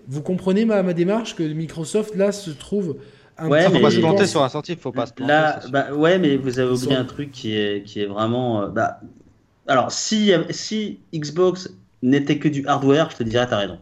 Vous 0.09 0.23
comprenez 0.23 0.65
ma, 0.65 0.83
ma 0.83 0.93
démarche 0.93 1.35
que 1.35 1.43
Microsoft, 1.43 2.15
là, 2.15 2.33
se 2.33 2.51
trouve 2.51 2.99
un 3.39 3.49
Ouais, 3.49 3.61
petit 3.61 3.67
Faut 3.69 3.73
mais- 3.75 3.81
pas 3.83 3.91
se 3.91 3.99
planter 3.99 4.27
sur 4.27 4.43
la 4.43 4.49
sortie, 4.49 4.77
faut 4.77 4.93
pas 4.93 5.07
se 5.07 5.13
planter. 5.13 5.33
Là, 5.33 5.61
bah, 5.71 5.93
ouais, 5.93 6.19
mais 6.19 6.37
vous 6.37 6.59
avez 6.59 6.71
oublié 6.71 6.95
un 6.95 7.05
truc 7.05 7.33
qui 7.33 7.57
est, 7.57 7.83
qui 7.85 8.01
est 8.01 8.07
vraiment. 8.07 8.63
euh, 8.63 8.67
bah, 8.69 9.01
alors, 9.67 9.91
si, 9.93 10.33
si 10.51 11.01
Xbox 11.15 11.71
n'était 12.03 12.39
que 12.39 12.49
du 12.49 12.67
hardware, 12.67 13.11
je 13.11 13.17
te 13.17 13.23
dirais, 13.25 13.47
t'as 13.49 13.59
raison. 13.59 13.79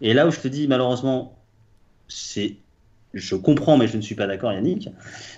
Et 0.00 0.14
là 0.14 0.26
où 0.26 0.30
je 0.30 0.40
te 0.40 0.48
dis, 0.48 0.66
malheureusement, 0.68 1.36
c'est. 2.08 2.56
Je 3.14 3.34
comprends, 3.34 3.78
mais 3.78 3.88
je 3.88 3.96
ne 3.96 4.02
suis 4.02 4.14
pas 4.14 4.26
d'accord, 4.26 4.52
Yannick. 4.52 4.90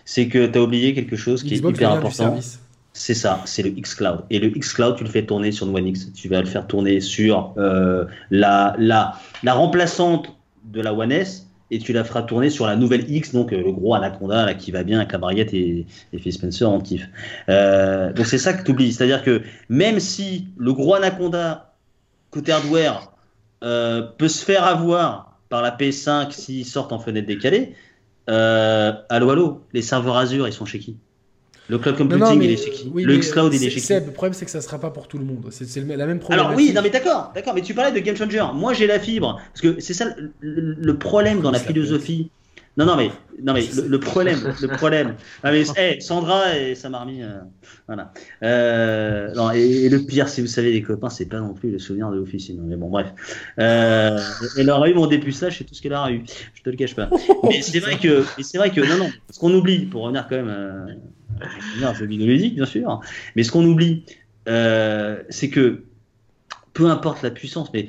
C'est 0.05 0.27
que 0.29 0.47
tu 0.47 0.59
as 0.59 0.63
oublié 0.63 0.95
quelque 0.95 1.15
chose 1.17 1.43
qui 1.45 1.55
Xbox 1.55 1.75
est 1.75 1.77
hyper 1.83 1.93
du 1.93 1.99
important. 1.99 2.17
service. 2.17 2.61
C'est 2.99 3.15
ça, 3.15 3.41
c'est 3.45 3.63
le 3.63 3.71
xCloud. 3.71 4.25
Et 4.29 4.41
le 4.41 4.49
xCloud, 4.49 4.97
tu 4.97 5.05
le 5.05 5.11
fais 5.11 5.25
tourner 5.25 5.53
sur 5.53 5.69
une 5.69 5.77
One 5.77 5.87
X. 5.87 6.13
Tu 6.13 6.29
vas 6.29 6.41
le 6.41 6.47
faire 6.47 6.67
tourner 6.67 7.01
sur 7.01 7.55
euh, 7.57 8.07
la, 8.31 8.75
la, 8.77 9.15
la 9.45 9.55
remplaçante 9.55 10.35
de 10.65 10.81
la 10.81 10.93
One 10.93 11.13
S 11.13 11.47
et 11.71 11.79
tu 11.79 11.93
la 11.93 12.03
feras 12.03 12.23
tourner 12.23 12.51
sur 12.51 12.67
la 12.67 12.75
nouvelle 12.75 13.09
X, 13.09 13.33
donc 13.33 13.53
euh, 13.53 13.63
le 13.63 13.73
gros 13.73 13.95
Anaconda 13.95 14.45
là, 14.45 14.55
qui 14.55 14.73
va 14.73 14.83
bien 14.83 14.99
avec 14.99 15.13
la 15.13 15.33
et, 15.33 15.87
et 16.13 16.19
Phil 16.19 16.33
Spencer 16.33 16.69
en 16.69 16.81
kiff. 16.81 17.09
Euh, 17.49 18.13
donc 18.13 18.27
c'est 18.27 18.39
ça 18.39 18.53
que 18.53 18.65
tu 18.65 18.73
oublies. 18.73 18.93
C'est-à-dire 18.93 19.23
que 19.23 19.43
même 19.69 20.01
si 20.01 20.49
le 20.57 20.73
gros 20.73 20.95
Anaconda 20.95 21.75
côté 22.31 22.51
hardware 22.51 23.13
peut 23.61 24.29
se 24.29 24.45
faire 24.45 24.65
avoir 24.65 25.39
par 25.49 25.63
la 25.63 25.71
PS5 25.71 26.33
s'ils 26.33 26.67
sortent 26.67 26.93
en 26.93 26.99
fenêtre 26.99 27.29
décalée, 27.29 27.75
euh, 28.29 28.93
allô, 29.09 29.31
allô, 29.31 29.63
les 29.73 29.83
serveurs 29.83 30.17
Azure, 30.17 30.47
ils 30.49 30.53
sont 30.53 30.67
chez 30.67 30.79
qui? 30.79 30.97
Le 31.69 31.79
cloud 31.79 31.97
computing, 31.97 32.19
Non, 32.19 32.31
non, 32.31 32.37
mais- 32.37 32.47
il 32.47 32.51
est 32.53 32.57
chez 32.57 32.71
qui 32.71 32.91
oui, 32.93 33.05
Le 33.05 33.17
xCloud, 33.19 33.53
il 33.53 33.63
est 33.63 33.71
chez 33.71 33.81
qui 33.81 33.93
Le 33.93 34.13
problème, 34.13 34.33
c'est 34.33 34.47
que 34.47 34.51
ça 34.51 34.63
sera 34.63 34.79
pas 34.79 34.91
pour 34.91 35.07
tout 35.07 35.19
le 35.19 35.25
monde. 35.25 35.49
C'est 35.51 35.65
la 35.77 36.07
même 36.07 36.19
problématique. 36.19 36.31
alors 36.33 36.57
oui, 36.57 36.73
non 36.75 36.83
mais 36.83 36.91
d'accord, 36.91 37.33
d'accord, 37.35 37.55
mais 37.55 37.63
tu 37.63 37.75
parlais 37.75 37.93
de 37.93 38.05
game 38.05 38.17
changer. 38.17 38.43
Moi 38.55 38.73
j'ai 38.73 38.87
la 38.87 38.99
fibre 38.99 39.41
parce 39.53 39.61
que 39.61 39.81
c'est 39.81 39.95
ça 39.95 40.07
le, 40.41 40.93
problème 40.97 41.41
dans 41.41 41.51
la 41.51 41.59
philosophie. 41.59 42.31
Non 42.79 42.87
non 42.87 42.97
mais 42.97 43.11
non 43.43 43.53
mais 43.53 43.65
le, 43.77 43.89
le 43.89 44.01
problème, 44.01 44.39
le 44.61 44.69
problème. 44.77 45.15
Ah, 45.43 45.53
mais, 45.53 45.65
hey, 45.77 46.01
Sandra 46.01 46.57
et 46.57 46.75
sa 46.75 46.89
marmie, 46.89 47.23
euh, 47.23 47.41
voilà. 47.87 48.13
Euh, 48.43 49.33
non, 49.35 49.53
et, 49.53 49.61
et 49.61 49.89
le 49.89 49.99
pire, 50.01 50.29
si 50.29 50.41
vous 50.41 50.47
savez 50.47 50.73
les 50.73 50.83
copains, 50.83 51.11
c'est 51.11 51.27
pas 51.27 51.41
non 51.41 51.55
plus 51.55 51.71
le 51.71 51.79
souvenir 51.79 52.11
de 52.11 52.17
l'officine. 52.17 52.61
Mais 52.65 52.77
bon 52.77 52.89
bref, 52.89 53.09
euh, 53.59 54.19
elle 54.57 54.71
aura 54.71 54.89
eu 54.89 54.95
mon 54.95 55.07
dépucelage, 55.07 55.59
c'est 55.59 55.65
tout 55.65 55.75
ce 55.75 55.83
qu'elle 55.83 55.93
aura 55.93 56.11
eu. 56.11 56.25
Je 56.55 56.63
te 56.63 56.71
le 56.71 56.77
cache 56.77 56.95
pas. 56.95 57.11
Mais 57.45 57.63
c'est 57.63 57.81
vrai 57.81 57.97
que, 57.99 58.25
c'est 58.41 58.59
vrai 58.59 58.71
que 58.71 58.81
non 58.81 59.05
non, 59.05 59.11
ce 59.31 59.39
qu'on 59.39 59.53
oublie 59.53 59.87
pour 59.87 60.03
revenir 60.03 60.27
quand 60.29 60.37
même. 60.37 60.49
Euh, 60.49 60.95
à 61.85 61.95
jeux 61.95 62.07
vidéoludiques, 62.07 62.55
bien 62.55 62.67
sûr. 62.67 63.01
Mais 63.37 63.43
ce 63.43 63.53
qu'on 63.53 63.65
oublie, 63.65 64.05
euh, 64.49 65.23
c'est 65.29 65.51
que 65.51 65.85
peu 66.73 66.87
importe 66.87 67.23
la 67.23 67.31
puissance, 67.31 67.73
mais 67.73 67.89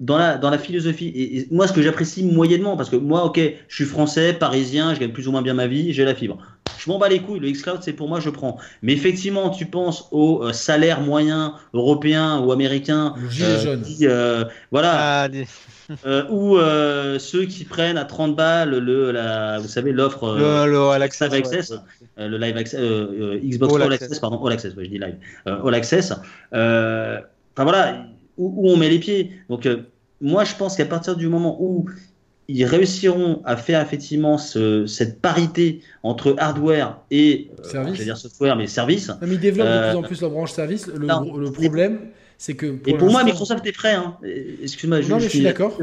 dans 0.00 0.16
la, 0.18 0.38
dans 0.38 0.50
la 0.50 0.58
philosophie, 0.58 1.08
et, 1.08 1.38
et 1.38 1.48
moi 1.50 1.68
ce 1.68 1.72
que 1.72 1.82
j'apprécie 1.82 2.24
moyennement, 2.24 2.76
parce 2.76 2.88
que 2.90 2.96
moi, 2.96 3.24
ok, 3.24 3.38
je 3.68 3.74
suis 3.74 3.84
français, 3.84 4.32
parisien, 4.32 4.94
je 4.94 5.00
gagne 5.00 5.12
plus 5.12 5.28
ou 5.28 5.30
moins 5.32 5.42
bien 5.42 5.54
ma 5.54 5.66
vie, 5.66 5.92
j'ai 5.92 6.04
la 6.04 6.14
fibre. 6.14 6.38
je 6.78 6.88
m'en 6.90 6.98
bats 6.98 7.08
les 7.10 7.20
couilles, 7.20 7.40
le 7.40 7.50
xCloud 7.50 7.80
c'est 7.82 7.92
pour 7.92 8.08
moi, 8.08 8.18
je 8.20 8.30
prends. 8.30 8.56
Mais 8.82 8.92
effectivement, 8.94 9.50
tu 9.50 9.66
penses 9.66 10.08
au 10.10 10.42
euh, 10.42 10.52
salaire 10.54 11.00
moyen 11.02 11.54
européen 11.74 12.40
ou 12.40 12.50
américain, 12.52 13.14
jaune. 13.28 13.82
qui, 13.82 14.06
euh, 14.06 14.44
voilà, 14.70 15.22
Ah, 15.22 15.28
des- 15.28 15.46
euh, 16.06 16.24
ou 16.30 16.56
euh, 16.56 17.18
ceux 17.18 17.44
qui 17.46 17.64
prennent 17.64 17.98
à 17.98 18.04
30 18.04 18.36
balles 18.36 18.70
le, 18.70 19.10
la, 19.10 19.58
vous 19.58 19.68
savez, 19.68 19.90
l'offre 19.92 20.24
euh, 20.24 20.64
le, 20.66 20.70
le 20.72 20.78
All 20.80 21.02
Access, 21.02 21.30
Live. 21.32 21.40
Access, 21.44 21.72
euh, 22.18 22.28
le 22.28 22.38
Live 22.38 22.56
Access, 22.56 22.80
euh, 22.80 23.34
euh, 23.34 23.40
Xbox 23.42 23.74
All 23.74 23.82
All, 23.82 23.92
Access. 23.92 24.06
Access. 24.06 24.18
pardon, 24.20 24.42
All 24.46 24.52
Access, 24.52 24.74
ouais, 24.76 24.84
je 24.84 24.90
dis 24.90 24.98
Live, 24.98 25.16
euh, 25.48 25.62
All 25.66 25.74
Access. 25.74 26.12
Euh, 26.54 27.18
Enfin 27.56 27.64
voilà, 27.64 28.06
où, 28.38 28.54
où 28.68 28.70
on 28.72 28.76
met 28.76 28.88
les 28.88 29.00
pieds. 29.00 29.32
Donc 29.50 29.66
euh, 29.66 29.78
moi, 30.20 30.44
je 30.44 30.54
pense 30.54 30.76
qu'à 30.76 30.86
partir 30.86 31.16
du 31.16 31.28
moment 31.28 31.56
où 31.60 31.86
ils 32.48 32.64
réussiront 32.64 33.42
à 33.44 33.56
faire 33.56 33.80
effectivement 33.80 34.36
ce- 34.36 34.84
cette 34.86 35.20
parité 35.20 35.82
entre 36.02 36.34
hardware 36.38 36.98
et 37.10 37.48
euh, 37.74 37.90
dire 37.92 38.16
software, 38.16 38.56
mais 38.56 38.66
service. 38.66 39.08
Non, 39.08 39.14
mais 39.22 39.34
ils 39.34 39.40
développent 39.40 39.68
de 39.68 39.72
Euh, 39.72 39.90
plus 39.90 39.98
en 39.98 40.02
plus 40.02 40.20
leur 40.20 40.30
branche 40.30 40.52
service. 40.52 40.86
Le, 40.88 41.06
non. 41.06 41.22
gros- 41.22 41.38
le 41.38 41.52
problème, 41.52 42.00
c'est 42.38 42.54
que. 42.54 42.76
Et 42.86 42.94
pour 42.94 43.10
moi, 43.10 43.22
Microsoft 43.22 43.64
est 43.66 43.72
prêt. 43.72 43.94
Hein. 43.94 44.16
Excuse-moi, 44.62 45.00
je 45.00 45.28
suis 45.28 45.42
d'accord. 45.42 45.76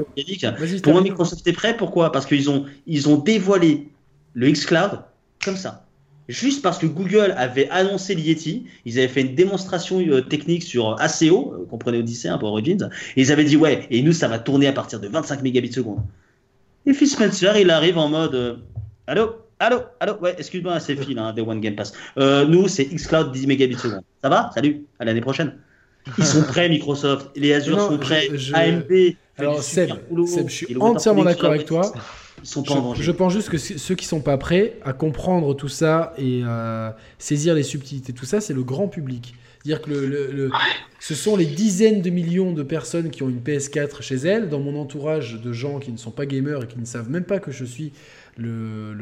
Pour 0.83 0.93
moi. 0.93 1.01
Microsoft 1.01 1.47
est 1.47 1.53
prêt. 1.53 1.77
Pourquoi? 1.77 2.11
Parce 2.11 2.25
qu'ils 2.25 2.49
ont, 2.49 2.65
ils 2.85 3.07
ont 3.07 3.15
dévoilé 3.17 3.87
le 4.33 4.51
xCloud 4.51 4.99
comme 5.43 5.55
ça. 5.55 5.86
Juste 6.29 6.61
parce 6.61 6.77
que 6.77 6.85
Google 6.85 7.33
avait 7.37 7.69
annoncé 7.69 8.13
le 8.13 8.21
Yeti, 8.21 8.65
ils 8.85 8.97
avaient 8.99 9.07
fait 9.07 9.21
une 9.21 9.33
démonstration 9.35 9.99
euh, 9.99 10.21
technique 10.21 10.63
sur 10.63 10.99
ACO, 10.99 11.53
euh, 11.53 11.65
comprenez 11.69 11.99
Odyssey, 11.99 12.27
un 12.27 12.37
peu 12.37 12.45
Origins, 12.47 12.89
et 13.15 13.21
ils 13.21 13.31
avaient 13.31 13.45
dit 13.45 13.55
ouais, 13.55 13.87
et 13.89 14.01
nous 14.01 14.11
ça 14.11 14.27
va 14.27 14.37
tourner 14.37 14.67
à 14.67 14.73
partir 14.73 14.99
de 14.99 15.07
25 15.07 15.41
mégabits 15.41 15.71
seconde. 15.71 15.99
Et 16.85 16.93
Phil 16.93 17.07
Spencer, 17.07 17.57
il 17.57 17.69
arrive 17.69 17.97
en 17.97 18.09
mode 18.09 18.35
euh, 18.35 18.55
allô, 19.07 19.35
allô, 19.59 19.79
allô, 20.01 20.13
ouais, 20.21 20.35
excuse-moi, 20.37 20.79
c'est 20.81 20.95
Phil, 20.97 21.17
hein, 21.17 21.31
des 21.33 21.41
One 21.41 21.61
Game 21.61 21.75
Pass. 21.75 21.93
Euh, 22.17 22.45
nous, 22.45 22.67
c'est 22.67 22.85
xCloud 22.85 23.31
10 23.31 23.47
mégabits 23.47 23.75
seconde. 23.77 24.03
Ça 24.21 24.27
va? 24.29 24.51
Salut, 24.53 24.83
à 24.99 25.05
l'année 25.05 25.21
prochaine. 25.21 25.53
Ils 26.17 26.25
sont 26.25 26.43
prêts, 26.43 26.67
Microsoft, 26.69 27.29
les 27.35 27.53
Azure 27.53 27.77
Non, 27.77 27.87
sont 27.89 27.97
prêts, 27.97 28.27
je- 28.31 28.37
je- 28.37 28.53
AMD. 28.55 29.15
Alors, 29.37 29.61
Seb. 29.61 29.89
Seb, 30.25 30.49
je 30.49 30.53
suis 30.53 30.77
entièrement 30.77 31.21
en 31.21 31.25
d'accord 31.25 31.51
avec 31.51 31.65
toi. 31.65 31.93
Ils 32.43 32.47
sont 32.47 32.63
pas 32.63 32.73
en 32.73 32.75
Je, 32.77 32.81
danger. 32.81 33.03
je 33.03 33.11
pense 33.11 33.33
juste 33.33 33.49
que 33.49 33.57
ceux 33.57 33.95
qui 33.95 34.05
sont 34.05 34.21
pas 34.21 34.37
prêts 34.37 34.77
à 34.83 34.93
comprendre 34.93 35.53
tout 35.55 35.67
ça 35.67 36.13
et 36.17 36.43
à 36.43 36.95
saisir 37.17 37.53
les 37.55 37.63
subtilités, 37.63 38.13
tout 38.13 38.25
ça, 38.25 38.39
c'est 38.41 38.53
le 38.53 38.63
grand 38.63 38.87
public. 38.87 39.35
C'est-à-dire 39.63 39.81
que 39.81 39.89
le, 39.89 40.05
le- 40.07 40.31
le- 40.31 40.51
ce 40.99 41.13
sont 41.15 41.35
les 41.35 41.45
dizaines 41.45 42.01
de 42.01 42.09
millions 42.09 42.53
de 42.53 42.63
personnes 42.63 43.09
qui 43.09 43.23
ont 43.23 43.29
une 43.29 43.39
PS4 43.41 44.01
chez 44.01 44.15
elles, 44.15 44.47
dans 44.49 44.59
mon 44.59 44.79
entourage 44.79 45.41
de 45.41 45.51
gens 45.51 45.79
qui 45.79 45.91
ne 45.91 45.97
sont 45.97 46.11
pas 46.11 46.25
gamers 46.25 46.63
et 46.63 46.67
qui 46.67 46.79
ne 46.79 46.85
savent 46.85 47.09
même 47.09 47.25
pas 47.25 47.39
que 47.39 47.51
je 47.51 47.65
suis 47.65 47.91
le, 48.37 48.93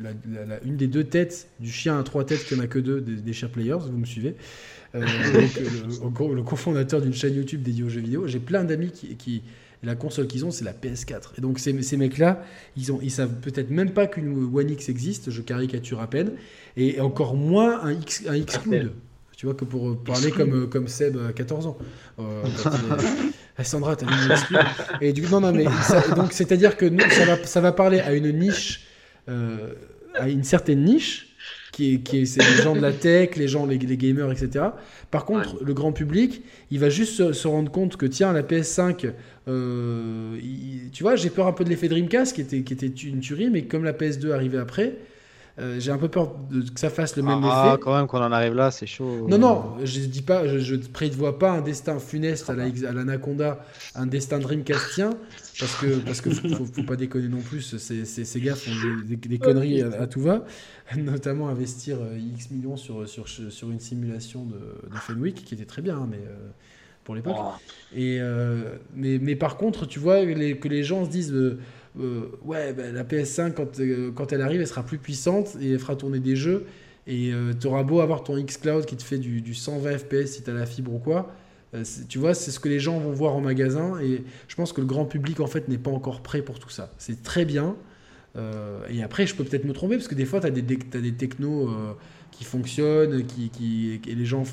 la- 0.00 0.10
la- 0.30 0.44
la- 0.46 0.62
une 0.64 0.76
des 0.76 0.86
deux 0.86 1.04
têtes 1.04 1.48
du 1.60 1.70
chien 1.70 1.98
à 1.98 2.02
trois 2.04 2.24
têtes 2.24 2.44
qui 2.44 2.54
en 2.54 2.60
a 2.60 2.66
que 2.66 2.78
deux 2.78 3.00
des, 3.00 3.16
des 3.16 3.32
Share 3.32 3.50
Players, 3.50 3.78
vous 3.90 3.98
me 3.98 4.04
suivez. 4.06 4.34
Euh, 4.94 5.00
donc, 5.00 5.50
euh, 5.58 5.70
le, 6.04 6.10
co- 6.10 6.34
le 6.34 6.42
cofondateur 6.42 7.00
d'une 7.02 7.12
chaîne 7.14 7.34
YouTube 7.34 7.62
dédiée 7.62 7.82
aux 7.82 7.88
jeux 7.88 8.00
vidéo. 8.00 8.26
J'ai 8.26 8.38
plein 8.38 8.64
d'amis 8.64 8.92
qui, 8.92 9.16
qui- 9.16 9.42
la 9.82 9.94
console 9.94 10.26
qu'ils 10.26 10.44
ont, 10.44 10.50
c'est 10.50 10.64
la 10.64 10.72
PS4. 10.72 11.32
Et 11.38 11.40
donc 11.40 11.58
ces, 11.58 11.80
ces 11.82 11.96
mecs-là, 11.96 12.42
ils 12.76 12.92
ont, 12.92 12.98
ils 13.02 13.10
savent 13.10 13.34
peut-être 13.40 13.70
même 13.70 13.90
pas 13.90 14.06
qu'une 14.06 14.50
One 14.54 14.70
X 14.70 14.88
existe. 14.88 15.30
Je 15.30 15.42
caricature 15.42 16.00
à 16.00 16.08
peine, 16.08 16.32
et 16.76 17.00
encore 17.00 17.34
moins 17.36 17.80
un 17.82 17.92
X, 17.92 18.24
un 18.28 18.38
Xcloud. 18.38 18.92
Tu 19.36 19.44
vois 19.44 19.54
que 19.54 19.66
pour 19.66 19.90
euh, 19.90 19.94
parler 20.02 20.30
comme 20.30 20.66
comme 20.70 20.88
Seb 20.88 21.18
à 21.28 21.32
14 21.32 21.66
ans. 21.66 21.78
Euh, 22.18 22.42
Ah, 23.58 23.64
Sandra, 23.64 23.96
t'as 23.96 24.06
une. 24.06 24.58
Et 25.00 25.14
du 25.14 25.22
non 25.22 25.40
non 25.40 25.50
mais 25.50 25.64
ça- 25.82 26.06
donc 26.14 26.32
c'est-à-dire 26.34 26.76
que 26.76 26.84
nous, 26.84 27.00
ça 27.10 27.24
va 27.24 27.42
ça 27.44 27.60
va 27.62 27.72
parler 27.72 28.00
à 28.00 28.12
une 28.12 28.30
niche, 28.38 28.86
euh, 29.30 29.72
à 30.14 30.28
une 30.28 30.44
certaine 30.44 30.84
niche 30.84 31.25
qui 31.76 31.94
est, 31.94 31.98
qui 31.98 32.22
est- 32.22 32.24
c'est 32.24 32.40
les 32.40 32.62
gens 32.62 32.74
de 32.74 32.80
la 32.80 32.90
tech, 32.92 33.36
les 33.36 33.48
gens, 33.48 33.66
les, 33.66 33.76
les 33.76 33.96
gamers, 33.98 34.32
etc. 34.32 34.64
Par 35.10 35.26
contre, 35.26 35.62
le 35.62 35.74
grand 35.74 35.92
public, 35.92 36.42
il 36.70 36.78
va 36.78 36.88
juste 36.88 37.12
se, 37.16 37.34
se 37.34 37.46
rendre 37.46 37.70
compte 37.70 37.98
que, 37.98 38.06
tiens, 38.06 38.32
la 38.32 38.42
PS5, 38.42 39.12
euh, 39.46 40.38
il- 40.42 40.90
tu 40.90 41.02
vois, 41.02 41.16
j'ai 41.16 41.28
peur 41.30 41.46
un 41.46 41.52
peu 41.52 41.64
de 41.64 41.68
l'effet 41.68 41.88
Dreamcast, 41.88 42.34
qui 42.34 42.40
était, 42.40 42.62
qui 42.62 42.72
était 42.72 42.86
une 42.86 43.20
tuerie, 43.20 43.50
mais 43.50 43.64
comme 43.64 43.84
la 43.84 43.92
PS2 43.92 44.32
arrivait 44.32 44.56
après, 44.58 44.96
euh, 45.58 45.76
j'ai 45.78 45.90
un 45.90 45.98
peu 45.98 46.08
peur 46.08 46.34
de, 46.50 46.62
que 46.68 46.80
ça 46.80 46.88
fasse 46.90 47.14
le 47.16 47.22
même 47.22 47.40
Ah, 47.44 47.70
effet. 47.72 47.80
quand 47.82 47.94
même, 47.96 48.06
qu'on 48.06 48.18
en 48.22 48.32
arrive 48.32 48.54
là, 48.54 48.70
c'est 48.70 48.86
chaud. 48.86 49.26
Non, 49.28 49.36
non, 49.38 49.64
je 49.84 50.00
dis 50.00 50.22
pas, 50.22 50.46
je, 50.48 50.58
je 50.58 50.74
ne 50.76 50.82
prévois 50.82 51.38
pas 51.38 51.50
un 51.52 51.60
destin 51.60 51.98
funeste 51.98 52.48
à 52.50 52.54
la 52.54 52.64
à 52.64 52.92
l'Anaconda, 52.92 53.64
un 53.94 54.06
destin 54.06 54.38
Dreamcastien, 54.38 55.10
parce 55.58 55.74
que 55.76 56.00
parce 56.00 56.20
que 56.20 56.30
faut, 56.30 56.48
faut- 56.48 56.66
faut 56.66 56.82
pas 56.84 56.96
déconner 56.96 57.28
non 57.28 57.42
plus. 57.42 57.62
Ces, 57.78 58.04
ces, 58.04 58.24
ces 58.24 58.40
gars 58.40 58.56
font 58.56 58.74
des, 58.76 59.02
des- 59.02 59.16
des 59.16 59.38
conneries 59.40 59.80
à, 59.82 59.88
à 60.02 60.06
tout 60.06 60.20
va, 60.20 60.44
notamment 60.96 61.48
investir 61.48 61.98
euh, 62.00 62.18
X 62.18 62.50
millions 62.50 62.76
sur, 62.76 63.08
sur, 63.08 63.28
sur 63.28 63.70
une 63.70 63.80
simulation 63.80 64.44
de, 64.44 64.88
de 64.90 64.98
Fenwick 65.00 65.44
qui 65.44 65.54
était 65.54 65.64
très 65.66 65.82
bien, 65.82 65.96
hein, 65.98 66.08
mais 66.10 66.18
euh, 66.18 66.50
pour 67.04 67.14
l'époque. 67.14 67.36
Oh. 67.40 67.52
Et 67.92 68.18
euh, 68.20 68.76
mais, 68.94 69.18
mais 69.18 69.36
par 69.36 69.56
contre, 69.56 69.86
tu 69.86 69.98
vois 69.98 70.24
les- 70.24 70.58
que 70.58 70.68
les 70.68 70.84
gens 70.84 71.04
se 71.04 71.10
disent 71.10 71.32
euh, 71.32 71.58
ouais, 72.44 72.72
bah, 72.74 72.90
la 72.92 73.04
PS5 73.04 73.54
quand, 73.54 73.80
quand 74.14 74.32
elle 74.32 74.42
arrive, 74.42 74.60
elle 74.60 74.66
sera 74.66 74.84
plus 74.84 74.98
puissante 74.98 75.56
et 75.60 75.72
elle 75.72 75.78
fera 75.78 75.96
tourner 75.96 76.20
des 76.20 76.36
jeux. 76.36 76.66
Et 77.08 77.30
tu 77.60 77.66
auras 77.68 77.84
beau 77.84 78.00
avoir 78.00 78.24
ton 78.24 78.36
xCloud 78.42 78.84
qui 78.84 78.96
te 78.96 79.02
fait 79.04 79.18
du, 79.18 79.40
du 79.40 79.54
120 79.54 79.98
FPS 79.98 80.26
si 80.26 80.42
tu 80.42 80.50
as 80.50 80.54
la 80.54 80.66
fibre 80.66 80.92
ou 80.94 80.98
quoi. 80.98 81.32
Euh, 81.74 81.84
tu 82.08 82.18
vois, 82.18 82.34
c'est 82.34 82.50
ce 82.50 82.60
que 82.60 82.68
les 82.68 82.80
gens 82.80 82.98
vont 82.98 83.12
voir 83.12 83.34
en 83.34 83.40
magasin. 83.40 83.98
Et 84.00 84.24
je 84.48 84.54
pense 84.56 84.72
que 84.72 84.80
le 84.80 84.86
grand 84.86 85.04
public, 85.04 85.40
en 85.40 85.46
fait, 85.46 85.68
n'est 85.68 85.78
pas 85.78 85.90
encore 85.90 86.22
prêt 86.22 86.42
pour 86.42 86.58
tout 86.58 86.70
ça. 86.70 86.92
C'est 86.98 87.22
très 87.22 87.44
bien. 87.44 87.76
Euh, 88.36 88.86
et 88.90 89.02
après, 89.02 89.26
je 89.26 89.34
peux 89.34 89.44
peut-être 89.44 89.64
me 89.64 89.72
tromper 89.72 89.96
parce 89.96 90.08
que 90.08 90.14
des 90.14 90.26
fois, 90.26 90.40
tu 90.40 90.46
as 90.46 90.50
des, 90.50 90.62
des 90.62 91.14
technos 91.14 91.68
euh, 91.70 91.94
qui 92.32 92.44
fonctionnent, 92.44 93.26
qui, 93.26 93.50
qui- 93.50 94.00
et 94.06 94.14
les 94.14 94.26
gens 94.26 94.44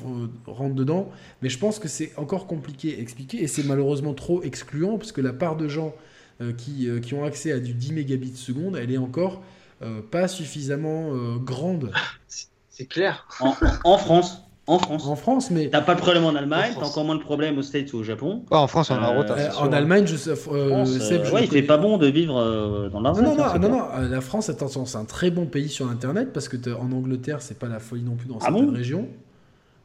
rentrent 0.46 0.74
dedans. 0.74 1.10
Mais 1.42 1.48
je 1.48 1.58
pense 1.58 1.78
que 1.78 1.88
c'est 1.88 2.12
encore 2.16 2.46
compliqué 2.46 2.96
à 2.96 3.00
expliquer 3.00 3.42
et 3.42 3.46
c'est 3.48 3.64
malheureusement 3.64 4.14
trop 4.14 4.42
excluant 4.42 4.98
parce 4.98 5.12
que 5.12 5.20
la 5.20 5.32
part 5.32 5.56
de 5.56 5.68
gens 5.68 5.94
euh, 6.40 6.52
qui, 6.52 6.88
euh, 6.88 7.00
qui 7.00 7.14
ont 7.14 7.24
accès 7.24 7.52
à 7.52 7.60
du 7.60 7.74
10 7.74 7.92
mégabits 7.92 8.36
seconde, 8.36 8.76
elle 8.76 8.90
est 8.90 8.98
encore 8.98 9.42
euh, 9.82 10.00
pas 10.02 10.28
suffisamment 10.28 11.12
euh, 11.14 11.36
grande 11.38 11.92
C'est 12.68 12.86
clair. 12.86 13.26
En, 13.38 13.54
en 13.84 13.98
France, 13.98 14.43
en 14.66 14.78
France. 14.78 15.06
en 15.06 15.16
France. 15.16 15.50
Mais 15.50 15.68
T'as 15.68 15.80
pas 15.82 15.94
de 15.94 16.00
problème 16.00 16.24
en 16.24 16.34
Allemagne, 16.34 16.72
En 16.76 16.80
t'as 16.80 16.86
encore 16.86 17.04
moins 17.04 17.16
de 17.16 17.20
problèmes 17.22 17.58
aux 17.58 17.62
States 17.62 17.92
ou 17.92 17.98
au 17.98 18.02
Japon. 18.02 18.44
En 18.50 18.66
France, 18.66 18.90
on 18.90 18.94
a 18.94 18.98
un 18.98 19.14
Euh, 19.14 19.18
retard. 19.18 19.36
euh, 19.38 19.40
c'est 19.46 19.52
sûr, 19.56 19.62
en. 19.62 19.72
Allemagne, 19.72 20.06
je 20.06 20.16
sais. 20.16 20.30
euh, 20.30 20.34
France, 20.36 20.90
euh, 20.92 20.98
Seb, 21.00 21.24
je 21.24 21.32
ouais, 21.32 21.40
le 21.40 21.44
il 21.46 21.48
fait 21.50 21.56
connais- 21.56 21.62
pas 21.62 21.76
bon 21.78 21.98
de 21.98 22.06
vivre 22.06 22.36
euh, 22.38 22.88
dans 22.88 23.00
l'argent. 23.00 23.22
non, 23.22 23.36
non, 23.36 23.58
non, 23.58 23.68
non, 23.68 23.84
euh, 23.98 24.08
la 24.08 24.20
France, 24.20 24.48
attention, 24.48 24.86
c'est 24.86 24.96
un 24.98 25.04
très 25.04 25.30
bon 25.30 25.46
pays 25.46 25.68
sur 25.68 25.88
Internet 25.88 26.32
parce 26.32 26.48
que 26.48 26.56
en 26.74 26.90
Angleterre, 26.92 27.42
c'est 27.42 27.58
pas 27.58 27.68
la 27.68 27.78
folie 27.80 28.02
non 28.02 28.16
plus 28.16 28.28
dans 28.28 28.36
Ah 28.38 28.46
certaines 28.46 28.66
bon 28.66 28.72
régions. 28.72 29.08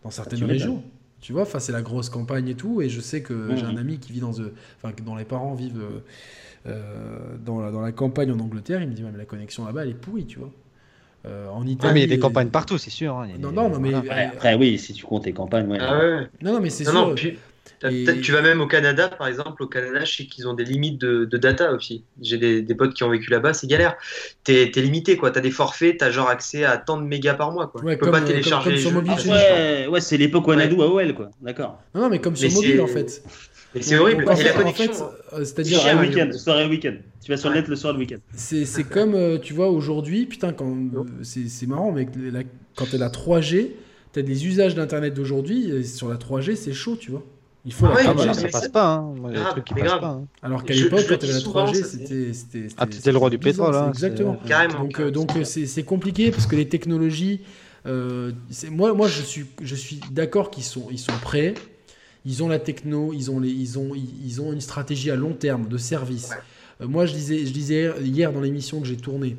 Dans 0.03 0.11
certaines 0.11 0.39
tu 0.39 0.45
m'étonnes. 0.45 0.57
régions. 0.69 0.83
Tu 1.21 1.33
vois, 1.33 1.41
enfin, 1.41 1.59
c'est 1.59 1.73
la 1.73 1.81
grosse 1.81 2.09
campagne 2.09 2.47
et 2.47 2.55
tout. 2.55 2.81
Et 2.81 2.87
je 2.87 3.01
sais 3.01 3.21
que 3.21 3.33
Mhm. 3.33 3.57
j'ai 3.57 3.65
un 3.65 3.75
ami 3.75 3.97
qui 3.97 4.13
vit 4.13 4.21
dans. 4.21 4.39
euh, 4.39 4.53
Enfin, 4.81 4.93
que 4.93 5.01
dont 5.01 5.17
les 5.17 5.25
parents 5.25 5.53
vivent 5.53 5.81
euh, 5.81 5.99
euh, 6.67 7.17
dans, 7.45 7.59
la, 7.59 7.71
dans 7.71 7.81
la 7.81 7.91
campagne 7.91 8.31
en 8.31 8.39
Angleterre. 8.39 8.81
Il 8.81 8.87
me 8.87 8.93
dit, 8.93 9.03
mais 9.03 9.17
la 9.17 9.25
connexion 9.25 9.65
là-bas, 9.65 9.83
elle 9.83 9.89
est 9.89 9.93
pourrie, 9.93 10.25
tu 10.25 10.39
vois. 10.39 10.49
Euh, 11.25 11.47
en 11.49 11.65
Italie. 11.67 11.87
Ouais, 11.89 11.93
mais 11.93 11.99
il 11.99 12.03
y 12.03 12.13
a 12.13 12.15
des 12.15 12.17
euh, 12.17 12.21
campagnes 12.21 12.49
partout, 12.49 12.77
c'est 12.77 12.89
sûr. 12.89 13.15
hein. 13.17 13.27
Non, 13.39 13.51
non, 13.51 13.69
non, 13.69 13.79
mais. 13.79 13.89
voilà. 13.91 14.01
Ouais, 14.15 14.25
après, 14.33 14.55
oui, 14.55 14.77
si 14.79 14.93
tu 14.93 15.05
comptes 15.05 15.23
tes 15.25 15.33
campagnes, 15.33 15.67
ouais. 15.67 15.77
Ah 15.81 15.97
ouais. 15.99 16.27
Non, 16.41 16.53
non, 16.53 16.59
mais 16.61 16.69
c'est 16.69 16.83
sûr. 16.85 16.93
non, 16.93 17.13
puis, 17.13 17.37
Et- 17.83 18.19
tu 18.21 18.31
vas 18.33 18.41
même 18.41 18.59
au 18.61 18.67
Canada, 18.67 19.07
par 19.09 19.27
exemple. 19.27 19.63
Au 19.63 19.67
Canada, 19.67 20.03
je 20.03 20.13
sais 20.17 20.25
qu'ils 20.25 20.47
ont 20.49 20.53
des 20.53 20.65
limites 20.65 20.97
de, 20.99 21.23
de 21.25 21.37
data 21.37 21.71
aussi. 21.73 22.03
J'ai 22.21 22.37
des, 22.37 22.61
des 22.61 22.75
potes 22.75 22.93
qui 22.93 23.03
ont 23.03 23.09
vécu 23.09 23.29
là-bas, 23.31 23.53
c'est 23.53 23.67
galère. 23.67 23.95
T'es 24.43 24.71
es 24.75 24.81
limité, 24.81 25.15
quoi. 25.17 25.31
T'as 25.31 25.39
des 25.41 25.51
forfaits, 25.51 25.97
t'as 25.97 26.09
genre 26.11 26.29
accès 26.29 26.63
à 26.65 26.77
tant 26.77 26.97
de 26.97 27.03
mégas 27.03 27.35
par 27.35 27.51
mois, 27.51 27.67
quoi. 27.67 27.81
Ouais, 27.83 27.93
tu 27.93 27.99
peux 27.99 28.05
comme, 28.07 28.15
pas 28.15 28.21
euh, 28.21 28.25
télécharger 28.27 28.53
comme- 28.53 28.63
comme 28.63 28.73
les 28.75 28.81
sur 28.81 28.89
jeux. 28.89 28.95
mobile, 28.95 29.13
Ah 29.15 29.19
c'est 29.21 29.83
ouais, 29.83 29.87
ouais, 29.87 30.01
c'est 30.01 30.17
l'époque 30.17 30.47
Wanadu 30.47 30.75
AOL, 30.75 31.13
quoi. 31.15 31.29
D'accord. 31.41 31.79
Non, 31.95 32.01
non, 32.01 32.09
mais 32.09 32.19
comme 32.19 32.35
sur 32.35 32.49
Mais 32.49 32.53
mobile, 32.55 32.81
en 32.81 32.87
fait. 32.87 33.23
Mais 33.75 33.81
c'est 33.81 33.97
horrible. 33.97 34.27
En 34.27 34.35
Et 34.35 34.43
la 34.43 34.51
en 34.53 34.57
connexion. 34.57 34.91
fait, 34.93 35.03
euh, 35.33 35.45
c'est-à-dire. 35.45 35.79
Soirée 35.79 35.91
cher, 35.91 36.01
week-end, 36.01 36.29
hein. 36.33 36.37
soirée 36.37 36.67
week-end. 36.67 36.95
Tu 37.23 37.31
vas 37.31 37.37
sur 37.37 37.49
le 37.49 37.55
net 37.55 37.67
le 37.67 37.75
soir 37.75 37.93
le 37.93 37.99
week-end. 37.99 38.17
C'est 38.33 38.65
c'est 38.65 38.83
comme, 38.83 39.13
euh, 39.13 39.37
tu 39.37 39.53
vois, 39.53 39.69
aujourd'hui, 39.69 40.25
putain, 40.25 40.53
quand 40.53 40.69
euh, 40.71 41.03
c'est 41.21 41.47
c'est 41.47 41.67
marrant, 41.67 41.91
mais 41.91 42.07
la- 42.31 42.43
quand 42.75 42.85
t'as 42.89 42.97
la 42.97 43.09
3G, 43.09 43.71
t'as 44.11 44.21
des 44.23 44.47
usages 44.47 44.73
d'Internet 44.73 45.13
d'aujourd'hui, 45.13 45.69
et 45.69 45.83
sur 45.83 46.09
la 46.09 46.15
3G, 46.17 46.55
c'est 46.55 46.73
chaud, 46.73 46.95
tu 46.99 47.11
vois. 47.11 47.23
Il 47.65 47.73
faut 47.73 47.85
Ah 47.85 47.89
la 47.89 47.95
ouais, 47.95 48.01
Ah, 48.07 48.13
4G. 48.13 48.15
bah, 48.17 48.25
mais 48.25 48.33
ça 48.33 48.39
c'est- 48.41 48.47
passe 48.51 48.67
pas. 48.69 48.87
Hein. 48.93 49.13
Moi, 49.17 49.29
il 49.31 49.33
y 49.33 49.35
a 49.35 49.37
des 49.37 49.39
Grave, 49.41 49.51
trucs 49.51 49.65
qui 49.65 49.73
mais 49.75 49.81
passent 49.81 49.89
grave. 49.89 50.01
pas. 50.01 50.07
hein. 50.07 50.25
Alors 50.41 50.63
qu'à 50.63 50.73
l'époque, 50.73 50.99
je 50.99 51.05
quand 51.05 51.11
le 51.11 51.17
t'avais 51.19 51.33
la 51.33 51.37
dis 51.39 51.43
souvent, 51.43 51.65
3G, 51.65 51.75
ça, 51.75 51.83
c'est- 51.85 51.97
c'était. 51.97 52.33
c'était- 52.33 52.67
Ah, 52.77 52.85
c'était- 52.85 52.97
t'étais 52.97 53.11
le 53.11 53.17
roi 53.17 53.29
du 53.29 53.37
bizarre, 53.37 53.67
pétrole, 53.67 53.75
hein, 53.75 53.91
c'est 53.93 54.05
Exactement. 54.05 54.39
c'est- 54.41 54.49
Carrément. 54.49 54.79
Donc, 54.79 54.99
euh, 54.99 55.11
donc 55.11 55.35
euh, 55.35 55.43
c'est 55.43 55.65
c'est 55.67 55.83
compliqué 55.83 56.31
parce 56.31 56.47
que 56.47 56.55
les 56.55 56.67
technologies. 56.67 57.41
euh, 57.85 58.31
c'est- 58.49 58.69
moi, 58.69 58.93
moi, 58.93 59.07
je 59.07 59.21
suis, 59.21 59.45
je 59.61 59.73
suis 59.75 59.99
d'accord 60.11 60.49
qu'ils 60.51 60.63
sont, 60.65 60.87
ils 60.91 60.97
sont 60.99 61.13
prêts. 61.21 61.53
Ils 62.25 62.43
ont 62.43 62.47
la 62.49 62.59
techno, 62.59 63.13
ils 63.13 63.31
ont, 63.31 63.39
les, 63.39 63.49
ils, 63.49 63.79
ont, 63.79 63.91
ils, 63.95 64.41
ont 64.41 64.51
une 64.53 64.61
stratégie 64.61 65.09
à 65.11 65.15
long 65.15 65.33
terme 65.33 65.67
de 65.69 65.77
service. 65.77 66.31
Euh, 66.81 66.87
moi, 66.87 67.05
je 67.05 67.13
disais, 67.13 67.45
je 67.45 67.51
disais 67.53 67.91
hier 68.01 68.33
dans 68.33 68.41
l'émission 68.41 68.81
que 68.81 68.87
j'ai 68.87 68.97
tournée, 68.97 69.37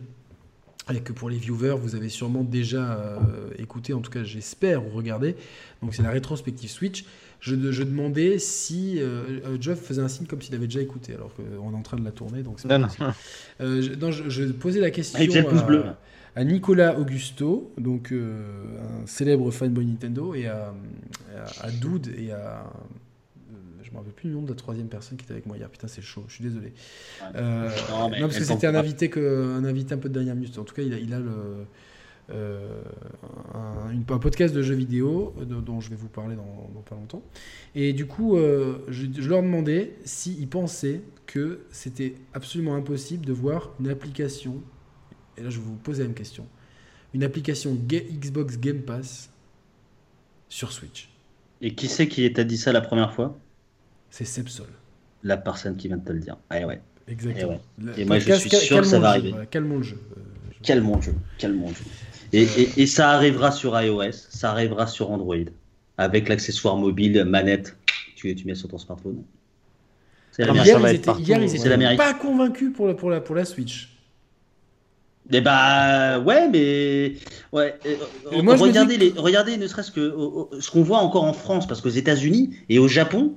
et 0.93 1.01
que 1.01 1.13
pour 1.13 1.31
les 1.31 1.37
viewers, 1.37 1.77
vous 1.81 1.95
avez 1.95 2.09
sûrement 2.09 2.43
déjà 2.43 2.99
euh, 2.99 3.19
écouté, 3.59 3.93
en 3.93 4.01
tout 4.01 4.11
cas 4.11 4.25
j'espère, 4.25 4.85
ou 4.85 4.91
regardé. 4.91 5.37
Donc 5.83 5.95
c'est 5.95 6.03
la 6.03 6.11
rétrospective 6.11 6.69
Switch. 6.71 7.05
je, 7.39 7.71
je 7.71 7.83
demandais 7.85 8.39
si 8.41 8.97
euh, 8.99 9.41
euh, 9.47 9.57
Geoff 9.61 9.79
faisait 9.81 10.03
un 10.03 10.09
signe 10.09 10.27
comme 10.27 10.43
s'il 10.43 10.55
avait 10.57 10.67
déjà 10.67 10.81
écouté, 10.81 11.15
alors 11.15 11.31
qu'on 11.35 11.73
est 11.73 11.77
en 11.77 11.83
train 11.83 11.97
de 11.97 12.05
la 12.05 12.11
tourner. 12.11 12.43
Donc 12.43 12.59
c'est 12.59 12.67
Non, 12.67 12.81
pas 12.89 13.05
non. 13.07 13.13
Euh, 13.61 13.83
je, 13.83 13.93
non, 13.95 14.11
je- 14.11 14.29
je 14.31 14.45
posais 14.47 14.81
la 14.81 14.91
question 14.91 15.19
faisait 15.25 15.43
le 15.43 15.49
pouce 15.49 15.63
bleu. 15.65 15.85
À 16.37 16.45
Nicolas 16.45 16.99
Augusto, 16.99 17.73
donc 17.79 18.13
euh, 18.13 18.43
un 19.03 19.07
célèbre 19.07 19.51
fanboy 19.51 19.85
Nintendo, 19.87 20.35
et 20.35 20.47
à, 20.47 20.73
à, 21.63 21.67
à 21.67 21.71
Dude 21.71 22.09
et 22.17 22.31
à. 22.33 22.71
euh, 23.51 23.55
Je 23.83 23.91
me 23.91 23.97
rappelle 23.97 24.13
plus 24.13 24.29
le 24.29 24.35
nom 24.37 24.43
de 24.43 24.49
la 24.51 24.55
troisième 24.55 24.89
personne 24.89 25.17
qui 25.19 25.25
était 25.25 25.33
avec 25.33 25.47
moi 25.47 25.57
hier. 25.57 25.69
Putain, 25.69 25.89
c'est 25.89 26.03
chaud. 26.03 26.25
Je 26.29 26.35
suis 26.35 26.45
désolé. 26.45 26.73
Euh, 27.35 27.69
Non, 27.91 28.11
parce 28.21 28.39
que 28.39 28.45
c'était 28.45 28.67
un 28.69 28.75
invité 28.75 29.11
que, 29.11 29.55
un 29.59 29.65
invité 29.65 29.95
un 29.95 29.99
peu 29.99 30.09
de 30.09 30.15
dernière 30.15 30.35
minute. 30.37 30.57
En 30.59 30.65
tout 30.65 30.75
cas, 30.75 30.83
il 30.83 30.95
a, 30.95 30.99
il 30.99 31.13
a 31.13 31.19
le, 31.19 31.33
euh, 32.31 32.81
un, 33.55 33.91
une- 33.91 34.05
un 34.09 34.19
podcast 34.19 34.55
de 34.55 34.63
jeux 34.63 34.77
vidéo 34.77 35.35
dont- 35.45 35.81
je 35.81 35.91
vais 35.91 35.97
vous 35.97 36.09
parler 36.09 36.37
dans, 36.37 36.71
dans 36.73 36.81
pas 36.83 36.95
longtemps. 36.95 37.23
Et 37.75 37.93
du 37.93 38.07
coup, 38.07 38.37
euh, 38.37 38.79
je, 38.89 39.07
je 39.19 39.29
leur 39.29 39.43
demandais 39.43 39.95
s'ils 40.05 40.47
pensaient 40.49 41.01
que 41.27 41.61
c'était 41.73 42.15
absolument 42.35 42.77
impossible 42.77 43.27
de 43.27 43.33
voir 43.33 43.71
une 43.81 43.89
application. 43.89 44.63
Et 45.37 45.43
là, 45.43 45.51
je 45.51 45.59
vais 45.59 45.65
vous 45.65 45.77
poser 45.77 46.03
la 46.03 46.09
même 46.09 46.15
question. 46.17 46.47
Une 47.15 47.23
application 47.25 47.75
Xbox 47.75 48.59
Game 48.59 48.83
Pass 48.83 49.31
sur 50.49 50.73
Switch. 50.73 51.09
Et 51.61 51.75
qui 51.75 51.89
c'est 51.89 52.09
qui 52.09 52.31
t'a 52.33 52.45
dit 52.45 52.57
ça 52.57 52.73
la 52.73 52.81
première 52.81 53.13
fois? 53.13 53.37
C'est 54.11 54.25
Sepsol. 54.25 54.67
La 55.23 55.37
personne 55.37 55.77
qui 55.77 55.89
vient 55.89 55.99
de 55.99 56.05
te 56.05 56.13
le 56.13 56.21
dire. 56.21 56.37
Ah 56.49 56.67
ouais. 56.67 56.81
Exactement. 57.09 57.61
La- 57.83 57.99
Et 57.99 58.05
moi, 58.05 58.19
je 58.19 58.33
suis 58.35 58.51
sûr 58.51 58.81
que 58.81 58.87
ça 58.87 58.99
va 58.99 59.11
arriver. 59.11 59.31
voilà, 59.31 59.47
calmons 59.47 59.79
le 59.79 59.83
jeu. 59.83 59.99
Euh, 60.17 60.21
je- 60.53 60.61
Calmons 60.67 60.97
le 60.97 61.03
jeu. 61.03 61.15
Calmons 61.39 61.69
le 61.69 61.75
jeu. 61.75 61.85
Et, 62.33 62.43
et- 62.43 62.83
et 62.83 62.87
ça 62.87 63.11
arrivera 63.11 63.51
sur 63.51 63.79
iOS, 63.81 64.13
ça 64.13 64.53
arrivera 64.53 64.87
sur 64.87 65.11
Android. 65.11 65.35
Avec 65.99 66.29
l'accessoire 66.29 66.77
mobile, 66.77 67.25
manette, 67.25 67.77
tu, 68.17 68.35
tu 68.35 68.47
mets 68.47 68.55
sur 68.55 68.69
ton 68.69 68.79
smartphone. 68.79 69.23
C'est 70.31 70.45
la 70.47 70.53
Ah, 70.53 70.57
ça 70.57 70.65
Hier, 70.65 70.79
ils 70.81 70.95
étaient, 70.95 71.11
hier, 71.19 71.43
ils 71.43 71.69
l'Amérique. 71.69 71.99
pas 71.99 72.15
convaincus 72.15 72.73
pour 72.75 72.87
la, 72.87 72.95
pour, 72.95 73.11
la, 73.11 73.21
pour 73.21 73.35
la 73.35 73.45
Switch. 73.45 73.99
Eh 75.33 75.41
bah 75.41 76.19
ouais, 76.21 76.49
mais 76.49 77.15
ouais. 77.53 77.75
euh, 77.87 78.43
moi, 78.43 78.57
regardez, 78.57 78.99
dis 78.99 79.13
les, 79.13 79.21
regardez 79.21 79.57
ne 79.57 79.67
serait-ce 79.67 79.91
que 79.93 80.15
ce 80.59 80.71
qu'on 80.71 80.83
voit 80.83 80.99
encore 80.99 81.25
en 81.25 81.33
France, 81.33 81.67
parce 81.69 81.81
qu'aux 81.81 81.89
États-Unis 81.89 82.51
et 82.69 82.79
au 82.79 82.89
Japon, 82.89 83.35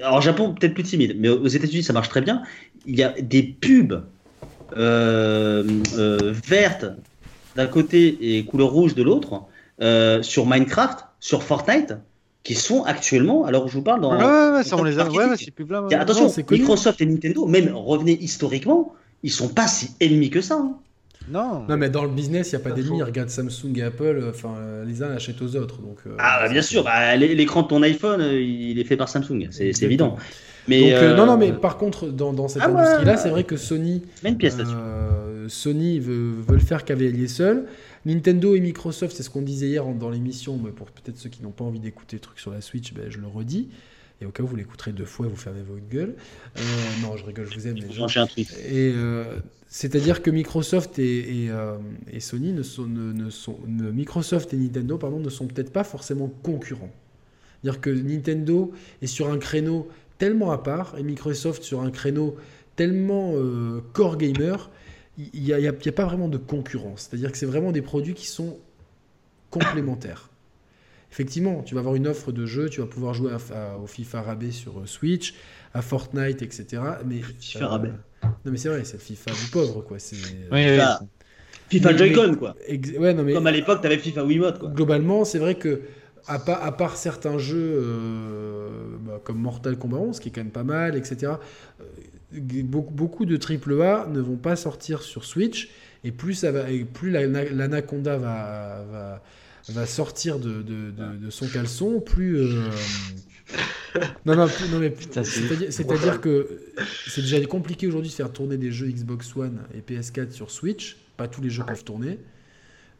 alors 0.00 0.18
au 0.18 0.20
Japon 0.20 0.54
peut-être 0.54 0.74
plus 0.74 0.82
timide, 0.82 1.16
mais 1.18 1.28
aux 1.28 1.46
États-Unis 1.48 1.82
ça 1.82 1.92
marche 1.92 2.08
très 2.10 2.20
bien. 2.20 2.42
Il 2.86 2.98
y 2.98 3.02
a 3.02 3.14
des 3.20 3.42
pubs 3.42 4.02
euh, 4.76 5.64
euh, 5.96 6.18
vertes 6.46 6.86
d'un 7.56 7.66
côté 7.66 8.36
et 8.36 8.44
couleur 8.44 8.70
rouge 8.70 8.94
de 8.94 9.02
l'autre 9.02 9.42
euh, 9.80 10.22
sur 10.22 10.46
Minecraft, 10.46 11.00
sur 11.20 11.42
Fortnite, 11.42 11.94
qui 12.42 12.54
sont 12.54 12.82
actuellement, 12.84 13.44
alors 13.44 13.68
je 13.68 13.74
vous 13.74 13.82
parle 13.82 14.00
dans. 14.00 14.16
Ouais, 14.16 14.24
ouais, 14.24 14.56
ouais, 14.56 14.64
ça 14.64 14.76
on 14.76 14.82
les 14.82 14.98
a. 14.98 15.08
Ouais, 15.08 15.36
ces 15.36 15.50
pubs-là. 15.50 15.82
ouais. 15.82 15.94
Attention, 15.94 16.24
Non, 16.24 16.28
c'est 16.28 16.42
connu. 16.42 16.60
Microsoft 16.60 17.00
et 17.00 17.06
Nintendo, 17.06 17.46
même 17.46 17.74
revenez 17.74 18.18
historiquement, 18.20 18.94
ils 19.22 19.30
sont 19.30 19.48
pas 19.48 19.68
si 19.68 19.90
ennemis 20.00 20.30
que 20.30 20.40
ça. 20.40 20.56
hein. 20.56 20.76
Non. 21.30 21.64
Non, 21.68 21.76
mais 21.76 21.88
dans 21.90 22.02
le 22.04 22.10
business, 22.10 22.50
il 22.52 22.56
n'y 22.56 22.62
a 22.62 22.64
pas 22.64 22.72
d'ennemis. 22.74 23.02
Regarde 23.02 23.28
Samsung 23.30 23.76
et 23.76 23.82
Apple, 23.82 24.02
euh, 24.04 24.30
enfin, 24.30 24.54
euh, 24.58 24.84
les 24.84 25.02
uns 25.02 25.10
achètent 25.10 25.40
aux 25.42 25.56
autres. 25.56 25.80
Donc, 25.80 25.98
euh, 26.06 26.14
Ah, 26.18 26.40
bah, 26.42 26.48
bien 26.52 26.62
sûr, 26.62 26.84
bah, 26.84 27.14
l'é- 27.16 27.34
l'écran 27.34 27.62
de 27.62 27.68
ton 27.68 27.82
iPhone, 27.82 28.20
il 28.22 28.78
est 28.78 28.84
fait 28.84 28.96
par 28.96 29.08
Samsung, 29.08 29.48
c'est 29.50 29.82
évident. 29.82 30.16
Mais, 30.68 30.80
Donc, 30.80 30.90
euh, 30.92 31.12
euh, 31.12 31.16
non, 31.16 31.26
non, 31.26 31.36
mais 31.36 31.52
par 31.52 31.76
contre, 31.76 32.06
dans, 32.08 32.32
dans 32.32 32.46
cette 32.48 32.62
Ah, 32.64 32.70
ouais. 32.70 32.80
industrie-là, 32.80 33.16
c'est 33.16 33.30
vrai 33.30 33.42
que 33.44 33.56
Sony, 33.56 34.02
mets 34.22 34.30
une 34.30 34.36
pièce 34.38 34.56
là-dessus. 34.58 34.74
euh, 34.76 35.48
Sony 35.48 35.98
veut, 35.98 36.30
veut 36.46 36.54
le 36.54 36.60
faire 36.60 36.84
cavalier 36.84 37.26
seul. 37.26 37.66
Nintendo 38.06 38.54
et 38.54 38.60
Microsoft, 38.60 39.16
c'est 39.16 39.22
ce 39.24 39.30
qu'on 39.30 39.42
disait 39.42 39.66
hier 39.68 39.84
dans 39.86 40.10
l'émission, 40.10 40.58
mais 40.62 40.70
pour 40.70 40.86
peut-être 40.90 41.18
ceux 41.18 41.30
qui 41.30 41.42
n'ont 41.42 41.50
pas 41.50 41.64
envie 41.64 41.80
d'écouter 41.80 42.16
le 42.16 42.20
truc 42.20 42.38
sur 42.38 42.50
la 42.52 42.60
Switch, 42.60 42.92
ben, 42.94 43.04
je 43.08 43.18
le 43.18 43.26
redis. 43.26 43.68
Et 44.22 44.24
au 44.24 44.30
cas 44.30 44.44
où 44.44 44.46
vous 44.46 44.54
l'écouterez 44.56 44.92
deux 44.92 45.04
fois, 45.04 45.26
vous 45.26 45.36
fermez 45.36 45.62
votre 45.62 45.88
gueule. 45.90 46.14
Euh, 46.56 46.60
non, 47.02 47.16
je 47.16 47.24
rigole, 47.24 47.48
je 47.50 47.58
vous 47.58 47.66
aime 47.66 47.78
déjà. 47.78 47.92
changer 47.92 48.20
un 48.20 48.26
truc. 48.26 48.48
Et 48.52 48.92
euh, 48.94 49.24
c'est-à-dire 49.68 50.22
que 50.22 50.30
Microsoft 50.30 51.00
et, 51.00 51.44
et, 51.44 51.50
euh, 51.50 51.76
et 52.12 52.20
Sony 52.20 52.52
ne 52.52 52.62
sont, 52.62 52.86
ne, 52.86 53.12
ne 53.12 53.30
sont 53.30 53.58
ne- 53.66 53.90
Microsoft 53.90 54.54
et 54.54 54.56
Nintendo 54.56 54.96
pardon 54.96 55.18
ne 55.18 55.28
sont 55.28 55.48
peut-être 55.48 55.72
pas 55.72 55.82
forcément 55.82 56.32
concurrents. 56.44 56.92
C'est-à-dire 57.62 57.80
que 57.80 57.90
Nintendo 57.90 58.72
est 59.02 59.06
sur 59.08 59.28
un 59.28 59.38
créneau 59.38 59.88
tellement 60.18 60.52
à 60.52 60.58
part 60.58 60.94
et 60.98 61.02
Microsoft 61.02 61.64
sur 61.64 61.80
un 61.80 61.90
créneau 61.90 62.36
tellement 62.76 63.34
core 63.92 64.16
gamer, 64.16 64.70
il 65.18 65.42
n'y 65.42 65.52
a 65.52 65.72
pas 65.72 66.06
vraiment 66.06 66.28
de 66.28 66.38
concurrence. 66.38 67.08
C'est-à-dire 67.08 67.30
que 67.30 67.38
c'est 67.38 67.46
vraiment 67.46 67.70
des 67.70 67.82
produits 67.82 68.14
qui 68.14 68.26
sont 68.26 68.56
complémentaires. 69.50 70.31
Effectivement, 71.12 71.62
tu 71.62 71.74
vas 71.74 71.80
avoir 71.80 71.94
une 71.94 72.08
offre 72.08 72.32
de 72.32 72.46
jeu, 72.46 72.68
tu 72.70 72.80
vas 72.80 72.86
pouvoir 72.86 73.14
jouer 73.14 73.32
à- 73.32 73.54
à- 73.54 73.76
au 73.76 73.86
FIFA 73.86 74.22
rabais 74.22 74.50
sur 74.50 74.80
euh, 74.80 74.86
Switch, 74.86 75.34
à 75.74 75.82
Fortnite, 75.82 76.42
etc. 76.42 76.82
Mais 77.06 77.20
FIFA 77.20 77.68
rabais. 77.68 77.90
Non 78.44 78.50
mais 78.50 78.56
c'est 78.56 78.68
vrai, 78.68 78.82
c'est 78.84 78.94
le 78.94 78.98
FIFA 79.00 79.30
du 79.32 79.50
pauvre 79.52 79.82
quoi. 79.82 79.98
C'est 79.98 80.16
Oui, 80.50 80.64
oui, 80.66 80.80
FIFA, 81.68 81.96
Joy-Con, 81.96 82.34
quoi. 82.36 82.54
Ex- 82.66 82.90
ouais, 82.98 83.14
non 83.14 83.22
mais 83.24 83.32
Comme 83.34 83.46
à 83.46 83.50
l'époque, 83.52 83.80
t'avais 83.82 83.98
FIFA 83.98 84.24
Wiimote, 84.24 84.58
quoi. 84.58 84.68
globalement, 84.70 85.24
c'est 85.24 85.38
vrai 85.38 85.54
que 85.54 85.80
à, 86.26 86.38
pa- 86.38 86.54
à 86.62 86.72
part 86.72 86.96
certains 86.96 87.38
jeux 87.38 87.82
euh, 87.82 88.68
bah, 89.00 89.20
comme 89.24 89.38
Mortal 89.38 89.76
Kombat 89.78 89.96
11, 89.98 90.20
qui 90.20 90.28
est 90.28 90.32
quand 90.32 90.40
même 90.42 90.50
pas 90.50 90.64
mal, 90.64 90.96
etc. 90.96 91.40
euh, 91.80 91.84
beaucoup, 92.62 92.92
beaucoup 92.94 93.24
de 93.26 93.36
AAA 93.36 94.06
ne 94.08 94.20
vont 94.20 94.36
pas 94.36 94.56
sortir 94.56 95.02
sur 95.02 95.24
Switch 95.24 95.70
et 96.04 96.12
plus 96.12 96.34
ça 96.34 96.52
va, 96.52 96.70
et 96.70 96.84
plus 96.84 97.10
la- 97.10 97.26
l'anaconda 97.26 98.16
va, 98.16 98.84
va 98.90 99.22
va 99.68 99.86
sortir 99.86 100.38
de, 100.38 100.62
de, 100.62 100.90
de- 100.90 101.16
de 101.24 101.30
son 101.30 101.46
caleçon, 101.46 102.00
plus 102.00 102.36
euh, 102.38 102.68
non 104.26 104.34
non 104.36 104.48
plus- 104.48 104.68
non 104.70 104.78
mais 104.78 104.94
c'est-à-dire 105.70 106.20
que 106.20 106.60
c'est 107.08 107.20
déjà 107.22 107.44
compliqué 107.46 107.86
aujourd'hui 107.86 108.10
de 108.10 108.14
faire 108.14 108.32
tourner 108.32 108.56
des 108.56 108.72
jeux 108.72 108.88
Xbox 108.88 109.36
One 109.36 109.60
et 109.74 109.80
PS4 109.80 110.30
sur 110.32 110.50
Switch. 110.50 110.96
Pas 111.16 111.28
tous 111.28 111.42
les 111.42 111.50
jeux 111.50 111.64
peuvent 111.64 111.84
tourner. 111.84 112.18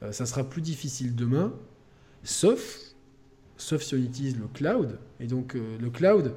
Euh, 0.02 0.12
ça 0.12 0.26
sera 0.26 0.48
plus 0.48 0.60
difficile 0.62 1.14
demain, 1.14 1.52
sauf, 2.22 2.78
sauf 3.56 3.82
si 3.82 3.94
on 3.94 3.98
utilise 3.98 4.36
le 4.38 4.46
cloud. 4.52 4.98
Et 5.20 5.26
donc 5.26 5.54
euh, 5.56 5.78
le 5.80 5.90
cloud, 5.90 6.34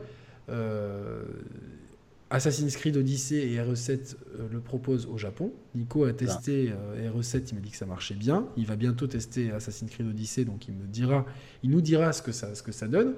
Assassin's 2.32 2.76
Creed 2.76 2.98
Odyssey 2.98 3.36
et 3.52 3.58
RE7 3.58 4.16
euh, 4.40 4.48
le 4.52 4.60
proposent 4.60 5.06
au 5.06 5.18
Japon. 5.18 5.52
Nico 5.76 6.06
a 6.06 6.14
testé 6.14 6.72
euh, 6.72 7.12
RE7, 7.12 7.50
il 7.52 7.56
m'a 7.56 7.62
dit 7.62 7.70
que 7.70 7.78
ça 7.78 7.86
marchait 7.86 8.16
bien. 8.16 8.48
Il 8.58 8.66
va 8.66 8.76
bientôt 8.76 9.06
tester 9.08 9.52
Assassin's 9.52 9.92
Creed 9.92 10.08
Odyssey, 10.08 10.44
donc 10.44 10.68
il 10.68 10.74
me 10.74 10.88
dira, 10.88 11.26
il 11.64 11.70
nous 11.70 11.82
dira 11.82 12.12
ce 12.14 12.22
que 12.24 12.32
ça, 12.32 12.56
ce 12.56 12.64
que 12.64 12.72
ça 12.72 12.88
donne. 12.88 13.14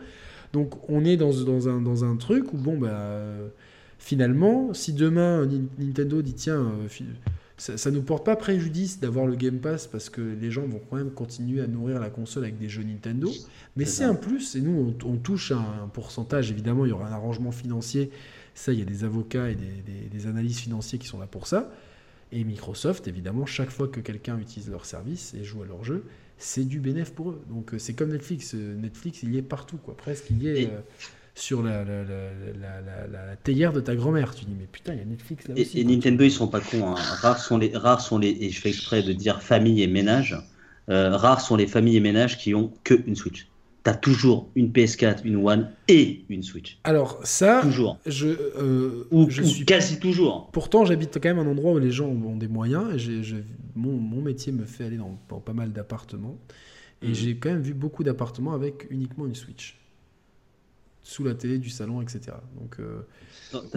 Donc 0.53 0.89
on 0.89 1.05
est 1.05 1.17
dans, 1.17 1.31
dans, 1.43 1.69
un, 1.69 1.81
dans 1.81 2.03
un 2.03 2.15
truc 2.17 2.53
où 2.53 2.57
bon 2.57 2.77
bah 2.77 2.89
euh, 2.89 3.47
finalement, 3.97 4.73
si 4.73 4.93
demain 4.93 5.45
Ni- 5.45 5.67
Nintendo 5.79 6.21
dit 6.21 6.33
tiens, 6.33 6.61
euh, 6.83 6.87
ça, 7.57 7.77
ça 7.77 7.91
nous 7.91 8.01
porte 8.03 8.25
pas 8.25 8.35
préjudice 8.35 8.99
d'avoir 8.99 9.25
le 9.25 9.35
Game 9.35 9.59
Pass 9.59 9.87
parce 9.87 10.09
que 10.09 10.21
les 10.21 10.51
gens 10.51 10.67
vont 10.67 10.81
quand 10.89 10.97
même 10.97 11.11
continuer 11.11 11.61
à 11.61 11.67
nourrir 11.67 11.99
la 11.99 12.09
console 12.09 12.43
avec 12.43 12.57
des 12.59 12.69
jeux 12.69 12.83
Nintendo. 12.83 13.31
Mais 13.77 13.85
C'est 13.85 14.03
un 14.03 14.15
plus 14.15 14.55
et 14.55 14.61
nous 14.61 14.95
on, 15.03 15.09
on 15.09 15.15
touche 15.15 15.51
à 15.53 15.57
un 15.57 15.87
pourcentage. 15.87 16.51
Évidemment, 16.51 16.85
il 16.85 16.89
y 16.89 16.91
aura 16.91 17.07
un 17.07 17.13
arrangement 17.13 17.51
financier. 17.51 18.11
Ça, 18.57 18.73
il 18.73 18.79
y 18.79 18.81
a 18.81 18.85
des 18.85 19.03
avocats 19.03 19.49
et 19.51 19.55
des, 19.55 19.81
des- 19.85 20.09
des 20.09 20.27
analystes 20.27 20.61
financiers 20.61 20.97
qui 20.97 21.07
sont 21.07 21.19
là 21.19 21.27
pour 21.27 21.45
ça. 21.45 21.71
Et 22.31 22.43
Microsoft, 22.43 23.07
évidemment, 23.07 23.45
chaque 23.45 23.69
fois 23.69 23.87
que 23.87 23.99
quelqu'un 23.99 24.37
utilise 24.39 24.69
leur 24.69 24.85
service 24.85 25.33
et 25.39 25.43
joue 25.43 25.61
à 25.61 25.65
leur 25.67 25.83
jeu, 25.83 26.03
c'est 26.39 26.65
du 26.65 26.79
bénéfice 26.79 27.13
pour 27.13 27.29
eux. 27.31 27.41
Donc 27.49 27.73
euh, 27.73 27.77
c'est 27.79 27.93
comme 27.93 28.09
Netflix. 28.11 28.53
Euh, 28.55 28.75
Netflix, 28.75 29.21
il 29.23 29.33
y 29.33 29.37
est 29.37 29.41
partout, 29.43 29.77
quoi. 29.77 29.95
Presque, 29.95 30.25
il 30.31 30.41
y 30.43 30.47
est 30.49 30.61
Et- 30.63 30.65
euh, 30.67 30.79
sur 31.35 31.61
la, 31.61 31.83
la, 31.85 33.35
théière 33.43 33.71
de 33.73 33.79
ta 33.79 33.95
grand-mère. 33.95 34.33
Tu 34.33 34.45
dis, 34.45 34.55
mais 34.59 34.65
putain, 34.65 34.93
il 34.93 34.99
y 34.99 35.01
a 35.01 35.05
Netflix 35.05 35.47
là 35.47 35.53
Et, 35.55 35.61
aussi. 35.61 35.79
et. 35.79 35.83
Nintendo, 35.83 36.23
ils 36.23 36.31
sont 36.31 36.47
pas 36.47 36.61
cons. 36.61 36.87
hein. 36.87 36.95
Rares 36.95 37.39
sont 37.39 37.57
les, 37.59 37.75
rares 37.77 38.01
sont 38.01 38.17
les, 38.17 38.29
et 38.41 38.49
je 38.49 38.59
fais 38.59 38.69
exprès 38.69 39.03
de 39.03 39.13
dire 39.13 39.41
famille 39.41 39.81
et 39.83 39.87
ménage. 39.87 40.35
euh, 40.89 41.15
rares 41.15 41.41
sont 41.41 41.55
les 41.55 41.67
familles 41.67 41.97
et 41.97 41.99
ménages 42.01 42.37
qui 42.37 42.55
ont 42.55 42.73
que 42.83 42.95
une 43.07 43.15
Switch. 43.15 43.47
T'as 43.87 43.93
toujours 43.93 44.49
une 44.55 44.67
PS4, 44.73 45.19
une 45.23 45.37
One 45.37 45.69
et 45.87 46.25
une 46.27 46.43
Switch. 46.43 46.77
Alors 46.83 47.21
ça, 47.23 47.61
Toujours. 47.61 47.97
je, 48.05 48.27
euh, 48.27 49.07
Ou, 49.11 49.29
je 49.29 49.43
ou 49.43 49.45
suis 49.45 49.63
quasi 49.63 49.97
toujours. 49.97 50.49
Pourtant, 50.51 50.83
j'habite 50.83 51.13
quand 51.23 51.29
même 51.33 51.39
un 51.39 51.49
endroit 51.49 51.71
où 51.71 51.79
les 51.79 51.91
gens 51.91 52.07
ont 52.09 52.35
des 52.35 52.49
moyens. 52.49 52.93
Et 52.93 53.23
j'ai- 53.23 53.45
mon, 53.77 53.93
mon 53.93 54.21
métier 54.21 54.51
me 54.51 54.65
fait 54.65 54.83
aller 54.83 54.97
dans, 54.97 55.17
dans 55.29 55.39
pas 55.39 55.53
mal 55.53 55.71
d'appartements. 55.71 56.37
Et 57.01 57.07
Mhm. 57.07 57.13
j'ai 57.13 57.35
quand 57.37 57.47
même 57.49 57.61
vu 57.61 57.73
beaucoup 57.73 58.03
d'appartements 58.03 58.53
avec 58.53 58.87
uniquement 58.89 59.25
une 59.25 59.35
Switch. 59.35 59.77
Sous 61.01 61.23
la 61.23 61.33
télé 61.33 61.57
du 61.57 61.69
salon, 61.69 62.01
etc. 62.01 62.19
Donc, 62.59 62.75
euh, 62.81 62.99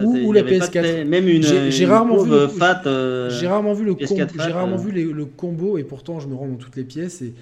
Ou- 0.03 0.33
la 0.33 0.41
avait 0.41 0.57
pas 0.59 0.65
PS4. 0.67 0.83
de- 0.83 1.03
Même 1.09 1.29
une, 1.29 1.41
J'ai- 1.41 1.71
j'ai 1.71 1.85
une 1.85 1.89
rarement 1.89 2.15
vu 2.21 2.29
pauvre 2.29 2.41
le- 2.41 2.47
fat. 2.49 2.81
euh, 2.85 3.29
j'ai 3.29 3.47
rarement 3.47 3.71
vu 3.71 3.85
le, 3.85 3.93
PS4 3.95 4.27
com- 4.33 4.39
fat, 4.41 4.45
j'ai 4.47 4.51
rarement 4.51 4.75
vu 4.75 4.91
les- 4.91 5.05
le 5.05 5.23
combo. 5.25 5.77
Et 5.77 5.85
pourtant, 5.85 6.19
je 6.19 6.27
me 6.27 6.35
rends 6.35 6.49
dans 6.49 6.57
toutes 6.57 6.75
les 6.75 6.83
pièces. 6.83 7.21
Et 7.21 7.33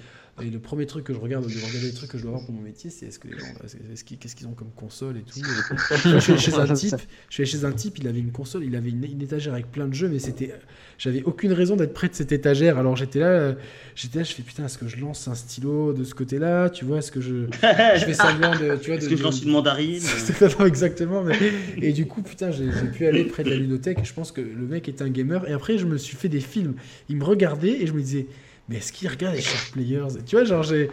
Et 0.42 0.50
le 0.50 0.58
premier 0.58 0.86
truc 0.86 1.04
que 1.04 1.12
je 1.12 1.18
regarde, 1.18 1.44
de 1.44 1.48
regarder 1.54 1.80
les 1.80 1.92
trucs 1.92 2.10
que 2.10 2.18
je 2.18 2.22
dois 2.22 2.32
avoir 2.32 2.46
pour 2.46 2.54
mon 2.54 2.62
métier, 2.62 2.90
c'est 2.90 3.06
est-ce 3.06 3.18
que 3.18 3.28
les 3.28 3.38
gens, 3.38 3.46
est-ce 3.92 4.04
qu'ils- 4.04 4.18
qu'est-ce 4.18 4.34
qu'ils 4.36 4.46
ont 4.46 4.52
comme 4.54 4.70
console 4.74 5.16
et 5.18 5.20
tout. 5.22 5.40
je 5.40 6.18
suis 6.18 6.32
allé 6.32 6.40
chez 6.40 6.54
un 6.54 6.72
type, 6.74 6.96
je 7.28 7.34
suis 7.34 7.46
chez 7.46 7.64
un 7.64 7.72
type, 7.72 7.98
il 7.98 8.08
avait 8.08 8.18
une 8.20 8.32
console, 8.32 8.64
il 8.64 8.74
avait 8.76 8.90
une, 8.90 9.04
une 9.04 9.22
étagère 9.22 9.52
avec 9.52 9.70
plein 9.70 9.86
de 9.88 9.94
jeux, 9.94 10.08
mais 10.08 10.18
c'était, 10.18 10.52
j'avais 10.98 11.22
aucune 11.24 11.52
raison 11.52 11.76
d'être 11.76 11.92
près 11.94 12.08
de 12.08 12.14
cette 12.14 12.32
étagère. 12.32 12.78
Alors 12.78 12.96
j'étais 12.96 13.20
là, 13.20 13.54
j'étais 13.94 14.18
là, 14.18 14.24
je 14.24 14.32
fais 14.34 14.42
putain, 14.42 14.66
est-ce 14.66 14.78
que 14.78 14.88
je 14.88 14.96
lance 14.98 15.28
un 15.28 15.34
stylo 15.34 15.92
de 15.92 16.04
ce 16.04 16.14
côté-là, 16.14 16.70
tu 16.70 16.84
vois, 16.84 16.98
est-ce 16.98 17.12
que 17.12 17.20
je, 17.20 17.46
je 17.52 18.04
fais 18.04 18.14
semblant 18.14 18.52
de, 18.52 18.76
tu 18.76 18.90
vois, 18.90 18.96
Est-ce 18.98 19.08
que 19.08 19.16
je 19.16 19.22
lance 19.22 19.42
une 19.42 19.50
mandarine 19.50 20.00
exactement. 20.66 21.22
mais- 21.22 21.36
Et 21.80 21.92
du 21.92 22.06
coup, 22.06 22.22
putain, 22.22 22.50
j'ai 22.50 22.68
pu 22.92 23.06
aller 23.06 23.24
près 23.24 23.44
de 23.44 23.50
la 23.50 23.56
ludothèque. 23.56 23.98
Je 24.04 24.12
pense 24.12 24.32
que 24.32 24.40
le 24.40 24.66
mec 24.66 24.88
était 24.88 25.02
un 25.02 25.08
gamer. 25.10 25.48
Et 25.48 25.52
après, 25.52 25.78
je 25.78 25.86
me 25.86 25.96
suis 25.98 26.16
fait 26.16 26.28
des 26.28 26.40
films. 26.40 26.74
Il 27.08 27.16
me 27.16 27.24
regardait 27.24 27.82
et 27.82 27.86
je 27.86 27.92
me 27.92 28.00
disais, 28.00 28.26
mais 28.70 28.76
est-ce 28.76 28.92
qu'il 28.92 29.08
regarde 29.08 29.34
les 29.34 29.42
Sharp 29.42 29.72
Players 29.72 30.06
Tu 30.24 30.36
vois, 30.36 30.44
genre, 30.44 30.62
j'ai. 30.62 30.88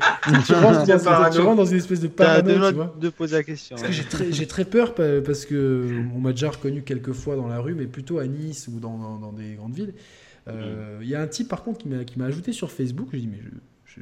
Tu 0.46 0.54
rentres, 0.54 0.86
dans, 0.86 1.00
parano. 1.00 1.34
tu 1.36 1.42
rentres 1.42 1.56
dans 1.58 1.66
une 1.66 1.78
espèce 1.78 2.02
de 2.02 2.08
parano, 2.08 2.70
tu 2.70 2.76
vois. 2.76 2.94
de 3.00 3.10
poser 3.10 3.36
la 3.38 3.44
question. 3.44 3.76
Parce 3.78 3.88
que 3.88 3.94
j'ai 3.94 4.04
très, 4.04 4.32
j'ai 4.34 4.48
très 4.48 4.66
peur 4.66 4.94
pa- 4.96 5.22
parce 5.22 5.46
que 5.46 5.88
on 6.14 6.20
m'a 6.20 6.32
déjà 6.32 6.50
reconnu 6.50 6.82
quelques 6.82 7.14
fois 7.14 7.36
dans 7.38 7.48
la 7.48 7.60
rue, 7.60 7.76
mais 7.76 7.86
plutôt 7.86 8.18
à 8.20 8.28
Nice 8.28 8.68
ou 8.68 8.80
dans, 8.80 8.98
dans- 8.98 9.18
dans 9.20 9.32
des 9.32 9.54
grandes 9.54 9.74
villes. 9.76 9.94
Euh, 10.50 11.00
Il 11.02 11.08
y 11.08 11.16
a 11.16 11.22
un 11.22 11.28
type 11.28 11.48
par 11.50 11.64
contre 11.64 11.78
qui 11.80 11.88
m'a 11.88 12.04
qui 12.04 12.18
m'a 12.20 12.26
ajouté 12.26 12.52
sur 12.54 12.72
Facebook. 12.72 13.10
Je 13.14 13.18
dis 13.20 13.28
mais 13.28 13.40
je, 13.44 13.50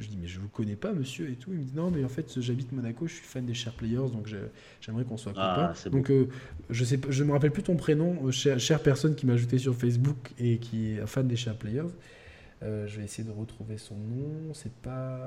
je 0.04 0.08
dis 0.08 0.16
mais 0.20 0.28
je 0.28 0.38
vous 0.38 0.48
connais 0.48 0.76
pas 0.76 0.92
monsieur 0.92 1.28
et 1.28 1.34
tout. 1.34 1.50
Il 1.52 1.58
me 1.58 1.64
dit 1.64 1.72
non 1.74 1.90
mais 1.90 2.04
en 2.04 2.08
fait 2.08 2.40
j'habite 2.40 2.70
Monaco, 2.72 3.06
je 3.08 3.14
suis 3.14 3.24
fan 3.24 3.44
des 3.44 3.54
Share 3.54 3.72
Players 3.74 4.10
donc 4.12 4.26
je- 4.26 4.36
j'aimerais 4.80 5.04
qu'on 5.04 5.16
soit 5.16 5.32
Ah, 5.36 5.72
copains. 5.74 5.90
donc 5.90 6.10
euh, 6.10 6.28
je 6.70 6.84
sais 6.84 6.98
pas- 6.98 7.08
je 7.10 7.24
me 7.24 7.32
rappelle 7.32 7.50
plus 7.50 7.64
ton 7.64 7.76
prénom, 7.76 8.16
euh, 8.26 8.30
chère, 8.30 8.60
chère 8.60 8.80
personne 8.80 9.14
qui 9.16 9.26
m'a 9.26 9.32
ajouté 9.32 9.58
sur 9.58 9.74
Facebook 9.74 10.16
et 10.38 10.58
qui 10.58 10.92
est 10.92 11.06
fan 11.06 11.26
des 11.26 11.36
Share 11.36 11.56
Players. 11.56 11.90
Euh, 12.62 12.86
je 12.86 12.96
vais 12.98 13.04
essayer 13.04 13.22
de 13.28 13.32
retrouver 13.32 13.76
son 13.76 13.94
nom. 13.96 14.52
C'est 14.54 14.72
pas 14.72 15.18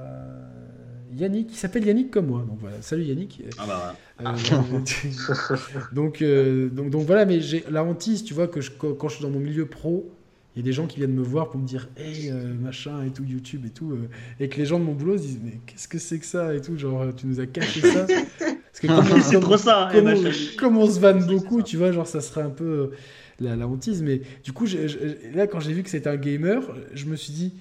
Yannick. 1.15 1.49
Il 1.51 1.55
s'appelle 1.57 1.85
Yannick 1.85 2.09
comme 2.09 2.27
moi. 2.27 2.43
Donc 2.47 2.57
voilà. 2.59 2.81
Salut 2.81 3.03
Yannick. 3.03 3.43
Ah 3.57 3.65
bah 3.67 3.95
voilà. 4.17 4.35
Euh, 4.35 5.55
donc, 5.93 6.21
euh, 6.21 6.69
donc, 6.69 6.89
donc 6.89 7.05
voilà, 7.05 7.25
mais 7.25 7.39
j'ai 7.39 7.63
la 7.69 7.83
hantise, 7.83 8.23
tu 8.23 8.33
vois, 8.33 8.47
que 8.47 8.61
je- 8.61 8.71
quand, 8.71 9.07
je 9.09 9.15
suis 9.15 9.23
dans 9.23 9.29
mon 9.29 9.39
milieu 9.39 9.65
pro, 9.67 10.09
il 10.55 10.59
y 10.59 10.61
a 10.61 10.65
des 10.65 10.73
gens 10.73 10.87
qui 10.87 10.97
viennent 10.97 11.13
me 11.13 11.21
voir 11.21 11.49
pour 11.51 11.59
me 11.59 11.67
dire 11.67 11.87
Hey, 11.97 12.31
machin 12.59 13.03
et 13.05 13.11
tout, 13.11 13.23
YouTube 13.23 13.65
et 13.67 13.69
tout, 13.69 13.95
et 14.39 14.49
que 14.49 14.57
les 14.57 14.65
gens 14.65 14.79
de 14.79 14.83
mon 14.85 14.93
boulot 14.93 15.17
se 15.17 15.21
disent 15.21 15.39
Mais 15.43 15.59
qu'est-ce 15.67 15.87
que 15.87 15.99
c'est 15.99 16.17
que 16.19 16.25
ça 16.25 16.55
et 16.55 16.61
tout, 16.61 16.77
genre, 16.77 17.13
tu 17.15 17.27
nous 17.27 17.39
as 17.39 17.45
caché 17.45 17.81
ça. 17.81 18.07
Parce 18.07 18.79
que 18.81 18.87
comme, 19.09 19.21
C'est 19.21 19.33
comme- 19.35 19.43
trop 19.43 19.57
ça. 19.57 19.89
comme 19.91 20.07
eh 20.09 20.17
on, 20.17 20.23
ben, 20.23 20.33
comme 20.57 20.77
on 20.77 20.89
se 20.89 20.99
vanne 20.99 21.23
beaucoup, 21.25 21.61
tu 21.61 21.77
vois, 21.77 21.91
genre, 21.91 22.07
ça 22.07 22.21
serait 22.21 22.41
un 22.41 22.49
peu 22.49 22.91
la, 23.41 23.55
la 23.55 23.67
hantise. 23.67 24.01
Mais 24.01 24.21
du 24.43 24.51
coup, 24.53 24.65
là, 25.33 25.47
quand 25.47 25.59
j'ai 25.59 25.73
vu 25.73 25.83
que 25.83 25.89
c'était 25.89 26.09
un 26.09 26.17
gamer, 26.17 26.61
je 26.93 27.05
me 27.05 27.15
suis 27.15 27.33
dit 27.33 27.53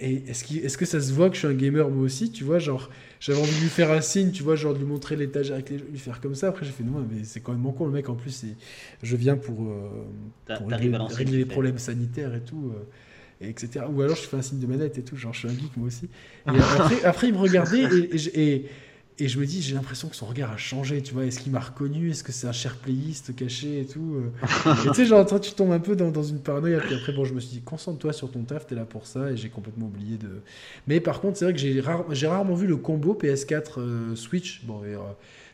est-ce 0.00 0.56
est-ce 0.56 0.78
que 0.78 0.86
ça 0.86 0.98
se 0.98 1.12
voit 1.12 1.28
que 1.28 1.34
je 1.34 1.40
suis 1.40 1.48
un 1.48 1.52
gamer 1.54 1.90
moi 1.90 2.02
aussi, 2.04 2.30
tu 2.32 2.42
vois, 2.42 2.58
genre 2.58 2.88
j'avais 3.20 3.38
envie 3.38 3.54
de 3.54 3.60
lui 3.60 3.68
faire 3.68 3.90
un 3.90 4.00
signe, 4.00 4.30
tu 4.30 4.42
vois, 4.42 4.56
genre 4.56 4.72
de 4.72 4.78
lui 4.78 4.86
montrer 4.86 5.14
l'étage 5.14 5.50
avec 5.50 5.68
les 5.68 5.76
lui 5.76 5.98
faire 5.98 6.22
comme 6.22 6.34
ça. 6.34 6.48
Après 6.48 6.64
j'ai 6.64 6.72
fait 6.72 6.84
non 6.84 7.06
mais 7.10 7.22
c'est 7.24 7.40
quand 7.40 7.52
même 7.52 7.70
con 7.74 7.84
le 7.84 7.92
mec 7.92 8.08
en 8.08 8.14
plus. 8.14 8.46
Je 9.02 9.16
viens 9.16 9.36
pour, 9.36 9.62
euh, 9.62 9.90
pour 10.56 10.68
régler, 10.78 11.36
les 11.36 11.44
problèmes 11.44 11.76
sanitaires 11.78 12.34
et 12.34 12.40
tout, 12.40 12.72
euh, 12.74 13.44
et 13.46 13.50
etc. 13.50 13.84
Ou 13.94 14.00
alors 14.00 14.16
je 14.16 14.22
fais 14.22 14.38
un 14.38 14.42
signe 14.42 14.58
de 14.58 14.66
manette 14.66 14.96
et 14.96 15.02
tout, 15.02 15.16
genre 15.16 15.34
je 15.34 15.40
suis 15.40 15.48
un 15.48 15.52
geek 15.52 15.76
moi 15.76 15.88
aussi. 15.88 16.08
Et 16.46 16.50
après, 16.78 17.04
après 17.04 17.28
il 17.28 17.34
me 17.34 17.38
regardait 17.38 17.84
et, 17.84 18.40
et- 18.54 18.66
et 19.20 19.28
je 19.28 19.38
me 19.38 19.46
dis 19.46 19.62
j'ai 19.62 19.74
l'impression 19.74 20.08
que 20.08 20.16
son 20.16 20.26
regard 20.26 20.50
a 20.50 20.56
changé, 20.56 21.02
tu 21.02 21.14
vois. 21.14 21.24
Est-ce 21.26 21.38
qu'il 21.40 21.52
m'a 21.52 21.60
reconnu? 21.60 22.10
Est-ce 22.10 22.24
que 22.24 22.32
c'est 22.32 22.46
un 22.48 22.52
cher 22.52 22.76
playiste 22.76 23.36
caché 23.36 23.80
et 23.80 23.86
tout 23.86 24.16
euh? 24.16 24.74
Et 24.86 24.88
tu 24.88 24.94
sais, 24.94 25.06
genre, 25.06 25.24
toi, 25.26 25.38
tu 25.38 25.52
tombes 25.52 25.72
un 25.72 25.78
peu 25.80 25.94
dans, 25.94 26.10
dans 26.10 26.22
une 26.22 26.40
paranoïa. 26.40 26.80
Puis 26.80 26.94
après, 26.94 27.12
bon, 27.12 27.24
je 27.24 27.34
me 27.34 27.40
suis 27.40 27.50
dit, 27.58 27.62
concentre-toi 27.62 28.12
sur 28.12 28.30
ton 28.30 28.42
taf, 28.44 28.66
t'es 28.66 28.74
là 28.74 28.84
pour 28.84 29.06
ça. 29.06 29.30
Et 29.30 29.36
j'ai 29.36 29.48
complètement 29.50 29.86
oublié 29.86 30.16
de. 30.16 30.42
Mais 30.86 31.00
par 31.00 31.20
contre, 31.20 31.36
c'est 31.38 31.44
vrai 31.44 31.54
que 31.54 31.60
j'ai 31.60 31.80
rare- 31.80 32.06
j'ai 32.12 32.26
rarement 32.26 32.54
vu 32.54 32.66
le 32.66 32.76
combo 32.76 33.14
PS4 33.14 33.78
euh, 33.80 34.16
Switch. 34.16 34.64
Bon, 34.64 34.82
et, 34.84 34.94
euh, 34.94 34.98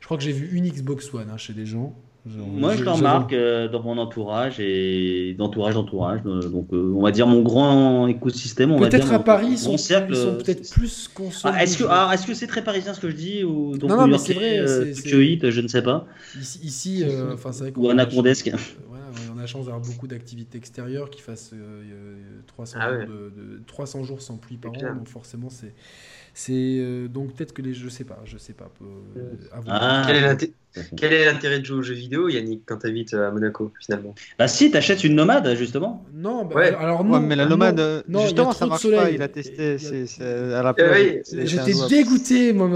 je 0.00 0.06
crois 0.06 0.16
que 0.16 0.22
j'ai 0.24 0.32
vu 0.32 0.56
une 0.56 0.68
Xbox 0.68 1.12
One 1.12 1.28
hein, 1.32 1.36
chez 1.36 1.52
des 1.52 1.66
gens. 1.66 1.94
Moi, 2.26 2.72
je 2.72 2.78
j'ai- 2.78 2.84
le 2.84 2.90
remarque 2.90 3.32
euh, 3.32 3.68
dans 3.68 3.82
mon 3.82 3.98
entourage 3.98 4.58
et 4.58 5.34
d'entourage 5.38 5.74
d'entourage. 5.74 6.20
euh, 6.26 6.40
donc, 6.48 6.66
euh, 6.72 6.92
on 6.96 7.02
va 7.02 7.12
dire 7.12 7.26
mon 7.26 7.42
grand 7.42 8.06
écosystème. 8.08 8.72
on 8.72 8.78
Peut-être 8.78 9.12
à 9.12 9.20
Paris, 9.22 9.46
mon 9.46 9.52
ils 9.52 9.58
sont, 9.58 9.76
cercle, 9.76 10.12
ils 10.12 10.16
sont 10.16 10.28
euh, 10.34 10.38
peut-être 10.38 10.68
plus 10.70 11.08
console. 11.08 11.52
Ah, 11.54 11.62
est-ce 11.62 11.78
que 11.78 11.84
ah, 11.88 12.10
est-ce 12.12 12.26
que 12.26 12.34
c'est 12.34 12.48
très 12.48 12.64
parisien 12.64 12.94
ce 12.94 13.00
que 13.00 13.10
je 13.10 13.16
dis 13.16 13.44
ou 13.44 13.76
donc 13.78 13.90
Non, 13.90 13.96
non, 13.96 14.02
mais 14.08 14.16
new-yorkais, 14.16 14.26
c'est 14.26 14.34
vrai, 14.34 14.58
euh, 14.58 14.66
c'est- 14.94 15.02
Tokyo 15.02 15.18
c'est- 15.18 15.26
Heat, 15.26 15.50
je 15.50 15.60
ne 15.60 15.68
sais 15.68 15.82
pas. 15.82 16.06
Ici, 16.40 16.58
ici, 16.64 17.04
euh, 17.04 17.34
enfin, 17.34 17.52
c'est 17.52 17.60
vrai 17.64 17.72
qu'on 17.72 17.82
Ou 17.84 17.90
anacondesque. 17.90 18.50
voilà, 18.88 19.04
on 19.34 19.38
a 19.38 19.46
chance 19.46 19.66
d'avoir 19.66 19.82
beaucoup 19.82 20.08
d'activités 20.08 20.58
extérieures 20.58 21.10
qui 21.10 21.22
fassent 21.22 21.52
euh, 21.54 21.82
euh, 21.92 22.16
300, 22.48 22.78
Ah 22.80 22.90
jours 22.90 22.98
ouais. 22.98 23.06
de, 23.06 23.12
de- 23.12 23.62
300 23.68 24.02
jours 24.02 24.20
sans 24.20 24.36
pluie 24.36 24.56
par 24.56 24.72
an, 24.72 24.74
clair. 24.74 24.94
donc 24.96 25.06
forcément 25.08 25.48
c'est 25.48 25.72
c'est 26.38 26.52
euh, 26.54 27.08
donc 27.08 27.34
peut-être 27.34 27.54
que 27.54 27.62
les 27.62 27.72
je 27.72 27.88
sais 27.88 28.04
pas, 28.04 28.20
je 28.26 28.36
sais 28.36 28.52
pas. 28.52 28.70
euh. 28.82 29.20
Ah. 29.66 30.02
Quel 30.06 30.16
est 30.16 30.20
l'inté- 30.20 30.52
Quel 30.94 31.14
est 31.14 31.24
l'intérêt 31.24 31.60
de 31.60 31.64
jouer 31.64 31.78
aux 31.78 31.82
jeux 31.82 31.94
vidéo, 31.94 32.28
Yannick, 32.28 32.64
quand 32.66 32.76
tu 32.76 32.86
habites 32.88 33.14
à 33.14 33.30
Monaco, 33.30 33.72
finalement? 33.80 34.14
Bah 34.38 34.46
si, 34.46 34.70
t'achètes 34.70 35.02
une 35.04 35.14
nomade 35.14 35.54
justement. 35.56 36.04
Non, 36.12 36.44
bah, 36.44 36.56
Ouais. 36.56 36.74
alors 36.74 37.00
Ouais, 37.00 37.06
non. 37.08 37.20
mais 37.20 37.36
la 37.36 37.44
non, 37.44 37.50
nomade, 37.52 37.80
euh, 37.80 38.02
non, 38.06 38.18
a 38.20 38.22
justement, 38.24 38.52
ça 38.52 38.66
marche 38.66 38.82
soleil. 38.82 39.00
pas. 39.00 39.10
Il 39.10 39.22
a 39.22 39.28
testé. 39.28 39.78
c'est- 39.78 40.22
à 40.22 40.62
la 40.62 40.74
Eh 40.76 40.82
plage. 40.82 41.22
J'étais 41.46 41.72
dégoûté, 41.88 42.52
moi. 42.52 42.68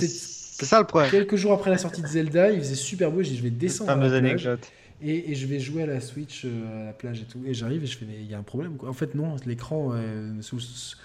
c'est- 0.00 0.64
ça 0.64 0.78
le 0.80 0.86
problème. 0.86 1.10
Quelques 1.10 1.36
jours 1.36 1.52
après 1.52 1.70
la 1.70 1.76
sortie 1.78 2.00
de 2.00 2.06
Zelda, 2.06 2.50
il 2.50 2.60
faisait 2.60 2.74
super 2.76 3.10
beau. 3.10 3.22
J'ai 3.22 3.30
dit, 3.32 3.36
je 3.36 3.42
vais 3.42 3.50
descendre 3.50 3.90
à 3.90 3.96
la 3.96 4.00
fameuse 4.08 4.18
plage 4.20 4.46
anecdote. 4.46 4.68
et, 5.02 5.32
et 5.32 5.34
je 5.34 5.46
vais 5.46 5.58
jouer 5.60 5.82
à 5.82 5.86
la 5.86 6.00
Switch 6.00 6.44
euh, 6.46 6.82
à 6.82 6.86
la 6.86 6.92
plage 6.94 7.20
et 7.20 7.24
tout. 7.24 7.40
Et 7.46 7.52
j'arrive 7.52 7.82
et 7.82 7.86
je 7.86 7.98
fais, 7.98 8.06
mais 8.08 8.16
il 8.22 8.30
y 8.30 8.34
a 8.34 8.38
un 8.38 8.42
problème. 8.44 8.76
Quoi. 8.78 8.88
En 8.88 8.92
fait, 8.94 9.14
non, 9.14 9.36
l'écran 9.44 9.90
euh, 9.92 10.30
sous, 10.40 10.58
sous 10.60 10.96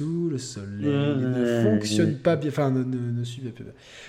le 0.00 0.38
soleil 0.38 0.84
ne 0.86 1.44
Ouais. 1.44 1.62
fonctionne 1.64 2.14
pas 2.16 2.36
bien. 2.36 2.50
Enfin, 2.50 2.70
ne, 2.70 2.84
ne, 2.84 3.10
ne 3.18 3.24
suit 3.24 3.40
pas. 3.40 3.62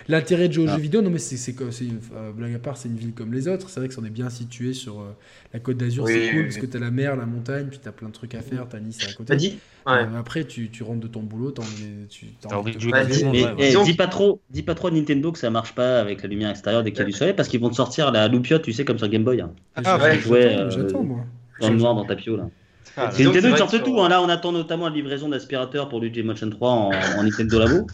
L'intérêt 0.07 0.47
de 0.47 0.53
jouer 0.53 0.65
aux 0.65 0.69
Ah. 0.69 0.75
jeux 0.75 0.81
vidéo, 0.81 1.01
non, 1.01 1.09
mais 1.09 1.17
c'est 1.19 1.37
c'est 1.37 1.53
comme- 1.53 1.71
c'est 1.71 1.85
une- 1.85 1.99
euh, 2.15 2.31
blague 2.31 2.53
à 2.53 2.59
part, 2.59 2.77
c'est 2.77 2.89
une 2.89 2.97
ville 2.97 3.13
comme 3.13 3.33
les 3.33 3.47
autres. 3.47 3.69
C'est 3.69 3.79
vrai 3.79 3.89
que 3.89 3.95
on 3.99 4.03
est 4.05 4.09
bien 4.09 4.29
situé 4.29 4.73
sur 4.73 4.99
euh, 5.01 5.15
la 5.53 5.59
côte 5.59 5.77
d'Azur, 5.77 6.03
Oui, 6.03 6.11
c'est 6.13 6.29
cool 6.29 6.37
oui, 6.39 6.43
parce 6.43 6.55
oui. 6.55 6.61
que 6.61 6.65
t'as 6.67 6.79
la 6.79 6.91
mer, 6.91 7.15
la 7.15 7.25
montagne, 7.25 7.67
puis 7.69 7.79
t'as 7.81 7.91
plein 7.91 8.09
de 8.09 8.13
trucs 8.13 8.35
à 8.35 8.41
faire. 8.41 8.67
T'as 8.69 8.79
Nice 8.79 8.99
à 9.03 9.07
T'as 9.07 9.13
côté. 9.13 9.35
dit 9.37 9.57
Ouais. 9.87 9.93
Euh, 9.93 10.19
après, 10.19 10.43
tu, 10.45 10.69
tu 10.69 10.83
rentres 10.83 10.99
de 11.01 11.07
ton 11.07 11.21
boulot, 11.23 11.51
t'as 11.51 11.63
envie, 11.63 12.07
tu 12.09 12.27
T'as 12.41 12.55
envie 12.55 12.75
de 12.75 12.79
jouer 12.79 12.91
Ouais, 12.93 13.03
le 13.07 13.23
monde, 13.23 13.33
Mais 13.33 13.43
ouais, 13.45 13.53
eh, 13.71 13.75
ouais. 13.77 13.83
Dis 13.83 13.93
pas 13.95 14.07
trop, 14.07 14.41
dis 14.49 14.63
pas 14.63 14.75
trop 14.75 14.89
à 14.89 14.91
Nintendo 14.91 15.31
que 15.31 15.39
ça 15.39 15.49
marche 15.49 15.73
pas 15.75 15.99
avec 15.99 16.21
la 16.21 16.29
lumière 16.29 16.49
extérieure 16.51 16.83
dès 16.83 16.91
qu'il 16.91 16.99
y 16.99 17.03
a 17.03 17.05
du 17.05 17.11
soleil 17.13 17.33
parce 17.33 17.47
qu'ils 17.49 17.59
vont 17.59 17.69
te 17.69 17.75
sortir 17.75 18.11
la 18.11 18.27
loupiote, 18.27 18.61
tu 18.63 18.73
sais, 18.73 18.85
comme 18.85 18.97
sur 18.97 19.07
Game 19.07 19.23
Boy, 19.23 19.41
hein, 19.41 19.51
Ah, 19.75 19.97
ouais, 19.97 20.19
euh, 20.57 20.69
j'attends, 20.69 21.03
moi. 21.03 21.25
dans 21.59 21.69
le 21.69 21.77
noir 21.77 21.95
dans 21.95 22.05
ta 22.05 22.15
pio 22.15 22.35
là. 22.37 22.49
Ah, 22.97 23.09
C'est 23.11 23.23
ils 23.23 23.27
vrai 23.29 23.57
sortent 23.57 23.83
tout. 23.83 23.99
hein. 24.01 24.09
Là, 24.09 24.21
on 24.21 24.29
attend 24.29 24.51
notamment 24.51 24.87
la 24.87 24.93
livraison 24.95 25.29
d'aspirateur 25.29 25.89
pour 25.89 25.99
Luigi 25.99 26.21
Motion 26.23 26.49
3 26.49 26.69
en, 26.69 26.91
en 27.17 27.23
Nintendo 27.23 27.59
Labo. 27.59 27.87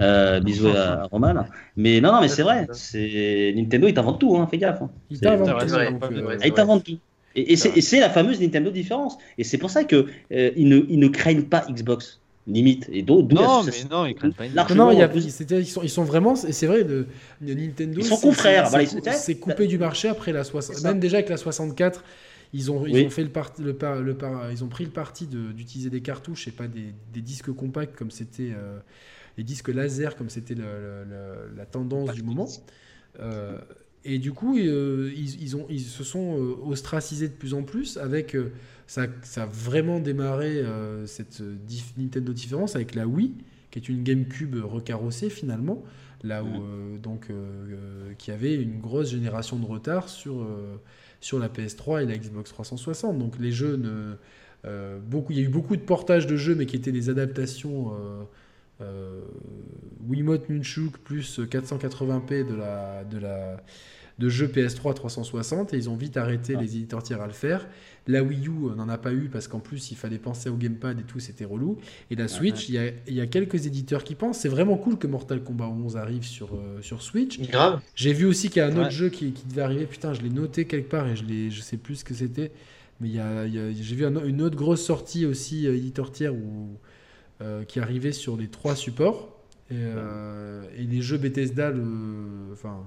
Euh, 0.00 0.40
bisous 0.44 0.68
à, 0.68 1.04
Roman. 1.10 1.46
Mais 1.76 2.00
non, 2.00 2.12
non, 2.12 2.20
mais 2.20 2.28
c'est 2.28 2.42
vrai. 2.42 2.66
C'est 2.72 3.52
Nintendo, 3.56 3.86
ils 3.88 3.94
t'inventent 3.94 4.20
tout. 4.20 4.36
Hein. 4.36 4.48
Fais 4.50 4.58
gaffe. 4.58 4.82
hein. 4.82 4.90
Euh, 5.24 6.36
ils 6.44 6.52
t'inventent 6.52 6.84
tout. 6.84 6.98
Et, 7.36 7.52
et 7.52 7.56
c'est 7.56 8.00
la 8.00 8.10
fameuse 8.10 8.40
Nintendo 8.40 8.70
différence. 8.70 9.16
Et 9.38 9.44
c'est 9.44 9.58
pour 9.58 9.70
ça 9.70 9.84
que 9.84 10.06
euh, 10.32 10.50
ils, 10.56 10.68
ne, 10.68 10.80
ils 10.88 10.98
ne 10.98 11.08
craignent 11.08 11.44
pas 11.44 11.64
Xbox 11.70 12.20
limite. 12.48 12.88
Et 12.92 13.02
d'où 13.02 13.22
d'où 13.22 13.36
Non, 13.36 13.62
mais 13.62 13.72
non, 13.88 14.06
ils 14.06 14.14
craignent 14.16 14.32
pas 14.32 14.74
Non, 14.74 14.90
y 14.90 15.00
a, 15.02 15.08
ils, 15.14 15.66
sont, 15.66 15.82
ils 15.84 15.88
sont 15.90 16.02
vraiment, 16.02 16.34
et 16.34 16.52
c'est 16.52 16.66
vrai, 16.66 16.82
de, 16.82 17.06
de 17.40 17.54
Nintendo. 17.54 18.00
Ils 18.00 18.04
sont 18.04 18.16
c'est- 18.16 18.26
confrères, 18.26 18.64
c'est- 18.66 18.70
voilà, 18.70 18.86
c'est- 19.12 19.12
C'est 19.12 19.34
coupé 19.36 19.68
du 19.68 19.78
marché 19.78 20.08
après 20.08 20.32
la 20.32 20.42
60. 20.42 20.74
C'est 20.74 20.82
ça. 20.82 20.88
Même 20.88 20.98
déjà 20.98 21.18
avec 21.18 21.28
la 21.28 21.36
64, 21.36 22.02
ils 22.52 22.70
ont, 22.70 22.86
ils 22.86 22.94
Oui. 22.94 23.06
ont 23.06 23.10
fait 23.10 23.22
le 23.24 23.30
parti, 23.30 23.62
le, 23.62 23.74
par- 23.74 24.00
le 24.00 24.14
par- 24.14 24.50
ils 24.50 24.64
ont 24.64 24.68
pris 24.68 24.84
le 24.84 24.90
parti 24.90 25.26
de- 25.26 25.52
d'utiliser 25.52 25.90
des 25.90 26.00
cartouches 26.00 26.48
et 26.48 26.52
pas 26.52 26.66
des, 26.68 26.92
des 27.12 27.20
disques 27.20 27.52
compacts 27.52 27.96
comme 27.96 28.10
c'était 28.10 28.52
euh, 28.54 28.78
les 29.38 29.44
disques 29.44 29.68
laser 29.68 30.16
comme 30.16 30.30
c'était 30.30 30.56
la 30.56 31.66
tendance 31.66 32.12
du 32.12 32.22
moment. 32.22 32.48
Euh, 33.20 33.58
et 34.04 34.18
du 34.18 34.32
coup, 34.32 34.56
euh, 34.58 35.12
ils, 35.14 35.42
ils 35.42 35.56
ont, 35.56 35.66
ils 35.68 35.80
se 35.80 36.04
sont 36.04 36.38
euh, 36.38 36.54
ostracisés 36.64 37.28
de 37.28 37.34
plus 37.34 37.54
en 37.54 37.62
plus 37.62 37.96
avec. 37.98 38.36
ça, 38.86 39.06
ça 39.22 39.44
a 39.44 39.46
vraiment 39.46 40.00
démarré 40.00 40.62
cette 41.06 41.42
Nintendo 41.96 42.32
différence 42.32 42.74
avec 42.76 42.94
la 42.94 43.06
Wii, 43.06 43.34
qui 43.70 43.78
est 43.78 43.88
une 43.88 44.02
GameCube 44.02 44.56
recarrossée 44.64 45.30
finalement, 45.30 45.84
là 46.24 46.42
où 46.42 46.48
euh, 46.48 46.98
donc 46.98 47.28
euh, 47.30 47.34
euh, 47.70 48.14
qui 48.18 48.30
avait 48.32 48.54
une 48.54 48.80
grosse 48.80 49.10
génération 49.10 49.58
de 49.58 49.64
retard 49.66 50.08
sur 50.08 50.44
sur 51.20 51.38
la 51.38 51.48
PS3 51.48 52.02
et 52.02 52.06
la 52.06 52.16
Xbox 52.16 52.50
360. 52.50 53.18
Donc 53.18 53.38
les 53.38 53.52
jeux 53.52 53.76
ne 53.76 54.14
euh, 54.66 54.98
beaucoup, 54.98 55.32
il 55.32 55.38
y 55.38 55.42
a 55.42 55.44
eu 55.44 55.48
beaucoup 55.48 55.76
de 55.76 55.82
portages 55.82 56.26
de 56.26 56.36
jeux, 56.36 56.54
mais 56.54 56.66
qui 56.66 56.76
étaient 56.76 56.92
des 56.92 57.08
adaptations. 57.08 57.92
Euh, 57.92 58.22
euh, 58.82 59.20
Wiimote 60.08 60.48
Nunchuk 60.48 60.96
plus 60.98 61.38
480p 61.38 62.46
de 62.46 62.54
la 62.54 63.04
de 63.04 63.18
la 63.18 63.62
de 64.18 64.28
jeux 64.30 64.46
PS3 64.46 64.94
360 64.94 65.74
et 65.74 65.76
ils 65.76 65.90
ont 65.90 65.96
vite 65.96 66.16
arrêté 66.16 66.54
Ah. 66.56 66.60
les 66.60 66.76
éditeurs 66.76 67.02
tiers 67.02 67.20
à 67.20 67.26
le 67.26 67.34
faire. 67.34 67.68
La 68.08 68.22
Wii 68.22 68.48
U 68.48 68.50
n'en 68.76 68.88
a 68.88 68.98
pas 68.98 69.12
eu 69.12 69.28
parce 69.30 69.46
qu'en 69.46 69.60
plus 69.60 69.90
il 69.90 69.96
fallait 69.96 70.18
penser 70.18 70.48
au 70.48 70.56
gamepad 70.56 70.98
et 70.98 71.02
tout, 71.02 71.20
c'était 71.20 71.44
relou. 71.44 71.78
Et 72.10 72.16
la 72.16 72.28
Switch, 72.28 72.68
il 72.68 72.74
y, 72.74 72.78
a, 72.78 72.90
il 73.06 73.14
y 73.14 73.20
a 73.20 73.26
quelques 73.26 73.66
éditeurs 73.66 74.04
qui 74.04 74.14
pensent. 74.14 74.38
C'est 74.38 74.48
vraiment 74.48 74.76
cool 74.76 74.98
que 74.98 75.06
Mortal 75.06 75.42
Kombat 75.44 75.68
11 75.68 75.96
arrive 75.96 76.24
sur, 76.24 76.54
euh, 76.54 76.80
sur 76.82 77.02
Switch. 77.02 77.38
Grave. 77.50 77.80
J'ai 77.94 78.12
vu 78.12 78.24
aussi 78.24 78.48
qu'il 78.48 78.58
y 78.60 78.64
a 78.64 78.66
un 78.66 78.70
autre 78.76 78.90
jeu 78.90 79.08
qui, 79.10 79.32
qui 79.32 79.46
devait 79.46 79.62
arriver. 79.62 79.86
Putain, 79.86 80.12
je 80.14 80.22
l'ai 80.22 80.30
noté 80.30 80.64
quelque 80.66 80.88
part 80.88 81.06
et 81.08 81.14
je, 81.16 81.24
je 81.50 81.60
sais 81.60 81.76
plus 81.76 81.96
ce 81.96 82.04
que 82.04 82.14
c'était. 82.14 82.50
Mais 83.00 83.08
y 83.10 83.20
a, 83.20 83.46
y 83.46 83.58
a- 83.58 83.72
j'ai 83.72 83.94
vu 83.94 84.04
un- 84.04 84.24
une 84.24 84.42
autre 84.42 84.56
grosse 84.56 84.84
sortie 84.84 85.24
aussi, 85.26 85.66
euh, 85.66 85.76
éditeur 85.76 86.10
tiers, 86.12 86.34
où 86.34 86.78
euh, 87.42 87.64
qui 87.64 87.80
arrivait 87.80 88.12
sur 88.12 88.36
les 88.36 88.48
trois 88.48 88.76
supports. 88.76 89.36
Et, 89.70 89.74
euh, 89.76 90.62
et 90.76 90.82
les 90.84 91.00
jeux 91.00 91.16
Bethesda, 91.18 91.70
le- 91.70 92.50
enfin, 92.52 92.86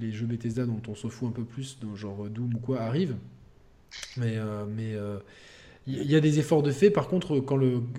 les 0.00 0.12
jeux 0.12 0.26
Bethesda 0.26 0.66
dont 0.66 0.80
on 0.88 0.94
se 0.94 1.08
fout 1.08 1.28
un 1.28 1.32
peu 1.32 1.44
plus, 1.44 1.78
genre 1.94 2.28
Doom 2.28 2.54
ou 2.54 2.58
quoi, 2.58 2.80
arrivent. 2.80 3.16
Mais 4.16 4.36
euh, 4.36 4.64
mais 4.66 4.94
euh, 4.94 5.18
il 5.86 6.10
y, 6.10 6.16
a 6.16 6.20
des 6.20 6.40
efforts 6.40 6.64
de 6.64 6.72
fait. 6.72 6.90
Par 6.90 7.06
contre, 7.06 7.40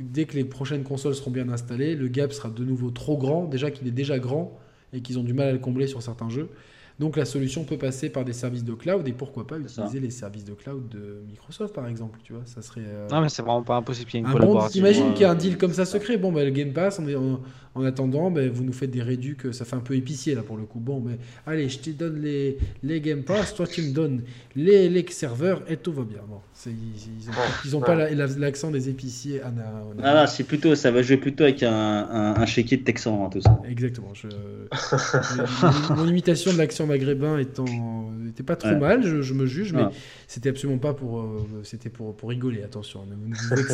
dès 0.01 0.25
que 0.25 0.35
les 0.35 0.43
prochaines 0.43 0.83
consoles 0.83 1.15
seront 1.15 1.31
bien 1.31 1.47
installées, 1.47 1.95
le 1.95 2.09
gap 2.09 2.33
sera 2.33 2.49
de 2.49 2.65
nouveau 2.65 2.91
trop 2.91 3.17
grand. 3.17 3.45
Déjà 3.45 3.71
qu'il 3.71 3.87
est 3.87 3.91
déjà 3.91 4.19
grand 4.19 4.59
et 4.91 5.01
qu'ils 5.01 5.17
ont 5.19 5.23
du 5.23 5.33
mal 5.33 5.47
à 5.47 5.51
le 5.53 5.59
combler 5.59 5.87
sur 5.87 6.01
certains 6.01 6.29
jeux. 6.29 6.49
Donc 6.99 7.15
la 7.15 7.25
solution 7.25 7.63
peut 7.63 7.77
passer 7.77 8.09
par 8.09 8.25
des 8.25 8.33
services 8.33 8.63
de 8.63 8.73
cloud 8.73 9.07
et 9.07 9.13
pourquoi 9.13 9.45
pas 9.45 9.59
utiliser 9.59 9.99
les 9.99 10.09
services 10.09 10.45
de 10.45 10.53
cloud 10.53 10.89
de 10.89 11.21
Microsoft 11.29 11.75
par 11.75 11.87
exemple, 11.87 12.19
tu 12.23 12.33
vois, 12.33 12.41
ça 12.45 12.63
serait 12.63 12.81
euh, 12.85 13.07
Non, 13.09 13.21
mais 13.21 13.29
c'est 13.29 13.43
vraiment 13.43 13.61
pas 13.61 13.75
impossible 13.75 14.09
qu'il 14.09 14.19
y 14.19 14.23
ait 14.23 14.25
une 14.25 14.31
collaboration. 14.31 14.71
t'imagines 14.71 15.09
euh, 15.09 15.11
qu'il 15.11 15.21
y 15.21 15.25
a 15.25 15.31
un 15.31 15.35
deal 15.35 15.57
comme 15.59 15.73
ça 15.73 15.85
secret. 15.85 16.17
Bon, 16.17 16.31
bah, 16.31 16.43
le 16.43 16.49
Game 16.49 16.73
Pass, 16.73 16.99
on 16.99 17.07
est 17.07 17.15
en, 17.15 17.39
en 17.75 17.83
attendant, 17.83 18.31
bah, 18.31 18.47
vous 18.49 18.63
nous 18.63 18.73
faites 18.73 18.89
des 18.89 19.03
réducs, 19.03 19.37
que 19.37 19.51
ça 19.51 19.63
fait 19.63 19.75
un 19.75 19.81
peu 19.81 19.95
épicier 19.95 20.33
là 20.33 20.41
pour 20.41 20.57
le 20.57 20.63
coup. 20.63 20.79
Bon, 20.79 20.99
mais 20.99 21.19
allez, 21.45 21.69
je 21.69 21.77
te 21.77 21.89
donne 21.91 22.19
les, 22.19 22.57
les 22.81 22.99
Game 22.99 23.21
Pass, 23.23 23.53
toi 23.53 23.67
tu 23.67 23.83
me 23.83 23.93
donnes 23.93 24.23
les, 24.55 24.89
les 24.89 25.05
serveurs 25.09 25.61
et 25.69 25.77
tout 25.77 25.93
va 25.93 26.03
bien. 26.03 26.21
Bon, 26.27 26.39
ils, 26.65 26.71
ils 27.21 27.29
ont, 27.29 27.33
ils 27.65 27.75
ont 27.75 27.81
pas 27.81 27.95
la- 27.95 28.09
la- 28.09 28.25
l'accent 28.37 28.71
des 28.71 28.89
épiciers. 28.89 29.41
Anna, 29.41 29.63
Anna- 29.93 30.01
Ah, 30.03 30.13
là, 30.13 30.27
c'est 30.27 30.43
plutôt, 30.43 30.75
ça 30.75 30.91
va 30.91 31.01
jouer 31.03 31.17
plutôt 31.17 31.43
avec 31.43 31.61
un, 31.63 31.71
un, 31.71 32.35
un 32.35 32.45
chéquier 32.45 32.77
de 32.77 32.83
Texan, 32.83 33.23
hein, 33.25 33.29
tout 33.31 33.41
ça. 33.41 33.61
Exactement. 33.69 34.13
Je... 34.13 34.27
mon, 35.91 35.95
mon 36.03 36.07
imitation 36.09 36.51
de 36.51 36.57
l'accent 36.57 36.85
maghrébin 36.87 37.37
étant 37.37 37.65
était 38.29 38.43
pas 38.43 38.55
trop 38.55 38.69
Ouais. 38.69 38.75
mal, 38.79 39.03
je, 39.05 39.21
je 39.21 39.33
me 39.33 39.45
juge, 39.45 39.73
mais 39.73 39.83
Ouais. 39.83 39.91
c'était 40.27 40.49
absolument 40.49 40.79
pas 40.79 40.93
pour, 40.93 41.19
euh, 41.21 41.45
c'était 41.63 41.89
pour, 41.89 42.15
pour 42.15 42.29
rigoler. 42.29 42.63
Attention, 42.63 43.01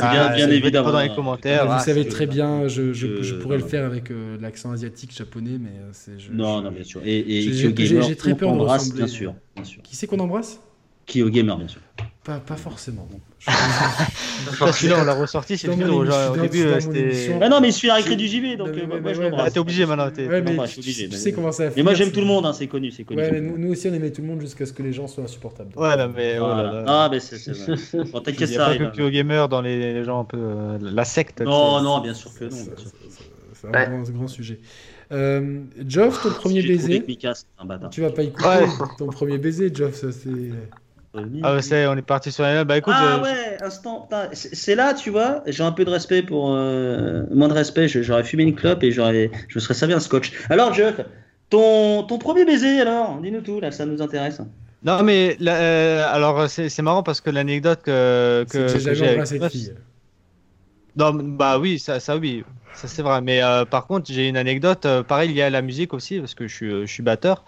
Ah, 0.01 0.11
bien- 0.11 0.35
bien 0.35 0.47
être 0.47 0.53
évidemment. 0.53 0.91
dans 0.91 0.99
les 1.01 1.13
commentaires. 1.15 1.65
vous 1.65 1.73
ah, 1.73 1.79
savez 1.79 2.07
très 2.07 2.27
bien, 2.27 2.67
je, 2.67 2.93
je, 2.93 3.17
Je- 3.17 3.21
je 3.23 3.35
pourrais 3.35 3.57
non, 3.57 3.63
le 3.63 3.69
faire 3.69 3.85
avec 3.85 4.11
euh, 4.11 4.37
l'accent 4.41 4.71
asiatique 4.71 5.15
japonais, 5.15 5.57
mais 5.59 5.69
euh, 5.69 5.89
c'est. 5.93 6.19
je- 6.19 6.31
Non, 6.31 6.59
je- 6.59 6.63
non, 6.65 6.71
bien 6.71 6.83
sûr. 6.83 7.01
Et, 7.05 7.19
et 7.19 7.53
J'ai- 7.53 8.15
très 8.15 8.35
peur 8.35 8.53
de 8.53 8.59
ressembler. 8.59 8.97
bien 8.97 9.07
sûr, 9.07 9.33
bien 9.55 9.63
sûr. 9.63 9.81
Qui 9.81 9.95
c'est 9.95 10.07
qu'on 10.07 10.19
embrasse? 10.19 10.59
Gamer, 11.07 11.57
bien 11.57 11.67
sûr. 11.67 11.81
pas, 12.23 12.39
pas 12.39 12.55
forcément. 12.55 13.07
non. 13.11 13.19
Je- 13.39 13.49
Ah, 14.61 14.71
Celui-là, 14.71 14.99
on 15.01 15.03
l'a 15.05 15.13
ressorti, 15.13 15.57
c'est 15.57 15.67
le. 15.67 15.73
Genre, 16.05 16.31
au 16.33 16.37
début, 16.37 16.63
euh, 16.63 16.79
c'était. 16.79 17.37
Ah 17.41 17.49
non, 17.49 17.59
mais 17.59 17.69
il 17.69 17.73
suit 17.73 17.87
la 17.87 17.95
récré 17.95 18.15
du 18.15 18.27
JV, 18.27 18.55
donc 18.55 18.69
euh, 18.69 18.87
moi, 19.01 19.11
je 19.13 19.21
l'embrasse. 19.21 19.45
Ah, 19.47 19.51
t'es 19.51 19.59
obligé 19.59 19.85
maintenant. 19.85 20.09
t'es- 20.11 20.27
Ouais, 20.27 20.41
t'es- 20.41 20.51
mais 20.51 20.55
non, 20.57 20.63
tu, 20.63 20.67
je 20.67 20.71
suis 20.73 20.79
obligé, 20.81 21.03
tu 21.05 21.11
mais- 21.11 21.17
sais 21.17 21.31
comment 21.33 21.51
ça 21.51 21.65
va 21.67 21.71
Mais 21.75 21.83
moi, 21.83 21.93
j'aime 21.93 22.11
tout 22.11 22.21
le 22.21 22.25
monde, 22.25 22.45
hein, 22.45 22.53
c'est 22.53 22.67
connu, 22.67 22.91
c'est 22.91 23.03
connu. 23.03 23.21
Ouais, 23.21 23.31
mais 23.31 23.41
nous, 23.41 23.57
nous 23.57 23.71
aussi, 23.73 23.87
on 23.89 23.93
aimait 23.93 24.11
tout 24.11 24.21
le 24.21 24.27
monde 24.27 24.39
jusqu'à 24.41 24.65
ce 24.65 24.71
que 24.73 24.81
les 24.83 24.93
gens 24.93 25.07
soient 25.07 25.25
insupportables. 25.25 25.73
Donc, 25.73 25.83
Ouais, 25.83 25.97
non, 25.97 26.11
mais. 26.15 26.37
oh 26.39 26.45
Voilà. 26.45 26.83
Ah, 26.87 27.09
mais 27.11 27.19
c'est. 27.19 27.37
c'est 27.37 27.51
vrai. 27.51 27.75
Bon, 27.93 28.19
Il 28.19 28.23
t'inquiète, 28.23 28.49
n'y 28.49 28.55
a 28.55 28.57
ça 28.57 28.57
pas 28.57 28.65
arrive. 28.65 28.91
que 28.91 28.95
Kyo 28.97 29.09
Gamer 29.09 29.49
dans 29.49 29.61
les 29.61 30.03
gens 30.05 30.21
un 30.21 30.25
peu. 30.25 30.37
euh, 30.39 30.77
La 30.81 31.03
secte. 31.05 31.41
Non, 31.41 31.81
non, 31.81 31.99
bien 31.99 32.13
sûr 32.13 32.31
que 32.33 32.45
non. 32.45 32.51
C'est- 32.51 33.67
un 33.75 34.01
grand, 34.11 34.27
sujet. 34.27 34.59
Euh, 35.11 35.59
Geoff, 35.87 36.21
ton 36.23 36.29
premier 36.31 36.61
J'ai 36.61 36.77
trouvé 36.77 36.99
baiser. 37.01 37.27
Tu 37.91 38.01
vas 38.01 38.09
pas 38.09 38.23
écouter 38.23 38.47
Ouais. 38.47 38.65
ton 38.97 39.07
premier 39.07 39.37
baiser, 39.37 39.71
Geoff, 39.73 39.95
ça 39.95 40.11
c'est. 40.11 40.29
Ah, 41.15 41.53
ouais, 41.55 41.61
c'est- 41.61 41.85
on 41.87 41.95
est 41.95 42.01
parti 42.01 42.31
sur 42.31 42.43
la. 42.43 42.63
Bah 42.63 42.77
écoute. 42.77 42.93
Ah 42.97 43.21
ouais, 43.21 43.57
instant. 43.61 44.09
C'est 44.33 44.75
là, 44.75 44.93
tu 44.93 45.09
vois, 45.11 45.43
j'ai 45.45 45.63
un 45.63 45.71
peu 45.71 45.85
de 45.85 45.89
respect 45.91 46.23
pour. 46.23 46.53
euh, 46.53 47.23
moins 47.31 47.47
de 47.47 47.53
respect, 47.53 47.87
j'aurais 47.87 48.23
fumé 48.23 48.43
une 48.43 48.55
clope 48.55 48.83
et 48.83 48.91
j'aurais, 48.91 49.29
je 49.47 49.57
me 49.57 49.59
serais 49.59 49.73
servi 49.75 49.93
un 49.93 49.99
scotch. 49.99 50.33
Alors, 50.49 50.73
Jeff, 50.73 50.99
ton, 51.49 52.03
ton 52.03 52.17
premier 52.17 52.45
baiser, 52.45 52.81
alors 52.81 53.19
Dis-nous 53.21 53.41
tout, 53.41 53.59
là, 53.59 53.71
ça 53.71 53.85
nous 53.85 54.01
intéresse. 54.01 54.41
Non, 54.83 55.03
mais 55.03 55.37
là, 55.39 55.55
euh, 55.61 56.05
alors 56.11 56.49
c'est 56.49 56.67
c'est 56.67 56.81
marrant 56.81 57.03
parce 57.03 57.21
que 57.21 57.29
l'anecdote 57.29 57.81
que, 57.83 58.45
que, 58.49 58.73
que 58.73 58.79
j'ai 58.79 58.89
avec 58.89 59.11
embrassé 59.11 59.35
de 59.35 59.39
Meuf, 59.43 59.51
fille. 59.51 59.73
Non, 60.95 61.13
bah 61.13 61.57
oui, 61.57 61.79
ça, 61.79 61.99
ça 61.99 62.17
oui, 62.17 62.43
ça 62.73 62.87
c'est 62.87 63.01
vrai. 63.01 63.21
Mais 63.21 63.41
euh, 63.43 63.65
par 63.65 63.87
contre, 63.87 64.11
j'ai 64.11 64.27
une 64.27 64.37
anecdote, 64.37 64.85
euh, 64.85 65.03
pareil, 65.03 65.33
liée 65.33 65.41
à 65.43 65.49
la 65.49 65.61
musique 65.61 65.93
aussi, 65.93 66.19
parce 66.19 66.35
que 66.35 66.47
je 66.47 66.53
suis, 66.55 66.71
euh, 66.71 66.85
je 66.85 66.91
suis 66.91 67.03
batteur. 67.03 67.45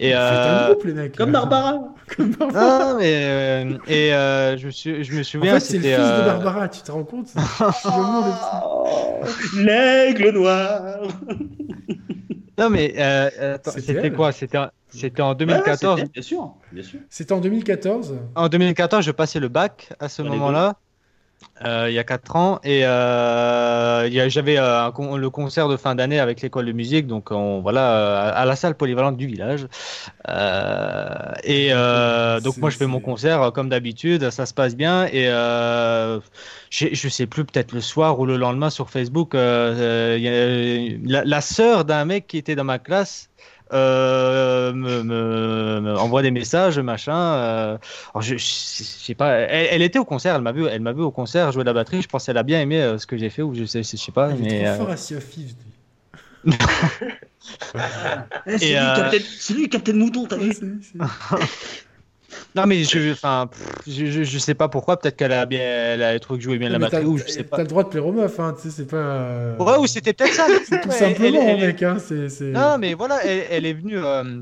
Et 0.00 0.12
un 0.12 0.66
groupe, 0.66 0.84
les 0.84 0.94
mecs. 0.94 1.16
Comme 1.16 1.32
Barbara. 1.32 1.78
Comme 2.16 2.30
Barbara. 2.32 2.92
non, 2.92 2.98
mais 2.98 3.14
euh, 3.24 3.78
et 3.86 4.12
euh, 4.12 4.56
je 4.58 4.66
me 4.66 4.70
suis, 4.70 5.04
je 5.04 5.12
me 5.12 5.20
En 5.20 5.24
souviens, 5.24 5.54
fait, 5.54 5.60
c'est 5.60 5.76
le 5.78 5.82
fils 5.82 5.94
c'était. 5.94 6.16
de 6.16 6.22
Barbara, 6.26 6.68
tu 6.68 6.82
te 6.82 6.92
rends 6.92 7.04
compte? 7.04 7.28
L'aigle 9.56 10.30
noir. 10.32 11.02
Non, 12.58 12.70
mais 12.70 12.94
euh, 12.98 13.56
C'était 13.64 14.12
quoi? 14.12 14.32
C'était, 14.32 14.58
en- 14.58 14.70
c'était 14.88 15.22
en 15.22 15.30
Ouais, 15.30 15.34
2014. 15.36 16.00
c'était- 16.00 16.12
bien 16.12 16.22
sûr, 16.22 16.54
bien 16.72 16.82
sûr. 16.82 17.00
C'était 17.10 17.32
en 17.32 17.40
2014. 17.40 18.16
En 18.36 18.48
2014, 18.48 19.04
je 19.04 19.10
passais 19.10 19.40
le 19.40 19.48
bac 19.48 19.92
à 19.98 20.08
ce 20.08 20.22
moment-là, 20.22 20.74
il 21.64 21.92
y 21.92 21.98
a 21.98 22.04
4 22.04 22.36
ans, 22.36 22.60
et 22.64 22.84
euh, 22.86 24.28
j'avais 24.28 24.58
euh, 24.58 24.90
con- 24.90 25.16
le 25.16 25.30
concert 25.30 25.68
de 25.68 25.76
fin 25.76 25.94
d'année 25.94 26.20
avec 26.20 26.40
l'école 26.42 26.66
de 26.66 26.72
musique, 26.72 27.06
donc 27.06 27.30
on, 27.30 27.60
voilà, 27.60 27.92
euh, 27.92 28.32
à 28.34 28.44
la 28.44 28.56
salle 28.56 28.74
polyvalente 28.76 29.16
du 29.16 29.26
village. 29.26 29.66
Euh, 30.28 31.08
et 31.44 31.68
euh, 31.72 32.40
donc 32.40 32.56
moi 32.58 32.70
je 32.70 32.76
fais 32.76 32.86
mon 32.86 33.00
concert 33.00 33.42
euh, 33.42 33.50
comme 33.50 33.68
d'habitude, 33.68 34.30
ça 34.30 34.46
se 34.46 34.54
passe 34.54 34.76
bien, 34.76 35.06
et 35.06 35.28
euh, 35.28 36.20
je, 36.70 37.08
sais 37.08 37.26
plus, 37.26 37.44
peut-être 37.44 37.72
le 37.72 37.80
soir 37.80 38.18
ou 38.18 38.26
le 38.26 38.36
lendemain 38.36 38.70
sur 38.70 38.90
Facebook, 38.90 39.34
euh, 39.34 39.74
euh, 39.78 40.16
il 40.18 41.08
y 41.10 41.18
a- 41.18 41.20
la, 41.20 41.24
la 41.24 41.40
sœur 41.40 41.84
d'un 41.84 42.04
mec 42.04 42.26
qui 42.26 42.36
était 42.38 42.56
dans 42.56 42.64
ma 42.64 42.78
classe 42.78 43.30
euh, 43.74 44.72
me, 44.72 45.02
me- 45.02 45.80
me 45.80 45.96
envoie 45.98 46.22
des 46.22 46.30
messages, 46.30 46.78
machin. 46.78 47.14
euh, 47.16 47.78
alors 48.14 48.22
je, 48.22 48.36
je, 48.36 48.44
je 48.44 48.82
sais 48.84 49.14
pas, 49.14 49.32
elle, 49.32 49.68
elle 49.70 49.82
était 49.82 49.98
au 49.98 50.04
concert, 50.04 50.34
elle 50.36 50.42
m'a 50.42 50.52
vu, 50.52 50.66
elle 50.66 50.80
m'a 50.82 50.92
vu 50.92 51.02
au 51.02 51.10
concert 51.10 51.52
jouer 51.52 51.64
de 51.64 51.68
la 51.68 51.72
batterie. 51.74 52.02
Je 52.02 52.08
pense 52.08 52.26
qu'elle 52.26 52.38
a 52.38 52.42
bien 52.42 52.60
aimé 52.60 52.80
euh, 52.82 52.98
ce 52.98 53.06
que 53.06 53.16
j'ai 53.16 53.30
fait 53.30 53.42
ou 53.42 53.54
je 53.54 53.64
sais, 53.64 53.82
je 53.82 53.96
sais 53.96 54.12
pas. 54.12 54.30
Il 54.30 54.40
est 54.40 54.42
mais, 54.42 54.64
trop 54.66 54.66
euh, 54.66 54.76
fort 54.78 54.90
à 54.90 54.96
Sea 54.96 55.16
of 55.16 55.28
Thieves, 55.28 55.54
lui. 56.44 56.52
Eh, 58.46 58.58
c'est, 58.58 58.66
Et, 58.66 58.70
lui, 58.70 58.86
euh, 58.86 58.94
Captain, 58.94 59.18
c'est 59.38 59.54
lui, 59.54 59.68
Captain 59.68 59.92
Mouton, 59.94 60.26
t'as 60.26 60.36
vu 60.36 60.52
non 62.54 62.66
mais 62.66 62.84
je, 62.84 63.12
enfin, 63.12 63.48
je, 63.86 64.06
je, 64.06 64.22
je 64.24 64.38
sais 64.38 64.54
pas 64.54 64.68
pourquoi. 64.68 64.98
Peut-être 64.98 65.16
qu'elle 65.16 65.32
a 65.32 65.46
bien, 65.46 65.60
elle 65.60 66.02
a 66.02 66.18
trouvé 66.18 66.38
que 66.38 66.44
je 66.44 66.48
jouais 66.50 66.58
bien 66.58 66.68
la 66.68 66.78
Mais 66.78 66.86
t'as 66.88 66.98
batterie 66.98 67.06
ou 67.06 67.18
je 67.18 67.24
sais 67.26 67.42
t'as 67.44 67.56
pas. 67.56 67.62
le 67.62 67.68
droit 67.68 67.84
de 67.84 67.88
plaire 67.88 68.06
aux 68.06 68.12
meufs, 68.12 68.38
hein, 68.40 68.54
tu 68.60 68.68
sais, 68.68 68.74
c'est 68.76 68.86
pas. 68.90 68.96
euh, 68.96 69.56
Ouais, 69.58 69.76
ou 69.78 69.86
c'était 69.86 70.12
peut-être 70.12 70.32
ça. 70.34 70.46
Tout 70.46 70.88
Ouais, 70.88 70.94
simplement, 70.94 71.40
elle- 71.42 71.60
elle- 71.60 71.66
mec, 71.68 71.82
hein, 71.82 71.96
c'est. 71.98 72.28
c'est- 72.28 72.44
Non, 72.44 72.76
mais 72.78 72.94
voilà, 72.94 73.24
elle, 73.24 73.44
elle 73.50 73.66
est 73.66 73.72
venue. 73.74 73.98
euh, 73.98 74.40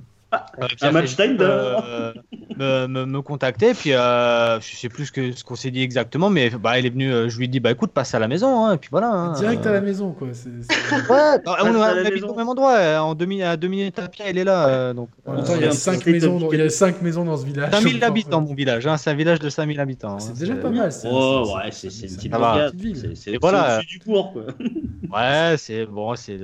un 0.82 0.90
match 0.92 1.16
Tinder. 1.16 1.44
euh, 1.44 2.12
me, 2.56 2.86
me, 2.86 3.06
me 3.06 3.22
contacter, 3.22 3.72
puis 3.74 3.92
euh, 3.92 4.60
je 4.60 4.76
sais 4.76 4.88
plus 4.88 5.06
ce 5.06 5.12
que 5.12 5.32
ce 5.32 5.42
qu'on 5.44 5.54
s'est 5.56 5.70
dit 5.70 5.82
exactement, 5.82 6.28
mais 6.30 6.50
bah, 6.50 6.78
elle 6.78 6.86
est 6.86 6.90
venue, 6.90 7.12
euh, 7.12 7.28
je 7.28 7.38
lui 7.38 7.46
ai 7.46 7.48
dit, 7.48 7.60
bah 7.60 7.70
écoute, 7.70 7.92
passe 7.92 8.14
à 8.14 8.18
la 8.18 8.28
maison, 8.28 8.64
hein, 8.66 8.74
et 8.74 8.76
puis 8.78 8.88
voilà. 8.90 9.08
hein, 9.10 9.32
Direct 9.32 9.64
euh, 9.66 9.70
à 9.70 9.72
la 9.72 9.80
maison, 9.80 10.12
quoi. 10.12 10.28
c'est- 10.32 10.50
c'est- 10.62 10.72
Ouais, 11.10 11.38
non, 11.46 11.52
on, 11.62 11.76
on 11.78 11.82
habite 11.82 12.14
maison. 12.14 12.28
au 12.28 12.34
même 12.36 12.48
endroit, 12.48 12.74
euh, 12.76 12.98
en 12.98 13.14
deux, 13.14 13.26
mi- 13.26 13.42
à 13.42 13.56
deux 13.56 13.68
minutes 13.68 13.98
à 13.98 14.08
pied, 14.08 14.24
elle 14.28 14.38
est 14.38 14.44
là. 14.44 14.68
euh, 14.68 14.94
donc, 14.94 15.08
il 15.26 15.60
y 15.62 15.64
a 15.64 15.68
un 15.68 15.72
5 15.72 16.00
petit 16.00 16.10
maisons, 16.12 16.38
dans- 16.38 16.52
il 16.52 16.58
y 16.58 16.62
a 16.62 16.68
cinq 16.68 17.00
maisons 17.02 17.24
dans 17.24 17.36
ce 17.36 17.46
village. 17.46 17.70
5000 17.70 17.94
Donc, 18.00 18.02
habitants, 18.08 18.40
mon 18.42 18.54
village, 18.54 18.86
hein, 18.86 18.96
c'est 18.98 19.10
un 19.10 19.14
village 19.14 19.38
de 19.40 19.48
5000 19.48 19.80
habitants. 19.80 20.14
hein, 20.14 20.18
C'est 20.18 20.38
déjà 20.38 20.54
c'est- 20.54 20.60
pas 20.60 20.70
mal. 20.70 20.92
c'est- 20.92 21.08
Oh, 21.10 21.54
ouais, 21.56 21.70
c'est, 21.72 21.88
une 21.88 22.16
petite 22.16 22.74
ville. 22.80 23.12
C'est, 23.16 23.36
au-dessus 23.36 23.86
du 23.86 23.98
cours, 23.98 24.32
quoi. 24.32 24.42
Ouais, 25.12 25.56
c'est 25.58 25.84
bon, 25.86 26.14
c'est 26.16 26.38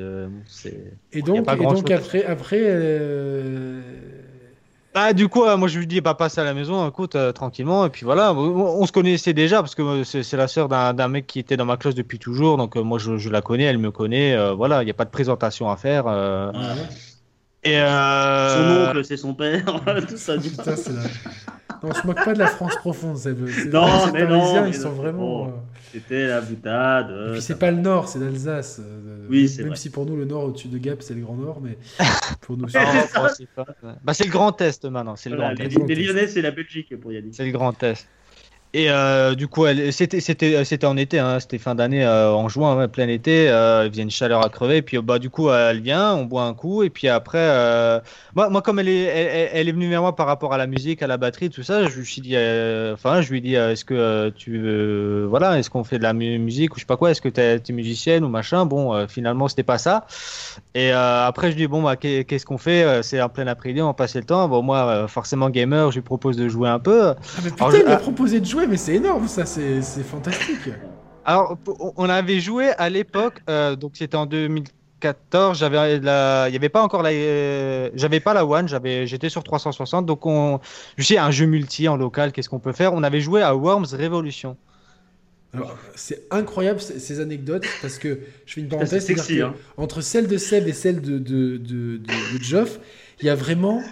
Et 1.13 1.23
donc, 1.23 1.47
après, 1.93 2.25
après 2.25 2.59
Ah, 4.95 5.13
du 5.13 5.29
coup, 5.29 5.45
euh, 5.45 5.57
moi 5.57 5.69
je 5.69 5.79
lui 5.79 5.87
dis, 5.87 6.01
bah 6.01 6.15
passe 6.15 6.39
à 6.39 6.45
la 6.45 6.55
maison, 6.55 6.89
écoute, 6.89 7.15
euh, 7.15 7.31
tranquillement, 7.31 7.87
et 7.87 7.91
puis 7.91 8.05
voilà. 8.05 8.33
On, 8.33 8.81
on 8.83 8.87
se 8.87 8.91
connaissait 8.91 9.33
déjà 9.35 9.59
parce 9.61 9.75
que 9.75 9.83
euh, 9.83 10.03
c'est 10.05 10.37
la 10.37 10.49
sœur 10.49 10.69
d'un 10.69 11.09
mec 11.09 11.27
qui 11.27 11.39
était 11.39 11.57
dans 11.57 11.67
ma 11.67 11.77
classe 11.77 11.95
depuis 11.95 12.19
toujours, 12.19 12.57
donc 12.57 12.77
euh, 12.77 12.83
moi 12.83 12.99
je, 12.99 13.17
je 13.17 13.29
la 13.31 13.41
connais, 13.43 13.65
elle 13.65 13.79
me 13.79 13.91
connaît, 13.93 14.35
euh, 14.35 14.55
voilà, 14.55 14.83
il 14.83 14.87
n'y 14.87 14.91
a 14.91 14.95
pas 14.95 15.05
de 15.05 15.11
présentation 15.11 15.71
à 15.71 15.77
faire. 15.77 16.05
euh, 16.09 16.51
Ouais. 16.53 16.59
et 17.65 17.79
euh, 17.79 18.85
Son 18.85 18.91
oncle, 18.91 19.05
c'est 19.05 19.17
son 19.19 19.35
père, 19.35 19.65
tout 20.09 20.17
ça. 20.17 20.37
putain, 20.39 20.65
la... 20.71 21.03
Non, 21.81 21.91
on 21.91 21.95
se 21.95 22.07
moque 22.07 22.25
pas 22.25 22.35
de 22.35 22.39
la 22.41 22.47
France 22.49 22.75
profonde, 22.77 23.19
c'est 23.19 23.39
Non, 23.71 24.11
mais 24.13 24.27
non, 24.27 24.63
mais 24.63 24.71
ils 24.71 24.75
sont 24.75 24.91
vraiment. 24.91 25.43
Oh. 25.43 25.47
euh, 25.47 25.51
C'était 25.93 26.27
la 26.27 26.41
boutade. 26.41 27.11
Et 27.29 27.33
puis 27.35 27.43
c'est 27.43 27.59
pas 27.59 27.71
le 27.71 27.77
nord, 27.77 28.09
c'est 28.09 28.19
l'Alsace. 28.19 28.81
Oui, 29.29 29.39
même- 29.41 29.49
c'est 29.49 29.59
Même 29.63 29.69
vrai. 29.69 29.77
si 29.77 29.91
pour 29.91 30.07
nous 30.07 30.17
le 30.17 30.25
nord 30.25 30.45
au-dessus 30.45 30.69
de 30.69 30.79
Gap 30.79 31.03
c'est 31.03 31.15
le 31.15 31.21
Grand 31.23 31.37
Nord, 31.37 31.61
mais 31.61 31.77
pour 32.43 32.57
nous 32.57 32.69
c'est- 32.69 32.79
Bah, 34.05 34.15
c'est 34.15 34.25
le 34.25 34.31
Grand 34.31 34.61
Est 34.61 34.85
maintenant, 34.85 35.17
c'est 35.17 35.31
le 35.31 35.37
Voilà, 35.37 35.55
Grand 35.55 35.65
les, 35.65 35.75
Est. 35.75 35.87
Les. 35.95 35.95
Lyonnais, 36.07 36.27
c'est 36.29 36.43
la 36.43 36.51
Belgique 36.51 36.99
pour 37.01 37.13
Yannick. 37.13 37.35
C'est 37.35 37.45
le 37.45 37.53
Grand 37.53 37.83
Est. 37.83 38.09
Et 38.75 38.91
euh, 38.91 39.35
du 39.35 39.49
coup, 39.49 39.65
elle- 39.67 39.93
c'était 39.95 40.85
en 40.85 40.97
été, 40.99 41.19
hein, 41.19 41.41
c'était 41.41 41.57
fin 41.59 41.75
d'année, 41.75 42.05
euh, 42.05 42.31
en 42.33 42.49
juin, 42.51 42.77
ouais, 42.77 42.87
plein 42.87 43.09
été. 43.09 43.49
euh, 43.49 43.85
il 43.87 43.91
faisait 43.91 44.03
une 44.03 44.11
chaleur 44.11 44.45
à 44.45 44.51
crever. 44.51 44.77
Et 44.79 44.83
puis 44.83 44.99
bah 44.99 45.19
du 45.19 45.31
coup, 45.31 45.51
elle 45.51 45.81
vient, 45.81 46.15
on 46.15 46.25
boit 46.27 46.43
un 46.45 46.53
coup. 46.53 46.83
Et 46.83 46.91
puis 46.91 47.09
après, 47.09 47.39
euh, 47.41 47.99
moi, 48.35 48.51
moi 48.51 48.61
comme 48.61 48.79
elle 48.79 48.89
est 48.89 49.05
elle, 49.55 49.69
est 49.69 49.73
venue 49.73 49.89
vers 49.89 50.03
moi 50.03 50.15
par 50.15 50.27
rapport 50.27 50.53
à 50.53 50.59
la 50.59 50.67
musique, 50.67 51.03
à 51.03 51.07
la 51.07 51.17
batterie, 51.17 51.49
tout 51.49 51.63
ça, 51.63 51.87
je 51.89 51.99
lui 51.99 52.05
suis 52.07 52.21
dit, 52.21 52.37
euh, 52.37 52.93
enfin, 52.93 53.23
je 53.23 53.31
lui 53.33 53.57
euh, 53.57 53.73
est-ce 53.73 53.85
que 53.87 53.95
euh, 53.95 54.31
tu 54.37 54.59
voilà, 55.29 55.59
est-ce 55.59 55.71
qu'on 55.71 55.85
fait 55.85 55.99
de 55.99 56.03
la 56.03 56.13
mu- 56.13 56.39
musique 56.39 56.73
ou 56.75 56.77
je 56.77 56.81
sais 56.81 56.87
pas 56.87 56.97
quoi, 56.99 57.11
est-ce 57.11 57.23
que 57.23 57.29
tu 57.31 57.41
es, 57.41 57.63
musicienne 57.73 58.23
ou 58.25 58.29
machin? 58.29 58.67
Bon, 58.67 58.95
euh, 58.95 59.07
finalement, 59.07 59.49
c'était 59.49 59.63
pas 59.63 59.79
ça. 59.79 60.07
Et 60.79 60.93
euh, 60.93 61.27
après, 61.27 61.51
je 61.51 61.57
dis, 61.57 61.67
bon, 61.67 61.83
bah, 61.83 61.97
qu'est- 61.97 62.23
qu'est-ce 62.25 62.47
qu'on 62.47 62.57
fait 62.57 62.85
Euh, 62.85 63.03
C'est 63.03 63.21
en 63.21 63.29
plein 63.29 63.49
après-midi, 63.49 63.83
on 63.83 63.93
passer 63.95 64.21
le 64.21 64.25
temps. 64.25 64.47
Bon, 64.47 64.63
moi, 64.63 64.79
euh, 64.87 65.09
forcément, 65.09 65.51
gamer, 65.51 65.91
je 65.91 65.97
lui 65.97 66.03
propose 66.03 66.37
de 66.37 66.49
jouer 66.49 66.69
un 66.69 66.79
peu. 66.79 67.09
Ah, 67.09 67.17
mais 67.43 67.51
putain, 67.51 67.65
Alors, 67.65 67.77
il 67.81 67.85
m'a 67.85 67.95
ah. 67.95 67.97
proposé 67.97 68.39
de 68.39 68.47
jouer, 68.47 68.69
mais 68.69 68.77
c'est 68.77 68.95
énorme 68.95 69.27
ça, 69.27 69.45
c'est 69.45 69.83
fantastique. 70.05 70.71
Alors, 71.25 71.59
on 71.97 72.09
avait 72.09 72.39
joué 72.39 72.71
à 72.79 72.89
l'époque, 72.91 73.43
euh, 73.51 73.75
donc 73.75 73.93
c'était 73.95 74.17
en 74.17 74.27
2014. 74.27 75.59
J'avais 75.59 75.99
la, 75.99 76.49
il 76.49 76.55
avait 76.55 76.69
pas 76.69 76.83
encore 76.85 77.03
la, 77.03 77.11
j'avais 77.97 78.21
pas 78.21 78.33
la 78.33 78.47
One, 78.47 78.69
j'avais, 78.69 79.05
j'étais 79.09 79.31
sur 79.31 79.43
360. 79.43 80.07
Donc 80.07 80.27
on, 80.27 80.61
je 80.97 81.05
sais 81.05 81.19
un 81.19 81.33
jeu 81.33 81.47
multi 81.47 81.89
en 81.89 81.97
local. 81.97 82.31
Qu'est-ce 82.31 82.49
qu'on 82.49 82.61
peut 82.61 82.73
faire? 82.73 82.95
On 82.95 83.03
avait 83.03 83.21
joué 83.21 83.43
à 83.43 83.57
Worms 83.57 83.89
Revolution. 83.99 84.57
C'est 85.95 86.27
incroyable 86.31 86.81
ces 86.81 87.21
anecdotes 87.21 87.65
parce 87.81 87.99
que 87.99 88.21
je 88.47 88.55
fais 88.55 88.61
une 88.61 88.69
parenthèse. 88.69 89.05
Sexy, 89.05 89.41
hein. 89.41 89.55
Entre 89.77 90.01
celle 90.01 90.27
de 90.27 90.37
Seb 90.37 90.69
et 90.69 90.73
celle 90.73 91.01
de, 91.01 91.19
de, 91.19 91.57
de, 91.57 91.97
de, 91.97 92.43
Geoff, 92.43 92.79
il 93.21 93.27
y 93.27 93.31
a 93.31 93.35
vraiment, 93.35 93.83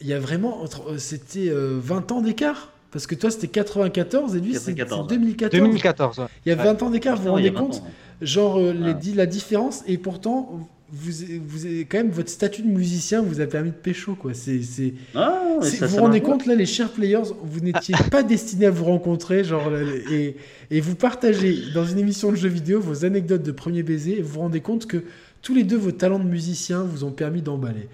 il 0.00 0.06
y 0.06 0.12
a 0.12 0.18
vraiment, 0.18 0.64
euh, 0.88 0.98
c'était 0.98 1.50
20 1.52 2.12
ans 2.12 2.22
d'écart. 2.22 2.72
Parce 2.92 3.06
que 3.06 3.14
toi, 3.14 3.30
c'était 3.30 3.48
94 3.48 4.36
et 4.36 4.40
lui, 4.40 4.54
c'est 4.54 4.72
2014. 4.72 5.08
2014. 5.50 6.26
Il 6.46 6.48
y 6.48 6.52
a 6.52 6.54
20 6.54 6.82
ans 6.82 6.88
d'écart, 6.88 7.16
vous 7.16 7.24
vous 7.24 7.32
rendez 7.32 7.52
compte 7.52 7.82
Genre, 8.22 8.58
euh, 8.58 8.72
les, 8.72 9.12
la 9.12 9.26
différence, 9.26 9.82
et 9.86 9.98
pourtant, 9.98 10.66
vous, 10.92 11.12
vous 11.46 11.66
avez 11.66 11.84
quand 11.84 11.98
même 11.98 12.10
votre 12.10 12.30
statut 12.30 12.62
de 12.62 12.68
musicien 12.68 13.20
vous 13.20 13.40
a 13.40 13.46
permis 13.46 13.70
de 13.70 13.76
pécho 13.76 14.14
quoi. 14.14 14.34
C'est, 14.34 14.62
c'est, 14.62 14.94
ah, 15.14 15.58
vous 15.60 15.88
vous 15.88 15.96
rendez 15.96 16.20
compte 16.20 16.46
là, 16.46 16.54
les 16.54 16.66
chers 16.66 16.92
players, 16.92 17.32
vous 17.42 17.60
n'étiez 17.60 17.94
pas 18.10 18.22
destinés 18.22 18.66
à 18.66 18.70
vous 18.70 18.84
rencontrer, 18.84 19.42
genre 19.42 19.70
et, 20.10 20.36
et 20.70 20.80
vous 20.80 20.94
partagez 20.94 21.58
dans 21.74 21.84
une 21.84 21.98
émission 21.98 22.30
de 22.30 22.36
jeux 22.36 22.48
vidéo 22.48 22.80
vos 22.80 23.04
anecdotes 23.04 23.42
de 23.42 23.52
premier 23.52 23.82
baiser 23.82 24.18
et 24.18 24.22
vous 24.22 24.34
vous 24.34 24.40
rendez 24.40 24.60
compte 24.60 24.86
que 24.86 25.02
tous 25.42 25.54
les 25.54 25.64
deux 25.64 25.76
vos 25.76 25.92
talents 25.92 26.18
de 26.18 26.28
musicien 26.28 26.82
vous 26.82 27.04
ont 27.04 27.12
permis 27.12 27.42
d'emballer. 27.42 27.88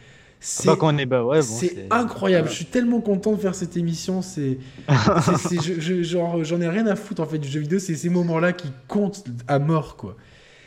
C'est 0.45 0.69
est 0.69 1.07
bah 1.07 1.25
ouais, 1.25 1.41
c'est 1.41 1.87
incroyable. 1.91 2.49
Je 2.49 2.55
suis 2.55 2.65
tellement 2.65 3.01
content 3.01 3.33
de 3.33 3.37
faire 3.37 3.55
cette 3.55 3.77
émission. 3.77 4.23
C'est, 4.23 4.59
genre, 6.03 6.43
j'en 6.43 6.61
ai 6.61 6.69
rien 6.69 6.85
à 6.89 6.97
foutre 6.97 7.23
en 7.23 7.27
fait 7.27 7.39
du 7.39 7.47
jeu 7.47 7.61
vidéo. 7.61 7.79
C'est 7.79 7.95
ces 7.95 8.09
moments-là 8.09 8.53
qui 8.53 8.69
comptent 8.89 9.25
à 9.47 9.61
mort, 9.61 9.97
quoi. 9.97 10.17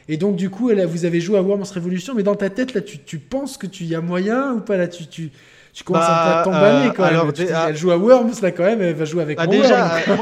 Et 0.07 0.17
donc 0.17 0.35
du 0.35 0.49
coup, 0.49 0.69
là, 0.69 0.85
vous 0.85 1.05
avez 1.05 1.19
joué 1.19 1.37
à 1.37 1.41
Worms 1.41 1.63
Revolution, 1.73 2.13
mais 2.15 2.23
dans 2.23 2.35
ta 2.35 2.49
tête 2.49 2.73
là, 2.73 2.81
tu, 2.81 2.99
tu 2.99 3.17
penses 3.17 3.57
que 3.57 3.67
tu 3.67 3.85
y 3.85 3.95
a 3.95 4.01
moyen 4.01 4.53
ou 4.53 4.61
pas 4.61 4.77
là, 4.77 4.87
tu, 4.87 5.07
tu, 5.07 5.31
tu 5.73 5.83
commences 5.83 6.07
bah, 6.07 6.41
à 6.41 6.43
t'emballer 6.43 6.87
euh, 6.87 6.91
quand 6.91 7.11
même. 7.11 7.31
Ah 7.53 7.67
elle 7.69 7.75
joue 7.75 7.91
à 7.91 7.97
Worms 7.97 8.31
là 8.41 8.51
quand 8.51 8.63
même, 8.63 8.81
elle 8.81 8.93
va 8.93 9.05
jouer 9.05 9.23
avec 9.23 9.37
bah, 9.37 9.45
moi. 9.45 9.55
Déjà, 9.55 9.95
euh, 9.95 10.15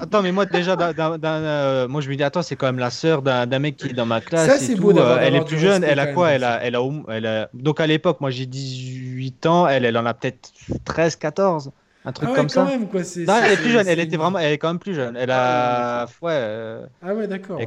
Attends, 0.00 0.22
mais 0.22 0.32
moi 0.32 0.46
déjà, 0.46 0.76
euh, 0.76 1.86
moi 1.86 2.00
je 2.00 2.10
me 2.10 2.16
dis, 2.16 2.22
attends, 2.22 2.42
c'est 2.42 2.56
quand 2.56 2.66
même 2.66 2.78
la 2.78 2.90
sœur 2.90 3.22
d'un 3.22 3.58
mec 3.58 3.76
qui 3.76 3.88
est 3.88 3.92
dans 3.92 4.06
ma 4.06 4.20
classe. 4.20 4.46
Ça, 4.46 4.58
c'est 4.58 4.74
beau 4.74 4.92
Elle 5.20 5.36
est 5.36 5.44
plus 5.44 5.58
jeune, 5.58 5.84
elle 5.84 6.00
a 6.00 6.08
quoi 6.08 6.30
elle 6.30 6.44
a, 6.44 6.64
elle, 6.64 6.76
a, 6.76 6.82
elle 7.08 7.26
a, 7.26 7.48
Donc 7.52 7.80
à 7.80 7.86
l'époque, 7.86 8.20
moi 8.20 8.30
j'ai 8.30 8.46
18 8.46 9.46
ans, 9.46 9.68
elle, 9.68 9.84
elle 9.84 9.98
en 9.98 10.06
a 10.06 10.14
peut-être 10.14 10.50
13, 10.84 11.16
14. 11.16 11.70
Un 12.06 12.12
truc 12.12 12.28
ah 12.32 12.36
comme 12.36 12.48
ça. 12.50 12.64
Même, 12.64 12.88
quoi, 12.88 13.00
non, 13.00 13.34
elle 13.42 13.52
est 13.52 13.56
plus 13.56 13.70
jeune, 13.70 13.88
elle 13.88 13.98
était 13.98 14.18
vraiment, 14.18 14.38
elle 14.38 14.52
est 14.52 14.58
quand 14.58 14.68
même 14.68 14.78
plus 14.78 14.94
jeune. 14.94 15.16
Elle 15.16 15.30
a, 15.30 16.02
ah 16.02 16.06
ouais. 16.20 16.86
Ah 17.00 17.14
ouais, 17.14 17.26
d'accord. 17.26 17.58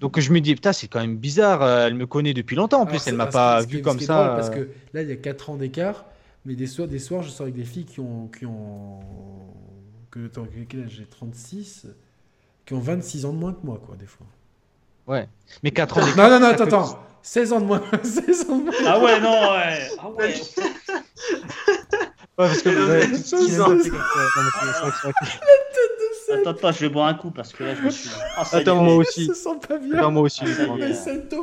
Donc 0.00 0.18
je 0.18 0.32
me 0.32 0.40
dis, 0.40 0.54
putain, 0.54 0.72
c'est 0.72 0.88
quand 0.88 1.00
même 1.00 1.16
bizarre. 1.16 1.62
Elle 1.86 1.94
me 1.94 2.06
connaît 2.06 2.32
depuis 2.32 2.56
longtemps. 2.56 2.80
En 2.80 2.86
plus, 2.86 3.06
elle 3.06 3.16
m'a 3.16 3.26
pas 3.26 3.62
vu 3.62 3.82
comme 3.82 4.00
ça. 4.00 4.34
Parce 4.36 4.50
que 4.50 4.70
là, 4.94 5.02
il 5.02 5.08
y 5.08 5.12
a 5.12 5.16
4 5.16 5.50
ans 5.50 5.56
d'écart. 5.56 6.06
Mais 6.46 6.54
des 6.54 6.68
soirs, 6.68 6.86
des 6.86 7.00
soirs, 7.00 7.24
je 7.24 7.28
sors 7.28 7.42
avec 7.44 7.56
des 7.56 7.64
filles 7.64 7.84
qui 7.84 8.00
ont. 8.00 8.28
Qui 8.28 8.46
ont... 8.46 9.00
Que, 10.10 10.30
j'ai? 10.88 11.04
36 11.04 11.88
Qui 12.64 12.72
ont 12.72 12.78
26 12.78 13.26
ans 13.26 13.32
de 13.32 13.38
moins 13.38 13.52
que 13.52 13.66
moi, 13.66 13.82
quoi, 13.84 13.96
des 13.96 14.06
fois. 14.06 14.26
Ouais. 15.06 15.28
Mais 15.62 15.72
4 15.72 15.98
ans 15.98 16.00
Non, 16.16 16.30
non, 16.30 16.40
non, 16.40 16.46
attends, 16.46 16.64
attends. 16.64 16.98
16 17.22 17.52
ans 17.52 17.60
de 17.60 17.66
moins. 17.66 17.82
16 18.02 18.50
ans 18.50 18.58
de 18.58 18.62
moins. 18.62 18.72
Ah 18.86 19.00
ouais, 19.00 19.20
non, 19.20 19.50
ouais. 19.52 19.88
Ah 19.98 20.08
ouais. 20.10 20.34
Ouais, 22.38 22.48
parce 22.48 22.60
que 22.62 22.68
vous 22.68 22.90
avez 22.90 23.16
6 23.16 23.60
ans. 23.60 23.72
Attends, 26.32 26.50
attends, 26.50 26.72
je 26.72 26.80
vais 26.80 26.88
boire 26.88 27.06
un 27.06 27.14
coup 27.14 27.30
parce 27.30 27.52
que 27.52 27.64
là, 27.64 27.74
je 27.74 27.82
me 27.82 27.90
suis. 27.90 28.10
Ah, 28.36 28.44
attends, 28.52 28.82
moi 28.82 28.96
aussi. 28.96 29.26
Ça 29.26 29.34
sent 29.34 29.58
pas 29.66 29.78
bien. 29.78 29.98
Attends, 29.98 30.10
moi 30.10 30.22
aussi. 30.22 30.42
Ah, 30.44 30.74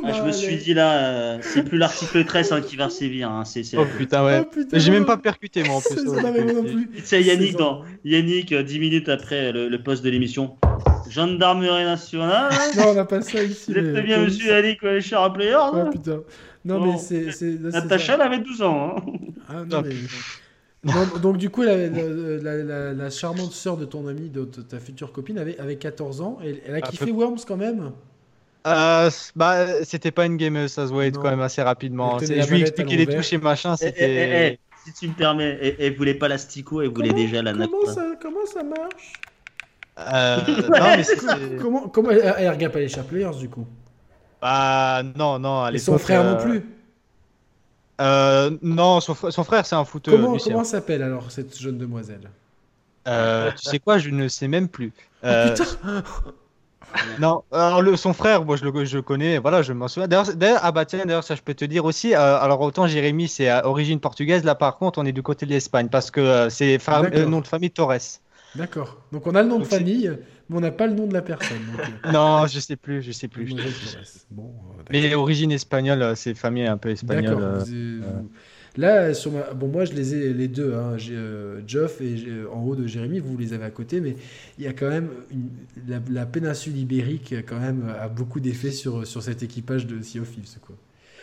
ah, 0.04 0.12
je 0.12 0.22
me 0.22 0.30
suis 0.30 0.56
dit 0.58 0.74
là, 0.74 0.92
euh, 0.92 1.38
c'est 1.40 1.64
plus 1.64 1.78
l'article 1.78 2.24
13 2.24 2.52
hein, 2.52 2.60
qui 2.60 2.76
va 2.76 2.90
sévir. 2.90 3.30
Hein, 3.30 3.44
c'est, 3.44 3.62
Oh 3.76 3.84
putain, 3.96 4.24
ouais. 4.24 4.46
Oh, 4.46 4.60
J'ai 4.72 4.90
même 4.92 5.06
pas 5.06 5.16
percuté, 5.16 5.64
moi 5.64 5.76
en 5.76 5.80
plus. 5.80 6.04
C'est 7.02 7.22
Yannick, 7.22 7.56
dans... 7.56 7.82
Yannick, 8.04 8.54
10 8.54 8.54
euh, 8.54 8.80
minutes 8.80 9.08
après 9.08 9.52
le, 9.52 9.82
poste 9.82 10.04
de 10.04 10.10
l'émission. 10.10 10.56
Gendarmerie 11.08 11.84
nationale. 11.84 12.52
non, 12.76 12.88
on 12.88 12.94
n'a 12.94 13.04
pas 13.04 13.20
ça 13.22 13.42
ici. 13.42 13.72
Vous 13.72 13.78
êtes 13.78 14.04
bien, 14.04 14.18
monsieur 14.18 14.52
Yannick, 14.52 14.82
les 14.82 15.00
chers 15.00 15.32
players. 15.32 15.56
Oh 15.72 15.90
putain. 15.90 16.20
Non, 16.64 16.80
mais 16.80 16.98
c'est. 16.98 17.58
Natacha, 17.60 18.14
elle 18.14 18.20
avait 18.20 18.38
12 18.38 18.62
ans. 18.62 18.96
Hein. 18.96 19.12
Ah, 19.48 19.64
non, 19.68 19.82
mais 19.82 19.94
donc, 21.22 21.36
du 21.36 21.50
coup, 21.50 21.62
la, 21.62 23.10
charmante 23.10 23.52
sœur 23.52 23.76
de 23.76 23.84
ton 23.84 24.06
ami, 24.06 24.28
de, 24.28 24.44
ta 24.44 24.78
future 24.78 25.12
copine, 25.12 25.38
avait, 25.38 25.58
avait 25.58 25.76
14 25.76 26.20
ans. 26.20 26.38
Et 26.44 26.62
elle 26.66 26.74
a 26.74 26.80
kiffé 26.80 27.10
Worms 27.10 27.40
quand 27.46 27.56
même 27.56 27.92
euh, 28.66 29.10
bah, 29.36 29.84
c'était 29.84 30.10
pas 30.10 30.24
une 30.24 30.38
gameuse, 30.38 30.72
ça 30.72 30.86
se 30.86 30.92
voyait 30.92 31.12
quand 31.12 31.28
même 31.28 31.42
assez 31.42 31.60
rapidement. 31.60 32.18
Je 32.18 32.50
lui 32.50 32.60
ai 32.60 32.62
expliqué 32.62 32.96
les 32.96 33.06
touches 33.06 33.34
et 33.34 33.38
machin. 33.38 33.74
Eh, 33.82 33.92
eh, 33.94 34.52
eh, 34.52 34.58
si 34.86 34.92
tu 34.94 35.08
me 35.08 35.14
permets, 35.14 35.76
elle, 35.78 35.94
voulait 35.96 36.14
pas 36.14 36.28
l'astico, 36.28 36.80
elle 36.80 36.88
voulait 36.88 37.12
déjà 37.12 37.42
la 37.42 37.52
nappe. 37.52 37.70
Comment 37.70 37.92
ça, 37.92 38.06
comment 38.20 38.46
ça 38.46 38.62
marche 38.62 39.12
euh, 39.98 40.38
non, 40.68 40.96
mais 40.96 41.56
comment, 41.60 41.88
comment 41.88 42.10
elle, 42.10 42.50
regarde 42.50 42.72
pas 42.72 42.80
les 42.80 42.88
Players 43.08 43.36
du 43.38 43.48
coup? 43.48 43.66
Bah 44.42 45.02
non, 45.14 45.38
non. 45.38 45.68
Et 45.68 45.78
son 45.78 45.98
frère 45.98 46.24
non 46.24 46.32
euh, 46.32 46.42
plus 46.42 46.62
euh, 48.00 48.50
non, 48.62 49.00
son, 49.00 49.14
frère, 49.14 49.66
c'est 49.66 49.76
un 49.76 49.84
footeur. 49.84 50.14
Comment, 50.14 50.36
comment 50.36 50.64
s'appelle 50.64 51.02
alors 51.02 51.30
cette 51.30 51.56
jeune 51.58 51.78
demoiselle? 51.78 52.30
Euh, 53.06 53.50
Tu 53.52 53.68
sais 53.70 53.78
quoi, 53.78 53.98
je 53.98 54.10
ne 54.10 54.28
sais 54.28 54.48
même 54.48 54.68
plus. 54.68 54.92
Oh, 55.22 55.26
euh, 55.26 55.50
putain 55.50 56.02
non, 57.20 57.42
alors 57.50 57.82
le, 57.82 57.96
son 57.96 58.12
frère, 58.12 58.44
moi 58.44 58.56
je 58.56 58.64
le, 58.64 58.84
je 58.84 58.98
connais, 59.00 59.38
voilà, 59.38 59.62
je 59.62 59.72
m'en 59.72 59.88
souviens. 59.88 60.06
D'ailleurs, 60.06 60.60
ah 60.62 60.70
bah 60.70 60.84
tiens, 60.84 61.04
d'ailleurs, 61.04 61.24
ça 61.24 61.34
je 61.34 61.42
peux 61.42 61.54
te 61.54 61.64
dire 61.64 61.84
aussi. 61.84 62.14
alors 62.14 62.60
autant 62.60 62.86
Jérémy, 62.86 63.26
c'est 63.26 63.48
à 63.48 63.66
origine 63.66 63.98
portugaise, 63.98 64.44
là 64.44 64.54
par 64.54 64.76
contre, 64.76 65.00
on 65.00 65.04
est 65.04 65.12
du 65.12 65.22
côté 65.22 65.44
de 65.44 65.50
l'Espagne 65.50 65.88
parce 65.88 66.10
que 66.10 66.48
c'est 66.50 66.78
le 66.78 67.24
nom 67.24 67.40
de 67.40 67.46
famille 67.46 67.70
Torres. 67.70 68.20
D'accord. 68.54 68.98
Donc 69.10 69.26
on 69.26 69.34
a 69.34 69.42
le 69.42 69.48
nom 69.48 69.58
de 69.58 69.64
famille, 69.64 70.12
mais 70.48 70.56
on 70.56 70.60
n'a 70.60 70.70
pas 70.70 70.86
le 70.86 70.94
nom 70.94 71.06
de 71.06 71.14
la 71.14 71.22
personne. 71.22 71.58
Euh. 71.78 72.10
non, 72.12 72.46
je 72.46 72.60
sais 72.60 72.76
plus, 72.76 73.02
je 73.02 73.12
sais 73.12 73.28
plus. 73.28 73.54
bon, 74.30 74.52
euh, 74.78 74.82
mais 74.90 75.14
origine 75.14 75.52
espagnole, 75.52 76.02
euh, 76.02 76.14
c'est 76.14 76.34
famille 76.34 76.66
un 76.66 76.76
peu 76.76 76.90
espagnole. 76.90 77.64
Là, 78.76 79.14
sur 79.14 79.30
bon, 79.54 79.68
moi 79.68 79.84
je 79.84 79.92
les 79.92 80.14
ai 80.16 80.32
les 80.32 80.48
deux, 80.48 80.74
hein. 80.74 80.96
Geoff 81.64 82.00
et 82.00 82.16
en 82.52 82.64
haut 82.64 82.74
de 82.74 82.88
Jérémy, 82.88 83.20
vous 83.20 83.36
les 83.36 83.52
avez 83.52 83.64
à 83.64 83.70
côté, 83.70 84.00
mais 84.00 84.16
il 84.58 84.64
y 84.64 84.66
a 84.66 84.72
quand 84.72 84.88
même 84.88 85.10
la, 86.10 86.26
péninsule 86.26 86.76
ibérique 86.76 87.36
quand 87.46 87.60
même 87.60 87.94
a 88.00 88.08
beaucoup 88.08 88.40
d'effets 88.40 88.72
sur, 88.72 89.06
sur 89.06 89.22
cet 89.22 89.44
équipage 89.44 89.86
de 89.86 90.02
Sea 90.02 90.18
of 90.18 90.32
Thieves, 90.32 90.58
quoi. 90.60 90.74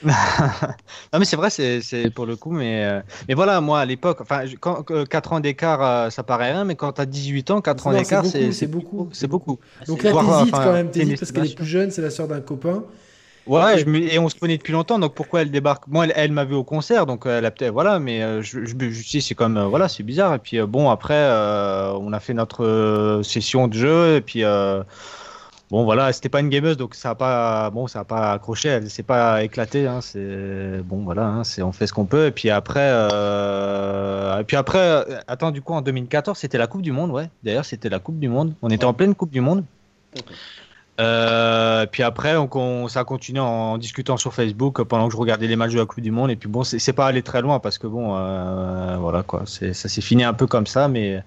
non 1.14 1.20
mais 1.20 1.26
c'est 1.26 1.36
vrai, 1.36 1.50
c'est 1.50 2.10
pour 2.14 2.26
le 2.26 2.36
coup, 2.36 2.52
mais, 2.52 2.86
euh, 2.86 3.02
mais 3.28 3.34
voilà, 3.34 3.62
moi 3.62 3.82
à 3.82 3.86
l'époque, 3.86 4.20
enfin, 4.22 4.44
quand, 4.60 4.84
4 4.84 5.34
ans 5.34 5.40
d'écart, 5.40 5.84
euh, 5.84 6.10
ça 6.10 6.24
paraît 6.24 6.52
rien, 6.52 6.64
mais 6.66 6.76
quand 6.76 6.94
tu 6.94 7.02
as 7.02 7.06
18 7.06 7.52
ans, 7.52 7.62
4 7.62 7.88
ans 7.88 7.94
d'écart, 7.94 8.26
c'est 8.26 8.68
beaucoup. 8.68 9.10
C'est 9.12 9.28
beaucoup. 9.28 9.60
Donc 9.88 10.04
là, 10.04 10.12
t'hésites 10.12 10.52
quand 10.52 10.74
même, 10.74 10.92
t'hésites 10.92 11.20
parce 11.20 11.32
qu'elle 11.32 11.46
est 11.46 11.56
plus 11.56 11.66
jeune, 11.66 11.92
c'est 11.92 12.02
la 12.02 12.10
soeur 12.10 12.28
d'un 12.28 12.42
copain. 12.42 12.84
Ouais, 13.48 13.82
et 13.82 14.20
on 14.20 14.30
se 14.30 14.36
connaît 14.36 14.58
depuis 14.58 14.72
longtemps, 14.72 15.00
donc 15.00 15.16
pourquoi 15.16 15.42
elle 15.42 15.50
débarque? 15.50 15.88
Moi, 15.88 16.06
elle, 16.14 16.32
m'a 16.32 16.46
vu 16.46 16.54
au 16.54 16.64
concert, 16.64 17.08
donc 17.08 17.24
elle 17.26 17.44
a 17.44 17.50
peut-être 17.50 17.74
voilà, 17.74 17.98
mais 17.98 18.22
je, 18.44 18.66
je, 18.66 18.76
je 18.78 19.20
c'est 19.20 19.34
comme 19.34 19.60
voilà, 19.60 19.90
c'est 19.90 20.04
bizarre. 20.04 20.36
Et 20.36 20.40
puis 20.40 20.62
bon, 20.62 20.90
après, 20.90 21.28
on 22.00 22.14
a 22.14 22.20
fait 22.20 22.34
notre 22.34 23.22
session 23.24 23.68
de 23.68 23.74
jeu, 23.74 24.16
et 24.18 24.22
puis 24.22 24.44
Bon 25.72 25.86
voilà, 25.86 26.12
c'était 26.12 26.28
pas 26.28 26.42
une 26.42 26.50
gameuse 26.50 26.76
donc 26.76 26.96
ça 26.96 27.12
a 27.12 27.16
pas 27.16 27.70
bon 27.70 27.88
ça 27.88 28.02
a 28.02 28.04
pas 28.04 28.34
accroché, 28.34 28.68
elle 28.68 28.90
s'est 28.90 29.04
pas 29.04 29.42
éclatée. 29.42 29.88
Hein, 29.88 30.02
c'est 30.02 30.82
bon 30.84 30.98
voilà, 31.04 31.26
hein, 31.26 31.44
c'est 31.46 31.62
on 31.62 31.72
fait 31.72 31.88
ce 31.88 31.94
qu'on 31.94 32.06
peut 32.06 32.26
et 32.26 32.32
puis 32.32 32.50
après 32.50 32.90
euh... 32.92 34.38
et 34.38 34.44
puis 34.44 34.58
après 34.58 34.80
euh, 34.80 35.20
attends 35.28 35.52
du 35.52 35.62
coup 35.62 35.72
en 35.72 35.82
2014 35.82 36.38
c'était 36.38 36.58
la 36.58 36.68
Coupe 36.68 36.82
du 36.82 36.92
Monde 36.92 37.12
ouais. 37.12 37.30
D'ailleurs 37.44 37.64
c'était 37.64 37.88
la 37.88 38.00
Coupe 38.00 38.20
du 38.20 38.28
Monde. 38.28 38.54
On 38.62 38.70
était 38.70 38.84
en 38.84 38.94
pleine 38.94 39.16
Coupe 39.16 39.32
du 39.32 39.40
Monde. 39.40 39.64
Euh, 41.00 41.86
puis 41.90 42.04
après, 42.04 42.36
on, 42.36 42.88
ça 42.90 43.00
a 43.00 43.04
continué 43.06 43.40
en, 43.40 43.78
discutant 43.78 44.18
sur 44.18 44.34
Facebook 44.34 44.84
pendant 44.84 45.08
que 45.08 45.14
je 45.14 45.18
regardais 45.18 45.48
les 45.48 45.56
matchs 45.56 45.72
de 45.72 45.80
la 45.80 45.86
Coupe 45.86 46.04
du 46.04 46.12
Monde. 46.12 46.32
Et 46.32 46.36
puis 46.36 46.50
bon, 46.50 46.64
c'est 46.64 46.94
pas 46.94 47.08
allé 47.08 47.24
très 47.24 47.42
loin 47.42 47.60
parce 47.60 47.78
que 47.78 47.88
bon, 47.88 48.18
euh, 48.18 48.98
voilà 49.00 49.24
quoi, 49.24 49.46
ça 49.46 49.74
s'est 49.74 50.02
fini 50.02 50.26
un 50.26 50.34
peu 50.34 50.48
comme 50.48 50.68
ça, 50.68 50.90
mais 50.90 51.24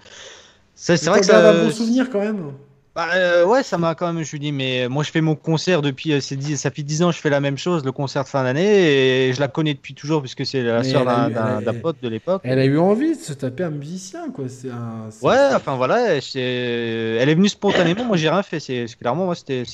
c'est 0.74 1.02
vrai 1.06 1.20
que 1.20 1.26
ça. 1.26 1.50
un 1.50 1.64
bon 1.64 1.70
souvenir 1.70 2.10
quand 2.10 2.20
même. 2.20 2.52
Bah, 2.94 3.08
euh, 3.16 3.44
ouais, 3.44 3.64
ça 3.64 3.76
m'a 3.76 3.96
quand 3.96 4.12
même, 4.12 4.22
je 4.24 4.36
me 4.36 4.40
dis, 4.40 4.52
mais 4.52 4.86
moi 4.88 5.02
je 5.02 5.10
fais 5.10 5.20
mon 5.20 5.34
concert 5.34 5.82
depuis, 5.82 6.12
euh, 6.12 6.20
c'est 6.20 6.40
ça 6.56 6.70
fait 6.70 6.84
10 6.84 7.02
ans, 7.02 7.10
je 7.10 7.18
fais 7.18 7.28
la 7.28 7.40
même 7.40 7.58
chose, 7.58 7.84
le 7.84 7.90
concert 7.90 8.22
de 8.22 8.28
fin 8.28 8.44
d'année, 8.44 9.26
et 9.28 9.32
je 9.32 9.40
la 9.40 9.48
connais 9.48 9.74
depuis 9.74 9.94
toujours, 9.94 10.20
puisque 10.20 10.46
c'est 10.46 10.62
la 10.62 10.84
soeur 10.84 11.04
d'un 11.04 11.74
pote 11.82 11.96
de 12.00 12.08
l'époque. 12.08 12.42
Elle 12.44 12.60
a 12.60 12.64
eu 12.64 12.78
envie 12.78 13.16
de 13.16 13.20
se 13.20 13.32
taper 13.32 13.64
un 13.64 13.70
musicien, 13.70 14.30
quoi. 14.30 14.44
C'est 14.48 14.70
un, 14.70 15.08
ouais, 15.22 15.54
enfin 15.54 15.74
voilà, 15.74 16.14
elle 16.14 17.28
est 17.28 17.34
venue 17.34 17.48
spontanément, 17.48 18.04
moi 18.04 18.16
j'ai 18.16 18.30
rien 18.30 18.44
fait, 18.44 18.60
c'est 18.60 18.86
clairement, 19.00 19.24
moi 19.24 19.34
c'était. 19.34 19.64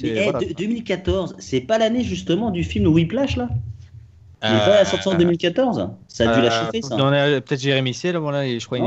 2014, 0.56 1.36
c'est 1.38 1.60
pas 1.60 1.76
l'année 1.76 2.04
justement 2.04 2.50
du 2.50 2.64
film 2.64 2.86
Whiplash 2.86 3.36
là? 3.36 3.50
Il 4.42 4.48
est 4.48 4.64
pas 4.64 4.84
sorti 4.86 5.08
en 5.08 5.14
2014 5.16 5.90
Ça 6.08 6.30
a 6.30 6.34
dû 6.34 6.40
la 6.40 6.50
chauffer, 6.50 6.80
ça. 6.80 6.96
Peut-être 6.96 7.60
Jérémy 7.60 7.92
C, 7.92 8.12
là, 8.12 8.18
voilà, 8.18 8.48
je 8.48 8.64
crois. 8.64 8.78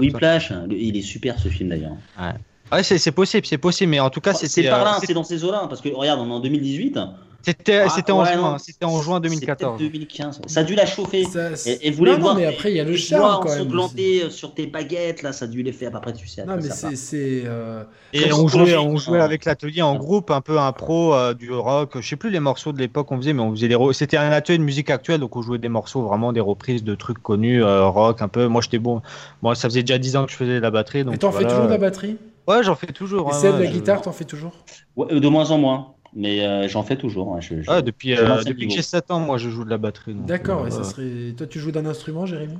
Whiplash, 0.00 0.50
il 0.70 0.96
est 0.96 1.02
super 1.02 1.38
ce 1.38 1.48
film 1.48 1.68
d'ailleurs. 1.68 1.96
Ouais. 2.18 2.32
Ouais, 2.72 2.82
c'est 2.82 2.98
c'est 2.98 3.12
possible, 3.12 3.46
c'est 3.46 3.58
possible, 3.58 3.90
mais 3.90 4.00
en 4.00 4.10
tout 4.10 4.20
cas, 4.20 4.32
C'est 4.34 4.48
c'était. 4.48 4.70
par 4.70 4.80
euh, 4.80 4.84
là, 4.84 4.96
c'est- 5.00 5.06
c'est 5.06 5.14
dans 5.14 5.24
ces 5.24 5.44
eaux-là. 5.44 5.66
Parce 5.68 5.80
que 5.80 5.88
regarde, 5.90 6.20
on 6.20 6.28
est 6.28 6.32
en 6.32 6.40
2018. 6.40 6.98
C'était 7.44 7.78
Ah, 7.78 7.88
c'était 7.88 8.12
en 8.12 8.22
ouais, 8.22 8.32
juin, 8.34 8.56
c'était 8.58 8.84
en 8.84 9.02
juin 9.02 9.16
c'est 9.16 9.22
2014. 9.28 9.76
peut-être 9.76 9.90
2015. 9.92 10.40
Ça 10.46 10.60
a 10.60 10.62
dû 10.62 10.76
la 10.76 10.86
chauffer. 10.86 11.24
Ça- 11.24 11.50
Et, 11.66 11.88
et 11.88 11.90
vous 11.90 11.96
voulez 11.96 12.12
non, 12.12 12.18
non, 12.18 12.22
voir 12.22 12.36
mais 12.36 12.46
après, 12.46 12.70
il 12.70 12.76
y 12.76 12.80
a 12.80 12.84
le 12.84 12.94
charme 12.96 13.42
quand 13.42 13.48
même. 13.48 13.62
ensanglantés 13.62 14.30
sur 14.30 14.54
tes 14.54 14.68
baguettes, 14.68 15.22
là, 15.22 15.32
ça 15.32 15.46
a 15.46 15.48
dû 15.48 15.64
les 15.64 15.72
faire. 15.72 15.90
Après, 15.96 16.12
tu 16.12 16.28
sais. 16.28 16.46
Non, 16.46 16.54
mais 16.56 16.70
c'est. 16.94 17.42
euh, 17.44 17.82
Et 18.12 18.32
on 18.32 18.46
jouait, 18.46 18.76
on 18.76 18.96
jouait 18.96 19.18
Ah. 19.18 19.24
avec 19.24 19.44
l'atelier 19.44 19.82
en 19.82 19.96
groupe, 19.96 20.30
un 20.30 20.40
peu 20.40 20.56
impro, 20.60 21.14
euh, 21.14 21.34
du 21.34 21.52
rock. 21.52 21.96
Je 22.00 22.08
sais 22.08 22.14
plus 22.14 22.30
les 22.30 22.38
morceaux 22.38 22.70
de 22.72 22.78
l'époque 22.78 23.08
qu'on 23.08 23.16
faisait, 23.16 23.32
mais 23.32 23.42
on 23.42 23.50
faisait 23.50 23.66
les. 23.66 23.76
C'était 23.92 24.18
un 24.18 24.30
atelier 24.30 24.58
de 24.58 24.62
musique 24.62 24.88
actuelle, 24.88 25.18
donc 25.18 25.34
on 25.34 25.42
jouait 25.42 25.58
des 25.58 25.68
morceaux 25.68 26.02
vraiment 26.02 26.32
des 26.32 26.38
reprises 26.40 26.84
de 26.84 26.94
trucs 26.94 27.18
connus, 27.20 27.64
euh, 27.64 27.86
rock 27.86 28.22
un 28.22 28.28
peu. 28.28 28.46
Moi, 28.46 28.62
j'étais 28.62 28.78
bon. 28.78 29.02
Moi, 29.42 29.56
ça 29.56 29.68
faisait 29.68 29.82
déjà 29.82 29.98
10 29.98 30.14
ans 30.14 30.26
que 30.26 30.30
je 30.30 30.36
faisais 30.36 30.54
de 30.54 30.60
la 30.60 30.70
batterie, 30.70 31.02
donc. 31.02 31.14
Et 31.16 31.18
t'en 31.18 31.32
fais 31.32 31.38
voilà. 31.40 31.48
toujours 31.50 31.66
de 31.66 31.70
la 31.72 31.78
batterie? 31.78 32.16
Ouais, 32.48 32.62
j'en 32.62 32.74
fais 32.76 32.86
toujours. 32.92 33.26
Et 33.26 33.32
ouais, 33.32 33.34
Seb, 33.34 33.58
ouais, 33.58 33.58
la 33.58 33.66
je- 33.66 33.72
guitare, 33.72 34.02
t'en 34.02 34.12
fais 34.12 34.24
toujours? 34.24 34.54
Ouais, 34.96 35.06
euh, 35.12 35.20
de 35.20 35.28
moins 35.28 35.50
en 35.50 35.58
moins. 35.58 35.94
Mais 36.14 36.46
euh, 36.46 36.68
j'en 36.68 36.82
fais 36.82 36.96
toujours. 36.96 37.28
ouais, 37.28 37.40
je- 37.40 37.62
je- 37.62 37.70
Ouais, 37.70 37.82
depuis, 37.82 38.14
je 38.14 38.22
euh, 38.24 38.44
depuis 38.44 38.66
que 38.66 38.72
j'ai 38.74 38.82
7 38.82 39.10
ans, 39.10 39.20
moi, 39.20 39.38
je 39.38 39.48
joue 39.48 39.64
de 39.64 39.70
la 39.70 39.78
batterie. 39.78 40.14
D'accord, 40.16 40.62
euh, 40.62 40.66
et 40.66 40.70
ça 40.70 40.84
serait. 40.84 41.34
Toi, 41.36 41.46
tu 41.46 41.60
joues 41.60 41.70
d'un 41.72 41.84
instrument, 41.86 42.24
Jérémy? 42.26 42.58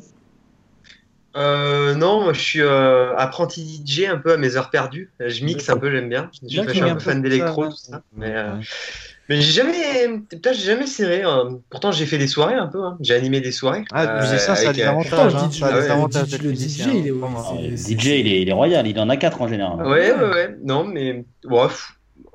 Euh, 1.35 1.95
non, 1.95 2.23
moi 2.25 2.35
je 2.35 2.41
suis 2.41 2.61
euh, 2.61 3.17
apprenti 3.17 3.65
DJ 3.65 4.07
un 4.07 4.19
peu 4.19 4.33
à 4.33 4.37
mes 4.37 4.57
heures 4.57 4.69
perdues. 4.71 5.13
Je 5.19 5.45
mixe 5.45 5.71
un 5.71 5.79
peu, 5.79 5.91
j'aime 5.91 6.09
bien. 6.11 6.31
Je, 6.47 6.61
suis 6.69 6.85
un 6.85 6.91
peu 6.91 7.01
fan 7.01 7.23
d'électro, 7.23 7.67
tout 7.67 7.77
ça. 7.77 8.03
Mais, 8.13 8.35
euh. 8.37 8.55
Mais 9.29 9.41
j'ai 9.41 9.53
jamais, 9.53 10.19
putain, 10.29 10.53
j'ai 10.53 10.63
jamais 10.65 10.87
serré. 10.87 11.23
hein. 11.23 11.59
Pourtant, 11.71 11.93
j'ai 11.93 12.07
fait 12.07 12.19
des 12.19 12.27
soirées 12.27 12.55
un 12.55 12.67
peu. 12.67 12.83
hein. 12.83 12.97
J'ai 13.01 13.15
animé 13.15 13.41
des 13.41 13.53
soirées. 13.53 13.85
Ah, 13.93 14.07
le 14.07 14.21
musicien, 14.21 14.39
ça 14.39 14.53
a 14.55 14.57
avec, 14.65 14.77
des 14.77 14.83
euh, 14.83 14.91
avantages. 14.91 15.35
Hein, 15.35 15.51
ça 15.53 15.67
a 15.67 15.73
des 15.73 15.79
ouais, 15.87 15.91
avantages 15.91 16.29
DJ, 16.29 16.39
il 16.95 17.07
est-. 17.09 17.13
Ah, 17.23 17.55
DJ, 17.77 18.07
il 18.07 18.29
est, 18.29 18.43
il 18.43 18.49
est 18.49 18.53
royal. 18.53 18.87
Il 18.87 18.99
en 18.99 19.09
a 19.09 19.17
4 19.17 19.41
en 19.43 19.49
général. 19.49 19.87
Ouais, 19.87 20.13
ouais, 20.13 20.29
ouais. 20.31 20.57
Non, 20.65 20.85
mais 20.85 21.25
pff, 21.49 21.93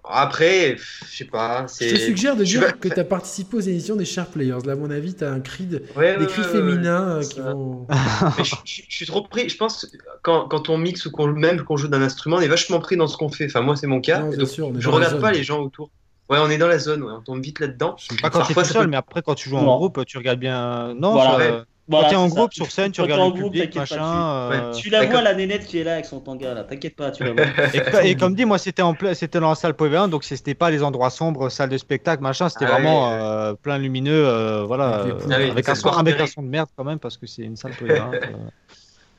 après, 0.10 0.78
je 1.12 1.18
sais 1.18 1.26
pas. 1.26 1.66
Je 1.82 1.90
te 1.90 1.96
suggère 2.00 2.38
de 2.38 2.44
dire 2.46 2.62
pas- 2.62 2.72
que 2.72 2.88
tu 2.88 2.98
as 3.00 3.04
participé 3.04 3.58
aux 3.58 3.62
émissions 3.62 3.98
des 3.98 4.06
Sharp 4.06 4.32
Players. 4.32 4.60
Là, 4.66 4.74
à 4.74 4.76
mon 4.78 4.90
avis, 4.90 5.14
tu 5.14 5.26
as 5.26 5.32
un 5.32 5.42
cri 5.42 5.66
de... 5.66 5.84
Ouais, 5.98 6.16
des 6.18 6.22
ouais, 6.22 6.28
cris 6.32 6.42
ouais, 6.44 6.48
ouais. 6.48 6.54
féminins 6.54 7.18
euh, 7.18 7.22
qui 7.24 7.36
Ça. 7.36 7.52
vont. 7.52 7.86
Je, 8.38 8.56
je- 8.64 8.82
je 8.88 8.96
suis 8.96 9.06
trop 9.06 9.22
pris. 9.24 9.50
Je 9.50 9.58
pense 9.58 9.86
quand, 10.22 10.48
quand 10.48 10.70
on 10.70 10.78
mixe 10.78 11.06
ou 11.06 11.12
qu'on 11.12 11.28
même 11.28 11.62
qu'on 11.64 11.76
joue 11.76 11.90
d'un 11.90 12.02
instrument, 12.02 12.38
on 12.38 12.42
est 12.42 12.48
vachement 12.48 12.80
pris 12.80 12.96
dans 12.96 13.08
ce 13.08 13.18
qu'on 13.18 13.28
fait. 13.30 13.46
Enfin, 13.46 13.60
moi, 13.62 13.76
c'est 13.76 13.88
mon 13.88 14.00
cas. 14.00 14.20
Non, 14.20 14.30
donc, 14.32 14.48
sûr, 14.48 14.72
je 14.80 14.90
regarde 14.90 15.20
pas 15.20 15.32
les 15.34 15.44
gens 15.44 15.60
autour. 15.62 15.90
Ouais, 16.30 16.40
on 16.42 16.50
est 16.50 16.58
dans 16.58 16.68
la 16.68 16.80
zone, 16.80 17.04
ouais, 17.04 17.14
on 17.14 17.22
tombe 17.22 17.42
vite 17.42 17.60
là-dedans. 17.60 17.96
Pas 18.22 18.30
quand 18.30 18.40
Parfois, 18.40 18.64
es 18.64 18.66
tout 18.66 18.74
seul, 18.74 18.88
mais 18.88 18.98
après 18.98 19.22
quand 19.22 19.36
tu 19.36 19.50
joues 19.50 19.58
en 19.58 19.78
groupe, 19.78 20.06
tu 20.06 20.18
regardes 20.18 20.40
bien. 20.40 20.94
Non, 20.94 21.14
voilà. 21.14 21.38
je... 21.40 21.52
Euh, 21.52 21.62
quand 21.90 22.10
t'es 22.10 22.16
en 22.18 22.28
groupe 22.28 22.54
sur 22.54 22.70
scène, 22.70 22.92
tu 22.92 23.00
regardes 23.00 23.34
le 23.34 23.44
public, 23.44 23.74
machin. 23.74 24.74
Tu... 24.78 24.90
Euh. 24.90 24.92
La 24.92 25.06
vois 25.06 25.22
la 25.22 25.34
nénette 25.34 25.66
qui 25.66 25.80
est 25.80 25.86
là 25.86 25.94
avec 25.94 26.06
son 26.06 26.20
tanga 26.20 26.54
là, 26.54 26.66
t'inquiète 26.66 26.98
pas, 26.98 27.12
tu 27.12 27.24
la 27.24 27.32
vois. 27.32 28.04
et, 28.04 28.16
comme 28.16 28.36
dit, 28.36 28.44
moi 28.44 28.58
c'était 28.58 28.82
en 28.82 28.94
c'était 29.14 29.40
dans 29.40 29.50
la 29.50 29.56
salle 29.56 29.72
PV1, 29.72 30.10
donc 30.10 30.26
c'était 30.26 30.54
pas 30.54 30.70
les 30.70 30.84
endroits 30.84 31.10
sombres, 31.10 31.50
salle 31.50 31.70
de 31.70 31.78
spectacle, 31.78 32.22
machin, 32.22 32.50
c'était 32.50 32.66
ah 32.66 32.74
vraiment 32.74 33.12
euh, 33.12 33.54
plein 33.54 33.78
lumineux, 33.78 34.64
voilà, 34.64 35.06
ah 35.06 35.18
ah 35.30 35.34
avec, 35.34 35.70
un 35.70 35.76
son, 35.76 35.92
son 36.28 36.44
de 36.44 36.48
merde 36.48 36.68
quand 36.76 36.84
même 36.84 37.00
parce 37.00 37.16
que 37.16 37.26
c'est 37.26 37.44
une 37.44 37.56
salle 37.56 37.72
PV1. 37.72 38.12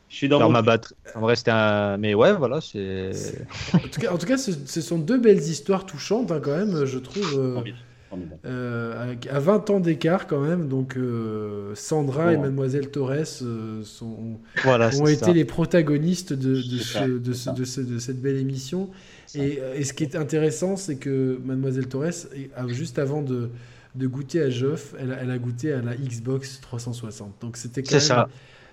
Je 0.09 0.17
suis 0.17 0.29
dans 0.29 0.39
dans 0.39 0.47
mon 0.47 0.53
ma 0.53 0.63
batterie. 0.63 0.95
En 1.15 1.21
vrai, 1.21 1.37
c'était 1.37 1.51
un, 1.51 1.97
mais 1.99 2.15
ouais, 2.15 2.33
voilà, 2.33 2.61
c'est. 2.61 3.11
En 3.75 3.79
tout 3.79 4.01
cas, 4.01 4.13
en 4.13 4.19
tout 4.19 4.27
cas 4.27 4.39
ce, 4.39 4.81
sont 4.81 4.99
deux 4.99 5.19
belles 5.19 5.39
histoires 5.39 5.85
touchantes, 5.87 6.33
hein, 6.33 6.41
quand 6.43 6.57
même, 6.57 6.85
je 6.87 6.99
trouve. 6.99 7.35
euh, 7.39 7.61
euh, 8.47 9.15
à 9.31 9.39
20 9.39 9.69
ans 9.69 9.81
d'écart, 9.81 10.27
quand 10.27 10.41
même. 10.41 10.69
Donc, 10.69 10.97
euh, 10.97 11.75
Sandra 11.75 12.33
et. 12.33 12.37
Mademoiselle 12.39 12.91
Torres 12.91 13.13
euh, 13.43 13.83
sont, 13.85 14.39
Voilà, 14.65 14.89
ont 14.99 15.07
été 15.07 15.27
ça. 15.27 15.33
les 15.33 15.45
protagonistes 15.45 16.33
de, 16.33 16.55
de, 16.55 16.61
C'est 16.79 16.79
ce- 16.79 16.93
ça, 16.95 17.07
de, 17.07 17.21
c'est 17.33 17.35
ce- 17.35 17.45
ça. 17.45 17.53
de 17.53 17.65
ce- 17.65 17.81
de 17.83 17.99
cette 17.99 18.21
belle 18.23 18.37
émission. 18.39 18.89
Et, 19.35 19.59
euh, 19.61 19.75
et 19.77 19.85
ce 19.85 19.93
qui 19.93 20.05
est 20.05 20.17
intéressant, 20.17 20.77
c'est 20.77 20.97
que 20.97 21.39
Mademoiselle 21.45 21.87
Torres, 21.89 22.07
a- 22.57 22.67
juste 22.69 22.99
avant 22.99 23.21
de, 23.21 23.51
de 23.95 24.07
goûter 24.07 24.41
à 24.41 24.49
Geoff, 24.49 24.95
elle, 24.99 25.13
a- 25.13 25.19
elle 25.21 25.31
a 25.31 25.37
goûté 25.39 25.73
à 25.75 25.83
la 25.83 25.95
Xbox 25.95 26.61
360. 26.63 27.35
Donc 27.43 27.59
c'était 27.59 27.83
quand 27.83 27.89
C'est 27.91 27.95
même- 27.97 28.01
ça. 28.01 28.29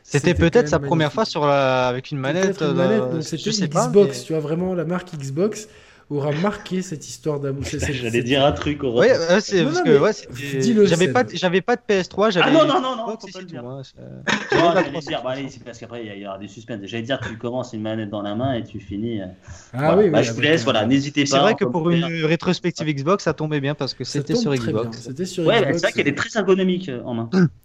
C'était 0.07 0.36
peut-être 0.36 0.69
sa 0.69 0.80
première 0.80 1.11
fois 1.11 1.26
sur 1.26 1.45
la... 1.48 1.88
avec 1.88 2.11
une 2.11 2.19
manette. 2.19 2.61
Une 2.61 2.68
euh, 2.68 2.73
manette, 2.73 3.23
c'était 3.23 3.52
sais 3.52 3.65
une 3.65 3.72
pas, 3.72 3.88
Xbox, 3.88 4.19
mais- 4.19 4.23
tu 4.26 4.34
vois, 4.34 4.41
vraiment 4.41 4.76
la 4.76 4.86
marque 4.86 5.15
Xbox 5.18 5.68
aura 6.11 6.32
marqué 6.34 6.84
cette 6.84 7.07
histoire 7.10 7.40
d'amour. 7.40 7.64
J'allais 7.90 8.22
dire 8.22 8.45
un 8.45 8.52
truc 8.52 8.84
au 8.84 8.94
Ouais, 8.94 9.10
ouais, 9.18 9.41
c'est 9.41 9.64
Non, 9.64 9.72
parce 9.72 9.77
non, 9.80 9.84
que 9.86 9.98
ouais, 9.98 10.86
j'avais 10.86 11.07
pas, 11.07 11.23
j'avais 11.34 11.61
pas 11.61 11.76
de 11.76 11.82
PS3, 11.90 12.32
j'avais. 12.32 12.45
Ah 12.48 12.52
non, 12.52 12.68
non, 12.68 12.80
non, 12.80 12.95
non, 12.95 13.06
Xbox, 13.15 13.26
faut 13.26 13.32
pas 13.34 13.40
le 13.40 13.45
dire. 13.48 13.61
tout, 13.61 13.68
hein, 13.68 13.82
c'est- 13.84 14.56
Non, 14.56 14.72
j'allais 14.73 14.91
360. 14.91 15.07
dire, 15.07 15.22
bah, 15.23 15.30
allez, 15.32 15.49
c'est 15.49 15.64
parce 15.64 15.80
qu'après 15.80 16.06
il 16.06 16.22
y, 16.22 16.27
aura 16.27 16.38
du 16.38 16.48
suspense. 16.48 16.82
J'allais 16.84 17.02
dire, 17.02 17.19
tu 17.27 17.36
commences 17.40 17.73
une 17.73 17.82
manette 17.82 18.11
dans 18.11 18.22
la 18.22 18.36
main 18.36 18.53
et 18.53 18.64
tu 18.64 18.80
finis. 18.80 19.19
euh, 19.22 19.26
Ah 19.73 19.77
voilà. 19.77 19.98
oui, 19.98 20.10
Bah, 20.11 20.19
oui, 20.19 20.23
je 20.26 20.32
vous 20.34 20.41
laisse, 20.41 20.61
euh, 20.61 20.65
voilà, 20.65 20.86
n'hésitez 20.86 21.23
pas. 21.23 21.30
C'est 21.32 21.40
vrai 21.40 21.56
que 21.56 21.65
en 21.65 21.72
pour 21.72 21.90
une 21.90 22.06
rétrospective 22.26 22.86
Xbox, 22.88 23.23
ça 23.23 23.34
tombait 23.34 23.60
bien 23.60 23.73
parce 23.73 23.95
que 23.95 24.03
c'était 24.03 24.36
sur. 24.36 24.53
Xbox. 24.53 24.99
C'était 25.07 25.26
sur 25.26 25.44
Ouais, 25.48 25.61
Xbox. 25.61 25.73
c'est 25.73 25.82
vrai 25.88 25.91
qu'elle 25.94 26.07
est 26.07 26.15
très 26.15 26.38
ergonomique 26.38 26.88
euh, 26.90 27.02
en 27.03 27.15
main. 27.15 27.30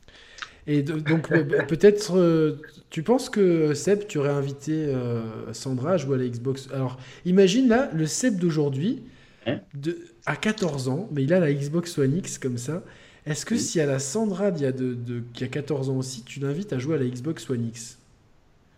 Et 0.66 0.82
de- 0.82 0.98
donc 1.00 1.30
euh, 1.32 1.44
peut-être, 1.68 2.16
euh, 2.18 2.60
tu 2.90 3.02
penses 3.02 3.30
que 3.30 3.74
Seb, 3.74 4.06
tu 4.08 4.18
aurais 4.18 4.30
invité 4.30 4.72
euh, 4.86 5.52
Sandra 5.52 5.92
à 5.92 5.96
jouer 5.96 6.16
à 6.16 6.18
la 6.18 6.28
Xbox? 6.28 6.68
Alors, 6.72 6.98
imagine 7.24 7.68
là 7.68 7.90
le 7.94 8.06
Seb 8.06 8.38
d'aujourd'hui, 8.38 9.02
de 9.74 9.98
à 10.26 10.36
14 10.36 10.88
ans, 10.88 11.08
mais 11.12 11.24
il 11.24 11.32
a 11.34 11.40
la 11.40 11.52
Xbox 11.52 11.98
One 11.98 12.16
X 12.18 12.38
comme 12.38 12.58
ça. 12.58 12.84
Est-ce 13.26 13.46
que 13.46 13.54
Oui. 13.54 13.60
si 13.60 13.80
à 13.80 13.86
la 13.86 13.98
Sandra 14.00 14.50
d'il 14.52 14.64
y 14.64 14.66
a 14.66 14.72
de, 14.72 14.94
de- 14.94 15.22
qui 15.34 15.44
a 15.44 15.48
14 15.48 15.90
ans 15.90 15.98
aussi, 15.98 16.24
tu 16.24 16.40
l'invites 16.40 16.72
à 16.74 16.78
jouer 16.80 16.96
à 16.96 16.98
la 16.98 17.06
Xbox 17.06 17.48
One 17.50 17.66
X? 17.68 17.99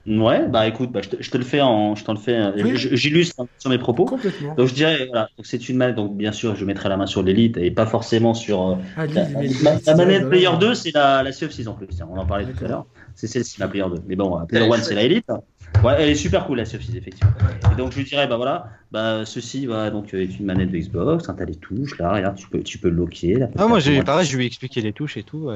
Ouais, 0.04 0.48
bah 0.48 0.66
écoute, 0.66 0.90
bah, 0.90 1.00
je, 1.00 1.10
te, 1.10 1.22
je 1.22 1.30
te 1.30 1.38
le 1.38 1.44
fais 1.44 1.60
en, 1.60 1.94
je 1.94 2.04
t'en 2.04 2.12
le 2.14 2.18
fais, 2.18 2.34
euh, 2.36 2.50
Oui. 2.56 2.72
j'illustre 2.74 3.46
sur 3.58 3.70
mes 3.70 3.78
propos. 3.78 4.04
Complètement. 4.04 4.54
Donc 4.56 4.66
je 4.66 4.74
dirais, 4.74 5.06
voilà, 5.06 5.28
donc 5.36 5.46
c'est 5.46 5.68
une 5.68 5.76
manette, 5.76 5.94
donc 5.94 6.16
bien 6.16 6.32
sûr, 6.32 6.56
je 6.56 6.64
mettrai 6.64 6.88
la 6.88 6.96
main 6.96 7.06
sur 7.06 7.22
l'élite 7.22 7.56
et 7.56 7.70
pas 7.70 7.86
forcément 7.86 8.34
sur. 8.34 8.70
euh, 8.70 8.74
Ah, 8.96 9.06
la, 9.06 9.28
mais- 9.28 9.48
la- 9.62 9.78
la 9.86 9.94
manette. 9.94 10.28
Player 10.28 10.48
2, 10.58 10.74
c'est 10.74 10.90
la, 10.92 11.22
la 11.22 11.30
Sea 11.30 11.44
of 11.44 11.52
6 11.52 11.68
en 11.68 11.74
plus. 11.74 11.86
Tiens, 11.86 12.08
on 12.10 12.18
en 12.18 12.26
parlait 12.26 12.46
tout 12.52 12.64
à 12.64 12.68
l'heure. 12.68 12.86
C'est 13.14 13.28
celle-ci, 13.28 13.60
la 13.60 13.68
Player 13.68 13.84
2. 13.88 14.02
Mais 14.08 14.16
bon, 14.16 14.36
la 14.38 14.46
Player 14.46 14.64
Elle 14.64 14.70
est 14.70 14.72
1, 14.72 14.76
chouette. 14.78 14.84
c'est 14.88 14.94
la 14.96 15.02
Elite. 15.04 15.30
Ouais, 15.84 15.94
elle 15.98 16.10
est 16.10 16.14
super 16.14 16.46
cool, 16.46 16.58
la 16.58 16.64
6, 16.64 16.76
effectivement. 16.96 17.32
Et 17.72 17.76
donc 17.76 17.90
je 17.92 17.98
lui 17.98 18.04
dirais, 18.04 18.28
bah 18.28 18.36
voilà, 18.36 18.68
bah 18.92 19.24
ceci 19.24 19.66
va 19.66 19.90
donc 19.90 20.14
euh, 20.14 20.22
est 20.22 20.38
une 20.38 20.44
manette 20.46 20.70
de 20.70 20.78
Xbox, 20.78 21.28
hein, 21.28 21.34
t'as 21.36 21.44
les 21.44 21.56
touches 21.56 21.98
là, 21.98 22.12
regarde, 22.12 22.36
tu 22.36 22.46
peux, 22.48 22.62
tu 22.62 22.78
peux 22.78 22.88
le 22.88 22.94
locker. 22.96 23.34
Là, 23.34 23.48
Ah, 23.58 23.66
moi, 23.66 23.80
j'ai 23.80 24.00
pareil, 24.04 24.26
je 24.26 24.36
lui 24.36 24.44
ai 24.44 24.46
expliqué 24.46 24.80
les 24.80 24.92
touches 24.92 25.16
et 25.16 25.24
tout. 25.24 25.50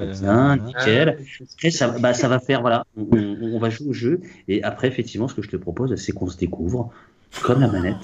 nickel. 0.57 1.17
Ah, 1.19 1.23
Après, 1.55 1.71
ça, 1.71 1.97
bah, 2.01 2.13
ça 2.13 2.29
va 2.29 2.41
faire, 2.41 2.61
voilà, 2.61 2.85
on, 2.97 3.07
on- 3.13 3.55
on 3.55 3.59
va 3.61 3.71
jouer 3.71 3.89
au 3.89 3.93
jeu. 3.93 4.21
Et 4.49 4.65
après, 4.65 4.89
effectivement, 4.89 5.29
ce 5.29 5.35
que 5.35 5.43
je 5.43 5.49
te 5.49 5.57
propose, 5.57 5.95
c'est 5.95 6.11
qu'on 6.13 6.27
se 6.29 6.37
découvre 6.37 6.91
comme 7.43 7.61
la 7.61 7.69
manette. 7.69 7.97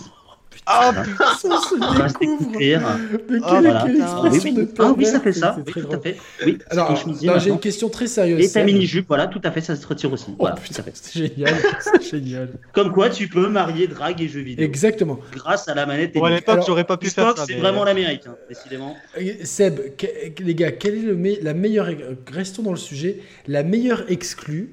Ah, 0.64 0.92
Voilà. 0.92 1.04
Ça 1.34 2.08
se 2.08 2.18
découvre. 2.18 2.50
Mais 2.58 2.74
Ah, 2.74 2.96
quelle, 3.28 3.62
voilà. 3.64 3.82
quelle 3.84 4.00
Ah, 4.00 4.22
expression 4.22 4.30
Oui, 4.30 4.40
oui. 4.44 4.52
de 4.52 4.60
Ah 4.78 4.92
oui, 4.92 4.94
pervers, 4.94 5.06
ça 5.08 5.20
fait 5.20 5.32
ça. 5.32 5.56
Oui, 5.58 5.72
tout 5.82 5.88
à 5.92 5.98
fait. 6.00 6.16
Oui, 6.46 6.58
Alors, 6.70 6.96
j'ai 7.40 7.50
une 7.50 7.58
question 7.58 7.88
très 7.88 8.06
sérieuse. 8.06 8.40
Et 8.40 8.46
ta 8.46 8.52
Seb. 8.60 8.66
mini-jupe, 8.66 9.06
voilà, 9.08 9.26
tout 9.26 9.40
à 9.42 9.50
fait, 9.50 9.60
ça 9.60 9.74
se 9.74 9.84
retire 9.86 10.12
aussi. 10.12 10.26
Oh 10.30 10.34
Voilà, 10.40 10.54
tout 10.56 10.62
putain, 10.62 10.80
à 10.80 10.84
fait. 10.84 10.92
c'est 10.94 11.18
génial, 11.28 11.54
c'est 11.80 12.02
génial. 12.10 12.48
Comme 12.72 12.92
quoi, 12.92 13.10
tu 13.10 13.28
peux 13.28 13.48
marier 13.48 13.88
drague 13.88 14.20
et 14.22 14.28
jeux 14.28 14.40
vidéo 14.40 14.64
Exactement. 14.64 15.18
grâce 15.32 15.66
à 15.68 15.74
la 15.74 15.84
manette. 15.84 16.14
Bon, 16.14 16.24
à 16.24 16.30
l'époque, 16.30 16.60
j'aurais 16.66 16.84
pas 16.84 16.96
pu 16.96 17.10
faire 17.10 17.36
ça. 17.36 17.44
c'est 17.46 17.54
mais- 17.54 17.60
vraiment 17.60 17.82
l'Amérique, 17.84 18.22
hein, 18.28 18.36
décidément. 18.48 18.96
Seb, 19.44 19.96
que- 19.96 20.42
les 20.42 20.54
gars, 20.54 20.70
quelle 20.72 20.94
est 20.94 21.02
le 21.02 21.16
me- 21.16 21.42
la 21.42 21.54
meilleure, 21.54 21.88
restons 22.30 22.62
dans 22.62 22.70
le 22.70 22.76
sujet, 22.76 23.20
la 23.48 23.64
meilleure 23.64 24.04
exclue 24.08 24.72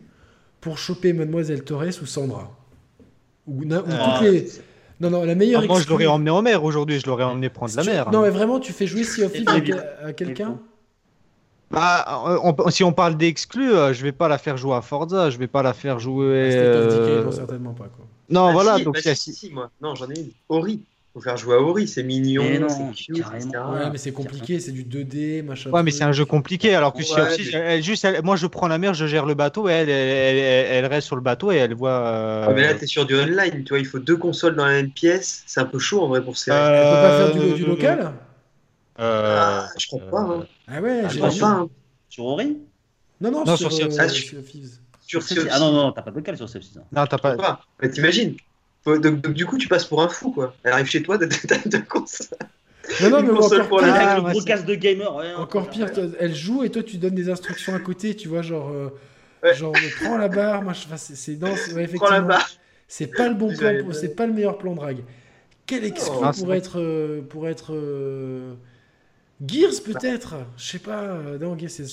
pour 0.61 0.77
choper 0.77 1.13
Mademoiselle 1.13 1.63
Torres 1.63 1.85
ou 2.01 2.05
Sandra? 2.05 2.51
Ou, 3.47 3.65
na- 3.65 3.79
ou 3.81 3.85
Ah, 3.89 4.19
toutes 4.19 4.29
les... 4.29 4.45
Non, 4.99 5.09
non, 5.09 5.23
la 5.23 5.35
meilleure 5.35 5.61
Ah, 5.63 5.67
moi, 5.67 5.79
je 5.79 5.87
l'aurais 5.87 6.07
emmené 6.07 6.29
en 6.29 6.41
mer 6.41 6.63
aujourd'hui, 6.63 6.99
je 6.99 7.07
l'aurais 7.07 7.23
emmené 7.23 7.49
prendre 7.49 7.73
la 7.75 7.83
Tu- 7.83 7.89
mer. 7.89 8.11
Non, 8.11 8.21
mais 8.21 8.29
vraiment, 8.29 8.59
tu 8.59 8.73
fais 8.73 8.85
jouer 8.87 9.03
Sea 9.03 9.23
of 9.25 9.33
Thieves 9.33 9.81
à, 10.03 10.13
quelqu'un 10.13 10.59
Bah, 11.71 12.25
euh, 12.27 12.37
on- 12.65 12.69
si 12.69 12.83
on 12.83 12.91
parle 12.91 13.15
d'exclus, 13.15 13.71
euh, 13.71 13.93
je 13.93 14.03
vais 14.03 14.11
pas 14.11 14.27
la 14.27 14.37
faire 14.39 14.57
jouer 14.57 14.75
à 14.75 14.81
Forza, 14.81 15.29
je 15.29 15.37
vais 15.37 15.47
pas 15.47 15.61
la 15.61 15.73
faire 15.73 15.99
jouer. 15.99 16.49
Decay, 16.49 16.57
euh, 16.57 17.23
non, 17.23 17.31
certainement 17.31 17.73
pas. 17.73 17.85
Quoi. 17.85 18.05
Non, 18.29 18.47
Bah, 18.47 18.51
voilà, 18.53 18.77
si, 18.77 18.83
donc 18.83 18.95
bah, 18.95 18.99
c'est 19.03 19.15
si, 19.15 19.33
si, 19.33 19.51
moi. 19.51 19.69
Non, 19.81 19.93
j'en 19.95 20.09
ai 20.09 20.19
une. 20.19 20.31
Ori. 20.49 20.81
Faut 21.13 21.21
faire 21.21 21.37
jouer 21.37 21.55
à 21.55 21.59
Ori, 21.59 21.87
c'est 21.87 22.03
mignon, 22.03 22.43
Mais 22.43 22.59
non, 22.59 22.69
c'est 22.69 22.91
cute, 23.03 23.17
carrément. 23.23 23.37
etc. 23.37 23.51
Ah, 23.55 23.71
ouais, 23.71 23.89
mais 23.91 23.97
c'est 23.97 24.11
compliqué, 24.11 24.59
c'est 24.59 24.71
du 24.71 24.83
2D, 24.83 25.41
machin. 25.43 25.71
Ouais, 25.71 25.81
mais 25.81 25.89
c'est 25.89 26.03
un 26.03 26.11
jeu 26.11 26.23
compliqué. 26.23 26.75
Alors 26.75 26.93
que 26.93 26.99
Ouais, 26.99 27.03
Sea 27.35 27.49
mais- 27.53 27.81
juste, 27.81 28.05
elle- 28.05 28.23
moi, 28.23 28.35
je 28.35 28.45
prends 28.45 28.67
la 28.67 28.77
mer, 28.77 28.93
je 28.93 29.07
gère 29.07 29.25
le 29.25 29.33
bateau, 29.33 29.67
et 29.69 29.71
elle, 29.71 29.89
elle, 29.89 30.07
elle, 30.09 30.37
elle- 30.37 30.71
elle 30.75 30.85
reste 30.85 31.07
sur 31.07 31.15
le 31.15 31.23
bateau 31.23 31.51
et 31.51 31.55
elle 31.55 31.73
voit. 31.73 31.89
euh, 31.91 32.45
Ah, 32.47 32.53
mais 32.53 32.61
là, 32.61 32.75
t'es 32.75 32.85
sur 32.85 33.07
du 33.07 33.15
online, 33.15 33.63
tu 33.63 33.69
vois, 33.69 33.79
il 33.79 33.87
faut 33.87 33.97
deux 33.97 34.17
consoles 34.17 34.55
dans 34.55 34.65
la 34.65 34.73
même 34.73 34.91
pièce. 34.91 35.41
C'est 35.47 35.59
un 35.59 35.65
peu 35.65 35.79
chaud 35.79 36.03
en 36.03 36.09
vrai 36.09 36.23
pour 36.23 36.37
ça. 36.37 36.53
euh, 36.53 36.73
Elle 36.75 37.31
peut 37.31 37.39
pas 37.39 37.41
faire 37.41 37.47
du, 37.47 37.53
du 37.63 37.65
local 37.65 38.13
euh, 38.99 39.37
Ah, 39.39 39.67
je 39.79 39.87
crois 39.87 39.99
pas. 40.11 40.19
Hein. 40.21 40.45
Ah 40.67 40.79
ouais, 40.81 41.01
Ah, 41.05 41.07
j'ai 41.07 41.19
Je 41.19 41.25
crois 41.25 41.39
pas. 41.39 41.55
hein. 41.55 41.69
Sur 42.09 42.25
Ori 42.25 42.57
Non, 43.21 43.31
non, 43.31 43.45
Non, 43.45 43.55
sur, 43.57 43.71
sur 43.71 43.87
euh. 43.87 44.07
Sur 45.07 45.19
of 45.21 45.47
Ah 45.49 45.59
non, 45.59 45.71
non, 45.71 45.81
non, 45.85 45.91
t'as 45.91 46.03
pas 46.03 46.11
de 46.11 46.17
local 46.17 46.37
sur 46.37 46.47
Sea 46.47 46.59
Thieves. 46.59 46.81
Non, 46.91 47.07
t'as 47.07 47.17
pas. 47.17 47.35
t'imagines 47.91 48.35
donc, 48.97 49.21
donc, 49.21 49.33
du 49.33 49.45
coup, 49.45 49.57
tu 49.57 49.67
passes 49.67 49.85
pour 49.85 50.01
un 50.01 50.09
fou, 50.09 50.31
quoi. 50.31 50.53
Elle 50.63 50.71
arrive 50.73 50.87
chez 50.87 51.03
toi, 51.03 51.17
t'as 51.17 51.27
deux 51.65 51.81
consoles. 51.81 52.27
Non, 53.01 53.09
non, 53.11 53.21
mais 53.21 53.29
console 53.29 53.59
encore 53.61 53.69
pour 53.69 53.77
pire, 53.79 53.93
Ah, 53.95 54.17
le 54.17 54.23
ouais, 54.23 54.43
casque 54.43 54.65
de 54.65 54.73
gamer. 54.75 55.15
ouais, 55.15 55.33
Encore 55.35 55.69
pire, 55.69 55.87
elle 56.19 56.33
joue 56.33 56.63
et 56.63 56.69
toi 56.71 56.81
tu 56.81 56.97
donnes 56.97 57.13
des 57.13 57.29
instructions 57.29 57.75
à 57.75 57.79
côté, 57.79 58.15
tu 58.15 58.27
vois, 58.27 58.41
genre, 58.41 58.69
euh, 58.69 58.89
Ouais. 59.43 59.53
genre 59.53 59.73
prends 60.01 60.17
la 60.17 60.27
barre, 60.27 60.63
moi 60.63 60.73
je 60.73 60.85
enfin, 60.85 60.97
c'est 60.97 61.39
non, 61.39 61.55
c'est- 61.55 61.73
ouais, 61.73 61.87
Prends 61.87 62.09
la 62.09 62.17
effectivement. 62.17 62.27
barre. 62.27 62.49
C'est 62.87 63.07
pas 63.15 63.27
le 63.29 63.35
bon 63.35 63.55
plan, 63.55 63.71
c'est 63.91 64.15
pas 64.15 64.25
le 64.25 64.33
meilleur 64.33 64.57
plan 64.57 64.73
drague. 64.73 65.03
Quel 65.67 65.85
exclu 65.85 66.25
pour, 66.39 66.53
être, 66.55 66.79
euh, 66.79 67.21
pour 67.21 67.47
être 67.47 67.73
euh, 67.75 68.55
Gears 69.45 69.81
peut-être 69.85 70.35
Je 70.57 70.63
sais 70.63 70.79
pas. 70.79 71.01
Euh, 71.01 71.39
non, 71.39 71.55
c'est 71.67 71.85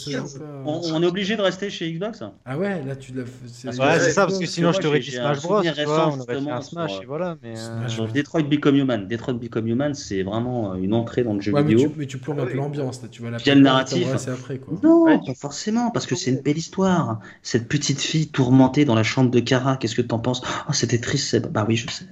On, 0.65 1.03
est 1.03 1.07
obligé 1.07 1.37
de 1.37 1.43
rester 1.43 1.71
chez 1.71 1.93
Xbox 1.93 2.23
Ah 2.45 2.59
ouais, 2.59 2.83
là 2.85 2.97
tu 2.97 3.13
l'as. 3.13 3.23
Ouais, 3.23 4.01
c'est 4.01 4.11
ça, 4.11 4.27
parce 4.27 4.39
que 4.39 4.47
sinon 4.47 4.73
je 4.73 4.81
t'aurais 4.81 4.99
dit 4.99 5.13
Smash 5.13 5.43
Bros. 5.43 5.63
Tu 5.63 5.85
vois, 5.85 6.09
on 6.13 6.21
aurait 6.21 6.41
fait 6.41 6.51
un 6.51 6.61
Smash, 6.61 7.01
et 7.03 7.07
voilà. 7.07 7.37
Mais 7.43 7.55
euh... 7.57 8.07
Detroit 8.13 8.43
Become 8.43 8.77
Human. 8.77 9.07
Detroit 9.07 9.35
Become 9.35 9.69
Human, 9.69 9.95
c'est 9.95 10.23
vraiment 10.23 10.75
une 10.75 10.93
entrée 10.93 11.23
dans 11.23 11.35
le 11.35 11.41
jeu 11.41 11.57
vidéo. 11.57 11.93
Mais 11.97 12.07
tu, 12.07 12.19
plonges 12.19 12.41
un 12.41 12.47
peu 12.47 12.55
l'ambiance, 12.55 13.01
tu 13.11 13.23
vas 13.23 13.31
la 13.31 13.39
le 13.39 13.61
narratif. 13.61 14.09
Après, 14.29 14.59
quoi. 14.59 14.79
Non, 14.83 15.21
pas 15.25 15.35
forcément, 15.35 15.91
parce 15.91 16.07
que 16.07 16.15
c'est 16.15 16.31
une 16.31 16.41
belle 16.41 16.59
histoire. 16.59 17.21
Cette 17.43 17.69
petite 17.69 18.01
fille 18.01 18.29
tourmentée 18.29 18.85
dans 18.85 18.95
la 18.95 19.05
chambre 19.05 19.31
de 19.31 19.41
Kara, 19.41 19.77
qu'est-ce 19.77 19.95
que 19.95 20.03
t'en 20.03 20.19
penses? 20.19 20.43
Oh, 20.69 20.73
c'était 20.73 20.99
triste, 20.99 21.39
Bah 21.51 21.65
oui, 21.69 21.77
je 21.77 21.89
sais. 21.89 22.05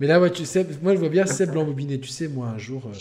Mais 0.00 0.06
là, 0.06 0.20
ouais, 0.20 0.30
tu 0.30 0.44
sais, 0.44 0.66
moi 0.82 0.94
je 0.94 1.00
vois 1.00 1.08
bien 1.08 1.26
Seb 1.26 1.54
l'embobiné. 1.54 2.00
Tu 2.00 2.08
sais, 2.08 2.28
moi 2.28 2.48
un 2.48 2.58
jour. 2.58 2.82
Euh, 2.86 2.98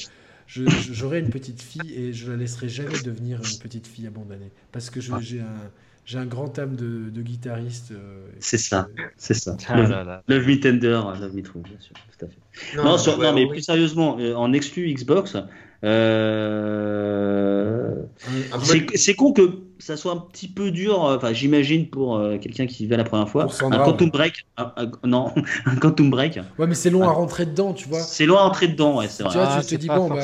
j'aurai 0.92 1.20
une 1.20 1.30
petite 1.30 1.62
fille 1.62 1.94
et 1.96 2.14
je 2.14 2.32
la 2.32 2.38
laisserai 2.38 2.70
jamais 2.70 3.00
devenir 3.04 3.40
une 3.40 3.60
petite 3.60 3.88
fille 3.88 4.08
abandonnée. 4.08 4.52
Parce 4.72 4.90
que 4.90 5.02
j'ai 5.02 5.40
un, 5.40 5.70
j'ai 6.06 6.18
un 6.18 6.26
grand 6.26 6.58
âme 6.60 6.76
de, 6.76 7.10
de 7.10 7.22
guitariste. 7.22 7.92
Euh, 7.92 8.26
c'est 8.40 8.58
ça, 8.58 8.88
c'est 9.18 9.34
ça. 9.34 9.58
Ah 9.68 10.22
love, 10.28 10.48
Me 10.48 10.60
Tender, 10.60 11.02
Love 11.20 11.36
Me 11.36 11.42
True, 11.42 11.62
bien 11.62 11.80
sûr, 11.80 11.96
tout 12.18 12.26
à 12.26 12.28
fait. 12.28 12.78
Non, 12.78 12.98
non, 13.20 13.34
mais 13.34 13.48
plus 13.48 13.62
sérieusement, 13.62 14.18
euh, 14.20 14.36
en 14.36 14.54
exclu 14.54 14.94
Xbox, 14.94 15.36
euh, 15.84 16.84
c'est 18.96 19.16
con 19.16 19.34
que 19.34 19.60
ça 19.84 19.98
soit 19.98 20.14
un 20.14 20.18
petit 20.18 20.48
peu 20.48 20.72
dur, 20.72 21.04
euh, 21.04 21.18
enfin 21.18 21.34
j'imagine 21.34 21.90
pour 21.90 22.16
euh, 22.16 22.38
quelqu'un 22.38 22.66
qui 22.68 22.88
va 22.88 22.96
la 22.96 23.04
première 23.04 23.28
fois. 23.28 23.48
un 23.64 23.78
Quantum 23.84 24.10
Break, 24.10 24.46
non, 25.04 25.34
un 25.66 25.76
Quantum 25.76 26.10
Break. 26.10 26.40
Ouais, 26.58 26.68
mais 26.68 26.76
c'est 26.76 26.90
long 26.90 27.04
à 27.04 27.12
rentrer 27.12 27.46
dedans, 27.46 27.74
tu 27.74 27.90
vois. 27.90 28.00
C'est 28.00 28.26
long 28.26 28.38
à 28.38 28.44
rentrer 28.44 28.70
dedans, 28.70 29.00
ouais, 29.00 29.08
c'est 29.10 29.24
vrai. 29.24 29.34
Tu 29.34 29.38
vois, 29.38 29.48
tu 29.48 29.54
ah, 29.58 29.64
te 29.64 29.76
dis, 29.76 29.88
bon, 29.88 30.08
bah, 30.08 30.22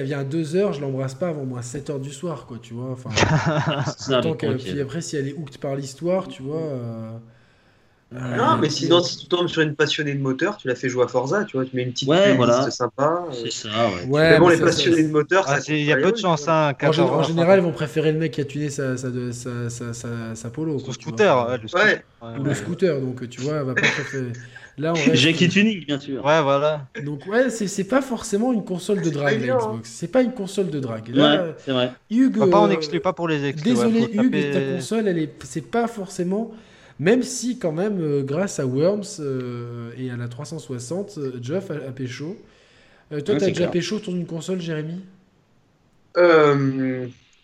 il 0.00 0.08
y 0.08 0.14
a 0.14 0.24
2 0.24 0.56
heures, 0.56 0.72
je 0.72 0.80
l'embrasse 0.80 1.14
pas 1.14 1.28
avant 1.28 1.44
moins 1.44 1.60
7 1.60 1.90
heures 1.90 2.00
du 2.00 2.10
soir, 2.10 2.46
quoi, 2.46 2.56
tu 2.62 2.72
vois. 2.72 2.92
Enfin, 2.92 3.10
Puis 4.58 4.80
après, 4.80 5.02
si 5.02 5.16
elle 5.16 5.28
est 5.28 5.34
hooked 5.34 5.58
par 5.58 5.76
l'histoire, 5.76 6.26
tu 6.28 6.42
vois. 6.42 6.62
Euh, 6.62 7.10
non, 8.14 8.56
mais 8.60 8.70
sinon, 8.70 9.02
si 9.02 9.18
tu 9.18 9.26
tombes 9.26 9.48
sur 9.48 9.62
une 9.62 9.74
passionnée 9.74 10.14
de 10.14 10.20
moteur, 10.20 10.56
tu 10.56 10.68
la 10.68 10.74
fais 10.74 10.88
jouer 10.88 11.04
à 11.04 11.08
Forza, 11.08 11.44
tu 11.44 11.56
vois, 11.56 11.66
tu 11.66 11.74
mets 11.74 11.82
une 11.82 11.92
petite 11.92 12.08
ouais, 12.08 12.34
voilà. 12.34 12.70
sympa. 12.70 13.24
C'est 13.32 13.50
ça, 13.50 13.68
ouais. 13.68 14.06
ouais 14.08 14.30
mais 14.30 14.38
bon, 14.38 14.48
les 14.48 14.58
passionnés 14.58 15.02
de 15.02 15.10
moteur, 15.10 15.44
ah, 15.48 15.58
il 15.68 15.84
y 15.84 15.92
a 15.92 15.96
peu 15.96 16.12
de 16.12 16.16
chance. 16.16 16.46
Hein, 16.48 16.72
en, 16.82 16.86
en, 16.86 17.22
général, 17.22 17.58
ils 17.58 17.62
vont 17.62 17.72
préférer 17.72 18.12
le 18.12 18.18
mec 18.18 18.32
qui 18.32 18.40
a 18.40 18.44
tuné 18.44 18.70
sa, 18.70 18.96
sa, 18.96 19.08
sa, 19.32 19.92
sa, 19.92 20.34
sa 20.34 20.50
polo. 20.50 20.78
Son 20.78 20.92
scooter, 20.92 21.58
le 21.60 21.68
scooter. 21.68 22.02
Ou 22.38 22.42
le 22.42 22.54
scooter, 22.54 23.00
donc 23.00 23.28
tu 23.28 23.40
vois, 23.40 23.62
va 23.62 23.74
pas 23.74 23.82
préférer. 23.82 24.32
Là, 24.76 24.92
on 24.92 24.94
reste... 24.94 25.14
Jackie 25.14 25.48
Tuning, 25.48 25.86
bien 25.86 26.00
sûr. 26.00 26.24
Ouais, 26.24 26.42
voilà. 26.42 26.88
Donc, 27.04 27.26
ouais, 27.26 27.48
c'est 27.50 27.84
pas 27.84 28.02
forcément 28.02 28.52
une 28.52 28.64
console 28.64 29.02
de 29.02 29.10
drague, 29.10 29.40
la 29.40 29.54
Xbox. 29.54 29.64
Hein. 29.64 29.80
C'est 29.84 30.10
pas 30.10 30.22
une 30.22 30.32
console 30.32 30.70
de 30.70 30.80
drague. 30.80 31.08
Là, 31.14 31.44
ouais, 31.44 31.54
c'est 31.58 31.70
vrai. 31.70 31.92
Hugues, 32.10 32.50
pas, 32.50 32.60
on 32.60 32.68
n'exclut 32.68 33.00
pas 33.00 33.12
pour 33.12 33.28
les 33.28 33.44
exclus. 33.44 33.70
Désolé, 33.70 34.08
Hugues, 34.12 34.52
ta 34.52 34.60
console, 34.60 35.08
elle 35.08 35.18
est... 35.18 35.32
c'est 35.44 35.70
pas 35.70 35.86
forcément 35.86 36.50
même 37.00 37.22
si, 37.22 37.58
quand 37.58 37.72
même, 37.72 38.00
euh, 38.00 38.22
grâce 38.22 38.60
à 38.60 38.66
Worms 38.66 39.02
euh, 39.20 39.90
et 39.98 40.10
à 40.10 40.16
la 40.16 40.28
360, 40.28 41.18
euh, 41.18 41.32
Jeff 41.42 41.70
a, 41.70 41.90
pécho. 41.90 42.36
toi, 43.10 43.20
t'as 43.20 43.46
déjà 43.48 43.66
pécho 43.68 43.96
autour 43.96 44.12
d'une 44.12 44.26
console, 44.26 44.60
Jérémy? 44.60 45.00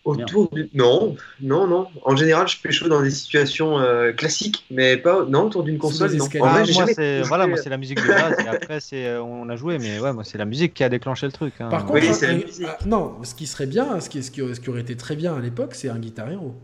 Autour 0.03 0.51
Non, 0.73 1.17
non, 1.43 1.67
non. 1.67 1.87
En 2.05 2.17
général, 2.17 2.49
je 2.49 2.57
pécho 2.63 2.89
dans 2.89 3.03
des 3.03 3.11
situations 3.11 3.77
classiques, 4.17 4.65
mais 4.71 4.97
pas 4.97 5.27
non 5.27 5.47
autour 5.47 5.63
d'une 5.63 5.77
console. 5.77 6.15
Non. 6.15 6.27
Ah, 6.43 6.65
moi, 6.73 6.87
c'est 6.95 7.21
voilà, 7.23 7.47
moi 7.47 7.59
c'est 7.59 7.69
la 7.69 7.77
musique 7.77 8.01
de 8.01 8.09
base. 8.09 8.35
et 8.39 8.49
après, 8.49 8.81
c'est 8.81 9.19
on 9.19 9.49
a 9.51 9.57
joué, 9.57 9.79
mais 9.79 9.99
ouais, 9.99 10.13
moi 10.15 10.25
c'est 10.25 10.39
la 10.39 10.47
musique 10.47 10.73
qui 10.73 10.85
a 10.85 10.89
déclenché 10.89 11.27
le 11.27 11.33
truc. 11.33 11.53
Hein. 11.61 11.69
Par 11.69 11.85
contre, 11.85 12.07
ah, 12.07 12.79
non, 12.87 13.17
ce 13.25 13.35
qui 13.35 13.47
serait 13.47 13.67
bien, 13.67 14.01
ce 14.01 14.09
qui, 14.09 14.23
ce 14.23 14.31
qui, 14.31 14.41
ce 14.55 14.61
qui 14.61 14.71
aurait 14.71 14.81
été 14.81 14.97
très 14.97 15.17
bien 15.17 15.35
à 15.35 15.41
l'époque, 15.41 15.75
c'est 15.75 15.91
un 15.91 15.99
Guitar 15.99 16.31
Hero. 16.31 16.55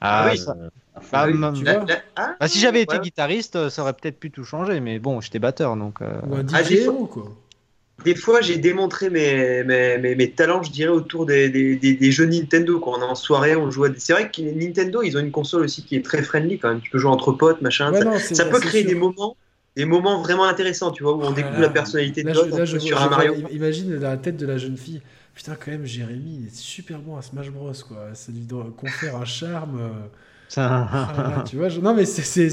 Ah, 0.00 0.30
oui. 0.32 0.40
Bah, 1.10 1.26
hein 2.16 2.36
bah, 2.38 2.48
si 2.48 2.60
j'avais 2.60 2.82
été 2.82 2.98
guitariste, 2.98 3.68
ça 3.68 3.82
aurait 3.82 3.94
peut-être 3.94 4.18
pu 4.18 4.30
tout 4.30 4.44
changer, 4.44 4.78
mais 4.80 4.98
bon, 5.00 5.20
j'étais 5.20 5.40
batteur 5.40 5.76
donc. 5.76 6.00
Euh... 6.00 6.12
Ah, 6.52 6.62
des, 6.62 6.84
fois, 6.84 7.08
quoi. 7.10 7.36
des 8.04 8.14
fois, 8.14 8.40
j'ai 8.40 8.58
démontré 8.58 9.10
mes, 9.10 9.64
mes, 9.64 10.14
mes, 10.14 10.30
talents, 10.30 10.62
je 10.62 10.70
dirais, 10.70 10.92
autour 10.92 11.26
des, 11.26 11.50
des, 11.50 11.76
des, 11.76 12.12
jeux 12.12 12.26
Nintendo. 12.26 12.78
Quand 12.78 12.92
on 12.96 13.00
est 13.00 13.04
en 13.04 13.16
soirée, 13.16 13.56
on 13.56 13.70
joue. 13.72 13.86
C'est 13.98 14.12
vrai 14.12 14.30
que 14.30 14.40
Nintendo, 14.40 15.02
ils 15.02 15.16
ont 15.16 15.20
une 15.20 15.32
console 15.32 15.62
aussi 15.64 15.84
qui 15.84 15.96
est 15.96 16.04
très 16.04 16.22
friendly 16.22 16.60
quand 16.60 16.68
même. 16.68 16.80
Tu 16.80 16.90
peux 16.90 16.98
jouer 16.98 17.10
entre 17.10 17.32
potes, 17.32 17.60
machin. 17.60 17.92
ça, 18.18 18.44
peut 18.44 18.60
créer 18.60 18.84
des 18.84 18.94
moments 18.94 19.36
des 19.74 19.86
moments 19.86 20.22
vraiment 20.22 20.44
intéressants, 20.44 20.92
tu 20.92 21.02
vois, 21.02 21.14
où 21.14 21.22
on 21.22 21.32
découvre 21.32 21.60
la 21.60 21.68
personnalité 21.68 22.22
de 22.22 22.30
l'autre 22.30 22.64
sur 22.78 23.02
un 23.02 23.08
Mario. 23.08 23.34
Imagine 23.50 23.96
la 23.96 24.16
tête 24.16 24.36
de 24.36 24.46
la 24.46 24.58
jeune 24.58 24.76
fille. 24.76 25.02
Putain, 25.34 25.56
quand 25.56 25.72
même, 25.72 25.84
Jérémy, 25.84 26.38
il 26.42 26.46
est 26.46 26.54
super 26.54 27.00
bon 27.00 27.16
à 27.16 27.22
Smash 27.22 27.50
Bros, 27.50 27.72
quoi. 27.88 28.14
Ça 28.14 28.30
lui 28.30 28.46
confère 28.76 29.16
un 29.16 29.24
charme. 29.24 29.80
Euh, 30.58 30.62
ah, 30.62 31.44
tu 31.46 31.56
vois, 31.56 31.68
non 31.68 31.94
mais 31.94 32.04
c'est. 32.04 32.48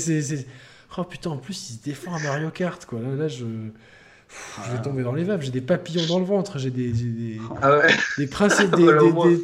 Oh 0.98 1.04
putain, 1.04 1.30
en 1.30 1.38
plus 1.38 1.70
il 1.70 1.74
se 1.76 1.84
défend 1.84 2.14
à 2.14 2.20
Mario 2.20 2.50
Kart, 2.50 2.86
quoi. 2.86 3.00
Là, 3.00 3.16
là 3.16 3.28
je. 3.28 3.46
je 3.46 4.72
vais 4.72 4.78
ah. 4.78 4.80
tomber 4.80 5.04
dans 5.04 5.14
les 5.14 5.24
vagues, 5.24 5.42
j'ai 5.42 5.52
des 5.52 5.62
papillons 5.62 6.06
dans 6.08 6.20
le 6.20 6.26
ventre, 6.26 6.60
j'ai 6.60 6.70
des, 6.70 6.92
des, 6.92 7.40
ah 7.62 7.78
ouais. 7.78 7.88
des, 8.18 8.28
principes, 8.28 8.72
des, 8.76 8.86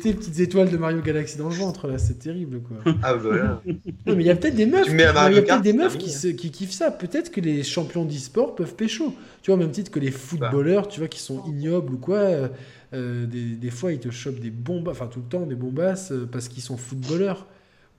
des, 0.03 0.13
petites 0.13 0.39
étoiles 0.39 0.69
de 0.69 0.77
Mario 0.77 1.01
Galaxy 1.01 1.37
dans 1.37 1.47
le 1.47 1.55
ventre, 1.55 1.87
là, 1.87 1.97
c'est 1.97 2.19
terrible 2.19 2.59
quoi. 2.59 2.93
Ah 3.01 3.13
bah 3.13 3.19
voilà. 3.21 3.61
Non, 3.65 4.15
mais 4.15 4.23
il 4.23 4.27
y 4.27 4.29
a 4.29 4.35
peut-être 4.35 4.55
des 4.55 4.65
meufs, 4.65 4.87
il 4.89 4.99
y 4.99 5.03
a 5.03 5.13
peut-être 5.13 5.61
des 5.61 5.73
meufs 5.73 5.97
qui, 5.97 6.09
se, 6.09 6.27
qui 6.27 6.51
kiffent 6.51 6.73
ça. 6.73 6.91
Peut-être 6.91 7.31
que 7.31 7.39
les 7.39 7.63
champions 7.63 8.03
d'e-sport 8.03 8.55
peuvent 8.55 8.75
pécho. 8.75 9.15
Tu 9.41 9.51
vois, 9.51 9.55
au 9.55 9.59
même 9.59 9.71
titre 9.71 9.91
que 9.91 9.99
les 9.99 10.11
footballeurs, 10.11 10.89
tu 10.89 10.99
vois, 10.99 11.07
qui 11.07 11.19
sont 11.19 11.43
ignobles 11.45 11.93
ou 11.93 11.97
quoi. 11.97 12.49
Euh, 12.93 13.25
des, 13.25 13.55
des, 13.55 13.69
fois, 13.69 13.91
ils 13.91 13.99
te 13.99 14.09
chopent 14.09 14.39
des 14.39 14.49
bombes, 14.49 14.87
enfin 14.87 15.07
tout 15.07 15.19
le 15.19 15.25
temps 15.25 15.45
des 15.45 15.55
bombasses 15.55 16.13
euh, 16.13 16.27
parce 16.31 16.47
qu'ils 16.47 16.63
sont 16.63 16.77
footballeurs 16.77 17.45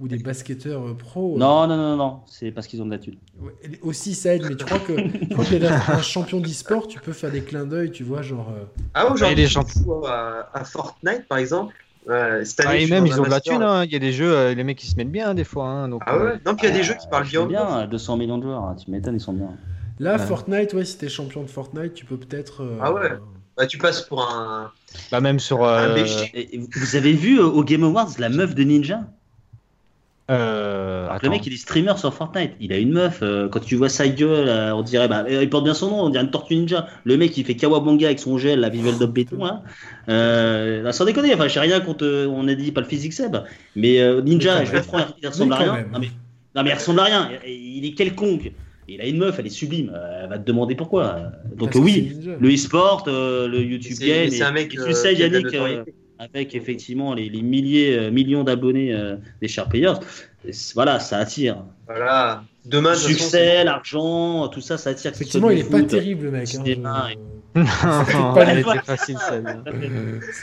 ou 0.00 0.08
des 0.08 0.18
basketteurs 0.18 0.86
euh, 0.86 0.94
pro. 0.94 1.34
Euh. 1.34 1.38
Non, 1.38 1.66
non, 1.66 1.76
non, 1.76 1.96
non, 1.96 2.20
c'est 2.26 2.50
parce 2.50 2.66
qu'ils 2.66 2.80
ont 2.82 2.86
de 2.86 2.90
la 2.90 2.98
thune. 2.98 3.16
aussi, 3.82 4.14
ça 4.14 4.34
aide, 4.34 4.44
mais 4.48 4.56
tu 4.56 4.64
crois 4.64 4.78
que, 4.78 4.92
tu 4.92 5.28
crois 5.30 5.44
que 5.44 5.92
un 5.92 6.02
champion 6.02 6.40
d'e-sport, 6.40 6.86
tu 6.86 7.00
peux 7.00 7.12
faire 7.12 7.30
des 7.30 7.42
clins 7.42 7.66
d'œil, 7.66 7.90
tu 7.90 8.04
vois, 8.04 8.22
genre. 8.22 8.52
Euh, 8.56 8.64
ah, 8.94 9.10
aujourd'hui, 9.12 9.46
à, 10.06 10.50
à 10.54 10.64
Fortnite, 10.64 11.26
par 11.28 11.38
exemple. 11.38 11.74
ah, 12.08 12.38
même, 12.88 13.06
ils 13.06 13.20
ont 13.20 13.24
de 13.24 13.30
la 13.30 13.40
thune. 13.40 13.62
Hein. 13.62 13.84
Il 13.84 13.92
y 13.92 13.96
a 13.96 13.98
des 13.98 14.12
jeux, 14.12 14.52
les 14.52 14.64
mecs, 14.64 14.82
ils 14.82 14.88
se 14.88 14.96
mettent 14.96 15.12
bien 15.12 15.34
des 15.34 15.44
fois. 15.44 15.66
Hein, 15.66 15.88
donc, 15.88 16.02
ah 16.06 16.16
ouais 16.16 16.40
Non, 16.46 16.54
puis 16.54 16.66
il 16.66 16.70
y 16.70 16.72
a 16.72 16.76
des 16.76 16.84
jeux 16.84 16.94
qui 16.94 17.08
parlent 17.08 17.26
bien. 17.26 17.46
bien 17.46 17.86
200 17.86 18.16
millions 18.16 18.38
de 18.38 18.44
joueurs, 18.44 18.62
hein, 18.62 18.76
tu 18.82 18.90
m'étonnes, 18.90 19.16
ils 19.16 19.20
sont 19.20 19.32
bien. 19.32 19.50
Là, 19.98 20.16
Fortnite, 20.18 20.74
ouais, 20.74 20.84
si 20.84 20.96
t'es 20.96 21.08
champion 21.08 21.42
de 21.42 21.48
Fortnite, 21.48 21.94
tu 21.94 22.04
peux 22.04 22.16
peut-être. 22.16 22.64
ah 22.80 22.92
ouais 22.92 23.10
bah, 23.56 23.66
tu 23.66 23.76
passes 23.76 24.02
pour 24.02 24.22
un. 24.22 24.70
Bah, 25.10 25.20
même 25.20 25.40
sur. 25.40 25.58
Vous 25.58 26.96
avez 26.96 27.12
vu 27.12 27.40
au 27.40 27.64
Game 27.64 27.82
Awards 27.82 28.12
la 28.20 28.28
meuf 28.28 28.54
de 28.54 28.62
Ninja? 28.62 29.00
Euh, 30.30 31.08
le 31.22 31.30
mec 31.30 31.46
il 31.46 31.54
est 31.54 31.56
streamer 31.56 31.94
sur 31.96 32.12
Fortnite, 32.12 32.52
il 32.60 32.70
a 32.74 32.76
une 32.76 32.92
meuf, 32.92 33.20
euh, 33.22 33.48
quand 33.48 33.60
tu 33.60 33.76
vois 33.76 33.88
sa 33.88 34.06
gueule, 34.08 34.48
on 34.74 34.82
dirait, 34.82 35.08
bah, 35.08 35.24
il 35.28 35.48
porte 35.48 35.64
bien 35.64 35.72
son 35.72 35.88
nom, 35.88 36.00
on 36.02 36.10
dirait 36.10 36.24
une 36.24 36.30
tortue 36.30 36.56
ninja. 36.56 36.86
Le 37.04 37.16
mec 37.16 37.36
il 37.38 37.44
fait 37.44 37.54
Kawabonga 37.54 38.08
avec 38.08 38.18
son 38.18 38.36
gel, 38.36 38.60
la 38.60 38.68
visuelle 38.68 38.98
de 38.98 39.06
béton, 39.06 39.46
hein. 39.46 39.62
euh, 40.10 40.92
sans 40.92 41.06
déconner, 41.06 41.32
enfin 41.32 41.48
j'ai 41.48 41.60
rien 41.60 41.80
contre, 41.80 42.26
on 42.28 42.46
a 42.46 42.54
dit 42.54 42.72
pas 42.72 42.82
le 42.82 42.86
physique 42.86 43.14
Seb, 43.14 43.38
mais 43.74 44.00
euh, 44.00 44.20
ninja, 44.20 44.64
je 44.66 44.72
vais 44.72 44.82
prendre, 44.82 45.16
il 45.22 45.28
ressemble 45.28 45.54
à 45.54 45.56
rien. 45.56 45.86
Non 45.92 45.98
mais, 45.98 46.10
non 46.54 46.62
mais 46.62 46.70
il 46.70 46.74
ressemble 46.74 47.00
à 47.00 47.04
rien, 47.04 47.30
il 47.46 47.86
est 47.86 47.92
quelconque. 47.92 48.52
Il 48.90 49.02
a 49.02 49.06
une 49.06 49.18
meuf, 49.18 49.38
elle 49.38 49.46
est 49.46 49.50
sublime, 49.50 49.94
elle 50.22 50.30
va 50.30 50.38
te 50.38 50.46
demander 50.46 50.74
pourquoi. 50.74 51.32
Donc 51.56 51.72
oui, 51.74 52.14
le 52.40 52.54
e-sport, 52.54 53.04
le 53.06 53.58
YouTube 53.60 53.98
game, 53.98 54.30
c'est 54.30 54.42
un 54.42 54.52
mec, 54.52 54.68
tu 54.70 54.92
sais 54.92 55.14
Yannick 55.14 55.54
avec 56.18 56.54
effectivement 56.54 57.14
les, 57.14 57.30
milliers, 57.42 57.96
euh, 57.96 58.10
millions 58.10 58.44
d'abonnés 58.44 58.92
euh, 58.92 59.16
des 59.40 59.48
Sharp 59.48 59.70
Players, 59.70 59.94
voilà, 60.74 61.00
ça 61.00 61.18
attire. 61.18 61.64
Voilà. 61.86 62.42
Demain, 62.64 62.94
succès, 62.94 63.64
l'argent, 63.64 64.48
tout 64.48 64.60
ça, 64.60 64.78
ça 64.78 64.90
attire. 64.90 65.12
Effectivement, 65.12 65.50
il 65.50 65.60
est 65.60 65.70
pas 65.70 65.82
terrible, 65.82 66.26
le 66.26 66.30
mec. 66.32 66.54
Hein, 66.54 67.08
elle 67.54 68.58
était 68.58 68.78
facile, 68.84 69.16
celle 69.28 69.62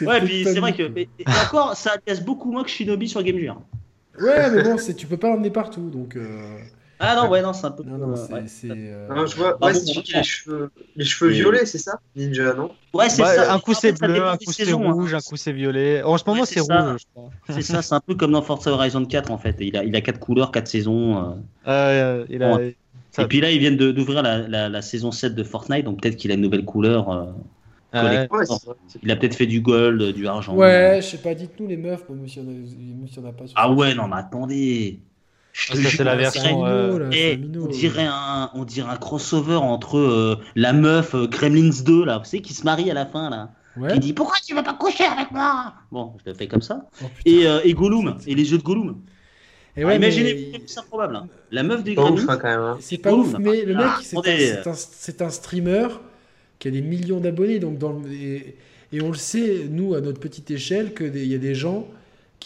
Ouais, 0.02 0.22
puis 0.22 0.44
c'est 0.46 0.60
vrai 0.60 0.74
que. 0.74 0.84
Mais, 0.88 1.08
encore, 1.46 1.76
ça 1.76 1.94
intéresse 1.96 2.24
beaucoup 2.24 2.52
moins 2.52 2.64
que 2.64 2.70
Shinobi 2.70 3.08
sur 3.08 3.24
Game 3.24 3.40
Gear. 3.40 3.62
Ouais, 4.20 4.50
mais 4.52 4.64
bon, 4.64 4.78
tu 4.78 5.08
peux 5.08 5.18
pas 5.18 5.30
l'emmener 5.30 5.52
partout, 5.52 5.90
donc. 5.90 6.16
Euh, 6.16 6.58
ah 7.00 7.16
non, 7.16 7.30
ouais, 7.30 7.42
non, 7.42 7.54
c'est 7.54 7.66
un 7.66 7.72
peu. 7.72 7.84
Non, 7.84 7.98
non, 7.98 8.16
c'est. 8.16 8.70
Euh... 8.70 9.28
je 9.28 9.36
vois, 9.36 9.58
ouais, 9.64 9.74
les 9.74 10.24
cheveux, 10.24 10.72
les 10.96 11.06
cheveux 11.06 11.32
violets, 11.32 11.66
c'est 11.66 11.78
ça 11.78 12.00
Ninja, 12.16 12.54
non? 12.54 12.72
Ouais, 12.94 13.10
c'est 13.10 13.24
ça. 13.24 13.54
Un 13.54 13.60
coup 13.60 13.74
c'est 13.74 14.00
bleu, 14.00 14.26
un 14.26 14.38
coup 14.38 14.52
c'est 14.52 14.72
hein. 14.72 14.76
rouge, 14.76 15.14
un 15.14 15.20
coup 15.20 15.36
c'est 15.36 15.52
violet. 15.52 16.04
En 16.04 16.18
ce 16.18 16.24
moment, 16.26 16.46
c'est 16.46 16.62
rouge, 16.62 17.02
je 17.02 17.06
crois. 17.14 17.30
C'est 17.50 17.62
ça, 17.62 17.82
c'est 17.82 17.96
un 17.96 18.00
peu 18.00 18.16
comme 18.16 18.32
dans 18.32 18.42
Forza 18.42 18.72
Horizon 18.72 19.06
4 19.06 19.32
en 19.32 19.38
fait. 19.38 19.56
Il 19.60 19.76
a, 19.78 19.84
il 19.84 19.96
a 19.96 20.02
quatre 20.02 20.20
couleurs, 20.20 20.52
quatre 20.52 20.68
saisons. 20.68 21.38
Euh... 21.68 22.26
il 22.30 22.44
a... 22.44 22.60
Et 23.18 23.28
puis 23.28 23.40
là, 23.40 23.52
ils 23.52 23.60
viennent 23.60 23.78
d'ouvrir 23.78 24.22
la, 24.22 24.40
la, 24.48 24.68
la, 24.68 24.82
saison 24.82 25.12
7 25.12 25.36
de 25.36 25.44
Fortnite, 25.44 25.86
donc 25.86 26.02
peut-être 26.02 26.18
qu'il 26.18 26.32
a 26.32 26.34
une 26.34 26.42
nouvelle 26.42 26.66
couleur. 26.66 27.10
Euh... 27.10 27.26
Ouais, 27.94 28.28
il 29.04 29.12
a 29.12 29.16
peut-être 29.16 29.36
fait 29.36 29.46
du 29.46 29.62
gold, 29.62 30.14
du 30.14 30.28
argent. 30.28 30.54
Ouais, 30.54 31.00
je 31.02 31.08
sais 31.08 31.18
pas, 31.18 31.34
dites-nous 31.34 31.68
les 31.68 31.78
meufs, 31.78 32.08
même 32.10 32.28
si 32.28 32.40
on 32.40 33.26
a, 33.26 33.32
pas. 33.32 33.46
Ah 33.56 33.72
ouais, 33.72 33.96
non, 33.96 34.10
mais 34.10 34.18
attendez. 34.18 35.00
Je 35.58 35.72
Ah, 35.72 35.76
ça, 35.84 35.90
c'est 35.90 36.04
la 36.04 36.12
Ah, 36.12 36.16
version, 36.18 36.42
c'est 36.42 36.50
minot, 36.54 36.66
euh, 36.66 37.00
là, 37.00 37.06
c'est 37.14 37.38
minot. 37.38 37.64
on 37.64 37.68
dirait 37.68 38.06
un, 38.12 38.52
on 38.56 38.66
dirait 38.66 38.92
un 38.92 38.98
crossover 38.98 39.56
entre 39.56 39.98
euh, 39.98 40.36
la 40.56 40.74
meuf 40.74 41.16
euh, 41.16 41.28
Gremlins 41.28 41.72
2 41.86 42.04
là, 42.04 42.18
vous 42.18 42.26
savez 42.26 42.42
qui 42.42 42.54
se 42.54 42.66
marie 42.66 42.92
à 42.92 42.94
la 42.94 43.06
fin 43.06 43.30
là, 43.30 43.52
Ouais. 43.78 43.94
qui 43.94 44.00
dit 44.00 44.14
pourquoi 44.14 44.36
tu 44.46 44.54
vas 44.54 44.64
pas 44.64 44.74
coucher 44.74 45.06
avec 45.06 45.32
moi? 45.32 45.74
Bon, 45.94 46.14
je 46.26 46.30
le 46.30 46.36
fais 46.36 46.48
comme 46.48 46.62
ça. 46.62 46.82
Oh. 47.02 47.06
Et, 47.26 47.48
euh, 47.48 47.62
et 47.64 47.74
Gollum 47.74 48.18
et 48.28 48.36
les 48.36 48.52
yeux 48.52 48.58
de 48.58 48.64
Gollum. 48.64 48.98
Et 49.78 49.84
Ah, 49.84 49.88
ouais, 49.88 49.96
imaginez, 49.96 50.50
mais- 50.54 50.62
c'est 50.66 50.80
improbable. 50.80 51.16
hein. 51.16 51.28
La 51.52 51.64
meuf 51.64 51.84
des 51.84 51.96
Pas 51.96 52.04
ouf, 52.04 52.26
Gremlins. 52.26 52.34
hein, 52.34 52.38
quand 52.42 52.48
même. 52.50 52.60
hein. 52.60 52.78
C'est 52.82 52.98
pas 52.98 53.12
Boum. 53.12 53.20
ouf, 53.22 53.36
mais 53.40 53.64
le 53.64 53.76
mec, 53.76 53.86
Ah, 53.88 54.00
c'est 54.02 54.18
un, 54.18 54.22
c'est 54.24 54.68
un- 54.68 54.74
c'est 54.74 55.22
un 55.22 55.30
streamer 55.30 55.88
qui 56.60 56.68
a 56.68 56.72
des 56.72 56.82
millions 56.82 57.20
d'abonnés. 57.22 57.60
Donc 57.60 57.78
dans 57.78 57.94
le- 57.94 58.12
et, 58.12 58.58
et 58.94 59.02
on 59.02 59.08
le 59.10 59.18
sait, 59.18 59.68
nous, 59.70 59.94
à 59.96 60.02
notre 60.02 60.20
petite 60.20 60.52
échelle, 60.52 60.94
qu'il 60.94 61.26
y 61.26 61.36
a 61.36 61.38
des 61.38 61.56
gens 61.56 61.88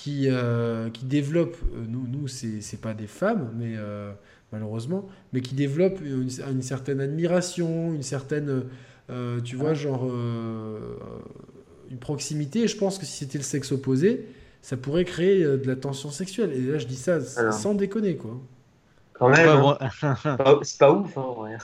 qui, 0.03 0.27
euh, 0.29 0.89
qui 0.89 1.03
développent, 1.05 1.57
euh, 1.75 1.83
nous, 1.87 2.07
nous 2.07 2.27
c'est 2.29 2.61
c'est 2.61 2.79
pas 2.79 2.93
des 2.93 3.07
femmes, 3.07 3.51
mais 3.57 3.73
euh, 3.75 4.11
malheureusement, 4.53 5.07
mais 5.33 5.41
qui 5.41 5.55
développent 5.55 5.99
une, 6.01 6.29
une 6.51 6.61
certaine 6.61 7.01
admiration, 7.01 7.93
une 7.93 8.01
certaine, 8.03 8.63
euh, 9.09 9.41
tu 9.41 9.57
vois, 9.57 9.73
genre, 9.73 10.05
euh, 10.09 10.79
une 11.91 11.97
proximité. 11.97 12.61
Et 12.61 12.67
je 12.69 12.77
pense 12.77 12.97
que 12.97 13.05
si 13.05 13.17
c'était 13.17 13.39
le 13.39 13.43
sexe 13.43 13.71
opposé, 13.73 14.27
ça 14.61 14.77
pourrait 14.77 15.05
créer 15.05 15.43
de 15.43 15.63
la 15.67 15.75
tension 15.75 16.11
sexuelle. 16.11 16.51
Et 16.53 16.61
là, 16.61 16.77
je 16.77 16.87
dis 16.87 16.95
ça 16.95 17.17
Alors. 17.37 17.53
sans 17.53 17.73
déconner, 17.73 18.15
quoi. 18.15 18.39
Quand 19.13 19.27
même. 19.29 19.47
Ouais, 19.47 19.75
hein. 19.81 20.37
bon, 20.39 20.59
C'est 20.63 20.77
pas- 20.79 20.93
ouf. 20.93 21.17
Hein, 21.17 21.25
ouais. 21.39 21.57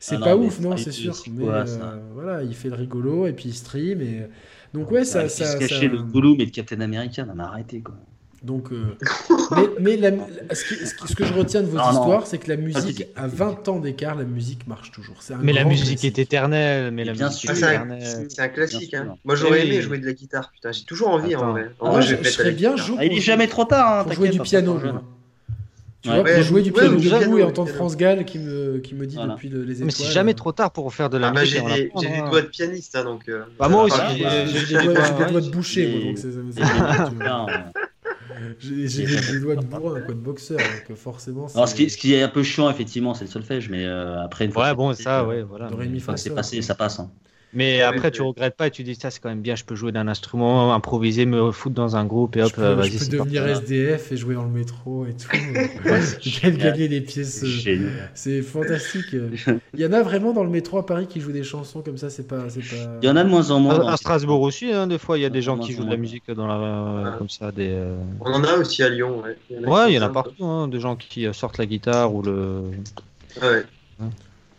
C'est 0.00 0.16
Ah 0.16 0.24
pas 0.24 0.36
ouf, 0.36 0.60
non, 0.60 0.76
c'est- 0.76 0.92
sûr. 0.92 1.14
Mais 1.32 1.44
euh, 1.48 1.64
voilà, 2.14 2.42
il 2.44 2.54
fait 2.54 2.68
le 2.68 2.76
rigolo 2.76 3.26
et 3.26 3.32
puis 3.32 3.48
il 3.50 3.54
stream. 3.54 4.00
Et... 4.00 4.26
Donc, 4.74 4.90
ouais, 4.90 5.04
ça. 5.04 5.20
Ah, 5.24 5.28
ça, 5.28 5.44
se 5.44 5.52
ça- 5.52 5.58
cacher 5.58 5.88
de 5.88 5.96
Gollum 5.96 6.40
et 6.40 6.46
de 6.46 6.50
Captain 6.50 6.80
America, 6.80 7.24
non 7.24 7.32
mais 7.34 7.44
arrêtez 7.44 7.80
quoi. 7.80 7.94
Donc, 8.42 8.70
euh, 8.70 8.96
mais, 9.80 9.96
mais 9.96 9.96
la- 9.96 10.54
ce, 10.54 10.64
qui- 10.64 10.86
ce 10.86 10.94
qui- 10.94 11.08
ce 11.08 11.16
que 11.16 11.24
je 11.24 11.32
retiens 11.34 11.60
de 11.62 11.66
vos 11.66 11.78
Ah, 11.80 11.90
non. 11.92 11.98
histoires, 12.00 12.26
c'est 12.28 12.38
que 12.38 12.48
la 12.48 12.56
musique, 12.56 13.04
à 13.16 13.26
20 13.26 13.66
ans 13.68 13.80
d'écart, 13.80 14.14
la 14.14 14.22
musique 14.24 14.66
marche 14.68 14.92
toujours. 14.92 15.16
C'est 15.20 15.34
un 15.34 15.38
mais 15.38 15.52
la 15.52 15.64
musique 15.64 15.98
classique. 15.98 16.18
est 16.18 16.22
éternelle. 16.22 16.92
Mais 16.92 17.04
la 17.04 17.14
bien 17.14 17.26
musique 17.26 17.40
sûr. 17.40 17.50
Ah, 17.50 17.52
est 17.52 17.56
c'est 17.56 17.64
un- 17.64 17.70
éternelle. 17.72 18.26
C'est 18.28 18.40
un 18.42 18.48
classique. 18.48 18.94
Hein. 18.94 19.16
Moi, 19.24 19.34
j'aurais 19.34 19.66
aimé 19.66 19.82
jouer 19.82 19.98
de 19.98 20.06
la 20.06 20.12
guitare. 20.12 20.52
Putain, 20.52 20.70
j'ai 20.70 20.84
toujours 20.84 21.08
envie 21.08 21.34
en 21.34 21.50
vrai. 21.50 21.70
En 21.80 21.86
Moi, 21.90 22.00
vrai, 22.00 22.16
je, 22.16 22.22
je 22.22 22.28
serais 22.30 22.52
bien 22.52 22.76
jour 22.76 22.96
Ah, 23.00 23.04
il 23.06 23.12
est 23.12 23.20
jamais 23.20 23.48
trop 23.48 23.64
tard, 23.64 24.00
hein, 24.00 24.04
pour 24.04 24.12
jouer 24.12 24.28
du 24.28 24.38
piano. 24.38 24.78
Tu 26.00 26.08
Ouais. 26.10 26.14
vois, 26.14 26.24
Ouais, 26.24 26.34
pour 26.36 26.42
jouer 26.44 26.62
du 26.62 26.70
ouais, 26.70 26.74
piano 26.82 26.96
ou 26.96 27.00
du 27.00 27.06
debout 27.08 27.18
piano, 27.18 27.38
et 27.38 27.42
entendre. 27.42 27.70
France 27.70 27.96
Gall 27.96 28.24
qui 28.24 28.38
me, 28.38 28.78
qui 28.78 28.94
me 28.94 29.04
dit 29.04 29.16
Voilà. 29.16 29.34
depuis 29.34 29.48
le- 29.48 29.64
les 29.64 29.72
étoiles. 29.72 29.86
Mais 29.86 29.90
c'est 29.90 30.04
jamais 30.12 30.34
trop 30.34 30.52
tard 30.52 30.70
pour 30.70 30.94
faire 30.94 31.10
de 31.10 31.18
la 31.18 31.28
Ah, 31.28 31.32
bah, 31.32 31.40
musique. 31.40 31.56
j'ai 31.56 31.60
des, 31.74 31.86
apprendre, 31.86 32.06
j'ai 32.06 32.12
des 32.12 32.20
hein. 32.20 32.30
doigts 32.30 32.42
de 32.42 32.46
pianiste, 32.46 32.94
hein, 32.96 33.04
donc. 33.04 33.28
euh, 33.28 33.42
Bah, 33.58 33.68
moi 33.68 33.82
aussi. 33.82 33.96
J'ai 34.10 34.14
des 34.16 34.22
doigts- 34.22 34.44
j'ai 34.46 34.76
des 34.76 34.86
ouais. 34.86 35.30
doigts 35.32 35.40
de 35.40 35.50
boucher, 35.50 35.86
ouais. 35.86 36.14
J'ai 38.60 39.06
des, 39.06 39.40
doigts 39.40 39.56
de 39.56 39.64
bourrin, 39.64 40.00
quoi, 40.00 40.14
de 40.14 40.20
boxeur, 40.20 40.58
donc 40.58 40.96
forcément. 40.96 41.46
Alors, 41.54 41.66
c'est- 41.68 41.74
ce 41.74 41.76
qui, 41.76 41.90
ce 41.90 41.96
qui 41.96 42.14
est 42.14 42.22
un 42.22 42.28
peu 42.28 42.42
chiant, 42.42 42.70
effectivement, 42.70 43.14
c'est 43.14 43.24
le 43.24 43.30
solfège, 43.30 43.68
mais 43.68 43.84
euh, 43.84 44.22
après, 44.22 44.44
une 44.44 44.52
fois 44.52 44.68
Ouais, 44.68 44.74
bon, 44.74 44.92
ça, 44.94 45.24
ouais, 45.26 45.38
euh, 45.38 45.44
voilà. 45.44 45.68
C'est 46.16 46.34
passé, 46.34 46.62
ça 46.62 46.74
passe. 46.74 47.00
Mais 47.54 47.78
Ouais, 47.78 47.82
après, 47.82 48.10
tu 48.10 48.20
regrettes 48.20 48.56
pas 48.56 48.66
et 48.66 48.70
tu 48.70 48.82
dis 48.84 48.94
ça, 48.94 49.10
c'est 49.10 49.20
quand 49.20 49.30
même 49.30 49.40
bien. 49.40 49.54
Je 49.54 49.64
peux 49.64 49.74
jouer 49.74 49.90
d'un 49.90 50.06
instrument, 50.06 50.74
improviser, 50.74 51.24
me 51.24 51.50
foutre 51.50 51.74
dans 51.74 51.96
un 51.96 52.04
groupe 52.04 52.36
et 52.36 52.40
Je 52.40 52.44
hop, 52.44 52.52
peux, 52.52 52.62
euh, 52.62 52.70
je 52.74 52.80
vas-y. 52.80 52.90
peux 52.90 52.98
c'est 52.98 53.10
devenir 53.10 53.44
parti. 53.46 53.64
SDF 53.64 54.12
et 54.12 54.16
jouer 54.18 54.34
dans 54.34 54.42
le 54.44 54.50
métro 54.50 55.06
et 55.06 55.14
tout. 55.14 55.28
Ouais, 55.84 56.00
J'ai 56.20 56.52
gagner 56.52 56.88
des 56.88 57.00
pièces. 57.00 57.40
C'est 57.40 57.46
euh, 57.46 57.48
génial. 57.48 58.10
C'est 58.14 58.42
fantastique. 58.42 59.06
Il 59.74 59.80
y 59.80 59.86
en 59.86 59.92
a 59.94 60.02
vraiment 60.02 60.32
dans 60.34 60.44
le 60.44 60.50
métro 60.50 60.76
à 60.76 60.84
Paris 60.84 61.06
qui 61.06 61.20
jouent 61.20 61.32
des 61.32 61.42
chansons 61.42 61.80
comme 61.80 61.96
ça, 61.96 62.10
c'est 62.10 62.28
pas. 62.28 62.44
Il 63.02 63.06
y 63.06 63.10
en 63.10 63.16
a 63.16 63.24
de 63.24 63.30
moins 63.30 63.50
en 63.50 63.60
moins. 63.60 63.86
À, 63.88 63.96
Strasbourg 63.96 64.42
aussi, 64.42 64.70
hein, 64.70 64.86
des 64.86 64.98
fois, 64.98 65.16
il 65.16 65.22
y 65.22 65.24
a 65.24 65.30
des 65.30 65.40
gens 65.42 65.56
qui 65.56 65.72
je 65.72 65.78
jouent 65.78 65.84
de 65.86 65.90
la 65.90 65.96
musique 65.96 66.30
dans 66.30 66.46
la, 66.46 66.54
Ah. 67.12 67.14
comme 67.16 67.30
ça. 67.30 67.50
Des, 67.50 67.70
euh, 67.70 67.96
On 68.20 68.32
en 68.34 68.44
a 68.44 68.54
aussi 68.58 68.82
à 68.82 68.90
Lyon. 68.90 69.22
Ouais, 69.22 69.36
il 69.50 69.56
y 69.56 69.58
en 69.60 69.64
a 69.64 69.68
Ouais, 69.70 69.86
qui 69.86 69.92
il 69.92 69.94
y 69.96 69.98
en 69.98 70.02
a 70.02 70.08
font 70.08 70.14
ça, 70.14 70.22
partout, 70.22 70.44
hein, 70.44 70.68
des 70.68 70.80
gens 70.80 70.96
qui 70.96 71.26
euh, 71.26 71.32
sortent 71.32 71.56
la 71.58 71.64
guitare 71.66 72.14
ou 72.14 72.20
le. 72.22 72.62
quoi. 73.40 73.48
Ouais. 73.50 73.62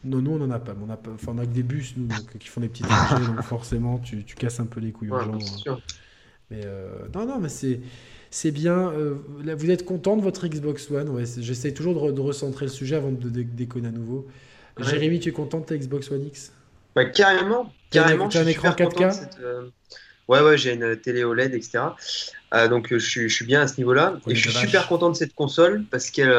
Non, 0.04 0.22
nous 0.22 0.32
on 0.32 0.42
en 0.42 0.52
a 0.52 0.60
pas. 0.60 0.74
On 0.86 0.90
a, 0.90 0.98
pas... 0.98 1.12
Enfin, 1.14 1.34
on 1.36 1.40
a 1.40 1.46
que 1.46 1.52
des 1.52 1.64
bus, 1.64 1.94
nous, 1.98 2.08
donc, 2.08 2.38
qui 2.38 2.48
font 2.48 2.62
des 2.62 2.70
petits 2.70 2.84
trajets, 2.84 3.26
donc 3.26 3.42
forcément 3.44 4.00
tu, 4.00 4.24
tu 4.24 4.36
casses 4.36 4.60
un 4.60 4.66
peu 4.66 4.80
les 4.80 4.92
couilles 4.92 5.12
aux 5.12 5.18
Ouais, 5.18 5.26
gens. 5.26 5.38
hein. 5.72 5.78
Mais 6.52 6.62
euh, 6.66 6.90
non, 7.14 7.26
non, 7.26 7.40
mais 7.40 7.50
c'est. 7.50 7.80
C'est 8.32 8.52
bien. 8.52 8.92
euh, 8.92 9.16
là, 9.44 9.56
vous 9.56 9.72
êtes 9.72 9.86
content 9.86 10.16
de 10.16 10.22
votre 10.22 10.48
Xbox 10.48 10.90
One? 10.92 11.10
Ouais, 11.10 11.24
J'essaie 11.40 11.74
toujours 11.74 11.96
de, 11.96 12.00
re- 12.00 12.14
de 12.14 12.22
recentrer 12.22 12.66
le 12.66 12.72
sujet 12.72 12.96
avant 12.96 13.12
de 13.12 13.28
dé- 13.30 13.44
déconner 13.44 13.88
à 13.88 13.92
nouveau. 13.92 14.28
Ouais. 14.80 14.86
Jérémy, 14.86 15.20
tu 15.20 15.30
es 15.30 15.32
content 15.32 15.60
de 15.60 15.66
ta 15.66 15.76
Xbox 15.76 16.12
One 16.12 16.26
X? 16.28 16.52
Bah, 16.96 17.06
carrément. 17.06 17.66
Un- 17.66 17.70
carrément 17.90 18.30
t'as 18.30 18.40
un 18.40 18.44
je 18.44 18.50
suis 18.50 18.52
écran 18.52 18.70
super 18.70 18.88
4K? 18.90 18.94
content 18.94 19.08
de 19.08 19.14
cette, 19.14 19.40
euh, 19.42 19.70
Ouais, 20.28 20.42
ouais, 20.42 20.60
j'ai 20.60 20.74
une 20.76 20.96
télé 20.96 21.24
OLED, 21.24 21.56
etc. 21.56 21.96
Euh, 22.54 22.68
donc 22.68 22.90
je 22.92 22.98
suis, 23.00 23.28
je 23.30 23.34
suis 23.34 23.46
bien 23.46 23.62
à 23.62 23.68
ce 23.68 23.78
niveau-là. 23.78 24.20
Et 24.28 24.36
je 24.36 24.42
suis 24.42 24.52
vache. 24.52 24.66
super 24.66 24.88
content 24.88 25.10
de 25.10 25.16
cette 25.16 25.34
console 25.34 25.86
parce 25.90 26.12
qu'elle. 26.12 26.30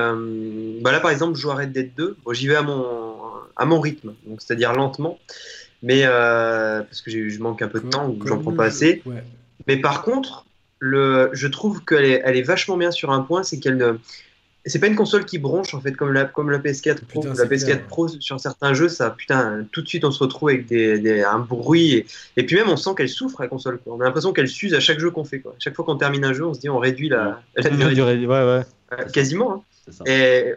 Bah 0.82 0.92
là, 0.92 1.00
par 1.00 1.10
exemple, 1.10 1.34
je 1.36 1.40
joue 1.40 1.50
à 1.50 1.56
Red 1.56 1.72
Dead 1.72 1.92
2. 1.96 2.16
Bon, 2.24 2.32
J'y 2.32 2.46
vais 2.46 2.54
à 2.54 2.62
mon, 2.62 3.19
à 3.60 3.64
mon 3.66 3.78
rythme, 3.78 4.14
donc 4.26 4.40
c'est-à-dire 4.42 4.72
lentement. 4.72 5.18
Mais 5.82 6.02
euh, 6.04 6.82
parce 6.82 7.00
que 7.00 7.10
j'ai- 7.10 7.30
je 7.30 7.40
manque 7.40 7.62
un 7.62 7.68
peu 7.68 7.80
de 7.80 7.88
temps 7.88 8.08
ou 8.08 8.18
j'en 8.26 8.38
prends 8.38 8.52
pas 8.52 8.64
assez. 8.66 9.02
Ouais. 9.06 9.22
Mais 9.66 9.76
par 9.76 10.02
contre, 10.02 10.44
le, 10.78 11.30
je 11.32 11.46
trouve 11.46 11.84
qu'elle 11.84 12.04
est, 12.04 12.22
elle 12.24 12.36
est 12.36 12.42
vachement 12.42 12.76
bien 12.76 12.90
sur 12.90 13.10
un 13.12 13.20
point, 13.20 13.42
c'est 13.42 13.58
qu'elle 13.60 13.76
ne. 13.76 13.92
C'est 14.66 14.78
pas 14.78 14.88
une 14.88 14.94
console 14.94 15.24
qui 15.24 15.38
bronche 15.38 15.72
en 15.72 15.80
fait 15.80 15.92
comme 15.92 16.12
la, 16.12 16.26
comme 16.26 16.50
la 16.50 16.58
PS4 16.58 17.06
Pro. 17.06 17.20
Putain, 17.22 17.30
la 17.34 17.34
c'est 17.34 17.46
PS4 17.48 17.64
clair. 17.64 17.86
Pro 17.86 18.08
sur 18.08 18.38
certains 18.38 18.74
jeux, 18.74 18.90
ça 18.90 19.08
putain 19.08 19.64
tout 19.72 19.80
de 19.80 19.88
suite 19.88 20.04
on 20.04 20.10
se 20.10 20.22
retrouve 20.22 20.50
avec 20.50 20.66
des, 20.66 20.98
des- 20.98 21.22
un 21.22 21.38
bruit 21.38 21.94
et, 21.94 22.06
et 22.36 22.44
puis 22.44 22.56
même 22.56 22.68
on 22.68 22.76
sent 22.76 22.90
qu'elle 22.94 23.08
souffre 23.08 23.40
la 23.40 23.48
console. 23.48 23.78
Quoi. 23.78 23.94
On 23.96 24.00
a 24.02 24.04
l'impression 24.04 24.34
qu'elle 24.34 24.48
s'use 24.48 24.74
à 24.74 24.80
chaque 24.80 25.00
jeu 25.00 25.10
qu'on 25.10 25.24
fait. 25.24 25.40
Quoi. 25.40 25.54
Chaque 25.58 25.74
fois 25.74 25.86
qu'on 25.86 25.96
termine 25.96 26.26
un 26.26 26.34
jeu, 26.34 26.44
on 26.44 26.52
se 26.52 26.60
dit 26.60 26.68
on 26.68 26.78
réduit 26.78 27.08
la, 27.08 27.40
la 27.56 27.70
durée. 27.70 28.16
Ouais, 28.26 28.26
ouais. 28.26 28.62
Euh, 28.92 29.04
quasiment. 29.10 29.64
hein. 29.88 30.04
Et 30.06 30.52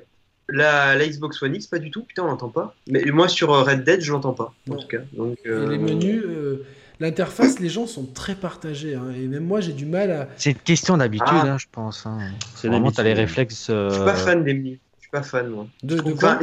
la, 0.49 0.95
la 0.95 1.07
Xbox 1.07 1.41
One 1.41 1.55
X 1.55 1.67
pas 1.67 1.79
du 1.79 1.91
tout. 1.91 2.03
Putain 2.03 2.23
on 2.23 2.27
l'entend 2.27 2.49
pas. 2.49 2.75
Mais 2.89 3.03
moi 3.11 3.27
sur 3.27 3.53
euh, 3.53 3.63
Red 3.63 3.83
Dead 3.83 4.01
je 4.01 4.11
l'entends 4.11 4.33
pas 4.33 4.53
en 4.69 4.75
tout 4.75 4.87
cas. 4.87 4.99
Donc 5.13 5.37
Et 5.45 5.49
euh, 5.49 5.69
les 5.69 5.77
menus, 5.77 6.23
euh, 6.25 6.65
l'interface, 6.99 7.59
les 7.59 7.69
gens 7.69 7.87
sont 7.87 8.05
très 8.05 8.35
partagés. 8.35 8.95
hein, 8.95 9.11
et 9.15 9.27
même 9.27 9.43
moi, 9.45 9.59
j'ai 9.61 9.73
du 9.73 9.85
mal 9.85 10.11
à. 10.11 10.29
C'est 10.37 10.51
une 10.51 10.57
question 10.57 10.97
d'habitude, 10.97 11.27
Ah. 11.31 11.53
hein, 11.53 11.57
je 11.57 11.65
pense. 11.71 12.05
Hein. 12.05 12.19
C'est 12.55 12.67
Vraiment, 12.67 12.85
l'habitude. 12.85 12.97
t'as 12.97 13.03
les 13.03 13.13
réflexes. 13.13 13.67
euh, 13.69 13.89
je 13.89 13.95
suis 13.95 14.03
pas 14.05 14.15
fan 14.15 14.43
des 14.43 14.53
menus. 14.53 14.79
Je 14.97 15.01
suis 15.01 15.11
pas 15.11 15.23
fan 15.23 15.47
moi. 15.49 15.67
De, 15.83 15.99
quoi? 15.99 16.39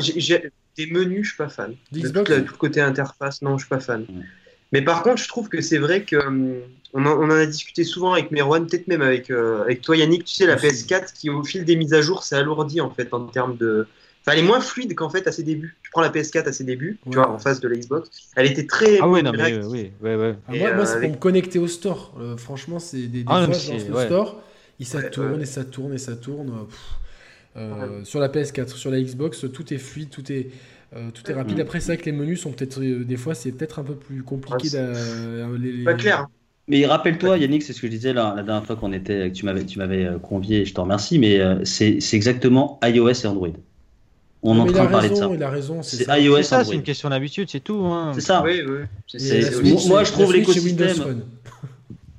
des 0.76 0.86
menus, 0.86 1.24
je 1.24 1.28
suis 1.30 1.36
pas 1.36 1.48
fan. 1.48 1.74
De 1.92 1.98
D'Xbox 2.00 2.24
tout, 2.30 2.36
la- 2.36 2.40
tout 2.42 2.52
le 2.52 2.58
côté 2.58 2.80
interface, 2.80 3.42
non, 3.42 3.58
je 3.58 3.64
suis 3.64 3.68
pas 3.68 3.80
fan. 3.80 4.02
Ouais. 4.08 4.24
Mais 4.72 4.82
par 4.82 5.02
contre, 5.02 5.20
je 5.22 5.28
trouve 5.28 5.48
que 5.48 5.60
c'est 5.60 5.78
vrai 5.78 6.04
que 6.04 6.16
hum, 6.16 6.54
on, 6.92 7.04
en, 7.06 7.12
on 7.12 7.24
en 7.24 7.30
a 7.30 7.46
discuté 7.46 7.84
souvent 7.84 8.12
avec 8.12 8.30
Merwan, 8.30 8.66
peut-être 8.66 8.86
même 8.88 9.02
avec, 9.02 9.30
euh, 9.30 9.62
avec 9.62 9.80
toi 9.80 9.96
Yannick. 9.96 10.24
Tu 10.24 10.34
sais, 10.34 10.46
la 10.46 10.56
Aussi. 10.56 10.66
PS4 10.66 11.12
qui 11.12 11.30
au 11.30 11.42
fil 11.44 11.64
des 11.64 11.76
mises 11.76 11.94
à 11.94 12.02
jour 12.02 12.22
s'est 12.22 12.36
alourdie 12.36 12.80
en 12.80 12.90
fait 12.90 13.12
en 13.12 13.26
termes 13.26 13.56
de. 13.56 13.86
Enfin, 14.22 14.32
elle 14.36 14.40
est 14.44 14.46
moins 14.46 14.60
fluide 14.60 14.94
qu'en 14.94 15.08
fait 15.08 15.26
à 15.26 15.32
ses 15.32 15.42
débuts. 15.42 15.76
Tu 15.82 15.90
prends 15.90 16.02
la 16.02 16.10
PS4 16.10 16.46
à 16.48 16.52
ses 16.52 16.64
débuts, 16.64 16.98
Ouais. 17.06 17.12
tu 17.12 17.16
vois, 17.18 17.30
en 17.30 17.38
face 17.38 17.58
de 17.60 17.68
la 17.68 17.76
Xbox. 17.76 18.10
Elle 18.36 18.46
était 18.50 18.66
très. 18.66 18.98
Ah 19.00 19.08
oui, 19.08 19.22
non, 19.22 19.32
mais 19.32 19.52
euh, 19.54 19.62
oui, 19.66 19.92
ouais, 20.02 20.14
ouais. 20.16 20.34
Ah, 20.46 20.52
moi, 20.54 20.74
moi, 20.74 20.82
euh, 20.82 20.84
c'est 20.86 20.92
avec- 20.96 21.08
pour 21.08 21.16
me 21.16 21.20
connecter 21.22 21.58
au 21.58 21.66
store. 21.68 22.14
Euh, 22.20 22.36
franchement, 22.36 22.78
c'est 22.78 22.98
des, 22.98 23.06
des 23.08 23.24
Ah, 23.28 23.40
non, 23.40 23.46
fois, 23.46 23.54
mais 23.54 23.60
je 23.60 23.72
lance 23.72 23.82
c'est- 23.82 23.88
le 23.88 23.94
ouais. 23.94 24.06
store, 24.06 24.42
et 24.78 24.84
ça 24.84 24.98
Ouais, 24.98 25.10
tourne, 25.10 25.32
ouais. 25.36 25.42
et 25.42 25.46
ça 25.46 25.64
tourne, 25.64 25.94
et 25.94 25.98
ça 25.98 26.16
tourne. 26.16 26.52
Sur 28.04 28.20
la 28.20 28.28
PS4, 28.28 28.76
sur 28.76 28.90
la 28.90 29.00
Xbox, 29.00 29.44
tout 29.52 29.72
est 29.74 29.78
fluide, 29.78 30.10
tout 30.10 30.30
est, 30.30 30.48
euh, 30.96 31.10
tout 31.12 31.30
est 31.30 31.34
rapide. 31.34 31.60
Après, 31.60 31.80
c'est 31.80 31.94
vrai 31.94 31.96
que 31.98 32.06
les 32.06 32.12
menus 32.12 32.40
sont 32.40 32.52
peut-être, 32.52 32.80
euh, 32.80 33.04
des 33.04 33.16
fois, 33.16 33.34
c'est 33.34 33.52
peut-être 33.52 33.78
un 33.78 33.84
peu 33.84 33.94
plus 33.94 34.22
compliqué. 34.22 34.68
Euh, 34.74 35.56
les- 35.58 35.72
les- 35.72 35.84
Pas 35.84 35.94
clair. 35.94 36.26
Mais 36.68 36.86
rappelle-toi, 36.86 37.38
Yannick, 37.38 37.62
c'est 37.62 37.72
ce 37.72 37.80
que 37.80 37.86
je 37.88 37.92
disais 37.92 38.12
la, 38.12 38.32
la 38.36 38.42
dernière 38.42 38.64
fois 38.64 38.76
qu'on 38.76 38.92
était, 38.92 39.30
que 39.30 39.34
tu 39.34 39.44
m'avais, 39.44 39.64
tu 39.64 39.78
m'avais 39.78 40.08
convié, 40.22 40.60
et 40.60 40.64
je 40.64 40.72
te 40.74 40.80
remercie, 40.80 41.18
mais 41.18 41.40
euh, 41.40 41.64
c'est, 41.64 42.00
c'est 42.00 42.16
exactement 42.16 42.78
iOS 42.84 43.10
et 43.10 43.26
Android. 43.26 43.48
On 44.42 44.56
est 44.56 44.60
en 44.60 44.66
train 44.66 44.84
de 44.86 44.90
parler 44.90 45.10
de 45.10 45.14
ça. 45.16 45.28
il 45.34 45.42
a 45.42 45.50
raison. 45.50 45.82
C'est 45.82 46.06
iOS 46.08 46.36
C'est 46.38 46.42
ça, 46.44 46.64
c'est 46.64 46.74
une 46.74 46.82
question 46.82 47.10
d'habitude, 47.10 47.48
c'est 47.50 47.60
tout. 47.60 47.84
Hein. 47.86 48.12
C'est 48.14 48.22
ça. 48.22 48.42
Oui, 48.42 48.62
oui. 48.66 48.78
Moi, 48.78 48.86
c'est- 49.18 49.40
je 50.06 50.12
trouve 50.12 50.32
l'écosystème-. 50.32 51.22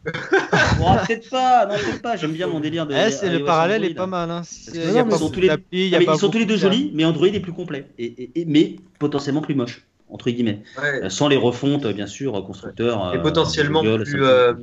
Bon, 0.04 0.96
peut-être 1.08 1.30
pas, 1.30 1.66
non, 1.68 1.76
peut-être 1.76 2.02
pas. 2.02 2.16
J'aime 2.18 2.32
bien 2.34 2.48
mon 2.48 2.60
délire 2.60 2.88
de. 2.88 2.94
Eh, 2.96 3.12
c'est 3.12 3.30
le 3.30 3.44
parallèle 3.46 3.84
est 3.84 3.94
pas 3.94 4.08
mal. 4.08 4.30
Hein. 4.32 4.36
Parce 4.38 4.70
que 4.72 4.78
Il 4.78 4.88
non, 4.88 4.94
y 4.94 4.98
a 5.00 5.04
mais 5.04 5.10
pas 5.10 5.16
ils 5.16 5.20
sont 5.20 5.30
tous 5.30 5.40
les- 5.42 5.48
d'applis, 5.48 5.66
il 5.72 5.88
y 5.90 5.96
a 5.96 6.00
mais 6.00 6.06
pas 6.06 6.14
ils 6.16 6.20
sont 6.20 6.30
tous 6.30 6.40
les 6.40 6.46
deux 6.46 6.58
jolis, 6.58 6.92
mais 6.94 7.06
Android 7.06 7.28
est 7.28 7.40
plus 7.40 7.54
complet. 7.54 7.86
Et, 8.00 8.06
et- 8.06 8.32
et- 8.42 8.46
mais 8.46 8.78
potentiellement 9.00 9.42
plus 9.42 9.56
moche, 9.56 9.84
entre 10.10 10.30
guillemets. 10.32 10.64
ouais. 10.82 11.04
Euh, 11.06 11.10
sans 11.10 11.28
les 11.28 11.38
refontes, 11.38 11.86
bien 11.88 12.08
sûr, 12.08 12.34
constructeurs. 12.46 13.14
et 13.14 13.18
euh, 13.18 13.22
potentiellement 13.22 13.84
Google, 13.84 14.04
plus, 14.04 14.24
euh, 14.26 14.54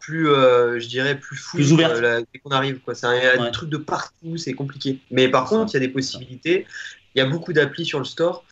plus 0.00 0.28
euh, 0.28 0.78
je 0.78 0.88
dirais, 0.88 1.18
plus 1.18 1.36
fou 1.36 1.56
Plus 1.56 1.72
ouverte. 1.72 2.00
dès 2.00 2.38
qu'on 2.40 2.50
arrive. 2.50 2.80
Quoi. 2.80 2.94
C'est 2.94 3.06
un- 3.06 3.14
Il 3.16 3.22
y 3.22 3.26
a 3.26 3.38
Ouais. 3.40 3.46
des 3.46 3.52
trucs 3.52 3.70
de 3.70 3.76
partout, 3.78 4.36
c'est 4.36 4.52
compliqué. 4.52 4.98
Mais 5.10 5.28
par 5.28 5.46
contre, 5.48 5.72
il 5.72 5.74
y 5.74 5.76
a 5.82 5.86
des 5.86 5.92
possibilités. 5.92 6.66
Il 7.14 7.18
y 7.18 7.22
a 7.22 7.26
beaucoup 7.26 7.52
d'applis 7.52 7.84
sur 7.84 7.98
le 7.98 8.04
store. 8.06 8.44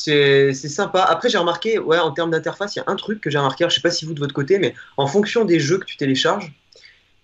C'est 0.00 0.54
c'est 0.54 0.68
sympa. 0.68 1.02
Après, 1.02 1.28
j'ai 1.28 1.38
remarqué, 1.38 1.80
ouais, 1.80 1.98
en 1.98 2.12
termes 2.12 2.30
d'interface, 2.30 2.76
il 2.76 2.78
y 2.78 2.82
a 2.82 2.84
un 2.86 2.94
truc 2.94 3.20
que 3.20 3.30
j'ai 3.30 3.38
remarqué. 3.38 3.64
alors, 3.64 3.70
Je 3.70 3.74
sais 3.74 3.80
pas 3.80 3.90
si 3.90 4.04
vous 4.04 4.14
de 4.14 4.20
votre 4.20 4.32
côté, 4.32 4.60
mais 4.60 4.72
en 4.96 5.08
fonction 5.08 5.44
des 5.44 5.58
jeux 5.58 5.78
que 5.78 5.86
tu 5.86 5.96
télécharges, 5.96 6.52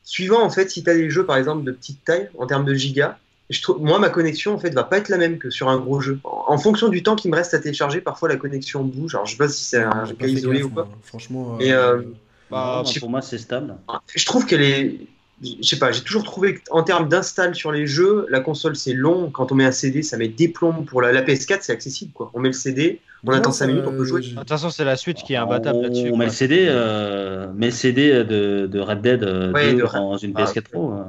suivant 0.02 0.42
en 0.42 0.50
fait, 0.50 0.68
si 0.70 0.82
tu 0.82 0.90
as 0.90 0.94
des 0.94 1.08
jeux 1.08 1.24
par 1.24 1.36
exemple 1.36 1.62
de 1.62 1.70
petite 1.70 2.04
taille 2.04 2.28
en 2.36 2.46
termes 2.48 2.64
de 2.64 2.74
gigas, 2.74 3.16
je 3.48 3.62
trouve, 3.62 3.80
moi 3.80 4.00
ma 4.00 4.08
connexion 4.08 4.54
en 4.54 4.58
fait 4.58 4.70
va 4.70 4.82
pas 4.82 4.98
être 4.98 5.08
la 5.08 5.18
même 5.18 5.38
que 5.38 5.50
sur 5.50 5.68
un 5.68 5.78
gros 5.78 6.00
jeu. 6.00 6.18
En, 6.24 6.46
en 6.48 6.58
fonction 6.58 6.88
du 6.88 7.04
temps 7.04 7.14
qui 7.14 7.28
me 7.28 7.36
reste 7.36 7.54
à 7.54 7.60
télécharger, 7.60 8.00
parfois 8.00 8.28
la 8.28 8.36
connexion 8.36 8.82
bouge. 8.82 9.14
Alors 9.14 9.26
je 9.26 9.32
sais 9.32 9.38
pas 9.38 9.48
si 9.48 9.62
c'est 9.62 9.82
un 9.82 10.06
cas 10.18 10.26
isolé 10.26 10.64
ou 10.64 10.70
pas. 10.70 10.88
Franchement. 11.04 11.58
Et, 11.60 11.72
euh, 11.72 11.98
euh, 11.98 12.02
Bah, 12.50 12.82
pour 12.98 13.08
moi, 13.08 13.22
c'est 13.22 13.38
stable. 13.38 13.76
Je 14.14 14.26
trouve 14.26 14.46
qu'elle 14.46 14.62
est. 14.62 15.00
je 15.42 15.66
sais 15.66 15.78
pas, 15.78 15.90
j'ai 15.92 16.02
toujours 16.02 16.22
trouvé 16.24 16.54
qu'en 16.56 16.82
termes 16.82 17.08
d'install 17.08 17.54
sur 17.54 17.72
les 17.72 17.86
jeux, 17.86 18.26
la 18.30 18.40
console 18.40 18.76
c'est 18.76 18.92
long. 18.94 19.30
Quand 19.30 19.52
on 19.52 19.54
met 19.54 19.64
un 19.64 19.72
CD, 19.72 20.02
ça 20.02 20.16
met 20.16 20.28
des 20.28 20.48
plombs. 20.48 20.84
Pour 20.84 21.02
la, 21.02 21.12
la 21.12 21.22
PS4, 21.22 21.58
c'est 21.62 21.72
accessible 21.72 22.12
quoi. 22.12 22.30
On 22.34 22.40
met 22.40 22.48
le 22.48 22.52
CD, 22.54 23.00
on 23.24 23.32
Non, 23.32 23.38
attend 23.38 23.50
5 23.52 23.58
ça, 23.58 23.66
minutes, 23.66 23.84
on 23.86 23.90
peut 23.92 24.04
jouer. 24.04 24.20
De 24.20 24.26
toute 24.28 24.48
façon, 24.48 24.70
c'est 24.70 24.84
la 24.84 24.96
Switch 24.96 25.22
qui 25.24 25.32
est 25.34 25.36
imbattable 25.36 25.78
on, 25.78 25.82
là-dessus. 25.82 26.10
on 26.10 26.16
met 26.16 26.26
le 26.26 26.30
CD, 26.30 26.66
euh, 26.68 27.52
met 27.52 27.66
le 27.66 27.72
CD 27.72 28.24
de, 28.24 28.68
de 28.70 28.80
Red 28.80 29.00
Dead 29.02 29.22
euh, 29.24 29.52
Ouais, 29.52 29.72
2 29.72 29.78
de 29.78 29.84
Red- 29.84 29.92
dans 29.94 30.16
une 30.16 30.32
Ah, 30.36 30.44
PS4 30.44 30.62
Pro. 30.70 30.92
euh. 30.92 31.02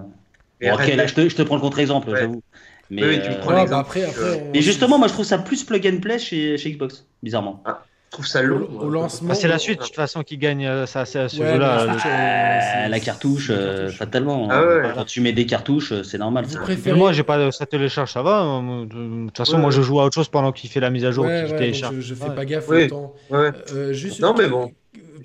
Ok, 0.63 0.79
Red 0.79 0.95
là 0.95 1.07
je 1.07 1.13
te, 1.13 1.29
je 1.29 1.35
te 1.35 1.41
prends 1.43 1.55
le 1.55 1.61
contre-exemple, 1.61 2.09
Ouais. 2.09 2.19
j'avoue. 2.19 2.41
Mais, 2.89 3.03
Oui, 3.03 3.21
tu 3.21 3.31
euh, 3.31 3.39
prends 3.41 3.65
bah 3.65 3.79
après, 3.79 4.03
après, 4.03 4.41
on- 4.41 4.51
mais 4.53 4.61
justement, 4.61 4.97
moi 4.99 5.07
je 5.07 5.13
trouve 5.13 5.25
ça 5.25 5.37
plus 5.37 5.63
plug 5.63 5.85
and 5.87 5.99
play 6.01 6.19
chez, 6.19 6.57
chez 6.57 6.71
Xbox, 6.71 7.05
bizarrement. 7.23 7.63
je 7.65 7.71
trouve 8.11 8.27
ça 8.27 8.41
long. 8.41 8.67
au, 8.71 8.85
au 8.85 8.89
lancement. 8.89 9.29
Ah, 9.31 9.35
c'est 9.35 9.47
la 9.47 9.59
Switch 9.59 9.77
de 9.77 9.83
toute 9.83 9.95
façon 9.95 10.23
qui 10.23 10.37
gagne 10.37 10.65
euh, 10.65 10.85
ça, 10.85 11.05
ça, 11.05 11.27
ce 11.27 11.37
Ouais, 11.39 11.57
la 11.57 11.79
Switch, 11.79 12.05
euh, 12.05 12.59
c'est- 12.61 12.89
la 12.89 12.99
cartouche, 12.99 13.47
c'est 13.47 13.53
la 13.53 13.59
euh, 13.59 13.89
fatalement. 13.91 14.47
Ah 14.49 14.63
ouais. 14.63 14.91
Quand 14.95 15.05
tu 15.05 15.19
mets 15.21 15.33
des 15.33 15.45
cartouches, 15.45 16.01
c'est 16.03 16.17
normal. 16.17 16.45
Vous 16.45 16.57
préférez 16.59 16.97
moi, 16.97 17.11
j'ai 17.13 17.23
pas 17.23 17.51
ça 17.51 17.65
télécharge, 17.65 18.11
ça 18.13 18.21
va. 18.21 18.37
hein. 18.39 18.85
De 18.85 19.25
toute 19.27 19.37
façon, 19.37 19.55
Ouais, 19.55 19.59
moi, 19.61 19.69
ouais. 19.69 19.75
je 19.75 19.81
joue 19.81 19.99
à 19.99 20.05
autre 20.05 20.15
chose 20.15 20.29
pendant 20.29 20.51
qu'il 20.51 20.69
fait 20.69 20.79
la 20.79 20.89
mise 20.89 21.03
à 21.05 21.11
jour, 21.11 21.25
Ouais, 21.25 21.43
qu'il 21.45 21.53
ouais, 21.53 21.59
télécharge. 21.59 21.93
donc 21.95 22.01
je, 22.03 22.07
je 22.07 22.15
fais 22.15 22.33
pas 22.33 22.45
gaffe 22.45 22.69
Oui. 22.69 22.85
autant. 22.85 23.13
Ouais. 23.29 23.51
Euh, 23.73 23.91
juste 23.93 24.21
Non, 24.21 24.33
mais 24.37 24.47
bon. 24.47 24.71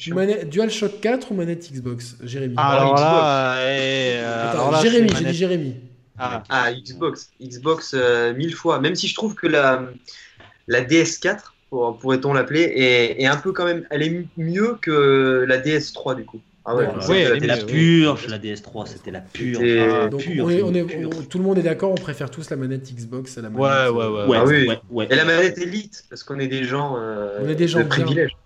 manette- 0.09 0.49
DualShock 0.49 1.01
4 1.01 1.31
ou 1.31 1.35
manette 1.35 1.71
Xbox 1.73 2.17
Jérémy? 2.25 2.55
Ah, 2.57 2.71
alors 2.81 2.95
là, 2.97 3.73
et, 3.73 4.19
Attends, 4.19 4.51
alors 4.59 4.71
là, 4.73 4.83
Jérémy, 4.83 5.11
c'est 5.11 5.19
j'ai 5.19 5.25
dit 5.31 5.35
Jérémy. 5.37 5.75
Ah, 6.19 6.43
Ah, 6.49 6.73
Xbox. 6.73 7.31
Xbox 7.41 7.95
euh, 7.97 8.35
mille 8.35 8.55
fois. 8.55 8.79
Même 8.81 8.95
si 8.95 9.07
je 9.09 9.15
trouve 9.15 9.35
que 9.35 9.47
la, 9.47 9.85
la 10.69 10.83
DS4, 10.83 11.37
pour- 11.37 11.50
pourrait-on 11.71 12.33
l'appeler, 12.33 13.15
est 13.19 13.27
un 13.27 13.37
peu 13.37 13.53
quand 13.53 13.65
même. 13.65 13.87
Elle 13.91 14.03
est 14.03 14.25
mieux 14.37 14.77
que 14.81 15.45
la 15.49 15.59
DS3 15.59 16.17
du 16.17 16.25
coup. 16.25 16.41
Ah 16.67 16.77
ouais, 16.77 16.87
la 16.87 17.01
C'était 17.01 17.47
la 17.47 17.57
mais- 17.57 17.63
purge, 17.65 18.27
la 18.29 18.39
DS3, 18.39 18.87
c'était 18.87 19.11
la 19.11 19.21
purge. 19.21 19.57
C'était- 19.59 19.89
Ah, 19.91 20.09
Donc 20.09 20.21
purge, 20.21 20.41
on 20.47 20.51
est- 20.51 20.63
on 20.63 20.75
est- 20.75 20.85
purge. 20.85 21.07
on- 21.19 21.23
tout 21.23 21.39
le 21.39 21.45
monde 21.45 21.59
est 21.59 21.63
d'accord, 21.63 21.91
on 21.91 21.95
préfère 21.95 22.31
tous 22.31 22.51
la 22.51 22.57
manette 22.57 22.93
Xbox 22.95 23.39
à 23.39 23.41
la 23.43 23.49
manette. 23.49 23.63
Ouais, 23.63 23.69
euh, 23.71 23.93
ouais, 23.93 24.07
ouais. 24.07 24.27
Ouais, 24.29 24.37
Ah 24.41 24.45
oui. 24.47 24.69
ouais, 24.69 24.79
ouais. 24.91 25.07
Et 25.11 25.17
la 25.17 25.25
manette 25.25 25.57
élite, 25.59 26.05
parce 26.11 26.23
qu'on 26.23 26.39
est 26.39 26.49
des 26.49 26.65
gens, 26.65 26.97
euh, 26.99 27.39
On 27.43 27.49
est 27.49 27.55
des 27.55 27.67
gens 27.67 27.79
de 27.81 27.85
privilèges. 27.85 28.37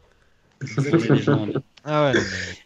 Ah 1.86 2.12
ouais. 2.12 2.20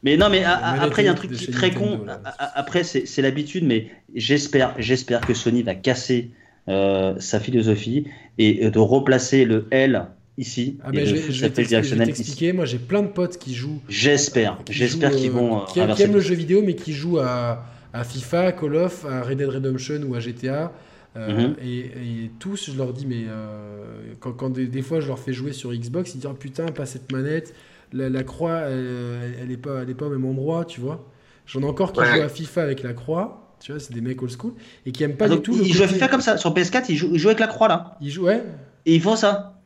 Mais 0.04 0.16
non, 0.16 0.28
mais 0.30 0.44
a- 0.44 0.52
a- 0.54 0.70
manette 0.72 0.84
après, 0.86 1.02
il 1.02 1.06
y 1.06 1.08
a 1.08 1.12
un 1.12 1.14
truc 1.14 1.32
qui 1.32 1.50
très 1.50 1.70
Nintendo, 1.70 1.96
con. 1.98 2.04
là. 2.04 2.20
A- 2.24 2.44
a- 2.44 2.58
Après, 2.60 2.84
c'est 2.84 3.06
c'est 3.06 3.22
l'habitude, 3.22 3.64
mais 3.64 3.90
j'espère, 4.14 4.74
j'espère 4.78 5.22
que 5.22 5.34
Sony 5.34 5.62
va 5.62 5.74
casser 5.74 6.30
euh, 6.68 7.14
sa 7.18 7.40
philosophie 7.40 8.06
et 8.36 8.66
euh, 8.66 8.70
de 8.70 8.78
replacer 8.78 9.44
le 9.46 9.66
L 9.70 10.06
ici 10.38 10.78
Ah 10.82 10.90
ben, 10.90 11.00
de 11.00 11.04
je 11.06 11.14
vais, 11.16 11.32
je 11.32 11.46
t'expliquer-. 11.46 12.52
Moi, 12.52 12.64
j'ai 12.64 12.78
plein 12.78 13.02
de 13.02 13.08
potes 13.08 13.36
qui 13.38 13.54
jouent. 13.54 13.80
J'espère, 13.88 14.58
qui 14.64 14.72
j'espère 14.72 15.12
jouent, 15.12 15.18
qu'ils 15.18 15.28
euh, 15.30 15.32
vont 15.32 15.56
euh, 15.58 15.64
qui, 15.66 15.80
aiment 15.80 15.88
le 16.12 16.14
le 16.14 16.20
jeu 16.20 16.34
vidéo, 16.34 16.62
mais 16.64 16.74
qui 16.74 16.92
jouent 16.92 17.18
à, 17.18 17.64
à 17.92 18.04
FIFA, 18.04 18.52
Call 18.52 18.76
of, 18.76 19.04
à 19.04 19.22
Red 19.22 19.38
Dead 19.38 19.48
Redemption 19.48 20.00
ou 20.06 20.14
à 20.14 20.20
GTA. 20.20 20.72
euh, 21.16 21.48
Mhm. 21.48 21.56
et, 21.62 21.78
et 21.78 22.30
tous, 22.38 22.70
je 22.70 22.76
leur 22.78 22.92
dis, 22.92 23.04
mais 23.06 23.24
euh, 23.28 24.14
quand, 24.20 24.32
quand 24.32 24.50
des, 24.50 24.66
des 24.66 24.82
fois 24.82 25.00
je 25.00 25.08
leur 25.08 25.18
fais 25.18 25.32
jouer 25.32 25.52
sur 25.52 25.72
Xbox, 25.72 26.14
ils 26.14 26.18
disent 26.18 26.30
oh, 26.30 26.34
putain, 26.34 26.66
pas 26.66 26.86
cette 26.86 27.10
manette, 27.10 27.52
la, 27.92 28.08
la 28.08 28.22
croix, 28.22 28.58
elle, 28.68 29.34
elle 29.42 29.50
est 29.50 29.56
pas, 29.56 29.82
elle 29.82 29.90
est 29.90 29.94
pas 29.94 30.06
au 30.06 30.10
même 30.10 30.24
endroit, 30.26 30.64
tu 30.64 30.80
vois. 30.80 31.08
J'en 31.46 31.62
ai 31.62 31.64
encore 31.64 31.92
qui 31.92 32.00
Ouais. 32.00 32.06
jouent 32.16 32.22
à 32.22 32.28
FIFA 32.28 32.62
avec 32.62 32.82
la 32.82 32.92
croix, 32.92 33.56
tu 33.60 33.72
vois, 33.72 33.80
c'est 33.80 33.92
des 33.94 34.02
mecs 34.02 34.22
old 34.22 34.30
school, 34.30 34.52
et 34.86 34.92
qui 34.92 35.02
aiment 35.02 35.16
pas 35.16 35.24
Ah, 35.24 35.34
du 35.36 35.40
tout. 35.40 35.56
le 35.56 35.64
ils 35.64 35.72
jouent 35.74 35.82
à 35.84 35.88
FIFA 35.88 36.08
comme 36.08 36.20
ça. 36.20 36.36
Sur 36.36 36.54
PS4, 36.54 36.84
ils 36.90 36.96
jouent, 36.96 37.10
ils 37.12 37.18
jouent 37.18 37.28
avec 37.28 37.40
la 37.40 37.46
croix 37.48 37.66
là. 37.68 37.96
Ils 38.00 38.10
jouent, 38.10 38.26
ouais, 38.26 38.44
Et 38.86 38.94
ils 38.94 39.00
font 39.02 39.16
ça. 39.16 39.57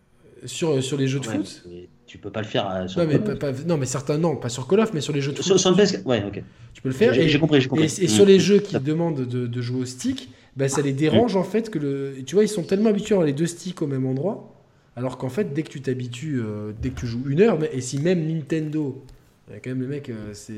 Sur, 0.45 0.83
sur 0.83 0.97
les 0.97 1.07
jeux 1.09 1.21
de 1.21 1.27
Ouais, 1.29 1.37
foot. 1.37 1.65
tu 2.07 2.19
peux 2.19 2.31
pas 2.31 2.41
le 2.41 2.47
faire 2.47 2.71
euh, 2.71 2.87
sur, 2.89 3.01
Non 3.03 3.07
mais, 3.09 3.19
pas- 3.19 3.37
pas- 3.37 3.53
non, 3.67 3.77
mais 3.77 3.87
certains, 3.87 4.19
non, 4.19 4.37
pas 4.37 4.49
sur 4.49 4.67
Call 4.69 4.81
of, 4.81 4.93
mais 4.95 5.01
sur 5.01 5.13
les 5.13 5.21
jeux 5.21 5.33
de 5.33 5.37
foot. 5.37 5.45
sur, 5.47 5.59
sur 5.61 5.71
le 5.71 5.77
PS4. 5.77 6.05
Ouais, 6.05 6.23
ok. 6.27 6.43
Tu 6.75 6.83
peux 6.83 6.89
le 6.89 6.95
faire. 6.95 7.15
J'ai 7.15 7.39
compris, 7.39 7.61
j'ai 7.61 7.69
compris. 7.69 7.85
et, 7.85 8.03
et 8.03 8.07
Mm. 8.07 8.09
sur 8.09 8.25
les 8.27 8.39
jeux 8.41 8.59
qui 8.61 8.79
demandent 8.81 9.27
de, 9.27 9.47
de 9.47 9.63
jouer 9.63 9.83
au 9.83 9.85
stick, 9.85 10.31
bah, 10.57 10.69
ça 10.69 10.83
les 10.83 10.93
Mm. 10.93 10.97
dérange 10.97 11.37
en 11.37 11.45
fait 11.45 11.71
que 11.71 11.79
le. 11.79 12.15
Tu 12.27 12.35
vois, 12.35 12.45
ils 12.45 12.49
sont 12.49 12.63
tellement 12.65 12.91
habitués 12.91 13.15
à 13.15 13.17
avoir 13.17 13.27
les 13.27 13.33
deux 13.33 13.47
sticks 13.47 13.81
au 13.83 13.87
même 13.87 14.07
endroit, 14.07 14.55
alors 14.97 15.17
qu'en 15.19 15.29
fait, 15.31 15.53
dès 15.55 15.63
que 15.63 15.71
tu 15.71 15.81
t'habitues, 15.81 16.41
euh, 16.41 16.73
dès 16.81 16.91
que 16.91 17.01
tu 17.01 17.07
joues 17.07 17.23
une 17.29 17.41
heure, 17.41 17.59
et 17.73 17.81
si 17.81 17.99
même 17.99 18.27
Nintendo, 18.27 19.03
il 19.49 19.55
y 19.55 19.57
a 19.57 19.61
quand 19.61 19.71
même 19.71 19.81
le 19.81 19.87
mec, 19.89 20.09
euh, 20.11 20.31
c'est. 20.33 20.53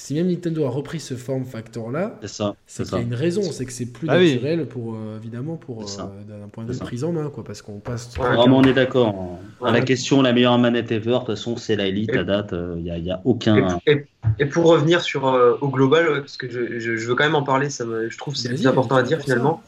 Si 0.00 0.14
même 0.14 0.28
Nintendo 0.28 0.64
a 0.64 0.70
repris 0.70 0.98
ce 0.98 1.12
form 1.14 1.44
factor 1.44 1.90
là, 1.90 2.16
C'est 2.22 2.28
ça. 2.28 2.56
c'est 2.66 2.84
C'est 2.84 2.88
qu'il 2.90 2.98
y 2.98 3.02
a 3.02 3.04
une 3.04 3.14
raison, 3.14 3.42
c'est 3.42 3.66
que 3.66 3.72
c'est 3.72 3.84
plus 3.84 4.08
Ah 4.10 4.16
oui. 4.16 4.32
naturel 4.32 4.66
pour 4.66 4.94
euh, 4.94 5.18
évidemment 5.18 5.56
pour 5.56 5.82
euh, 5.82 5.86
d'un 6.26 6.48
point 6.48 6.64
de 6.64 6.72
vue 6.72 6.78
prise 6.78 7.04
en 7.04 7.12
main 7.12 7.28
quoi, 7.28 7.44
parce 7.44 7.60
qu'on 7.60 7.80
passe. 7.80 8.16
Ouais, 8.16 8.34
Vraiment, 8.34 8.58
on 8.58 8.62
est 8.62 8.72
d'accord. 8.72 9.38
Ouais. 9.60 9.70
la 9.70 9.82
question, 9.82 10.22
la 10.22 10.32
meilleure 10.32 10.56
manette 10.58 10.90
ever, 10.90 11.10
de 11.10 11.16
toute 11.18 11.26
façon, 11.26 11.56
c'est 11.58 11.76
la 11.76 11.86
Elite 11.86 12.16
à 12.16 12.24
date. 12.24 12.54
Il 12.78 12.82
n'y 12.82 12.90
a, 12.90 12.96
y 12.96 13.10
a 13.10 13.20
aucun. 13.26 13.78
Et, 13.86 13.92
et- 13.92 14.06
et 14.38 14.46
pour 14.46 14.64
revenir 14.66 15.02
sur 15.02 15.26
euh, 15.28 15.58
au 15.60 15.68
global, 15.68 16.08
ouais, 16.08 16.20
parce 16.20 16.38
que 16.38 16.48
je, 16.50 16.78
je- 16.80 16.96
je 16.96 17.06
veux 17.06 17.14
quand 17.14 17.24
même 17.24 17.34
en 17.34 17.42
parler, 17.42 17.68
ça 17.68 17.84
me- 17.84 18.08
je 18.08 18.16
trouve 18.16 18.32
que 18.34 18.40
c'est 18.40 18.48
le 18.48 18.54
plus 18.54 18.66
important 18.66 18.96
à 18.96 19.02
dire 19.02 19.18
ça. 19.18 19.24
finalement. 19.24 19.62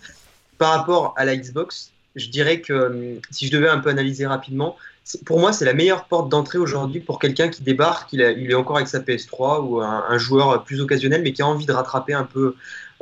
Par 0.57 0.71
rapport 0.79 1.13
à 1.19 1.27
la 1.27 1.37
Xbox, 1.37 1.91
je 2.17 2.29
dirais 2.29 2.61
que 2.63 3.19
si 3.31 3.47
je 3.49 3.53
devais 3.53 3.69
un 3.69 3.79
peu 3.81 3.91
analyser 3.91 4.27
rapidement, 4.27 4.77
pour 5.27 5.41
moi 5.41 5.53
c'est 5.53 5.65
la 5.65 5.75
meilleure 5.75 6.07
porte 6.07 6.29
d'entrée 6.29 6.59
aujourd'hui 6.59 7.01
pour 7.01 7.19
quelqu'un 7.19 7.49
qui 7.49 7.63
débarque, 7.63 8.13
il, 8.13 8.23
a- 8.23 8.31
il 8.33 8.51
est 8.51 8.55
encore 8.55 8.77
avec 8.77 8.89
sa 8.89 9.01
PS3 9.01 9.61
ou 9.63 9.81
un, 9.81 10.05
un 10.09 10.19
joueur 10.19 10.65
plus 10.65 10.81
occasionnel 10.81 11.23
mais 11.23 11.33
qui 11.33 11.43
a 11.43 11.47
envie 11.47 11.67
de 11.67 11.73
rattraper 11.73 12.15
un 12.15 12.25
peu 12.25 12.55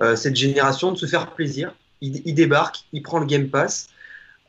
euh, 0.03 0.17
cette 0.17 0.37
génération, 0.37 0.93
de 0.93 0.97
se 0.97 1.07
faire 1.07 1.35
plaisir. 1.35 1.75
Il, 2.01 2.23
il 2.25 2.35
débarque, 2.35 2.85
il 2.93 3.03
prend 3.03 3.19
le 3.19 3.27
Game 3.27 3.49
Pass. 3.51 3.89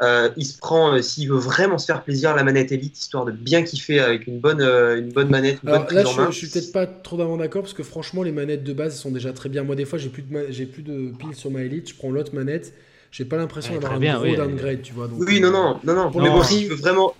euh, 0.02 0.30
il 0.38 0.46
se 0.46 0.58
prend, 0.58 0.96
euh, 0.96 1.02
s'il 1.04 1.30
veut 1.30 1.38
vraiment 1.40 1.78
se 1.80 1.86
faire 1.88 2.04
plaisir, 2.04 2.36
la 2.36 2.44
manette 2.44 2.72
Elite, 2.72 2.98
histoire 3.00 3.26
de 3.26 3.32
bien 3.34 3.64
kiffer 3.64 4.00
avec 4.02 4.28
une 4.28 4.40
bonne, 4.40 4.62
euh, 4.62 5.00
une 5.00 5.12
bonne 5.12 5.30
manette, 5.30 5.62
une 5.64 5.70
Alors 5.70 5.86
bonne 5.86 5.86
là, 5.92 6.04
prise 6.04 6.06
en 6.06 6.14
je, 6.14 6.16
main. 6.16 6.32
je 6.32 6.38
suis 6.38 6.48
peut-être 6.50 6.72
pas 6.72 6.88
trop 6.88 7.18
d'avant 7.18 7.38
d'accord 7.38 7.62
parce 7.62 7.74
que 7.74 7.84
franchement, 7.84 8.24
les 8.24 8.32
manettes 8.32 8.64
de 8.64 8.74
base 8.74 8.98
sont 9.00 9.12
déjà 9.12 9.32
très 9.34 9.50
bien. 9.50 9.64
Moi, 9.64 9.76
des 9.76 9.86
fois, 9.86 10.00
j'ai 10.00 10.10
plus 10.10 10.24
de 10.24 10.48
j'ai 10.50 10.66
plus 10.66 10.84
de 10.84 11.12
piles 11.12 11.36
sur 11.36 11.52
ma 11.52 11.62
Elite, 11.64 11.90
je 11.90 11.96
prends 11.96 12.10
l'autre 12.12 12.34
manette. 12.34 12.74
J'ai 13.12 13.26
pas 13.26 13.38
l'impression 13.38 13.74
d'avoir 13.76 13.94
un 13.94 14.00
bien, 14.00 14.20
gros 14.20 14.34
oui, 14.34 14.36
downgrade, 14.36 14.82
tu 14.82 14.94
vois. 14.94 15.08
donc, 15.08 15.26
Oui, 15.28 15.40
non, 15.42 15.52
non, 15.52 15.80
non, 15.84 15.96
non. 15.96 16.12
Pour 16.12 16.22
mais 16.22 16.30
bon, 16.30 16.44
prix- 16.44 16.44
s'il 16.44 16.70
veut 16.70 16.76
vraiment. 16.76 17.16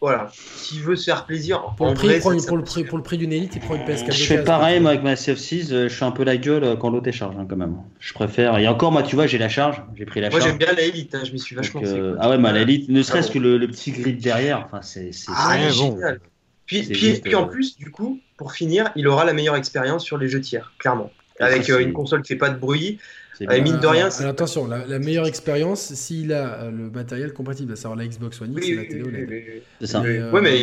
Voilà. 0.00 0.30
S'il 0.32 0.80
veut 0.80 0.96
se 0.96 1.04
faire 1.04 1.26
plaisir, 1.26 1.60
Pour 1.76 1.86
en 1.86 1.90
le, 1.90 1.94
prix, 1.94 2.06
vrai, 2.08 2.20
ça- 2.20 2.46
pour, 2.48 2.56
le 2.56 2.64
prix, 2.64 2.80
faire. 2.82 2.88
pour 2.88 2.96
le 2.98 3.04
prix 3.04 3.18
d'une 3.18 3.32
Elite, 3.32 3.52
il 3.56 3.60
prend 3.60 3.74
une 3.74 3.82
PS4. 3.84 4.12
Je 4.12 4.24
fais 4.24 4.42
pareil, 4.42 4.80
moi, 4.80 4.92
avec 4.92 5.02
ma 5.02 5.14
CF6, 5.14 5.72
euh, 5.72 5.88
je 5.88 5.94
suis 5.94 6.04
un 6.04 6.10
peu 6.10 6.24
la 6.24 6.38
gueule 6.38 6.64
euh, 6.64 6.76
quand 6.76 6.88
l'autre 6.90 7.08
est 7.08 7.12
charge, 7.12 7.36
hein, 7.38 7.46
quand 7.48 7.56
même. 7.56 7.76
Je 7.98 8.14
préfère. 8.14 8.56
Et 8.58 8.66
encore, 8.66 8.92
moi, 8.92 9.02
tu 9.02 9.14
vois, 9.16 9.26
j'ai 9.26 9.36
la 9.38 9.50
charge, 9.50 9.82
j'ai 9.96 10.06
pris 10.06 10.20
la 10.22 10.30
Moi, 10.30 10.38
charge. 10.40 10.50
j'aime 10.50 10.58
bien 10.58 10.72
la 10.72 10.82
Elite, 10.82 11.14
hein, 11.14 11.22
je 11.24 11.32
m'y 11.32 11.38
suis 11.38 11.54
Donc, 11.54 11.64
vachement 11.64 11.82
euh, 11.84 11.94
fait, 11.94 12.14
quoi. 12.16 12.18
ah 12.24 12.30
ouais, 12.30 12.38
mais 12.38 12.48
à 12.48 12.52
la 12.52 12.60
Elite, 12.60 12.88
ne 12.88 13.02
serait-ce 13.02 13.28
bon. 13.28 13.34
que 13.34 13.38
le, 13.40 13.58
le 13.58 13.68
petit 13.68 13.92
grid 13.92 14.18
derrière, 14.22 14.62
enfin, 14.64 14.80
c'est. 14.82 15.12
c'est- 15.12 15.30
Ah, 15.34 15.56
bon. 15.58 15.70
génial. 15.96 16.20
Puis, 16.64 16.82
puis, 16.84 16.94
juste, 16.94 17.22
puis 17.24 17.34
en 17.34 17.44
euh, 17.44 17.50
plus, 17.50 17.76
du 17.76 17.90
coup, 17.90 18.20
pour 18.38 18.52
finir, 18.52 18.90
il 18.96 19.06
aura 19.08 19.24
la 19.24 19.32
meilleure 19.34 19.56
expérience 19.56 20.04
sur 20.04 20.16
les 20.16 20.28
jeux 20.28 20.40
tiers, 20.40 20.72
clairement. 20.78 21.10
ça, 21.38 21.46
Avec 21.46 21.68
euh, 21.68 21.80
une 21.80 21.92
console 21.92 22.22
qui 22.22 22.28
fait 22.28 22.36
pas 22.38 22.48
de 22.50 22.58
bruit. 22.58 22.98
C'est 23.40 23.46
Ah, 23.48 23.56
et 23.56 23.60
mine 23.62 23.78
de 23.80 23.86
rien, 23.86 24.08
alors, 24.18 24.30
attention, 24.30 24.66
la, 24.68 24.86
la 24.86 24.98
meilleure 24.98 25.26
expérience, 25.26 25.94
s'il 25.94 26.32
a 26.32 26.62
euh, 26.64 26.70
le 26.70 26.90
matériel 26.90 27.32
compatible, 27.32 27.72
à 27.72 27.76
savoir 27.76 27.98
la 27.98 28.06
Xbox 28.06 28.40
One 28.40 28.52
X 28.52 28.60
Oui, 28.66 28.72
et 28.72 28.74
la 28.76 28.82
oui, 28.82 28.88
télé 28.88 29.02
oui, 29.02 29.08
OLED. 29.08 29.28
oui, 29.30 29.42
oui. 29.56 29.62
C'est 29.80 29.86
ça. 29.86 30.00
Mais- 30.00 30.18
euh, 30.18 30.30
ouais, 30.30 30.40
mais 30.42 30.60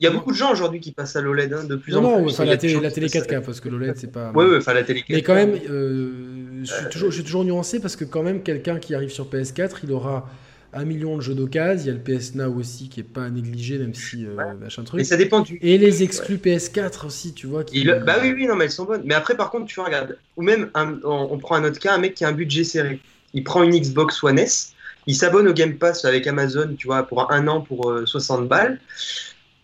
il 0.00 0.04
y 0.04 0.06
a 0.06 0.10
beaucoup 0.10 0.30
de 0.32 0.36
gens 0.36 0.52
aujourd'hui 0.52 0.80
qui 0.80 0.92
passent 0.92 1.16
à 1.16 1.20
l'OLED 1.20 1.52
hein, 1.52 1.64
de 1.64 1.76
plus 1.76 1.92
Non, 1.92 1.98
en 1.98 2.02
non, 2.02 2.22
plus. 2.24 2.32
enfin, 2.32 2.44
Il 2.44 2.46
y 2.46 2.50
a 2.50 2.52
la 2.54 2.58
télé, 2.58 2.72
gens 2.74 2.80
la 2.80 2.88
qui 2.88 2.94
télé 2.96 3.06
passent 3.08 3.22
à- 3.22 3.26
4K, 3.26 3.44
parce 3.44 3.60
que 3.60 3.68
l'OLED, 3.68 3.96
c'est 3.96 4.12
pas. 4.12 4.30
Ouais, 4.32 4.44
ouais, 4.46 4.56
enfin 4.58 4.74
la 4.74 4.82
télé 4.84 5.00
4K. 5.00 5.14
Mais 5.16 5.22
quand 5.22 5.34
même, 5.34 5.54
euh, 5.70 6.60
je, 6.64 6.72
suis 6.72 6.88
toujours, 6.90 7.10
je 7.10 7.14
suis 7.16 7.24
toujours 7.24 7.44
nuancé 7.44 7.80
parce 7.80 7.96
que 7.96 8.04
quand 8.04 8.22
même, 8.22 8.42
quelqu'un 8.42 8.78
qui 8.78 8.94
arrive 8.94 9.10
sur 9.10 9.28
PS4, 9.28 9.78
il 9.84 9.92
aura 9.92 10.28
un 10.72 10.84
million 10.84 11.16
de 11.16 11.22
jeux 11.22 11.34
d'occasion. 11.34 11.84
Il 11.84 11.86
y 11.88 11.90
a 11.90 11.94
le 11.94 12.18
PS 12.18 12.34
Now 12.34 12.54
aussi 12.58 12.88
qui 12.88 13.00
est 13.00 13.04
pas 13.04 13.24
à 13.24 13.30
négliger, 13.30 13.78
même 13.78 13.94
si 13.94 14.26
euh, 14.26 14.34
Ouais. 14.34 14.54
machin 14.60 14.82
Mais 14.82 14.86
truc. 14.86 15.04
ça 15.06 15.16
dépend 15.16 15.40
du. 15.40 15.58
Et 15.62 15.78
les 15.78 16.02
exclus 16.02 16.36
PS4 16.36 17.06
aussi, 17.06 17.32
tu 17.32 17.46
vois. 17.46 17.64
Qui... 17.64 17.84
Bah 17.84 18.16
oui, 18.22 18.32
oui, 18.34 18.46
non, 18.46 18.54
mais 18.56 18.64
elles 18.66 18.70
sont 18.70 18.84
bonnes. 18.84 19.02
Mais 19.04 19.14
après, 19.14 19.36
par 19.36 19.50
contre, 19.50 19.66
tu 19.66 19.76
vois, 19.76 19.84
regarde, 19.86 20.18
ou 20.36 20.42
même, 20.42 20.70
un- 20.74 20.98
on, 21.04 21.38
prend 21.38 21.54
un 21.56 21.64
autre 21.64 21.78
cas, 21.78 21.94
un 21.94 21.98
mec 21.98 22.14
qui 22.14 22.24
a 22.24 22.28
un 22.28 22.32
budget 22.32 22.64
serré. 22.64 23.00
Il 23.34 23.44
prend 23.44 23.62
une 23.62 23.78
Xbox 23.78 24.22
One 24.22 24.38
S, 24.38 24.72
il 25.06 25.14
s'abonne 25.16 25.48
au 25.48 25.52
Game 25.52 25.76
Pass 25.76 26.04
avec 26.04 26.26
Amazon, 26.26 26.74
tu 26.78 26.86
vois, 26.86 27.02
pour 27.02 27.30
un 27.32 27.46
an 27.48 27.60
pour 27.60 27.90
euh, 27.90 28.06
60 28.06 28.48
balles. 28.48 28.80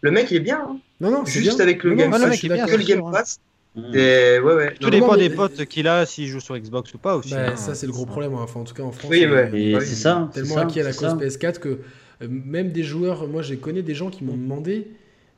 Le 0.02 0.10
mec, 0.10 0.30
il 0.30 0.36
est 0.36 0.40
bien. 0.40 0.60
hein. 0.68 0.78
Non, 1.00 1.10
non, 1.10 1.24
c'est 1.24 1.40
Juste 1.40 1.56
bien. 1.56 1.64
avec 1.64 1.82
le 1.82 1.90
Non, 1.90 1.96
Game 1.96 2.10
non, 2.10 2.16
le 2.18 2.22
ça, 2.22 2.28
mec 2.28 2.34
je 2.34 2.38
suis 2.38 2.46
est 2.48 2.54
bien, 2.54 2.64
d'accord. 2.66 2.74
Que 2.74 2.80
le 2.80 2.86
sûr, 2.86 2.96
Game. 3.02 3.12
Pass. 3.12 3.38
Et 3.76 4.38
ouais, 4.38 4.54
ouais. 4.54 4.74
Tout 4.74 4.84
non, 4.84 4.90
dépend 4.90 5.06
non, 5.12 5.16
des 5.16 5.28
mais- 5.28 5.34
potes 5.34 5.64
qu'il 5.64 5.88
a, 5.88 6.06
s'il 6.06 6.28
joue 6.28 6.40
sur 6.40 6.56
Xbox 6.56 6.94
ou 6.94 6.98
pas 6.98 7.16
aussi. 7.16 7.30
Bah, 7.30 7.50
hein. 7.52 7.56
ça, 7.56 7.74
c'est 7.74 7.86
le 7.86 7.92
gros 7.92 8.06
problème. 8.06 8.34
hein. 8.34 8.40
Enfin, 8.42 8.60
en 8.60 8.64
tout 8.64 8.74
cas, 8.74 8.84
en 8.84 8.92
France, 8.92 9.10
Oui, 9.10 9.26
ouais. 9.26 9.50
Et 9.52 9.80
c'est 9.80 9.86
ça. 9.96 10.30
tellement 10.32 10.54
ça, 10.54 10.60
acquis 10.62 10.80
à 10.80 10.84
la 10.84 10.92
cause 10.92 11.00
ça. 11.10 11.16
PS4 11.16 11.58
que 11.58 11.68
euh, 11.68 12.28
même 12.28 12.70
des 12.70 12.84
joueurs, 12.84 13.26
moi, 13.26 13.42
j'ai 13.42 13.56
connais 13.56 13.82
des 13.82 13.94
gens 13.94 14.10
qui 14.10 14.22
m'ont 14.24 14.36
demandé. 14.36 14.88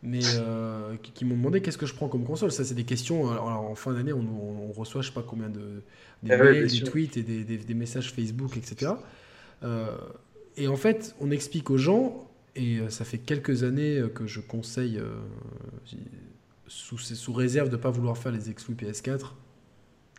Mais 0.02 0.20
euh, 0.36 0.94
qui, 1.02 1.10
qui 1.12 1.24
m'ont 1.24 1.34
demandé 1.36 1.62
qu'est-ce 1.62 1.78
que 1.78 1.86
je 1.86 1.94
prends 1.94 2.08
comme 2.08 2.24
console. 2.24 2.52
Ça, 2.52 2.62
c'est 2.64 2.74
des 2.74 2.84
questions. 2.84 3.30
Alors, 3.30 3.48
alors, 3.48 3.62
en 3.70 3.74
fin 3.74 3.92
d'année, 3.94 4.12
on, 4.12 4.18
on- 4.20 4.68
on 4.68 4.72
reçoit 4.72 5.00
je 5.00 5.08
sais 5.08 5.14
pas 5.14 5.24
combien 5.26 5.48
de 5.48 5.82
des 6.22 6.32
Ah 6.32 6.36
ouais, 6.36 6.44
mails, 6.44 6.52
bien 6.54 6.62
des 6.64 6.68
sûr. 6.68 6.90
tweets 6.90 7.16
et 7.16 7.22
des, 7.22 7.42
des- 7.44 7.56
des 7.56 7.74
messages 7.74 8.12
Facebook, 8.12 8.56
etc. 8.58 8.92
Euh, 9.64 9.86
et 10.58 10.68
en 10.68 10.76
fait, 10.76 11.14
on 11.20 11.30
explique 11.30 11.70
aux 11.70 11.78
gens, 11.78 12.28
et 12.54 12.78
euh, 12.78 12.90
ça 12.90 13.04
fait 13.06 13.18
quelques 13.18 13.64
années 13.64 13.98
euh, 13.98 14.08
que 14.08 14.26
je 14.26 14.40
conseille, 14.40 14.98
euh, 14.98 15.14
sous, 16.68 16.98
sous 16.98 17.32
réserve 17.32 17.68
de 17.68 17.76
ne 17.76 17.80
pas 17.80 17.90
vouloir 17.90 18.16
faire 18.18 18.32
les 18.32 18.50
exclus 18.50 18.74
PS4, 18.74 19.34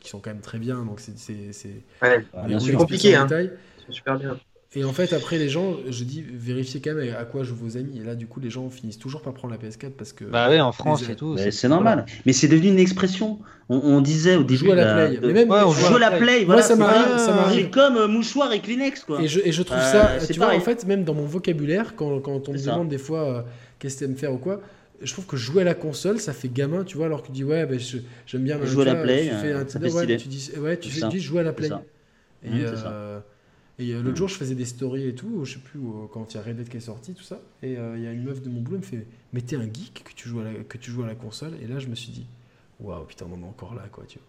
qui 0.01 0.09
sont 0.09 0.19
quand 0.19 0.30
même 0.30 0.42
très 0.42 0.59
bien. 0.59 0.84
Donc, 0.85 1.00
c'est. 1.00 1.17
c'est- 1.17 1.51
c'est- 1.51 1.84
Ouais, 2.01 2.26
Ah, 2.34 2.45
compliqué, 2.77 3.14
ça 3.14 3.24
hein. 3.24 3.48
super 3.90 4.17
bien. 4.19 4.38
Et 4.76 4.84
en 4.84 4.92
fait, 4.92 5.14
après, 5.14 5.38
les 5.38 5.48
gens, 5.48 5.77
je 5.90 6.03
dis, 6.03 6.22
vérifiez 6.30 6.82
quand 6.82 6.93
même 6.93 7.16
à 7.17 7.24
quoi 7.24 7.43
jouent 7.43 7.56
vos 7.56 7.77
amis. 7.77 8.00
Et 8.00 8.03
là, 8.03 8.16
du 8.16 8.27
coup, 8.27 8.42
les 8.42 8.50
gens 8.50 8.69
finissent 8.69 9.00
toujours 9.00 9.22
par 9.22 9.34
prendre 9.34 9.53
la 9.53 9.58
PS4 9.58 9.92
parce 9.98 10.11
que. 10.11 10.26
Bah 10.26 10.50
oui, 10.51 10.59
en 10.59 10.74
France 10.74 11.08
les- 11.08 11.14
et 11.14 11.16
tout. 11.16 11.38
C'est 11.51 11.69
normal. 11.69 12.06
Mais 12.26 12.34
c'est 12.34 12.50
devenu 12.50 12.67
une 12.67 12.77
expression. 12.80 13.40
On, 13.69 13.77
on 13.77 14.01
disait 14.01 14.35
au 14.35 14.43
début. 14.43 14.66
Joue 14.66 14.72
à 14.74 14.76
la 14.76 14.93
play. 15.08 15.19
Mais 15.22 15.34
même, 15.34 15.50
Ouais, 15.50 15.61
on 15.66 15.72
Joue 15.72 15.95
à 15.95 16.00
la 16.00 16.11
play. 16.11 16.40
Moi, 16.40 16.45
voilà, 16.48 16.61
ça 16.61 16.74
c'est 16.74 16.80
m'arrive, 16.80 17.17
ça 17.17 17.34
m'arrive. 17.34 17.64
C'est 17.66 17.69
comme 17.72 17.95
euh, 17.95 18.08
mouchoir 18.09 18.51
et 18.51 18.59
Kleenex, 18.59 19.03
quoi. 19.06 19.22
Et 19.22 19.27
je, 19.30 19.40
et 19.40 19.51
je 19.53 19.64
trouve 19.64 19.77
Euh, 19.80 20.19
ça, 20.19 20.27
tu 20.27 20.34
vois, 20.38 20.53
en 20.53 20.59
fait, 20.59 20.85
même 20.85 21.06
dans 21.06 21.14
mon 21.14 21.26
vocabulaire, 21.26 21.95
quand, 21.95 22.19
quand 22.19 22.48
on 22.50 22.53
me 22.53 22.58
ça. 22.58 22.72
demande 22.74 22.90
des 22.90 22.98
fois 22.98 23.24
euh, 23.24 23.42
qu'est-ce 23.80 23.95
que 23.95 24.00
tu 24.06 24.11
aimes 24.11 24.17
faire 24.17 24.34
ou 24.34 24.38
quoi, 24.38 24.61
je 25.01 25.11
trouve 25.14 25.26
que 25.26 25.38
jouer 25.38 25.61
à 25.61 25.66
la 25.66 25.76
console, 25.76 26.19
ça 26.19 26.34
fait 26.34 26.50
gamin, 26.50 26.84
tu 26.84 26.98
vois, 26.98 27.06
alors 27.08 27.22
que 27.22 27.27
tu 27.27 27.34
dis, 27.34 27.43
ouais, 27.43 27.66
ben, 27.66 27.80
je- 27.80 28.00
j'aime 28.26 28.43
bien. 28.43 28.59
Jouer 28.66 28.84
à 28.84 28.85
la 28.85 28.95
play, 28.95 29.30
Tu 29.30 29.34
fais 29.34 29.51
euh, 29.51 29.53
un 29.53 29.66
ça 29.67 29.80
Tinder, 29.80 29.88
fait 29.88 29.90
ouais, 29.90 30.06
stylé. 30.06 30.17
tu 30.17 30.27
dis, 30.27 30.51
ouais, 30.58 30.77
tu 30.80 30.90
fais, 30.90 31.01
dis, 31.03 31.19
jouer 31.19 31.42
à 31.42 31.43
la 31.43 31.53
play. 31.53 31.69
Et, 32.43 32.50
Mmh, 32.50 32.66
euh, 32.66 33.19
et 33.80 33.93
euh, 33.93 34.01
l'autre 34.03 34.17
jour, 34.17 34.27
je 34.30 34.35
faisais 34.35 34.56
des 34.56 34.66
stories 34.66 35.08
et 35.09 35.16
tout, 35.16 35.45
je 35.45 35.53
sais 35.56 35.59
plus, 35.59 35.80
quand 36.11 36.34
il 36.34 36.38
y 36.38 36.40
a 36.40 36.43
Red 36.43 36.58
Dead 36.58 36.69
qui 36.69 36.77
est 36.77 36.82
sorti, 36.82 37.14
tout 37.14 37.24
ça. 37.24 37.42
Et 37.64 37.77
euh, 37.77 37.98
il 37.98 38.03
y 38.03 38.08
a 38.08 38.11
une 38.11 38.24
meuf 38.24 38.42
de 38.42 38.50
mon 38.50 38.61
boulot, 38.61 38.77
elle 38.77 38.82
me 38.84 38.88
fait 39.01 39.08
Mais 39.34 39.42
t'es 39.42 39.56
un 39.58 39.64
geek 39.64 40.03
que 40.06 40.14
tu, 40.16 40.30
joues 40.30 40.42
à 40.42 40.45
la, 40.45 40.53
que 40.64 40.77
tu 40.77 40.92
joues 40.92 41.03
à 41.03 41.08
la 41.08 41.16
console 41.16 41.53
Et 41.61 41.67
là, 41.67 41.80
je 41.80 41.88
me 41.88 41.95
suis 41.95 42.11
dit 42.11 42.27
Waouh, 42.80 43.06
putain, 43.06 43.26
on 43.32 43.35
en 43.35 43.42
est 43.43 43.50
encore 43.50 43.76
là, 43.76 43.85
quoi, 43.92 44.06
tu 44.08 44.19
vois. 44.19 44.27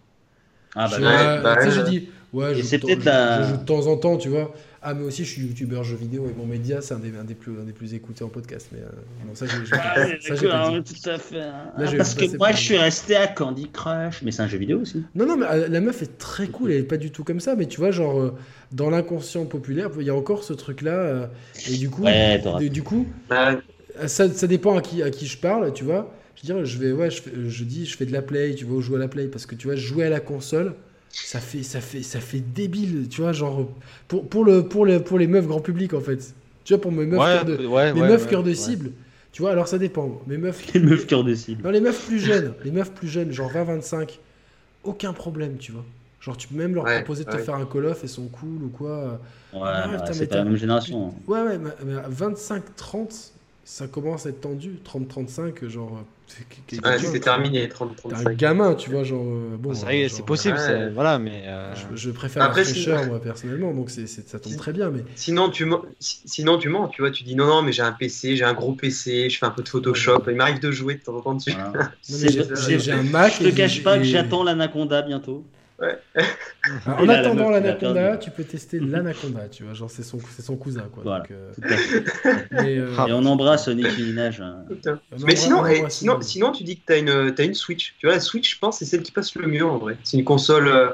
Ah, 0.74 0.88
bah, 0.88 0.98
Je- 0.98 1.02
ouais. 1.02 1.32
bah 1.42 1.56
tu 1.56 1.64
sais, 1.70 1.70
ouais. 1.70 1.76
j'ai 1.76 1.82
dit 1.82 2.08
Ouais, 2.32 2.55
je 2.55 3.42
joue 3.42 3.56
de 3.56 3.64
temps 3.64 3.86
en 3.86 3.97
temps, 3.97 4.16
tu 4.18 4.28
vois. 4.28 4.55
Ah, 4.81 4.94
mais 4.94 5.02
aussi, 5.05 5.24
je 5.24 5.31
suis 5.31 5.42
youtubeur 5.42 5.82
jeux 5.82 5.97
vidéo 5.97 6.28
et 6.28 6.34
mon 6.39 6.47
média, 6.47 6.81
c'est 6.81 6.94
un 6.94 7.00
des, 7.00 7.16
un, 7.16 7.24
des 7.24 7.34
plus, 7.34 7.58
un 7.60 7.65
des 7.65 7.73
plus 7.73 7.94
écoutés 7.94 8.23
en 8.23 8.28
podcast. 8.28 8.68
Mais 8.73 8.78
euh, 8.78 8.90
non, 9.26 9.34
ça, 9.34 9.47
j'ai 9.47 9.65
j'ai 9.65 9.70
pas, 9.70 9.94
ça, 10.20 10.34
j'ai 10.36 10.81
dit. 10.82 10.94
tout 11.02 11.10
à 11.10 11.18
fait. 11.18 11.39
Là, 11.39 11.73
Ah, 11.76 11.86
je 11.86 11.90
vais 11.92 11.97
parce 11.98 12.15
que 12.15 12.36
moi, 12.36 12.52
je 12.52 12.57
suis 12.62 12.76
resté 12.78 13.16
à 13.16 13.26
Candy 13.26 13.68
Crush. 13.73 14.23
Mais 14.23 14.31
c'est 14.31 14.42
un 14.42 14.47
jeu 14.48 14.58
vidéo 14.58 14.81
aussi. 14.81 15.02
Non, 15.16 15.26
non, 15.26 15.36
mais 15.36 15.47
euh, 15.50 15.68
la 15.68 15.81
meuf 15.81 16.02
est 16.02 16.16
très 16.18 16.47
cool, 16.47 16.70
elle 16.70 16.78
est 16.81 16.82
pas 16.84 16.97
du 16.97 17.10
tout 17.10 17.24
comme 17.24 17.40
ça, 17.40 17.57
mais 17.57 17.66
tu 17.66 17.78
vois, 17.81 17.90
genre, 17.90 18.20
euh, 18.20 18.34
dans 18.70 18.89
l'inconscient 18.90 19.47
populaire, 19.47 19.90
il 19.98 20.07
y 20.07 20.10
a 20.10 20.15
encore 20.15 20.44
ce 20.44 20.52
truc-là, 20.52 20.92
euh, 20.92 21.26
et 21.68 21.76
du 21.76 21.90
coup, 21.90 22.05
Ouais, 22.05 22.40
du, 22.70 22.82
coup, 22.84 23.07
ça, 24.07 24.28
ça 24.32 24.47
dépend 24.47 24.76
à 24.78 24.82
qui, 24.82 25.02
à 25.02 25.10
qui 25.10 25.26
je 25.26 25.39
parle, 25.39 25.73
tu 25.73 25.84
vois. 25.84 26.15
Je 26.36 26.42
veux 26.52 26.55
dire, 26.55 26.65
je 26.65 26.78
vais, 26.78 26.92
ouais, 26.92 27.10
je, 27.10 27.20
fais- 27.23 27.32
je 27.48 27.65
dis, 27.65 27.84
je 27.84 27.97
fais 27.97 28.07
de 28.07 28.12
la 28.12 28.23
play, 28.23 28.55
tu 28.55 28.65
vois, 28.65 28.81
jouer 28.81 28.97
à 28.97 29.00
la 29.00 29.08
play, 29.08 29.26
parce 29.26 29.44
que 29.47 29.55
tu 29.57 29.66
vois, 29.66 29.76
jouer 29.76 30.05
à 30.05 30.10
la 30.10 30.20
console, 30.20 30.74
ça 31.22 31.40
fait, 31.40 31.62
ça 31.62 31.80
fait, 31.80 32.02
ça 32.02 32.20
fait 32.20 32.40
débile, 32.40 33.08
tu 33.08 33.20
vois, 33.22 33.32
genre, 33.32 33.68
pour, 34.08 34.28
pour, 34.28 34.44
le, 34.44 34.66
pour, 34.68 34.86
le, 34.86 35.02
pour 35.02 35.18
les 35.18 35.26
meufs 35.26 35.47
grand 35.47 35.60
public, 35.60 35.94
en 35.94 36.00
fait. 36.00 36.34
Tu 36.64 36.72
vois, 36.74 36.80
pour 36.80 36.92
mes 36.92 37.06
meufs 37.06 37.28
Ouais, 37.28 37.28
cœur 37.28 37.44
de, 37.44 37.60
ouais, 37.66 37.92
mes 37.92 38.02
ouais, 38.02 38.02
meufs 38.02 38.26
ouais, 38.26 38.26
cœur 38.26 38.42
de 38.42 38.55
ouais. 38.55 38.55
cible, 38.55 38.92
tu 39.32 39.42
vois, 39.42 39.52
alors 39.52 39.68
ça 39.68 39.78
dépend. 39.78 40.22
Mes 40.26 40.38
meufs, 40.38 40.62
Les 40.74 40.80
meufs 40.80 41.06
cœur 41.06 41.24
de 41.24 41.34
cible. 41.34 41.64
non, 41.64 41.70
les 41.70 41.80
meufs 41.80 42.02
plus 42.05 42.18
jeunes, 42.20 42.55
les 42.64 42.70
meufs 42.70 42.92
plus 42.94 43.08
jeunes, 43.08 43.32
genre 43.32 43.50
20-25, 43.50 44.20
aucun 44.84 45.12
problème, 45.12 45.58
tu 45.58 45.72
vois. 45.72 45.86
Genre, 46.20 46.36
tu 46.36 46.48
peux 46.48 46.55
même 46.56 46.74
leur 46.74 46.86
Ouais, 46.86 46.88
proposer 46.88 47.24
de 47.24 47.28
te 47.30 47.38
faire 47.38 47.55
un 47.56 47.66
call 47.66 47.86
off 47.86 48.05
et 48.05 48.08
sont 48.08 48.28
cool 48.28 48.64
ou 48.64 48.70
quoi. 48.70 49.20
Ouais, 49.52 49.98
Ah, 50.00 50.12
c'est 50.12 50.26
pas 50.26 50.36
la 50.36 50.44
même 50.44 50.56
génération. 50.56 51.14
Ouais, 51.26 51.42
ouais, 51.42 51.58
mais, 51.58 51.70
mais 51.84 51.94
à 51.97 52.08
25-30, 52.08 53.34
ça 53.64 53.86
commence 53.88 54.26
à 54.26 54.30
être 54.30 54.40
tendu. 54.40 54.80
30-35, 54.82 55.66
genre. 55.68 56.05
C'est- 56.28 56.44
c'est- 56.68 56.86
ouais, 56.86 56.98
c'est- 56.98 57.07
c'est 57.07 57.20
terminé, 57.20 57.60
T'es 57.60 57.65
un 57.65 57.68
30-35. 57.68 58.36
gamin, 58.36 58.74
tu 58.74 58.90
vois, 58.90 59.02
genre. 59.02 59.24
euh, 59.24 59.57
bon, 59.58 59.70
euh, 59.70 59.74
c'est 59.74 60.08
genre, 60.08 60.24
possible, 60.24 60.57
ouais. 60.57 60.62
c'est- 60.65 60.90
voilà, 60.90 61.18
mais. 61.18 61.42
euh, 61.47 61.74
Je, 61.74 61.97
je 61.97 62.10
préfère 62.10 62.42
Après, 62.44 62.60
la 62.60 62.66
si- 62.66 62.73
fraîcheur, 62.82 63.07
moi, 63.07 63.20
personnellement, 63.20 63.73
donc 63.74 63.90
c'est 63.90 64.07
ça 64.07 64.39
tombe 64.39 64.57
très 64.57 64.73
bien, 64.73 64.90
mais. 64.90 65.05
Sinon 65.15 65.50
tu, 65.50 65.65
mens, 65.65 65.82
si- 65.98 66.20
sinon, 66.26 66.58
tu 66.58 66.68
mens, 66.68 66.89
tu 66.89 67.02
vois, 67.02 67.10
tu 67.10 67.24
dis 67.24 67.34
non, 67.34 67.47
non, 67.47 67.62
mais 67.62 67.73
j'ai 67.73 67.82
un 67.82 67.92
PC, 67.92 68.36
j'ai 68.36 68.44
un 68.44 68.55
gros 68.55 68.73
PC, 68.73 69.31
je 69.31 69.39
fais 69.39 69.47
un 69.47 69.50
peu 69.50 69.62
de 69.62 69.68
Photoshop, 69.68 70.23
il 70.28 70.34
m'arrive 70.36 70.60
de 70.60 70.70
jouer 70.70 70.94
de 70.94 71.00
temps 71.02 71.16
en 71.16 71.20
temps 71.23 71.34
dessus. 71.34 71.52
Voilà. 71.73 71.92
J'ai- 72.08 72.92
un 72.92 73.02
Mac. 73.02 73.32
Je 73.40 73.48
te 73.50 73.55
cache 73.55 73.82
pas 73.82 73.97
que 73.98 74.05
j'attends 74.05 74.44
l'Anaconda 74.44 75.02
bientôt. 75.02 75.44
En 76.86 77.05
là, 77.05 77.20
attendant 77.20 77.50
l'Anaconda, 77.50 78.16
tu 78.16 78.31
peux 78.31 78.42
tester 78.44 78.81
l'Anaconda, 78.81 79.48
tu 79.48 79.62
vois, 79.62 79.74
genre 79.74 79.90
c'est 79.90 80.02
son, 80.02 80.18
cousin, 80.57 80.89
quoi. 80.92 81.02
Voilà. 81.05 81.20
donc, 81.20 81.31
euh, 81.31 81.52
mais, 82.50 82.78
euh, 82.78 83.07
Et 83.07 83.12
on 83.12 83.24
embrasse 83.24 83.68
Nicki 83.68 84.02
Minaj. 84.02 84.40
hein. 84.40 84.65
On 85.12 85.24
Mais 85.24 85.36
sinon, 85.36 85.60
on 85.60 85.66
eh, 85.66 85.84
sinon, 86.20 86.52
tu 86.52 86.65
dis 86.65 86.76
que 86.78 86.82
tu 86.86 86.92
as 86.92 86.97
une, 86.98 87.32
t'as 87.34 87.44
une 87.44 87.55
Switch. 87.55 87.94
Tu 87.98 88.07
vois, 88.07 88.15
la 88.16 88.20
Switch, 88.20 88.55
je 88.55 88.58
pense, 88.58 88.78
c'est 88.78 88.84
celle 88.84 89.02
qui 89.02 89.12
passe 89.12 89.34
le 89.36 89.47
mieux 89.47 89.65
en 89.65 89.78
vrai. 89.78 89.97
C'est 90.02 90.16
une 90.18 90.24
console. 90.24 90.68
euh, 90.68 90.90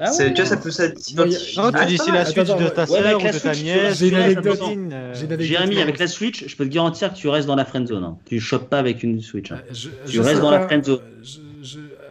Ah 0.00 0.10
ouais. 0.12 0.32
tu 0.34 0.42
vois, 0.42 0.44
ça 0.50 0.56
peut 0.56 0.70
s'identifier. 0.70 1.62
Non, 1.62 1.70
tu 1.70 1.76
Ah, 1.78 1.86
dis 1.86 1.96
pas 1.96 2.06
la 2.06 2.12
mal. 2.12 2.26
Switch 2.26 2.38
Attends, 2.38 2.60
de 2.60 2.68
ta 2.68 2.84
ouais, 2.84 2.98
avec 2.98 3.10
sœur 3.10 3.20
ou 3.20 3.24
la 3.24 3.32
de 3.32 3.38
ta 3.38 3.54
nièce. 3.54 3.98
j'ai 3.98 4.08
une 4.08 4.14
anecdote. 4.16 4.60
euh. 4.92 5.38
Jérémy, 5.38 5.80
avec 5.80 5.98
la 5.98 6.06
Switch, 6.08 6.46
je 6.46 6.56
peux 6.56 6.64
te 6.64 6.74
garantir 6.74 7.12
que 7.12 7.18
tu 7.18 7.28
restes 7.28 7.46
dans 7.46 7.56
la 7.56 7.64
friendzone. 7.64 8.04
hein. 8.04 8.18
Tu 8.26 8.40
chopes 8.40 8.68
pas 8.68 8.78
avec 8.78 9.02
une 9.02 9.20
Switch. 9.22 9.50
hein. 9.52 9.60
Euh, 9.64 9.72
je- 9.72 9.88
Tu 9.90 10.16
je 10.16 10.20
restes 10.20 10.40
dans 10.40 10.50
la 10.50 10.58
pas, 10.58 10.66
friendzone. 10.66 10.98
euh, 11.00 11.20
je- 11.22 11.38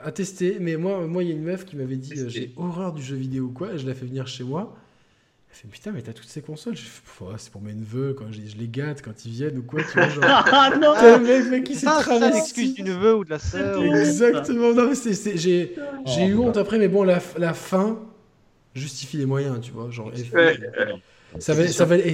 À 0.08 0.12
tester, 0.14 0.56
mais 0.62 0.78
moi, 0.78 1.06
moi, 1.06 1.22
il 1.22 1.28
y 1.28 1.32
a 1.34 1.36
une 1.36 1.44
meuf 1.44 1.66
qui 1.66 1.76
m'avait 1.76 1.98
dit 1.98 2.18
euh, 2.18 2.30
j'ai 2.30 2.54
horreur 2.56 2.94
du 2.94 3.04
jeu 3.04 3.18
vidéo 3.18 3.48
ou 3.48 3.50
quoi, 3.50 3.74
et 3.74 3.78
je 3.78 3.86
la 3.86 3.94
fais 3.94 4.06
venir 4.06 4.26
chez 4.26 4.46
moi. 4.46 4.74
Elle 5.50 5.58
fait 5.58 5.68
putain, 5.68 5.92
mais 5.92 6.02
t'as 6.02 6.14
toutes 6.14 6.30
ces 6.30 6.42
consoles. 6.42 6.78
Je 6.78 6.84
c'est 7.38 7.52
pour 7.52 7.62
mes 7.62 7.74
neveux, 7.74 8.14
quand 8.14 8.32
je, 8.32 8.40
je 8.48 8.56
les 8.56 8.70
gâte 8.70 9.02
quand 9.02 9.26
ils 9.26 9.32
viennent 9.32 9.58
ou 9.58 9.64
quoi, 9.64 9.82
tu 9.84 9.98
vois. 9.98 10.08
Genre, 10.08 10.24
Ah 10.26 10.72
non 10.80 10.94
le 10.94 11.20
mec, 11.26 11.52
mec, 11.52 11.64
qui 11.66 11.76
s'est 11.76 11.88
ça 11.88 12.00
l'excuse 12.00 12.74
travesti. 12.74 12.74
du 12.76 12.84
neveu 12.84 13.16
ou 13.16 13.26
de 13.26 13.32
la 13.32 13.40
sœur. 13.40 13.84
Exactement, 13.84 14.74
non, 14.74 14.88
mais 14.88 14.96
c'est- 14.96 15.14
c'est- 15.14 15.38
j'ai 15.38 15.76
j'ai 16.06 16.26
eu 16.28 16.38
Oh, 16.38 16.44
honte 16.44 16.56
après, 16.56 16.80
mais 16.80 16.88
bon, 16.88 17.04
la, 17.04 17.22
la 17.38 17.54
fin 17.54 18.00
justifie 18.76 19.18
les 19.18 19.26
moyens, 19.26 19.60
tu 19.62 19.72
vois. 19.74 19.92
Genre, 19.92 20.10
Ouais. 20.34 20.58
Ça 21.40 21.54
va, 21.54 21.68
ça 21.68 21.84
va, 21.86 21.98
et, 21.98 22.14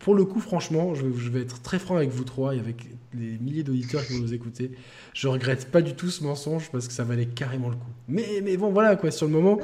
pour 0.00 0.14
le 0.16 0.24
coup, 0.24 0.40
franchement, 0.40 0.94
je, 0.96 1.06
je 1.16 1.30
vais 1.30 1.42
être 1.42 1.62
très 1.62 1.78
franc 1.78 1.96
avec 1.96 2.10
vous 2.10 2.24
trois 2.24 2.54
et 2.56 2.58
avec 2.58 2.76
les 3.18 3.38
milliers 3.38 3.62
d'auditeurs 3.62 4.04
qui 4.06 4.14
vont 4.14 4.20
nous 4.20 4.34
écouter. 4.34 4.72
Je 5.14 5.28
regrette 5.28 5.70
pas 5.70 5.82
du 5.82 5.94
tout 5.94 6.10
ce 6.10 6.22
mensonge 6.22 6.70
parce 6.70 6.86
que 6.86 6.92
ça 6.92 7.04
valait 7.04 7.26
carrément 7.26 7.68
le 7.68 7.76
coup. 7.76 7.90
Mais, 8.08 8.40
mais 8.42 8.56
bon, 8.56 8.70
voilà, 8.70 8.96
quoi. 8.96 9.10
Sur 9.10 9.26
le 9.26 9.32
moment, 9.32 9.58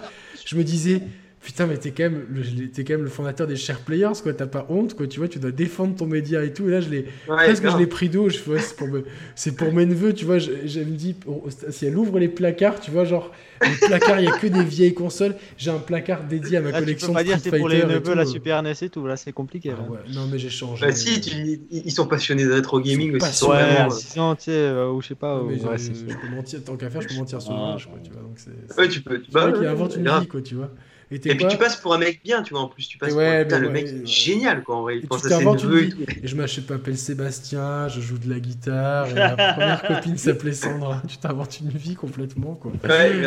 je 0.45 0.57
me 0.57 0.65
disais, 0.65 1.03
putain, 1.43 1.67
mais 1.67 1.77
t'es 1.77 1.91
quand, 1.91 2.05
même 2.05 2.25
le- 2.31 2.69
t'es 2.71 2.85
quand 2.85 2.95
même 2.95 3.03
le 3.03 3.09
fondateur 3.11 3.47
des 3.47 3.57
Share 3.57 3.81
Players, 3.81 4.12
quoi. 4.23 4.33
T'as 4.33 4.47
pas 4.47 4.67
honte, 4.69 4.95
quoi. 4.95 5.07
Tu 5.07 5.19
vois, 5.19 5.29
tu 5.29 5.39
dois 5.39 5.51
défendre 5.51 5.97
ton 5.97 6.07
média 6.07 6.45
et 6.45 6.53
tout. 6.53 6.69
Et 6.69 6.71
là, 6.71 6.81
je 6.81 6.89
l'ai, 6.89 7.07
Ouais, 7.29 7.37
presque, 7.37 7.69
je 7.71 7.77
l'ai 7.77 7.87
pris 7.87 8.09
d'eau. 8.09 8.29
Je 8.29 8.39
ouais, 8.51 8.61
c'est 8.61 8.77
pour, 8.77 8.89
me- 8.89 9.05
c'est 9.35 9.57
pour 9.57 9.73
mes 9.73 9.87
neveux, 9.87 10.12
tu 10.12 10.25
vois. 10.25 10.39
Je, 10.39 10.51
je 10.67 10.81
me 10.81 10.97
dis, 10.97 11.17
oh, 11.27 11.45
si 11.71 11.87
elle 11.87 11.97
ouvre 11.99 12.19
les 12.19 12.29
placards, 12.29 12.81
tu 12.81 12.91
vois, 12.91 13.05
genre, 13.05 13.31
les 13.62 13.87
placards, 13.89 14.21
il 14.21 14.25
y 14.25 14.29
a 14.29 14.33
que 14.39 14.47
des 14.47 14.65
vieilles 14.65 14.95
consoles. 14.95 15.35
J'ai 15.57 15.71
un 15.71 15.79
placard 15.79 16.25
dédié 16.25 16.57
à 16.57 16.61
ma 16.61 16.71
Là, 16.71 16.79
tu 16.79 16.85
collection 16.85 17.09
peux 17.09 17.15
pas 17.15 17.23
de 17.23 17.29
dire 17.29 17.39
c'est 17.43 17.57
pour 17.59 17.69
les 17.69 17.83
neveux, 17.85 18.01
tout. 18.03 18.15
la 18.15 18.27
Super 18.27 18.62
NES 18.62 18.73
et 18.83 18.89
tout. 18.89 19.07
Là, 19.07 19.17
c'est 19.17 19.33
compliqué. 19.33 19.73
Ah 19.77 19.91
ouais, 19.91 19.99
non 20.15 20.27
mais 20.31 20.39
j'ai 20.39 20.51
changé. 20.51 20.87
Bah, 20.87 20.93
si, 20.93 21.21
tu- 21.21 21.61
ils 21.71 21.91
sont 21.93 22.07
passionnés 22.07 22.45
de 22.45 22.53
rétro 22.53 22.81
gaming 22.81 23.17
aussi. 23.17 23.27
ils 23.29 23.33
sont 23.35 23.49
passionnés. 23.49 23.62
Ouais, 23.62 23.75
vraiment, 23.75 23.87
à 23.87 23.91
6 23.91 24.19
ans, 24.19 24.35
tu 24.37 24.43
sais, 24.45 24.51
euh, 24.53 24.91
ou 24.91 25.01
je 25.03 25.09
sais 25.09 25.15
pas. 25.15 25.41
Ou- 25.43 25.51
je, 25.53 25.57
peux 25.59 26.35
mentir, 26.35 26.65
tant 26.65 26.77
qu'à 26.77 26.91
faire, 26.91 27.03
je 27.03 27.09
peux 27.09 27.15
mentir 27.15 27.41
sur 27.41 27.53
le 27.53 27.59
Ah. 27.59 27.77
quoi, 27.85 27.99
tu 28.03 28.11
vois. 28.11 28.23
Donc 28.23 28.37
c'est. 28.37 28.81
Ouais, 28.81 28.89
tu 28.89 29.01
peux. 29.01 29.21
Tu, 29.21 29.31
bah, 29.31 29.53
qu'il 29.53 29.61
ouais, 29.62 29.67
invente 29.69 29.97
une 29.97 30.09
vie, 30.09 30.27
quoi, 30.27 30.41
tu 30.43 30.55
vois. 30.57 30.71
Et 31.12 31.31
Et 31.31 31.34
puis 31.36 31.47
tu 31.47 31.57
passes 31.58 31.76
pour 31.76 31.94
un 31.94 31.99
mec 31.99 32.20
bien, 32.24 32.42
tu 32.42 32.55
vois, 32.55 32.62
en 32.62 32.68
plus. 32.68 32.86
Tu 32.89 32.99
passes 32.99 33.10
Et 33.10 33.12
pour 33.12 33.20
un 33.23 33.42
putain, 33.44 33.58
le 33.58 33.70
mec 33.70 33.86
ouais. 33.86 34.07
génial, 34.07 34.62
quoi, 34.62 34.76
en 34.76 34.82
vrai. 34.82 34.94
Et 34.94 34.97
Il 34.99 35.02
tu 35.02 35.07
pense 35.08 35.24
à 35.26 35.31
ses 35.31 35.44
neveux 35.44 35.84
et. 35.84 36.24
Et 36.24 36.28
je 36.28 36.36
m'appelle 36.36 36.97
Sébastien, 36.97 37.89
je 37.89 38.00
joue 38.00 38.18
de 38.18 38.28
la 38.31 38.41
guitare, 38.41 39.08
et 39.10 39.15
ma 39.15 39.36
première 39.52 39.82
copine 39.82 40.16
s'appelait 40.16 40.52
Sandra. 40.52 41.02
Tu 41.08 41.18
t'inventes 41.18 41.60
une 41.60 41.70
vie 41.70 41.94
complètement, 41.94 42.55
quoi. 42.55 42.73
Ouais. 42.84 43.23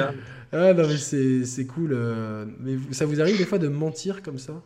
Ah 0.51 0.73
non, 0.73 0.87
mais 0.87 0.97
c'est 0.97 1.65
cool. 1.65 1.91
euh, 1.93 2.45
Mais 2.59 2.77
ça 2.91 3.05
vous 3.05 3.19
arrive 3.21 3.37
des 3.37 3.45
fois 3.45 3.57
de 3.59 3.67
mentir 3.67 4.21
comme 4.21 4.37
ça? 4.39 4.61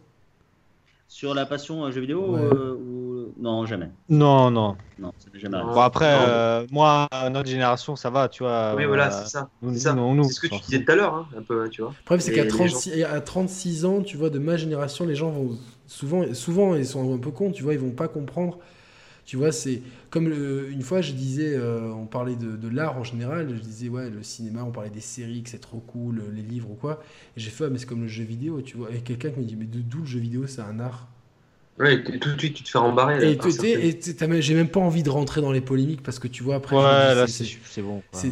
Sur 1.09 1.33
la 1.33 1.47
passion 1.47 1.83
euh, 1.85 1.91
jeux 1.91 2.01
vidéo 2.01 2.35
Ouais. 2.35 2.39
euh, 2.39 2.75
ou... 2.75 3.33
Non, 3.39 3.65
jamais. 3.65 3.89
Non, 4.09 4.51
non. 4.51 4.77
Non, 4.99 5.11
ça 5.17 5.29
jamais 5.33 5.55
arrivé. 5.57 5.73
Bon, 5.73 5.81
après, 5.81 6.13
Non. 6.13 6.25
euh, 6.27 6.67
moi, 6.71 7.07
notre 7.31 7.49
génération, 7.49 7.95
ça 7.95 8.11
va, 8.11 8.29
tu 8.29 8.43
vois. 8.43 8.75
Oui, 8.75 8.83
euh, 8.83 8.87
voilà, 8.87 9.09
c'est 9.09 9.27
ça. 9.29 9.49
nous- 9.63 9.73
C'est 9.73 10.33
ce 10.33 10.39
que 10.39 10.47
tu 10.47 10.61
disais 10.61 10.83
tout 10.83 10.91
à 10.91 10.95
l'heure, 10.95 11.13
hein, 11.15 11.27
un 11.35 11.41
peu, 11.41 11.67
tu 11.69 11.81
vois. 11.81 11.91
Le 11.97 12.03
problème, 12.05 12.21
c'est 12.21 12.31
qu'à 12.31 12.43
les 12.43 12.47
36, 12.49 13.03
à 13.03 13.21
36 13.21 13.85
ans, 13.85 14.03
tu 14.03 14.17
vois, 14.17 14.29
de 14.29 14.37
ma 14.37 14.55
génération, 14.55 15.05
les 15.07 15.15
gens 15.15 15.31
vont 15.31 15.57
souvent, 15.87 16.31
souvent, 16.35 16.75
ils 16.75 16.85
sont 16.85 17.11
un 17.15 17.17
peu 17.17 17.31
cons, 17.31 17.51
tu 17.51 17.63
vois, 17.63 17.73
ils 17.73 17.79
vont 17.79 17.89
pas 17.91 18.07
comprendre. 18.07 18.59
Tu 19.29 19.37
vois, 19.37 19.51
c'est 19.51 19.83
comme 20.09 20.25
une 20.25 20.81
fois, 20.81 21.01
je 21.01 21.11
disais, 21.11 21.53
euh, 21.55 21.93
on 21.93 22.07
parlait 22.07 22.35
de, 22.35 22.67
l'art 22.67 22.97
en 22.97 23.03
général, 23.03 23.47
je 23.55 23.61
disais, 23.61 23.87
ouais, 23.87 24.09
le 24.09 24.23
cinéma, 24.23 24.63
on 24.63 24.71
parlait 24.71 24.89
des 24.89 25.01
séries, 25.01 25.43
que 25.43 25.51
c'est 25.51 25.59
trop 25.59 25.77
cool, 25.81 26.23
les 26.33 26.41
livres 26.41 26.71
ou 26.71 26.73
quoi. 26.73 26.99
Et 27.37 27.39
j'ai 27.39 27.51
fait, 27.51 27.65
ah, 27.65 27.69
mais 27.69 27.77
c'est 27.77 27.85
comme 27.85 28.01
le 28.01 28.07
jeu 28.07 28.23
vidéo, 28.23 28.63
tu 28.63 28.77
vois. 28.77 28.91
Et 28.91 29.01
quelqu'un 29.01 29.29
qui 29.29 29.39
me 29.41 29.45
dit, 29.45 29.55
mais 29.55 29.65
d'où 29.65 29.99
le 29.99 30.05
jeu 30.07 30.19
vidéo, 30.19 30.47
c'est 30.47 30.61
un 30.61 30.79
art? 30.79 31.07
Ouais, 31.79 31.93
et 31.95 32.19
tout 32.19 32.33
de 32.33 32.37
suite, 32.39 32.55
tu 32.55 32.63
te 32.63 32.69
fais 32.69 32.77
rembarrer. 32.77 33.19
là, 33.19 33.25
Et 33.25 33.37
certaines- 34.01 34.41
j'ai 34.41 34.53
même 34.53 34.67
pas 34.67 34.81
envie 34.81 35.01
de 35.01 35.09
rentrer 35.09 35.39
dans 35.39 35.53
les 35.53 35.61
polémiques 35.61 36.03
parce 36.03 36.19
que 36.19 36.27
tu 36.27 36.43
vois, 36.43 36.55
après, 36.55 36.75
Ouais, 36.75 36.81
là, 36.81 37.25
c'est- 37.25 37.81
bon. 37.81 38.01
c'est 38.11 38.27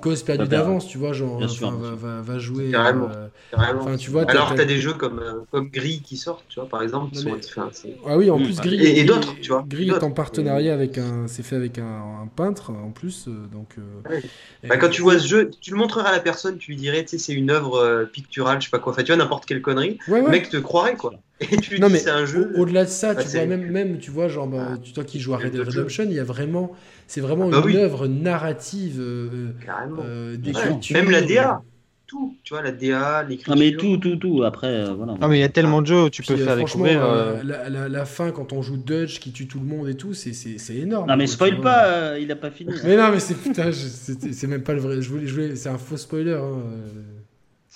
cause 0.00 0.22
perdue 0.22 0.48
d'avance, 0.48 0.86
tu 0.88 0.96
vois, 0.96 1.12
genre, 1.12 1.36
Bien 1.36 1.48
sûr, 1.48 1.70
va, 1.70 1.94
va- 1.94 2.22
va 2.22 2.38
jouer. 2.38 2.70
Carrément. 2.70 3.08
euh, 3.14 3.26
Carrément. 3.50 3.82
Enfin, 3.82 3.96
tu 3.96 4.10
vois, 4.10 4.24
t'as- 4.24 4.32
Alors, 4.32 4.54
t'as- 4.54 4.64
des 4.64 4.78
jeux 4.78 4.94
comme, 4.94 5.18
euh, 5.18 5.40
comme 5.50 5.68
Gris 5.68 6.00
qui 6.02 6.16
sortent, 6.16 6.44
tu 6.48 6.60
vois, 6.60 6.68
par 6.68 6.82
exemple, 6.82 7.12
qui 7.14 7.20
sont 7.20 7.30
enfin, 7.30 7.68
Ah 8.06 8.16
oui, 8.16 8.30
en 8.30 8.38
Mm. 8.38 8.44
plus 8.44 8.60
Gris 8.60 8.82
Et- 8.82 9.04
d'autres, 9.04 9.34
tu 9.40 9.48
vois, 9.50 9.64
Gris 9.68 9.90
est 9.90 10.02
en 10.02 10.10
partenariat 10.10 10.72
avec 10.72 10.96
un, 10.96 11.26
c'est 11.28 11.42
fait 11.42 11.56
avec 11.56 11.78
un, 11.78 11.84
un 12.22 12.26
peintre 12.34 12.70
en 12.70 12.90
plus, 12.90 13.26
euh, 13.28 13.32
donc. 13.52 13.68
euh, 13.78 14.10
Ouais. 14.10 14.22
et- 14.64 14.66
Bah, 14.68 14.78
quand 14.78 14.88
tu 14.88 15.02
vois 15.02 15.18
ce 15.18 15.26
jeu, 15.26 15.50
tu 15.60 15.72
le 15.72 15.76
montrerais 15.76 16.08
à 16.08 16.12
la 16.12 16.20
personne, 16.20 16.56
tu 16.56 16.70
lui 16.70 16.76
dirais, 16.78 17.02
tu 17.04 17.10
sais, 17.10 17.18
c'est 17.18 17.32
une 17.34 17.50
œuvre 17.50 17.76
euh, 17.78 18.04
picturale, 18.06 18.60
je 18.60 18.66
sais 18.66 18.70
pas 18.70 18.78
quoi. 18.78 18.92
Enfin, 18.92 19.02
tu 19.02 19.08
vois, 19.12 19.16
n'importe 19.22 19.44
quelle 19.44 19.60
connerie, 19.60 19.98
le 20.08 20.30
mec 20.30 20.48
te 20.48 20.56
croirait, 20.56 20.96
quoi. 20.96 21.12
Et 21.52 21.56
tu 21.58 21.78
Non 21.80 21.86
dis, 21.86 21.92
mais 21.94 21.98
c'est 22.00 22.10
un 22.10 22.24
jeu. 22.26 22.52
au- 22.56 22.60
au-delà 22.62 22.84
de 22.84 22.90
ça, 22.90 23.14
Bah, 23.14 23.22
tu 23.22 23.28
vois 23.30 23.46
même, 23.46 23.70
même 23.70 23.98
tu 23.98 24.10
vois 24.10 24.28
genre 24.28 24.48
bah, 24.48 24.70
Ah. 24.72 24.76
tu- 24.82 24.92
toi 24.92 25.04
qui 25.04 25.20
joues 25.20 25.34
à 25.34 25.38
Red 25.38 25.52
Dead. 25.52 25.60
Redemption, 25.60 26.04
il 26.04 26.12
y 26.14 26.18
a 26.18 26.24
vraiment, 26.24 26.72
c'est 27.06 27.20
vraiment 27.20 27.46
Ah 27.48 27.50
bah 27.50 27.58
une 27.60 27.66
oui. 27.66 27.76
œuvre 27.76 28.06
narrative, 28.08 28.96
euh, 29.00 29.50
Carrément. 29.64 30.02
euh, 30.04 30.36
d'écriture. 30.36 30.96
Même 30.96 31.10
la 31.10 31.22
DA. 31.22 31.62
tout, 32.08 32.34
tu 32.42 32.54
vois, 32.54 32.62
la 32.62 32.72
DA, 32.72 33.22
l'écriture. 33.22 33.54
Non, 33.54 33.58
mais 33.60 33.72
tout, 33.76 33.98
tout, 33.98 34.16
tout. 34.16 34.42
Après, 34.42 34.66
euh, 34.66 34.94
voilà. 34.94 35.14
Non, 35.20 35.28
mais 35.28 35.36
il 35.36 35.40
y 35.40 35.44
a 35.44 35.48
tellement 35.50 35.82
de 35.82 35.86
jeux 35.88 36.04
où 36.04 36.10
tu 36.10 36.22
peux 36.22 36.32
Puis, 36.34 36.42
euh, 36.42 36.46
faire 36.46 36.56
découvrir. 36.56 37.04
euh, 37.04 37.34
euh, 37.36 37.42
la, 37.44 37.68
la- 37.68 37.88
la 37.90 38.04
fin 38.06 38.30
quand 38.32 38.52
on 38.54 38.62
joue 38.62 38.78
Dutch 38.78 39.20
qui 39.20 39.30
tue 39.30 39.46
tout 39.46 39.58
le 39.60 39.66
monde 39.66 39.88
et 39.88 39.94
tout, 39.94 40.14
c'est- 40.14 40.32
c'est 40.32 40.56
c'est 40.58 40.74
énorme. 40.76 41.06
Non, 41.06 41.16
mais 41.16 41.26
quoi, 41.26 41.34
spoil 41.34 41.60
pas, 41.60 41.86
euh, 41.88 42.18
il 42.18 42.32
a 42.32 42.36
pas 42.36 42.50
fini. 42.50 42.72
Mais 42.82 42.96
non, 42.96 43.10
mais 43.12 43.20
c'est 43.20 43.34
putain, 43.34 43.70
je- 43.70 43.76
c'est 43.76 44.32
c'est 44.32 44.46
même 44.46 44.62
pas 44.62 44.72
le 44.72 44.80
vrai. 44.80 45.02
Je 45.02 45.08
voulais 45.10 45.26
jouer, 45.26 45.54
c'est 45.54 45.68
un 45.68 45.76
faux 45.78 45.98
spoiler, 45.98 46.32
hein, 46.32 46.40
euh, 46.40 46.88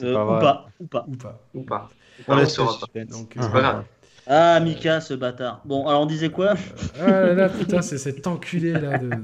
Euh, 0.02 0.15
pas 0.15 0.24
ou 0.24 0.41
pas, 0.41 0.66
ou 0.81 0.86
pas. 0.86 1.05
ou 1.08 1.16
pas. 1.16 1.41
Ou 1.55 1.62
pas. 1.62 1.91
On 2.28 2.47
saura 2.47 2.78
pas. 2.92 3.05
Donc, 3.05 3.34
Ah, 3.39 3.57
euh. 3.57 3.82
Ah, 4.26 4.60
Mika, 4.60 5.00
ce 5.00 5.15
bâtard. 5.15 5.62
Bon, 5.65 5.86
alors 5.89 6.02
on 6.02 6.07
disait 6.07 6.31
quoi? 6.31 6.55
Ah 7.00 7.07
là 7.10 7.34
là, 7.34 7.49
putain, 7.49 7.82
c'est 7.82 7.99
cet 7.99 8.26
enculé 8.26 8.73
là 8.73 8.99
de. 8.99 9.08
de... 9.08 9.18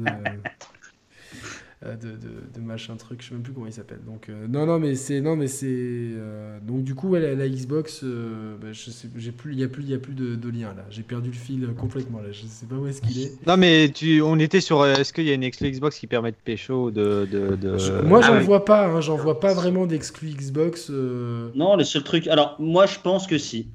euh, 1.85 1.95
De, 1.97 2.09
de- 2.11 2.17
de 2.55 2.61
machin 2.61 2.97
truc, 2.97 3.23
je 3.23 3.29
sais 3.29 3.35
même 3.35 3.43
plus 3.45 3.53
comment 3.53 3.67
il 3.67 3.73
s'appelle. 3.73 4.01
Donc 4.05 4.29
euh, 4.29 4.47
non 4.49 4.67
non 4.67 4.79
mais 4.81 4.97
c'est 4.97 5.21
non 5.21 5.37
mais 5.37 5.47
c'est 5.47 5.67
euh, 5.71 6.59
donc 6.61 6.83
du 6.83 6.95
coup 6.97 7.09
ouais, 7.11 7.21
la, 7.21 7.35
la 7.37 7.49
Xbox, 7.49 8.01
euh, 8.03 8.57
bah, 8.61 8.69
je 8.73 8.91
sais 8.91 9.09
j'ai 9.17 9.31
plus 9.31 9.53
il 9.53 9.61
y 9.61 9.65
a 9.65 9.69
plus 9.69 9.85
il 9.85 9.91
y 9.91 9.95
a 9.95 9.99
plus 9.99 10.15
de, 10.15 10.35
de 10.35 10.49
lien 10.49 10.75
là. 10.77 10.85
J'ai 10.91 11.03
perdu 11.05 11.29
le 11.31 11.37
fil 11.37 11.69
complètement 11.79 12.19
là. 12.21 12.33
Je 12.33 12.47
sais 12.47 12.67
pas 12.67 12.75
où 12.75 12.87
est-ce 12.89 13.01
qu'il 13.01 13.21
est. 13.23 13.33
Non, 13.47 13.57
mais 13.57 13.91
tu, 13.95 14.21
on 14.23 14.39
était 14.41 14.61
sur. 14.61 14.81
euh, 14.81 14.95
Est-ce 14.95 15.13
qu'il 15.13 15.25
y 15.25 15.31
a 15.31 15.35
une 15.35 15.45
exclu 15.45 15.71
Xbox 15.71 15.99
qui 15.99 16.07
permet 16.09 16.33
de 16.33 16.37
pécho 16.45 16.91
de. 16.91 17.29
de, 17.31 17.55
de- 17.55 17.79
Je- 17.79 17.93
moi 18.07 18.23
j'en 18.23 18.35
ah 18.35 18.39
oui. 18.39 18.45
vois 18.45 18.65
pas, 18.65 18.89
hein, 18.89 19.01
j'en 19.01 19.17
vois 19.17 19.39
pas 19.39 19.55
vraiment 19.55 19.87
d'exclus 19.87 20.31
Xbox. 20.31 20.89
euh, 20.91 21.51
Non, 21.55 21.77
le 21.77 21.85
seul 21.85 22.03
truc. 22.03 22.27
Alors, 22.27 22.57
moi, 22.59 22.87
je 22.87 22.99
pense 22.99 23.27
que 23.29 23.39
si. 23.39 23.69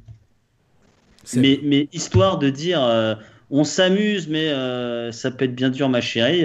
c'est- 1.23 1.39
Mais, 1.39 1.59
mais 1.63 1.87
histoire 1.93 2.37
de 2.37 2.49
dire, 2.49 2.83
euh, 2.83 3.15
on 3.49 3.63
s'amuse, 3.63 4.27
mais 4.27 4.49
euh, 4.49 5.11
ça 5.11 5.31
peut 5.31 5.45
être 5.45 5.55
bien 5.55 5.69
dur, 5.69 5.87
ma 5.89 6.01
chérie. 6.01 6.43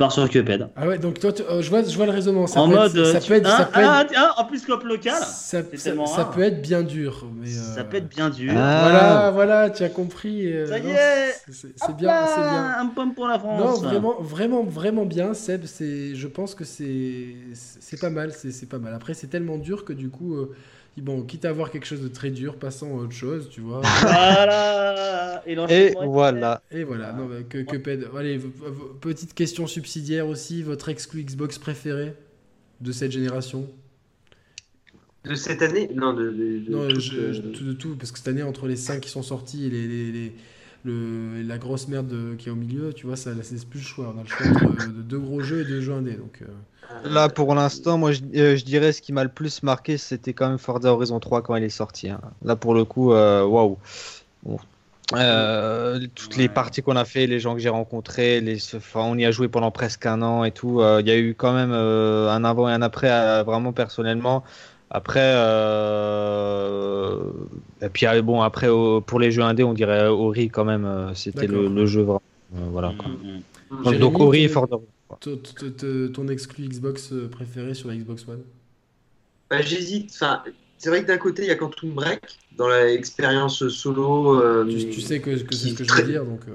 Euh, 0.00 0.04
pars 0.06 0.12
sur 0.12 0.28
Cuphead. 0.28 0.68
Ah 0.76 0.86
ouais 0.88 0.98
donc 0.98 1.18
toi 1.18 1.32
tu- 1.32 1.42
euh, 1.42 1.62
je 1.62 1.70
vois 1.70 1.82
je 1.82 1.96
vois 1.96 2.06
le 2.06 2.12
raisonnement. 2.12 2.46
Ça 2.46 2.60
en 2.60 2.68
peut 2.68 2.76
mode. 2.76 2.96
être, 2.96 3.06
ça 3.12 3.20
tu- 3.20 3.28
peut 3.28 3.34
être, 3.36 3.46
hein, 3.46 3.56
ça 3.58 3.64
peut 3.66 3.80
ah, 3.82 4.02
être, 4.02 4.12
ah, 4.16 4.34
en 4.40 4.44
plus, 4.44 4.64
coop 4.64 4.82
local, 4.84 5.14
ça, 5.14 5.24
ça- 5.26 5.62
tellement 5.62 6.06
ça 6.06 6.24
peut 6.24 6.42
être 6.42 6.60
bien 6.62 6.82
dur. 6.82 7.26
Mais 7.40 7.46
ça 7.48 7.80
euh, 7.80 7.84
peut 7.84 7.96
être 7.98 8.08
bien 8.08 8.30
dur. 8.30 8.52
Ah. 8.56 8.80
Voilà 8.82 9.30
voilà 9.30 9.70
tu 9.70 9.82
as 9.82 9.88
compris. 9.88 10.52
euh, 10.52 10.66
Ça 10.66 10.78
y 10.78 10.82
non, 10.82 10.88
est. 10.90 11.34
c'est- 11.50 11.96
bien 11.96 12.26
c'est 12.26 12.40
bien. 12.40 12.74
Un 12.78 12.86
pomme 12.86 13.14
pour 13.14 13.26
la 13.28 13.34
Non, 13.38 13.40
France. 13.40 13.82
vraiment, 13.82 14.16
vraiment, 14.20 14.62
vraiment 14.64 15.04
bien, 15.04 15.34
Seb. 15.34 15.62
C'est, 15.66 16.14
je 16.14 16.26
pense 16.28 16.54
que 16.54 16.64
c'est, 16.64 17.34
c'est 17.54 18.00
pas 18.00 18.10
mal, 18.10 18.32
c'est, 18.32 18.50
c'est 18.52 18.66
pas 18.66 18.78
mal. 18.78 18.94
Après, 18.94 19.14
c'est 19.14 19.26
tellement 19.28 19.58
dur 19.58 19.84
que 19.84 19.92
du 19.92 20.08
coup, 20.10 20.34
euh, 20.36 20.54
bon, 21.00 21.22
quitte 21.22 21.44
à 21.44 21.48
avoir 21.50 21.70
quelque 21.70 21.86
chose 21.86 22.00
de 22.02 22.08
très 22.08 22.30
dur, 22.30 22.56
passons 22.56 22.98
à 22.98 23.02
autre 23.02 23.12
chose, 23.12 23.48
tu 23.50 23.60
vois. 23.60 23.82
Voilà. 24.02 25.42
Et 25.46 25.94
voilà. 26.04 26.62
Et 26.70 26.84
voilà. 26.84 27.12
Non, 27.12 27.28
que, 27.48 27.58
que 27.58 27.76
pède. 27.76 28.08
Allez, 28.16 28.38
petite 29.00 29.34
question 29.34 29.66
subsidiaire 29.66 30.28
aussi. 30.28 30.62
Votre 30.62 30.88
exclu 30.90 31.24
Xbox 31.24 31.58
préféré 31.58 32.14
de 32.80 32.92
cette 32.92 33.10
génération? 33.10 33.66
De 35.24 35.34
cette 35.34 35.62
année? 35.62 35.88
Non, 35.94 36.12
de. 36.14 36.30
de- 36.30 36.58
de 36.60 36.70
Non, 36.70 36.88
je- 36.90 37.16
euh, 37.16 37.32
je- 37.32 37.40
tout, 37.42 37.64
de 37.64 37.72
tout, 37.72 37.96
parce 37.96 38.10
que 38.12 38.18
cette 38.18 38.28
année, 38.28 38.42
entre 38.42 38.66
les 38.66 38.76
5 38.76 39.00
qui 39.00 39.10
sont 39.10 39.22
sortis 39.22 39.66
et 39.66 39.70
les, 39.70 39.86
les- 39.86 40.12
les- 40.12 40.32
le, 40.84 41.42
la 41.42 41.58
grosse 41.58 41.88
merde 41.88 42.36
qui 42.38 42.48
est 42.48 42.52
au 42.52 42.56
milieu, 42.56 42.92
tu 42.94 43.06
vois, 43.06 43.16
ça 43.16 43.34
laisse 43.34 43.64
plus 43.64 43.80
le 43.80 43.84
choix. 43.84 44.14
On 44.16 44.18
a 44.18 44.22
le 44.22 44.28
choix 44.28 44.46
entre, 44.46 44.64
euh, 44.84 44.86
de 44.88 45.02
deux 45.02 45.18
gros 45.18 45.40
jeux 45.42 45.60
et 45.60 45.64
deux 45.64 45.80
jeux 45.82 45.92
indés. 45.92 46.14
Donc, 46.14 46.38
euh, 46.42 46.46
Là, 47.04 47.28
pour 47.28 47.54
l'instant, 47.54 47.96
moi, 47.98 48.12
je, 48.12 48.20
euh, 48.36 48.56
je 48.56 48.64
dirais 48.64 48.92
ce 48.92 49.00
qui 49.00 49.12
m'a 49.12 49.24
le 49.24 49.30
plus 49.30 49.62
marqué, 49.62 49.96
c'était 49.96 50.32
quand 50.34 50.48
même 50.48 50.58
Forza 50.58 50.92
Horizon 50.92 51.18
3 51.20 51.42
quand 51.42 51.56
il 51.56 51.64
est 51.64 51.68
sorti. 51.70 52.08
hein. 52.10 52.20
Là, 52.42 52.56
pour 52.56 52.74
le 52.74 52.84
coup, 52.84 53.12
euh, 53.12 53.44
waouh. 53.44 53.78
Bon. 54.42 54.58
Euh, 55.14 55.98
toutes 56.14 56.36
les 56.36 56.48
parties 56.48 56.82
qu'on 56.82 56.94
a 56.96 57.04
fait, 57.04 57.26
les 57.26 57.40
gens 57.40 57.54
que 57.54 57.60
j'ai 57.60 57.68
rencontrés, 57.68 58.40
les, 58.40 58.58
enfin, 58.76 59.00
on 59.00 59.16
y 59.18 59.24
a 59.24 59.30
joué 59.32 59.48
pendant 59.48 59.70
presque 59.72 60.06
un 60.06 60.22
an 60.22 60.44
et 60.44 60.52
tout. 60.52 60.80
euh, 60.80 61.00
Il 61.00 61.08
y 61.08 61.10
a 61.10 61.18
eu 61.18 61.34
quand 61.34 61.52
même 61.52 61.72
euh, 61.72 62.30
un 62.30 62.44
avant 62.44 62.68
et 62.68 62.72
un 62.72 62.82
après, 62.82 63.10
euh, 63.10 63.42
vraiment 63.42 63.72
personnellement. 63.72 64.44
Après, 64.90 65.20
euh, 66.00 67.18
et 67.82 67.88
puis 67.88 68.06
bon, 68.22 68.42
après 68.42 68.68
au- 68.68 69.00
pour 69.00 69.18
les 69.20 69.30
jeux 69.30 69.42
indés, 69.42 69.64
on 69.64 69.72
dirait 69.74 70.06
Ori 70.06 70.48
quand 70.48 70.64
même. 70.64 71.12
C'était 71.14 71.46
le, 71.46 71.86
jeu 71.86 72.02
vraiment. 72.02 72.22
euh, 72.56 72.68
voilà. 72.70 72.94
quoi. 72.98 73.10
Mm, 73.10 73.14
mm. 73.14 73.84
Donc, 73.84 73.84
Jérémy, 73.94 74.00
donc 74.00 74.20
Ori 74.20 74.42
et 74.44 74.48
Forza. 74.48 74.76
Ton, 75.18 76.28
exclu 76.28 76.68
Xbox 76.68 77.12
euh, 77.12 77.28
préféré 77.28 77.74
sur 77.74 77.88
la 77.88 77.96
Xbox 77.96 78.26
One? 78.28 78.42
Bah, 79.50 79.60
J'hésite. 79.62 80.10
Enfin, 80.14 80.42
c'est 80.78 80.88
vrai 80.90 81.02
que 81.02 81.08
d'un 81.08 81.18
côté, 81.18 81.42
il 81.42 81.48
y 81.48 81.50
a 81.50 81.56
Quantum 81.56 81.90
Break 81.90 82.20
dans 82.56 82.68
l'expérience 82.68 83.68
solo. 83.68 84.40
euh, 84.40 84.64
tu, 84.64 84.90
tu 84.90 85.00
sais 85.00 85.20
que, 85.20 85.30
que 85.30 85.54
c'est 85.54 85.68
ce 85.70 85.74
que 85.74 85.84
je 85.84 85.92
veux 85.94 86.02
dire, 86.04 86.24
donc. 86.24 86.40
euh, 86.48 86.54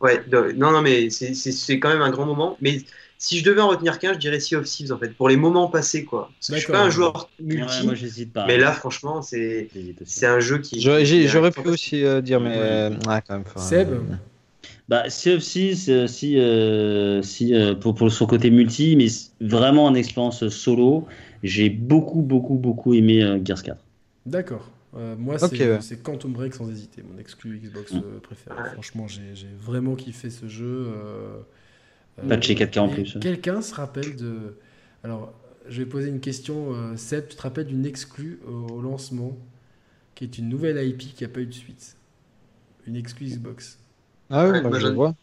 Ouais, 0.00 0.24
non, 0.56 0.72
non, 0.72 0.80
mais 0.80 1.10
c'est- 1.10 1.34
c'est 1.34 1.52
c'est 1.52 1.78
quand 1.78 1.90
même 1.90 2.00
un 2.00 2.10
grand 2.10 2.24
moment. 2.24 2.56
Mais 2.62 2.78
si 3.18 3.38
je 3.38 3.44
devais 3.44 3.60
en 3.60 3.68
retenir 3.68 3.98
qu'un, 3.98 4.14
je 4.14 4.18
dirais 4.18 4.40
Sea 4.40 4.56
of 4.56 4.64
Thieves 4.64 4.90
en 4.92 4.98
fait, 4.98 5.10
pour 5.10 5.28
les 5.28 5.36
moments 5.36 5.68
passés 5.68 6.06
quoi. 6.06 6.30
Parce 6.38 6.48
que 6.48 6.54
je 6.56 6.60
suis 6.60 6.72
pas 6.72 6.84
un 6.84 6.90
joueur 6.90 7.28
Ouais, 7.38 7.44
multi, 7.44 7.84
moi, 7.84 7.94
j'hésite 7.94 8.32
pas. 8.32 8.46
mais 8.46 8.56
là, 8.56 8.72
franchement, 8.72 9.20
c'est 9.20 9.68
un 10.22 10.40
jeu 10.40 10.58
qui. 10.58 10.80
J'aurais 10.80 11.50
pu 11.50 11.68
aussi 11.68 12.02
euh, 12.02 12.22
dire, 12.22 12.40
mais 12.40 12.58
Ouais. 12.58 12.96
ouais, 13.06 13.22
quand 13.28 13.34
même. 13.34 13.44
Seb? 13.56 13.90
euh, 13.90 14.00
Bah, 14.90 15.08
Sea 15.08 15.34
of 15.36 15.42
Thieves, 15.42 15.88
euh, 15.88 16.06
si, 16.06 16.38
euh, 16.38 17.22
si 17.22 17.54
euh, 17.54 17.74
pour, 17.74 17.94
pour 17.94 18.10
son 18.12 18.26
côté 18.26 18.50
multi, 18.50 18.96
mais 18.96 19.06
vraiment 19.40 19.86
en 19.86 19.94
expérience 19.94 20.46
solo, 20.48 21.06
j'ai 21.42 21.70
beaucoup, 21.70 22.20
beaucoup, 22.22 22.56
beaucoup 22.56 22.92
aimé 22.94 23.22
euh, 23.22 23.40
Gears 23.44 23.62
4. 23.62 23.82
D'accord. 24.26 24.70
Euh, 24.94 25.16
moi, 25.16 25.38
c'est 25.38 25.56
ouais. 25.58 25.78
Quantum 26.02 26.32
Break 26.32 26.54
sans 26.54 26.68
hésiter, 26.70 27.02
mon 27.02 27.18
exclu 27.18 27.58
Xbox 27.58 27.92
Mm. 27.94 28.20
préféré. 28.22 28.64
Franchement, 28.64 29.06
j'ai 29.08 29.34
j'ai 29.34 29.48
vraiment 29.58 29.94
kiffé 29.96 30.30
ce 30.30 30.48
jeu. 30.48 30.66
euh, 30.94 31.38
euh, 32.20 32.28
Patché 32.28 32.54
4K 32.54 32.78
en 32.80 32.88
plus. 32.88 33.18
Quelqu'un 33.20 33.62
se 33.62 33.74
rappelle 33.74 34.16
de. 34.16 34.58
Alors, 35.04 35.34
je 35.68 35.82
vais 35.82 35.88
poser 35.88 36.10
une 36.10 36.20
question. 36.20 36.74
euh, 36.74 36.96
Seb, 36.96 37.28
tu 37.28 37.36
te 37.36 37.42
rappelles 37.42 37.66
d'une 37.68 37.86
exclue 37.86 38.40
au, 38.46 38.74
au 38.74 38.82
lancement 38.82 39.36
qui 40.16 40.24
est 40.24 40.38
une 40.38 40.48
nouvelle 40.50 40.78
IP 40.86 41.14
qui 41.14 41.24
n'a 41.24 41.30
pas 41.30 41.40
eu 41.42 41.46
de 41.46 41.52
suite? 41.54 41.96
Une 42.86 42.96
exclue 42.96 43.28
Xbox. 43.28 43.79
Ah 44.30 44.44
oui, 44.46 44.52
Ouais, 44.52 44.60
moi, 44.62 44.70
moi, 44.70 44.78
je 44.78 44.86
le 44.86 44.92
vois. 44.94 45.14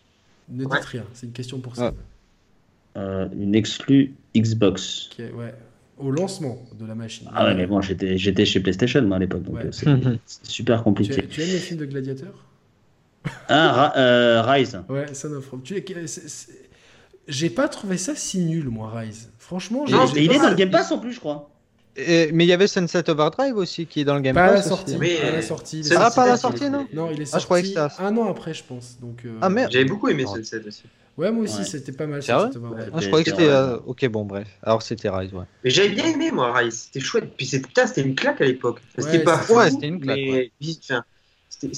Ne 0.49 0.63
dites 0.63 0.71
Ouais. 0.73 0.79
rien, 0.83 1.03
c'est 1.13 1.25
une 1.27 1.33
question 1.33 1.59
pour 1.59 1.77
Ouais. 1.77 1.85
Seb. 1.87 1.95
Euh, 2.97 3.27
une 3.39 3.55
exclue 3.55 4.15
Xbox. 4.35 5.09
Est- 5.19 5.31
ouais, 5.31 5.53
au 5.97 6.09
lancement 6.11 6.57
de 6.79 6.85
la 6.85 6.95
machine. 6.95 7.27
Ah 7.33 7.45
ouais, 7.45 7.53
mais 7.55 7.67
bon, 7.67 7.81
j'étais 7.81 8.17
j'étais 8.17 8.45
chez 8.45 8.59
PlayStation 8.59 9.01
moi 9.03 9.17
à 9.17 9.19
l'époque, 9.19 9.43
donc 9.43 9.55
Ouais. 9.55 9.65
euh, 9.65 10.15
c'est 10.25 10.45
super 10.45 10.83
compliqué. 10.83 11.25
tu 11.27 11.41
aimes 11.41 11.49
les 11.49 11.57
films 11.59 11.79
de 11.79 11.85
gladiateurs? 11.85 12.45
Ah, 13.49 13.71
Ra- 13.73 13.93
euh, 13.97 14.41
Rise. 14.41 14.79
Ouais, 14.89 15.13
Son 15.13 15.31
of 15.33 15.49
Rome. 15.49 15.61
J'ai 17.27 17.49
pas 17.49 17.67
trouvé 17.67 17.97
ça 17.97 18.15
si 18.15 18.39
nul, 18.39 18.69
moi, 18.69 18.89
Rise. 18.95 19.31
Franchement, 19.37 19.85
j'ai. 19.85 19.93
Il 20.21 20.27
pas- 20.29 20.35
est 20.35 20.39
dans 20.39 20.49
le 20.49 20.55
Game 20.55 20.69
Pass 20.71 20.91
en 20.91 20.99
plus, 20.99 21.11
je 21.13 21.19
crois. 21.19 21.49
Et- 21.97 22.31
mais 22.31 22.45
il 22.45 22.47
y 22.47 22.53
avait 22.53 22.67
Sunset 22.67 23.09
Overdrive 23.09 23.57
aussi 23.57 23.85
qui 23.87 24.01
est 24.01 24.05
dans 24.05 24.15
le 24.15 24.21
Game 24.21 24.35
Pas 24.35 24.45
à 24.45 24.53
la 24.53 24.61
sortie. 24.61 24.95
Oui, 24.99 25.17
pas 25.19 25.27
à 25.27 25.31
la 25.31 25.37
euh, 25.37 25.41
sortie. 25.41 25.81
Ah, 25.83 25.95
sorti- 25.95 26.15
pas 26.15 26.23
à 26.23 26.27
la 26.27 26.37
sortie, 26.37 26.69
non 26.69 26.87
Non, 26.93 27.09
il 27.11 27.19
est 27.21 27.23
Ah, 27.23 27.25
sorti 27.25 27.41
je 27.41 27.45
croyais 27.45 27.63
que 27.63 27.67
c'était 27.69 27.79
à- 27.79 27.91
un 27.99 28.15
an 28.17 28.29
après, 28.29 28.53
je 28.53 28.63
pense. 28.63 28.97
Donc, 29.01 29.21
euh, 29.25 29.37
Ah, 29.41 29.49
merde. 29.49 29.71
J'avais 29.71 29.85
beaucoup 29.85 30.07
aimé. 30.07 30.25
Sunset 30.25 30.61
aussi. 30.67 30.83
Ouais, 31.17 31.31
moi 31.31 31.45
aussi, 31.45 31.57
Ouais. 31.59 31.63
c'était 31.65 31.91
pas 31.93 32.05
mal. 32.05 32.21
Sunset 32.21 32.57
Overdrive. 32.57 32.91
Ah, 32.93 32.99
je 32.99 33.07
croyais 33.07 33.23
que 33.23 33.31
C'est 33.31 33.35
c'était. 33.37 33.47
vrai. 33.49 33.55
euh, 33.55 33.77
Ok, 33.87 34.05
bon, 34.09 34.25
bref. 34.25 34.47
Alors 34.61 34.83
c'était 34.83 35.09
Rise, 35.09 35.33
ouais. 35.33 35.45
Mais 35.63 35.71
j'avais 35.71 35.89
bien 35.89 36.05
aimé 36.05 36.29
moi 36.31 36.53
Rise, 36.55 36.83
c'était 36.85 36.99
chouette. 36.99 37.31
Puis 37.35 37.47
c'était 37.47 37.67
putain, 37.67 37.87
c'était 37.87 38.01
une 38.03 38.13
claque 38.13 38.39
à 38.41 38.45
l'époque. 38.45 38.79
C'était 38.97 39.17
Ouais, 39.17 39.23
pas 39.23 39.33
c'était- 39.39 39.45
fou, 39.53 39.57
ouais, 39.59 39.71
c'était 39.71 39.87
une 39.87 39.99
claque, 39.99 40.19
mais 40.19 40.51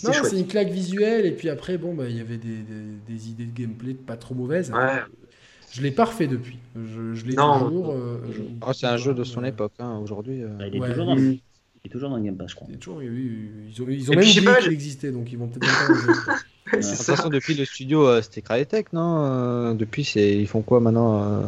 Non, 0.04 0.12
c'est 0.24 0.38
une 0.38 0.48
claque 0.48 0.70
visuelle, 0.72 1.26
et 1.26 1.32
puis 1.32 1.50
après, 1.50 1.78
bon, 1.78 1.94
bah, 1.94 2.04
il 2.10 2.18
y 2.18 2.20
avait 2.20 2.36
des, 2.38 2.58
des- 2.58 2.98
des 3.14 3.30
idées 3.30 3.46
de 3.46 3.58
gameplay 3.58 3.94
pas 3.94 4.18
trop 4.18 4.36
mauvaises. 4.36 4.72
Ouais. 4.72 5.00
Je 5.72 5.82
l'ai 5.82 5.92
pas 5.92 6.06
refait 6.06 6.28
depuis. 6.28 6.58
Je, 6.76 7.14
je 7.14 7.26
l'ai 7.26 7.36
toujours. 7.36 7.92
euh, 7.92 8.18
je- 8.32 8.42
Oh, 8.66 8.74
c'est 8.74 8.88
un 8.88 8.98
jeu 8.98 9.14
de 9.14 9.24
son 9.24 9.44
époque, 9.44 9.74
hein, 9.80 9.98
aujourd'hui. 10.02 10.44
euh. 10.44 10.48
Bah, 10.58 10.68
il, 10.68 10.76
est 10.76 10.80
Ouais. 10.80 10.90
toujours 10.90 11.06
dans, 11.06 11.16
le- 11.16 11.34
il 11.34 11.42
est 11.86 11.90
toujours 11.90 12.10
dans 12.10 12.18
le 12.18 12.24
Game 12.24 12.36
Pass, 12.36 12.52
je 12.52 12.56
crois. 12.56 12.68
Il 12.70 12.74
y 12.74 12.76
a 12.76 12.80
toujours- 12.80 12.98
oui, 12.98 13.10
oui, 13.10 13.72
ils 13.76 13.82
ont, 13.82 13.86
ils 13.90 14.12
ont 14.12 14.16
même 14.16 14.46
pas, 14.46 14.56
qu'il 14.56 14.66
je- 14.66 14.72
existait, 14.72 15.12
donc 15.12 15.32
ils 15.32 15.38
vont 15.38 15.48
peut-être 15.48 15.68
pas 15.88 15.94
le 15.94 15.96
De 16.72 16.76
toute 16.84 16.86
façon, 17.02 17.30
depuis 17.30 17.56
le 17.56 17.66
studio, 17.66 18.08
euh, 18.08 18.22
c'était 18.22 18.42
Crytek, 18.44 18.94
non 18.94 19.24
Euh, 19.26 19.74
Depuis, 19.74 20.04
c'est 20.04 20.38
ils 20.38 20.48
font 20.48 20.62
quoi 20.62 20.80
maintenant 20.80 21.24
euh, 21.24 21.42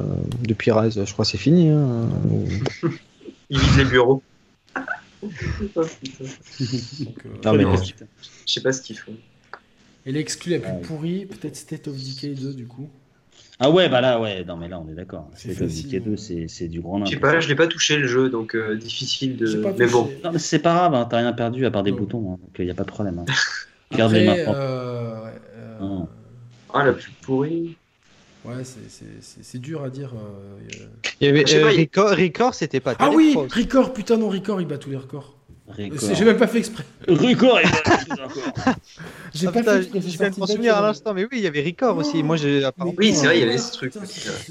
Depuis 0.48 0.72
Rise, 0.72 1.04
je 1.06 1.14
crois 1.14 1.26
que 1.26 1.32
c'est 1.32 1.38
fini. 1.38 1.70
hein, 1.70 2.08
ou- 2.30 2.48
Il 3.52 3.60
vide 3.60 3.78
les 3.78 3.86
bureaux. 3.86 4.24
Donc, 5.22 5.32
euh, 5.86 7.30
Non, 7.46 7.54
mais- 7.54 7.64
Non, 7.64 7.76
je 7.76 7.94
sais 8.52 8.62
pas 8.62 8.72
ce 8.74 8.82
qu'ils 8.82 8.98
font. 8.98 9.14
Et 10.06 10.12
l'exclu 10.12 10.52
la 10.54 10.60
plus 10.60 10.72
Ouais. 10.72 10.82
pourrie, 10.82 11.26
peut-être 11.28 11.56
State 11.56 11.88
of 11.88 11.96
Decay 11.96 12.30
2, 12.34 12.54
du 12.54 12.66
coup. 12.66 12.90
Ah 13.64 13.70
ouais, 13.70 13.90
bah 13.90 14.02
là, 14.02 14.20
ouais, 14.20 14.44
non, 14.44 14.58
mais 14.58 14.68
là, 14.68 14.80
on 14.84 14.90
est 14.90 14.96
d'accord. 14.96 15.30
C'est 15.36 15.50
C'est 15.54 15.66
facile, 15.66 15.86
Decay 15.86 16.00
2, 16.00 16.12
hein. 16.12 16.16
c'est 16.18 16.48
c'est 16.48 16.68
du 16.68 16.82
grand 16.82 17.06
Je 17.06 17.12
sais 17.12 17.18
pas, 17.18 17.40
je 17.40 17.48
l'ai 17.48 17.54
pas 17.56 17.68
touché 17.68 17.96
le 17.98 18.08
jeu, 18.08 18.28
donc 18.30 18.56
euh, 18.56 18.76
difficile 18.76 19.38
de. 19.38 19.62
pas 19.62 19.72
Mais 19.78 19.86
bon, 19.86 20.10
Non, 20.24 20.32
mais 20.34 20.40
c'est 20.40 20.58
pas 20.60 20.74
grave, 20.74 20.96
hein, 20.96 21.08
t'as 21.10 21.18
rien 21.18 21.32
perdu 21.34 21.66
à 21.68 21.72
part 21.72 21.84
des 21.84 21.92
boutons, 21.92 22.34
hein, 22.34 22.38
donc 22.42 22.50
il 22.58 22.66
n'y 22.66 22.72
a 22.72 22.74
pas 22.74 22.84
de 22.84 22.88
problème. 22.90 23.20
Hein. 23.20 23.96
Garde 23.96 24.14
les 24.14 24.26
mains 24.26 24.44
propres. 24.44 24.60
euh, 24.60 25.28
euh, 25.82 26.00
ah 26.74 26.86
la 26.86 26.94
plus 26.94 27.12
pourrie. 27.22 27.76
ouais, 28.46 28.64
c'est- 28.64 28.80
c'est- 28.90 29.06
c'est 29.22 29.44
c'est 29.44 29.60
dur 29.60 29.84
à 29.84 29.90
dire. 29.92 30.12
euh, 30.16 30.58
il 31.20 31.28
y 31.28 31.30
Il 31.30 31.30
avait 31.30 31.56
euh, 31.56 31.64
pas, 31.64 31.72
il- 31.74 31.82
Record, 31.82 32.10
Record, 32.18 32.54
c'était 32.56 32.80
pas 32.80 32.96
Ah 32.98 33.12
oui. 33.14 33.36
Record, 33.38 33.94
putain 33.94 34.18
non, 34.18 34.30
Record, 34.30 34.60
il 34.62 34.68
bat 34.68 34.80
tous 34.80 34.90
les 34.90 34.98
records. 34.98 35.36
J'ai 35.78 36.26
même 36.26 36.38
pas 36.38 36.48
fait 36.48 36.58
exprès. 36.58 36.84
Record 37.08 37.60
est- 37.60 38.01
J'ai 39.34 39.48
Ah, 39.48 39.52
pas 39.52 39.60
putain, 39.60 39.82
je 39.82 39.88
viens 40.18 40.30
de 40.30 40.36
souvenir 40.36 40.76
à 40.76 40.82
l'instant, 40.82 41.14
mais 41.14 41.24
oui, 41.24 41.30
il 41.34 41.40
y 41.42 41.48
avait 41.48 41.64
Record 41.64 41.98
aussi. 41.98 42.22
Moi, 42.24 42.36
j'ai 42.36 42.64
apparemment. 42.64 42.94
Oui, 42.98 43.14
c'est 43.14 43.26
vrai, 43.28 43.38
il 43.38 43.42
y 43.42 43.44
avait 43.48 43.58
ce 43.58 43.72
truc. 43.72 43.94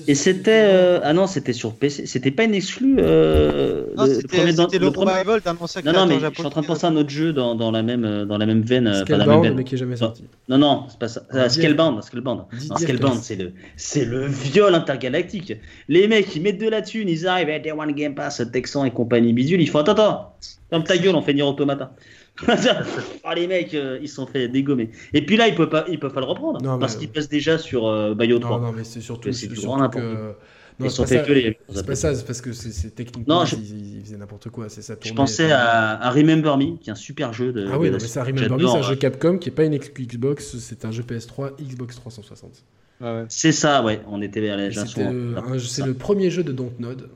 Et 0.06 0.14
c'était. 0.14 0.62
euh, 0.64 1.00
Ah 1.02 1.12
non, 1.12 1.26
c'était 1.26 1.52
sur 1.52 1.74
PC. 1.74 2.06
C'était 2.06 2.30
pas 2.30 2.44
une 2.44 2.54
exclue. 2.54 2.96
euh, 2.98 3.86
Non, 3.96 4.04
le- 4.06 4.22
premier 4.26 4.52
dans- 4.52 4.68
le 4.72 4.90
premier- 4.90 5.40
d'un 5.44 5.56
ancien 5.60 5.82
Non, 5.82 5.92
non, 5.92 6.06
mais 6.06 6.18
je 6.20 6.34
suis 6.34 6.46
en 6.46 6.50
train 6.50 6.62
de 6.62 6.66
penser 6.66 6.86
à 6.86 6.88
un 6.90 6.96
autre 6.96 7.10
jeu 7.10 7.32
dans, 7.32 7.54
dans 7.54 7.70
la 7.70 7.82
même 7.82 8.04
euh, 8.04 8.24
dans 8.24 8.38
la 8.38 8.46
même 8.46 8.62
veine. 8.62 8.86
euh, 8.86 9.02
enfin, 9.02 9.16
la 9.16 9.18
même 9.18 9.24
Scalebound, 9.26 9.44
veine. 9.44 9.54
mais 9.56 9.64
qui 9.64 9.74
est 9.74 9.78
jamais 9.78 9.96
sorti. 9.96 10.24
Non, 10.48 10.58
non, 10.58 10.86
c'est 10.88 10.98
pas 10.98 11.08
ça. 11.08 11.22
Ah, 11.32 11.48
Scalebound, 11.48 12.02
Scalebound. 12.02 12.42
Scalebound, 12.78 13.20
c'est 13.22 13.36
le, 13.36 13.52
c'est 13.76 14.04
le 14.04 14.26
viol 14.26 14.74
intergalactique. 14.74 15.52
Les 15.88 16.08
mecs, 16.08 16.34
ils 16.34 16.42
mettent 16.42 16.60
de 16.60 16.68
la 16.68 16.82
thune, 16.82 17.08
ils 17.08 17.26
arrivent 17.26 17.48
avec 17.50 17.62
des 17.62 17.72
One 17.72 17.92
Game 17.92 18.14
Pass, 18.14 18.42
Texan 18.52 18.84
et 18.84 18.90
compagnie 18.90 19.32
bidule. 19.32 19.60
Ils 19.60 19.68
font 19.68 19.78
attends, 19.80 19.92
attends, 19.92 20.34
ferme 20.70 20.84
ta 20.84 20.96
gueule, 20.96 21.14
on 21.14 21.22
fait 21.22 21.34
Nier 21.34 21.42
Automata. 21.42 21.92
Oh, 22.48 23.30
les 23.36 23.46
mecs, 23.46 23.74
euh, 23.74 23.98
ils 24.02 24.08
se 24.08 24.14
sont 24.16 24.26
fait 24.26 24.48
dégommer. 24.48 24.90
Et 25.12 25.24
puis 25.24 25.36
là, 25.36 25.48
ils 25.48 25.54
peuvent 25.54 25.68
pas, 25.68 25.84
ils 25.88 25.98
peuvent 25.98 26.12
pas 26.12 26.20
le 26.20 26.26
reprendre 26.26 26.60
Non, 26.62 26.78
parce 26.78 26.96
qu'ils 26.96 27.10
passent 27.10 27.28
déjà 27.28 27.58
sur 27.58 27.86
euh, 27.86 28.14
Bayo 28.14 28.38
3. 28.38 28.58
Non, 28.58 28.66
non, 28.66 28.72
mais 28.72 28.84
c'est 28.84 29.00
surtout, 29.00 29.32
c'est 29.32 29.46
du 29.48 29.54
grand 29.54 29.88
que. 29.88 30.32
ils 30.78 30.84
Non, 30.84 30.88
sont 30.90 31.04
c'est 31.04 31.16
fait 31.16 31.20
pas, 31.20 31.26
ça, 31.26 31.32
violer. 31.34 31.58
c'est 31.74 31.86
pas 31.86 31.94
ça, 31.94 32.14
c'est 32.14 32.24
parce 32.26 32.40
que 32.40 32.52
c'est 32.52 32.94
techniquement, 32.94 33.40
Non, 33.40 33.44
je- 33.44 33.56
ils, 33.56 33.98
ils 33.98 34.02
faisaient 34.04 34.16
n'importe 34.16 34.48
quoi. 34.48 34.68
C'est 34.70 34.80
ça 34.82 34.94
Je 35.02 35.12
pensais 35.12 35.50
à, 35.52 36.00
à 36.00 36.10
Remember 36.10 36.56
Me, 36.56 36.76
qui 36.78 36.88
est 36.88 36.92
un 36.92 36.96
super 36.96 37.32
jeu 37.32 37.52
de. 37.52 37.68
Ah 37.70 37.78
oui, 37.78 37.88
de- 37.88 37.92
non, 37.92 37.98
mais 38.00 38.08
ça, 38.08 38.24
Remember 38.24 38.56
Me, 38.56 38.66
c'est 38.66 38.76
un 38.78 38.82
jeu 38.82 38.96
Capcom 38.96 39.38
qui 39.38 39.50
est 39.50 39.52
pas 39.52 39.64
une 39.64 39.76
Xbox, 39.76 40.56
c'est 40.58 40.84
un 40.84 40.90
jeu 40.90 41.02
PS3, 41.02 41.52
Xbox 41.62 41.96
360. 41.96 42.64
Ouais, 43.00 43.06
ouais. 43.06 43.24
C'est 43.28 43.52
ça, 43.52 43.82
ouais. 43.82 44.00
On 44.08 44.20
était 44.22 44.48
après, 44.50 44.66
un- 44.66 45.58
c'est 45.58 45.84
le 45.84 45.94
premier 45.94 46.30
jeu 46.30 46.42
de 46.42 46.52
Dontnod. 46.52 47.08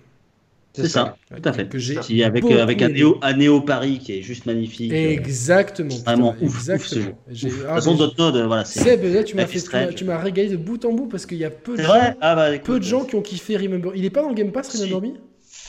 C'est 0.77 0.89
ça, 0.89 1.17
tout 1.31 1.49
à 1.49 1.53
fait. 1.53 1.69
Que 1.69 1.79
j'ai 1.79 1.95
Qui, 1.97 2.25
avec, 2.25 2.43
euh, 2.45 2.61
avec 2.63 2.83
un. 2.83 2.89
Néo, 2.89 3.19
un 3.23 3.33
Néo 3.35 3.61
Paris 3.61 4.01
qui 4.01 4.19
est 4.19 4.23
juste 4.23 4.45
magnifique. 4.45 4.93
euh, 4.93 5.11
Exactement. 5.11 5.95
Vraiment 6.05 6.33
putain, 6.33 6.47
ouf, 6.47 6.51
ouf, 6.57 6.65
ce 6.65 6.73
exactement. 6.73 7.05
jeu. 7.05 7.15
J'ai- 7.31 7.49
De 7.49 7.55
toute 7.55 7.65
ah, 7.69 7.75
façon, 7.77 7.95
Dotnod, 7.95 8.37
euh, 8.37 8.47
voilà, 8.49 8.65
c'est 8.65 8.81
Seb, 8.81 9.05
là, 9.05 9.23
tu 9.23 9.37
m'as 9.37 9.47
fait, 9.47 9.61
tu 9.61 9.67
m'as- 9.71 9.83
Strange. 9.83 9.95
tu 9.95 10.05
m'as 10.05 10.19
régalé 10.19 10.49
de 10.49 10.57
bout 10.57 10.85
en 10.85 10.93
bout 10.93 11.07
parce 11.07 11.27
qu'il 11.27 11.39
y 11.39 11.45
a 11.45 11.51
peu 11.51 11.77
de 11.77 11.83
gens, 11.83 11.93
Ah 12.21 12.35
bah 12.35 12.55
écoute, 12.55 12.67
peu 12.67 12.79
de 12.81 12.85
gens 12.85 13.05
qui 13.05 13.15
ont 13.15 13.23
kiffé 13.23 13.57
Remember. 13.57 13.93
Il 13.95 14.05
est 14.05 14.11
pas 14.11 14.23
dans 14.23 14.31
le 14.31 14.35
Game 14.35 14.51
Pass, 14.51 14.69
Si. 14.71 14.83
Remember 14.83 15.11
Me? 15.11 15.15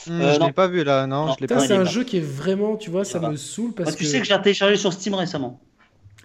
Hum, 0.08 0.20
Euh, 0.20 0.34
je 0.34 0.38
non. 0.40 0.46
l'ai 0.46 0.52
pas 0.52 0.66
vu 0.68 0.82
là, 0.82 1.06
non, 1.06 1.26
Non. 1.26 1.32
je 1.34 1.40
l'ai 1.40 1.46
pas 1.46 1.60
c'est 1.60 1.72
un 1.74 1.78
pas. 1.78 1.84
jeu 1.84 2.02
qui 2.04 2.16
est 2.16 2.20
vraiment, 2.20 2.76
tu 2.76 2.90
vois, 2.90 3.04
ça 3.04 3.20
me 3.20 3.36
saoule 3.36 3.72
parce 3.74 3.90
Bah, 3.90 3.96
tu 3.96 4.04
que. 4.04 4.10
sais 4.10 4.20
que 4.20 4.26
je 4.26 4.32
l'ai 4.34 4.42
téléchargé 4.42 4.76
sur 4.76 4.92
Steam 4.92 5.14
récemment. 5.14 5.60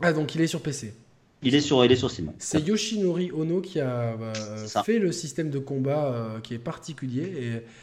Ah, 0.02 0.12
donc 0.14 0.34
il 0.34 0.42
est 0.42 0.48
sur 0.48 0.60
PC. 0.62 0.94
Il 1.44 1.56
est 1.56 1.62
sur, 1.62 1.84
il 1.84 1.92
est 1.92 1.96
sur 1.96 2.12
Steam. 2.12 2.32
C'est 2.38 2.68
Yoshinori 2.68 3.32
Ono 3.32 3.62
qui 3.62 3.80
a 3.80 4.16
euh, 4.22 4.68
fait 4.86 5.00
le 5.00 5.12
système 5.12 5.50
de 5.50 5.58
combat 5.60 6.14
euh, 6.14 6.40
qui 6.40 6.54
est 6.54 6.60
particulier 6.60 7.24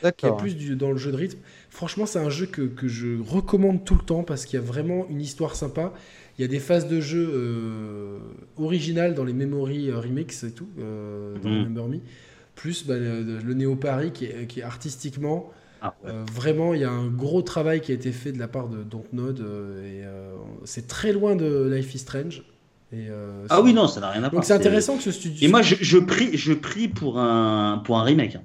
et 0.02 0.12
qui 0.12 0.26
est 0.26 0.36
plus 0.36 0.54
du, 0.56 0.76
dans 0.76 0.90
le 0.92 0.96
jeu 0.96 1.10
de 1.10 1.16
rythme. 1.16 1.38
Franchement, 1.70 2.06
c'est 2.06 2.20
un 2.20 2.30
jeu 2.30 2.46
que, 2.46 2.62
que 2.62 2.86
je 2.86 3.20
recommande 3.20 3.84
tout 3.84 3.94
le 3.96 4.04
temps 4.04 4.22
parce 4.22 4.44
qu'il 4.46 4.60
y 4.60 4.62
a 4.62 4.64
vraiment 4.64 5.06
une 5.10 5.20
histoire 5.20 5.56
sympa. 5.56 5.92
Il 6.38 6.42
y 6.42 6.44
a 6.44 6.48
des 6.48 6.60
phases 6.60 6.86
de 6.86 7.00
jeu 7.00 7.28
euh, 7.34 8.18
originales 8.56 9.14
dans 9.14 9.24
les 9.24 9.32
Memory 9.32 9.90
euh, 9.90 9.98
Remix 9.98 10.44
et 10.44 10.52
tout, 10.52 10.68
euh, 10.78 11.36
dans 11.42 11.48
Mhm. 11.48 11.58
Remember 11.64 11.88
Me. 11.88 11.98
Plus 12.54 12.86
bah, 12.86 12.96
le, 12.96 13.38
le 13.44 13.54
Néo 13.54 13.74
Paris 13.76 14.12
qui 14.12 14.26
est, 14.26 14.46
qui 14.46 14.60
est 14.60 14.64
artistiquement, 14.64 15.50
Ah, 15.80 15.94
ouais. 16.04 16.10
euh, 16.10 16.24
vraiment, 16.32 16.74
il 16.74 16.80
y 16.80 16.84
a 16.84 16.90
un 16.90 17.08
gros 17.08 17.42
travail 17.42 17.80
qui 17.80 17.90
a 17.90 17.94
été 17.94 18.12
fait 18.12 18.30
de 18.30 18.38
la 18.38 18.46
part 18.48 18.68
de 18.68 18.84
Dontnod. 18.84 19.40
euh, 19.40 19.82
et 19.82 20.04
euh, 20.04 20.32
c'est 20.64 20.86
très 20.86 21.12
loin 21.12 21.34
de 21.34 21.68
Life 21.72 21.92
is 21.96 21.98
Strange. 21.98 22.44
Et, 22.92 23.06
euh, 23.10 23.44
Ah 23.50 23.56
c'est- 23.56 23.62
oui, 23.62 23.74
non, 23.74 23.86
ça 23.86 24.00
n'a 24.00 24.08
rien 24.10 24.18
à 24.24 24.28
voir. 24.28 24.32
Donc 24.32 24.44
c'est 24.44 24.54
intéressant 24.54 24.96
que 24.96 25.02
ce 25.02 25.12
studio. 25.12 25.46
Et 25.46 25.50
moi, 25.50 25.60
je, 25.62 25.74
je 25.80 25.98
prie, 25.98 26.36
je 26.36 26.52
prie 26.54 26.88
pour 26.88 27.18
un, 27.18 27.82
pour 27.84 27.98
un 27.98 28.02
remake. 28.02 28.36
hein. 28.36 28.42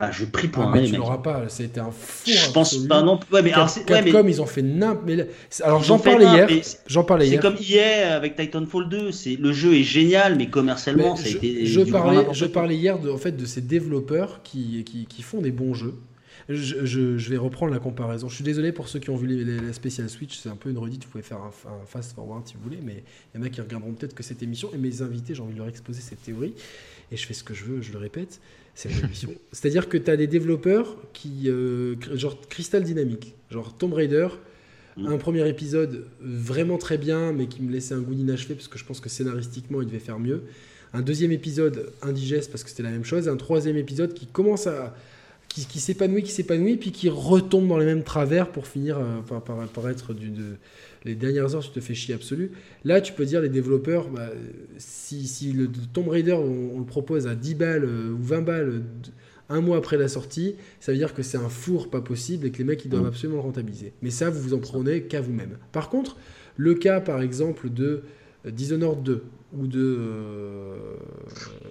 Ah, 0.00 0.10
je 0.10 0.24
prie 0.24 0.48
pour 0.48 0.64
Ah, 0.64 0.66
un 0.66 0.70
mais 0.72 0.80
tu 0.80 0.86
remake. 0.86 0.98
l'auras 0.98 1.18
pas, 1.18 1.48
ça 1.48 1.62
a 1.62 1.66
été 1.66 1.78
un 1.78 1.92
fou. 1.92 2.28
Je 2.28 2.50
pense 2.50 2.76
pas 2.88 3.00
non. 3.02 3.20
Ouais, 3.32 3.42
mais 3.42 3.52
alors, 3.52 3.68
c'est- 3.70 3.88
ouais, 3.88 4.02
mais 4.02 4.10
Capcom, 4.10 4.26
ils 4.28 4.42
ont 4.42 4.46
fait 4.46 4.60
n'importe. 4.62 5.28
c'est- 5.48 5.62
Alors 5.62 5.84
j'en 5.84 6.00
parlais 6.00 6.24
hier. 6.26 6.48
c'est- 6.62 6.80
J'en 6.88 7.04
parlais 7.04 7.26
C'est 7.26 7.32
hier. 7.34 7.40
comme 7.40 7.54
EA 7.60 8.16
avec 8.16 8.34
Titanfall 8.34 8.88
2. 8.88 9.12
C'est 9.12 9.36
le 9.36 9.52
jeu 9.52 9.74
est 9.76 9.84
génial, 9.84 10.34
mais 10.36 10.48
commercialement, 10.50 11.14
Mais 11.14 11.22
ça 11.22 11.28
a 11.28 11.30
été. 11.38 11.64
je 11.64 11.80
parlais, 11.82 12.26
je 12.32 12.44
parlais 12.46 12.74
hier 12.76 12.98
de, 12.98 13.08
en 13.08 13.16
fait, 13.16 13.36
de 13.36 13.46
ces 13.46 13.60
développeurs 13.60 14.40
qui, 14.42 14.82
qui, 14.84 15.06
qui 15.06 15.22
font 15.22 15.40
des 15.40 15.52
bons 15.52 15.74
jeux. 15.74 15.94
Je, 16.48 16.84
je- 16.84 17.16
je 17.16 17.30
vais 17.30 17.36
reprendre 17.36 17.72
la 17.72 17.78
comparaison. 17.78 18.28
Je 18.28 18.34
suis 18.34 18.44
désolé 18.44 18.70
pour 18.72 18.88
ceux 18.88 18.98
qui 18.98 19.10
ont 19.10 19.16
vu 19.16 19.26
les, 19.26 19.44
les- 19.44 19.60
la 19.60 19.72
spéciale 19.72 20.10
Switch, 20.10 20.36
c'est 20.38 20.48
un 20.48 20.56
peu 20.56 20.70
une 20.70 20.78
redite, 20.78 21.04
vous 21.04 21.10
pouvez 21.10 21.22
faire 21.24 21.38
un, 21.38 21.50
un 21.68 21.86
fast 21.86 22.14
forward 22.14 22.46
si 22.46 22.54
vous 22.54 22.60
voulez, 22.62 22.80
mais 22.84 23.02
il 23.34 23.38
y 23.38 23.42
en 23.42 23.46
a 23.46 23.48
qui 23.48 23.60
regarderont 23.60 23.92
peut-être 23.92 24.14
que 24.14 24.22
cette 24.22 24.42
émission, 24.42 24.70
et 24.74 24.78
mes 24.78 25.00
invités, 25.02 25.34
j'ai 25.34 25.42
envie 25.42 25.54
de 25.54 25.58
leur 25.58 25.68
exposer 25.68 26.00
cette 26.02 26.22
théorie, 26.22 26.54
et 27.10 27.16
je 27.16 27.26
fais 27.26 27.34
ce 27.34 27.44
que 27.44 27.54
je 27.54 27.64
veux, 27.64 27.80
je 27.82 27.92
le 27.92 27.98
répète, 27.98 28.40
c'est 28.74 28.90
une 28.90 29.04
émission. 29.04 29.30
C'est-à-dire 29.52 29.88
que 29.88 29.96
tu 29.96 30.10
as 30.10 30.16
des 30.16 30.26
développeurs 30.26 30.96
qui, 31.14 31.48
euh, 31.48 31.96
genre 32.14 32.38
Crystal 32.48 32.82
Dynamics, 32.82 33.34
genre 33.50 33.76
Tomb 33.76 33.92
Raider, 33.94 34.28
Mm. 34.96 35.06
un 35.08 35.18
premier 35.18 35.48
épisode 35.48 36.06
vraiment 36.20 36.78
très 36.78 36.98
bien, 36.98 37.32
mais 37.32 37.48
qui 37.48 37.62
me 37.62 37.72
laissait 37.72 37.94
un 37.94 38.00
goût 38.00 38.14
d'inachevé, 38.14 38.54
parce 38.54 38.68
que 38.68 38.78
je 38.78 38.84
pense 38.84 39.00
que 39.00 39.08
scénaristiquement, 39.08 39.80
il 39.82 39.88
devait 39.88 39.98
faire 39.98 40.20
mieux. 40.20 40.42
Un 40.92 41.02
deuxième 41.02 41.32
épisode 41.32 41.90
indigeste, 42.00 42.52
parce 42.52 42.62
que 42.62 42.70
c'était 42.70 42.84
la 42.84 42.92
même 42.92 43.02
chose. 43.04 43.26
Et 43.26 43.28
un 43.30 43.36
troisième 43.36 43.76
épisode 43.76 44.14
qui 44.14 44.26
commence 44.28 44.68
à. 44.68 44.94
Qui, 45.54 45.66
qui 45.66 45.78
s'épanouit, 45.80 46.22
qui 46.24 46.32
s'épanouit, 46.32 46.76
puis 46.76 46.90
qui 46.90 47.08
retombe 47.08 47.68
dans 47.68 47.78
les 47.78 47.86
mêmes 47.86 48.02
travers 48.02 48.50
pour 48.50 48.66
finir 48.66 48.98
euh, 48.98 49.20
par, 49.20 49.42
par, 49.42 49.56
par 49.68 49.88
être 49.88 50.12
du, 50.12 50.30
de- 50.30 50.56
les 51.04 51.14
dernières 51.14 51.54
heures, 51.54 51.62
tu 51.62 51.70
te 51.70 51.80
fais 51.80 51.94
chier 51.94 52.14
absolu. 52.14 52.50
Là, 52.84 53.00
tu 53.00 53.12
peux 53.12 53.24
dire, 53.26 53.40
les 53.40 53.48
développeurs, 53.50 54.08
bah, 54.08 54.30
si, 54.78 55.26
si 55.28 55.52
le 55.52 55.68
Tomb 55.92 56.08
Raider, 56.08 56.32
on, 56.32 56.72
on 56.74 56.78
le 56.78 56.84
propose 56.86 57.26
à 57.26 57.34
10 57.34 57.54
balles 57.54 57.84
euh, 57.84 58.10
ou 58.12 58.22
20 58.22 58.40
balles 58.42 58.82
un 59.50 59.60
mois 59.60 59.76
après 59.76 59.98
la 59.98 60.08
sortie, 60.08 60.56
ça 60.80 60.90
veut 60.92 60.98
dire 60.98 61.12
que 61.14 61.22
c'est 61.22 61.36
un 61.36 61.50
four 61.50 61.90
pas 61.90 62.00
possible 62.00 62.46
et 62.46 62.50
que 62.50 62.58
les 62.58 62.64
mecs, 62.64 62.84
ils 62.84 62.88
doivent 62.90 63.04
Mm. 63.04 63.08
absolument 63.08 63.36
le 63.36 63.42
rentabiliser. 63.42 63.92
Mais 64.02 64.10
ça, 64.10 64.30
vous 64.30 64.40
vous 64.40 64.54
en 64.54 64.58
prenez 64.58 65.02
qu'à 65.02 65.20
vous-même. 65.20 65.58
Par 65.70 65.90
contre, 65.90 66.16
le 66.56 66.74
cas, 66.74 67.00
par 67.00 67.20
exemple, 67.20 67.68
de 67.70 68.02
euh, 68.46 68.50
Dishonored 68.50 69.02
2 69.02 69.22
ou 69.56 69.66
de, 69.66 69.78
euh, 69.80 70.76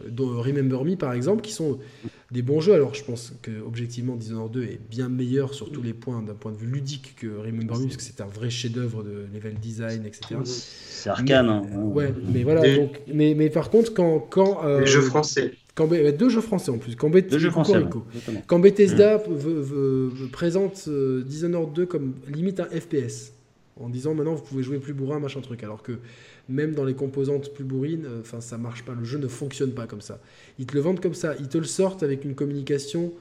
de 0.10 0.22
Remember 0.24 0.84
Me, 0.86 0.96
par 0.96 1.14
exemple, 1.14 1.42
qui 1.42 1.52
sont 1.52 1.80
des 2.32 2.42
bons 2.42 2.60
jeux. 2.62 2.74
Alors, 2.74 2.94
je 2.94 3.04
pense 3.04 3.34
que 3.42 3.52
objectivement, 3.66 4.16
Dishonored 4.16 4.52
2 4.52 4.64
est 4.64 4.80
bien 4.90 5.10
meilleur 5.10 5.54
sur 5.54 5.72
tous 5.72 5.82
les 5.82 5.94
points 5.94 6.22
d'un 6.22 6.34
point 6.34 6.52
de 6.52 6.58
vue 6.58 6.68
ludique 6.68 7.16
que 7.18 7.28
Remember 7.28 7.78
Me, 7.78 7.84
parce 7.84 7.98
que 7.98 8.04
c'est 8.04 8.22
un 8.22 8.28
vrai 8.28 8.50
chef-d'œuvre 8.50 9.04
de 9.04 9.26
level 9.34 9.56
design, 9.56 10.06
etc. 10.06 10.36
C'est 10.46 11.10
arcane. 11.10 11.50
hein. 11.50 11.64
Ouais, 11.76 12.14
mais 12.34 12.44
voilà. 12.44 12.62
Des- 12.62 12.76
Donc, 12.78 13.02
mais, 13.14 13.34
mais 13.36 13.50
par 13.50 13.70
contre, 13.70 13.94
quand 13.94 14.20
quand 14.30 14.64
euh, 14.66 14.82
Les 14.82 14.88
jeux 14.88 15.02
français. 15.02 15.54
quand 15.76 15.88
deux 15.88 16.30
jeux 16.30 16.42
français 16.42 16.72
en 16.72 16.78
plus, 16.78 16.96
quand 16.96 17.10
Deux 17.10 17.38
jeux 17.40 17.50
français. 17.52 17.78
Ouais. 17.80 18.42
Quand 18.48 18.60
Bethesda 18.60 19.18
veut- 19.18 20.12
présente 20.32 20.86
euh, 20.88 21.24
Dishonored 21.24 21.74
2 21.74 21.86
comme 21.86 22.14
limite 22.34 22.60
un 22.60 22.66
FPS, 22.66 23.34
en 23.80 23.90
disant 23.90 24.14
maintenant 24.14 24.36
vous 24.36 24.44
pouvez 24.44 24.64
jouer 24.64 24.78
plus 24.80 24.94
bourrin, 24.94 25.20
machin 25.20 25.42
truc, 25.42 25.64
alors 25.64 25.82
que 25.84 25.94
même 26.50 26.74
dans 26.76 26.84
les 26.86 26.94
composantes 26.94 27.54
plus 27.54 27.64
bourrines, 27.64 28.06
euh, 28.06 28.20
enfin 28.22 28.42
ça 28.42 28.58
marche 28.58 28.84
pas, 28.84 28.94
le 28.94 29.06
jeu 29.06 29.18
ne 29.18 29.28
fonctionne 29.28 29.72
pas 29.72 29.88
comme 29.88 30.02
ça. 30.02 30.20
Ils 30.60 30.66
te 30.66 30.74
le 30.76 30.82
vendent 30.82 31.00
comme 31.00 31.14
ça, 31.14 31.36
ils 31.40 31.48
te 31.48 31.58
le 31.58 31.64
sortent 31.64 32.04
avec 32.04 32.26
une 32.26 32.36
communication 32.36 33.14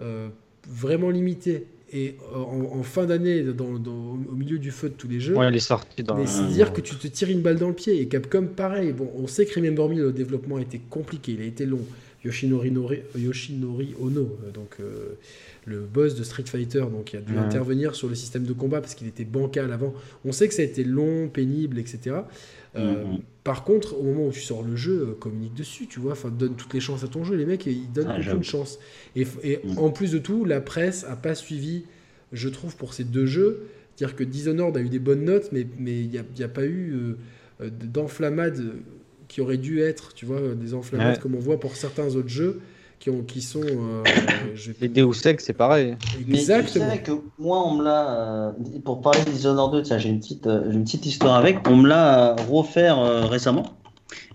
euh, 0.00 0.28
vraiment 0.68 1.10
limitée. 1.10 1.66
Et 1.92 2.16
euh, 2.34 2.38
en, 2.38 2.78
en 2.80 2.82
fin 2.82 3.06
d'année, 3.06 3.42
dans, 3.44 3.78
dans- 3.78 4.18
au 4.30 4.34
milieu 4.34 4.58
du 4.58 4.72
feu 4.72 4.88
de 4.88 4.94
tous 4.94 5.06
les 5.08 5.20
jeux, 5.20 5.36
Ouais, 5.36 5.46
elle 5.46 5.54
est 5.54 5.60
sortie 5.60 6.02
dans. 6.02 6.16
mais 6.16 6.26
c'est 6.26 6.46
dire 6.48 6.72
que 6.72 6.80
tu 6.80 6.96
te 6.96 7.06
tires 7.06 7.30
une 7.30 7.42
balle 7.42 7.58
dans 7.58 7.68
le 7.68 7.74
pied. 7.74 8.00
Et 8.00 8.08
Capcom, 8.08 8.46
pareil. 8.54 8.92
Bon, 8.92 9.08
on 9.16 9.28
sait 9.28 9.46
que 9.46 9.54
Remember 9.54 9.88
Me, 9.88 9.94
le 10.02 10.12
développement 10.12 10.56
a 10.56 10.60
été 10.62 10.80
compliqué, 10.90 11.32
il 11.32 11.40
a 11.42 11.44
été 11.44 11.64
long. 11.64 11.80
Yoshinori, 12.24 12.72
Nori- 12.72 13.02
Yoshinori 13.16 13.94
Ono, 14.00 14.36
donc 14.52 14.78
euh, 14.80 15.10
le 15.64 15.80
boss 15.82 16.16
de 16.16 16.24
Street 16.24 16.42
Fighter, 16.46 16.80
donc 16.90 17.12
il 17.12 17.18
a 17.18 17.20
dû 17.20 17.38
intervenir 17.38 17.94
sur 17.94 18.08
le 18.08 18.16
système 18.16 18.42
de 18.42 18.52
combat 18.52 18.80
parce 18.80 18.96
qu'il 18.96 19.06
était 19.06 19.24
bancal 19.24 19.70
avant. 19.72 19.94
On 20.24 20.32
sait 20.32 20.48
que 20.48 20.54
ça 20.54 20.62
a 20.62 20.64
été 20.64 20.82
long, 20.82 21.28
pénible, 21.28 21.78
etc. 21.78 22.16
Euh, 22.76 23.04
Mhm. 23.04 23.18
Par 23.44 23.62
contre, 23.62 23.96
au 23.96 24.02
moment 24.02 24.26
où 24.26 24.32
tu 24.32 24.40
sors 24.40 24.64
le 24.64 24.74
jeu, 24.74 25.10
euh, 25.10 25.14
communique 25.14 25.54
dessus, 25.54 25.86
tu 25.86 26.00
vois, 26.00 26.12
enfin 26.12 26.30
donne 26.30 26.56
toutes 26.56 26.74
les 26.74 26.80
chances 26.80 27.04
à 27.04 27.08
ton 27.08 27.22
jeu. 27.22 27.36
Les 27.36 27.46
mecs, 27.46 27.64
ils 27.66 27.90
donnent 27.92 28.08
Ah, 28.10 28.18
aucune 28.18 28.42
chance. 28.42 28.78
Et, 29.14 29.24
Mhm. 29.24 29.78
en 29.78 29.90
plus 29.90 30.10
de 30.10 30.18
tout, 30.18 30.44
la 30.44 30.60
presse 30.60 31.04
a 31.04 31.14
pas 31.14 31.36
suivi, 31.36 31.84
je 32.32 32.48
trouve, 32.48 32.76
pour 32.76 32.92
ces 32.92 33.04
deux 33.04 33.26
jeux. 33.26 33.62
C'est-à-dire 33.94 34.16
que 34.16 34.24
Dishonored 34.24 34.76
a 34.76 34.80
eu 34.80 34.88
des 34.88 34.98
bonnes 34.98 35.24
notes, 35.24 35.50
mais 35.52 35.64
mais 35.78 36.00
il 36.00 36.08
n'y 36.10 36.18
a, 36.18 36.24
y 36.38 36.42
a 36.42 36.48
pas 36.48 36.64
eu 36.66 36.92
euh, 36.92 37.16
euh, 37.62 37.70
d'enflammade 37.70 38.62
qui 39.28 39.40
aurait 39.40 39.56
dû 39.58 39.80
être, 39.80 40.12
tu 40.12 40.26
vois, 40.26 40.40
des 40.54 40.74
enflammades 40.74 41.14
Ouais. 41.16 41.20
comme 41.22 41.34
on 41.36 41.40
voit 41.40 41.58
pour 41.60 41.76
certains 41.76 42.14
autres 42.16 42.28
jeux 42.28 42.60
qui, 42.98 43.10
ont, 43.10 43.22
qui 43.22 43.40
sont. 43.42 43.60
euh, 43.62 44.02
Les 44.80 44.88
Deus 44.88 45.26
Ex, 45.26 45.44
c'est 45.44 45.52
pareil. 45.52 45.96
Mais 46.26 46.38
Exactement. 46.38 46.72
tu 46.72 46.78
savais 46.90 47.02
que 47.02 47.12
moi, 47.38 47.66
on 47.66 47.76
me 47.76 47.84
l'a. 47.84 48.48
euh, 48.48 48.52
pour 48.84 49.00
parler 49.00 49.24
de 49.24 49.30
Dishonored 49.30 49.72
2, 49.72 49.82
tiens, 49.82 49.98
j'ai 49.98 50.08
une, 50.08 50.20
petite, 50.20 50.46
euh, 50.46 50.64
j'ai 50.68 50.76
une 50.76 50.84
petite 50.84 51.06
histoire 51.06 51.34
avec. 51.36 51.68
On 51.68 51.76
me 51.76 51.88
l'a 51.88 52.32
euh, 52.32 52.36
euh, 52.98 53.26
récemment. 53.26 53.76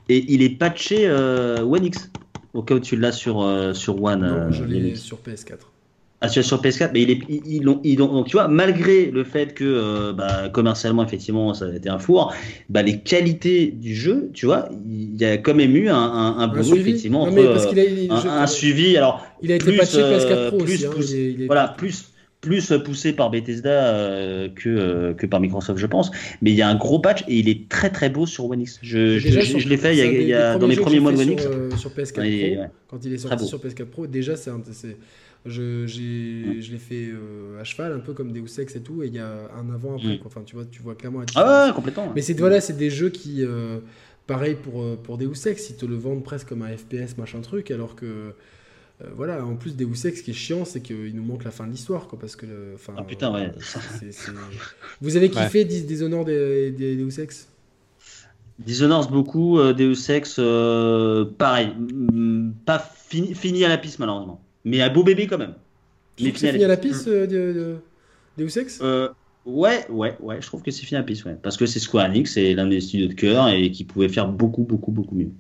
Et 0.10 0.26
il 0.34 0.42
est 0.42 0.58
patché 0.58 1.08
euh, 1.08 1.64
One 1.64 1.86
X. 1.86 2.10
Au 2.54 2.64
cas 2.64 2.76
où 2.76 2.80
tu 2.80 2.98
l'as 2.98 3.14
sur, 3.14 3.42
euh, 3.42 3.74
sur 3.74 4.02
One. 4.04 4.20
Non, 4.22 4.28
euh, 4.28 4.52
je 4.52 4.64
l'ai 4.66 4.96
sur 4.96 5.18
PS4. 5.20 5.60
Sur, 6.30 6.44
sur 6.46 6.62
PS4, 6.62 6.92
mais 6.94 7.02
il 7.02 7.10
est, 7.10 7.20
ils, 7.48 7.64
l'ont- 7.64 7.82
ils 7.84 7.98
l'ont- 7.98 8.14
donc 8.14 8.28
tu 8.28 8.34
vois, 8.34 8.48
malgré 8.48 9.08
le 9.10 9.24
fait 9.24 9.56
que 9.56 9.64
euh, 9.64 10.14
bah, 10.14 10.50
commercialement, 10.54 11.04
effectivement, 11.04 11.54
ça 11.56 11.66
a 11.66 11.74
été 11.76 11.90
un 11.90 11.98
four, 11.98 12.32
bah, 12.70 12.84
les 12.84 13.00
qualités 13.00 13.68
du 13.72 13.96
jeu, 13.96 14.30
tu 14.32 14.46
vois, 14.46 14.70
il 14.88 15.20
y 15.20 15.26
a 15.26 15.38
quand 15.40 15.56
même 15.56 15.76
eu 15.76 15.90
un, 15.90 15.96
un, 15.96 16.38
un 16.38 16.48
boulot, 16.48 16.64
suivi 16.64 16.90
effectivement, 16.92 17.26
Non, 17.26 17.32
entre 17.32 17.42
mais 17.42 17.48
parce 17.48 17.66
euh, 17.66 17.70
qu'il 17.70 17.80
a, 17.80 17.84
il- 17.86 18.12
un, 18.12 18.22
je- 18.22 18.28
un 18.28 18.46
suivi. 18.48 18.96
Alors, 18.98 19.26
il 19.42 19.52
a 19.52 19.56
été 19.56 19.66
plus, 19.66 19.78
patché 19.78 19.98
PS4 19.98 20.26
euh, 20.30 20.48
Pro 20.50 20.58
plus, 20.60 20.74
aussi. 20.76 20.86
hein, 20.86 20.90
plus- 20.94 21.12
il 21.12 21.18
est- 21.20 21.32
il 21.32 21.42
est- 21.42 21.46
voilà, 21.48 21.70
plus, 21.70 22.06
plus 22.40 22.72
poussé 22.86 23.14
par 23.14 23.32
Bethesda 23.32 23.70
euh, 23.70 24.48
que, 24.56 24.70
euh, 24.70 25.14
que 25.16 25.26
par 25.26 25.40
Microsoft, 25.40 25.80
je 25.80 25.88
pense. 25.88 26.12
Mais 26.44 26.52
il 26.52 26.56
y 26.56 26.62
a 26.62 26.68
un 26.70 26.76
gros 26.76 27.00
patch 27.00 27.22
et 27.28 27.36
il 27.40 27.50
est 27.50 27.68
très 27.68 27.90
très 27.90 28.12
beau 28.12 28.28
sur 28.28 28.46
One 28.46 28.62
X. 28.62 28.78
Je, 28.84 29.18
je, 29.18 29.68
l'ai 29.68 29.78
fait 29.78 29.94
il 29.96 30.28
y 30.28 30.34
a, 30.36 30.56
y 30.56 30.60
dans 30.60 30.68
mes 30.68 30.76
premiers 30.76 31.00
mois 31.00 31.12
de 31.14 31.18
One 31.18 31.32
X. 31.32 31.42
sur, 31.42 31.52
euh, 31.52 31.70
sur 31.78 31.90
PS4 31.92 32.24
Il 32.28 32.34
est- 32.44 32.52
Pro, 32.56 32.62
ouais. 32.62 32.70
quand 32.90 33.06
il 33.06 33.14
est 33.14 33.18
sorti 33.18 33.48
sur 33.48 33.58
PS4 33.60 33.86
Pro, 33.86 34.06
déjà 34.06 34.36
c'est 34.36 34.52
un- 34.52 34.62
c'est- 34.72 34.98
je, 35.46 35.86
j'ai- 35.88 36.62
je 36.62 36.72
l'ai 36.72 36.78
fait 36.78 37.10
euh, 37.12 37.60
à 37.60 37.64
cheval, 37.64 37.94
un 37.94 38.00
peu 38.00 38.14
comme 38.14 38.32
Deus 38.32 38.60
Ex 38.60 38.76
et 38.76 38.82
tout, 38.82 39.02
et 39.04 39.08
il 39.08 39.14
y 39.16 39.20
a 39.20 39.50
un 39.58 39.74
avant 39.74 39.96
après. 39.96 40.16
Mm. 40.16 40.20
quoi. 40.20 40.28
Enfin, 40.28 40.42
tu 40.46 40.56
vois, 40.56 40.66
tu 40.66 40.82
vois 40.82 40.96
clairement 40.96 41.20
la 41.22 41.26
différence. 41.26 41.50
Ah 41.50 41.68
ouais, 41.68 41.74
complètement. 41.74 42.12
Mais 42.16 42.22
c'est 42.22 42.34
voilà, 42.38 42.62
c'est 42.62 42.78
des 42.78 42.90
jeux 42.90 43.10
qui, 43.10 43.44
euh, 43.44 43.80
pareil 44.28 44.56
pour 44.56 44.84
euh, 44.84 44.96
pour 45.02 45.18
Deus 45.18 45.48
Ex, 45.48 45.70
ils 45.72 45.76
te 45.78 45.86
le 45.86 45.96
vendent 45.96 46.24
presque 46.24 46.50
comme 46.50 46.62
un 46.62 46.76
FPS 46.78 47.18
machin 47.18 47.42
truc, 47.42 47.72
alors 47.72 47.96
que 47.96 48.06
euh, 48.06 48.34
voilà, 49.16 49.44
en 49.44 49.56
plus 49.56 49.76
Deus 49.76 50.06
Ex, 50.06 50.20
ce 50.20 50.24
qui 50.24 50.30
est 50.30 50.36
chiant, 50.36 50.64
c'est 50.64 50.82
qu'il 50.82 51.16
nous 51.16 51.24
manque 51.24 51.44
la 51.44 51.50
fin 51.52 51.66
de 51.66 51.72
l'histoire, 51.72 52.08
quoi, 52.08 52.20
parce 52.20 52.36
que 52.36 52.46
enfin, 52.76 52.94
Ah, 52.98 53.04
putain, 53.04 53.34
ouais. 53.34 53.52
Vous 55.02 55.16
avez 55.18 55.30
kiffé 55.32 55.66
Dis- 55.66 55.84
Dishonored 55.86 56.28
des, 56.28 56.70
des 56.72 56.96
Deus 56.96 57.20
Ex? 57.20 57.48
Dishonored 58.60 59.10
beaucoup, 59.10 59.58
Deus 59.74 60.12
Ex, 60.12 60.36
pareil. 61.40 61.70
Mm, 61.80 62.52
Pas 62.64 62.78
fini, 62.78 63.34
fini 63.34 63.66
à 63.66 63.70
la 63.70 63.80
piste 63.80 63.98
malheureusement. 63.98 64.44
Mais 64.64 64.82
un 64.82 64.90
beau 64.90 65.04
bébé 65.04 65.28
quand 65.28 65.38
même. 65.38 65.56
Mais 66.20 66.32
fini 66.32 66.64
à 66.64 66.68
la 66.68 66.78
piste 66.78 67.08
euh, 67.08 67.26
de, 67.26 67.54
de- 67.54 67.78
Deus 68.38 68.58
Ex? 68.60 68.80
Euh, 68.82 69.10
ouais, 69.46 69.90
ouais, 69.90 70.18
ouais, 70.20 70.42
je 70.42 70.48
trouve 70.48 70.62
que 70.62 70.72
c'est 70.72 70.86
fini 70.86 70.98
à 70.98 71.00
la 71.02 71.06
piste, 71.06 71.26
ouais. 71.26 71.36
Parce 71.42 71.58
que 71.58 71.66
c'est 71.66 71.80
Square 71.80 72.06
Enix, 72.10 72.34
c'est 72.34 72.54
l'un 72.54 72.68
des 72.68 72.82
studios 72.82 73.08
de 73.08 73.14
cœur 73.14 73.50
et 73.50 73.72
qui 73.72 73.84
pouvait 73.86 74.10
faire 74.10 74.28
beaucoup, 74.28 74.64
beaucoup, 74.64 74.92
beaucoup 74.92 75.16
mieux. 75.16 75.32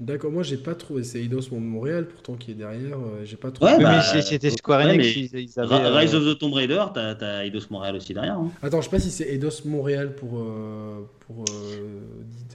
D'accord, 0.00 0.32
moi 0.32 0.42
j'ai 0.42 0.56
pas 0.56 0.74
trouvé. 0.74 1.04
C'est 1.04 1.22
Eidos 1.22 1.42
Montréal 1.52 2.08
pourtant 2.08 2.34
qui 2.34 2.50
est 2.50 2.54
derrière. 2.54 2.98
euh, 2.98 3.24
j'ai 3.24 3.36
pas 3.36 3.52
trouvé. 3.52 3.72
Ouais, 3.72 3.80
bah, 3.80 3.96
mais 3.96 4.02
si 4.02 4.22
c'était 4.22 4.50
Square 4.50 4.80
ouais, 4.80 4.94
Enix, 4.94 5.14
mais 5.14 5.22
ils, 5.32 5.38
ils 5.38 5.60
avaient. 5.60 5.74
Ra- 5.74 5.84
euh, 5.86 5.96
Rise 5.98 6.14
of 6.14 6.24
the 6.24 6.38
Tomb 6.38 6.54
Raider, 6.54 6.84
t'as 6.92 7.44
Eidos 7.44 7.60
Montréal 7.70 7.94
aussi 7.96 8.12
derrière. 8.12 8.38
hein. 8.38 8.50
Attends, 8.62 8.80
je 8.80 8.86
sais 8.86 8.90
pas 8.90 8.98
si 8.98 9.10
c'est 9.12 9.28
Eidos 9.32 9.64
Montréal 9.64 10.14
pour 10.16 10.40
euh, 10.40 11.02
pour 11.20 11.44
euh, 11.48 12.00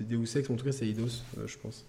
Deus 0.01 0.37
Ex, 0.37 0.49
mais 0.49 0.55
en 0.55 0.57
tout 0.57 0.65
cas 0.65 0.71
c'est 0.73 0.87
Eidos, 0.87 1.23
euh, 1.37 1.47
je 1.47 1.57
pense. 1.57 1.85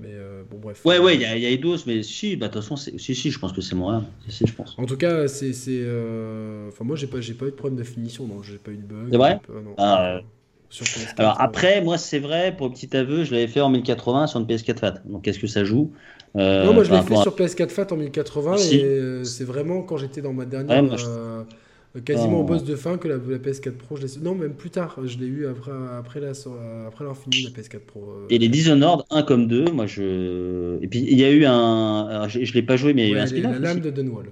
Mais 0.00 0.08
euh, 0.12 0.42
bon 0.50 0.58
bref. 0.58 0.84
Ouais, 0.84 0.98
ouais, 0.98 1.14
il 1.14 1.20
y, 1.20 1.24
a- 1.24 1.30
a 1.32 1.36
Eidos, 1.36 1.78
mais 1.86 2.02
si, 2.02 2.36
bah, 2.36 2.48
de 2.48 2.52
toute 2.52 2.62
façon, 2.62 2.76
si, 2.76 2.98
si, 3.14 3.30
je 3.30 3.38
pense 3.38 3.52
que 3.52 3.60
c'est 3.60 3.74
Montréal. 3.74 4.02
Si, 4.28 4.32
si, 4.32 4.46
je 4.46 4.54
pense. 4.54 4.76
En 4.78 4.86
tout 4.86 4.96
cas, 4.96 5.28
c'est 5.28 5.52
euh, 5.68 6.68
Enfin 6.68 6.84
moi 6.84 6.96
j'ai 6.96 7.06
pas 7.06 7.18
pas 7.18 7.46
eu 7.46 7.50
de 7.50 7.56
problème 7.56 7.78
de 7.78 7.84
finition, 7.84 8.26
non, 8.26 8.42
j'ai 8.42 8.58
pas 8.58 8.70
eu 8.70 8.76
de 8.76 8.82
bug. 8.82 9.10
C'est 9.10 9.16
vrai 9.18 9.40
pas- 9.46 9.52
non. 9.60 9.74
Ah, 9.76 10.16
euh, 10.16 10.20
Sur 10.70 10.86
PS4, 10.86 11.20
Alors 11.20 11.32
euh, 11.32 11.44
après, 11.44 11.82
moi, 11.82 11.98
c'est 11.98 12.18
vrai, 12.18 12.56
pour 12.56 12.68
le 12.68 12.72
petit 12.72 12.96
aveu, 12.96 13.24
je 13.24 13.32
l'avais 13.32 13.48
fait 13.48 13.60
en 13.60 13.70
1080 13.70 14.26
sur 14.26 14.40
une 14.40 14.46
PS4 14.46 14.80
Fat. 14.80 14.94
Donc, 15.04 15.22
qu'est-ce 15.24 15.38
que 15.38 15.46
ça 15.46 15.64
joue? 15.64 15.92
Euh, 16.36 16.64
Non, 16.64 16.72
moi 16.74 16.84
je 16.84 16.90
l'ai 16.92 17.00
fait 17.02 17.14
à- 17.14 17.22
sur 17.22 17.34
PS4 17.34 17.72
Fat 17.72 17.86
en 17.92 17.96
1080 17.96 18.56
Si. 18.56 18.76
et 18.76 18.84
euh, 18.84 19.24
c'est 19.24 19.44
vraiment 19.44 19.82
quand 19.82 19.96
j'étais 19.96 20.20
dans 20.22 20.32
ma 20.32 20.44
dernière, 20.44 20.82
Ouais, 20.82 20.82
moi, 20.82 20.96
je- 20.96 21.04
euh, 21.06 21.44
quasiment 22.04 22.38
Oh. 22.38 22.42
au 22.42 22.44
boss 22.44 22.64
de 22.64 22.76
fin 22.76 22.98
que 22.98 23.08
la, 23.08 23.16
la 23.16 23.38
PS4 23.38 23.72
Pro. 23.72 23.96
Je 23.96 24.06
non, 24.20 24.34
même 24.34 24.54
plus 24.54 24.70
tard, 24.70 24.96
je 25.04 25.18
l'ai 25.18 25.26
eu 25.26 25.46
après, 25.46 25.72
après, 25.98 26.20
la, 26.20 26.30
après 26.86 27.04
la 27.04 27.10
PS4 27.12 27.80
Pro. 27.80 28.00
euh. 28.10 28.26
Et 28.30 28.38
les 28.38 28.48
Dishonored, 28.48 29.04
un 29.10 29.22
comme 29.22 29.46
deux, 29.48 29.70
moi 29.70 29.86
je. 29.86 30.82
Et 30.82 30.88
puis 30.88 31.00
il 31.00 31.18
y 31.18 31.24
a 31.24 31.30
eu 31.30 31.44
un. 31.46 32.06
Alors, 32.08 32.28
je, 32.28 32.44
je 32.44 32.54
l'ai 32.54 32.62
pas 32.62 32.76
joué, 32.76 32.94
mais 32.94 33.08
il 33.08 33.10
y 33.10 33.14
a 33.14 33.18
eu 33.18 33.20
un 33.20 33.26
spin-off. 33.26 33.52
la 33.52 33.58
lame 33.58 33.80
de 33.80 33.90
Dunwall. 33.90 34.26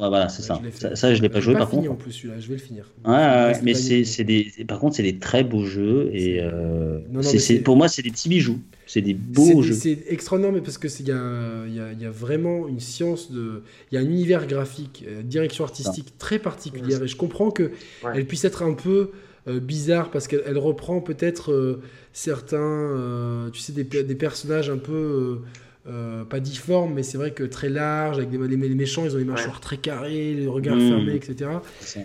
Ouais, 0.00 0.08
voilà, 0.08 0.28
c'est 0.28 0.48
Ouais, 0.52 0.58
ça. 0.72 0.90
ça. 0.90 0.96
ça, 0.96 1.14
je 1.14 1.20
l'ai 1.22 1.28
pas 1.28 1.40
joué 1.40 1.54
par 1.54 1.68
fini 1.68 1.82
contre. 1.82 1.92
en 1.92 1.96
plus 1.96 2.12
celui-là, 2.12 2.38
je 2.38 2.46
vais 2.46 2.54
le 2.54 2.60
finir. 2.60 2.84
Ouais, 3.04 3.10
ouais, 3.10 3.16
Il 3.16 3.20
ouais, 3.20 3.44
reste 3.46 3.62
mais 3.64 3.74
c'est 3.74 4.22
des. 4.24 4.46
Par 4.68 4.78
contre, 4.78 4.94
c'est 4.94 5.02
des 5.02 5.18
très 5.18 5.42
beaux 5.42 5.64
jeux 5.64 6.10
et. 6.12 6.36
C'est- 6.36 6.40
euh, 6.40 7.00
Non, 7.10 7.20
non, 7.20 7.62
pour 7.64 7.76
moi, 7.76 7.88
c'est 7.88 8.02
des 8.02 8.10
petits 8.10 8.28
bijoux. 8.28 8.60
C'est 8.86 9.00
des 9.02 9.14
beaux 9.14 9.60
jeux. 9.62 9.74
C'est 9.74 10.04
extraordinaire, 10.08 10.52
mais 10.54 10.60
parce 10.60 10.78
que 10.78 10.88
c'est- 10.88 11.02
il 11.02 11.08
y 11.08 11.12
a, 11.12 11.64
il 11.66 11.74
y, 11.74 11.80
a, 11.80 11.92
il 11.92 12.00
y 12.00 12.06
a 12.06 12.10
vraiment 12.10 12.68
une 12.68 12.78
science 12.80 13.32
de. 13.32 13.62
Il 13.90 13.96
y 13.96 13.98
a 13.98 14.00
un 14.00 14.04
univers 14.04 14.46
graphique, 14.46 15.04
euh, 15.08 15.22
direction 15.22 15.64
artistique 15.64 16.16
très 16.16 16.38
particulière. 16.38 17.02
Et 17.02 17.08
je 17.08 17.16
comprends 17.16 17.50
que 17.50 17.64
Ouais. 18.04 18.12
elle 18.14 18.26
puisse 18.26 18.44
être 18.44 18.62
un 18.62 18.74
peu 18.74 19.10
euh, 19.48 19.58
bizarre 19.60 20.10
parce 20.10 20.28
qu'elle 20.28 20.42
elle 20.46 20.58
reprend 20.58 21.00
peut-être 21.00 21.52
euh, 21.52 21.80
certains, 22.12 22.58
euh, 22.58 23.50
tu 23.50 23.60
sais, 23.60 23.72
des 23.72 24.14
personnages 24.14 24.70
un 24.70 24.76
peu. 24.78 25.38
Euh, 25.86 26.24
pas 26.24 26.40
difformes, 26.40 26.92
mais 26.94 27.02
c'est 27.02 27.16
vrai 27.16 27.32
que 27.32 27.44
très 27.44 27.68
larges, 27.70 28.18
avec 28.18 28.30
des, 28.30 28.36
les, 28.38 28.56
les 28.56 28.74
méchants, 28.74 29.04
ils 29.04 29.14
ont 29.14 29.18
les 29.18 29.24
mâchoires 29.24 29.60
très 29.60 29.78
carrées, 29.78 30.34
les 30.34 30.46
regards 30.46 30.76
Mm. 30.76 30.88
fermés, 30.88 31.14
etc. 31.14 31.50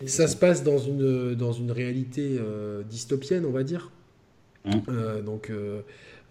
Ça 0.05 0.27
se 0.27 0.35
passe 0.37 0.63
dans 0.63 0.77
une, 0.77 1.35
dans 1.35 1.51
une 1.51 1.71
réalité 1.71 2.37
euh, 2.39 2.83
dystopienne, 2.83 3.45
on 3.45 3.51
va 3.51 3.63
dire. 3.63 3.91
Mm. 4.65 4.71
Euh, 4.89 5.21
donc, 5.21 5.49
euh, 5.49 5.81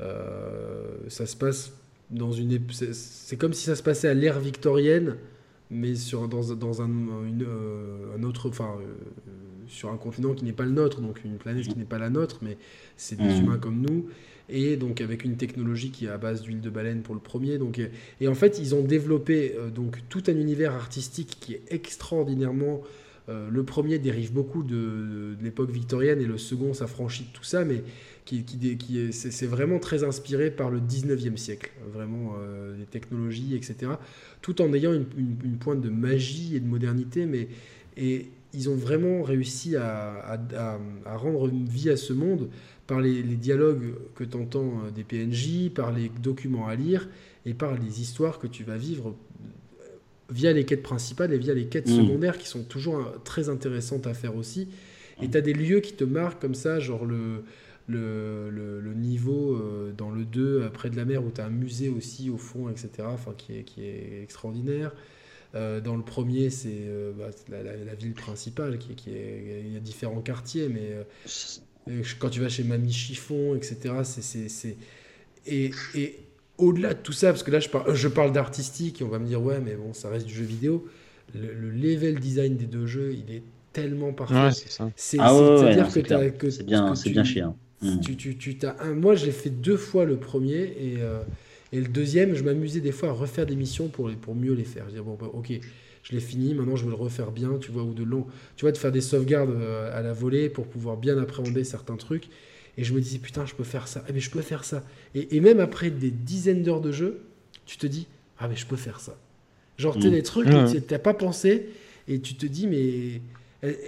euh, 0.01 0.85
ça 1.09 1.27
se 1.27 1.37
passe 1.37 1.73
dans 2.11 2.33
une. 2.33 2.59
C'est 2.93 3.37
comme 3.37 3.53
si 3.53 3.65
ça 3.65 3.77
se 3.77 3.83
passait 3.83 4.09
à 4.09 4.15
l'ère 4.15 4.41
victorienne, 4.41 5.17
mais 5.71 5.95
sur, 5.95 6.29
dans, 6.29 6.55
dans 6.55 6.83
un, 6.83 6.87
une, 6.89 7.45
euh, 7.47 8.17
un 8.19 8.23
autre. 8.23 8.49
Enfin, 8.49 8.71
euh, 8.81 8.85
sur 9.69 9.91
un 9.91 9.97
continent 9.97 10.35
qui 10.35 10.45
n'est 10.45 10.53
pas 10.53 10.65
le 10.65 10.73
nôtre, 10.73 11.01
donc 11.01 11.25
une 11.25 11.37
planète 11.39 11.67
qui 11.69 11.79
n'est 11.79 11.85
pas 11.85 11.99
la 11.99 12.11
nôtre, 12.11 12.39
mais 12.43 12.59
c'est 12.97 13.17
des 13.17 13.25
Mm. 13.25 13.43
humains 13.45 13.59
comme 13.59 13.81
nous. 13.81 14.07
Et 14.55 14.77
donc 14.77 15.01
avec 15.01 15.25
une 15.25 15.37
technologie 15.37 15.91
qui 15.91 16.05
est 16.05 16.11
à 16.11 16.19
base 16.19 16.43
d'huile 16.43 16.61
de 16.61 16.69
baleine 16.69 17.01
pour 17.01 17.15
le 17.15 17.21
premier. 17.21 17.57
Donc, 17.57 17.81
et, 18.21 18.29
en 18.29 18.35
fait, 18.35 18.59
ils 18.59 18.75
ont 18.75 18.83
développé 18.83 19.55
euh, 19.57 19.71
donc 19.71 19.99
tout 20.11 20.23
un 20.29 20.37
univers 20.37 20.75
artistique 20.75 21.39
qui 21.41 21.55
est 21.55 21.63
extraordinairement 21.71 22.83
euh, 23.29 23.49
le 23.51 23.63
premier 23.63 23.99
dérive 23.99 24.33
beaucoup 24.33 24.63
de, 24.63 25.37
l'époque 25.41 25.71
victorienne 25.71 26.21
et 26.21 26.27
le 26.27 26.39
second 26.39 26.75
s'affranchit 26.75 27.25
de 27.25 27.33
tout 27.33 27.45
ça, 27.45 27.65
mais 27.65 27.83
qui, 28.25 28.45
qui, 28.45 28.77
qui 28.77 29.01
est, 29.01 29.13
c'est, 29.13 29.47
vraiment 29.47 29.79
très 29.79 30.05
inspiré 30.05 30.51
par 30.51 30.71
le 30.71 30.81
19e 30.81 31.37
siècle, 31.37 31.71
vraiment 31.93 32.35
euh, 32.39 32.77
les 32.77 32.85
technologies, 32.85 33.55
etc. 33.55 33.93
Tout 34.43 34.61
en 34.61 34.73
ayant 34.75 34.93
une, 34.93 35.57
pointe 35.61 35.81
de 35.81 35.89
magie 35.89 36.57
et 36.57 36.61
de 36.61 36.67
modernité, 36.67 37.27
mais 37.27 37.49
et 37.97 38.27
ils 38.55 38.69
ont 38.69 38.75
vraiment 38.75 39.23
réussi 39.23 39.77
à, 39.77 40.15
à- 40.15 40.39
à- 40.57 40.81
à 41.07 41.17
rendre 41.17 41.49
vie 41.49 41.91
à 41.91 41.97
ce 41.97 42.13
monde 42.13 42.51
par 42.87 43.01
les, 43.01 43.23
les 43.23 43.37
dialogues 43.37 43.95
que 44.15 44.25
tu 44.25 44.37
entends 44.37 44.83
des 44.95 45.05
PNJ, 45.05 45.71
par 45.71 45.93
les 45.93 46.09
documents 46.09 46.67
à 46.69 46.75
lire 46.77 47.09
et 47.47 47.55
par 47.55 47.75
les 47.79 48.01
histoires 48.01 48.39
que 48.39 48.47
tu 48.47 48.65
vas 48.65 48.77
vivre 48.77 49.17
via 50.31 50.53
les 50.53 50.65
quêtes 50.65 50.83
principales 50.83 51.33
et 51.33 51.39
via 51.39 51.55
les 51.55 51.67
quêtes 51.67 51.89
Mm. 51.89 51.89
secondaires 51.89 52.39
qui 52.39 52.49
sont 52.49 52.63
toujours 52.65 52.97
euh, 52.99 53.19
très 53.25 53.49
intéressantes 53.49 54.07
à 54.07 54.15
faire 54.15 54.37
aussi. 54.37 54.69
Et 55.21 55.29
tu 55.31 55.37
as 55.37 55.41
des 55.41 55.53
lieux 55.53 55.81
qui 55.81 55.93
te 55.95 56.05
marquent 56.05 56.41
comme 56.41 56.55
ça, 56.55 56.81
genre 56.81 57.05
le, 57.05 57.45
le, 57.87 58.49
le, 58.51 58.81
le 58.81 58.95
niveau 58.95 59.55
euh, 59.55 59.93
dans 59.97 60.11
le 60.11 60.25
2, 60.25 60.63
euh, 60.63 60.69
près 60.71 60.91
de 60.91 60.97
la 60.97 61.05
mer, 61.05 61.23
où 61.25 61.31
tu 61.31 61.41
as 61.41 61.47
un 61.47 61.51
musée 61.51 61.89
aussi 61.89 62.31
au 62.31 62.39
fond, 62.39 62.69
etc., 62.69 63.09
enfin, 63.13 63.35
qui, 63.37 63.59
est, 63.59 63.63
qui 63.65 63.85
est 63.85 64.23
extraordinaire. 64.23 64.93
Euh, 65.55 65.81
dans 65.81 65.97
le 65.97 66.05
premier, 66.05 66.51
c'est 66.51 66.71
euh, 66.87 67.13
bah, 67.19 67.31
la, 67.51 67.63
la- 67.63 67.77
la 67.77 67.95
ville 67.95 68.15
principale, 68.15 68.79
qui, 68.79 68.95
qui 68.97 69.11
est, 69.11 69.63
il 69.67 69.73
y 69.75 69.77
a 69.77 69.81
différents 69.81 70.23
quartiers, 70.23 70.69
mais 70.69 70.93
euh, 70.93 71.05
euh, 71.27 71.61
quand 72.19 72.31
tu 72.31 72.41
vas 72.41 72.49
chez 72.49 72.65
Mamie 72.65 72.93
Chiffon, 72.93 73.55
etc., 73.57 74.05
c'est- 74.05 74.23
c'est... 74.23 74.49
c'est- 74.49 74.77
Et, 75.47 75.73
et 75.95 76.19
au-delà 76.59 76.95
de 76.95 77.01
tout 77.03 77.13
ça, 77.13 77.29
parce 77.33 77.43
que 77.43 77.51
là, 77.51 77.61
je 77.61 77.69
parle, 77.69 77.95
je 77.95 78.09
parle 78.09 78.33
d'artistique, 78.33 79.01
et 79.01 79.05
on 79.05 79.09
va 79.09 79.19
me 79.19 79.27
dire, 79.27 79.43
ouais, 79.43 79.61
mais 79.61 79.75
bon, 79.75 79.93
ça 79.93 80.09
reste 80.11 80.27
du 80.27 80.35
jeu 80.35 80.45
vidéo. 80.45 80.87
Le, 81.35 81.53
le 81.53 81.71
level 81.71 82.21
design 82.21 82.57
des 82.57 82.67
deux 82.67 82.87
jeux, 82.87 83.15
il 83.15 83.35
est 83.35 83.43
tellement 83.73 84.13
parfait. 84.13 84.35
Ouais, 84.35 84.53
c'est 84.53 84.71
ça. 84.71 84.91
C'est 84.97 85.19
Ah 85.21 85.35
ouais, 85.35 85.41
que 85.41 86.31
que- 86.31 86.51
C'est 86.51 86.65
bien, 86.65 86.91
que 86.91 86.97
c'est 86.97 87.05
tu- 87.09 87.13
bien 87.13 87.25
chier. 87.25 87.45
tu, 88.03 88.17
tu, 88.17 88.37
tu 88.37 88.59
t'as 88.59 88.77
un, 88.81 88.95
moi, 88.95 89.15
je 89.15 89.27
l'ai 89.27 89.33
fait 89.33 89.51
deux 89.51 89.77
fois 89.77 90.05
le 90.05 90.17
premier 90.17 90.57
et, 90.79 90.97
euh, 90.99 91.23
et 91.73 91.81
le 91.81 91.89
deuxième, 91.89 92.35
je 92.35 92.45
m'amusais 92.45 92.81
des 92.81 92.93
fois 92.93 93.09
à 93.09 93.13
refaire 93.13 93.47
des 93.47 93.57
missions 93.57 93.89
pour, 93.89 94.09
les, 94.09 94.17
pour 94.17 94.35
mieux 94.35 94.53
les 94.55 94.65
faire. 94.65 94.85
Je 94.91 94.95
dis, 94.97 95.01
bon, 95.01 95.17
bah, 95.21 95.31
ok, 95.33 95.53
je 96.03 96.13
l'ai 96.13 96.21
fini, 96.21 96.55
maintenant 96.55 96.77
je 96.77 96.85
veux 96.85 96.91
le 96.91 96.97
refaire 96.97 97.31
bien, 97.31 97.59
tu 97.61 97.71
vois, 97.71 97.83
ou 97.85 97.95
de 97.95 98.03
long. 98.03 98.27
Tu 98.57 98.65
vois, 98.65 98.73
de 98.73 98.79
faire 98.79 98.93
des 98.93 99.01
sauvegardes 99.01 99.51
euh, 99.51 99.97
à 99.97 100.03
la 100.03 100.13
volée 100.13 100.49
pour 100.49 100.67
pouvoir 100.67 100.97
bien 100.97 101.17
appréhender 101.19 101.65
certains 101.65 101.97
trucs. 101.97 102.29
Et 102.79 102.85
je 102.85 102.95
me 102.95 103.01
disais, 103.01 103.19
putain, 103.19 103.45
je 103.47 103.55
peux 103.55 103.65
faire 103.65 103.87
ça, 103.87 104.03
eh, 104.09 104.13
mais 104.13 104.21
je 104.21 104.31
peux 104.31 104.41
faire 104.41 104.65
ça. 104.65 104.83
Et, 105.15 105.37
et 105.37 105.41
même 105.41 105.61
après 105.61 105.91
des 105.91 106.11
dizaines 106.11 106.63
d'heures 106.63 106.81
de 106.81 106.91
jeu, 106.91 107.21
tu 107.67 107.77
te 107.77 107.87
dis, 107.87 108.07
ah, 108.39 108.49
mais 108.49 108.57
je 108.57 108.67
peux 108.67 108.77
faire 108.77 108.99
ça. 109.01 109.17
Genre, 109.79 109.95
tu 109.95 110.03
sais, 110.03 110.09
Mm. 110.09 110.13
des 110.13 110.23
trucs 110.23 110.49
que 110.49 110.79
tu 110.79 110.93
n'as 110.93 110.99
pas 110.99 111.15
pensé 111.15 111.67
et 112.09 112.19
tu 112.21 112.35
te 112.35 112.47
dis, 112.47 112.67
mais 112.67 113.21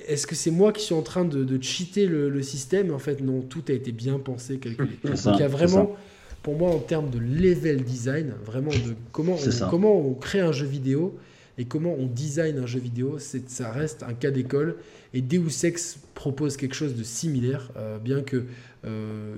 est-ce 0.07 0.27
que 0.27 0.35
c'est 0.35 0.51
moi 0.53 0.73
qui 0.73 0.85
suis 0.85 0.95
en 0.95 1.03
train 1.03 1.25
de, 1.25 1.43
de 1.45 1.63
cheater 1.63 2.07
le, 2.07 2.29
le 2.29 2.43
système? 2.43 2.93
En 2.93 2.99
fait, 2.99 3.21
non, 3.21 3.41
tout 3.41 3.63
a 3.69 3.73
été 3.73 3.91
bien 3.91 4.19
pensé, 4.19 4.59
calculé. 4.59 4.91
Donc 5.05 5.17
il 5.35 5.41
y 5.41 5.43
a 5.43 5.49
vraiment, 5.49 5.97
pour 6.43 6.57
moi, 6.57 6.71
en 6.71 6.79
termes 6.79 7.11
de 7.11 7.19
level 7.19 7.83
design, 7.83 8.35
vraiment 8.45 8.71
de 8.71 8.95
comment 9.13 9.35
on, 9.35 9.71
comment 9.71 9.99
on 9.99 10.15
crée 10.15 10.41
un 10.41 10.53
jeu 10.53 10.67
vidéo 10.67 11.19
et 11.57 11.67
comment 11.67 11.95
on 11.95 12.07
design 12.07 12.59
un 12.59 12.67
jeu 12.67 12.81
vidéo, 12.81 13.19
ça 13.19 13.71
reste 13.71 14.03
un 14.03 14.15
cas 14.15 14.31
d'école. 14.31 14.77
Et 15.13 15.21
Deus 15.21 15.65
Ex 15.65 15.99
propose 16.15 16.57
quelque 16.57 16.75
chose 16.75 16.97
de 16.97 17.05
similaire, 17.05 17.71
euh, 17.77 17.99
bien 17.99 18.23
que 18.23 18.45
euh, 18.85 19.37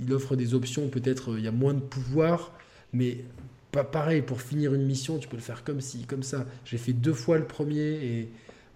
il 0.00 0.12
offre 0.12 0.36
des 0.36 0.54
options, 0.54 0.88
peut-être 0.88 1.36
il 1.36 1.44
y 1.44 1.48
a 1.48 1.52
moins 1.52 1.74
de 1.74 1.80
pouvoir, 1.80 2.52
mais 2.92 3.18
pas 3.72 3.84
pareil 3.84 4.22
pour 4.22 4.40
finir 4.40 4.72
une 4.74 4.86
mission, 4.86 5.18
tu 5.18 5.28
peux 5.28 5.36
le 5.36 5.42
faire 5.42 5.64
comme 5.64 5.80
ci, 5.80 6.04
comme 6.04 6.22
ça. 6.22 6.46
J'ai 6.64 6.78
fait 6.78 6.92
deux 6.92 7.12
fois 7.12 7.38
le 7.38 7.44
premier 7.44 7.80
et 7.80 8.28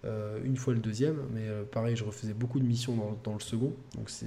euh, 0.05 0.39
une 0.43 0.57
fois 0.57 0.73
le 0.73 0.79
deuxième, 0.79 1.17
mais 1.33 1.47
pareil, 1.71 1.95
je 1.95 2.03
refaisais 2.03 2.33
beaucoup 2.33 2.59
de 2.59 2.65
missions 2.65 2.95
dans, 2.95 3.17
dans 3.23 3.33
le 3.33 3.41
second, 3.41 3.73
donc 3.95 4.09
c'est 4.09 4.25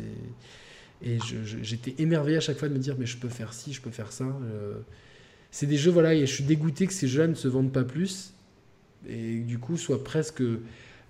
et 1.02 1.18
j'étais 1.44 1.94
émerveillé 1.98 2.38
à 2.38 2.40
chaque 2.40 2.56
fois 2.56 2.70
de 2.70 2.72
me 2.72 2.78
dire 2.78 2.96
mais 2.98 3.04
je 3.04 3.18
peux 3.18 3.28
faire 3.28 3.52
ci, 3.52 3.74
je 3.74 3.82
peux 3.82 3.90
faire 3.90 4.12
ça. 4.12 4.24
C'est 5.50 5.66
des 5.66 5.76
jeux 5.76 5.90
voilà 5.90 6.14
et 6.14 6.20
je 6.20 6.32
suis 6.32 6.44
dégoûté 6.44 6.86
que 6.86 6.94
ces 6.94 7.06
jeux-là 7.06 7.28
ne 7.28 7.34
se 7.34 7.48
vendent 7.48 7.70
pas 7.70 7.84
plus. 7.84 8.32
Et 9.08 9.40
du 9.40 9.58
coup 9.58 9.76
soit 9.76 10.02
presque. 10.04 10.42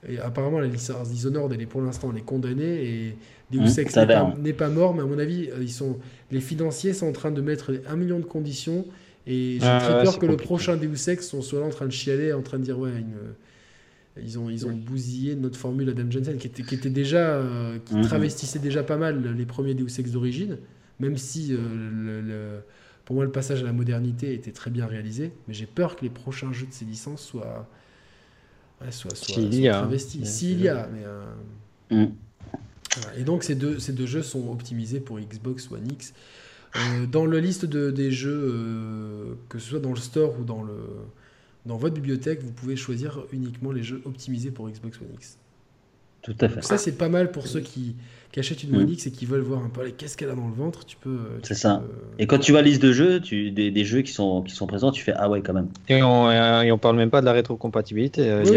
Et 0.09 0.19
apparemment, 0.19 0.61
la 0.61 0.69
licence 0.69 1.11
Dishonored, 1.11 1.53
elle 1.53 1.63
est 1.63 1.67
pour 1.67 1.81
l'instant, 1.81 2.11
elle 2.13 2.19
est 2.19 2.25
condamnée 2.25 2.85
et 2.85 3.19
Deus 3.51 3.65
Mmh, 3.65 3.81
Ex 3.81 3.97
n'est 3.99 4.07
pas, 4.07 4.25
n'est 4.25 4.53
pas 4.53 4.69
mort, 4.69 4.95
mais 4.95 5.03
à 5.03 5.07
mon 5.07 5.19
avis, 5.19 5.49
euh, 5.51 5.59
ils 5.63 5.73
sont, 5.73 5.99
les 6.31 6.41
financiers 6.41 6.93
sont 6.93 7.07
en 7.09 7.13
train 7.13 7.31
de 7.33 7.41
mettre 7.41 7.73
un 7.89 7.97
million 7.97 8.19
de 8.21 8.25
conditions 8.25 8.87
et 9.27 9.59
j'ai 9.61 9.73
Ah 9.73 9.77
très 9.77 9.99
ouais, 9.99 10.07
peur 10.07 10.19
que 10.19 10.27
le 10.27 10.37
prochain 10.37 10.77
Deus 10.77 11.09
Ex 11.11 11.27
sont 11.29 11.43
soit 11.43 11.61
là 11.61 11.67
en 11.67 11.71
train 11.71 11.87
de 11.87 11.93
chialer, 11.93 12.33
en 12.33 12.43
train 12.43 12.59
de 12.59 12.65
dire 12.65 12.79
ouais, 12.79 12.91
une- 12.91 13.35
ils 14.23 14.39
ont, 14.39 14.49
ils 14.49 14.67
ont 14.67 14.73
bousillé 14.73 15.35
notre 15.37 15.59
formule 15.59 15.91
Adam 15.91 16.11
Jensen 16.11 16.39
qui 16.39 16.47
était, 16.47 16.65
qui 16.65 16.75
était 16.75 16.91
déjà, 16.91 17.35
euh, 17.37 17.79
qui 17.85 17.97
Mhm. 17.97 18.01
travestissait 18.01 18.59
déjà 18.59 18.83
pas 18.83 18.97
mal 18.97 19.35
les 19.37 19.47
premiers 19.47 19.75
Deus 19.75 19.99
Ex 20.01 20.11
d'origine, 20.11 20.59
même 21.01 21.19
si 21.19 21.53
euh, 21.53 21.59
le- 21.59 22.21
le- 22.23 22.61
pour 23.05 23.15
moi 23.17 23.25
le 23.25 23.31
passage 23.33 23.63
à 23.63 23.67
la 23.67 23.73
modernité 23.73 24.33
était 24.35 24.53
très 24.53 24.71
bien 24.71 24.87
réalisé, 24.87 25.33
mais 25.49 25.55
j'ai 25.55 25.67
peur 25.67 25.97
que 25.97 26.03
les 26.03 26.11
prochains 26.11 26.53
jeux 26.53 26.67
de 26.67 26.73
ces 26.73 26.85
licences 26.87 27.23
soient, 27.23 27.69
ouais, 28.81 28.91
S'il 28.91 29.55
y 29.55 29.69
a. 29.69 29.89
S'il 29.99 30.61
y 30.61 30.69
a, 30.69 30.89
mais 30.93 31.05
euh, 31.05 31.23
Mm. 31.91 32.07
Et 33.19 33.25
donc 33.25 33.45
ces 33.45 33.55
deux, 33.55 33.79
ces 33.79 33.93
deux 33.93 34.07
jeux 34.07 34.23
sont 34.23 34.51
optimisés 34.51 35.01
pour 35.01 35.19
Xbox 35.19 35.71
One 35.71 35.87
X. 35.91 36.15
Euh, 36.77 37.07
dans 37.07 37.27
la 37.27 37.41
liste 37.41 37.65
de, 37.65 37.91
des 37.91 38.11
jeux, 38.11 38.31
euh, 38.33 39.35
que 39.49 39.59
ce 39.59 39.71
soit 39.71 39.81
dans 39.81 39.91
le 39.91 39.97
store 39.97 40.39
ou 40.39 40.45
dans, 40.45 40.63
le, 40.63 40.77
dans 41.65 41.77
votre 41.77 41.95
bibliothèque, 41.95 42.43
vous 42.43 42.53
pouvez 42.53 42.77
choisir 42.77 43.25
uniquement 43.33 43.73
les 43.73 43.83
jeux 43.83 44.03
optimisés 44.05 44.51
pour 44.51 44.69
Xbox 44.69 45.01
One 45.01 45.09
X. 45.15 45.39
Tout 46.27 46.35
à 46.45 46.49
fait. 46.49 46.55
Donc 46.57 46.65
ça 46.65 46.77
c'est 46.77 46.99
pas 46.99 47.09
mal 47.09 47.31
pour 47.31 47.47
ceux 47.47 47.61
qui, 47.61 47.95
qui 48.33 48.41
achètent 48.41 48.63
une 48.65 48.73
Mm. 48.73 48.81
One 48.83 48.91
X 48.91 49.07
et 49.07 49.11
qui 49.13 49.25
veulent 49.25 49.41
voir 49.41 49.63
un 49.65 49.69
peu 49.71 49.81
qu'est-ce 49.97 50.17
qu'elle 50.17 50.29
a 50.29 50.35
dans 50.35 50.49
le 50.49 50.53
ventre. 50.55 50.85
Tu 50.85 50.97
peux. 51.01 51.09
euh, 51.11 51.39
C'est 51.45 51.55
ça. 51.55 51.77
peux, 51.87 51.93
euh, 51.95 52.15
Et 52.19 52.27
quand 52.27 52.39
tu 52.39 52.51
vois 52.53 52.61
la 52.63 52.67
liste 52.69 52.83
de 52.83 52.93
jeux, 52.93 53.21
tu, 53.21 53.51
des, 53.53 53.71
des 53.71 53.85
jeux 53.85 54.03
qui 54.03 54.13
sont, 54.13 54.43
qui 54.43 54.55
sont 54.55 54.67
présents, 54.67 54.91
tu 54.91 55.03
fais 55.03 55.13
Ah 55.17 55.31
ouais, 55.31 55.41
quand 55.41 55.55
même. 55.55 55.69
Et 55.89 56.03
on, 56.03 56.29
euh, 56.29 56.61
et 56.63 56.73
on 56.73 56.77
parle 56.79 56.97
même 56.97 57.09
pas 57.11 57.21
de 57.21 57.27
la 57.27 57.33
rétrocompatibilité. 57.33 58.29
euh, 58.29 58.43
Oui, 58.45 58.53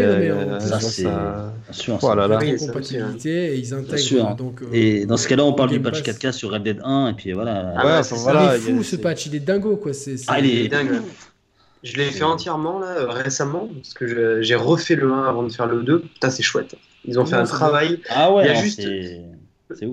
je 0.60 0.66
Ça, 0.66 0.80
c'est. 0.80 1.02
ça- 1.04 1.54
sûr. 1.70 1.98
Oh 2.02 2.14
la 2.14 2.26
ça 2.28 2.36
aussi, 2.38 2.64
hein. 2.64 2.66
compatibilité 2.66 3.54
et 3.54 3.58
ils 3.58 3.72
intègrent 3.72 3.98
sûr. 3.98 4.34
donc. 4.34 4.60
euh, 4.62 4.66
Et 4.72 5.06
dans 5.06 5.16
ce 5.16 5.28
cas-là, 5.28 5.44
on 5.44 5.52
parle 5.52 5.70
du 5.70 5.80
patch 5.80 6.02
Pass. 6.02 6.18
4K 6.18 6.32
sur 6.32 6.50
Red 6.50 6.64
Dead 6.64 6.80
1, 6.84 7.08
et 7.08 7.12
puis 7.14 7.32
voilà. 7.32 7.72
Ah 7.76 7.86
Ouais, 7.98 8.02
c'est 8.02 8.16
voilà, 8.16 8.56
il 8.56 8.60
est 8.60 8.64
il 8.64 8.68
y 8.68 8.72
a- 8.72 8.76
fou 8.76 8.82
ce 8.82 8.90
c'est- 8.90 8.98
patch, 8.98 9.26
il 9.26 9.34
est 9.36 9.40
dingo 9.40 9.76
quoi. 9.76 9.92
C'est, 9.94 10.16
c'est- 10.16 10.26
Ah, 10.28 10.40
il 10.40 10.46
est- 10.46 10.62
C'est 10.64 10.68
dingue. 10.68 11.00
Je 11.82 11.96
l'ai 11.96 12.10
fait 12.10 12.24
entièrement 12.24 12.78
là, 12.78 12.88
euh, 12.98 13.06
récemment, 13.08 13.68
parce 13.74 13.94
que 13.94 14.42
j'ai 14.42 14.54
refait 14.54 14.96
le 14.96 15.10
1 15.12 15.24
avant 15.24 15.42
de 15.42 15.50
faire 15.52 15.66
le 15.66 15.82
2. 15.82 16.00
Putain, 16.00 16.30
c'est 16.30 16.42
chouette. 16.42 16.74
Ils 17.06 17.18
ont 17.18 17.24
fait 17.24 17.36
un 17.36 17.44
travail. 17.44 18.00
Ah 18.10 18.32
ouais, 18.32 18.44
Il 18.44 18.46
y 18.48 18.50
a 18.50 18.54
non, 18.54 18.60
juste-. 18.60 18.82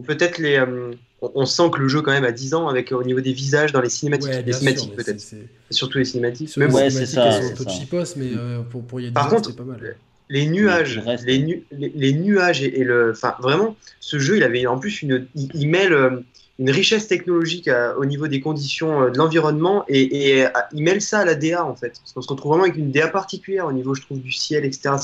Peut-être 0.06 0.40
les. 0.40 0.57
euh, 0.57 0.91
on- 1.22 1.45
sent 1.45 1.69
que 1.74 1.80
le 1.80 1.88
jeu 1.88 2.01
quand 2.01 2.11
même 2.11 2.24
a 2.25 2.32
10 2.32 2.53
ans 2.53 2.67
avec 2.67 2.91
au 2.91 3.03
niveau 3.03 3.22
des 3.22 3.32
visages 3.33 3.72
dans 3.72 3.82
les 3.82 3.90
cinématiques. 3.90 4.30
Ouais, 4.32 4.41
les 4.43 4.53
cinématiques 4.53 4.95
peut-être. 4.95 5.24
Surtout 5.69 5.98
les 5.99 6.06
cinématiques. 6.06 6.49
Sur 6.49 6.59
Mais 6.59 6.66
les 6.67 6.72
bon, 6.72 6.77
Ouais, 6.77 6.90
c'est 6.90 7.06
ça, 7.06 7.41
sont 7.41 7.56
ça. 7.56 8.16
mais 8.17 8.32
euh, 8.35 8.61
pour, 8.64 8.83
pour 8.83 8.99
y 9.01 9.06
a 9.06 9.09
10 9.09 9.14
Par 9.14 9.27
ans, 9.27 9.30
contre, 9.30 9.45
c'était 9.49 9.57
pas 9.57 9.64
mal. 9.64 9.95
les 10.30 10.48
nuages, 10.48 10.98
Le 11.06 11.25
les, 11.25 11.40
nu- 11.40 11.64
les, 11.72 11.91
les 11.95 12.14
nuages 12.14 12.61
et, 12.64 12.80
et 12.80 12.83
le, 12.83 13.11
enfin 13.11 13.35
vraiment, 13.40 13.75
ce 13.99 14.19
jeu, 14.19 14.38
il 14.38 14.43
avait 14.43 14.66
en 14.67 14.77
plus 14.80 15.01
une, 15.01 15.27
il, 15.35 15.49
il 15.53 15.69
mêle 15.69 15.93
euh, 15.93 16.19
une 16.59 16.69
richesse 16.71 17.07
technologique 17.07 17.67
à- 17.67 17.97
au 17.97 18.05
niveau 18.05 18.27
des 18.27 18.39
conditions 18.41 19.03
euh, 19.03 19.09
de 19.11 19.17
l'environnement 19.17 19.85
et, 19.87 20.37
et, 20.37 20.45
euh, 20.45 20.49
il 20.73 20.83
mêle 20.83 21.01
ça 21.01 21.19
à 21.19 21.25
la 21.25 21.35
DA 21.35 21.65
en 21.65 21.75
fait, 21.75 21.99
parce 21.99 22.13
qu'on 22.13 22.21
se 22.21 22.27
retrouve 22.29 22.51
vraiment 22.51 22.63
avec 22.65 22.77
une 22.77 22.91
DA 22.91 23.07
particulière 23.07 23.67
au 23.67 23.71
niveau, 23.73 23.93
je 23.93 24.01
trouve, 24.01 24.19
du 24.21 24.31
ciel, 24.31 24.65
etc. 24.65 24.95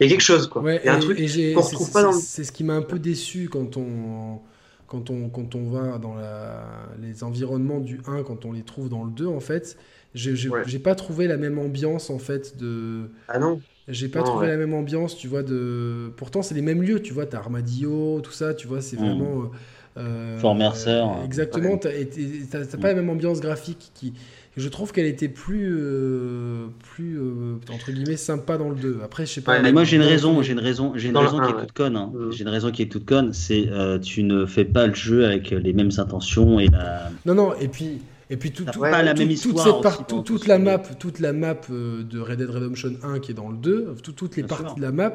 Il 0.00 0.04
y 0.04 0.06
a 0.06 0.08
quelque 0.08 0.22
chose 0.22 0.48
quoi. 0.48 0.62
Ouais, 0.62 0.80
il 0.82 0.86
y 0.86 0.88
a 0.88 0.94
un 0.94 0.98
truc 0.98 1.18
qu'on 1.54 1.60
retrouve 1.62 1.90
pas 1.90 2.02
dans 2.02 2.12
le- 2.12 2.20
C'est 2.20 2.44
ce 2.44 2.52
qui 2.52 2.64
m'a 2.64 2.74
un 2.74 2.82
peu 2.82 2.98
déçu 2.98 3.48
quand 3.48 3.76
on, 3.76 4.40
quand 4.86 5.10
on, 5.10 5.28
quand 5.28 5.54
on 5.54 5.68
va 5.70 5.98
dans 5.98 6.14
la, 6.14 6.64
les 7.00 7.24
environnements 7.24 7.80
du 7.80 8.00
1, 8.06 8.22
quand 8.22 8.44
on 8.44 8.52
les 8.52 8.62
trouve 8.62 8.88
dans 8.88 9.04
le 9.04 9.10
2, 9.10 9.26
en 9.26 9.40
fait. 9.40 9.76
J'ai 10.14 10.48
Ouais. 10.48 10.64
pas 10.82 10.94
trouvé 10.96 11.28
la 11.28 11.36
même 11.36 11.58
ambiance, 11.58 12.10
en 12.10 12.18
fait, 12.18 12.56
de... 12.56 13.10
Ah 13.28 13.38
non. 13.38 13.62
J'ai 13.88 14.08
pas 14.08 14.20
Non, 14.20 14.26
trouvé 14.26 14.42
ouais. 14.42 14.52
la 14.52 14.56
même 14.56 14.74
ambiance, 14.74 15.16
tu 15.16 15.26
vois, 15.28 15.42
de... 15.42 16.12
Pourtant, 16.16 16.42
c'est 16.42 16.54
les 16.54 16.62
mêmes 16.62 16.82
lieux, 16.82 17.00
tu 17.02 17.12
vois, 17.12 17.26
t'as 17.26 17.38
Armadillo, 17.38 18.20
tout 18.20 18.32
ça, 18.32 18.54
tu 18.54 18.66
vois, 18.68 18.80
c'est 18.82 18.96
Mm. 18.96 19.04
vraiment... 19.04 19.50
euh, 19.96 20.38
Fort 20.38 20.54
Mercer. 20.54 20.90
euh, 20.90 21.24
exactement, 21.24 21.72
Ouais. 21.72 21.78
t'es- 21.78 22.08
t'as- 22.50 22.64
t'as 22.66 22.76
Mm. 22.76 22.80
pas 22.80 22.88
la 22.88 22.94
même 22.94 23.10
ambiance 23.10 23.40
graphique 23.40 23.90
qui... 23.94 24.12
Je 24.56 24.68
trouve 24.68 24.90
qu'elle 24.92 25.06
était 25.06 25.28
plus, 25.28 25.76
euh, 25.78 26.66
plus 26.94 27.16
euh, 27.18 27.54
entre 27.72 27.92
guillemets, 27.92 28.16
sympa 28.16 28.58
dans 28.58 28.68
le 28.68 28.74
2. 28.74 28.98
Après, 29.04 29.24
je 29.24 29.32
sais 29.34 29.40
pas... 29.42 29.52
Ouais, 29.52 29.62
Mais 29.62 29.72
moi 29.72 29.84
j'ai 29.84 29.96
une 29.96 30.02
raison, 30.02 30.42
j'ai 30.42 30.52
une 30.52 30.58
raison, 30.58 30.92
j'ai 30.96 31.08
une 31.08 31.16
raison 31.16 31.38
qui 31.40 31.50
est 31.50 31.60
toute 31.60 31.72
conne. 31.72 31.96
hein. 31.96 32.10
Mm. 32.12 32.32
J'ai 32.32 32.42
une 32.42 32.48
raison 32.50 32.70
qui 32.72 32.82
est 32.82 32.90
toute 32.90 33.04
conne, 33.06 33.32
c'est 33.32 33.68
euh, 33.70 33.98
tu 34.00 34.22
ne 34.24 34.46
fais 34.46 34.64
pas 34.64 34.86
le 34.88 34.94
jeu 34.94 35.24
avec 35.24 35.50
les 35.50 35.72
mêmes 35.72 35.92
intentions 35.98 36.58
et 36.58 36.66
la. 36.66 37.10
Non, 37.26 37.34
non, 37.34 37.54
et 37.60 37.68
puis, 37.68 38.00
et 38.28 38.36
puis 38.36 38.50
tout, 38.50 38.64
tout- 38.64 38.80
pas 38.80 39.02
la 39.02 39.14
tout- 39.14 39.20
même 39.20 39.28
toute 39.36 39.58
cette 39.58 39.80
part- 39.82 40.04
toute 40.24 40.46
la 40.48 40.58
map, 40.58 40.78
toute 40.78 41.20
la 41.20 41.32
map 41.32 41.54
de 41.70 42.18
Red 42.20 42.38
Dead 42.38 42.50
Redemption 42.50 42.92
1 43.04 43.20
qui 43.20 43.30
est 43.30 43.34
dans 43.34 43.50
le 43.50 43.56
2, 43.56 43.94
tout- 44.02 44.12
toutes 44.12 44.36
les 44.36 44.42
Bien 44.42 44.48
parties 44.48 44.64
sûr. 44.66 44.74
de 44.76 44.82
la 44.82 44.90
map, 44.92 45.14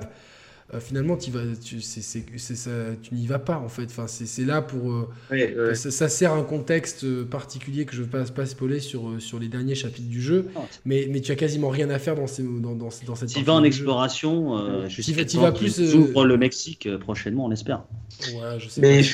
euh, 0.74 0.80
finalement, 0.80 1.16
tu 1.18 1.30
vas, 1.32 1.42
tu, 1.64 1.80
c'est- 1.82 2.02
c'est- 2.02 2.26
c'est 2.38 2.56
ça- 2.56 2.95
tu 3.02 3.14
n'y 3.14 3.27
vas 3.27 3.40
pas 3.40 3.58
en 3.58 3.69
fait. 3.69 3.85
Enfin, 3.85 4.08
c'est 4.08 4.26
c'est 4.26 4.45
là 4.45 4.61
pour, 4.61 4.92
euh, 4.92 5.08
Ouais, 5.30 5.56
ouais. 5.56 5.76
ça, 5.76 5.92
ça 5.92 6.10
sert 6.10 6.34
un 6.34 6.44
contexte 6.44 7.03
euh, 7.03 7.24
particulier 7.24 7.85
que 7.85 7.94
je 7.94 8.00
ne 8.02 8.06
veux 8.06 8.10
pas, 8.10 8.24
pas 8.26 8.45
spoiler 8.45 8.80
sur, 8.80 9.22
sur 9.22 9.40
les 9.40 9.48
derniers 9.48 9.76
chapitres 9.76 10.08
du 10.10 10.22
jeu, 10.22 10.48
Non, 10.56 10.68
mais, 10.85 11.08
mais 11.10 11.22
tu 11.22 11.32
as 11.32 11.35
quasiment 11.35 11.69
rien 11.69 11.90
à 11.92 12.00
faire 12.00 12.16
dans, 12.16 12.27
ces, 12.27 12.44
dans, 12.44 12.76
dans, 12.76 12.90
dans 13.06 13.16
cette 13.16 13.30
Tu 13.30 13.44
vas 13.44 13.53
en 13.53 13.64
exploration 13.64 14.58
euh, 14.58 14.88
temps 14.90 15.42
vas 15.42 15.52
plus, 15.52 15.80
euh, 15.80 15.98
ouvrent 15.98 16.26
le 16.26 16.38
Mexique 16.38 16.90
prochainement, 16.98 17.45
on 17.45 17.50
l'espère. 17.50 17.84
Ouais, 18.34 18.60
je 18.60 18.69
sais 18.69 18.82
Mais 18.82 19.02
pas. 19.02 19.08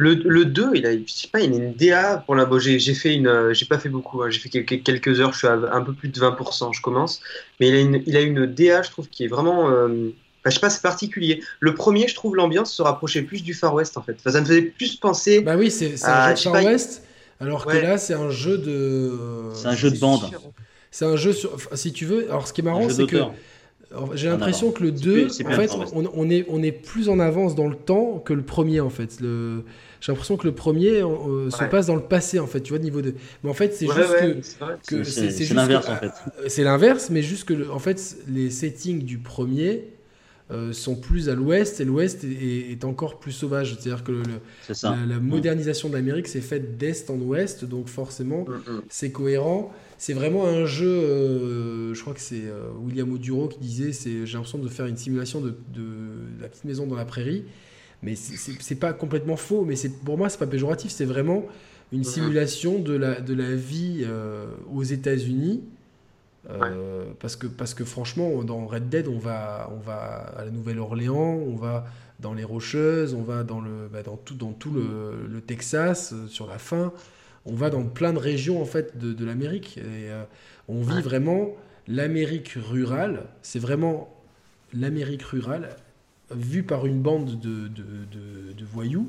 Le, 0.00 0.14
le 0.14 0.44
2, 0.44 0.70
il 0.76 0.86
a, 0.86 0.92
je 0.96 1.02
sais 1.08 1.26
pas, 1.28 1.40
il 1.40 1.52
a 1.52 1.56
une 1.56 1.74
DA 1.74 2.18
pour 2.18 2.36
la. 2.36 2.44
Bon, 2.44 2.60
j'ai 2.60 2.78
j'ai 2.78 2.94
fait 2.94 3.14
une, 3.16 3.52
j'ai 3.52 3.66
pas 3.66 3.80
fait 3.80 3.88
beaucoup, 3.88 4.22
hein, 4.22 4.30
j'ai 4.30 4.38
fait 4.38 4.48
quelques, 4.48 4.84
quelques 4.84 5.20
heures, 5.20 5.32
je 5.32 5.38
suis 5.38 5.48
à 5.48 5.54
un 5.54 5.82
peu 5.82 5.92
plus 5.92 6.08
de 6.08 6.20
20%, 6.20 6.72
je 6.72 6.80
commence. 6.80 7.20
Mais 7.58 7.68
il 7.68 7.74
a 7.74 7.80
une, 7.80 8.02
il 8.06 8.16
a 8.16 8.20
une 8.20 8.46
DA, 8.46 8.82
je 8.82 8.90
trouve, 8.90 9.08
qui 9.08 9.24
est 9.24 9.28
vraiment. 9.28 9.70
euh, 9.70 10.10
enfin, 10.40 10.50
je 10.50 10.54
sais 10.54 10.60
pas, 10.60 10.70
c'est 10.70 10.82
particulier. 10.82 11.42
Le 11.60 11.74
premier, 11.74 12.08
je 12.08 12.14
trouve 12.14 12.36
l'ambiance 12.36 12.72
se 12.72 12.82
rapprochait 12.82 13.22
plus 13.22 13.42
du 13.42 13.54
Far 13.54 13.74
West 13.74 13.96
en 13.96 14.02
fait. 14.02 14.16
Enfin, 14.18 14.30
ça 14.32 14.40
me 14.40 14.46
faisait 14.46 14.62
plus 14.62 14.96
penser. 14.96 15.40
Bah 15.40 15.56
oui, 15.56 15.70
c'est 15.70 15.94
Ah, 16.04 16.26
un 16.26 16.28
jeu 16.30 16.34
de 16.34 16.40
Far 16.40 16.52
pas, 16.52 16.62
West, 16.64 17.02
alors 17.40 17.66
que 17.66 17.76
là, 17.76 17.98
c'est 17.98 18.14
un 18.14 18.30
jeu 18.30 18.58
de. 18.58 19.12
C'est 19.54 19.66
un 19.68 19.74
jeu 19.76 19.90
de 19.90 19.98
bande. 19.98 20.22
C'est 20.90 21.04
un 21.04 21.16
jeu 21.16 21.32
sur. 21.32 21.54
enfin, 21.54 21.76
Si 21.76 21.92
tu 21.92 22.04
veux. 22.06 22.24
Alors, 22.30 22.46
ce 22.48 22.52
qui 22.52 22.60
est 22.62 22.64
marrant, 22.64 22.88
c'est 22.88 23.06
que. 23.06 23.18
J'ai 24.14 24.28
l'impression 24.28 24.66
avant. 24.68 24.76
que 24.76 24.82
le 24.82 24.92
C'est 24.94 25.02
2, 25.02 25.12
plus- 25.22 25.30
c'est 25.30 25.46
en 25.46 25.50
fait, 25.52 25.70
on, 25.94 26.10
on 26.14 26.28
est, 26.28 26.44
on 26.50 26.62
est 26.62 26.72
plus 26.72 27.08
en 27.08 27.18
avance 27.20 27.54
dans 27.54 27.68
le 27.68 27.74
temps 27.74 28.18
que 28.18 28.34
le 28.34 28.42
premier, 28.42 28.80
en 28.80 28.90
fait. 28.90 29.18
Le... 29.22 29.62
J'ai 30.02 30.12
l'impression 30.12 30.36
que 30.36 30.46
le 30.46 30.52
premier 30.54 31.02
euh, 31.02 31.48
se 31.50 31.64
passe 31.64 31.86
dans 31.86 31.96
le 31.96 32.02
passé, 32.02 32.38
en 32.38 32.46
fait, 32.46 32.60
tu 32.60 32.74
vois, 32.74 32.78
niveau 32.80 33.00
de. 33.00 33.14
Mais 33.42 33.48
en 33.48 33.54
fait, 33.54 33.74
c'est 33.74 33.86
Ouais, 33.88 33.94
juste 33.96 34.10
ouais, 34.10 34.34
que. 34.34 34.42
c'est 34.42 34.58
vrai. 34.58 34.74
que 34.86 35.04
C'est- 35.04 35.10
c'est- 35.10 35.20
c'est 35.22 35.30
c'est 35.30 35.38
juste 35.44 35.54
l'inverse, 35.54 35.86
que- 35.86 35.90
en 35.92 35.96
fait. 35.96 36.06
euh, 36.06 36.44
C'est 36.48 36.64
l'inverse, 36.64 37.08
mais 37.10 37.22
juste 37.22 37.44
que, 37.48 37.54
le- 37.54 37.70
en 37.72 37.78
fait, 37.78 38.16
les 38.28 38.50
settings 38.50 39.02
du 39.04 39.16
premier 39.18 39.84
euh, 40.50 40.72
sont 40.72 40.96
plus 40.96 41.28
à 41.28 41.34
l'ouest 41.34 41.80
et 41.80 41.84
l'ouest 41.84 42.24
est, 42.24 42.28
est- 42.28 42.72
est 42.72 42.84
encore 42.84 43.18
plus 43.18 43.32
sauvage. 43.32 43.74
C'est-à-dire 43.78 44.02
que 44.04 44.12
le- 44.12 44.22
le- 44.22 44.40
la, 44.90 45.06
la 45.06 45.20
modernisation 45.20 45.88
de 45.90 45.94
l'Amérique 45.94 46.26
s'est 46.28 46.40
faite 46.40 46.78
d'est 46.78 47.10
en 47.10 47.16
ouest, 47.18 47.64
donc 47.64 47.88
forcément, 47.88 48.46
Mm, 48.48 48.70
mm. 48.72 48.82
c'est 48.88 49.10
cohérent. 49.12 49.72
C'est 49.98 50.12
vraiment 50.14 50.46
un 50.46 50.64
jeu, 50.64 50.86
euh, 50.88 51.92
je 51.92 52.00
crois 52.00 52.14
que 52.14 52.20
c'est 52.20 52.44
euh, 52.46 52.68
William 52.84 53.12
Oduro 53.12 53.48
qui 53.48 53.58
disait, 53.58 53.90
j'ai 53.92 54.32
l'impression 54.32 54.58
de 54.58 54.68
faire 54.68 54.86
une 54.86 54.96
simulation 54.96 55.40
de, 55.40 55.50
de 55.74 55.82
la 56.40 56.48
petite 56.48 56.64
maison 56.64 56.86
dans 56.86 56.94
la 56.96 57.04
prairie. 57.04 57.44
Mais 58.02 58.14
c'est, 58.14 58.76
pas 58.76 58.92
complètement 58.92 59.36
faux, 59.36 59.64
mais 59.64 59.74
c'est, 59.74 59.88
pour 60.04 60.16
moi, 60.16 60.28
c'est 60.28 60.38
pas 60.38 60.46
péjoratif, 60.46 60.92
c'est 60.92 61.04
vraiment 61.04 61.44
une 61.92 62.04
simulation 62.04 62.78
de 62.78 62.92
la, 62.94 63.20
de 63.20 63.34
la 63.34 63.54
vie 63.56 64.04
aux 64.72 64.84
États-Unis. 64.84 65.62
Euh, 66.50 67.04
parce, 67.20 67.36
que, 67.36 67.46
parce 67.46 67.74
que 67.74 67.84
franchement, 67.84 68.42
dans 68.42 68.66
Red 68.66 68.88
Dead, 68.88 69.08
on 69.08 69.18
va, 69.18 69.70
on 69.76 69.80
va 69.80 69.96
à 70.36 70.44
la 70.44 70.50
Nouvelle-Orléans, 70.50 71.14
on 71.46 71.56
va 71.56 71.86
dans 72.20 72.32
les 72.34 72.44
Rocheuses, 72.44 73.14
on 73.14 73.22
va 73.22 73.44
dans, 73.44 73.60
le, 73.60 73.88
bah, 73.92 74.02
dans 74.02 74.16
tout, 74.16 74.34
dans 74.34 74.52
tout 74.52 74.70
le, 74.72 75.26
le 75.30 75.40
Texas, 75.40 76.12
euh, 76.12 76.26
sur 76.26 76.46
la 76.46 76.58
fin. 76.58 76.92
On 77.44 77.54
va 77.54 77.70
dans 77.70 77.84
plein 77.84 78.12
de 78.12 78.18
régions 78.18 78.60
en 78.62 78.64
fait 78.64 78.98
de, 78.98 79.12
de 79.12 79.24
l'Amérique. 79.24 79.78
Et 79.78 80.10
euh, 80.10 80.22
on 80.68 80.80
vit 80.82 80.94
Ouais. 80.96 81.02
vraiment 81.02 81.56
l'Amérique 81.86 82.56
rurale. 82.56 83.24
C'est 83.42 83.58
vraiment 83.58 84.14
l'Amérique 84.72 85.22
rurale 85.22 85.76
vue 86.30 86.62
par 86.62 86.86
une 86.86 87.00
bande 87.00 87.38
de, 87.40 87.68
de, 87.68 87.82
de- 88.12 88.52
de 88.52 88.64
voyous. 88.64 89.08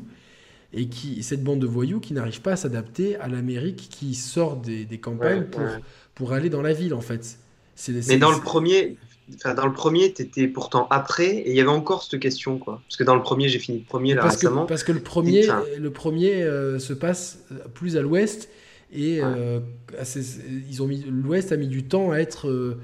Et 0.71 0.87
qui, 0.87 1.23
cette 1.23 1.43
bande 1.43 1.59
de 1.59 1.65
voyous 1.67 1.99
qui 1.99 2.13
n'arrive 2.13 2.41
pas 2.41 2.51
à 2.51 2.55
s'adapter 2.55 3.15
à 3.17 3.27
l'Amérique 3.27 3.87
qui 3.89 4.13
sort 4.13 4.55
des, 4.57 4.85
des 4.85 4.99
campagnes 4.99 5.39
Ouais, 5.39 5.45
pour, 5.45 5.61
ouais. 5.63 5.83
Pour 6.19 6.33
aller 6.33 6.49
dans 6.51 6.61
la 6.61 6.73
ville 6.73 6.93
en 6.93 7.01
fait. 7.01 7.37
C'est, 7.75 7.93
Mais 8.09 8.17
dans 8.17 8.29
le 8.31 8.39
premier, 8.41 8.97
enfin, 9.35 9.53
dans 9.55 9.65
le 9.65 9.71
premier, 9.73 10.11
t'étais 10.13 10.47
pourtant 10.47 10.85
après, 10.91 11.29
et 11.37 11.49
il 11.49 11.55
y 11.55 11.61
avait 11.61 11.69
encore 11.69 12.03
cette 12.03 12.19
question, 12.19 12.57
quoi. 12.59 12.81
Parce 12.87 12.97
que 12.97 13.05
dans 13.05 13.15
le 13.15 13.21
premier, 13.21 13.47
j'ai 13.47 13.57
fini 13.57 13.79
le 13.79 13.85
premier 13.85 14.13
là 14.13 14.21
parce 14.21 14.35
que, 14.35 14.47
récemment. 14.47 14.65
parce 14.65 14.83
que 14.83 14.91
le 14.91 14.99
premier, 14.99 15.41
Putain. 15.41 15.63
le 15.79 15.89
premier 15.91 16.43
euh, 16.43 16.77
se 16.77 16.91
passe 16.93 17.39
plus 17.73 17.95
à 17.97 18.01
l'ouest 18.01 18.49
et 18.91 19.21
Ouais. 19.23 19.27
euh, 19.37 19.59
assez- 19.97 20.41
ils 20.69 20.83
ont 20.83 20.87
mis 20.87 21.03
l'ouest 21.09 21.51
a 21.53 21.57
mis 21.57 21.67
du 21.67 21.83
temps 21.83 22.11
à 22.11 22.17
être 22.17 22.49
euh, 22.49 22.77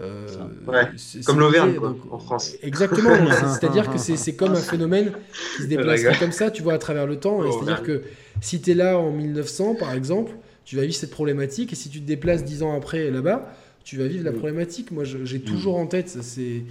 euh, 0.00 0.26
Ouais, 0.66 0.88
comme 1.26 1.38
l'Auvergne, 1.38 1.78
en 2.10 2.18
France. 2.18 2.54
Exactement. 2.62 3.10
c'est-à-dire 3.60 3.88
que 3.88 3.98
c'est 3.98 4.34
comme 4.34 4.52
un 4.52 4.56
phénomène 4.56 5.12
qui 5.58 5.62
se 5.62 5.68
rigole. 5.76 6.18
comme 6.18 6.32
ça, 6.32 6.50
tu 6.50 6.62
vois, 6.64 6.72
à 6.74 6.78
travers 6.78 7.06
le 7.06 7.20
temps. 7.20 7.44
Et 7.44 7.52
C'est-à-dire 7.52 7.82
que 7.84 8.02
si 8.40 8.60
tu 8.60 8.70
es 8.72 8.74
là 8.74 8.98
en 8.98 9.12
1900, 9.12 9.76
par 9.76 9.92
exemple, 9.92 10.32
tu 10.70 10.76
vas 10.76 10.82
vivre 10.82 10.94
cette 10.94 11.10
problématique 11.10 11.72
et 11.72 11.74
si 11.74 11.88
tu 11.88 12.00
te 12.00 12.06
déplaces 12.06 12.44
10 12.44 12.62
ans 12.62 12.76
après 12.76 13.10
là-bas, 13.10 13.52
tu 13.82 13.96
vas 13.96 14.06
vivre 14.06 14.22
la 14.22 14.30
problématique. 14.30 14.92
Moi, 14.92 15.02
j'ai 15.02 15.40
toujours 15.40 15.76
en 15.76 15.88
tête, 15.88 16.08
c'est 16.08 16.62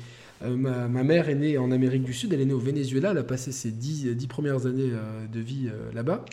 euh, 0.42 0.56
ma, 0.56 1.04
mère 1.04 1.28
est 1.28 1.36
née 1.36 1.58
en 1.58 1.70
Amérique 1.70 2.04
du 2.04 2.14
Sud, 2.14 2.32
elle 2.32 2.40
est 2.40 2.46
née 2.46 2.54
au 2.54 2.60
Venezuela, 2.60 3.12
elle 3.12 3.18
a 3.18 3.24
passé 3.24 3.52
ses 3.52 3.72
dix, 3.72 4.06
dix 4.16 4.28
premières 4.28 4.66
années 4.68 4.92
euh, 4.94 5.28
de 5.28 5.42
vie 5.42 5.68
euh, 5.68 5.92
là-bas. 5.94 6.24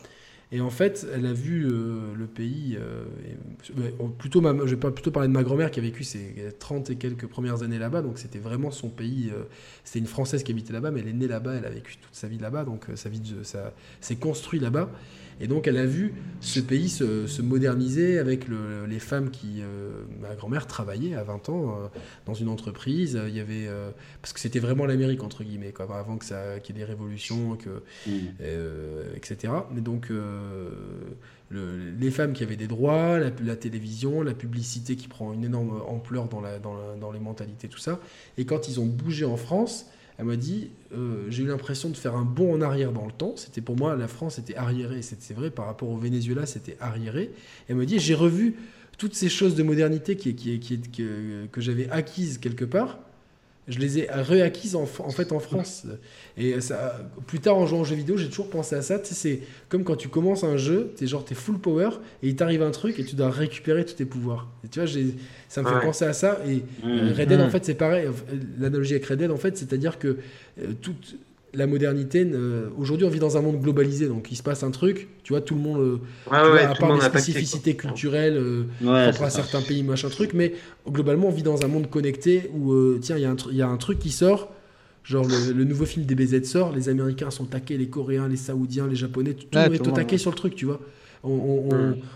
Et 0.53 0.61
en 0.61 0.71
fait, 0.71 1.09
elle 1.13 1.27
a 1.27 1.33
vu 1.33 1.63
le 1.63 2.27
pays. 2.33 2.79
plutôt, 4.17 4.41
je 4.41 4.71
vais 4.71 4.81
pas 4.81 4.93
plutôt 4.93 5.11
parler 5.11 5.27
de 5.27 5.33
ma 5.33 5.43
grand-mère 5.43 5.73
qui 5.73 5.81
a 5.81 5.83
vécu 5.83 6.05
ses 6.05 6.37
30 6.61 6.91
et 6.91 6.95
quelques 6.95 7.27
premières 7.27 7.65
années 7.65 7.81
là-bas. 7.81 8.01
Donc 8.01 8.21
c'était 8.21 8.39
vraiment 8.39 8.71
son 8.71 8.89
pays. 8.89 9.33
c'était 9.83 9.99
une 9.99 10.07
Française 10.07 10.45
qui 10.45 10.53
habitait 10.53 10.73
là-bas, 10.73 10.93
mais 10.93 11.01
elle 11.01 11.09
est 11.09 11.15
née 11.15 11.27
là-bas, 11.27 11.55
elle 11.55 11.65
a 11.65 11.71
vécu 11.71 11.97
toute 11.97 12.15
sa 12.15 12.29
vie 12.29 12.39
là-bas. 12.39 12.65
Donc 12.65 12.87
sa 12.95 13.09
vie, 13.09 13.21
s'est 14.01 14.17
construit 14.17 14.61
là-bas. 14.61 14.89
Et 15.41 15.49
donc 15.49 15.67
elle 15.67 15.77
a 15.77 15.85
vu 15.85 16.15
ce 16.41 16.61
pays 16.61 16.89
se, 16.89 17.43
moderniser 17.43 18.19
avec 18.19 18.47
les 18.49 18.99
femmes 18.99 19.31
qui, 19.31 19.61
euh, 19.61 20.05
ma 20.21 20.35
grand-mère 20.35 20.67
travaillait 20.67 21.15
à 21.15 21.23
20 21.23 21.49
ans 21.49 21.71
euh, 21.71 21.89
dans 22.25 22.35
une 22.35 22.49
entreprise. 22.49 23.21
Il 23.29 23.35
y 23.35 23.41
avait 23.41 23.67
euh, 23.67 23.91
parce 24.23 24.33
que 24.33 24.41
c'était 24.41 24.59
vraiment 24.59 24.87
l'Amérique 24.87 25.23
entre 25.23 25.45
guillemets, 25.45 25.73
quoi, 25.73 25.87
avant 25.99 26.19
qu'il 26.19 26.35
y 26.37 26.71
ait 26.71 26.73
des 26.73 26.85
révolutions, 26.85 27.57
que, 27.57 27.83
mmh. 28.07 28.11
etc. 29.15 29.53
Mais 29.73 29.81
donc 29.81 30.11
les 31.51 32.11
femmes 32.11 32.33
qui 32.33 32.43
avaient 32.43 32.57
des 32.57 32.67
droits, 32.67 33.19
la, 33.19 33.57
télévision, 33.57 34.23
la 34.23 34.35
publicité 34.35 34.97
qui 34.97 35.09
prend 35.09 35.33
une 35.33 35.45
énorme 35.45 35.83
ampleur 35.87 36.29
dans, 36.29 36.41
la, 36.41 36.59
dans, 36.59 36.97
dans 36.97 37.13
les 37.13 37.21
mentalités, 37.21 37.69
tout 37.69 37.79
ça. 37.79 38.01
Et 38.39 38.45
quand 38.45 38.69
ils 38.69 38.81
ont 38.81 38.87
bougé 38.87 39.25
en 39.25 39.37
France, 39.37 39.87
elle 40.19 40.25
m'a 40.25 40.37
dit 40.37 40.71
euh, 40.95 41.27
j'ai 41.29 41.43
eu 41.43 41.47
l'impression 41.47 41.89
de 41.91 41.97
faire 41.97 42.15
un 42.15 42.25
bond 42.25 42.55
en 42.55 42.63
arrière 42.63 42.93
dans 42.93 43.07
le 43.07 43.13
temps. 43.13 43.35
C'était 43.37 43.61
pour 43.61 43.77
moi 43.77 43.97
la 43.97 44.09
France 44.09 44.39
était 44.39 44.57
arriérée, 44.57 45.03
c'est 45.03 45.35
vrai 45.35 45.51
par 45.51 45.67
rapport 45.67 45.89
au 45.89 45.97
Venezuela 45.97 46.47
c'était 46.47 46.77
arriéré. 46.81 47.31
Elle 47.69 47.77
me 47.77 47.87
dit 47.87 47.99
j'ai 47.99 48.15
revu 48.15 48.57
toutes 48.99 49.15
ces 49.15 49.29
choses 49.29 49.55
de 49.55 49.63
modernité 49.63 50.17
qui, 50.17 50.35
que 50.35 51.61
j'avais 51.61 51.91
acquises 51.91 52.39
quelque 52.39 52.65
part 52.65 52.99
je 53.69 53.79
les 53.81 53.99
ai 53.99 54.09
réacquises 54.11 54.77
en, 54.77 54.87
fait 54.87 55.33
en 55.33 55.41
France. 55.41 55.85
Et 56.37 56.61
ça, 56.61 57.01
plus 57.27 57.41
tard 57.41 57.57
en 57.57 57.67
jouant 57.67 57.81
aux 57.81 57.85
jeux 57.85 57.97
vidéo, 57.97 58.17
j'ai 58.17 58.29
toujours 58.29 58.49
pensé 58.49 58.77
à 58.77 58.83
ça. 58.83 58.99
Tu 58.99 59.09
sais, 59.09 59.15
c'est 59.15 59.41
comme 59.69 59.83
quand 59.83 59.97
tu 59.97 60.09
commences 60.09 60.45
un 60.45 60.57
jeu, 60.57 60.93
es 61.01 61.07
genre 61.07 61.25
t'es 61.25 61.35
full 61.35 61.59
power 61.59 61.91
et 62.23 62.29
il 62.29 62.37
t'arrive 62.37 62.63
un 62.63 62.71
truc 62.71 62.99
et 63.01 63.05
tu 63.05 63.17
dois 63.17 63.31
récupérer 63.31 63.85
tous 63.85 63.95
tes 63.95 64.05
pouvoirs. 64.05 64.49
Et 64.65 64.69
tu 64.69 64.81
vois, 64.81 64.89
ça 65.49 65.63
me 65.63 65.69
fait 65.69 65.81
penser 65.81 66.05
à 66.05 66.13
ça. 66.13 66.39
Et 66.47 66.63
mmh. 66.87 67.13
Red 67.19 67.29
Dead, 67.29 67.41
en 67.41 67.47
mmh. 67.47 67.51
fait, 67.51 67.65
c'est 67.65 67.75
pareil. 67.75 68.09
L'analogie 68.59 68.95
avec 68.95 69.07
Red 69.07 69.19
Dead, 69.19 69.31
en 69.31 69.37
fait, 69.37 69.57
c'est-à-dire 69.59 69.99
que 69.99 70.19
euh, 70.61 70.73
toute 70.81 71.17
la 71.57 71.67
modernité, 71.67 72.27
aujourd'hui 72.79 73.07
on 73.07 73.11
vit 73.11 73.19
dans 73.19 73.37
un 73.37 73.43
monde 73.43 73.61
globalisé, 73.61 74.09
donc 74.09 74.31
il 74.31 74.37
se 74.37 74.43
passe 74.43 74.63
un 74.63 74.71
truc, 74.71 75.09
tu 75.23 75.33
vois, 75.33 75.41
tout 75.41 75.55
le 75.55 75.61
monde, 75.61 75.81
euh, 75.81 75.99
à 76.31 76.75
part 76.75 76.95
les 76.95 77.01
spécificités 77.01 77.75
culturelles 77.75 78.37
euh, 78.37 78.65
propres 78.81 79.25
à 79.25 79.31
certains 79.31 79.63
pays, 79.63 79.83
machin 79.83 80.09
truc, 80.09 80.35
mais 80.35 80.55
globalement 80.89 81.29
on 81.29 81.33
vit 81.33 81.43
dans 81.43 81.65
un 81.65 81.69
monde 81.69 81.89
connecté 81.89 82.51
où, 82.55 82.73
euh, 82.73 82.99
tiens, 83.01 83.17
il 83.17 83.57
y, 83.57 83.63
a 83.63 83.69
un 83.69 83.77
truc 83.77 83.99
qui 83.99 84.11
sort, 84.11 84.53
genre 85.03 85.27
le, 85.27 85.65
nouveau 85.65 85.87
film 85.87 86.05
des 86.05 86.15
BZ 86.15 86.45
sort, 86.45 86.73
les 86.73 86.89
Américains 86.89 87.31
sont 87.31 87.45
taqués, 87.45 87.79
les 87.79 87.89
Coréens, 87.89 88.29
les 88.29 88.37
Saoudiens, 88.37 88.87
les 88.87 88.97
Japonais, 88.97 89.35
tout, 89.35 89.47
le 89.53 89.61
monde 89.61 89.75
est 89.75 89.89
au 89.89 89.93
taqué 89.93 90.19
sur 90.19 90.31
le 90.31 90.37
truc, 90.37 90.55
tu 90.55 90.67
vois. 90.67 90.81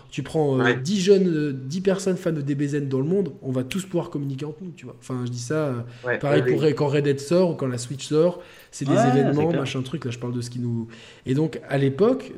Tu 0.09 0.23
prends 0.23 0.57
10 0.57 0.61
euh, 0.63 1.01
jeunes, 1.01 1.59
10 1.65 1.77
euh, 1.77 1.81
personnes 1.81 2.17
fans 2.17 2.31
de 2.31 2.41
DBZ 2.41 2.87
dans 2.87 2.99
le 2.99 3.05
monde, 3.05 3.33
on 3.41 3.51
va 3.51 3.63
tous 3.63 3.85
pouvoir 3.85 4.09
communiquer 4.09 4.45
entre 4.45 4.59
nous, 4.61 4.71
tu 4.71 4.85
vois. 4.85 4.95
Enfin, 4.99 5.21
je 5.25 5.31
dis 5.31 5.39
ça, 5.39 5.83
euh, 6.05 6.17
pareil 6.17 6.43
pour 6.43 6.63
quand 6.75 6.87
Red 6.87 7.05
Dead 7.05 7.19
sort 7.19 7.51
ou 7.51 7.55
quand 7.55 7.67
la 7.67 7.77
Switch 7.77 8.07
sort, 8.07 8.41
c'est 8.71 8.85
des 8.85 8.93
événements, 8.93 9.51
machin 9.51 9.81
truc, 9.81 10.05
là 10.05 10.11
je 10.11 10.19
parle 10.19 10.33
de 10.33 10.41
ce 10.41 10.49
qui 10.49 10.59
nous... 10.59 10.87
Et 11.25 11.33
donc, 11.33 11.59
à 11.67 11.77
l'époque, 11.77 12.33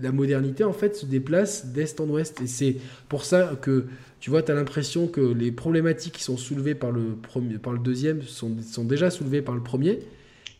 la 0.00 0.12
modernité, 0.12 0.64
en 0.64 0.72
fait, 0.72 0.96
se 0.96 1.06
déplace 1.06 1.66
d'est 1.66 2.00
en 2.00 2.08
ouest. 2.08 2.40
Et 2.40 2.46
c'est 2.46 2.76
pour 3.08 3.24
ça 3.24 3.52
que, 3.60 3.86
tu 4.20 4.30
vois, 4.30 4.42
tu 4.42 4.52
as 4.52 4.54
l'impression 4.54 5.06
que 5.06 5.20
les 5.20 5.52
problématiques 5.52 6.14
qui 6.14 6.22
sont 6.22 6.36
soulevées 6.36 6.74
par 6.74 6.90
le, 6.90 7.16
premier, 7.20 7.58
par 7.58 7.72
le 7.72 7.78
deuxième 7.78 8.22
sont, 8.22 8.56
sont 8.62 8.84
déjà 8.84 9.10
soulevées 9.10 9.42
par 9.42 9.54
le 9.54 9.62
premier. 9.62 10.00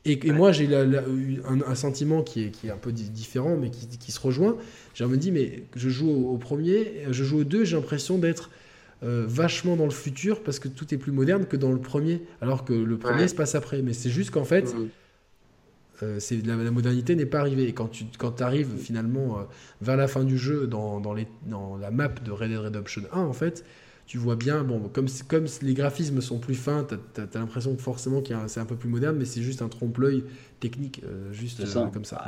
Et, 0.06 0.32
moi, 0.32 0.52
j'ai 0.52 0.68
un, 0.74 1.74
sentiment 1.74 2.22
qui 2.22 2.44
est, 2.44 2.50
qui 2.50 2.68
est, 2.68 2.70
un 2.70 2.76
peu 2.76 2.92
différent, 2.92 3.56
mais 3.56 3.70
qui, 3.70 3.86
qui 3.88 4.12
se 4.12 4.20
rejoint. 4.20 4.56
Je 4.94 5.04
me 5.04 5.16
dis, 5.16 5.32
mais 5.32 5.64
je 5.74 5.88
joue 5.88 6.10
au, 6.10 6.36
premier, 6.36 7.02
je 7.10 7.24
joue 7.24 7.40
au 7.40 7.44
deux, 7.44 7.64
j'ai 7.64 7.76
l'impression 7.76 8.16
d'être 8.16 8.50
euh, 9.02 9.24
vachement 9.28 9.76
dans 9.76 9.84
le 9.84 9.90
futur 9.90 10.42
parce 10.42 10.58
que 10.58 10.68
tout 10.68 10.94
est 10.94 10.96
plus 10.96 11.12
moderne 11.12 11.44
que 11.44 11.56
dans 11.56 11.72
le 11.72 11.78
premier, 11.78 12.22
alors 12.40 12.64
que 12.64 12.72
le 12.72 12.96
premier 12.96 13.26
se 13.28 13.34
passe 13.34 13.54
après. 13.54 13.82
Mais 13.82 13.92
c'est 13.92 14.10
juste 14.10 14.30
qu'en 14.30 14.44
fait, 14.44 14.74
mmh. 14.74 14.88
euh, 16.04 16.20
la, 16.44 16.70
modernité 16.70 17.16
n'est 17.16 17.26
pas 17.26 17.40
arrivée. 17.40 17.64
Et 17.64 17.72
quand 17.72 17.88
tu 17.88 18.04
quand 18.16 18.40
arrives 18.40 18.76
finalement 18.78 19.38
euh, 19.38 19.42
vers 19.82 19.96
la 19.96 20.06
fin 20.06 20.22
du 20.22 20.38
jeu, 20.38 20.68
dans, 20.68 21.00
dans, 21.00 21.14
les, 21.14 21.26
dans 21.46 21.76
la 21.76 21.90
map 21.90 22.08
de 22.08 22.30
Red 22.30 22.50
Dead 22.50 22.58
Redemption 22.58 23.02
1, 23.12 23.20
en 23.20 23.32
fait, 23.32 23.64
tu 24.06 24.18
vois 24.18 24.36
bien, 24.36 24.62
bon, 24.62 24.88
comme, 24.92 25.08
comme 25.26 25.46
les 25.62 25.74
graphismes 25.74 26.20
sont 26.20 26.38
plus 26.38 26.54
fins, 26.54 26.86
tu 26.88 27.20
as, 27.20 27.38
l'impression 27.38 27.74
que 27.74 27.82
forcément 27.82 28.22
que 28.22 28.32
c'est 28.46 28.60
un 28.60 28.64
peu 28.64 28.76
plus 28.76 28.88
moderne, 28.88 29.16
mais 29.18 29.24
c'est 29.24 29.42
juste 29.42 29.62
un 29.62 29.68
trompe-l'œil 29.68 30.22
technique, 30.60 31.02
euh, 31.04 31.32
juste 31.32 31.60
euh, 31.60 31.86
comme 31.88 32.04
ça. 32.04 32.24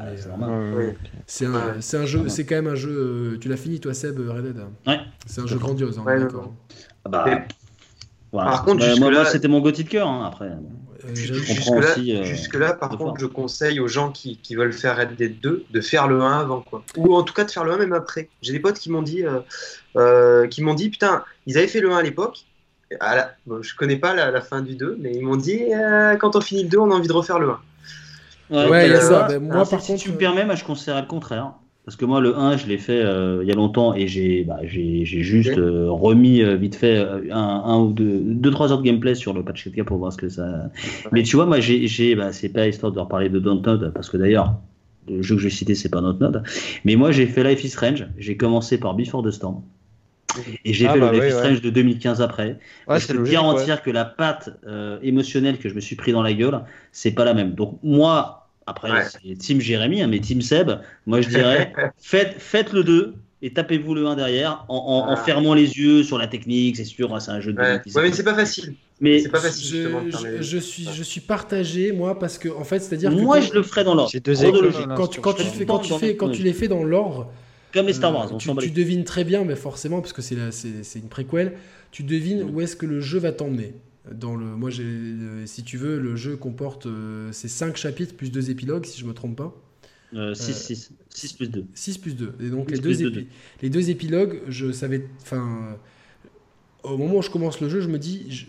c'est 1.26 1.46
un, 1.46 2.06
jeu, 2.06 2.28
c'est 2.28 2.44
quand 2.44 2.56
même 2.56 2.66
un 2.66 2.74
jeu. 2.74 2.90
Euh, 2.90 3.38
tu 3.38 3.48
l'as 3.48 3.56
fini 3.56 3.78
toi, 3.78 3.94
Seb, 3.94 4.18
Red 4.18 4.44
Dead 4.44 4.56
Ouais. 4.86 4.98
C'est 5.26 5.40
un 5.40 5.46
jeu 5.46 5.58
grandiose, 5.58 6.00
hein, 6.00 6.04
d'accord. 6.04 6.52
Ah 7.04 7.08
bah, 7.08 7.26
Par 8.32 8.64
contre, 8.64 8.84
moi, 8.98 9.24
c'était 9.24 9.48
mon 9.48 9.60
Gauthier 9.60 9.84
de 9.84 9.88
cœur, 9.88 10.08
hein, 10.08 10.24
après. 10.26 10.50
Euh, 11.04 12.24
jusque-là, 12.24 12.72
par 12.72 12.90
contre, 12.90 13.20
je 13.20 13.26
conseille 13.26 13.78
aux 13.78 13.88
gens 13.88 14.10
qui, 14.10 14.38
veulent 14.54 14.72
faire 14.72 14.96
Red 14.96 15.14
Dead 15.14 15.38
2 15.40 15.66
de 15.70 15.80
faire 15.80 16.08
le 16.08 16.20
1 16.20 16.40
avant, 16.40 16.60
quoi. 16.60 16.82
Ou 16.96 17.14
en 17.14 17.22
tout 17.22 17.34
cas 17.34 17.44
de 17.44 17.50
faire 17.50 17.64
le 17.64 17.72
1 17.72 17.78
même 17.78 17.92
après. 17.92 18.28
J'ai 18.42 18.52
des 18.52 18.60
potes 18.60 18.78
qui 18.78 18.90
m'ont 18.90 19.02
dit, 19.02 19.24
euh, 19.24 19.40
euh, 19.96 20.48
qui 20.48 20.62
m'ont 20.62 20.74
dit, 20.74 20.90
putain, 20.90 21.24
ils 21.46 21.56
avaient 21.56 21.68
fait 21.68 21.80
le 21.80 21.92
1 21.92 21.98
à 21.98 22.02
l'époque. 22.02 22.44
La... 23.00 23.32
Bon, 23.46 23.62
je 23.62 23.76
connais 23.76 23.96
pas 23.96 24.14
la, 24.14 24.40
fin 24.40 24.60
du 24.60 24.74
2, 24.74 24.96
mais 24.98 25.12
ils 25.14 25.22
m'ont 25.22 25.36
dit, 25.36 25.60
quand 26.20 26.34
on 26.36 26.40
finit 26.40 26.64
le 26.64 26.68
2, 26.68 26.78
on 26.78 26.90
a 26.90 26.94
envie 26.94 27.08
de 27.08 27.12
refaire 27.12 27.38
le 27.38 27.50
1. 27.50 28.68
Ouais, 28.68 28.86
il 28.86 28.92
y 28.92 28.94
a 28.94 29.00
ça. 29.00 29.24
Ben, 29.28 29.40
moi, 29.40 29.66
par 29.68 29.80
si 29.80 29.92
contre, 29.92 30.02
tu 30.02 30.10
me 30.10 30.16
permets, 30.16 30.44
moi, 30.44 30.54
je 30.54 30.64
conseillerais 30.64 31.02
le 31.02 31.06
contraire. 31.06 31.52
Parce 31.88 31.96
que 31.96 32.04
moi, 32.04 32.20
le 32.20 32.36
1, 32.36 32.58
je 32.58 32.66
l'ai 32.66 32.76
fait 32.76 33.00
euh, 33.00 33.38
il 33.40 33.48
y 33.48 33.50
a 33.50 33.54
longtemps 33.54 33.94
et 33.94 34.06
j'ai 34.08 34.44
bah, 34.44 34.58
juste 34.62 35.56
euh, 35.56 35.90
remis 35.90 36.42
euh, 36.42 36.54
vite 36.54 36.74
fait 36.74 37.02
un, 37.30 37.78
ou 37.78 37.94
deux, 37.94 38.20
deux, 38.20 38.50
trois 38.50 38.70
heures 38.70 38.80
de 38.80 38.82
gameplay 38.82 39.14
sur 39.14 39.32
le 39.32 39.42
patch 39.42 39.70
4 39.70 39.86
pour 39.86 39.96
voir 39.96 40.12
ce 40.12 40.18
que 40.18 40.28
ça. 40.28 40.70
Mais 41.12 41.22
tu 41.22 41.36
vois, 41.36 41.46
moi, 41.46 41.60
j'ai, 41.60 42.14
bah, 42.14 42.30
c'est 42.34 42.50
pas 42.50 42.68
histoire 42.68 42.92
de 42.92 43.00
reparler 43.00 43.30
de 43.30 43.38
Dontnod 43.38 43.90
parce 43.94 44.10
que 44.10 44.18
d'ailleurs, 44.18 44.56
le 45.08 45.22
jeu 45.22 45.36
que 45.36 45.40
je 45.40 45.46
vais 45.46 45.50
citer, 45.50 45.74
c'est 45.74 45.88
pas 45.88 46.02
Dontnod. 46.02 46.42
Mais 46.84 46.94
moi, 46.96 47.10
j'ai 47.10 47.24
fait 47.24 47.42
Life 47.42 47.64
is 47.64 47.70
Strange. 47.70 48.06
J'ai 48.18 48.36
commencé 48.36 48.76
par 48.76 48.92
Before 48.92 49.22
the 49.22 49.30
Storm. 49.30 49.62
Et 50.66 50.74
j'ai 50.74 50.88
ah 50.88 50.92
fait 50.92 50.98
le 50.98 51.06
bah 51.06 51.12
Life 51.14 51.24
is 51.28 51.38
Strange 51.38 51.62
de 51.62 51.70
2015 51.70 52.20
après. 52.20 52.58
je 52.86 53.06
peux 53.14 53.22
garantir 53.22 53.80
que 53.80 53.90
la 53.90 54.04
patte 54.04 54.50
émotionnelle 55.02 55.56
que 55.56 55.70
je 55.70 55.74
me 55.74 55.80
suis 55.80 55.96
pris 55.96 56.12
dans 56.12 56.22
la 56.22 56.34
gueule, 56.34 56.60
c'est 56.92 57.12
pas 57.12 57.24
la 57.24 57.32
même. 57.32 57.54
Donc, 57.54 57.78
moi, 57.82 58.47
après, 58.68 58.90
c'est 59.04 59.38
Team 59.38 59.60
Jérémy, 59.60 60.02
hein, 60.02 60.06
mais 60.06 60.20
Team 60.20 60.42
Seb, 60.42 60.70
moi 61.06 61.20
je 61.20 61.28
dirais, 61.28 61.72
faites, 61.98 62.36
faites 62.38 62.72
le 62.72 62.84
2 62.84 63.14
et 63.40 63.52
tapez-vous 63.52 63.94
le 63.94 64.06
1 64.06 64.16
derrière 64.16 64.64
en, 64.68 65.06
ah. 65.08 65.16
fermant 65.16 65.54
les 65.54 65.78
yeux 65.78 66.02
sur 66.02 66.18
la 66.18 66.26
technique, 66.26 66.76
c'est 66.76 66.84
sûr, 66.84 67.14
hein, 67.14 67.20
c'est 67.20 67.30
un 67.30 67.40
jeu 67.40 67.52
de. 67.52 67.60
Ouais, 67.60 67.80
mais 68.02 68.12
c'est 68.12 68.24
pas 68.24 68.34
facile. 68.34 68.74
Mais 69.00 69.20
c'est 69.20 69.28
pas 69.28 69.40
facile. 69.40 69.88
Je, 70.10 70.42
je, 70.42 70.58
suis, 70.58 70.88
je 70.92 71.02
suis 71.02 71.20
partagé, 71.20 71.92
moi, 71.92 72.18
parce 72.18 72.36
que, 72.36 72.48
en 72.48 72.64
fait, 72.64 72.80
c'est-à-dire 72.80 73.10
que. 73.10 73.20
Moi, 73.20 73.40
je 73.40 73.52
le 73.52 73.62
ferai 73.62 73.84
dans 73.84 73.94
l'ordre. 73.94 74.10
C'est 74.10 74.24
deux 74.24 74.34
Quand, 74.96 75.06
tu, 75.06 75.20
quand, 75.20 75.34
tu 75.34 75.44
fais, 75.44 75.66
quand, 75.66 75.78
tu 75.78 75.92
fais, 75.94 76.16
quand 76.16 76.30
tu 76.30 76.42
les 76.42 76.52
fais 76.52 76.68
dans 76.68 76.82
l'ordre. 76.82 77.30
Comme 77.72 77.86
les 77.86 77.92
Star 77.92 78.14
Wars, 78.14 78.32
euh, 78.32 78.38
tu, 78.38 78.50
tu 78.56 78.70
devines 78.70 79.04
très 79.04 79.24
bien, 79.24 79.44
mais 79.44 79.54
forcément, 79.54 80.00
parce 80.00 80.14
que 80.14 80.22
c'est 80.22 80.98
une 80.98 81.08
préquelle, 81.08 81.52
tu 81.90 82.02
devines 82.02 82.44
mm. 82.44 82.54
où 82.54 82.60
est-ce 82.62 82.76
que 82.76 82.86
le 82.86 83.00
jeu 83.00 83.18
va 83.18 83.30
t'emmener. 83.30 83.74
Dans 84.12 84.36
le, 84.36 84.44
moi, 84.44 84.70
j'ai, 84.70 84.84
euh, 84.84 85.46
si 85.46 85.62
tu 85.62 85.76
veux, 85.76 85.98
le 85.98 86.16
jeu 86.16 86.36
comporte 86.36 86.86
euh, 86.86 87.32
ces 87.32 87.48
5 87.48 87.76
chapitres 87.76 88.14
plus 88.14 88.30
2 88.30 88.50
épilogues, 88.50 88.84
si 88.84 89.00
je 89.00 89.06
me 89.06 89.12
trompe 89.12 89.36
pas. 89.36 89.54
6, 90.12 90.34
6. 90.34 90.92
6 91.10 91.32
plus 91.34 91.48
2. 91.48 91.64
6 91.74 91.98
plus 91.98 92.16
2. 92.16 92.34
Et 92.40 92.50
donc, 92.50 92.70
les 92.70 92.78
deux, 92.78 93.26
les 93.62 93.70
deux 93.70 93.90
épilogues, 93.90 94.40
je 94.48 94.72
savais. 94.72 95.06
Enfin, 95.20 95.76
au 96.82 96.96
moment 96.96 97.16
où 97.16 97.22
je 97.22 97.30
commence 97.30 97.60
le 97.60 97.68
jeu, 97.68 97.80
je 97.80 97.88
me 97.88 97.98
dis. 97.98 98.46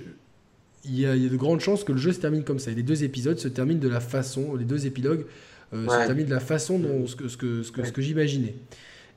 il, 0.86 1.00
y 1.00 1.06
a, 1.06 1.16
il 1.16 1.24
y, 1.24 1.26
a, 1.26 1.30
de 1.30 1.36
grandes 1.36 1.60
chances 1.60 1.84
que 1.84 1.92
le 1.92 1.98
jeu 1.98 2.14
se 2.14 2.20
termine 2.20 2.44
comme 2.44 2.60
ça. 2.60 2.72
Et 2.72 2.76
les 2.76 2.84
deux 2.84 3.04
épisodes 3.04 3.38
se 3.38 3.50
terminent 3.50 3.82
de 3.82 3.90
la 3.90 4.00
façon. 4.00 4.56
Les 4.56 4.66
deux 4.66 4.86
épilogues 4.86 5.26
euh, 5.74 5.86
se 5.86 6.06
terminent 6.06 6.30
de 6.30 6.34
la 6.34 6.40
façon 6.40 6.80
dont 6.80 7.06
ce 7.08 7.16
que, 7.18 7.28
ce 7.28 7.36
que, 7.36 7.64
ce 7.64 7.72
que, 7.72 7.84
ce 7.84 7.92
que 7.92 8.02
j'imaginais. 8.02 8.56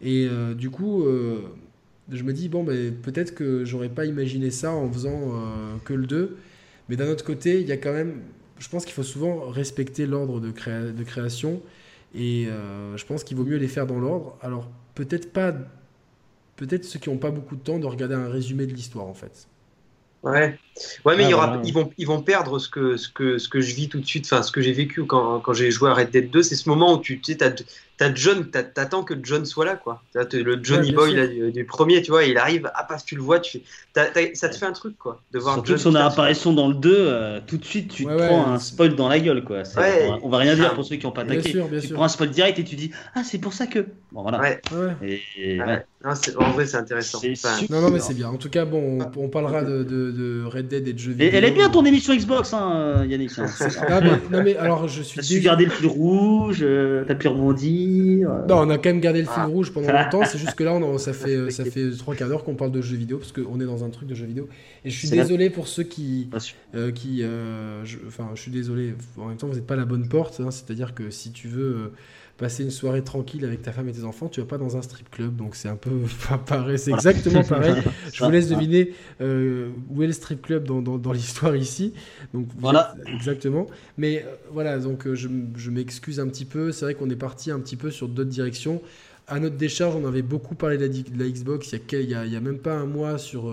Et 0.01 0.29
du 0.57 0.69
coup 0.71 1.05
je 2.13 2.23
me 2.23 2.33
dis, 2.33 2.49
bon, 2.49 2.63
ben, 2.63 2.95
peut-être 2.95 3.35
que 3.35 3.65
j'aurais 3.65 3.89
pas 3.89 4.05
imaginé 4.05 4.51
ça 4.51 4.73
en 4.73 4.91
faisant 4.93 5.11
euh, 5.35 5.77
que 5.85 5.95
le 5.95 6.07
2. 6.07 6.37
Mais 6.89 6.97
d'un 6.97 7.09
autre 7.09 7.25
côté, 7.25 7.61
il 7.61 7.67
y 7.67 7.73
a 7.73 7.77
quand 7.77 7.93
même. 7.93 8.21
Je 8.59 8.69
pense 8.69 8.85
qu'il 8.85 8.95
faut 8.95 9.03
souvent 9.03 9.49
respecter 9.51 10.07
l'ordre 10.07 10.41
de, 10.41 10.53
de, 10.93 11.05
création. 11.05 11.61
Et 12.15 12.47
euh, 12.49 12.97
je 12.97 13.05
pense 13.07 13.25
qu'il 13.25 13.37
vaut 13.37 13.45
mieux 13.45 13.57
les 13.57 13.69
faire 13.69 13.87
dans 13.87 13.99
l'ordre. 13.99 14.37
Alors, 14.43 14.69
peut-être 14.95 15.33
pas. 15.33 15.55
Peut-être 16.57 16.85
ceux 16.85 16.99
qui 16.99 17.09
n'ont 17.09 17.17
pas 17.17 17.31
beaucoup 17.31 17.57
de 17.57 17.63
temps 17.63 17.79
de 17.79 17.87
regarder 17.87 18.15
un 18.15 18.29
résumé 18.29 18.67
de 18.67 18.73
l'histoire, 18.73 19.07
en 19.07 19.15
fait. 19.15 19.49
Ouais, 20.23 20.57
ouais 21.05 21.17
mais 21.17 21.25
il 21.25 21.31
y 21.31 21.35
aura, 21.35 21.61
ils, 21.65 21.73
vont, 21.73 21.91
ils 21.99 22.07
vont 22.07 22.23
perdre 22.23 22.61
ce 22.61 22.69
que, 22.69 22.97
ce, 22.97 23.09
que, 23.09 23.39
ce 23.39 23.49
que 23.49 23.61
je 23.61 23.75
vis 23.75 23.89
tout 23.89 23.99
de 23.99 24.07
suite, 24.07 24.25
enfin 24.27 24.45
ce 24.45 24.53
que 24.53 24.61
j'ai 24.61 24.73
vécu 24.73 25.05
quand, 25.05 25.41
quand 25.41 25.53
j'ai 25.53 25.73
joué 25.73 25.91
à 25.91 25.95
Red 25.95 26.11
Dead 26.11 26.31
2, 26.31 26.45
c'est 26.45 26.55
ce 26.55 26.69
moment 26.69 26.95
où 26.95 27.01
tu 27.01 27.21
sais, 27.25 27.39
t'as 27.97 28.15
John, 28.15 28.51
t'attends 28.51 29.05
que 29.05 29.15
John 29.23 29.45
soit 29.45 29.65
là, 29.65 29.77
quoi. 29.77 30.03
Le 30.15 30.59
Johnny 30.63 30.93
Boy 30.93 31.53
du, 31.53 31.65
premier, 31.65 32.03
tu 32.03 32.11
vois, 32.11 32.25
il 32.25 32.39
arrive, 32.39 32.71
ah, 32.75 32.85
parce 32.85 33.03
que 33.03 33.09
tu 33.09 33.17
le 33.17 33.23
vois, 33.23 33.41
tu 33.41 33.61
ça 33.95 34.49
te 34.49 34.57
fait 34.57 34.67
un 34.67 34.73
truc, 34.73 34.97
quoi. 34.99 35.21
De 35.33 35.39
voir 35.39 35.55
Surtout 35.55 35.77
son 35.79 35.95
apparition 35.95 36.53
dans 36.53 36.69
le 36.69 36.75
2, 36.75 36.95
euh, 36.95 37.41
tout 37.47 37.59
de 37.59 37.65
suite, 37.65 37.89
tu 37.89 38.05
te 38.05 38.17
prends 38.17 38.47
un 38.47 38.59
spoil 38.59 38.95
dans 38.97 39.09
la 39.09 39.21
gueule, 39.21 39.45
quoi. 39.45 39.63
On, 40.23 40.29
va 40.29 40.39
rien 40.39 40.55
dire 40.55 40.71
ah. 40.73 40.75
pour 40.75 40.85
ceux 40.85 40.97
qui 40.97 41.07
n'ont 41.07 41.13
pas 41.13 41.23
attaqué. 41.23 41.53
tu 41.53 41.95
prends 41.95 42.05
un 42.05 42.09
spoil 42.09 42.31
direct 42.31 42.59
et 42.59 42.65
tu 42.65 42.77
dis, 42.77 42.91
ah, 43.15 43.23
c'est 43.25 43.39
pour 43.39 43.53
ça 43.53 43.67
que. 43.67 43.87
Bon, 44.11 44.23
voilà. 44.23 44.59
Et, 45.03 45.61
en 46.05 46.51
vrai, 46.51 46.67
c'est 46.67 46.77
intéressant. 46.77 47.21
non, 47.71 47.81
non, 47.81 47.91
mais 47.91 48.01
c'est 48.01 48.15
bien. 48.15 48.29
En 48.29 48.37
tout 48.37 48.51
cas, 48.51 48.65
bon, 48.65 48.99
on, 49.17 49.29
parlera 49.29 49.63
de, 49.63 49.83
de, 49.83 50.45
Red 50.45 50.69
Dead 50.69 50.89
et 50.89 50.93
de 50.93 50.99
jeux 50.99 51.13
vidéo. 51.13 51.29
Et 51.29 51.35
elle 51.35 51.45
est 51.45 51.53
bien 51.53 51.69
ton 51.69 51.85
émission 51.85 52.15
Xbox, 52.15 52.53
hein, 52.55 53.05
Yannick. 53.07 53.39
Hein. 53.39 53.47
ah, 53.89 54.01
mais, 54.01 54.11
non, 54.31 54.43
mais 54.43 54.57
alors, 54.57 54.89
je 54.89 55.03
suis. 55.03 55.17
T'as 55.17 55.23
su 55.23 55.41
garder 55.41 55.65
le 55.67 55.71
fil 55.71 55.87
rouge, 55.87 56.59
euh, 56.63 57.05
t'as 57.07 57.15
pu 57.15 57.29
rebondir. 57.29 57.82
Euh. 57.83 58.47
Non, 58.47 58.61
on 58.61 58.71
a 58.71 58.79
quand 58.79 58.91
même 58.91 59.01
gardé 59.01 59.21
le 59.21 59.27
fil 59.27 59.35
ah. 59.37 59.47
rouge 59.47 59.73
pendant 59.73 59.93
longtemps. 59.93 60.25
C'est 60.25 60.39
juste 60.39 60.55
que 60.55 60.65
là, 60.65 60.75
on, 60.75 60.99
ça 60.99 61.13
fait 61.13 61.51
ça 61.51 61.65
fait 61.65 61.91
trois 61.97 62.15
quarts 62.15 62.29
d'heure 62.29 62.45
qu'on 62.45 62.55
parle 62.55 62.73
de 62.73 62.81
jeux 62.81 62.97
vidéo 62.97 63.19
parce 63.19 63.33
qu'on 63.33 63.61
est 63.61 63.65
dans 63.65 63.85
un 63.85 63.91
truc 63.91 64.09
de 64.09 64.15
jeux 64.15 64.27
vidéo. 64.27 64.49
Et 64.85 64.91
je 64.91 64.99
suis 64.99 65.11
désolé 65.11 65.51
pour 65.51 65.69
ceux 65.69 65.83
qui, 65.83 66.29
euh, 66.75 66.93
qui, 66.93 67.23
enfin, 68.07 68.31
je 68.35 68.41
suis 68.41 68.51
désolé. 68.51 68.95
En 69.19 69.27
même 69.27 69.37
temps, 69.37 69.47
vous 69.47 69.55
n'êtes 69.55 69.67
pas 69.67 69.77
la 69.77 69.85
bonne 69.85 70.09
porte. 70.09 70.41
Hein. 70.41 70.51
C'est-à-dire 70.51 70.95
que 70.95 71.11
si 71.11 71.33
tu 71.33 71.49
veux 71.49 71.93
passer 72.43 72.65
une 72.65 72.73
soirée 72.73 73.05
tranquille 73.05 73.45
avec 73.45 73.63
ta 73.63 73.71
femme 73.71 73.89
et 73.89 73.93
tes 73.93 74.03
enfants, 74.03 74.29
tu 74.29 74.41
vas 74.41 74.47
pas 74.47 74.59
dans 74.59 74.77
un 74.77 74.83
strip 74.83 75.09
club. 75.11 75.37
Donc 75.37 75.55
c'est 75.55 75.69
un 75.69 75.77
peu 75.77 75.91
pareil, 76.47 76.77
c'est 76.77 76.91
exactement 76.91 77.45
pareil. 77.45 77.77
Je 78.13 78.25
vous 78.25 78.31
laisse 78.33 78.49
deviner 78.49 78.95
euh, 79.21 79.71
où 79.89 80.03
est 80.03 80.09
le 80.09 80.13
strip 80.13 80.43
club 80.43 80.65
dans, 80.65 80.83
dans, 80.83 81.13
l'histoire 81.13 81.55
ici. 81.55 81.95
Donc 82.35 82.49
voilà, 82.59 82.97
exactement. 83.15 83.69
Mais 83.97 84.25
euh, 84.27 84.35
voilà, 84.51 84.81
donc 84.81 85.07
euh, 85.07 85.15
je, 85.15 85.29
je 85.55 85.71
m'excuse 85.71 86.19
un 86.19 86.27
petit 86.27 86.45
peu. 86.45 86.73
C'est 86.73 86.85
vrai 86.85 86.95
qu'on 86.95 87.11
est 87.11 87.17
parti 87.17 87.53
un 87.53 87.61
petit 87.61 87.77
peu 87.77 87.93
sur 87.93 88.09
d'autres 88.09 88.31
directions. 88.31 88.83
À 89.29 89.39
notre 89.39 89.57
décharge, 89.57 89.95
on 89.95 90.05
avait 90.05 90.23
beaucoup 90.23 90.57
parlé 90.57 90.79
de 90.79 90.89
la, 91.17 91.29
Xbox 91.29 91.71
il 91.73 91.79
y, 91.79 91.95
a, 91.95 92.01
il, 92.01 92.11
y 92.11 92.15
a, 92.17 92.27
il 92.27 92.33
y 92.33 92.37
a, 92.37 92.41
même 92.41 92.59
pas 92.59 92.75
un 92.75 92.87
mois 92.87 93.19
sur 93.19 93.53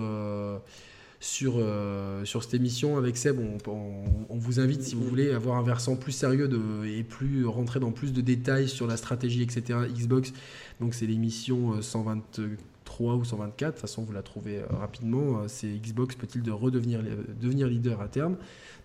sur, 1.20 1.56
euh, 1.58 2.24
sur 2.24 2.42
cette 2.42 2.54
émission 2.54 2.96
avec 2.96 3.16
Seb. 3.16 3.38
On, 3.68 4.36
vous 4.36 4.58
invite, 4.58 4.82
si 4.82 4.94
vous 4.94 5.04
voulez, 5.04 5.30
avoir 5.30 5.58
un 5.58 5.62
versant 5.62 5.94
plus 5.94 6.12
sérieux 6.12 6.48
et 6.86 7.02
plus 7.04 7.46
rentrer 7.46 7.78
dans 7.78 7.92
plus 7.92 8.12
de 8.12 8.22
détails 8.22 8.68
sur 8.68 8.86
la 8.86 8.96
stratégie, 8.96 9.42
etc. 9.42 9.80
Xbox. 9.94 10.32
Donc, 10.80 10.94
c'est 10.94 11.06
l'émission 11.06 11.80
123 11.82 13.12
euh, 13.12 13.16
ou 13.16 13.24
124. 13.24 13.68
De 13.68 13.72
toute 13.72 13.80
façon, 13.80 14.02
vous 14.02 14.12
la 14.12 14.22
trouvez 14.22 14.60
euh, 14.60 14.66
rapidement. 14.70 15.46
C'est 15.46 15.68
Xbox 15.68 16.16
peut-il 16.16 16.42
de 16.42 16.50
redevenir 16.50 17.00
devenir 17.38 17.68
leader 17.68 18.00
à 18.00 18.08
terme? 18.08 18.36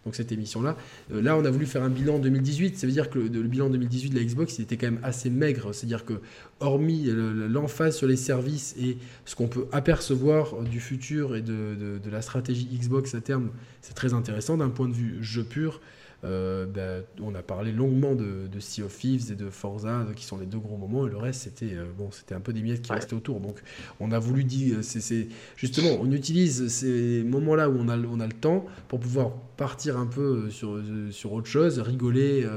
Donc 0.05 0.15
cette 0.15 0.31
émission-là. 0.31 0.77
Euh, 1.11 1.21
là, 1.21 1.35
on 1.35 1.43
a 1.45 1.49
voulu 1.49 1.65
faire 1.65 1.83
un 1.83 1.89
bilan 1.89 2.19
2018. 2.19 2.77
Ça 2.77 2.87
veut 2.87 2.93
dire 2.93 3.09
que 3.09 3.19
le, 3.19 3.41
bilan 3.43 3.69
2018 3.69 4.11
de 4.11 4.15
la 4.15 4.23
Xbox, 4.23 4.59
il 4.59 4.61
était 4.61 4.77
quand 4.77 4.87
même 4.87 4.99
assez 5.03 5.29
maigre. 5.29 5.73
C'est-à-dire 5.73 6.05
que, 6.05 6.13
hormis 6.59 7.09
l'emphase 7.49 7.97
sur 7.97 8.07
les 8.07 8.15
services 8.15 8.75
et 8.79 8.97
ce 9.25 9.35
qu'on 9.35 9.47
peut 9.47 9.67
apercevoir 9.71 10.61
du 10.61 10.79
futur 10.79 11.35
et 11.35 11.41
de, 11.41 11.99
de 12.01 12.09
la 12.09 12.21
stratégie 12.21 12.69
Xbox 12.71 13.13
à 13.13 13.21
terme, 13.21 13.49
c'est 13.81 13.93
très 13.93 14.13
intéressant 14.13 14.57
d'un 14.57 14.69
point 14.69 14.87
de 14.87 14.93
vue 14.93 15.17
jeu 15.21 15.43
pur. 15.43 15.81
Euh, 16.25 16.65
ben, 16.65 17.03
on 17.21 17.35
a 17.35 17.43
parlé 17.43 17.71
longuement 17.71 18.15
de, 18.15 18.47
Sea 18.59 18.83
of 18.83 18.97
Thieves 18.97 19.31
et 19.31 19.35
de 19.35 19.49
Forza, 19.49 20.05
qui 20.15 20.25
sont 20.25 20.37
les 20.37 20.45
deux 20.45 20.57
gros 20.57 20.77
moments, 20.77 21.05
et 21.05 21.09
le 21.09 21.17
reste, 21.17 21.43
c'était 21.43 21.75
euh, 21.75 21.85
bon, 21.95 22.09
c'était 22.11 22.33
un 22.33 22.39
peu 22.39 22.53
des 22.53 22.61
miettes 22.61 22.81
qui 22.81 22.91
restaient 22.91 23.13
autour. 23.13 23.39
Donc, 23.39 23.61
on 23.99 24.11
a 24.11 24.17
voulu 24.17 24.43
dire, 24.43 24.77
c'est 24.81 25.27
justement, 25.55 25.97
on 25.99 26.11
utilise 26.11 26.67
ces 26.69 27.23
moments-là 27.23 27.69
où 27.69 27.77
on 27.77 27.89
a, 27.89 27.97
on 27.97 28.19
a 28.19 28.25
le 28.25 28.33
temps 28.33 28.65
pour 28.87 28.99
pouvoir 28.99 29.31
partir 29.57 29.97
un 29.97 30.05
peu 30.05 30.49
sur, 30.49 30.79
sur 31.11 31.33
autre 31.33 31.47
chose, 31.47 31.79
rigoler 31.79 32.47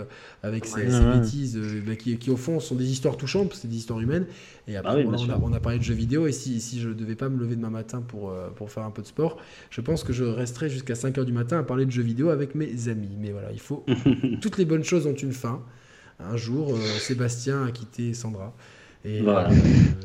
avec 0.43 0.67
ces, 0.67 0.87
bêtises 0.87 1.59
ben, 1.87 1.97
qui, 1.97 2.17
qui, 2.19 2.31
au 2.31 2.37
fond, 2.37 2.61
sont 2.61 2.75
des 2.75 2.91
histoires 2.91 3.17
touchantes, 3.17 3.55
c'est 3.55 3.69
des 3.69 3.77
histoires 3.77 4.01
humaines. 4.01 4.27
Et 4.67 4.77
après, 4.77 5.05
ah 5.07 5.39
on, 5.43 5.53
a, 5.53 5.61
parlé 5.61 5.79
de 5.79 5.85
jeux 5.85 5.95
vidéo, 5.95 6.27
et 6.27 6.33
si, 6.33 6.61
si 6.61 6.81
je 6.81 6.89
ne 6.89 6.95
devais 6.95 7.15
pas 7.15 7.29
me 7.29 7.39
lever 7.39 7.57
demain 7.57 7.71
matin 7.71 8.03
pour, 8.07 8.35
pour 8.57 8.71
faire 8.71 8.85
un 8.85 8.91
peu 8.91 9.03
de 9.03 9.07
sport, 9.07 9.39
je 9.71 9.81
pense 9.81 10.05
que 10.05 10.13
je 10.13 10.25
resterai 10.25 10.69
jusqu'à 10.69 10.95
5h 10.95 11.25
du 11.25 11.33
matin 11.33 11.59
à 11.59 11.63
parler 11.63 11.87
de 11.87 11.91
jeux 11.91 12.03
vidéo 12.03 12.29
avec 12.31 12.55
mes 12.55 12.89
amis. 12.89 13.17
Mais 13.19 13.31
voilà, 13.31 13.53
il 13.53 13.61
faut. 13.61 13.85
Toutes 14.41 14.59
les 14.59 14.65
bonnes 14.65 14.85
choses 14.85 15.07
ont 15.07 15.15
une 15.15 15.33
fin. 15.33 15.63
Un 16.21 16.37
jour, 16.37 16.75
euh, 16.75 16.79
Sébastien 16.99 17.65
a 17.65 17.71
quitté 17.71 18.13
Sandra. 18.13 18.53
Et, 19.05 19.23
voilà. 19.23 19.51
Euh, 19.51 19.55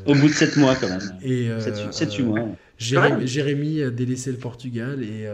Au 0.06 0.14
bout 0.14 0.28
de 0.28 0.32
7 0.32 0.56
mois, 0.56 0.76
quand 0.76 0.88
même. 0.88 1.00
Et, 1.22 1.48
7-8 1.48 2.20
euh, 2.20 2.24
mois. 2.24 2.48
Jérémy, 2.84 3.82
a 3.82 3.90
délaissé 3.90 4.30
le 4.30 4.38
Portugal 4.38 5.02
et. 5.02 5.26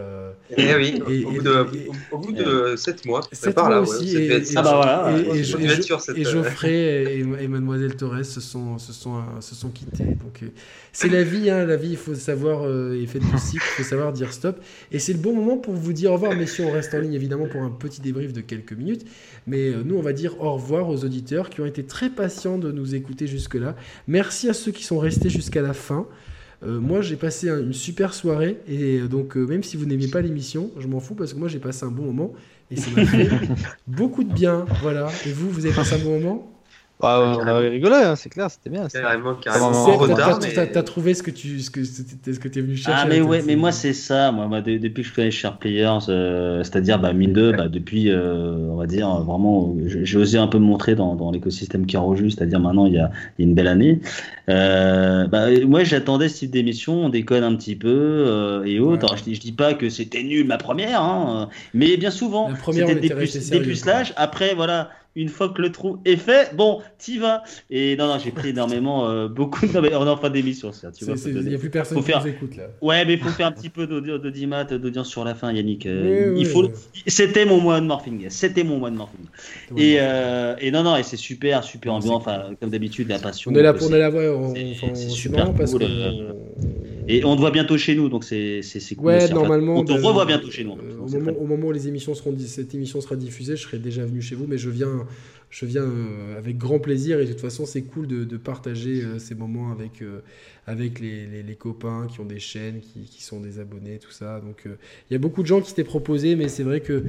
eh 0.57 0.75
oui, 0.75 1.01
au, 1.25 1.31
bout 1.31 1.41
de, 1.41 1.65
au, 2.11 2.17
bout 2.17 2.31
de 2.31 2.75
7 2.75 3.05
mois. 3.05 3.21
7 3.31 3.57
mois 3.57 3.69
là, 3.69 3.81
aussi. 3.81 4.17
et, 4.17 4.41
ah 4.55 4.61
bah 4.61 4.73
voilà. 4.75 5.35
Et, 5.35 6.23
Geoffrey 6.23 7.19
et, 7.19 7.47
Mademoiselle 7.47 7.95
Torres 7.95 8.25
se 8.25 8.41
sont, 8.41 8.77
se 8.77 8.93
sont, 8.93 9.21
se 9.39 9.55
sont 9.55 9.69
quittés. 9.69 10.05
Donc 10.05 10.43
c'est 10.93 11.09
la 11.09 11.23
vie, 11.23 11.49
hein, 11.49 11.65
la 11.65 11.77
vie, 11.77 11.91
il 11.91 11.97
faut 11.97 12.15
savoir, 12.15 12.63
euh, 12.65 13.01
et 13.01 13.07
fait 13.07 13.19
de 13.19 13.25
cycle, 13.37 13.63
il 13.65 13.83
faut 13.83 13.89
savoir 13.89 14.11
dire 14.11 14.33
stop. 14.33 14.59
Et 14.91 14.99
c'est 14.99 15.13
le 15.13 15.19
bon 15.19 15.33
moment 15.33 15.57
pour 15.57 15.73
vous 15.73 15.93
dire 15.93 16.11
au 16.11 16.15
revoir, 16.15 16.35
messieurs. 16.35 16.65
On 16.65 16.71
reste 16.71 16.93
en 16.93 16.99
ligne 16.99 17.13
évidemment 17.13 17.47
pour 17.47 17.61
un 17.61 17.69
petit 17.69 18.01
débrief 18.01 18.33
de 18.33 18.41
quelques 18.41 18.73
minutes. 18.73 19.05
Mais 19.47 19.69
euh, 19.69 19.83
nous, 19.85 19.95
on 19.95 20.01
va 20.01 20.11
dire 20.11 20.41
au 20.41 20.53
revoir 20.53 20.89
aux 20.89 21.05
auditeurs 21.05 21.49
qui 21.49 21.61
ont 21.61 21.65
été 21.65 21.85
très 21.85 22.09
patients 22.09 22.57
de 22.57 22.71
nous 22.71 22.93
écouter 22.93 23.25
jusque-là. 23.25 23.75
Merci 24.07 24.49
à 24.49 24.53
ceux 24.53 24.71
qui 24.71 24.83
sont 24.83 24.99
restés 24.99 25.29
jusqu'à 25.29 25.61
la 25.61 25.73
fin. 25.73 26.07
Euh, 26.63 26.79
moi, 26.79 27.01
j'ai 27.01 27.15
passé 27.15 27.49
une 27.49 27.73
super 27.73 28.13
soirée 28.13 28.61
et 28.67 28.99
donc 29.01 29.35
même 29.35 29.63
si 29.63 29.77
vous 29.77 29.85
n'aimez 29.85 30.07
pas 30.07 30.21
l'émission, 30.21 30.71
je 30.77 30.87
m'en 30.87 30.99
fous 30.99 31.15
parce 31.15 31.33
que 31.33 31.39
moi 31.39 31.47
j'ai 31.47 31.59
passé 31.59 31.85
un 31.85 31.91
bon 31.91 32.03
moment 32.03 32.33
et 32.69 32.75
ça 32.75 32.91
m'a 32.91 33.05
fait 33.05 33.29
beaucoup 33.87 34.23
de 34.23 34.31
bien. 34.31 34.65
Voilà. 34.81 35.09
Et 35.25 35.31
vous, 35.31 35.49
vous 35.49 35.65
avez 35.65 35.73
passé 35.75 35.95
un 35.95 35.99
bon 36.03 36.19
moment? 36.19 36.60
Bah, 37.01 37.37
on 37.39 37.47
avait 37.47 37.69
rigolé, 37.69 37.95
hein, 37.95 38.15
c'est 38.15 38.29
clair, 38.29 38.49
c'était 38.51 38.69
bien. 38.69 38.87
Carrément, 38.87 39.35
carrément. 39.35 39.71
T'as 40.73 40.83
trouvé 40.83 41.13
ce 41.13 41.23
que 41.23 41.31
tu 41.31 41.59
ce 41.59 41.71
que, 41.71 41.83
ce 41.83 42.39
que 42.39 42.47
es 42.47 42.61
venu 42.61 42.75
chercher 42.75 43.01
Ah, 43.03 43.07
mais 43.07 43.21
ouais, 43.21 43.41
mais 43.45 43.55
moi, 43.55 43.71
c'est 43.71 43.93
ça. 43.93 44.31
Moi, 44.31 44.47
moi, 44.47 44.61
depuis 44.61 45.03
que 45.03 45.09
je 45.09 45.13
connais 45.13 45.31
Sharp 45.31 45.59
Players, 45.59 46.09
euh, 46.09 46.63
c'est-à-dire, 46.63 46.99
bah, 46.99 47.13
mine 47.13 47.33
de, 47.33 47.51
bah, 47.51 47.67
depuis, 47.67 48.09
euh, 48.09 48.67
on 48.69 48.75
va 48.75 48.85
dire, 48.85 49.09
vraiment, 49.21 49.75
j'ai 49.85 50.17
osé 50.17 50.37
un 50.37 50.47
peu 50.47 50.59
me 50.59 50.65
montrer 50.65 50.95
dans, 50.95 51.15
dans 51.15 51.31
l'écosystème 51.31 51.85
qui 51.85 51.97
juste, 52.15 52.37
c'est-à-dire 52.37 52.59
maintenant, 52.59 52.85
il 52.85 52.93
y, 52.93 52.99
a, 52.99 53.09
il 53.37 53.43
y 53.43 53.45
a 53.45 53.49
une 53.49 53.55
belle 53.55 53.67
année. 53.67 53.99
Euh, 54.49 55.27
bah, 55.27 55.47
moi, 55.65 55.83
j'attendais 55.83 56.29
ce 56.29 56.39
type 56.39 56.51
d'émission, 56.51 57.05
on 57.05 57.09
déconne 57.09 57.43
un 57.43 57.55
petit 57.55 57.75
peu 57.75 57.89
euh, 57.89 58.63
et 58.63 58.79
autres. 58.79 59.05
Alors, 59.05 59.17
je, 59.17 59.23
dis, 59.23 59.35
je 59.35 59.41
dis 59.41 59.51
pas 59.51 59.73
que 59.73 59.89
c'était 59.89 60.23
nul 60.23 60.45
ma 60.45 60.57
première, 60.57 61.01
hein, 61.01 61.49
mais 61.73 61.97
bien 61.97 62.11
souvent, 62.11 62.49
c'était 62.71 62.95
des, 62.95 63.09
des 63.09 63.59
pucelages. 63.61 64.13
Après, 64.17 64.53
voilà 64.55 64.89
une 65.15 65.29
fois 65.29 65.49
que 65.49 65.61
le 65.61 65.71
trou 65.71 65.99
est 66.05 66.15
fait, 66.15 66.55
bon, 66.55 66.79
t'y 66.97 67.17
vas. 67.17 67.43
Et 67.69 67.97
non, 67.97 68.07
non, 68.07 68.17
j'ai 68.17 68.31
pris 68.31 68.49
énormément, 68.49 69.09
euh, 69.09 69.27
beaucoup. 69.27 69.65
Non, 69.73 69.81
mais 69.81 69.93
on 69.95 70.05
est 70.05 70.09
en 70.09 70.17
fin 70.17 70.29
d'émission, 70.29 70.71
ça. 70.71 70.91
Tu 70.91 71.05
il 71.05 71.47
n'y 71.47 71.55
a 71.55 71.57
plus 71.57 71.69
personne 71.69 71.97
qui 71.97 72.03
faire... 72.03 72.21
nous 72.21 72.27
écoute 72.27 72.55
là. 72.55 72.67
Ouais, 72.81 73.05
mais 73.05 73.13
il 73.13 73.19
faut 73.19 73.29
faire 73.37 73.47
un 73.47 73.51
petit 73.51 73.69
peu 73.69 73.87
d'audimat, 73.87 74.63
d'audience 74.63 75.09
sur 75.09 75.23
la 75.23 75.35
fin, 75.35 75.51
Yannick. 75.51 75.85
Euh, 75.85 76.35
il 76.37 76.45
faut. 76.45 76.69
C'était 77.07 77.45
mon 77.45 77.59
mois 77.59 77.79
de 77.79 77.85
morphing. 77.85 78.29
C'était 78.29 78.63
mon 78.63 78.77
mois 78.77 78.89
de 78.89 78.95
morphing. 78.95 79.25
Et, 79.77 79.97
euh, 79.99 80.55
et 80.59 80.71
non, 80.71 80.83
non, 80.83 80.95
et 80.95 81.03
c'est 81.03 81.17
super, 81.17 81.63
super 81.63 81.93
ambiant. 81.93 82.15
Enfin, 82.15 82.55
comme 82.59 82.69
d'habitude, 82.69 83.09
la 83.09 83.19
passion. 83.19 83.51
On 83.51 83.55
est 83.55 83.63
là 83.63 83.73
pour 83.73 83.89
la 83.89 84.09
voir. 84.09 84.53
C'est 84.93 85.09
super 85.09 85.53
cool. 85.53 85.85
Et 87.11 87.25
on 87.25 87.35
te 87.35 87.41
voit 87.41 87.51
bientôt 87.51 87.77
chez 87.77 87.95
nous, 87.95 88.09
donc 88.09 88.23
c'est 88.23 88.61
cool. 88.95 89.07
Ouais, 89.07 89.29
normalement. 89.29 89.75
On 89.75 89.83
te 89.83 89.93
revoit 89.93 90.25
bientôt 90.25 90.49
chez 90.49 90.63
nous. 90.63 90.73
Au 90.73 91.45
moment, 91.45 91.67
où 91.67 91.71
les 91.71 91.87
émissions 91.87 92.15
seront, 92.15 92.35
cette 92.39 92.73
émission 92.73 93.01
sera 93.01 93.15
diffusée, 93.15 93.55
je 93.55 93.63
serai 93.63 93.79
déjà 93.79 94.05
venu 94.05 94.21
chez 94.21 94.35
vous, 94.35 94.47
mais 94.47 94.57
je 94.57 94.69
viens 94.69 95.05
je 95.51 95.65
viens 95.65 95.83
euh, 95.83 96.37
avec 96.37 96.57
grand 96.57 96.79
plaisir 96.79 97.19
et 97.19 97.25
de 97.25 97.31
toute 97.31 97.41
façon 97.41 97.65
c'est 97.65 97.83
cool 97.83 98.07
de, 98.07 98.37
partager 98.37 99.03
euh, 99.03 99.19
ces 99.19 99.35
moments 99.35 99.71
avec, 99.71 100.01
euh, 100.01 100.21
avec 100.71 100.99
les, 100.99 101.43
les, 101.43 101.55
copains 101.55 102.07
qui 102.09 102.19
ont 102.19 102.25
des 102.25 102.39
chaînes, 102.39 102.79
qui, 102.79 103.01
qui 103.01 103.23
sont 103.23 103.39
des 103.39 103.59
abonnés, 103.59 103.99
tout 103.99 104.11
ça. 104.11 104.39
Donc 104.39 104.63
il 104.65 105.13
y 105.13 105.15
a 105.15 105.19
beaucoup 105.19 105.41
de 105.41 105.47
gens 105.47 105.61
qui 105.61 105.69
s'étaient 105.69 105.83
proposés, 105.83 106.35
mais 106.35 106.47
c'est 106.47 106.63
vrai 106.63 106.81
que 106.81 107.03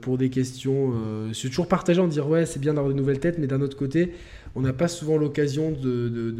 pour 0.00 0.18
des 0.18 0.30
questions, 0.30 0.92
c'est 1.32 1.48
toujours 1.48 1.68
en 1.98 2.08
dire 2.08 2.28
ouais 2.28 2.46
c'est 2.46 2.60
bien 2.60 2.74
d'avoir 2.74 2.92
de 2.92 2.98
nouvelles 2.98 3.20
têtes, 3.20 3.38
mais 3.38 3.46
d'un 3.46 3.60
autre 3.60 3.76
côté 3.76 4.12
on 4.56 4.60
n'a 4.60 4.72
pas 4.72 4.88
souvent 4.88 5.16
l'occasion 5.16 5.72
de, 5.72 6.08
de, 6.08 6.30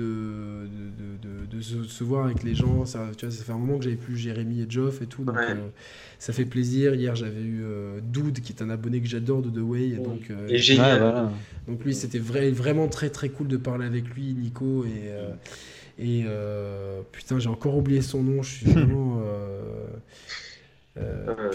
de, 1.50 1.60
se, 1.60 2.04
voir 2.04 2.26
avec 2.26 2.44
les 2.44 2.54
gens. 2.54 2.84
Ça, 2.84 3.10
tu 3.16 3.26
vois, 3.26 3.34
ça 3.34 3.42
fait 3.42 3.52
un 3.52 3.58
moment 3.58 3.78
que 3.78 3.84
j'avais 3.84 3.96
plus 3.96 4.16
Jérémy 4.16 4.62
et 4.62 4.66
Geoff 4.68 5.02
et 5.02 5.06
tout. 5.06 5.24
Donc, 5.24 5.36
ça 6.20 6.32
fait 6.32 6.44
plaisir. 6.44 6.94
Hier, 6.94 7.16
j'avais 7.16 7.40
eu 7.40 7.62
euh, 7.64 7.98
Dude, 8.00 8.40
qui 8.40 8.52
est 8.52 8.62
un 8.62 8.70
abonné 8.70 9.00
que 9.00 9.08
j'adore 9.08 9.42
de 9.42 9.50
The 9.50 9.62
Way. 9.62 9.88
Donc, 9.96 10.30
euh, 10.30 10.46
et 10.48 10.58
génial. 10.58 11.30
Donc, 11.66 11.84
lui, 11.84 11.94
c'était 11.94 12.20
vraiment 12.20 12.86
très 12.86 13.10
très 13.10 13.30
cool 13.30 13.48
de 13.48 13.56
parler 13.56 13.86
avec 13.86 14.08
lui, 14.14 14.32
Nico. 14.34 14.84
Et, 14.84 15.10
euh, 16.00 17.00
et 17.00 17.04
putain, 17.12 17.38
j'ai 17.38 17.48
encore 17.48 17.76
oublié 17.76 18.02
son 18.02 18.22
nom. 18.22 18.42
Je 18.42 18.50
suis 18.50 18.66
vraiment. 18.70 19.22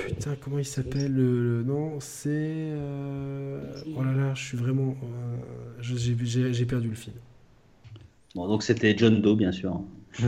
putain, 0.08 0.36
comment 0.42 0.60
il 0.60 0.66
s'appelle 0.66 1.14
le, 1.14 1.64
Non, 1.64 2.00
c'est. 2.00 2.74
oh 3.96 4.04
là 4.04 4.14
là, 4.14 4.34
je 4.36 4.44
suis 4.44 4.58
vraiment. 4.58 4.96
j'ai 5.82 6.66
perdu 6.66 6.90
le 6.90 6.96
fil. 6.96 7.14
Bon, 8.36 8.48
donc 8.48 8.64
c'était 8.64 8.96
John 8.98 9.22
Doe, 9.22 9.36
bien 9.36 9.52
sûr. 9.52 9.82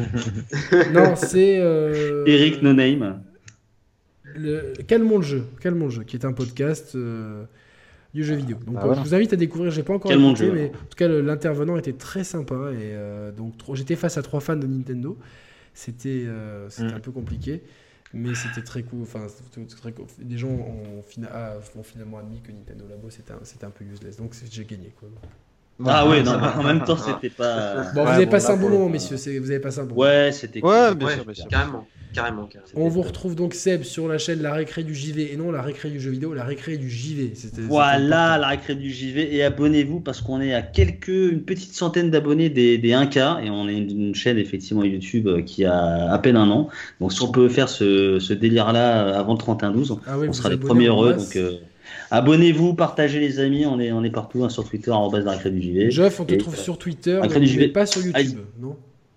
non, 0.94 1.16
c'est. 1.16 1.62
Eric 2.26 2.62
No 2.62 2.74
Name 2.74 3.22
le, 4.36 4.74
Calmons 4.88 5.18
le 5.18 5.24
jeu, 5.24 5.44
Calmons 5.60 5.86
le 5.86 5.92
jeu, 5.92 6.04
qui 6.04 6.16
est 6.16 6.26
un 6.26 6.34
podcast. 6.34 6.96
Euh, 6.96 7.44
du 8.14 8.24
jeu 8.24 8.36
vidéo. 8.36 8.58
Donc 8.66 8.76
Ah, 8.78 8.82
euh, 8.82 8.86
voilà. 8.88 9.02
je 9.04 9.08
vous 9.08 9.16
invite 9.16 9.34
à 9.34 9.36
découvrir, 9.38 9.72
j'ai 9.72 9.84
pas 9.84 9.94
encore 9.94 10.12
écouté, 10.12 10.36
jeu. 10.36 10.52
mais 10.54 10.66
en 10.70 10.86
tout 10.90 10.98
cas 10.98 11.08
l'intervenant 11.08 11.78
était 11.78 11.94
très 11.94 12.24
sympa 12.24 12.72
et 12.74 12.92
euh, 12.94 13.32
donc 13.32 13.58
trop- 13.58 13.76
j'étais 13.76 13.96
face 13.96 14.18
à 14.18 14.22
trois 14.22 14.40
fans 14.42 14.56
de 14.58 14.68
Nintendo. 14.68 15.18
C'était 15.74 16.26
euh, 16.28 16.70
c'était 16.70 16.92
Mm. 16.92 16.98
un 16.98 17.00
peu 17.00 17.12
compliqué, 17.12 17.64
mais 18.14 18.36
c'était 18.36 18.62
très 18.62 18.84
cool. 18.84 19.04
Enfin, 19.04 19.26
très 19.80 19.92
cool. 19.94 20.06
Des 20.20 20.38
gens 20.38 20.50
ont, 20.50 21.02
fina- 21.08 21.30
ah, 21.34 21.54
ont 21.78 21.84
finalement 21.84 22.18
admis 22.18 22.42
que 22.42 22.52
Nintendo 22.52 22.86
Labo 22.90 23.10
c'était 23.10 23.32
un, 23.66 23.70
peu 23.70 23.86
useless, 23.86 24.18
donc 24.18 24.36
j'ai 24.52 24.66
gagné 24.66 24.94
quoi. 25.00 25.08
Ah 25.88 26.08
ouais, 26.08 26.24
non, 26.24 26.34
en 26.34 26.64
même 26.64 26.84
temps, 26.84 26.98
c'était 27.06 27.30
pas. 27.30 27.84
Bon, 27.96 28.04
vous 28.04 28.10
avez 28.10 28.26
bon, 28.26 28.32
passé 28.32 28.48
là, 28.50 28.54
un 28.54 28.58
bon 28.58 28.70
moment, 28.70 28.90
messieurs. 28.90 29.18
Vous 29.40 29.52
avez 29.52 29.60
passé 29.60 29.80
un 29.80 29.84
bon 29.84 29.96
moment. 29.96 30.02
Ouais, 30.02 30.32
c'était. 30.32 30.64
Ouais, 30.64 30.88
cool. 30.90 30.98
bien 30.98 31.08
Ouais, 31.08 31.14
sûr, 31.16 31.26
bien 31.26 31.34
sûr. 31.34 31.48
Carrément, 31.48 31.88
carrément, 32.14 32.46
carrément. 32.46 32.72
On 32.76 32.88
vous 32.90 33.02
retrouve 33.02 33.36
donc 33.36 33.54
Seb 33.54 33.84
sur 33.84 34.08
la 34.08 34.18
chaîne 34.18 34.42
La 34.42 34.54
Récré 34.54 34.84
du 34.84 34.94
JV 34.94 35.34
et 35.34 35.38
non 35.38 35.52
la 35.52 35.62
Récré 35.62 35.90
du 35.90 36.00
jeu 36.00 36.12
vidéo, 36.12 36.34
la 36.34 36.44
Récré 36.44 36.78
du 36.78 36.90
JV. 36.90 37.34
Voilà 37.68 38.38
la 38.38 38.48
récré 38.50 38.76
du 38.76 38.90
JV 38.92 39.36
et 39.36 39.44
abonnez-vous 39.44 40.00
parce 40.02 40.22
qu'on 40.22 40.42
est 40.42 40.54
à 40.54 40.62
quelques 40.62 41.08
une 41.08 41.44
petite 41.44 41.74
centaine 41.74 42.10
d'abonnés 42.12 42.50
des, 42.50 42.78
des 42.78 42.90
1K 42.92 43.44
et 43.46 43.50
on 43.50 43.68
est 43.68 43.78
une 43.78 44.14
chaîne 44.16 44.38
effectivement 44.38 44.84
YouTube 44.84 45.28
euh, 45.28 45.42
qui 45.42 45.66
a 45.66 46.12
à 46.12 46.18
peine 46.20 46.36
un 46.38 46.50
an. 46.50 46.70
Donc 47.00 47.14
si 47.14 47.22
on 47.22 47.32
peut 47.32 47.50
faire 47.50 47.70
ce, 47.70 48.20
ce 48.20 48.34
délire 48.34 48.72
là 48.74 49.18
avant 49.18 49.34
le 49.34 49.40
31-12, 49.40 50.00
Ah 50.06 50.18
oui, 50.20 50.28
on 50.30 50.34
sera 50.34 50.50
les 50.50 50.58
premiers 50.58 50.88
heureux. 50.88 51.14
Donc 51.14 51.36
euh, 51.36 51.54
abonnez-vous, 52.12 52.76
partagez 52.76 53.20
les 53.20 53.40
amis, 53.40 53.66
on 53.66 53.80
est 53.80 53.92
on 53.92 54.04
est 54.04 54.12
partout 54.12 54.44
hein, 54.44 54.50
sur 54.50 54.68
Twitter 54.68 54.92
la 54.92 55.32
récré 55.32 55.50
du 55.50 55.62
JV. 55.62 55.90
Jeff, 55.90 56.20
on 56.20 56.26
te 56.26 56.34
Et, 56.34 56.38
trouve 56.38 56.54
euh, 56.54 56.58
sur 56.58 56.78
Twitter, 56.78 57.20
mais, 57.22 57.40
du 57.40 57.48
JV. 57.48 57.60
mais 57.66 57.68
pas 57.70 57.86
sur 57.86 58.02
YouTube, 58.06 58.40
non? 58.60 58.76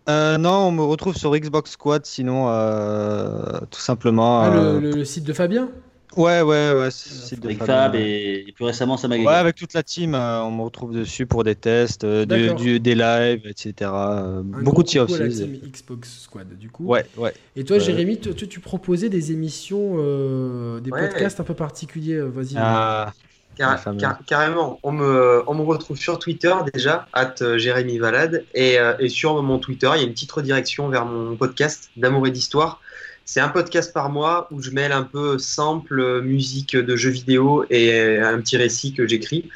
Euh, 0.09 0.37
non, 0.37 0.51
on 0.51 0.71
me 0.71 0.83
retrouve 0.83 1.17
sur 1.17 1.35
Xbox 1.35 1.73
Squad, 1.73 2.05
sinon, 2.05 2.47
euh, 2.49 3.59
tout 3.71 3.81
simplement. 3.81 4.41
Ah, 4.43 4.55
euh, 4.55 4.81
le, 4.81 4.91
le 4.91 5.05
site 5.05 5.25
de 5.25 5.33
Fabien? 5.33 5.71
Ouais, 6.17 6.43
ouais, 6.43 6.73
ouais. 6.73 6.89
c'est 6.91 7.39
de 7.41 7.47
avec 7.47 7.63
Fab 7.65 7.95
ouais. 7.95 8.03
et, 8.03 8.49
et 8.49 8.53
plus 8.53 8.65
récemment 8.65 8.97
Sam 8.97 9.13
Ouais, 9.13 9.27
avec 9.29 9.57
toute 9.57 9.73
la 9.75 9.83
team, 9.83 10.15
euh, 10.15 10.43
on 10.43 10.51
me 10.51 10.63
retrouve 10.63 10.93
dessus 10.95 11.27
pour 11.27 11.45
des 11.45 11.55
tests, 11.55 12.05
euh, 12.05 12.25
du- 12.55 12.81
des 12.81 12.95
lives, 12.95 13.47
etc. 13.47 13.73
euh, 13.95 14.43
beaucoup 14.43 14.83
de 14.83 14.89
à 14.99 15.07
la 15.19 15.29
team 15.29 15.59
Xbox 15.65 16.21
Squad, 16.23 16.57
du 16.59 16.69
coup. 16.71 16.85
Ouais, 16.85 17.05
ouais. 17.17 17.33
Et 17.57 17.65
toi, 17.65 17.77
Ouais. 17.79 17.83
Jérémy, 17.83 18.19
tu, 18.21 18.35
tu- 18.35 18.49
tu 18.49 18.61
proposais 18.61 19.09
des 19.09 19.33
émissions, 19.33 19.97
euh, 19.99 20.81
des 20.81 20.91
Ouais. 20.91 21.09
podcasts 21.09 21.41
un 21.41 21.45
peu 21.45 21.55
particuliers. 21.55 22.21
Vas-y. 22.21 22.55
Ah, 22.57 23.13
Car- 23.57 23.81
car- 23.99 24.19
carrément, 24.27 24.81
on 24.83 24.91
me, 24.91 25.43
on 25.47 25.55
me 25.55 25.63
retrouve 25.63 25.97
sur 25.97 26.19
Twitter 26.19 26.53
déjà, 26.73 27.07
at 27.13 27.35
Jérémy 27.57 27.99
Valade, 27.99 28.45
et, 28.53 28.81
euh, 28.81 28.95
et 28.99 29.09
sur 29.09 29.41
mon 29.45 29.61
Twitter, 29.61 29.89
il 29.95 30.01
y 30.01 30.05
a 30.05 30.07
une 30.07 30.13
petite 30.13 30.33
redirection 30.33 30.89
vers 30.89 31.05
mon 31.07 31.37
podcast 31.37 31.89
d'amour 31.97 32.27
et 32.27 32.33
d'histoire. 32.33 32.81
C'est 33.27 33.41
un 33.41 33.49
podcast 33.49 33.93
par 33.95 34.11
mois 34.11 34.49
où 34.51 34.61
je 34.63 34.71
mêle 34.71 34.93
un 34.93 35.03
peu 35.03 35.39
sample, 35.39 36.21
musique 36.23 36.77
de 36.77 36.95
jeux 36.95 37.09
vidéo 37.11 37.65
et 37.71 38.19
un 38.19 38.39
petit 38.39 38.59
récit 38.59 38.93
que 38.93 39.07
j'écris 39.07 39.49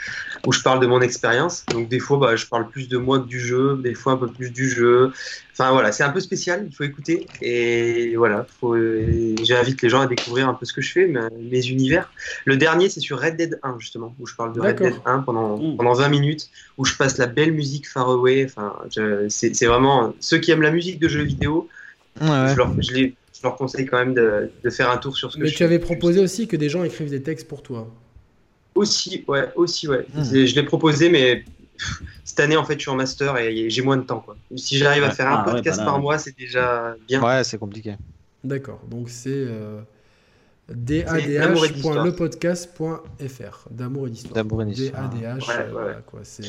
où 0.46 0.52
je 0.52 0.62
parle 0.62 0.80
de 0.80 0.86
mon 0.86 1.02
expérience. 1.02 1.66
Donc 1.70 1.88
des 1.88 1.98
fois, 1.98 2.16
bah, 2.16 2.34
je 2.34 2.46
parle 2.46 2.68
plus 2.70 2.88
de 2.88 2.96
moi 2.96 3.18
que 3.18 3.26
du 3.26 3.38
jeu, 3.40 3.78
des 3.82 3.92
fois 3.94 4.14
un 4.14 4.16
peu 4.16 4.28
plus 4.28 4.50
du 4.50 4.70
jeu. 4.70 5.12
Enfin 5.52 5.70
voilà, 5.72 5.92
c'est 5.92 6.02
un 6.02 6.08
peu 6.10 6.20
spécial, 6.20 6.66
il 6.70 6.74
faut 6.74 6.84
écouter. 6.84 7.26
Et 7.42 8.14
voilà, 8.16 8.46
faut, 8.58 8.74
euh, 8.74 9.34
j'invite 9.42 9.82
les 9.82 9.90
gens 9.90 10.00
à 10.00 10.06
découvrir 10.06 10.48
un 10.48 10.54
peu 10.54 10.64
ce 10.64 10.72
que 10.72 10.80
je 10.80 10.90
fais, 10.92 11.06
mes, 11.06 11.20
mes 11.50 11.66
univers. 11.66 12.10
Le 12.46 12.56
dernier, 12.56 12.88
c'est 12.88 13.00
sur 13.00 13.20
Red 13.20 13.36
Dead 13.36 13.58
1, 13.62 13.76
justement, 13.80 14.14
où 14.18 14.26
je 14.26 14.34
parle 14.34 14.54
de 14.54 14.60
Red. 14.60 14.76
Dead 14.80 14.94
1 15.04 15.18
pendant, 15.18 15.58
Mm. 15.58 15.76
pendant 15.76 15.92
20 15.92 16.08
minutes, 16.08 16.48
où 16.78 16.86
je 16.86 16.94
passe 16.94 17.18
la 17.18 17.26
belle 17.26 17.52
musique 17.52 17.86
Far 17.88 18.08
Away. 18.08 18.46
Enfin, 18.46 18.74
je- 18.96 19.28
c'est 19.28 19.54
c'est 19.54 19.66
vraiment 19.66 20.14
ceux 20.20 20.38
qui 20.38 20.52
aiment 20.52 20.62
la 20.62 20.70
musique 20.70 20.98
de 21.00 21.08
jeux 21.08 21.24
vidéo, 21.24 21.68
ouais, 22.22 22.28
ouais. 22.28 22.48
je, 22.52 22.56
leur, 22.56 22.72
je, 22.80 22.92
les- 22.92 23.14
je 23.38 23.42
leur 23.46 23.56
conseille 23.56 23.86
quand 23.86 23.98
même 23.98 24.14
de, 24.14 24.50
de 24.64 24.70
faire 24.70 24.90
un 24.90 24.96
tour 24.98 25.16
sur 25.16 25.30
ce 25.32 25.36
que 25.36 25.42
mais 25.42 25.48
je 25.48 25.52
tu 25.52 25.58
fais. 25.58 25.64
avais 25.64 25.78
proposé 25.78 26.20
aussi 26.20 26.46
que 26.48 26.56
des 26.56 26.68
gens 26.68 26.82
écrivent 26.84 27.10
des 27.10 27.22
textes 27.22 27.46
pour 27.48 27.62
toi. 27.62 27.88
Aussi, 28.74 29.24
ouais, 29.28 29.48
aussi, 29.56 29.88
ouais. 29.88 30.04
Hmm. 30.14 30.22
Je 30.24 30.54
l'ai 30.54 30.62
proposé, 30.64 31.08
mais 31.10 31.44
pff, 31.78 32.02
cette 32.24 32.40
année, 32.40 32.56
en 32.56 32.64
fait, 32.64 32.74
je 32.74 32.80
suis 32.80 32.90
en 32.90 32.96
master 32.96 33.36
et 33.38 33.70
j'ai 33.70 33.82
moins 33.82 33.96
de 33.96 34.02
temps, 34.02 34.20
quoi. 34.20 34.36
Si 34.56 34.76
j'arrive 34.78 35.04
à 35.04 35.10
faire 35.10 35.28
un 35.28 35.42
Ah, 35.44 35.46
ouais, 35.46 35.52
podcast 35.54 35.78
bah 35.78 35.84
là, 35.84 35.90
par 35.90 35.96
ouais. 35.96 36.02
mois, 36.02 36.18
c'est 36.18 36.36
déjà 36.36 36.96
bien. 37.08 37.22
Ouais, 37.22 37.42
c'est 37.44 37.58
compliqué. 37.58 37.94
D'accord. 38.44 38.80
Donc 38.88 39.08
c'est 39.10 39.30
euh, 39.32 39.80
dadh.lepodcast.fr. 40.68 43.68
D'amour 43.70 44.06
et 44.06 44.10
d'histoire. 44.10 44.34
D'amour 44.34 44.62
et 44.62 44.66
d'histoire. 44.66 45.08
DADH. 45.10 45.48
Ouais, 45.48 45.54
euh, 45.54 45.58
ouais. 45.64 45.68
voilà, 45.72 45.94
quoi. 46.06 46.20
C'est 46.22 46.42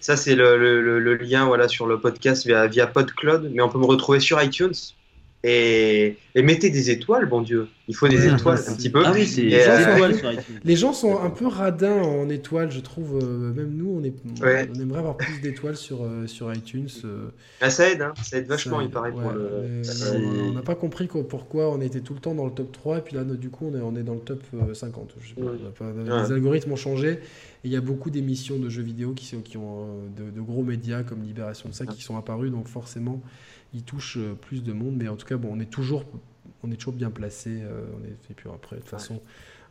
Ça, 0.00 0.16
c'est 0.16 0.34
le, 0.34 0.58
le- 0.58 0.82
le- 0.82 1.00
le 1.00 1.14
lien 1.16 1.44
voilà, 1.46 1.68
sur 1.68 1.86
le 1.86 1.98
podcast 2.00 2.46
via, 2.46 2.66
via 2.66 2.86
PodCloud, 2.86 3.50
mais 3.52 3.62
on 3.62 3.68
peut 3.68 3.78
me 3.78 3.86
retrouver 3.86 4.20
sur 4.20 4.42
iTunes. 4.42 4.72
Et, 5.46 6.16
et 6.34 6.42
mettez 6.42 6.70
des 6.70 6.88
étoiles, 6.90 7.26
bon 7.28 7.42
Dieu. 7.42 7.68
Il 7.86 7.94
faut 7.94 8.08
des 8.08 8.16
Ouais, 8.26 8.32
étoiles 8.34 8.58
un 8.66 8.74
petit 8.74 8.88
peu. 8.88 9.02
Ah 9.04 9.12
oui, 9.14 9.26
c'est 9.26 9.42
Et, 9.42 9.50
Les 9.50 9.60
gens 9.60 9.76
c'est 9.76 9.84
sont- 9.98 10.26
euh. 10.26 10.32
Les 10.64 10.76
gens 10.76 10.92
sont 10.94 11.20
un 11.20 11.28
peu 11.28 11.46
radins 11.46 12.00
en 12.02 12.30
étoiles, 12.30 12.70
je 12.72 12.80
trouve. 12.80 13.18
euh, 13.22 13.52
même 13.52 13.74
nous, 13.76 13.90
on, 14.00 14.02
est, 14.02 14.14
Ouais. 14.42 14.66
on 14.74 14.80
aimerait 14.80 15.00
avoir 15.00 15.18
plus 15.18 15.42
d'étoiles 15.42 15.76
sur, 15.76 16.02
euh, 16.02 16.26
sur 16.26 16.50
iTunes. 16.54 16.88
ah, 17.60 17.68
ça 17.68 17.90
aide, 17.90 18.00
hein. 18.00 18.14
ça 18.22 18.38
aide 18.38 18.46
vachement, 18.46 18.78
ça- 18.78 18.84
il 18.84 18.90
paraît. 18.90 19.12
pour 19.12 19.20
le... 19.32 19.82
on 20.48 20.52
n'a 20.54 20.62
pas 20.62 20.74
compris 20.76 21.08
quoi- 21.08 21.28
pourquoi 21.28 21.70
on 21.70 21.80
était 21.82 22.00
tout 22.00 22.14
le 22.14 22.20
temps 22.20 22.34
dans 22.34 22.46
le 22.46 22.52
top 22.52 22.72
3 22.72 22.98
et 22.98 23.00
puis 23.02 23.14
là, 23.14 23.22
du 23.24 23.50
coup, 23.50 23.70
on 23.70 23.76
est, 23.76 23.82
on 23.82 23.94
est 23.96 24.02
dans 24.02 24.14
le 24.14 24.20
top 24.20 24.42
euh, 24.54 24.72
50. 24.72 25.14
Je 25.20 25.28
sais 25.28 25.34
pas, 25.34 25.42
Ouais. 25.42 25.48
on 25.62 25.68
a 25.68 25.70
pas- 25.72 25.84
Ouais. 25.92 26.22
Les 26.26 26.32
algorithmes 26.32 26.72
ont 26.72 26.76
changé 26.76 27.10
et 27.10 27.18
il 27.64 27.70
y 27.70 27.76
a 27.76 27.82
beaucoup 27.82 28.08
d'émissions 28.08 28.58
de 28.58 28.70
jeux 28.70 28.82
vidéo 28.82 29.12
qui, 29.12 29.26
sont, 29.26 29.40
qui 29.42 29.58
ont 29.58 29.88
de, 30.16 30.30
de 30.34 30.40
gros 30.40 30.62
médias 30.62 31.02
comme 31.02 31.22
Libération 31.22 31.68
de 31.68 31.74
ça 31.74 31.84
qui 31.84 32.00
sont 32.02 32.16
apparus, 32.16 32.50
donc 32.50 32.66
forcément, 32.68 33.20
ils 33.74 33.82
touchent 33.82 34.16
euh, 34.18 34.34
plus 34.34 34.62
de 34.62 34.72
monde. 34.72 34.96
Mais 34.96 35.08
en 35.08 35.16
tout 35.16 35.26
cas, 35.26 35.36
bon, 35.36 35.50
on 35.52 35.60
est 35.60 35.70
toujours, 35.70 36.04
on 36.62 36.70
est 36.70 36.76
toujours 36.76 36.94
bien 36.94 37.10
placé. 37.10 37.50
euh, 37.62 37.84
on 38.00 38.04
est, 38.04 38.30
et 38.30 38.34
puis 38.34 38.48
après, 38.54 38.76
de 38.76 38.80
toute 38.80 38.90
façon. 38.90 39.20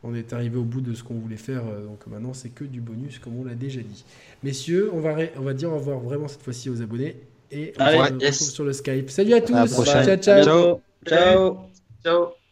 On 0.06 0.14
est 0.14 0.33
arrivé 0.33 0.57
au 0.57 0.64
bout 0.65 0.82
de 0.82 0.93
ce 0.93 1.01
qu'on 1.01 1.14
voulait 1.14 1.38
faire, 1.38 1.65
euh, 1.65 1.85
donc 1.85 2.06
maintenant 2.07 2.33
c'est 2.33 2.49
que 2.49 2.65
du 2.65 2.82
bonus, 2.82 3.19
comme 3.19 3.38
on 3.40 3.45
l'a 3.45 3.56
déjà 3.56 3.80
dit. 3.80 4.03
Messieurs, 4.43 4.90
on 4.93 4.99
va, 4.99 5.14
ré- 5.15 5.32
on 5.38 5.43
va 5.43 5.53
dire 5.53 5.72
au 5.72 5.77
revoir 5.77 5.99
vraiment 6.01 6.27
cette 6.27 6.41
fois-ci 6.43 6.69
aux 6.69 6.82
abonnés 6.82 7.15
et 7.51 7.72
on 7.80 7.80
se 7.80 8.14
retrouve 8.32 8.49
sur 8.49 8.65
le 8.65 8.73
Skype. 8.73 9.09
Salut 9.09 9.33
à 9.33 9.40
tous, 9.40 9.53
À 9.56 9.64
la 9.64 9.72
prochaine. 9.72 10.03
ciao 10.03 10.17
ciao. 10.17 10.43
Ciao. 10.43 10.82
Ciao. 11.07 11.57
Ciao 12.03 12.42